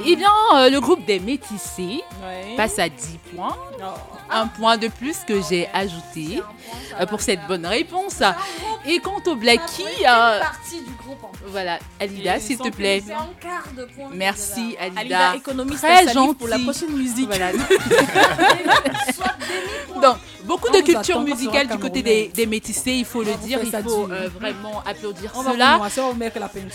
eh 0.05 0.16
bien, 0.16 0.29
euh, 0.55 0.69
le 0.69 0.81
groupe 0.81 1.05
des 1.07 1.19
Métissés 1.20 2.03
passe 2.57 2.79
à 2.79 2.89
10 2.89 3.19
points. 3.35 3.57
Un 4.31 4.47
point 4.49 4.77
de 4.79 4.89
plus 4.89 5.19
que 5.27 5.41
j'ai 5.43 5.69
ajouté 5.74 6.43
euh, 7.01 7.07
pour 7.07 7.20
cette 7.20 7.47
bonne 7.47 7.66
réponse. 7.66 8.23
Et 8.87 8.99
quant 8.99 9.20
au 9.27 9.37
Blacky, 9.37 9.85
euh, 10.07 10.41
partie 10.41 10.81
du 10.81 10.91
groupe 10.93 11.23
en 11.23 11.29
plus. 11.29 11.45
voilà, 11.49 11.79
Alida, 12.01 12.41
s'il 12.41 12.59
te 12.59 12.70
plaît. 12.70 13.03
C'est 13.07 13.12
un 13.12 13.29
quart 13.41 13.69
de 13.77 13.85
point. 13.85 14.09
Merci 14.12 14.77
Alida. 14.81 15.31
Alida, 15.33 15.77
Très 15.77 16.12
gentil. 16.12 16.35
pour 16.35 16.49
la 16.49 16.59
prochaine 16.59 16.93
musique. 16.97 17.29
Voilà. 17.29 17.53
Donc, 20.03 20.16
beaucoup 20.44 20.70
de 20.70 20.81
culture 20.81 21.20
musicale 21.20 21.69
du 21.69 21.78
côté 21.78 22.02
des, 22.02 22.28
des 22.28 22.47
métissés, 22.47 22.93
il 22.93 23.05
faut 23.05 23.23
le 23.23 23.35
dire, 23.44 23.60
fait 23.60 23.66
il 23.66 23.82
faut 23.82 24.09
euh, 24.10 24.28
vraiment 24.39 24.82
applaudir 24.86 25.32
On 25.35 25.43
cela. 25.43 25.81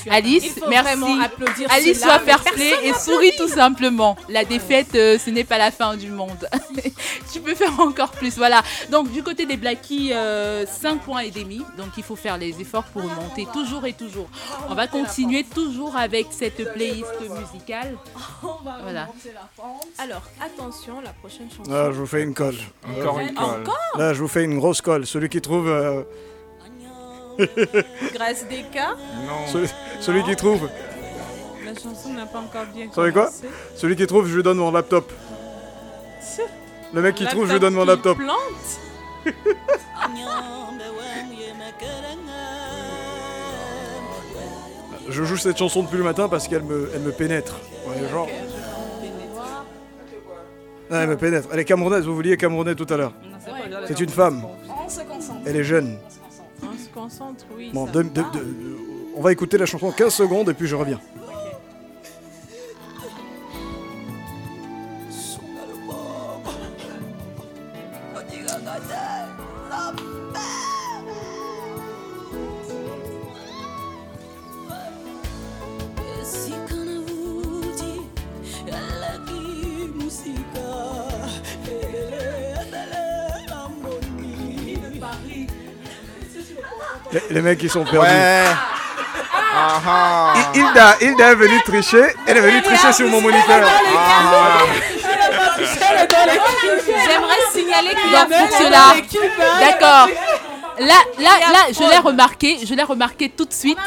Alice, 0.09 0.59
merci. 0.69 1.19
applaudir 1.23 1.71
Alice 1.71 1.99
cela, 1.99 2.19
mais 2.19 2.25
fair 2.25 2.43
play 2.43 2.73
et 2.83 2.93
souris 2.93 3.31
tout 3.37 3.47
simplement. 3.47 4.15
La 4.29 4.45
défaite, 4.45 4.95
euh, 4.95 5.17
ce 5.17 5.29
n'est 5.29 5.43
pas 5.43 5.57
la 5.57 5.71
fin 5.71 5.95
du 5.95 6.09
monde. 6.09 6.47
tu 7.33 7.39
peux 7.39 7.55
faire 7.55 7.79
encore 7.79 8.11
plus. 8.11 8.37
Voilà. 8.37 8.61
Donc, 8.89 9.11
du 9.11 9.23
côté 9.23 9.45
des 9.45 9.57
Blackies, 9.57 10.13
euh, 10.13 10.65
5 10.65 11.01
points 11.01 11.21
et 11.21 11.31
demi. 11.31 11.61
Donc, 11.77 11.89
il 11.97 12.03
faut 12.03 12.15
faire 12.15 12.37
les 12.37 12.59
efforts 12.61 12.85
pour 12.85 13.03
remonter 13.03 13.47
toujours 13.53 13.85
et 13.85 13.93
toujours. 13.93 14.29
On 14.69 14.75
va 14.75 14.87
continuer 14.87 15.43
toujours 15.43 15.95
avec 15.95 16.27
cette 16.31 16.73
playlist 16.73 17.13
musicale. 17.21 17.97
Voilà. 18.83 19.07
Alors, 19.97 20.21
attention, 20.41 21.01
la 21.01 21.11
prochaine 21.11 21.49
chanson. 21.49 21.69
Là, 21.69 21.91
je 21.91 21.97
vous 21.97 22.05
fais 22.05 22.23
une 22.23 22.33
colle. 22.33 22.55
Encore 22.87 23.19
une 23.19 23.33
colle. 23.33 23.56
Encore 23.61 23.77
Là, 23.97 24.13
je 24.13 24.19
vous 24.21 24.27
fais 24.27 24.43
une 24.43 24.57
grosse 24.57 24.81
colle. 24.81 25.05
Celui 25.05 25.29
qui 25.29 25.41
trouve. 25.41 25.67
euh, 25.67 26.03
Grâce 28.13 28.47
des 28.47 28.63
cas. 28.71 28.95
celui, 29.51 29.67
celui 29.99 30.23
qui 30.23 30.35
trouve. 30.35 30.69
La 31.65 31.73
chanson 31.73 32.13
n'a 32.13 32.25
pas 32.25 32.39
encore 32.39 32.65
bien 32.73 32.87
Vous 32.87 32.93
savez 32.93 33.11
quoi 33.11 33.25
commencé. 33.25 33.47
Celui 33.75 33.95
qui 33.95 34.07
trouve, 34.07 34.27
je 34.27 34.35
lui 34.35 34.43
donne 34.43 34.57
mon 34.57 34.71
laptop. 34.71 35.11
Le 36.93 37.01
mec 37.01 37.15
qui 37.15 37.25
trouve, 37.25 37.47
je 37.47 37.53
lui 37.53 37.59
donne 37.59 37.73
mon 37.73 37.85
laptop. 37.85 38.17
Plante 38.17 38.37
Je 45.09 45.23
joue 45.23 45.37
cette 45.37 45.57
chanson 45.57 45.83
depuis 45.83 45.97
le 45.97 46.03
matin 46.03 46.27
parce 46.27 46.47
qu'elle 46.47 46.63
me, 46.63 46.89
elle 46.93 47.01
me 47.01 47.11
pénètre. 47.11 47.59
Ouais, 47.87 48.09
genre. 48.09 48.27
Non, 50.89 50.99
elle 51.01 51.09
me 51.09 51.17
pénètre. 51.17 51.47
Elle 51.51 51.59
est 51.59 51.65
camerounaise, 51.65 52.05
vous 52.05 52.15
vouliez 52.15 52.37
camerounais 52.37 52.75
tout 52.75 52.87
à 52.89 52.97
l'heure. 52.97 53.13
C'est 53.87 53.99
une 53.99 54.09
femme. 54.09 54.43
On 54.69 54.89
se 54.89 55.01
concentre. 55.01 55.39
Elle 55.45 55.55
est 55.57 55.63
jeune. 55.63 55.97
On 56.63 56.77
se 56.77 56.89
concentre, 56.93 57.45
oui. 57.55 57.71
Bon, 57.73 57.85
ça 57.85 57.91
de- 57.93 57.97
va. 57.99 58.03
de- 58.03 58.39
de- 58.39 58.77
on 59.15 59.21
va 59.21 59.31
écouter 59.31 59.57
la 59.57 59.65
chanson 59.65 59.91
15 59.91 60.13
secondes 60.13 60.49
et 60.49 60.53
puis 60.53 60.67
je 60.67 60.75
reviens. 60.75 60.99
Les, 87.37 87.43
mecs, 87.43 87.61
ils 87.61 87.69
sont 87.69 87.83
perdus. 87.83 87.99
Ouais. 87.99 88.43
Ah 89.55 89.81
ah. 89.87 90.33
I- 90.55 90.57
Hilda, 90.57 90.95
Hilda 91.01 91.31
est 91.31 91.35
venue 91.35 91.61
tricher. 91.61 92.07
Elle 92.25 92.37
est 92.37 92.41
venue 92.41 92.63
tricher 92.63 92.91
sur 92.93 93.07
mon 93.09 93.21
moniteur. 93.21 93.69
Ah. 93.95 94.57
J'aimerais 95.59 97.35
signaler 97.53 97.89
qu'il 97.89 98.11
y 98.11 98.15
a 98.15 98.25
pour 98.25 98.57
cela, 98.57 98.95
d'accord. 99.59 100.09
Là, 100.79 100.93
là, 101.19 101.31
là, 101.51 101.59
je 101.71 101.79
l'ai 101.89 101.97
remarqué, 101.97 102.59
je 102.63 102.73
l'ai 102.75 102.83
remarqué 102.83 103.29
tout 103.29 103.45
de 103.45 103.53
suite. 103.53 103.77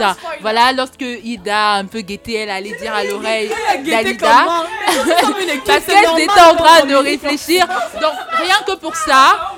Voilà, 0.40 0.72
lorsque 0.72 1.02
Ida 1.02 1.74
a 1.74 1.78
un 1.78 1.84
peu 1.86 2.00
guetté, 2.00 2.34
elle 2.34 2.50
allait 2.50 2.76
dire 2.80 2.94
à 2.94 3.04
l'oreille 3.04 3.50
d'Alida. 3.84 4.46
Parce 5.66 5.84
qu'elle 5.84 6.20
était 6.20 6.40
en 6.40 6.54
train 6.54 6.84
de 6.86 6.94
réfléchir. 6.94 7.66
Donc, 8.00 8.12
rien 8.42 8.56
que 8.66 8.72
pour 8.78 8.94
ça, 8.96 9.49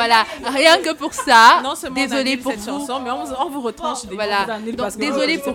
voilà, 0.00 0.24
rien 0.44 0.78
que 0.78 0.92
pour 0.94 1.12
ça, 1.12 1.60
Non 1.62 1.74
seulement 1.74 1.96
désolé 1.96 2.36
pour 2.38 2.52
cette 2.52 2.60
vous. 2.62 2.66
chanson, 2.78 3.00
mais 3.00 3.10
on, 3.10 3.24
vous- 3.24 3.34
on 3.38 3.48
vous 3.50 3.60
retranche 3.60 4.04
des 4.06 4.14
Voilà, 4.14 4.44
vous 4.46 4.50
annule 4.52 4.76
donc 4.76 4.86
parce 4.86 4.94
que- 4.96 5.00
désolé 5.00 5.36
pour 5.38 5.54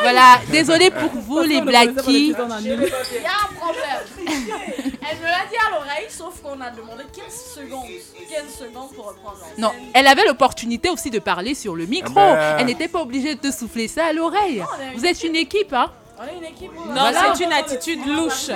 Voilà, 0.00 0.38
désolé 0.50 0.90
pour 0.90 1.10
vous 1.20 1.40
les 1.42 1.60
blackies. 1.60 2.28
Il 2.28 2.30
y 2.30 2.34
a 2.34 2.42
un 2.42 3.54
problème. 3.58 4.00
Elle 5.10 5.18
me 5.18 5.24
l'a 5.24 5.44
dit 5.50 5.56
à 5.66 5.70
l'oreille, 5.74 6.06
sauf 6.08 6.40
qu'on 6.42 6.60
a 6.60 6.70
demandé 6.70 7.04
15 7.14 7.54
secondes. 7.56 7.84
15 8.30 8.68
secondes 8.68 8.92
pour 8.94 9.08
reprendre. 9.08 9.38
Non, 9.58 9.72
elle 9.92 10.06
avait 10.06 10.24
l'opportunité 10.24 10.88
aussi 10.88 11.10
de 11.10 11.18
parler 11.18 11.54
sur 11.54 11.74
le 11.74 11.86
micro. 11.86 12.12
Ah 12.16 12.34
ben. 12.34 12.56
Elle 12.60 12.66
n'était 12.66 12.88
pas 12.88 13.00
obligée 13.02 13.34
de 13.34 13.40
te 13.40 13.50
souffler 13.52 13.88
ça 13.88 14.06
à 14.06 14.12
l'oreille. 14.12 14.62
Vous 14.96 15.04
êtes 15.04 15.22
une 15.24 15.36
équipe, 15.36 15.72
hein 15.72 15.90
On 16.18 16.24
est 16.24 16.38
une 16.38 16.44
équipe. 16.44 16.72
Non, 16.74 16.92
Voilà. 16.94 17.34
c'est 17.34 17.44
une 17.44 17.52
attitude 17.52 18.06
louche. 18.06 18.50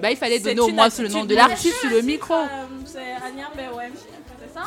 Bah, 0.00 0.10
il 0.10 0.16
fallait 0.16 0.40
donner 0.40 0.60
au 0.60 0.68
moins 0.68 0.88
le 0.98 1.08
nom 1.08 1.24
de 1.24 1.34
l'artiste 1.34 1.80
sur 1.80 1.90
le 1.90 2.02
micro. 2.02 2.34
Euh, 2.34 2.46
C'est 2.96 3.12
Agnam 3.12 3.52
Bewem. 3.54 3.92
C'est 4.40 4.54
ça? 4.54 4.64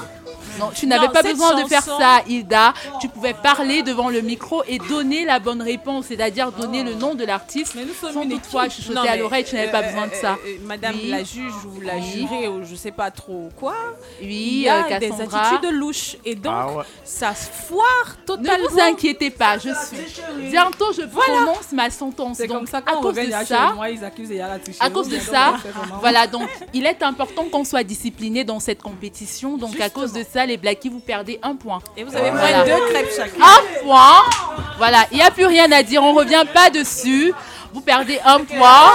Non, 0.59 0.71
tu 0.73 0.87
n'avais 0.87 1.07
pas 1.09 1.21
besoin 1.23 1.61
de 1.61 1.67
faire 1.67 1.83
ça, 1.83 2.21
Hilda. 2.27 2.73
Tu 2.99 3.07
pouvais 3.07 3.33
parler 3.33 3.81
devant 3.83 4.09
le 4.09 4.21
micro 4.21 4.61
et 4.67 4.77
donner 4.77 5.23
la 5.25 5.39
bonne 5.39 5.61
réponse, 5.61 6.07
c'est-à-dire 6.07 6.51
donner 6.51 6.83
le 6.83 6.95
nom 6.95 7.15
de 7.15 7.23
l'artiste 7.25 7.75
sans 8.13 8.27
toutefois 8.27 8.67
chuchoter 8.69 8.93
Non, 8.95 9.01
à 9.01 9.11
mais, 9.11 9.17
l'oreille. 9.17 9.43
Tu 9.45 9.55
n'avais 9.55 9.71
pas 9.71 9.79
euh, 9.83 9.87
besoin 9.87 10.07
de 10.07 10.11
euh, 10.13 10.21
ça. 10.21 10.31
euh, 10.45 10.57
Madame 10.65 10.95
Oui. 11.01 11.09
la 11.09 11.23
juge 11.23 11.53
ou 11.65 11.81
la 11.81 11.95
Oui. 11.95 12.01
jurée 12.27 12.47
ou 12.47 12.63
je 12.65 12.75
sais 12.75 12.91
pas 12.91 13.09
trop 13.11 13.49
quoi. 13.57 13.75
Oui, 14.21 14.27
il 14.27 14.61
y 14.61 14.69
a 14.69 14.85
euh, 14.85 14.99
des 14.99 15.09
Cassandra. 15.09 15.47
attitudes 15.49 15.71
louches 15.71 16.17
et 16.25 16.35
donc 16.35 16.53
Ah 16.55 16.71
ouais. 16.73 16.83
ça 17.03 17.33
se 17.33 17.49
foire 17.49 18.17
totalement. 18.25 18.63
Ne 18.65 18.69
vous 18.69 18.79
inquiétez 18.81 19.29
pas, 19.29 19.57
je 19.57 19.69
suis. 19.69 20.49
Bientôt, 20.49 20.91
je 20.93 21.03
prononce 21.03 21.71
ma 21.71 21.89
sentence. 21.89 22.37
Donc, 22.39 22.47
comme 22.49 22.67
ça 22.67 22.77
à 22.77 22.81
quand 22.81 23.01
cause 23.01 23.15
de 23.15 23.31
ça, 23.45 23.73
moi, 23.75 23.89
ils 23.89 24.03
accusent 24.03 24.29
à 24.79 24.89
cause 24.89 25.07
de 25.09 25.19
ça, 25.19 25.55
voilà, 26.01 26.27
donc 26.27 26.49
il 26.73 26.85
est 26.85 27.01
important 27.03 27.45
qu'on 27.51 27.63
soit 27.63 27.83
discipliné 27.83 28.43
dans 28.43 28.59
cette 28.59 28.81
compétition. 28.81 29.57
Donc 29.57 29.79
à 29.79 29.89
cause 29.89 30.13
de 30.13 30.18
ça, 30.23 30.45
les 30.45 30.57
Blackies, 30.57 30.89
vous 30.89 30.99
perdez 30.99 31.39
un 31.43 31.55
point. 31.55 31.79
Et 31.97 32.03
vous 32.03 32.15
avez 32.15 32.31
Voilà. 32.31 32.57
moins 32.57 32.65
deux 32.65 32.85
crêpes 32.93 33.09
chacun. 33.15 33.41
Un 33.43 33.83
point. 33.83 34.23
Voilà, 34.77 35.05
il 35.11 35.17
n'y 35.17 35.23
a 35.23 35.31
plus 35.31 35.45
rien 35.45 35.71
à 35.71 35.83
dire, 35.83 36.01
on 36.03 36.13
revient 36.13 36.43
pas 36.53 36.69
dessus. 36.69 37.33
Vous 37.73 37.81
perdez 37.81 38.19
un 38.25 38.39
point. 38.39 38.91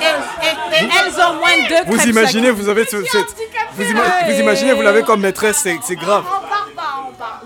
Et, 0.00 0.02
et- 0.04 0.84
et 0.84 0.88
elles 0.88 1.14
ont 1.14 1.34
moins 1.34 1.56
de 1.56 1.68
deux 1.68 1.90
Vous 1.96 2.06
imaginez, 2.08 2.48
chacun. 2.48 2.52
vous 2.60 2.68
avez 2.68 2.84
ce- 2.84 3.04
cette. 3.04 3.36
Vous, 3.74 3.82
ima- 3.84 4.26
vous 4.26 4.40
imaginez, 4.40 4.72
vous 4.72 4.82
l'avez 4.82 5.02
comme 5.02 5.20
maîtresse, 5.20 5.60
c'est 5.62 5.78
c'est 5.82 5.96
grave. 5.96 6.24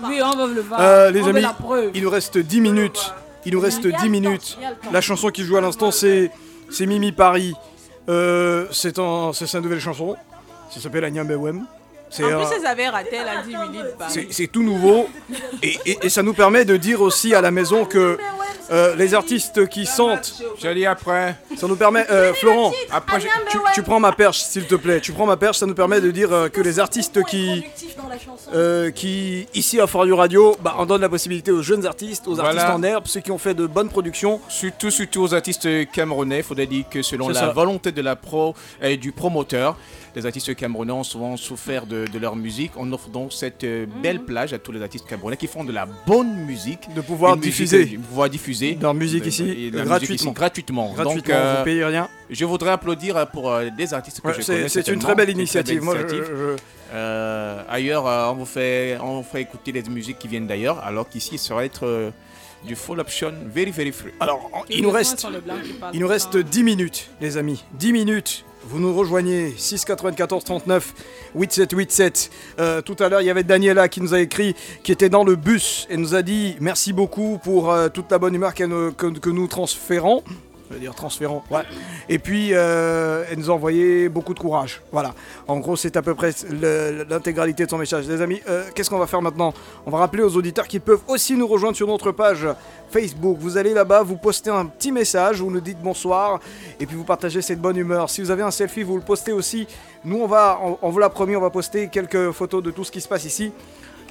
Oui, 0.03 0.19
on 0.21 0.35
veut 0.35 0.53
le 0.53 0.61
voir. 0.61 0.79
Euh, 0.81 1.11
les 1.11 1.21
On 1.21 1.27
amis, 1.27 1.45
il 1.93 2.03
nous 2.03 2.09
reste 2.09 2.37
10 2.37 2.59
minutes. 2.61 3.13
Il 3.45 3.53
nous 3.53 3.59
reste 3.61 3.85
10 3.87 4.09
minutes. 4.09 4.57
La 4.91 5.01
chanson 5.01 5.29
qui 5.29 5.43
joue 5.43 5.57
à 5.57 5.61
l'instant, 5.61 5.91
c'est 5.91 6.31
c'est 6.69 6.85
Mimi 6.85 7.11
Paris. 7.11 7.53
Euh, 8.09 8.67
c'est 8.71 8.99
un- 8.99 9.31
c'est 9.33 9.47
sa 9.47 9.61
nouvelle 9.61 9.79
chanson. 9.79 10.15
Ça 10.69 10.81
s'appelle 10.81 11.05
Agnambewem. 11.05 11.65
C'est 11.65 11.82
En 12.21 12.25
un- 12.27 12.45
plus, 12.45 12.55
elles 12.59 12.65
avaient 12.65 12.89
raté 12.89 13.17
la 13.17 13.41
10 13.41 13.55
minutes. 13.55 14.27
c'est 14.31 14.47
tout 14.47 14.61
nouveau. 14.63 15.07
Et, 15.61 15.77
et- 15.85 15.97
et 16.03 16.09
ça 16.09 16.21
nous 16.21 16.33
permet 16.33 16.65
de 16.65 16.75
dire 16.77 17.01
aussi 17.01 17.33
à 17.33 17.41
la 17.41 17.49
maison 17.51 17.85
que 17.85 18.17
euh, 18.71 18.95
les 18.95 19.13
artistes 19.13 19.67
qui 19.67 19.85
sentent. 19.85 20.41
J'allais 20.59 20.85
après. 20.85 21.35
Ça 21.57 21.67
nous 21.67 21.75
permet. 21.75 22.05
euh, 22.11 22.33
Florent, 22.33 22.71
Après, 22.91 23.19
je- 23.19 23.27
tu, 23.49 23.57
tu 23.73 23.83
prends 23.83 23.99
ma 23.99 24.11
perche, 24.11 24.41
s'il 24.41 24.65
te 24.67 24.75
plaît. 24.75 24.99
Tu 25.01 25.11
prends 25.11 25.25
ma 25.25 25.37
perche, 25.37 25.57
ça 25.57 25.65
nous 25.65 25.73
permet 25.75 26.01
de 26.01 26.11
dire 26.11 26.31
euh, 26.33 26.49
que 26.49 26.61
les 26.61 26.79
artistes 26.79 27.23
qui. 27.25 27.63
euh, 28.53 28.91
qui, 28.91 29.47
ici 29.53 29.79
à 29.79 29.87
Forio 29.87 30.15
Radio, 30.15 30.55
bah, 30.61 30.75
on 30.79 30.85
donne 30.85 31.01
la 31.01 31.09
possibilité 31.09 31.51
aux 31.51 31.61
jeunes 31.61 31.85
artistes, 31.85 32.27
aux 32.27 32.39
artistes 32.39 32.59
Voilà. 32.61 32.75
en 32.75 32.83
herbe, 32.83 33.03
ceux 33.07 33.19
qui 33.21 33.31
ont 33.31 33.37
fait 33.37 33.53
de 33.53 33.65
bonnes 33.65 33.89
productions. 33.89 34.39
Surtout, 34.49 34.91
surtout 34.91 35.21
aux 35.23 35.33
artistes 35.33 35.67
camerounais, 35.91 36.37
il 36.37 36.43
faudrait 36.43 36.65
dire 36.67 36.85
que 36.89 37.01
selon 37.01 37.27
C'est 37.27 37.33
la 37.33 37.39
ça. 37.41 37.51
volonté 37.51 37.91
de 37.91 38.01
la 38.01 38.15
pro 38.15 38.55
et 38.81 38.97
du 38.97 39.11
promoteur, 39.11 39.77
les 40.15 40.25
artistes 40.25 40.53
camerounais 40.55 40.91
ont 40.91 41.03
souvent 41.03 41.35
souffert 41.37 41.85
de, 41.85 42.05
de 42.05 42.19
leur 42.19 42.35
musique. 42.35 42.71
On 42.77 42.91
offre 42.93 43.09
donc 43.09 43.33
cette 43.33 43.63
euh, 43.63 43.85
belle 44.01 44.19
plage 44.23 44.53
à 44.53 44.59
tous 44.59 44.71
les 44.71 44.81
artistes 44.81 45.07
camerounais 45.07 45.37
qui 45.37 45.47
font 45.47 45.63
de 45.63 45.71
la 45.71 45.85
bonne 45.85 46.35
musique. 46.45 46.93
De 46.95 47.01
pouvoir 47.01 47.35
musique- 47.35 47.51
diffuser. 47.51 47.85
de 47.85 47.97
pouvoir 47.97 48.29
diffuser 48.29 48.77
Leur 48.81 48.93
musique 48.93 49.23
de- 49.23 49.27
ici, 49.29 49.43
de 49.43 49.47
musique 49.49 49.73
gratuitement. 49.73 50.15
ici 50.15 50.31
gratuitement. 50.33 50.93
Gratuitement, 50.93 51.15
Donc, 51.15 51.29
euh, 51.29 51.55
vous 51.59 51.63
payez 51.65 51.85
rien. 51.85 52.09
Je 52.29 52.45
voudrais 52.45 52.71
applaudir 52.71 53.27
pour 53.31 53.51
euh, 53.51 53.69
des 53.77 53.93
artistes 53.93 54.21
que 54.21 54.27
Ouais, 54.27 54.33
je 54.35 54.41
c'est- 54.41 54.53
connais. 54.55 54.69
c'est 54.69 54.87
une 54.87 54.99
très 54.99 55.15
belle 55.15 55.29
initiative. 55.29 55.81
Moi, 55.81 55.95
je- 56.07 56.55
Euh, 56.95 57.63
ailleurs, 57.69 58.05
euh, 58.07 58.27
on 58.29 58.35
vous 58.35 58.45
fait, 58.45 58.97
on 59.01 59.17
vous 59.17 59.23
fait 59.23 59.41
écouter 59.41 59.71
les 59.71 59.81
musiques 59.83 60.19
qui 60.19 60.27
viennent 60.27 60.45
d'ailleurs, 60.45 60.77
alors 60.85 61.09
qu'ici, 61.09 61.39
ça 61.39 61.55
va 61.55 61.65
être 61.65 61.87
euh, 61.87 62.11
du 62.67 62.75
full 62.75 62.99
option, 62.99 63.33
very 63.47 63.71
very 63.71 63.91
free. 63.91 64.11
Alors, 64.19 64.51
il 64.69 64.83
nous 64.83 64.91
reste, 64.91 65.25
il 65.93 65.99
nous 65.99 66.07
reste 66.07 66.37
10 66.37 66.63
minutes, 66.63 67.09
les 67.19 67.37
amis. 67.37 67.63
10 67.79 67.93
minutes. 67.93 68.45
Vous 68.65 68.79
nous 68.79 68.93
rejoignez 68.95 69.53
6 69.57 69.83
94 69.85 70.43
39 70.43 70.93
8787. 71.35 72.31
Euh, 72.59 72.81
tout 72.81 72.95
à 72.99 73.09
l'heure, 73.09 73.21
il 73.21 73.25
y 73.25 73.29
avait 73.29 73.43
Daniela 73.43 73.89
qui 73.89 73.99
nous 73.99 74.13
a 74.13 74.19
écrit, 74.19 74.55
qui 74.83 74.91
était 74.91 75.09
dans 75.09 75.23
le 75.23 75.35
bus 75.35 75.85
et 75.89 75.97
nous 75.97 76.15
a 76.15 76.21
dit 76.21 76.55
merci 76.61 76.93
beaucoup 76.93 77.39
pour 77.43 77.71
euh, 77.71 77.89
toute 77.89 78.09
la 78.09 78.19
bonne 78.19 78.35
humeur 78.35 78.53
que 78.53 79.29
nous 79.29 79.47
transférons. 79.47 80.23
Je 80.73 80.77
veux 80.79 80.85
dire 80.85 80.95
transférons, 80.95 81.43
ouais. 81.51 81.61
Et 82.09 82.17
puis, 82.17 82.49
euh, 82.51 83.25
elle 83.29 83.37
nous 83.37 83.51
a 83.51 83.53
envoyé 83.53 84.09
beaucoup 84.09 84.33
de 84.33 84.39
courage. 84.39 84.81
Voilà. 84.91 85.13
En 85.47 85.59
gros, 85.59 85.75
c'est 85.75 85.95
à 85.97 86.01
peu 86.01 86.15
près 86.15 86.31
l'intégralité 87.07 87.65
de 87.65 87.69
son 87.69 87.77
message. 87.77 88.07
Les 88.07 88.21
amis, 88.21 88.41
euh, 88.49 88.63
qu'est-ce 88.73 88.89
qu'on 88.89 88.97
va 88.97 89.05
faire 89.05 89.21
maintenant? 89.21 89.53
On 89.85 89.91
va 89.91 89.99
rappeler 89.99 90.23
aux 90.23 90.35
auditeurs 90.35 90.67
qu'ils 90.67 90.81
peuvent 90.81 91.03
aussi 91.07 91.35
nous 91.35 91.45
rejoindre 91.45 91.77
sur 91.77 91.85
notre 91.85 92.11
page 92.11 92.47
Facebook. 92.89 93.37
Vous 93.39 93.55
allez 93.57 93.71
là-bas, 93.71 94.01
vous 94.01 94.17
postez 94.17 94.49
un 94.49 94.65
petit 94.65 94.91
message, 94.91 95.41
vous 95.41 95.51
nous 95.51 95.61
dites 95.61 95.79
bonsoir, 95.79 96.39
et 96.79 96.87
puis 96.87 96.95
vous 96.95 97.03
partagez 97.03 97.43
cette 97.43 97.61
bonne 97.61 97.77
humeur. 97.77 98.09
Si 98.09 98.21
vous 98.21 98.31
avez 98.31 98.41
un 98.41 98.49
selfie, 98.49 98.81
vous 98.81 98.95
le 98.95 99.03
postez 99.03 99.31
aussi. 99.31 99.67
Nous, 100.03 100.17
on 100.17 100.27
va, 100.27 100.59
on, 100.63 100.79
on 100.81 100.89
vous 100.89 100.97
l'a 100.97 101.09
promis, 101.09 101.35
on 101.35 101.41
va 101.41 101.51
poster 101.51 101.87
quelques 101.87 102.31
photos 102.31 102.63
de 102.63 102.71
tout 102.71 102.83
ce 102.83 102.91
qui 102.91 102.99
se 102.99 103.07
passe 103.07 103.25
ici. 103.25 103.51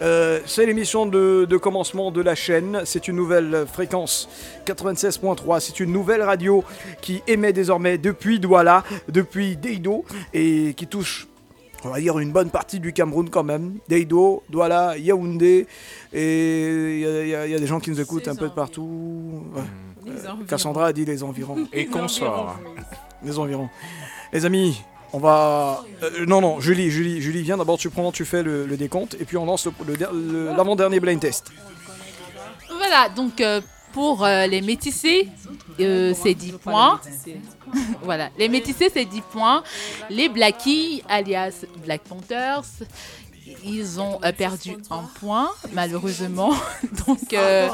Euh, 0.03 0.41
c'est 0.47 0.67
l'émission 0.67 1.07
de, 1.07 1.47
de 1.49 1.57
commencement 1.57 2.11
de 2.11 2.21
la 2.21 2.35
chaîne. 2.35 2.83
C'est 2.85 3.07
une 3.09 3.17
nouvelle 3.17 3.67
fréquence 3.73 4.29
96.3. 4.67 5.61
C'est 5.61 5.79
une 5.81 5.93
nouvelle 5.93 6.23
radio 6.23 6.65
qui 7.01 7.23
émet 7.27 7.53
désormais 7.53 7.99
depuis 7.99 8.41
Douala, 8.41 8.83
depuis 9.09 9.57
Deido, 9.57 10.05
et 10.35 10.75
qui 10.77 10.87
touche, 10.89 11.29
on 11.85 11.89
va 11.91 12.01
dire, 12.01 12.19
une 12.19 12.33
bonne 12.33 12.51
partie 12.51 12.81
du 12.81 12.93
Cameroun 12.93 13.31
quand 13.31 13.45
même. 13.45 13.79
Deido, 13.89 14.43
Douala, 14.51 14.99
Yaoundé, 14.99 15.67
et 16.13 16.95
il 16.95 17.29
y, 17.29 17.35
a- 17.35 17.47
y 17.47 17.53
y 17.53 17.61
des 17.61 17.67
gens 17.67 17.79
qui 17.81 17.91
nous 17.91 18.01
écoutent 18.01 18.29
un 18.29 18.35
peu 18.37 18.49
de 18.49 18.55
partout. 18.55 19.45
Ouais. 19.55 19.63
Euh. 20.09 20.45
Cassandra 20.49 20.87
a 20.87 20.93
dit 20.93 21.05
les 21.05 21.23
environs. 21.23 21.69
Et 21.73 21.87
consorts. 21.87 22.59
Les 23.25 23.39
environs. 23.39 23.69
Les 24.33 24.45
amis, 24.45 24.83
on 25.13 25.19
va. 25.19 25.85
euh, 26.03 26.27
non, 26.27 26.41
non, 26.41 26.61
Julie, 26.61 26.91
Julie, 26.91 27.21
Julie, 27.21 27.43
viens 27.43 27.57
d'abord, 27.57 27.79
tu 27.79 27.91
prends, 27.91 28.13
tu 28.13 28.25
fais 28.25 28.43
le, 28.43 28.67
décompte, 28.77 29.15
et 29.21 29.25
puis 29.25 29.37
on 29.37 29.45
lance 29.45 29.69
l'avant-dernier 30.57 31.01
blind 31.01 31.21
test. 31.21 31.53
Voilà, 32.69 33.09
donc 33.09 33.41
euh, 33.41 33.61
pour 33.93 34.25
euh, 34.25 34.47
les 34.47 34.63
métissés, 34.63 35.29
c'est 35.79 36.35
10 36.35 36.53
points. 36.53 37.01
voilà, 38.03 38.31
les 38.39 38.49
métissés, 38.49 38.91
c'est 38.93 39.05
10 39.05 39.21
points. 39.33 39.63
Les 40.11 40.29
Blackies, 40.29 41.03
alias 41.09 41.65
Black 41.85 42.03
Panthers, 42.03 42.65
ils 43.65 44.01
ont 44.01 44.21
euh, 44.25 44.33
perdu 44.33 44.77
un 44.91 45.03
point, 45.21 45.51
malheureusement. 45.73 46.55
donc, 47.07 47.33
euh, 47.33 47.69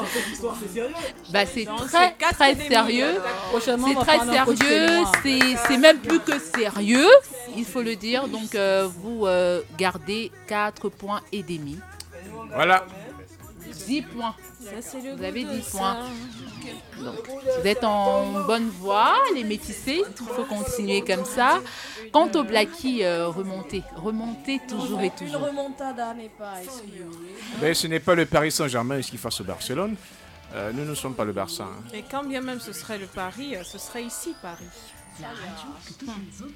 bah, 1.31 1.45
c'est 1.45 1.65
très, 1.65 2.11
très 2.13 2.55
sérieux. 2.55 3.21
C'est 3.59 3.95
très 3.95 4.19
sérieux. 4.19 4.55
témoin. 4.55 5.11
C'est 5.23 5.39
c'est 5.67 5.77
même 5.77 5.99
plus 5.99 6.19
que 6.19 6.39
sérieux, 6.39 7.09
il 7.55 7.65
faut 7.65 7.81
le 7.81 7.95
dire. 7.95 8.27
Donc, 8.27 8.55
euh, 8.55 8.87
vous 8.87 9.25
euh, 9.25 9.61
gardez 9.77 10.31
4 10.47 10.89
points 10.89 11.21
et 11.31 11.43
demi. 11.43 11.79
Voilà. 12.53 12.85
10 13.87 14.01
points. 14.03 14.35
Vous 14.61 15.23
avez 15.23 15.43
10 15.43 15.69
points. 15.71 15.97
Donc, 16.99 17.15
vous 17.27 17.67
êtes 17.67 17.83
en 17.83 18.41
bonne 18.45 18.69
voie, 18.69 19.13
les 19.33 19.43
métissés. 19.43 20.03
Il 20.19 20.27
faut 20.27 20.43
continuer 20.43 21.01
comme 21.01 21.25
ça. 21.25 21.59
Quant 22.11 22.29
aux 22.35 22.43
Blackies, 22.43 23.03
euh, 23.03 23.27
remontez. 23.27 23.83
Remontez 23.95 24.59
toujours 24.67 24.99
et 25.01 25.05
Une 25.05 25.11
toujours. 25.11 25.41
remontada 25.47 26.13
n'est 26.13 26.29
pas 26.37 26.55
exclue. 26.63 27.05
Mais 27.61 27.73
ce 27.73 27.87
n'est 27.87 27.99
pas 27.99 28.15
le 28.15 28.25
Paris 28.25 28.51
Saint-Germain 28.51 28.99
qui 29.01 29.17
face 29.17 29.39
au 29.41 29.43
Barcelone? 29.43 29.95
Euh, 30.55 30.71
nous 30.73 30.83
ne 30.83 30.95
sommes 30.95 31.13
pas 31.13 31.25
le 31.25 31.31
Barça. 31.31 31.63
hein. 31.63 31.83
Et 31.93 32.03
quand 32.09 32.23
bien 32.23 32.41
même 32.41 32.59
ce 32.59 32.73
serait 32.73 32.97
le 32.97 33.05
Paris, 33.05 33.55
euh, 33.55 33.63
ce 33.63 33.77
serait 33.77 34.03
ici 34.03 34.33
Paris. 34.41 34.65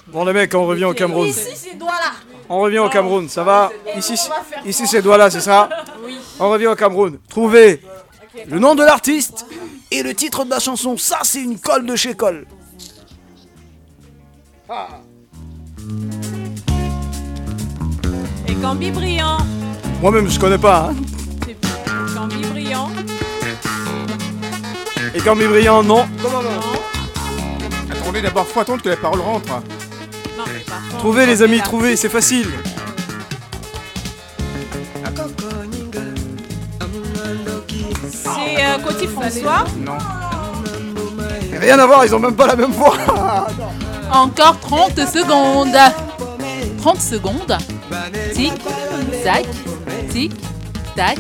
Bon, 0.08 0.24
les 0.24 0.34
mecs, 0.34 0.54
on 0.56 0.66
revient 0.66 0.86
au 0.86 0.94
Cameroun. 0.94 1.28
Ici, 1.28 1.50
c'est 1.56 1.76
Douala. 1.78 2.12
On 2.48 2.60
revient 2.60 2.80
au 2.80 2.90
Cameroun, 2.90 3.28
ça 3.28 3.44
va? 3.44 3.70
Ici, 3.98 4.16
ici 4.66 4.88
c'est 4.88 5.02
Douala, 5.02 5.30
c'est 5.30 5.42
ça? 5.42 5.70
Oui. 6.04 6.18
On 6.40 6.50
revient 6.50 6.68
au 6.68 6.76
Cameroun. 6.76 7.20
Trouvez 7.28 7.82
le 8.48 8.60
nom 8.60 8.76
de 8.76 8.84
l'artiste 8.84 9.46
et 9.92 10.04
le 10.04 10.14
titre 10.14 10.44
de 10.46 10.50
la 10.50 10.60
chanson. 10.60 10.98
Ça, 10.98 11.20
c'est 11.24 11.42
une 11.42 11.60
colle 11.60 11.86
de 11.86 11.96
chez 11.96 12.16
Colle. 12.16 12.46
Et 18.48 18.54
Gambi 18.56 18.92
Brillant. 18.92 19.38
Moi-même, 20.02 20.30
je 20.30 20.40
connais 20.40 20.58
pas. 20.58 20.90
hein. 20.92 20.96
Gambi 22.16 22.42
Brillant. 22.48 22.90
Et 25.16 25.20
Cambi 25.20 25.46
Brillant, 25.48 25.84
non. 25.84 26.06
Attendez, 27.92 28.22
d'abord, 28.22 28.48
faut 28.48 28.60
attendre 28.60 28.82
que 28.82 28.90
les 28.90 28.96
paroles 28.96 29.22
rentrent. 29.22 29.48
Non, 30.38 30.44
mais 30.48 30.60
par 30.62 30.82
contre, 30.88 30.98
Trouvez, 30.98 31.26
les 31.26 31.42
amis, 31.42 31.62
trouvez, 31.62 31.96
c'est 31.96 32.10
facile. 32.10 32.48
C'est 38.56 38.66
euh, 38.66 38.78
Coty 38.86 39.08
François. 39.08 39.64
Non. 39.80 39.98
Rien 41.60 41.80
à 41.80 41.86
voir, 41.86 42.06
ils 42.06 42.14
ont 42.14 42.20
même 42.20 42.36
pas 42.36 42.48
la 42.48 42.56
même 42.56 42.72
voix. 42.72 42.96
Encore 44.12 44.60
30 44.60 44.96
secondes. 45.08 45.76
30 46.80 47.02
secondes. 47.02 47.58
Tic, 48.34 48.54
tac, 49.24 49.46
tic, 50.12 50.32
tac, 50.96 51.18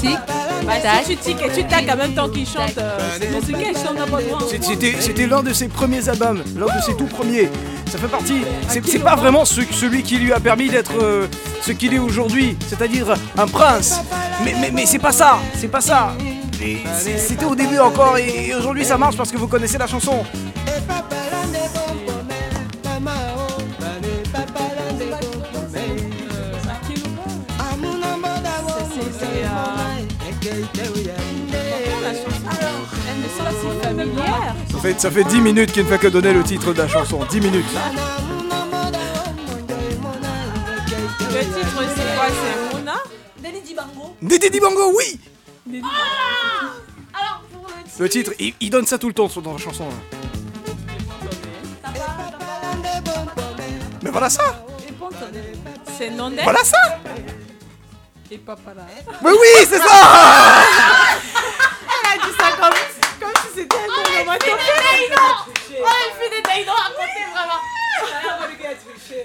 tic, 0.00 0.16
Bah, 0.64 0.72
tac. 0.82 1.04
si 1.04 1.16
tu 1.16 1.22
tiques 1.22 1.42
et 1.44 1.52
tu 1.52 1.64
tacs 1.66 1.88
en 1.92 1.96
même 1.96 2.14
temps 2.14 2.28
qu'il 2.28 2.46
chante, 2.46 2.78
euh, 2.78 2.98
C'était 5.00 5.26
l'un 5.26 5.42
de 5.42 5.52
ses 5.52 5.68
premiers 5.68 6.08
albums, 6.08 6.42
l'un 6.56 6.66
de 6.76 6.80
ses 6.82 6.96
tout 6.96 7.04
premiers. 7.06 7.50
Ça 7.90 7.98
fait 7.98 8.08
partie. 8.08 8.42
C'est 8.68 8.84
c'est 8.86 8.98
pas 9.00 9.14
vraiment 9.16 9.44
ce- 9.44 9.60
celui 9.72 10.02
qui 10.02 10.16
lui 10.16 10.32
a 10.32 10.40
permis 10.40 10.68
d'être 10.68 10.92
euh, 11.00 11.26
ce 11.62 11.72
qu'il 11.72 11.92
est 11.94 11.98
aujourd'hui, 11.98 12.56
c'est-à-dire 12.68 13.14
un 13.38 13.46
prince. 13.46 14.00
Mais, 14.44 14.54
mais, 14.60 14.70
mais 14.72 14.86
c'est 14.86 14.98
pas 14.98 15.12
ça, 15.12 15.38
c'est 15.56 15.68
pas 15.68 15.80
ça. 15.80 16.12
C'était 16.58 17.44
au 17.44 17.54
début 17.54 17.78
encore 17.78 18.16
et 18.16 18.54
aujourd'hui 18.54 18.84
ça 18.84 18.96
marche 18.96 19.16
parce 19.16 19.30
que 19.30 19.36
vous 19.36 19.46
connaissez 19.48 19.76
la 19.78 19.86
chanson. 19.86 20.24
Ça 34.70 34.78
fait, 34.80 35.00
ça 35.00 35.10
fait 35.10 35.24
10 35.24 35.40
minutes 35.40 35.72
qu'il 35.72 35.82
ne 35.82 35.88
fait 35.88 35.98
que 35.98 36.06
donner 36.08 36.32
le 36.32 36.42
titre 36.42 36.72
de 36.72 36.78
la 36.78 36.88
chanson. 36.88 37.20
10 37.28 37.40
minutes. 37.40 37.64
Le 41.32 41.40
titre, 41.40 41.82
c'est 41.94 42.16
quoi 42.16 42.26
C'est 42.28 42.76
Mona? 42.76 42.94
Didi 44.22 44.50
Dibango, 44.50 44.92
oui 44.96 45.20
Alors, 45.68 47.42
pour 47.52 47.66
le 47.68 47.82
titre. 47.84 47.98
Le 48.02 48.08
titre, 48.08 48.32
il, 48.38 48.54
il 48.60 48.70
donne 48.70 48.86
ça 48.86 48.98
tout 48.98 49.08
le 49.08 49.14
temps 49.14 49.28
dans 49.42 49.52
la 49.52 49.58
chanson. 49.58 49.88
là. 49.88 49.94
Mais 54.02 54.10
voilà 54.10 54.30
ça 54.30 54.64
C'est 55.98 56.10
Nondet 56.10 56.42
Voilà 56.44 56.62
ça 56.62 56.78
Et 58.30 58.38
Papa 58.38 58.74
là. 58.74 58.82
Mais 59.22 59.30
oui, 59.30 59.66
c'est 59.68 59.78
ça 59.78 60.64
Elle 61.82 62.20
a 62.20 62.26
dit 62.26 62.32
ça 62.38 62.52
comme, 62.56 62.74
c'était 63.56 63.76
un 63.76 63.88
Oh, 63.88 64.20
onomatopée. 64.20 64.50
Oh, 65.80 65.86
elle 65.88 66.12
fait 66.18 66.36
des 66.36 66.42
Daïdo 66.42 66.70
à 66.72 66.90
côté, 66.90 67.22
vraiment. 67.32 67.60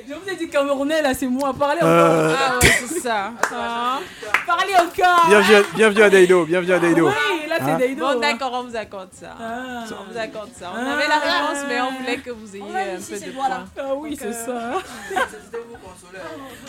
Je 0.08 0.14
vous 0.14 0.30
ai 0.30 0.36
dit 0.36 0.48
Camerounais 0.50 1.02
là, 1.02 1.14
c'est 1.14 1.28
moi. 1.28 1.54
Parlez 1.58 1.82
Euh. 1.84 2.30
encore. 2.30 2.38
Ah 2.40 2.60
ouais, 2.64 2.72
c'est 2.88 3.00
ça. 3.02 3.32
Ah. 3.54 4.00
Parlez 4.48 4.74
encore. 4.76 5.28
Bienvenue 5.28 5.56
à, 5.56 5.62
bienvenue 5.76 6.04
à 6.04 6.10
Daido, 6.10 6.46
bienvenue 6.46 6.74
à 6.74 6.80
Daido. 6.80 7.08
Oui, 7.08 7.48
là 7.50 7.56
c'est 7.60 7.72
Hein 7.72 7.78
Daido. 7.78 8.06
Bon, 8.08 8.20
d'accord, 8.20 8.52
on 8.54 8.64
vous 8.70 8.76
accorde 8.76 9.10
ça. 9.14 9.36
On 9.40 10.12
vous 10.12 10.18
accorde 10.18 10.50
ça. 10.58 10.72
On 10.74 10.80
avait 10.80 11.08
la 11.08 11.20
réponse, 11.20 11.66
mais 11.68 11.82
on 11.82 12.00
voulait 12.00 12.18
que 12.18 12.32
vous 12.32 12.56
ayez 12.56 12.64
un 12.64 12.96
peu 12.96 13.02
c'est 13.02 13.26
de 13.28 13.32
voilà. 13.32 13.66
points. 13.76 13.84
Ah 13.90 13.96
oui, 13.96 14.18
c'est 14.20 14.34
ça. 14.34 14.74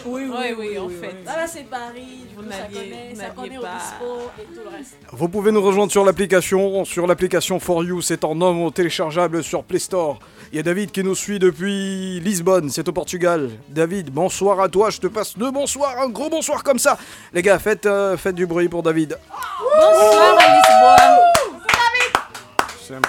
Oui, 0.05 0.29
Oui, 0.31 0.55
oui, 0.59 0.79
en 0.79 0.89
fait. 0.89 1.17
Là, 1.25 1.37
là, 1.37 1.47
c'est 1.47 1.69
Paris. 1.69 2.27
Vous 2.37 2.43
coup, 2.43 2.49
ça 2.51 2.57
connaît, 2.73 3.11
vous 3.13 3.21
ça 3.21 3.27
connaît 3.29 3.59
pas- 3.59 3.69
Obispo 4.01 4.31
et 4.41 4.45
tout 4.55 4.61
le 4.65 4.77
reste. 4.77 4.97
Vous 5.13 5.29
pouvez 5.29 5.53
nous 5.53 5.63
rejoindre 5.63 5.93
sur 5.93 6.05
l'application, 6.05 6.85
sur 6.85 7.07
l'application 7.07 7.52
For 7.59 7.85
You, 7.85 8.01
c'est 8.03 8.25
en 8.25 8.41
homme 8.41 8.71
téléchargeable 8.73 9.43
sur 9.43 9.65
Play 9.65 9.79
Store. 9.79 10.19
Il 10.53 10.57
y 10.57 10.59
a 10.59 10.63
David 10.63 10.91
qui 10.91 11.03
nous 11.03 11.15
suit 11.15 11.39
depuis 11.39 12.21
Lisbonne, 12.21 12.69
c'est 12.71 12.89
au 12.89 12.93
Portugal. 12.93 13.51
David, 13.69 14.11
bonsoir 14.11 14.61
à 14.61 14.69
toi, 14.69 14.91
je 14.91 14.99
te 14.99 15.07
passe 15.07 15.37
deux 15.37 15.51
bonsoirs, 15.51 16.01
un 16.01 16.09
gros 16.09 16.29
bonsoir 16.29 16.63
comme 16.63 16.79
ça. 16.79 16.99
Les 17.33 17.43
gars, 17.43 17.59
faites, 17.59 17.87
euh, 17.87 18.17
faites 18.17 18.35
du 18.35 18.47
bruit 18.47 18.69
pour 18.69 18.83
David. 18.83 19.19
Bonsoir 19.61 20.39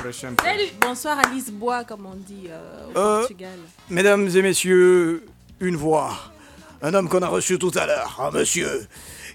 à 0.07 0.11
sempre. 0.13 0.43
Salut. 0.43 0.69
Bonsoir 0.79 1.19
à 1.19 1.29
Lisboa, 1.33 1.83
comme 1.83 2.05
on 2.05 2.15
dit 2.15 2.47
euh, 2.49 2.85
au 2.93 2.97
Euh, 2.97 3.19
Portugal. 3.19 3.57
Mesdames 3.89 4.29
et 4.33 4.41
messieurs, 4.41 5.25
une 5.59 5.75
voix. 5.75 6.11
Un 6.81 6.93
homme 6.93 7.09
qu'on 7.09 7.21
a 7.21 7.27
reçu 7.27 7.57
tout 7.59 7.71
à 7.75 7.85
l'heure, 7.85 8.19
un 8.21 8.31
monsieur 8.31 8.87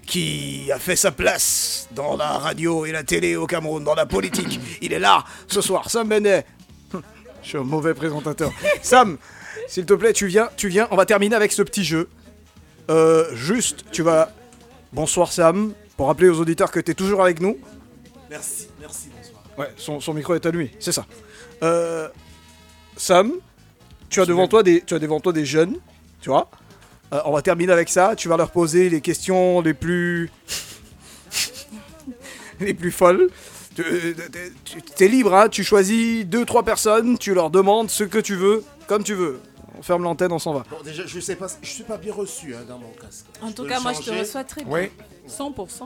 qui 0.09 0.71
a 0.73 0.79
fait 0.79 0.95
sa 0.95 1.11
place 1.11 1.87
dans 1.91 2.17
la 2.17 2.39
radio 2.39 2.85
et 2.85 2.91
la 2.91 3.03
télé 3.03 3.35
au 3.35 3.45
Cameroun, 3.45 3.83
dans 3.83 3.93
la 3.93 4.07
politique. 4.07 4.59
Il 4.81 4.91
est 4.91 4.99
là 4.99 5.23
ce 5.47 5.61
soir, 5.61 5.89
Sam 5.89 6.09
Benet. 6.09 6.45
Je 7.43 7.47
suis 7.47 7.57
un 7.57 7.63
mauvais 7.63 7.93
présentateur. 7.93 8.51
Sam, 8.81 9.17
s'il 9.67 9.85
te 9.85 9.93
plaît, 9.93 10.11
tu 10.11 10.25
viens, 10.25 10.49
tu 10.57 10.67
viens. 10.67 10.87
On 10.91 10.95
va 10.95 11.05
terminer 11.05 11.35
avec 11.35 11.51
ce 11.51 11.61
petit 11.61 11.83
jeu. 11.83 12.09
Euh, 12.89 13.33
juste, 13.35 13.85
tu 13.91 14.01
vas. 14.01 14.31
Bonsoir 14.91 15.31
Sam, 15.31 15.73
pour 15.95 16.07
rappeler 16.07 16.29
aux 16.29 16.39
auditeurs 16.39 16.71
que 16.71 16.79
tu 16.79 16.91
es 16.91 16.95
toujours 16.95 17.21
avec 17.21 17.39
nous. 17.39 17.59
Merci, 18.31 18.67
merci, 18.79 19.09
bonsoir. 19.15 19.43
Ouais, 19.59 19.71
son, 19.77 19.99
son 19.99 20.15
micro 20.15 20.33
est 20.33 20.45
à 20.45 20.49
lui, 20.49 20.71
c'est 20.79 20.91
ça. 20.91 21.05
Euh, 21.61 22.09
Sam, 22.97 23.33
tu 24.09 24.19
as, 24.19 24.25
devant 24.25 24.47
toi 24.47 24.63
des, 24.63 24.81
tu 24.81 24.95
as 24.95 24.99
devant 24.99 25.19
toi 25.19 25.31
des 25.31 25.45
jeunes, 25.45 25.75
tu 26.19 26.29
vois. 26.29 26.49
Euh, 27.13 27.21
on 27.25 27.31
va 27.31 27.41
terminer 27.41 27.71
avec 27.73 27.89
ça. 27.89 28.15
Tu 28.15 28.27
vas 28.29 28.37
leur 28.37 28.51
poser 28.51 28.89
les 28.89 29.01
questions 29.01 29.61
les 29.61 29.73
plus. 29.73 30.31
les 32.59 32.73
plus 32.73 32.91
folles. 32.91 33.29
Tu 33.75 33.83
es 35.05 35.07
libre, 35.07 35.33
hein, 35.33 35.47
tu 35.47 35.63
choisis 35.63 36.25
deux, 36.25 36.43
trois 36.43 36.63
personnes, 36.63 37.17
tu 37.17 37.33
leur 37.33 37.49
demandes 37.49 37.89
ce 37.89 38.03
que 38.03 38.17
tu 38.17 38.35
veux, 38.35 38.63
comme 38.87 39.03
tu 39.03 39.13
veux. 39.13 39.39
On 39.77 39.81
ferme 39.81 40.03
l'antenne, 40.03 40.33
on 40.33 40.39
s'en 40.39 40.53
va. 40.53 40.65
Bon, 40.69 40.77
déjà, 40.83 41.05
je 41.05 41.19
sais 41.21 41.37
pas, 41.37 41.47
je 41.61 41.69
suis 41.69 41.83
pas 41.83 41.95
bien 41.97 42.13
reçu 42.13 42.53
hein, 42.53 42.65
dans 42.67 42.77
mon 42.77 42.89
casque. 43.01 43.25
En 43.41 43.49
Je 43.49 43.53
tout 43.53 43.65
cas, 43.65 43.79
moi, 43.79 43.93
je 43.93 44.01
te 44.01 44.09
reçois 44.11 44.43
très 44.43 44.65
bien. 44.65 44.73
Oui. 44.73 44.91
100%. 45.29 45.83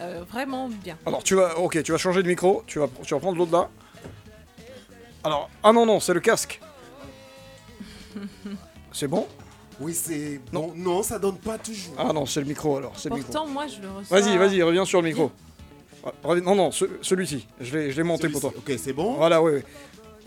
euh, 0.00 0.24
vraiment 0.28 0.68
bien. 0.68 0.98
Alors 1.06 1.22
tu 1.22 1.34
vas, 1.36 1.56
ok, 1.58 1.80
tu 1.84 1.92
vas 1.92 1.98
changer 1.98 2.22
de 2.24 2.28
micro, 2.28 2.64
tu 2.66 2.78
vas, 2.80 2.88
tu 3.04 3.14
vas 3.14 3.20
prendre 3.20 3.38
l'autre 3.38 3.52
là. 3.52 3.68
Alors, 5.22 5.48
ah 5.62 5.72
non 5.72 5.86
non, 5.86 6.00
c'est 6.00 6.14
le 6.14 6.20
casque. 6.20 6.60
C'est 8.92 9.06
bon? 9.06 9.28
Oui, 9.80 9.92
c'est 9.94 10.40
bon. 10.52 10.72
Non, 10.74 11.02
ça 11.02 11.18
donne 11.18 11.36
pas 11.36 11.58
toujours. 11.58 11.94
Ah 11.98 12.12
non, 12.12 12.24
c'est 12.26 12.40
le 12.40 12.46
micro 12.46 12.76
alors, 12.76 12.92
c'est 12.96 13.08
le 13.10 13.16
micro. 13.16 13.30
Pourtant, 13.32 13.46
moi, 13.48 13.66
je 13.66 13.80
le 13.82 13.88
reçois. 13.90 14.20
Vas-y, 14.20 14.36
vas-y, 14.38 14.62
reviens 14.62 14.84
sur 14.84 15.02
le 15.02 15.08
micro. 15.08 15.30
Ah, 16.04 16.12
reviens- 16.24 16.44
Non, 16.44 16.54
non, 16.54 16.70
ce- 16.70 16.84
celui-ci. 17.02 17.46
Je 17.60 17.76
l'ai 17.76 17.90
je 17.90 17.96
l'ai 17.96 18.02
monté 18.02 18.28
pour 18.28 18.40
toi. 18.40 18.52
Ok, 18.56 18.72
c'est 18.78 18.92
bon 18.92 19.14
Voilà, 19.14 19.42
oui, 19.42 19.52
oui. 19.56 19.60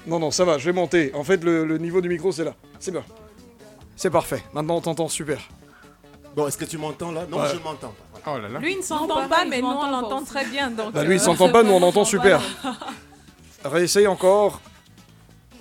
Non, 0.07 0.19
non, 0.19 0.29
ça 0.31 0.45
va, 0.45 0.57
je 0.57 0.67
l'ai 0.67 0.73
monté. 0.73 1.11
En 1.15 1.23
fait, 1.23 1.43
le, 1.43 1.65
le 1.65 1.77
niveau 1.77 1.99
du 2.01 2.09
micro, 2.09 2.31
c'est 2.31 2.43
là. 2.43 2.53
C'est 2.79 2.91
bien. 2.91 3.03
C'est 3.95 4.09
parfait. 4.09 4.43
Maintenant, 4.53 4.75
on 4.77 4.81
t'entend 4.81 5.07
super. 5.09 5.39
Bon, 6.35 6.47
est-ce 6.47 6.57
que 6.57 6.65
tu 6.65 6.77
m'entends 6.77 7.11
là? 7.11 7.25
Non, 7.29 7.37
Ouais. 7.39 7.47
je 7.51 7.57
m'entends 7.57 7.93
pas. 8.23 8.31
Oh 8.33 8.37
là 8.37 8.49
là. 8.49 8.59
Lui, 8.59 8.73
il 8.73 8.77
ne 8.77 8.83
s'entend 8.83 9.27
pas, 9.27 9.45
mais 9.45 9.61
nous, 9.61 9.67
on 9.67 9.89
l'entend 9.89 10.23
très 10.23 10.45
bien. 10.45 10.69
Donc, 10.69 10.93
Bah 10.93 11.03
lui, 11.03 11.15
il 11.15 11.19
euh, 11.19 11.23
s'entend 11.23 11.49
pas, 11.49 11.63
nous, 11.63 11.71
on 11.71 11.81
entend 11.81 12.05
super. 12.05 12.41
Réessaye 13.65 14.07
encore. 14.07 14.61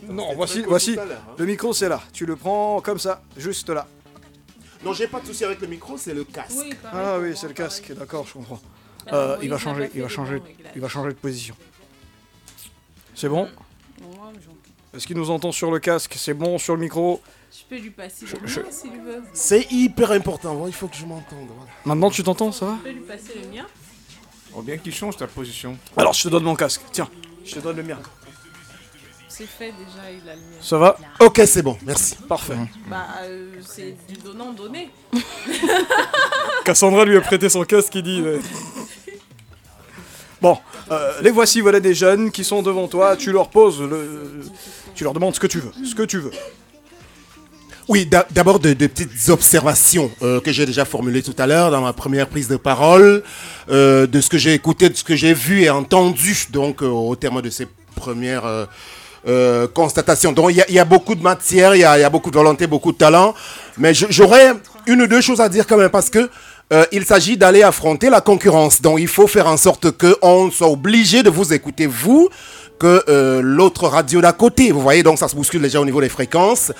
Non, 0.08 0.34
voici, 0.34 0.62
voici. 0.62 0.94
tout 0.94 1.00
à 1.00 1.04
l'heure, 1.04 1.22
hein. 1.28 1.34
Le 1.38 1.46
micro, 1.46 1.72
c'est 1.72 1.88
là. 1.88 2.00
Tu 2.12 2.26
le 2.26 2.36
prends 2.36 2.80
comme 2.80 2.98
ça, 2.98 3.22
juste 3.36 3.68
là. 3.70 3.86
Non, 4.84 4.92
j'ai 4.92 5.08
pas 5.08 5.20
de 5.20 5.26
souci 5.26 5.44
avec 5.44 5.60
le 5.60 5.66
micro, 5.66 5.96
c'est 5.98 6.14
le 6.14 6.24
casque. 6.24 6.56
Ah 6.92 7.18
oui, 7.20 7.32
c'est 7.36 7.48
le 7.48 7.52
casque, 7.54 7.92
d'accord, 7.94 8.26
je 8.26 8.34
comprends. 8.34 8.60
Euh, 9.12 9.36
oui, 9.38 9.44
il 9.46 9.50
va 9.50 9.58
changer, 9.58 9.90
il 9.94 10.02
va 10.02 10.08
changer, 10.08 10.40
il 10.74 10.80
va 10.80 10.88
changer 10.88 11.08
de 11.10 11.14
position. 11.14 11.56
C'est 13.14 13.28
bon 13.28 13.48
Est-ce 14.94 15.06
qu'il 15.06 15.16
nous 15.16 15.30
entend 15.30 15.50
sur 15.52 15.70
le 15.70 15.78
casque? 15.80 16.14
C'est 16.16 16.34
bon 16.34 16.58
sur 16.58 16.74
le 16.74 16.80
micro? 16.80 17.20
Je 17.50 17.64
peux 17.68 17.80
lui 17.82 17.90
passer 17.90 18.26
le 18.26 18.46
je- 18.46 18.60
mien 18.60 18.66
s'il 18.70 18.90
veut. 19.00 19.22
C'est 19.32 19.66
hyper 19.72 20.12
important. 20.12 20.54
Bon, 20.54 20.66
il 20.66 20.72
faut 20.74 20.86
que 20.86 20.96
je 20.96 21.06
m'entende. 21.06 21.48
voilà. 21.56 21.70
Maintenant 21.84 22.10
tu 22.10 22.22
t'entends, 22.22 22.52
ça 22.52 22.66
va? 22.66 22.76
Je 22.78 22.90
peux 22.90 22.94
lui 22.96 23.00
passer 23.04 23.32
le 23.42 23.48
mien. 23.48 23.66
Oh, 24.54 24.62
bien 24.62 24.76
qu'il 24.78 24.94
change 24.94 25.16
ta 25.16 25.26
position. 25.26 25.76
Alors 25.96 26.12
je 26.12 26.22
te 26.24 26.28
donne 26.28 26.44
mon 26.44 26.54
casque, 26.54 26.82
tiens, 26.92 27.08
je 27.44 27.54
te 27.54 27.60
donne 27.60 27.76
le 27.76 27.82
mien. 27.82 27.98
C'est 29.38 29.46
fait 29.46 29.66
déjà, 29.72 30.10
il 30.10 30.28
a 30.28 30.34
le 30.34 30.40
mien. 30.40 30.56
Ça 30.60 30.78
va 30.78 30.98
Ok, 31.20 31.40
c'est 31.46 31.62
bon, 31.62 31.78
merci. 31.86 32.16
Parfait. 32.28 32.54
Bah, 32.90 33.06
euh, 33.22 33.52
c'est 33.64 33.94
du 34.08 34.14
donnant-donné. 34.16 34.90
Cassandra 36.64 37.04
lui 37.04 37.16
a 37.16 37.20
prêté 37.20 37.48
son 37.48 37.62
casque, 37.62 37.94
il 37.94 38.02
dit... 38.02 38.24
Bon, 40.42 40.58
euh, 40.90 41.12
les 41.22 41.30
voici, 41.30 41.60
voilà 41.60 41.78
des 41.78 41.94
jeunes 41.94 42.32
qui 42.32 42.42
sont 42.42 42.62
devant 42.62 42.88
toi, 42.88 43.16
tu 43.16 43.30
leur 43.30 43.48
poses 43.48 43.80
le... 43.80 44.40
Tu 44.96 45.04
leur 45.04 45.12
demandes 45.12 45.36
ce 45.36 45.40
que 45.40 45.46
tu 45.46 45.60
veux, 45.60 45.70
ce 45.84 45.94
que 45.94 46.02
tu 46.02 46.18
veux. 46.18 46.32
Oui, 47.86 48.06
d'a- 48.06 48.26
d'abord 48.30 48.58
de, 48.58 48.72
de 48.72 48.86
petites 48.88 49.28
observations 49.28 50.10
euh, 50.22 50.40
que 50.40 50.50
j'ai 50.52 50.66
déjà 50.66 50.84
formulées 50.84 51.22
tout 51.22 51.34
à 51.38 51.46
l'heure 51.46 51.70
dans 51.70 51.80
ma 51.80 51.92
première 51.92 52.28
prise 52.28 52.48
de 52.48 52.56
parole, 52.56 53.22
euh, 53.70 54.08
de 54.08 54.20
ce 54.20 54.28
que 54.28 54.36
j'ai 54.36 54.52
écouté, 54.52 54.88
de 54.88 54.96
ce 54.96 55.04
que 55.04 55.14
j'ai 55.14 55.32
vu 55.32 55.62
et 55.62 55.70
entendu, 55.70 56.36
donc 56.50 56.82
euh, 56.82 56.86
au 56.88 57.14
terme 57.16 57.40
de 57.40 57.50
ces 57.50 57.66
premières 57.94 58.44
euh, 58.44 58.66
euh, 59.28 59.66
constatations. 59.68 60.32
Donc 60.32 60.50
il 60.50 60.64
y, 60.68 60.74
y 60.74 60.78
a 60.78 60.84
beaucoup 60.84 61.14
de 61.14 61.22
matière, 61.22 61.74
il 61.74 61.78
y 61.78 61.82
y 61.82 61.84
a 61.84 62.10
beaucoup 62.10 62.30
de 62.30 62.36
volonté, 62.36 62.66
beaucoup 62.66 62.92
de 62.92 62.98
talent, 62.98 63.34
mais 63.76 63.92
j'aurais 63.94 64.54
une 64.86 65.02
ou 65.02 65.06
deux 65.06 65.20
choses 65.20 65.40
à 65.40 65.48
dire 65.48 65.66
quand 65.66 65.76
même 65.76 65.90
parce 65.90 66.10
que 66.10 66.30
euh, 66.70 66.84
il 66.92 67.04
s'agit 67.06 67.36
d'aller 67.36 67.62
affronter 67.62 68.10
la 68.10 68.20
concurrence. 68.20 68.82
Donc 68.82 69.00
il 69.00 69.08
faut 69.08 69.26
faire 69.26 69.46
en 69.46 69.56
sorte 69.56 69.90
qu'on 69.92 70.50
soit 70.50 70.68
obligé 70.68 71.22
de 71.22 71.30
vous 71.30 71.52
écouter 71.52 71.86
vous 71.86 72.28
que 72.78 73.02
euh, 73.08 73.40
l'autre 73.42 73.88
radio 73.88 74.20
d'à 74.20 74.32
côté. 74.32 74.70
Vous 74.70 74.80
voyez, 74.80 75.02
donc 75.02 75.18
ça 75.18 75.28
se 75.28 75.34
bouscule 75.34 75.62
déjà 75.62 75.80
au 75.80 75.84
niveau 75.84 76.00
des 76.00 76.08
fréquences. 76.08 76.72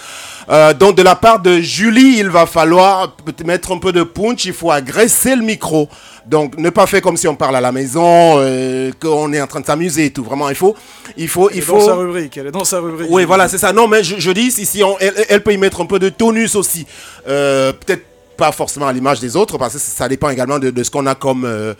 Euh, 0.48 0.72
donc 0.74 0.96
de 0.96 1.02
la 1.02 1.16
part 1.16 1.40
de 1.40 1.58
Julie, 1.60 2.18
il 2.18 2.28
va 2.28 2.46
falloir 2.46 3.16
mettre 3.44 3.72
un 3.72 3.78
peu 3.78 3.92
de 3.92 4.02
punch, 4.02 4.44
il 4.44 4.52
faut 4.52 4.70
agresser 4.70 5.34
le 5.34 5.42
micro. 5.42 5.88
Donc 6.28 6.58
ne 6.58 6.70
pas 6.70 6.86
faire 6.86 7.00
comme 7.00 7.16
si 7.16 7.26
on 7.26 7.34
parle 7.34 7.56
à 7.56 7.60
la 7.60 7.72
maison, 7.72 8.34
euh, 8.38 8.90
qu'on 9.00 9.32
est 9.32 9.40
en 9.40 9.46
train 9.46 9.60
de 9.60 9.66
s'amuser 9.66 10.06
et 10.06 10.10
tout. 10.10 10.22
Vraiment, 10.22 10.48
il 10.50 10.54
faut... 10.54 10.76
Il 11.16 11.28
faut, 11.28 11.48
Elle 11.48 11.56
il 11.56 11.58
est 11.60 11.62
faut... 11.62 11.78
dans 11.78 11.86
sa 11.86 11.94
rubrique, 11.94 12.36
elle 12.36 12.46
est 12.48 12.50
dans 12.52 12.64
sa 12.64 12.80
rubrique. 12.80 13.08
Oui, 13.10 13.24
voilà, 13.24 13.48
c'est 13.48 13.58
ça. 13.58 13.72
Non, 13.72 13.88
mais 13.88 14.04
je, 14.04 14.16
je 14.18 14.30
dis, 14.30 14.50
si, 14.50 14.66
si 14.66 14.84
on, 14.84 14.96
elle, 15.00 15.14
elle 15.28 15.42
peut 15.42 15.52
y 15.54 15.58
mettre 15.58 15.80
un 15.80 15.86
peu 15.86 15.98
de 15.98 16.10
tonus 16.10 16.54
aussi. 16.54 16.86
Euh, 17.26 17.72
Peut-être 17.72 18.04
pas 18.36 18.52
forcément 18.52 18.86
à 18.86 18.92
l'image 18.92 19.20
des 19.20 19.34
autres, 19.34 19.58
parce 19.58 19.72
que 19.72 19.78
ça 19.80 20.08
dépend 20.08 20.28
également 20.28 20.58
de, 20.58 20.70
de 20.70 20.82
ce 20.84 20.90
qu'on 20.90 21.06
a 21.06 21.14
comme 21.14 21.44
euh, 21.44 21.74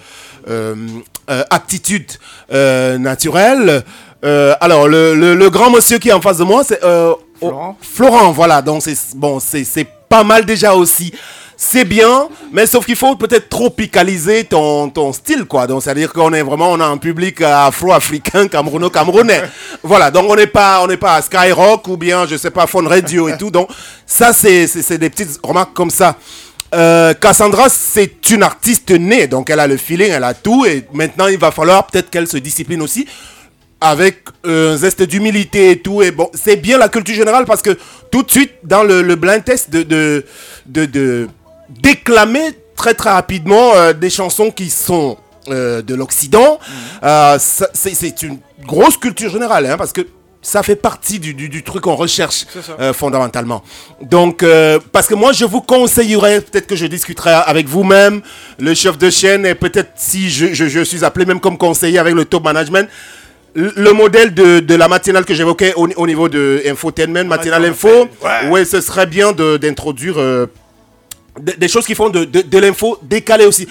euh, 0.49 0.75
aptitude 1.51 2.11
euh, 2.53 2.99
naturelle. 2.99 3.85
Euh, 4.25 4.55
alors, 4.61 4.89
le, 4.89 5.15
le, 5.15 5.35
le 5.35 5.51
grand 5.51 5.71
monsieur 5.71 5.99
qui 5.99 6.09
est 6.09 6.13
en 6.13 6.21
face 6.21 6.39
de 6.39 6.45
moi, 6.45 6.65
c'est... 6.65 6.83
Euh, 6.83 7.13
Florent. 7.39 7.79
Florent, 7.81 8.33
voilà. 8.33 8.63
Donc 8.63 8.83
c'est 8.83 8.97
bon, 9.15 9.39
c'est 9.39 9.87
pas 10.09 10.25
mal 10.25 10.45
déjà 10.45 10.75
aussi. 10.75 11.13
C'est 11.61 11.85
bien, 11.85 12.29
mais 12.53 12.69
sauf 12.69 12.87
qu'il 12.87 12.95
faut 12.95 13.17
peut-être 13.17 13.49
tropicaliser 13.49 14.45
ton, 14.45 14.91
ton 14.91 15.13
style, 15.13 15.45
quoi. 15.45 15.67
Donc, 15.67 15.83
c'est-à-dire 15.83 16.13
qu'on 16.13 16.33
est 16.33 16.43
vraiment, 16.43 16.71
on 16.71 16.79
a 16.79 16.87
un 16.87 16.99
public 16.99 17.41
afro-africain, 17.41 18.47
camerouno-camerounais. 18.47 19.43
voilà. 19.83 20.13
Donc, 20.13 20.31
on 20.31 20.37
n'est 20.37 20.47
pas, 20.47 20.81
on 20.85 20.87
n'est 20.87 20.97
pas 20.97 21.17
à 21.17 21.23
Skyrock 21.23 21.89
ou 21.89 21.97
bien, 21.97 22.29
je 22.29 22.37
sais 22.37 22.53
pas, 22.53 22.69
Fun 22.69 22.87
Radio 22.87 23.29
et 23.29 23.37
tout. 23.37 23.51
Donc, 23.51 23.69
ça, 24.07 24.33
c'est, 24.33 24.67
des 24.99 25.11
petites 25.11 25.41
remarques 25.43 25.75
comme 25.75 25.91
ça. 25.91 26.17
Euh, 26.77 27.13
Cassandra, 27.15 27.69
c'est 27.69 28.31
une 28.31 28.45
artiste 28.45 28.93
née, 28.93 29.27
donc 29.27 29.51
elle 29.51 29.59
a 29.59 29.67
le 29.67 29.79
feeling, 29.79 30.13
elle 30.13 30.23
a 30.23 30.35
tout, 30.35 30.65
et 30.67 30.85
maintenant 30.93 31.27
il 31.27 31.39
va 31.39 31.51
falloir 31.51 31.87
peut-être 31.87 32.11
qu'elle 32.11 32.29
se 32.29 32.37
discipline 32.37 32.83
aussi 32.83 33.07
avec 33.81 34.19
euh, 34.45 34.75
un 34.75 34.77
zeste 34.77 35.03
d'humilité 35.03 35.71
et 35.71 35.79
tout. 35.79 36.03
Et 36.03 36.11
bon, 36.11 36.29
c'est 36.35 36.57
bien 36.57 36.77
la 36.77 36.91
culture 36.91 37.15
générale 37.15 37.47
parce 37.47 37.63
que 37.63 37.79
tout 38.11 38.23
de 38.23 38.31
suite, 38.31 38.53
dans 38.65 38.83
le, 38.83 39.03
blind 39.15 39.43
test, 39.43 39.71
de 39.71 40.25
déclamer 41.71 42.51
très 42.77 42.95
très 42.95 43.11
rapidement 43.11 43.73
euh, 43.75 43.93
des 43.93 44.11
chansons 44.11 44.51
qui 44.51 44.71
sont 44.71 45.17
euh, 45.49 45.83
de 45.83 45.95
l'Occident, 45.95 46.59
euh, 47.03 47.39
ça- 47.39 47.69
c'est 47.73 48.23
une 48.23 48.39
grosse 48.67 48.97
culture 48.97 49.31
générale, 49.31 49.67
hein, 49.67 49.77
parce 49.79 49.93
que 49.93 50.03
ça 50.43 50.63
fait 50.63 50.77
partie 50.77 51.19
du, 51.19 51.35
du, 51.35 51.49
du 51.49 51.63
truc 51.65 51.83
qu'on 51.83 51.97
recherche 51.97 52.47
euh, 52.81 52.93
fondamentalement. 52.93 53.63
Donc, 54.03 54.43
euh, 54.43 54.79
parce 54.93 55.07
que 55.09 55.15
moi, 55.15 55.33
je 55.33 55.45
vous 55.45 55.61
conseillerais, 55.61 56.41
peut-être 56.43 56.67
que 56.67 56.77
je 56.77 56.87
discuterai 56.87 57.33
avec 57.33 57.67
vous-même, 57.67 58.21
le 58.59 58.73
chef 58.75 58.97
de 58.99 59.11
chaîne, 59.11 59.45
et 59.47 59.55
peut-être 59.55 59.91
si 59.97 60.31
je, 60.31 60.55
je, 60.55 60.69
je 60.69 60.81
suis 60.85 61.05
appelé 61.05 61.27
même 61.27 61.41
comme 61.41 61.59
conseiller 61.59 61.99
avec 61.99 62.15
le 62.15 62.25
top 62.25 62.45
management, 62.45 62.89
le 63.55 63.73
le 63.75 63.93
modèle 63.93 64.33
de, 64.35 64.61
de 64.61 64.75
la 64.75 64.87
matinale 64.89 65.25
que 65.25 65.35
j'évoquais 65.35 65.73
au, 65.75 65.89
au 65.97 66.07
niveau 66.07 66.29
de 66.29 66.63
Infotainment, 66.67 67.25
Matinale 67.25 67.65
Info, 67.65 67.89
ouais. 68.51 68.65
ce 68.65 68.81
serait 68.81 69.07
bien 69.07 69.33
d'introduire 69.33 70.19
euh, 70.19 70.47
des, 71.39 71.69
choses 71.69 71.87
qui 71.87 71.95
font 71.95 72.09
de, 72.11 72.25
de, 72.25 72.43
de 72.43 72.59
l'info 72.59 72.99
décalée 73.03 73.47
aussi. 73.47 73.67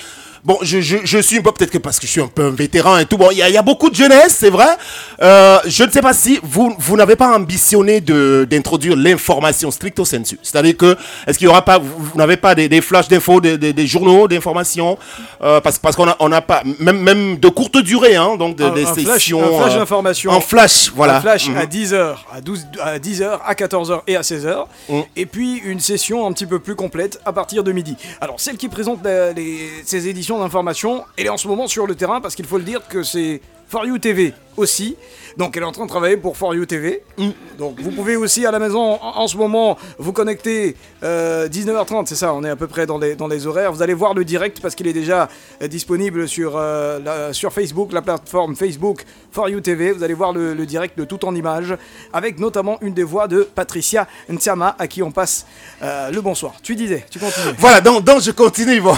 Bon, 0.47 0.57
je, 0.61 0.79
je, 0.79 0.95
je 1.03 1.17
suis 1.17 1.39
un 1.39 1.41
peu, 1.41 1.51
peut-être 1.51 1.71
que 1.71 1.77
parce 1.77 1.99
que 1.99 2.07
je 2.07 2.11
suis 2.13 2.21
un 2.21 2.27
peu 2.29 2.45
un 2.45 2.51
vétéran 2.51 2.97
et 2.99 3.05
tout, 3.05 3.17
bon, 3.17 3.31
il 3.31 3.37
y, 3.37 3.41
a- 3.43 3.49
y 3.49 3.57
a 3.57 3.61
beaucoup 3.61 3.89
de 3.89 3.95
jeunesse, 3.95 4.33
c'est 4.39 4.49
vrai. 4.49 4.77
Euh, 5.21 5.57
je 5.65 5.83
ne 5.83 5.91
sais 5.91 6.01
pas 6.01 6.13
si 6.13 6.39
vous, 6.41 6.73
vous 6.79 6.95
n'avez 6.95 7.17
pas 7.17 7.35
ambitionné 7.35 7.99
de- 7.99 8.47
d'introduire 8.49 8.95
l'information 8.95 9.69
stricto 9.71 10.05
sensu. 10.05 10.39
C'est-à-dire 10.41 10.77
que, 10.77 10.95
est-ce 11.27 11.37
qu'il 11.37 11.47
y 11.47 11.49
aura 11.49 11.63
pas, 11.65 11.79
vous, 11.79 12.17
n'avez 12.17 12.37
pas 12.37 12.55
des, 12.55 12.69
des 12.69 12.79
flashs 12.79 13.09
d'infos, 13.09 13.41
des, 13.41 13.57
des, 13.57 13.73
des 13.73 13.87
journaux 13.87 14.29
d'information, 14.29 14.97
euh, 15.41 15.59
parce, 15.59 15.79
parce 15.79 15.97
qu'on 15.97 16.07
a, 16.07 16.15
on 16.21 16.31
a 16.31 16.39
pas, 16.39 16.63
même, 16.79 17.01
même 17.01 17.35
de 17.37 17.49
courte 17.49 17.79
durée, 17.79 18.15
hein, 18.15 18.37
donc 18.37 18.55
de- 18.55 18.63
Un- 18.63 18.69
des 18.69 18.85
un 18.85 18.93
flash- 18.93 19.05
sessions. 19.15 19.43
un 19.43 19.61
flash 19.63 19.75
euh, 19.75 19.79
d'information. 19.79 20.31
En 20.31 20.39
flash, 20.39 20.93
voilà. 20.95 21.17
Un 21.17 21.21
flash 21.21 21.49
Mhm. 21.49 21.57
à 21.57 21.65
10h, 21.65 22.15
à, 22.33 22.39
12, 22.39 22.65
à 22.81 22.99
10h, 22.99 23.41
à 23.45 23.53
14h 23.53 24.01
et 24.07 24.15
à 24.15 24.21
16h. 24.23 24.65
Mm. 24.87 24.99
Et 25.17 25.25
puis 25.25 25.57
une 25.65 25.81
session 25.81 26.25
un 26.25 26.31
petit 26.31 26.45
peu 26.45 26.59
plus 26.59 26.75
complète 26.75 27.19
à 27.25 27.33
partir 27.33 27.65
de 27.65 27.73
midi. 27.73 27.97
Alors 28.21 28.39
celle 28.39 28.55
qui 28.55 28.69
présente 28.69 29.03
la- 29.03 29.33
les- 29.33 29.69
ces 29.85 30.07
éditions 30.07 30.36
d'information, 30.39 31.05
elle 31.17 31.27
est 31.27 31.29
en 31.29 31.37
ce 31.37 31.47
moment 31.47 31.67
sur 31.67 31.87
le 31.87 31.95
terrain 31.95 32.21
parce 32.21 32.35
qu'il 32.35 32.45
faut 32.45 32.57
le 32.57 32.63
dire 32.63 32.87
que 32.87 33.03
c'est 33.03 33.41
For 33.67 33.85
You 33.85 33.97
TV 33.97 34.33
aussi. 34.55 34.95
Donc 35.37 35.55
elle 35.55 35.61
est 35.61 35.67
en 35.67 35.71
train 35.71 35.83
de 35.83 35.89
travailler 35.89 36.17
pour 36.17 36.35
For 36.35 36.55
You 36.55 36.65
TV. 36.65 37.03
Mm. 37.17 37.29
Donc 37.59 37.79
vous 37.79 37.91
pouvez 37.91 38.15
aussi 38.15 38.43
à 38.45 38.51
la 38.51 38.57
maison 38.57 38.79
en, 38.99 39.17
en 39.19 39.27
ce 39.27 39.37
moment 39.37 39.77
vous 39.99 40.13
connecter 40.13 40.75
euh, 41.03 41.47
19h30, 41.47 42.07
c'est 42.07 42.15
ça, 42.15 42.33
on 42.33 42.43
est 42.43 42.49
à 42.49 42.55
peu 42.55 42.65
près 42.67 42.87
dans 42.87 42.97
les, 42.97 43.15
dans 43.15 43.27
les 43.27 43.45
horaires. 43.45 43.71
Vous 43.71 43.83
allez 43.83 43.93
voir 43.93 44.15
le 44.15 44.25
direct 44.25 44.61
parce 44.61 44.73
qu'il 44.73 44.87
est 44.87 44.93
déjà 44.93 45.29
euh, 45.61 45.67
disponible 45.67 46.27
sur, 46.27 46.53
euh, 46.55 46.97
la- 46.99 47.33
sur 47.33 47.53
Facebook, 47.53 47.91
la 47.93 48.01
plateforme 48.01 48.55
Facebook 48.55 49.03
For 49.31 49.47
You 49.49 49.59
TV. 49.61 49.91
Vous 49.91 50.01
allez 50.03 50.15
voir 50.15 50.33
le, 50.33 50.55
le 50.55 50.65
direct 50.65 50.97
de 50.97 51.03
tout 51.03 51.23
en 51.25 51.35
images 51.35 51.75
avec 52.13 52.39
notamment 52.39 52.79
une 52.81 52.93
des 52.95 53.03
voix 53.03 53.27
de 53.27 53.43
Patricia 53.43 54.07
Ntiama 54.29 54.75
à 54.79 54.87
qui 54.87 55.03
on 55.03 55.11
passe 55.11 55.45
euh, 55.83 56.09
le 56.09 56.21
bonsoir. 56.21 56.53
Tu 56.63 56.75
disais, 56.75 57.05
tu 57.11 57.19
continues. 57.19 57.53
Voilà, 57.59 57.81
donc, 57.81 58.03
donc 58.03 58.21
je 58.21 58.31
continue. 58.31 58.81
Bon. 58.81 58.95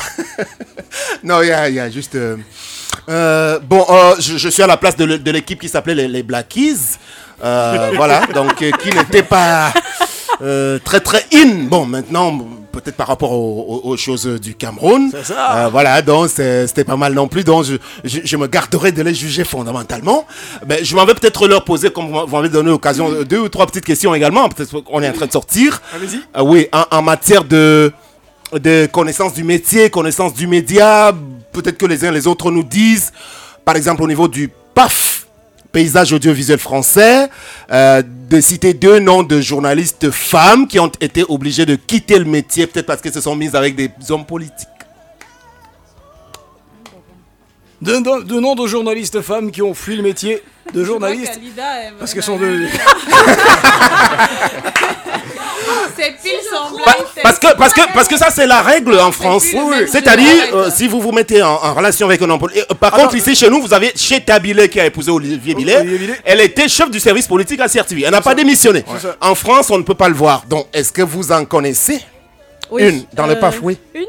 non, 1.23 1.41
il 1.41 1.47
y 1.47 1.73
y 1.73 1.79
a 1.79 1.89
juste. 1.89 2.17
Euh, 3.09 3.59
bon, 3.59 3.85
euh, 3.89 4.15
je, 4.19 4.37
je 4.37 4.49
suis 4.49 4.61
à 4.63 4.67
la 4.67 4.77
place 4.77 4.95
de, 4.95 5.31
l'équipe 5.31 5.59
qui 5.59 5.69
s'appelait 5.69 5.95
les, 5.95 6.07
les 6.07 6.23
Blackies. 6.23 6.97
Euh, 7.43 7.91
voilà, 7.95 8.25
donc 8.33 8.55
qui 8.55 8.89
n'était 8.89 9.23
pas 9.23 9.73
très 10.83 10.99
très 10.99 11.25
in. 11.33 11.65
Bon, 11.69 11.85
maintenant, 11.85 12.37
peut-être 12.71 12.95
par 12.95 13.07
rapport 13.07 13.31
aux, 13.31 13.97
choses 13.97 14.25
du 14.25 14.55
Cameroun. 14.55 15.09
C'est 15.11 15.33
ça. 15.33 15.65
Euh, 15.65 15.69
voilà, 15.69 16.01
donc 16.01 16.29
c'était 16.29 16.83
pas 16.83 16.95
mal 16.95 17.13
non 17.13 17.27
plus. 17.27 17.43
Donc 17.43 17.65
je, 17.65 17.75
je, 18.03 18.19
je 18.23 18.37
me 18.37 18.47
garderai 18.47 18.91
de 18.91 19.01
les 19.01 19.13
juger 19.13 19.43
fondamentalement. 19.43 20.25
Mais 20.67 20.83
je 20.83 20.95
m'en 20.95 21.05
vais 21.05 21.13
peut-être 21.13 21.47
leur 21.47 21.63
poser, 21.63 21.91
comme 21.91 22.11
vous 22.11 22.27
m'avez 22.27 22.49
donné 22.49 22.69
l'occasion, 22.69 23.23
deux 23.23 23.39
ou 23.39 23.49
trois 23.49 23.65
petites 23.65 23.85
questions 23.85 24.13
également. 24.15 24.49
Peut-être 24.49 24.79
qu'on 24.81 25.01
est 25.01 25.09
en 25.09 25.13
train 25.13 25.27
de 25.27 25.31
sortir. 25.31 25.81
Allez-y. 25.95 26.21
Euh, 26.37 26.41
oui, 26.43 26.67
en, 26.71 26.85
en 26.91 27.01
matière 27.01 27.43
de, 27.43 27.91
de 28.53 28.87
connaissance 28.91 29.33
du 29.33 29.43
métier, 29.43 29.89
connaissance 29.89 30.33
du 30.33 30.47
média, 30.47 31.11
peut-être 31.51 31.77
que 31.77 31.85
les 31.85 32.05
uns 32.05 32.11
les 32.11 32.27
autres 32.27 32.51
nous 32.51 32.63
disent, 32.63 33.11
par 33.65 33.75
exemple 33.75 34.03
au 34.03 34.07
niveau 34.07 34.27
du 34.27 34.49
PAF, 34.73 35.27
paysage 35.71 36.13
audiovisuel 36.13 36.59
français, 36.59 37.29
euh, 37.71 38.01
de 38.29 38.41
citer 38.41 38.73
deux 38.73 38.99
noms 38.99 39.23
de 39.23 39.39
journalistes 39.41 40.09
femmes 40.11 40.67
qui 40.67 40.79
ont 40.79 40.91
été 40.99 41.23
obligées 41.29 41.65
de 41.65 41.75
quitter 41.75 42.17
le 42.19 42.25
métier, 42.25 42.67
peut-être 42.67 42.85
parce 42.87 43.01
qu'elles 43.01 43.13
se 43.13 43.21
sont 43.21 43.35
mises 43.35 43.55
avec 43.55 43.75
des 43.75 43.89
hommes 44.09 44.25
politiques. 44.25 44.67
Deux, 47.81 48.01
deux- 48.01 48.23
deux 48.23 48.41
noms 48.41 48.55
de 48.55 48.67
journalistes 48.67 49.21
femmes 49.21 49.51
qui 49.51 49.61
ont 49.61 49.73
fui 49.73 49.95
le 49.95 50.03
métier 50.03 50.43
de 50.73 50.83
journaliste 50.83 51.39
parce 51.97 52.13
qu'elles 52.13 52.23
sont 52.23 52.37
de... 52.37 52.67
C'est 55.97 56.15
pile. 56.21 56.31
Parce 57.23 57.39
que, 57.39 57.55
parce, 57.57 57.73
que, 57.73 57.81
parce 57.93 58.07
que 58.07 58.17
ça, 58.17 58.29
c'est 58.29 58.47
la 58.47 58.61
règle 58.61 58.99
en 58.99 59.11
France. 59.11 59.45
C'est-à-dire, 59.87 60.43
euh, 60.53 60.69
si 60.69 60.87
vous 60.87 61.01
vous 61.01 61.11
mettez 61.11 61.41
en, 61.43 61.51
en 61.53 61.73
relation 61.73 62.07
avec 62.07 62.21
un 62.21 62.29
homme 62.29 62.39
politique. 62.39 62.65
euh, 62.71 62.75
Par 62.75 62.91
contre, 62.91 63.15
ici, 63.15 63.35
chez 63.35 63.49
nous, 63.49 63.61
vous 63.61 63.73
avez 63.73 63.91
Cheta 63.95 64.39
Billet 64.39 64.69
qui 64.69 64.79
a 64.79 64.85
épousé 64.85 65.11
Olivier 65.11 65.53
Billet. 65.55 66.19
Elle 66.25 66.41
était 66.41 66.67
chef 66.67 66.89
du 66.89 66.99
service 66.99 67.27
politique 67.27 67.59
à 67.59 67.67
CRTV. 67.67 68.03
Elle 68.05 68.11
n'a 68.11 68.21
pas 68.21 68.35
démissionné. 68.35 68.83
En 69.21 69.35
France, 69.35 69.69
on 69.69 69.77
ne 69.77 69.83
peut 69.83 69.95
pas 69.95 70.09
le 70.09 70.15
voir. 70.15 70.43
Donc, 70.47 70.67
est-ce 70.73 70.91
que 70.91 71.01
vous 71.01 71.31
en 71.31 71.45
connaissez 71.45 71.99
Oui. 72.71 72.83
Une, 72.87 73.03
dans 73.13 73.25
le 73.27 73.33
Euh, 73.33 73.39
PAF, 73.39 73.59
oui. 73.61 73.77
Une 73.95 74.05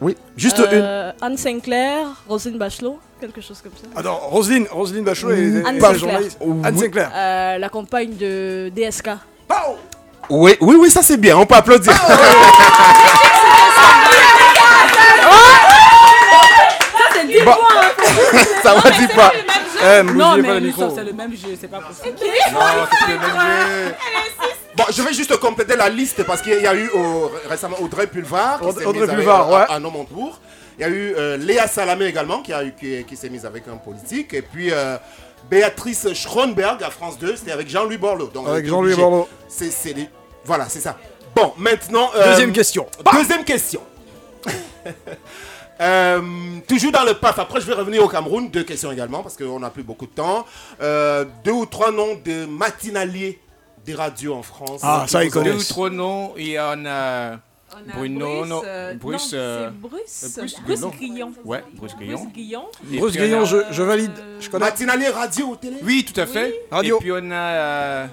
Oui, 0.00 0.14
juste 0.36 0.60
Euh, 0.60 1.10
Anne 1.22 1.36
Sinclair, 1.38 2.06
Roselyne 2.28 2.58
Bachelot, 2.58 2.98
quelque 3.20 3.40
chose 3.40 3.60
comme 3.62 3.72
ça. 3.72 3.98
Attends, 3.98 4.20
Roselyne, 4.30 4.66
Roselyne 4.70 5.04
Bachelot 5.04 5.30
est, 5.32 5.38
est- 5.38 5.64
Anne 5.66 5.76
est 5.76 5.80
Sinclair. 5.80 5.98
journaliste. 5.98 6.38
Anne 6.64 6.78
Sinclair. 6.78 7.10
Euh, 7.14 7.58
la 7.58 7.68
compagne 7.70 8.14
de 8.16 8.70
DSK. 8.76 9.08
une. 9.08 9.76
Oui, 10.30 10.56
oui, 10.60 10.76
oui, 10.78 10.90
ça 10.90 11.02
c'est 11.02 11.16
bien. 11.16 11.36
On 11.36 11.46
peut 11.46 11.54
applaudir. 11.54 11.92
Ça, 11.92 12.16
c'est 17.14 17.26
10 17.26 17.40
Bon. 17.40 17.52
points. 17.52 17.82
hein. 17.82 18.44
ça 18.62 18.74
va, 18.74 18.90
dis 18.90 19.06
pas. 19.08 19.32
Eh, 19.82 20.02
Non, 20.02 20.36
mais 20.38 20.60
c'est 20.94 21.04
le 21.04 21.12
même 21.12 21.32
jeu, 21.32 21.56
c'est 21.60 21.68
pas 21.68 21.80
possible. 21.80 22.16
Bon, 24.76 24.84
je 24.94 25.02
vais 25.02 25.12
juste 25.14 25.36
compléter 25.38 25.76
la 25.76 25.88
liste 25.88 26.22
parce 26.24 26.42
qu'il 26.42 26.60
y 26.60 26.66
a 26.66 26.74
eu 26.74 26.90
euh, 26.94 27.26
récemment 27.48 27.76
Audrey 27.80 28.06
Pulvar. 28.06 28.60
qui 28.60 28.66
Audrey- 28.66 29.06
Pulvar, 29.06 29.48
euh, 29.50 29.58
ouais. 29.58 29.64
À, 29.68 29.76
à. 29.76 29.80
Il 30.78 30.82
y 30.82 30.84
a 30.84 30.88
eu 30.88 31.14
euh, 31.16 31.36
Léa 31.38 31.66
Salamé 31.66 32.04
également 32.06 32.42
qui, 32.42 32.52
a 32.52 32.62
eu, 32.62 32.72
qui, 32.78 33.02
qui 33.04 33.16
s'est 33.16 33.30
mise 33.30 33.46
avec 33.46 33.66
un 33.68 33.76
politique. 33.78 34.34
Et 34.34 34.42
puis 34.42 34.70
euh, 34.70 34.96
Béatrice 35.50 36.12
Schronberg 36.14 36.82
à 36.82 36.90
France 36.90 37.18
2, 37.18 37.36
c'était 37.36 37.52
avec 37.52 37.68
Jean-Louis 37.68 37.98
Borloo. 37.98 38.26
Donc, 38.28 38.48
Avec 38.48 38.64
est 38.64 38.68
Jean-Louis. 38.68 38.94
Borloo. 38.94 39.28
C'est, 39.48 39.70
c'est 39.70 39.92
les- 39.92 40.08
Voilà, 40.44 40.68
c'est 40.68 40.80
ça. 40.80 40.96
Bon, 41.34 41.52
maintenant. 41.58 42.10
euh, 42.16 42.30
Deuxième 42.30 42.52
question. 42.52 42.86
Deuxième 43.12 43.44
question. 43.44 43.80
Euh, 45.78 46.22
toujours 46.66 46.90
dans 46.90 47.04
le 47.04 47.12
PAF, 47.12 47.38
après 47.38 47.60
je 47.60 47.66
vais 47.66 47.74
revenir 47.74 48.02
au 48.02 48.08
Cameroun, 48.08 48.48
deux 48.48 48.62
questions 48.64 48.90
également 48.90 49.22
parce 49.22 49.36
qu'on 49.36 49.60
n'a 49.60 49.68
plus 49.68 49.82
beaucoup 49.82 50.06
de 50.06 50.10
temps. 50.12 50.46
Euh, 50.80 51.26
deux 51.44 51.52
ou 51.52 51.66
trois 51.66 51.92
noms 51.92 52.14
de 52.24 52.46
matinaliers 52.46 53.38
des 53.84 53.92
radios 53.94 54.32
en 54.34 54.42
France. 54.42 54.80
Ah, 54.82 55.04
ça, 55.06 55.22
ils 55.22 55.36
ont- 55.38 55.42
Deux 55.42 55.52
ou 55.54 55.62
trois 55.62 55.90
noms, 55.90 56.32
il 56.38 56.48
y 56.48 56.58
en 56.58 56.86
a 56.86 57.36
Bruno, 57.94 58.26
Bruce, 58.26 58.48
non, 58.48 58.62
euh, 58.64 58.94
Bruce, 58.94 59.32
non, 59.32 59.38
euh, 59.38 59.70
c'est 59.70 59.78
Bruce- 59.80 60.54
euh, 60.54 60.60
Bruce 60.60 60.60
Bruce 60.64 60.80
Guillon. 60.80 60.90
Guillon. 60.98 61.32
Ouais, 61.44 61.64
Bruce 61.74 61.96
Guillon. 61.96 62.18
Bruce 62.18 62.32
Guillon. 62.32 62.64
Et 62.92 62.98
Bruce 62.98 63.12
je, 63.14 63.56
je 63.70 63.82
valide. 63.82 64.12
Je 64.40 64.48
connais. 64.50 64.64
Matinalier 64.64 65.08
radio 65.08 65.46
ou 65.46 65.56
télé 65.56 65.76
Oui, 65.82 66.04
tout 66.04 66.18
à 66.20 66.26
fait. 66.26 66.54
Radio. 66.70 66.96
Et 66.96 67.00
puis 67.00 67.12
on 67.12 67.30
a. 67.30 67.34
Euh... 67.34 68.06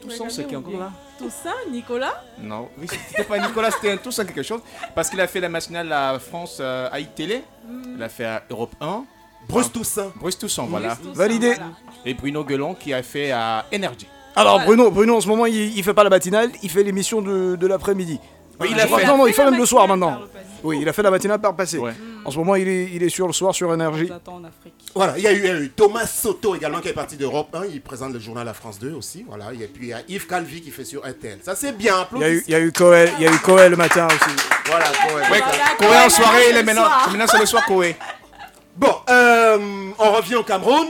Toussaint, 0.00 0.28
c'est 0.28 0.46
qui 0.46 0.56
encore 0.56 0.78
là? 0.78 0.90
Toussaint, 1.18 1.54
Nicolas? 1.70 2.22
Non, 2.40 2.68
oui, 2.78 2.86
c'était 3.08 3.24
pas 3.24 3.38
Nicolas, 3.38 3.70
c'était 3.70 3.90
un 3.92 3.96
Toussaint 3.96 4.24
quelque 4.24 4.42
chose. 4.42 4.60
Parce 4.94 5.08
qu'il 5.10 5.20
a 5.20 5.26
fait 5.26 5.40
la 5.40 5.48
matinale 5.48 5.90
à 5.92 6.18
France 6.18 6.58
euh, 6.60 6.88
à 6.92 7.00
iTélé. 7.00 7.42
Il 7.96 8.02
a 8.02 8.08
fait 8.08 8.24
à 8.24 8.42
Europe 8.50 8.72
1. 8.80 9.04
Bruce 9.48 9.72
Toussaint. 9.72 10.12
Bruce 10.16 10.38
Toussaint, 10.38 10.66
voilà. 10.66 10.96
Toussaint, 10.96 11.12
Validé. 11.12 11.54
voilà. 11.54 11.70
Et 12.04 12.14
Bruno 12.14 12.44
Guelon 12.44 12.74
qui 12.74 12.92
a 12.92 13.02
fait 13.02 13.30
à 13.32 13.64
Energy. 13.74 14.06
Alors 14.34 14.60
Bruno, 14.60 14.90
Bruno 14.90 15.16
en 15.16 15.20
ce 15.22 15.28
moment 15.28 15.46
il, 15.46 15.76
il 15.78 15.82
fait 15.82 15.94
pas 15.94 16.04
la 16.04 16.10
matinale, 16.10 16.50
il 16.62 16.68
fait 16.70 16.82
l'émission 16.82 17.22
de, 17.22 17.56
de 17.56 17.66
l'après-midi. 17.66 18.20
Oui, 18.60 18.68
il 18.70 18.76
Je 18.76 18.82
a 18.82 18.86
fait- 18.86 19.06
Non, 19.06 19.18
non, 19.18 19.26
il 19.26 19.34
fait 19.34 19.44
même 19.44 19.58
le 19.58 19.66
soir 19.66 19.86
maintenant. 19.88 20.20
Oui, 20.64 20.78
il 20.80 20.88
a 20.88 20.92
fait 20.92 21.02
la 21.02 21.10
matinale 21.10 21.40
par 21.40 21.54
passé. 21.54 21.78
En 22.24 22.30
ce 22.30 22.38
moment, 22.38 22.56
il 22.56 22.66
est, 22.66 22.90
il 22.92 23.02
est 23.02 23.08
sur 23.08 23.26
le 23.26 23.32
soir 23.32 23.54
sur 23.54 23.72
Énergie. 23.72 24.10
Voilà, 24.94 25.16
il 25.18 25.22
y, 25.22 25.26
a 25.26 25.32
eu, 25.32 25.38
il 25.38 25.44
y 25.44 25.50
a 25.50 25.54
eu 25.60 25.68
Thomas 25.70 26.06
Soto 26.06 26.54
également 26.56 26.80
qui 26.80 26.88
est 26.88 26.92
parti 26.94 27.16
d'Europe 27.16 27.54
1. 27.54 27.66
Il 27.66 27.82
présente 27.82 28.12
le 28.14 28.18
journal 28.18 28.48
à 28.48 28.54
France 28.54 28.78
2 28.78 28.92
aussi. 28.94 29.24
Voilà. 29.28 29.52
Et 29.52 29.66
puis 29.66 29.86
il 29.86 29.88
y 29.90 29.92
a 29.92 30.00
Yves 30.08 30.26
Calvi 30.26 30.62
qui 30.62 30.70
fait 30.70 30.84
sur 30.86 31.02
RTL. 31.06 31.38
Ça 31.42 31.54
c'est 31.54 31.76
bien. 31.76 32.06
Il 32.14 32.20
y 32.20 32.24
a 32.24 32.30
eu, 32.30 32.44
il 32.48 32.52
y 32.52 32.54
a 32.54 32.60
eu 32.60 32.72
Coel, 32.72 33.12
il 33.18 33.24
y 33.24 33.28
a 33.28 33.30
eu 33.30 33.70
le 33.70 33.76
matin 33.76 34.06
aussi. 34.08 34.36
Voilà, 34.66 34.86
Coé. 34.86 35.86
Ouais, 35.88 35.98
en 36.04 36.08
soirée, 36.08 36.44
il 36.50 36.56
est 36.56 36.62
maintenant, 36.62 36.88
maintenant 37.10 37.26
c'est 37.28 37.38
le 37.38 37.46
soir 37.46 37.64
Koé. 37.66 37.94
Bon, 38.76 38.92
euh, 39.10 39.58
on 39.98 40.12
revient 40.12 40.36
au 40.36 40.42
Cameroun. 40.42 40.88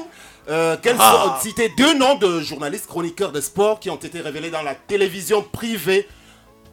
Euh, 0.49 0.77
quels 0.81 0.97
Ah. 1.01 1.35
sont 1.41 1.43
citer 1.49 1.73
deux 1.77 1.95
noms 1.99 2.15
de 2.15 2.41
journalistes 2.41 2.87
chroniqueurs 2.87 3.33
de 3.33 3.41
sport 3.41 3.81
qui 3.81 3.91
ont 3.91 3.97
été 3.97 4.21
révélés 4.21 4.51
dans 4.51 4.63
la 4.63 4.77
télévision 4.77 5.43
privée 5.43 6.07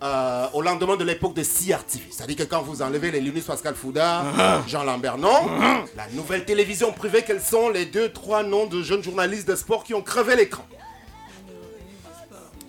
euh, 0.04 0.46
au 0.54 0.62
lendemain 0.62 0.98
de 0.98 1.04
l'époque 1.06 1.34
de 1.34 1.44
CRTV. 1.44 2.04
C'est-à-dire 2.12 2.36
que 2.36 2.44
quand 2.44 2.62
vous 2.62 2.82
enlevez 2.82 3.10
les 3.12 3.22
Linus 3.22 3.46
Pascal 3.46 3.74
Fouda, 3.74 4.24
Ah. 4.38 4.62
Jean 4.68 4.84
Lambert, 4.84 5.18
non. 5.18 5.48
La 5.96 6.08
nouvelle 6.14 6.44
télévision 6.46 6.92
privée, 6.92 7.24
quels 7.26 7.42
sont 7.42 7.70
les 7.70 7.86
deux, 7.86 8.10
trois 8.12 8.44
noms 8.44 8.66
de 8.66 8.82
jeunes 8.84 9.02
journalistes 9.04 9.48
de 9.48 9.56
sport 9.56 9.84
qui 9.84 9.94
ont 9.94 10.02
crevé 10.02 10.36
l'écran 10.36 10.66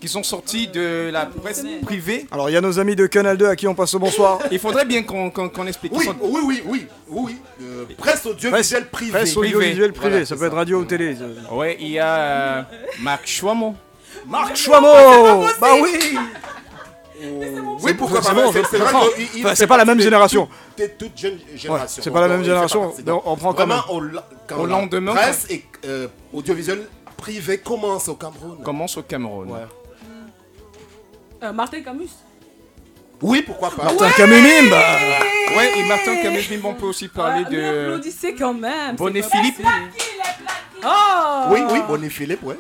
Qui 0.00 0.08
sont 0.08 0.22
sortis 0.22 0.68
de 0.68 1.08
la 1.10 1.24
presse 1.26 1.64
privée. 1.82 2.26
Alors, 2.30 2.50
il 2.50 2.52
y 2.52 2.56
a 2.56 2.60
nos 2.60 2.78
amis 2.78 2.94
de 2.94 3.06
Canal 3.06 3.38
2 3.38 3.48
à 3.48 3.56
qui 3.56 3.66
on 3.66 3.74
passe 3.74 3.94
le 3.94 4.00
bonsoir. 4.00 4.38
Il 4.52 4.58
faudrait 4.58 4.84
bien 4.84 5.02
qu'on 5.02 5.30
qu'on- 5.30 5.48
qu'on 5.48 5.66
explique. 5.66 5.92
Oui, 5.96 6.04
sont- 6.04 6.14
oui, 6.20 6.40
oui, 6.44 6.62
oui, 6.66 6.86
oui, 7.08 7.22
oui. 7.24 7.36
Euh, 7.62 7.84
presse 7.96 8.26
audiovisuelle 8.26 8.86
privée. 8.90 9.12
Presse 9.12 9.34
audiovisuelle 9.36 9.92
privée, 9.94 10.10
Voilà, 10.10 10.26
ça 10.26 10.36
peut 10.36 10.44
être 10.44 10.54
radio 10.56 10.80
ou 10.80 10.84
télé. 10.84 11.16
Ouais, 11.50 11.78
il 11.80 11.88
y 11.88 11.98
a 11.98 12.16
euh, 12.18 12.62
Marc 13.00 13.26
Chouamon. 13.26 13.74
Marc 14.26 14.56
Chouamon 14.56 15.46
Bah 15.60 15.68
oui 15.82 16.16
Oui, 17.82 17.94
pourquoi 17.94 18.22
C'est 18.22 18.34
pas 18.34 18.52
c'est- 18.52 18.64
c'est 18.70 18.78
vrai 18.78 19.54
c'est 19.54 19.66
pas 19.66 19.76
la 19.76 19.84
même 19.84 20.00
génération. 20.00 20.48
de 20.76 20.86
toute 20.98 21.16
jeune 21.16 21.38
génération. 21.54 22.02
c'est 22.02 22.10
pas 22.10 22.20
la 22.20 22.28
même 22.28 22.42
génération. 22.44 22.92
on 23.24 23.36
prend 23.36 23.52
quand 23.54 23.66
Vraiment, 23.66 24.00
même. 24.00 24.58
au, 24.58 24.66
lendemain, 24.66 25.12
presse 25.14 25.46
et 25.50 25.64
euh, 25.86 26.08
audiovisuel 26.32 26.86
privé 27.16 27.58
commence 27.58 28.08
au 28.08 28.14
Cameroun. 28.16 28.58
Commence 28.62 28.96
au 28.96 29.02
Cameroun. 29.02 29.48
Euh, 31.42 31.52
Martin 31.52 31.82
Camus. 31.82 32.08
Oui, 33.22 33.42
pourquoi 33.42 33.70
pas. 33.70 33.84
Martin 33.84 34.10
Camus, 34.10 34.70
bah. 34.70 34.82
Ouais, 35.56 35.78
et 35.78 35.84
Martin 35.84 36.16
Camus, 36.16 36.42
on 36.64 36.74
peut 36.74 36.86
aussi 36.86 37.08
parler 37.08 37.44
Ah, 37.46 37.48
mais 37.50 37.56
de. 37.56 37.80
applaudissez 37.80 38.34
quand 38.34 38.54
même. 38.54 38.96
Bonnet 38.96 39.22
c'est 39.22 39.30
Philippe. 39.30 39.62
Oh 40.84 40.88
Oui, 41.50 41.60
oui, 41.70 41.80
Bonnet 41.86 42.10
Philippe, 42.10 42.42
ouais. 42.42 42.58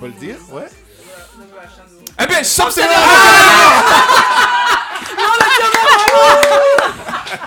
Faut 0.00 0.06
le 0.06 0.12
dire, 0.12 0.36
ouais. 0.52 0.66
Eh 2.20 2.26
bien, 2.26 2.42
Sam 2.42 2.68
c'est 2.70 2.82
Non, 2.82 2.88
mais 5.40 5.46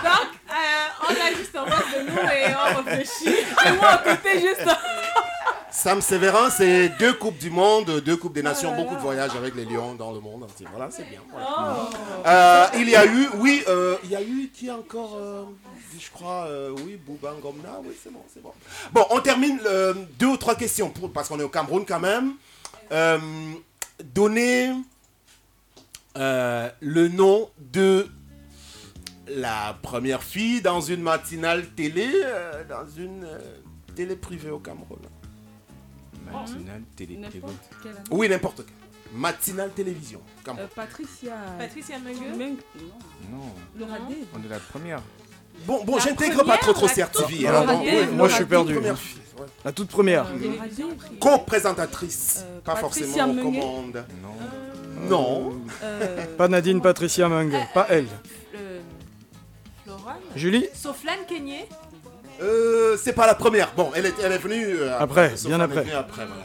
Donc, 0.03 0.30
euh, 0.50 0.88
on 1.09 1.11
a 1.14 1.30
juste 1.38 1.56
en 1.58 1.66
face 1.66 1.85
de 1.93 2.00
nous 2.09 2.17
et 2.17 2.56
on 2.56 2.83
réfléchit. 2.83 3.40
Et 3.66 3.72
moi 3.74 3.88
à 3.90 3.98
côté, 3.98 4.40
juste. 4.40 4.66
Sam 5.72 6.00
Sévérin, 6.01 6.50
c'est 6.51 6.90
deux 7.00 7.14
Coupes 7.14 7.38
du 7.40 7.50
Monde, 7.50 8.01
deux 8.06 8.16
Coupes 8.16 8.33
des 8.33 8.43
Nations, 8.43 8.75
beaucoup 8.75 8.95
de 8.95 9.00
voyages 9.01 9.35
avec 9.35 9.56
les 9.56 9.66
Lions 9.66 9.95
dans 9.95 10.11
le 10.11 10.19
monde 10.19 10.43
entier. 10.43 10.67
Voilà, 10.72 10.91
c'est 10.91 11.09
bien. 11.09 11.22
voilà. 11.32 11.90
Euh, 12.27 12.67
il 12.75 12.88
y 12.90 12.95
a 12.95 13.06
eu, 13.06 13.27
oui, 13.35 13.64
euh, 13.67 13.98
il 14.03 14.11
y 14.11 14.16
a 14.16 14.22
eu, 14.22 14.51
qui 14.53 14.69
encore, 14.69 15.17
euh, 15.19 15.43
je 16.00 16.09
crois, 16.11 16.45
euh, 16.48 16.69
oui, 16.85 16.98
Bouba 17.03 17.32
Ngomna, 17.32 17.80
oui, 17.83 17.95
c'est 18.01 18.11
bon, 18.14 18.22
c'est 18.32 18.43
bon. 18.43 18.51
Bon, 18.91 19.06
on 19.09 19.19
termine 19.22 19.59
euh, 19.66 19.93
deux 20.19 20.27
ou 20.27 20.38
trois 20.38 20.56
questions, 20.56 20.90
pour, 20.90 21.11
parce 21.11 21.27
qu'on 21.30 21.40
est 21.40 21.43
au 21.43 21.50
Cameroun 21.50 21.83
quand 21.85 22.00
même. 22.00 22.33
Donnez 24.03 24.73
euh, 26.17 26.69
le 26.81 27.07
nom 27.07 27.49
de 27.59 28.07
la 29.27 29.77
première 29.81 30.23
fille 30.23 30.61
dans 30.61 30.81
une 30.81 31.01
matinale 31.01 31.69
télé, 31.69 32.09
euh, 32.13 32.63
dans 32.67 32.88
une 32.97 33.23
euh, 33.23 33.39
télé 33.95 34.15
privée 34.15 34.51
au 34.51 34.59
Cameroun. 34.59 34.99
Matinale 36.31 36.83
télé. 36.95 37.17
Année. 37.17 37.41
Oui, 38.11 38.30
n'importe 38.30 38.65
quelle. 38.65 38.75
Matinale 39.13 39.71
télévision. 39.71 40.19
Euh, 40.19 40.43
Cameroun. 40.45 40.69
Patricia. 40.75 41.35
Patricia 41.57 41.99
Mengue. 41.99 42.57
Non, 43.30 43.53
Laura 43.77 43.97
on 44.33 44.43
est 44.43 44.49
la 44.49 44.59
première. 44.59 45.01
Bon, 45.65 45.83
bon, 45.83 45.99
j'intègre 45.99 46.43
pas 46.43 46.57
trop 46.57 46.73
trop 46.73 46.88
CRTV. 46.88 47.48
alors, 47.48 47.65
bon, 47.65 47.80
oui, 47.80 47.85
Day, 47.91 48.07
Moi, 48.07 48.27
je 48.30 48.35
suis 48.35 48.45
perdu. 48.45 48.73
Première 48.75 48.98
fille, 48.98 49.19
ouais. 49.40 49.45
La 49.64 49.72
toute 49.72 49.90
première. 49.90 50.25
Day. 50.25 50.49
Co-présentatrice, 51.19 52.45
pas 52.64 52.75
Patricia 52.75 53.06
forcément 53.25 53.41
commande. 53.43 54.06
Non. 54.22 54.30
Non. 55.09 55.61
Euh, 55.83 56.25
Pas 56.38 56.48
Nadine 56.48 56.81
Patricia 56.81 57.27
Mung, 57.27 57.53
pas 57.73 57.88
elle. 57.90 58.07
Julie 60.35 60.67
Soflane 60.73 61.25
Kenyé. 61.27 61.67
Euh, 62.41 62.98
c'est 63.01 63.14
pas 63.14 63.27
la 63.27 63.35
première. 63.35 63.72
Bon, 63.75 63.91
elle 63.95 64.06
est, 64.07 64.14
elle 64.23 64.31
est 64.31 64.38
venue 64.38 64.65
euh, 64.80 64.98
Après, 64.99 65.35
Sauf 65.35 65.48
bien 65.48 65.56
elle 65.59 65.61
est 65.61 65.80
après. 65.80 65.93
après, 65.93 66.25
voilà. 66.25 66.43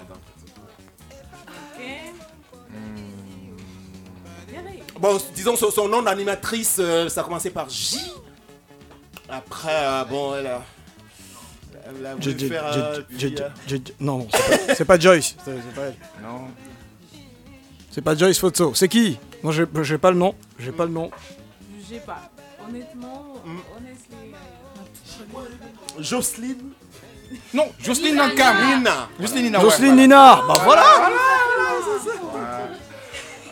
Bon, 4.98 5.18
disons 5.34 5.56
son, 5.56 5.70
son 5.70 5.88
nom 5.88 6.02
d'animatrice, 6.02 6.76
euh, 6.80 7.08
ça 7.08 7.20
a 7.20 7.24
commencé 7.24 7.50
par 7.50 7.68
J. 7.68 7.98
Après, 9.28 9.72
euh, 9.74 10.04
bon, 10.04 10.36
elle 10.36 10.46
a. 10.46 10.62
Elle 12.00 12.06
a 12.06 12.14
voulu 12.16 12.48
faire. 12.48 12.64
Non, 14.00 14.18
non, 14.18 14.28
c'est 14.74 14.84
pas- 14.84 14.98
Joyce. 14.98 15.36
C'est 15.44 15.74
pas 15.74 15.82
elle. 15.82 15.96
Non. 16.22 16.48
C'est 17.90 18.02
pas 18.02 18.16
Joyce 18.16 18.38
Fotso. 18.38 18.74
C'est 18.74 18.88
qui? 18.88 19.18
Moi, 19.42 19.52
j'ai 19.52 19.64
j'ai 19.82 19.98
pas 19.98 20.10
le 20.10 20.16
nom. 20.16 20.34
J'ai 20.58 20.72
pas 20.72 20.84
le 20.84 20.90
nom. 20.90 21.10
Jugez 21.80 22.00
pas. 22.00 22.28
Honnêtement, 22.68 23.36
Mm. 23.44 23.58
euh, 25.98 26.02
Jocelyne? 26.02 26.70
Non, 27.54 27.68
Jocelyne 27.80 28.16
Nankam. 28.16 28.56
Nina. 28.78 29.08
Jocelyne 29.20 29.44
Nina. 29.44 29.60
Jocelyne 29.60 29.90
ouais, 29.94 29.96
Nina. 30.02 30.42
Bah 30.48 30.54
voilà. 30.64 30.84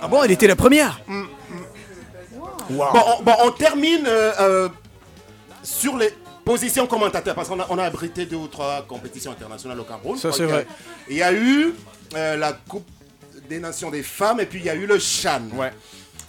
Ah 0.03 0.09
bon, 0.09 0.23
elle 0.25 0.33
était 0.33 0.47
la 0.49 0.57
première. 0.57 1.01
Wow. 1.09 2.87
Bon, 2.93 3.01
on, 3.19 3.23
bon, 3.23 3.33
on 3.45 3.51
termine 3.53 4.05
euh, 4.07 4.33
euh, 4.41 4.69
sur 5.65 5.97
les 5.97 6.11
positions 6.45 6.87
commentateurs 6.87 7.35
parce 7.35 7.49
qu'on 7.49 7.59
a, 7.59 7.67
on 7.71 7.79
a 7.79 7.85
abrité 7.85 8.27
deux 8.27 8.37
ou 8.37 8.47
trois 8.49 8.83
compétitions 8.87 9.33
internationales 9.33 9.81
au 9.81 9.85
Cameroun. 9.85 10.17
Ça, 10.19 10.31
c'est 10.31 10.45
vrai. 10.45 10.67
euh, 10.69 11.05
Il 11.09 11.17
y 11.17 11.23
a 11.23 11.33
eu 11.33 11.75
euh, 12.15 12.37
la 12.37 12.53
Coupe 12.53 12.87
des 13.49 13.59
Nations 13.59 13.91
des 13.91 14.03
femmes 14.03 14.41
et 14.41 14.47
puis 14.47 14.61
il 14.61 14.65
y 14.67 14.71
a 14.71 14.75
eu 14.75 14.87
le 14.87 14.99
Chan. 14.99 15.41
Ouais. 15.55 15.73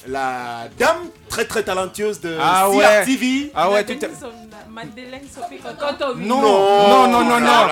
La 0.08 0.68
dame 0.78 1.10
très 1.30 1.46
très 1.46 1.64
talentueuse 1.64 2.20
de 2.22 2.38
Ah 2.40 2.70
ouais. 2.70 2.78
CRTV. 2.84 3.52
Ah 3.56 3.72
ouais, 3.72 3.84
tout 3.84 3.94
Madeleine 3.94 4.12
à- 4.16 4.20
Som- 4.20 4.72
Madeleine 4.72 5.22
Sophie. 5.34 6.26
Non, 6.28 6.42
non, 6.42 7.08
non, 7.08 7.24
non, 7.24 7.40
non. 7.40 7.68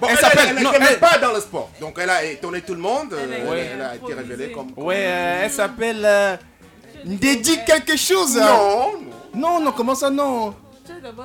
Bon, 0.00 0.08
Elle 0.08 0.10
elle 0.12 0.18
s'appelle- 0.18 0.38
Elle, 0.50 0.56
elle, 0.58 0.62
non, 0.64 0.70
elle 0.74 0.82
n'est 0.82 0.86
elle- 0.92 0.98
pas 0.98 1.18
dans 1.18 1.32
le 1.32 1.40
sport. 1.40 1.70
Donc 1.80 1.98
elle 2.02 2.10
a 2.10 2.24
étonné 2.24 2.60
tout 2.62 2.74
le 2.74 2.80
monde. 2.80 3.12
euh, 3.12 3.24
Elle 3.24 3.32
a 3.32 3.36
Elle, 3.36 3.58
été 3.64 3.70
elle 3.74 3.82
a 3.82 3.94
été 3.94 4.14
révélée 4.14 4.52
comme. 4.52 4.72
Ouais, 4.76 4.96
euh, 5.06 5.40
elle 5.44 5.50
s'appelle. 5.50 6.02
Euh, 6.04 6.36
Ndedi 7.04 7.58
quelque 7.64 7.96
chose. 7.96 8.36
Non, 8.36 8.92
Non, 9.34 9.60
non, 9.60 9.72
comment 9.72 9.94
ça, 9.94 10.10
non? 10.10 10.54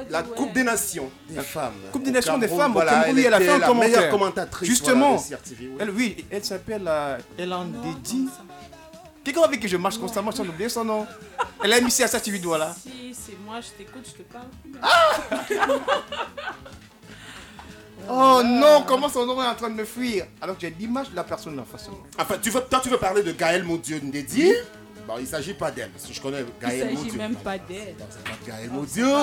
La 0.09 0.23
Coupe 0.23 0.53
des 0.53 0.63
Nations 0.63 1.09
des 1.29 1.41
femmes. 1.41 1.73
Coupe 1.91 2.03
des 2.03 2.11
Nations 2.11 2.37
des 2.37 2.47
femmes 2.47 2.73
voilà, 2.73 2.91
Cameroun, 2.91 3.15
oui, 3.15 3.23
elle 3.25 3.33
a 3.33 3.39
fait 3.39 3.49
un 3.49 3.57
la 3.59 3.67
commentaire. 3.67 3.89
meilleure 3.89 4.09
commentatrice. 4.11 4.69
Justement. 4.69 5.15
voilà, 5.15 5.21
de 5.21 5.35
CRTV, 5.35 5.67
oui. 5.67 5.77
Elle, 5.79 5.89
oui, 5.91 6.25
elle 6.29 6.43
s'appelle 6.45 6.83
euh, 6.87 7.17
Elan 7.37 7.65
Dedi. 7.65 8.27
Quelqu'un 9.23 9.41
avec 9.43 9.59
qui 9.59 9.67
je 9.67 9.77
marche 9.77 9.97
constamment 9.99 10.31
sans 10.31 10.43
oublier 10.47 10.69
son 10.69 10.83
nom. 10.83 11.05
Elle 11.63 11.73
a 11.73 11.81
mis 11.81 11.91
ça 11.91 12.05
à 12.05 12.07
sa 12.07 12.19
TV 12.19 12.39
là. 12.57 12.75
Si 12.81 13.13
c'est 13.13 13.37
moi, 13.45 13.59
je 13.61 13.69
t'écoute, 13.77 14.07
je 14.07 14.23
te 14.23 14.31
parle. 14.31 14.47
Oh 18.09 18.41
non, 18.43 18.83
comment 18.87 19.09
son 19.09 19.25
nom 19.25 19.41
est 19.43 19.47
en 19.47 19.55
train 19.55 19.69
de 19.69 19.75
me 19.75 19.85
fuir? 19.85 20.25
Alors 20.41 20.55
que 20.55 20.61
j'ai 20.61 20.71
l'image 20.77 21.11
de 21.11 21.15
la 21.15 21.23
personne 21.23 21.59
en 21.59 21.65
face 21.65 21.85
de 21.85 21.91
moi. 21.91 21.99
Enfin, 22.19 22.35
tu 22.41 22.49
veux, 22.49 22.61
toi, 22.61 22.79
tu 22.81 22.89
veux 22.89 22.97
parler 22.97 23.21
de 23.23 23.31
Gaël 23.31 23.63
Maudieu 23.63 23.99
Ndedi 24.01 24.51
Bon, 25.11 25.17
il 25.17 25.23
ne 25.23 25.27
s'agit 25.27 25.53
pas 25.53 25.71
d'elle, 25.71 25.89
parce 25.89 26.05
que 26.05 26.13
je 26.13 26.21
connais 26.21 26.39
Il 26.39 26.65
Gaël 26.65 26.97
s'agit 26.97 27.17
même 27.17 27.35
pas 27.35 27.57
d'elle. 27.57 27.95
C'est 28.09 28.23
pas 28.23 28.31
Gaël 28.47 28.69
Maudieu. 28.69 29.13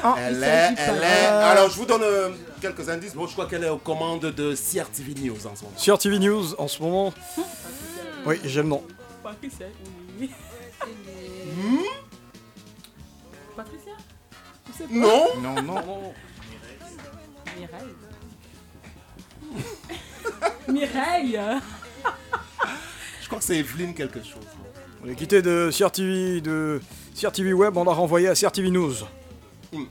Ah, 0.00 0.14
elle 0.16 0.44
est, 0.44 0.74
elle 0.76 1.00
pas. 1.00 1.06
est. 1.06 1.26
Alors, 1.26 1.68
je 1.70 1.76
vous 1.76 1.86
donne 1.86 2.04
euh, 2.04 2.30
quelques 2.60 2.88
indices. 2.88 3.14
Bon, 3.14 3.26
je 3.26 3.32
crois 3.32 3.46
qu'elle 3.46 3.64
est 3.64 3.68
aux 3.68 3.78
commandes 3.78 4.26
de 4.26 4.54
CRTV 4.54 5.14
News 5.22 5.44
en 5.44 5.56
ce 5.56 5.64
moment. 5.64 5.76
Sur 5.76 5.98
TV 5.98 6.20
News 6.20 6.54
en 6.56 6.68
ce 6.68 6.80
moment. 6.80 7.12
Oui, 8.26 8.40
j'ai 8.44 8.62
le 8.62 8.68
nom. 8.68 8.82
Patricia. 9.22 9.66
Oui. 10.18 10.30
Hmm? 11.54 11.78
Patricia 13.54 13.92
Tu 14.64 14.72
sais 14.72 14.84
pas? 14.84 14.94
Non 14.94 15.26
Non, 15.42 15.62
non. 15.62 16.14
Mireille. 17.58 17.94
Mireille 20.68 21.40
Je 23.20 23.26
crois 23.26 23.38
que 23.40 23.44
c'est 23.44 23.58
Evelyne 23.58 23.92
quelque 23.92 24.22
chose. 24.22 24.46
On 25.04 25.08
est 25.10 25.14
quitté 25.14 25.42
de 25.42 25.70
CRTV, 25.76 26.40
de 26.40 26.80
CRTV 27.20 27.52
Web, 27.52 27.76
on 27.76 27.84
l'a 27.84 27.92
renvoyé 27.92 28.28
à 28.28 28.34
CRTV 28.34 28.70
News. 28.70 28.94
Hmm. 29.72 29.82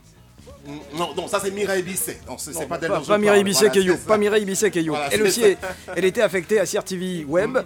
Non, 0.96 1.14
non, 1.14 1.28
ça 1.28 1.40
c'est 1.40 1.50
Mireille 1.50 1.82
Bisset. 1.82 2.20
Non, 2.26 2.36
c'est 2.38 2.52
pas 2.66 3.18
Mireille. 3.18 3.44
Bisset 3.44 3.66
ça. 3.66 4.06
pas 4.06 4.16
Mireille 4.18 4.44
Bisset. 4.46 4.70
Voilà, 4.88 5.08
elle 5.12 5.22
aussi, 5.22 5.42
est- 5.42 5.58
elle 5.94 6.04
était 6.06 6.22
affectée 6.22 6.58
à 6.58 6.64
CRTV 6.66 7.24
Web. 7.26 7.58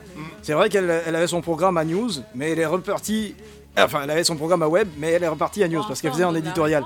C'est 0.42 0.52
vrai 0.52 0.68
qu'elle 0.68 0.90
elle 1.06 1.14
avait 1.16 1.28
son 1.28 1.40
programme 1.40 1.76
à 1.76 1.84
News, 1.84 2.10
mais 2.34 2.50
elle 2.50 2.58
est 2.58 2.66
repartie 2.66 3.34
Enfin, 3.80 4.00
elle 4.02 4.10
avait 4.10 4.24
son 4.24 4.34
programme 4.34 4.62
à 4.64 4.68
web, 4.68 4.88
mais 4.98 5.12
elle 5.12 5.22
est 5.22 5.28
repartie 5.28 5.62
à 5.62 5.68
news 5.68 5.84
parce 5.86 6.00
qu'elle 6.00 6.10
faisait 6.10 6.24
en 6.24 6.34
éditorial. 6.34 6.82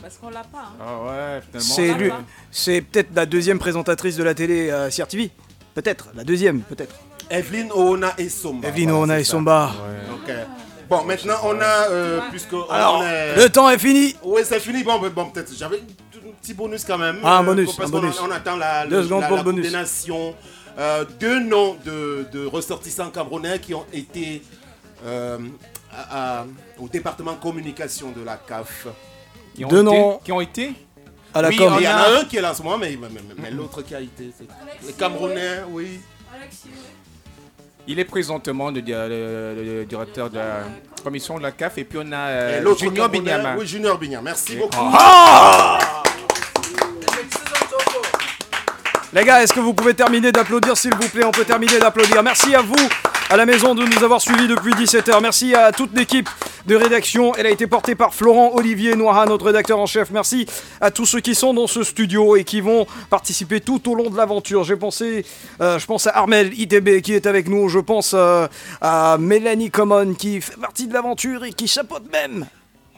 Parce 0.00 0.16
qu'on 0.18 0.30
l'a 0.30 0.44
pas. 0.44 0.58
hein. 0.58 0.76
Ah 0.80 1.02
ouais, 1.02 1.40
finalement. 1.42 1.74
C'est 1.74 1.90
on 1.90 1.98
lui, 1.98 2.08
l'a 2.08 2.14
pas. 2.14 2.22
c'est 2.52 2.80
peut-être 2.82 3.08
la 3.16 3.26
deuxième 3.26 3.58
présentatrice 3.58 4.14
de 4.16 4.22
la 4.22 4.32
télé 4.32 4.70
à 4.70 4.88
CRTV. 4.88 5.32
Peut-être, 5.74 6.06
la 6.14 6.22
deuxième, 6.22 6.60
peut-être. 6.60 6.94
Evelyne 7.30 7.70
Oona 7.72 8.14
et 8.18 8.28
Somba. 8.28 8.68
Evelyne 8.68 8.90
Voilà, 8.90 9.02
Oona 9.02 9.20
et. 9.20 9.24
Somba. 9.24 9.72
Ok. 10.14 10.32
Bon, 10.88 11.02
maintenant 11.04 11.34
on 11.42 11.60
a, 11.60 11.88
euh, 11.90 12.20
puisque 12.30 12.52
on 12.52 12.62
Alors, 12.70 13.02
est- 13.02 13.36
le 13.36 13.48
temps 13.50 13.68
est 13.68 13.78
fini. 13.78 14.14
Oui, 14.22 14.42
c'est 14.44 14.60
fini. 14.60 14.84
Bon, 14.84 14.98
bon 15.00 15.26
peut-être 15.30 15.52
j'avais 15.56 15.78
un 15.78 16.32
petit 16.40 16.54
bonus 16.54 16.84
quand 16.84 16.98
même. 16.98 17.18
Ah, 17.24 17.38
un 17.38 17.42
Euh, 17.42 17.46
bonus, 17.46 17.74
parce 17.74 17.88
un 17.88 17.92
qu'on 17.92 18.00
bonus. 18.00 18.16
On 18.22 18.30
attend 18.30 18.56
la, 18.56 18.86
Deux 18.86 18.98
le- 18.98 19.02
secondes 19.04 19.22
la- 19.22 19.26
pour 19.26 19.36
la 19.36 19.42
le 19.42 19.48
Coupe 19.48 19.54
bonus. 19.56 19.70
des 19.72 19.76
Nations. 19.76 20.34
Euh, 20.78 21.04
deux 21.18 21.40
noms 21.40 21.76
de, 21.84 22.26
de 22.32 22.46
ressortissants 22.46 23.10
camerounais 23.10 23.58
qui 23.58 23.74
ont 23.74 23.86
été 23.92 24.42
euh, 25.04 25.38
à- 25.92 26.40
à- 26.40 26.46
au 26.78 26.88
département 26.88 27.34
communication 27.34 28.12
de 28.12 28.22
la 28.22 28.36
CAF. 28.36 28.86
Qui 29.54 29.64
ont 29.64 29.68
Deux 29.68 29.76
été- 29.82 29.84
noms. 29.84 30.20
Qui 30.22 30.32
ont 30.32 30.40
été 30.40 30.72
À 31.34 31.42
la 31.42 31.48
Oui, 31.48 31.56
com. 31.56 31.72
on 31.74 31.78
Il 31.78 31.84
y 31.84 31.88
en 31.88 31.96
a- 31.96 32.20
un 32.20 32.24
qui 32.24 32.36
est 32.36 32.40
là 32.40 32.52
en 32.52 32.54
ce 32.54 32.62
moment, 32.62 32.78
mais, 32.78 32.96
mais, 33.00 33.08
mais- 33.12 33.20
mais 33.36 33.50
l'autre 33.50 33.82
qui 33.82 33.94
a 33.94 34.00
été. 34.00 34.30
c'est- 34.38 34.46
Les 34.86 34.92
Camerounais, 34.94 35.62
oui. 35.70 36.00
Il 37.88 37.98
est 38.00 38.04
présentement 38.04 38.70
le, 38.70 38.82
di- 38.82 38.90
le- 38.92 39.54
le 39.78 39.84
directeur 39.84 40.28
de 40.28 40.38
la 40.38 40.64
commission 41.04 41.38
de 41.38 41.42
la 41.44 41.52
CAF 41.52 41.78
et 41.78 41.84
puis 41.84 41.98
on 42.02 42.10
a 42.12 42.16
euh, 42.16 42.74
Junior 42.76 43.08
Binyama. 43.08 43.54
Oui, 43.56 43.66
Junior 43.66 43.96
Binyama. 43.96 44.22
Merci 44.30 44.54
Et- 44.54 44.56
beaucoup. 44.56 44.76
Ah 44.92 45.78
Les 49.12 49.24
gars, 49.24 49.42
est-ce 49.42 49.52
que 49.52 49.60
vous 49.60 49.72
pouvez 49.72 49.94
terminer 49.94 50.30
d'applaudir, 50.32 50.76
s'il 50.76 50.94
vous 50.94 51.08
plaît? 51.08 51.24
On 51.24 51.30
peut 51.30 51.44
terminer 51.44 51.78
d'applaudir. 51.78 52.22
Merci 52.22 52.54
à 52.54 52.60
vous, 52.60 52.74
à 53.28 53.36
la 53.36 53.46
maison, 53.46 53.74
de 53.74 53.84
nous 53.84 54.04
avoir 54.04 54.20
suivis 54.20 54.46
depuis 54.46 54.72
17h. 54.72 55.20
Merci 55.20 55.54
à 55.54 55.72
toute 55.72 55.96
l'équipe 55.96 56.28
de 56.66 56.76
rédaction. 56.76 57.34
Elle 57.34 57.46
a 57.46 57.50
été 57.50 57.66
portée 57.66 57.94
par 57.94 58.14
Florent 58.14 58.52
Olivier 58.54 58.94
Noira, 58.94 59.26
notre 59.26 59.46
rédacteur 59.46 59.78
en 59.78 59.86
chef. 59.86 60.10
Merci 60.10 60.46
à 60.80 60.90
tous 60.90 61.06
ceux 61.06 61.20
qui 61.20 61.34
sont 61.34 61.52
dans 61.52 61.66
ce 61.66 61.82
studio 61.82 62.36
et 62.36 62.44
qui 62.44 62.60
vont 62.60 62.86
participer 63.10 63.60
tout 63.60 63.90
au 63.90 63.94
long 63.94 64.10
de 64.10 64.16
l'aventure. 64.16 64.62
J'ai 64.62 64.76
pensé, 64.76 65.24
euh, 65.60 65.78
je 65.78 65.86
pense 65.86 66.06
à 66.06 66.16
Armel 66.16 66.58
ITB 66.58 67.00
qui 67.00 67.14
est 67.14 67.26
avec 67.26 67.48
nous. 67.48 67.68
Je 67.68 67.80
pense 67.80 68.12
euh, 68.14 68.46
à 68.80 69.16
Mélanie 69.18 69.70
Common 69.70 70.14
qui 70.14 70.40
fait 70.40 70.60
partie 70.60 70.86
de 70.86 70.92
l'aventure 70.92 71.44
et 71.44 71.52
qui 71.52 71.66
chapeaute 71.66 72.10
même 72.12 72.46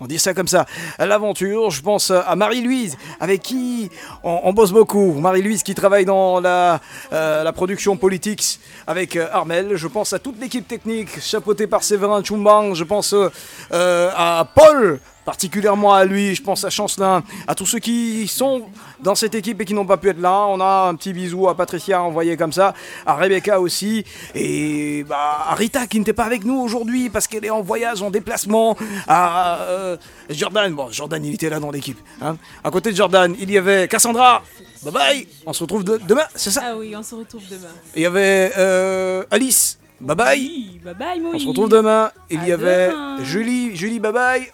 on 0.01 0.07
dit 0.07 0.19
ça 0.19 0.35
comme 0.35 0.49
ça. 0.49 0.67
L'aventure, 0.99 1.71
je 1.71 1.83
pense 1.83 2.11
à 2.11 2.35
Marie-Louise, 2.37 2.97
avec 3.21 3.43
qui 3.43 3.91
on, 4.23 4.53
bosse 4.53 4.73
beaucoup. 4.73 5.13
Marie-Louise 5.15 5.63
qui 5.63 5.75
travaille 5.75 6.05
dans 6.05 6.41
la, 6.41 6.81
euh, 7.13 7.51
production 7.53 7.97
Politics 7.97 8.61
avec 8.87 9.17
euh, 9.17 9.29
Armel. 9.33 9.77
Je 9.77 9.89
pense 9.89 10.13
à 10.13 10.19
toute 10.19 10.41
l'équipe 10.41 10.67
technique, 10.67 11.21
chapeautée 11.21 11.67
par 11.67 11.83
Séverin 11.83 12.23
Chumbang. 12.23 12.75
Je 12.75 12.85
pense 12.85 13.13
euh, 13.13 14.11
à 14.15 14.49
Paul, 14.55 15.01
particulièrement 15.29 15.93
à 15.93 16.07
lui. 16.07 16.35
Je 16.35 16.43
pense 16.43 16.65
à 16.65 16.71
Chancelin, 16.71 17.23
à 17.47 17.55
tous 17.55 17.67
ceux 17.67 17.81
qui 17.81 18.27
sont 18.29 18.63
dans 19.01 19.15
cette 19.15 19.35
équipe 19.35 19.61
et 19.61 19.67
qui 19.67 19.75
n'ont 19.75 19.85
pas 19.85 19.99
pu 19.99 20.09
être 20.09 20.21
là. 20.23 20.47
On 20.49 20.59
a 20.59 20.89
un 20.89 20.95
petit 20.95 21.13
bisou 21.13 21.49
à 21.51 21.55
Patricia 21.55 22.03
envoyé 22.03 22.39
comme 22.39 22.51
ça, 22.53 22.73
à 23.05 23.15
Rebecca 23.15 23.61
aussi, 23.61 24.05
et 24.35 25.05
bah, 25.07 25.45
à 25.51 25.55
Rita 25.55 25.87
qui 25.87 25.99
n'était 25.99 26.15
pas 26.15 26.25
avec 26.25 26.45
nous 26.47 26.59
aujourd'hui 26.59 27.11
parce 27.11 27.27
qu'elle 27.27 27.45
est 27.45 27.51
en 27.51 27.61
voyage, 27.61 28.01
en 28.01 28.11
déplacement, 28.11 28.75
à 29.07 29.59
euh, 29.69 29.97
Jordan. 30.31 30.73
Bon, 30.73 30.91
Jordan, 30.91 31.23
il 31.23 31.35
était 31.35 31.51
là 31.51 31.61
dans 31.61 31.71
l'équipe. 31.71 31.99
hein. 32.23 32.39
À 32.65 32.71
côté 32.71 32.91
de 32.91 32.97
Jordan, 32.97 33.35
il 33.39 33.51
y 33.51 33.59
avait 33.59 33.87
Cassandra. 33.87 34.43
Bye 34.83 34.93
bye. 34.95 35.29
On 35.45 35.53
se 35.53 35.63
retrouve 35.63 35.85
de- 35.85 36.01
demain, 36.09 36.25
c'est 36.35 36.51
ça? 36.51 36.63
Ah 36.65 36.75
oui, 36.79 36.95
on 36.97 37.03
se 37.03 37.15
retrouve 37.15 37.43
demain. 37.51 37.75
Il 37.95 38.01
y 38.01 38.07
avait 38.07 38.51
euh, 38.57 39.25
Alice. 39.31 39.79
Bye 40.01 40.17
bye. 40.17 40.39
Oui, 40.41 40.81
bye 40.83 40.95
bye, 40.95 41.21
On 41.35 41.39
se 41.39 41.47
retrouve 41.49 41.69
demain. 41.69 42.13
Il 42.31 42.43
y 42.49 42.53
avait 42.53 42.89
demain. 42.89 43.19
Julie. 43.25 43.77
Julie, 43.77 44.01
bye 44.01 44.13
bye. 44.13 44.49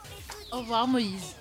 Au 0.54 0.58
revoir 0.60 0.86
Moïse. 0.86 1.34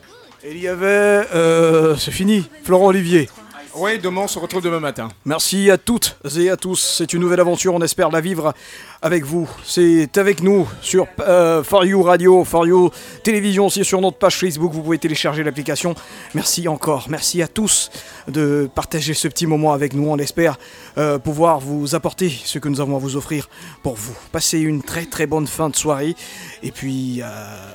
Il 0.44 0.58
y 0.58 0.68
avait. 0.68 0.88
euh, 0.88 1.96
c'est 1.98 2.12
fini. 2.12 2.50
Florent 2.64 2.88
Olivier. 2.88 3.30
Oui, 3.76 3.98
demain 3.98 4.22
on 4.22 4.28
se 4.28 4.38
retrouve 4.38 4.62
demain 4.62 4.80
matin. 4.80 5.10
Merci 5.26 5.72
à 5.72 5.80
toutes 5.80 6.16
et 6.38 6.50
à 6.52 6.58
tous. 6.58 6.96
C'est 6.98 7.12
une 7.14 7.22
nouvelle 7.22 7.40
aventure. 7.40 7.74
On 7.74 7.82
espère 7.82 8.12
la 8.12 8.22
vivre 8.22 8.54
avec 9.02 9.26
vous. 9.26 9.50
C'est 9.66 10.16
avec 10.20 10.44
nous 10.44 10.68
sur 10.80 11.08
euh, 11.22 11.64
For 11.64 11.84
You 11.84 12.04
Radio, 12.04 12.44
For 12.44 12.68
You 12.68 12.92
Télévision 13.24 13.66
aussi 13.66 13.84
sur 13.84 14.00
notre 14.00 14.18
page 14.18 14.38
Facebook. 14.38 14.72
Vous 14.74 14.84
pouvez 14.84 15.00
télécharger 15.00 15.44
l'application. 15.44 15.96
Merci 16.36 16.68
encore. 16.68 17.08
Merci 17.10 17.42
à 17.42 17.48
tous 17.48 17.90
de 18.28 18.70
partager 18.76 19.16
ce 19.16 19.28
petit 19.28 19.48
moment 19.48 19.74
avec 19.74 19.94
nous. 19.94 20.08
On 20.08 20.18
espère 20.20 20.60
euh, 21.00 21.18
pouvoir 21.18 21.60
vous 21.60 21.96
apporter 21.96 22.30
ce 22.30 22.60
que 22.60 22.70
nous 22.70 22.80
avons 22.80 22.96
à 22.96 23.00
vous 23.00 23.16
offrir 23.16 23.50
pour 23.82 23.96
vous. 23.96 24.16
Passez 24.32 24.60
une 24.60 24.84
très 24.84 25.06
très 25.06 25.26
bonne 25.26 25.48
fin 25.48 25.70
de 25.70 25.76
soirée. 25.76 26.16
Et 26.62 26.72
puis, 26.72 27.24
euh, 27.24 27.26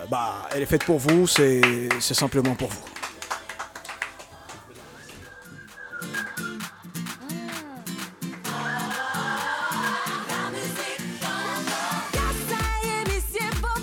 bah, 0.09 0.47
elle 0.55 0.63
est 0.63 0.67
faite 0.67 0.85
pour 0.85 0.99
vous. 0.99 1.27
C'est 1.27 1.61
c'est 1.99 2.15
simplement 2.15 2.55
pour 2.55 2.69
vous. 2.69 3.08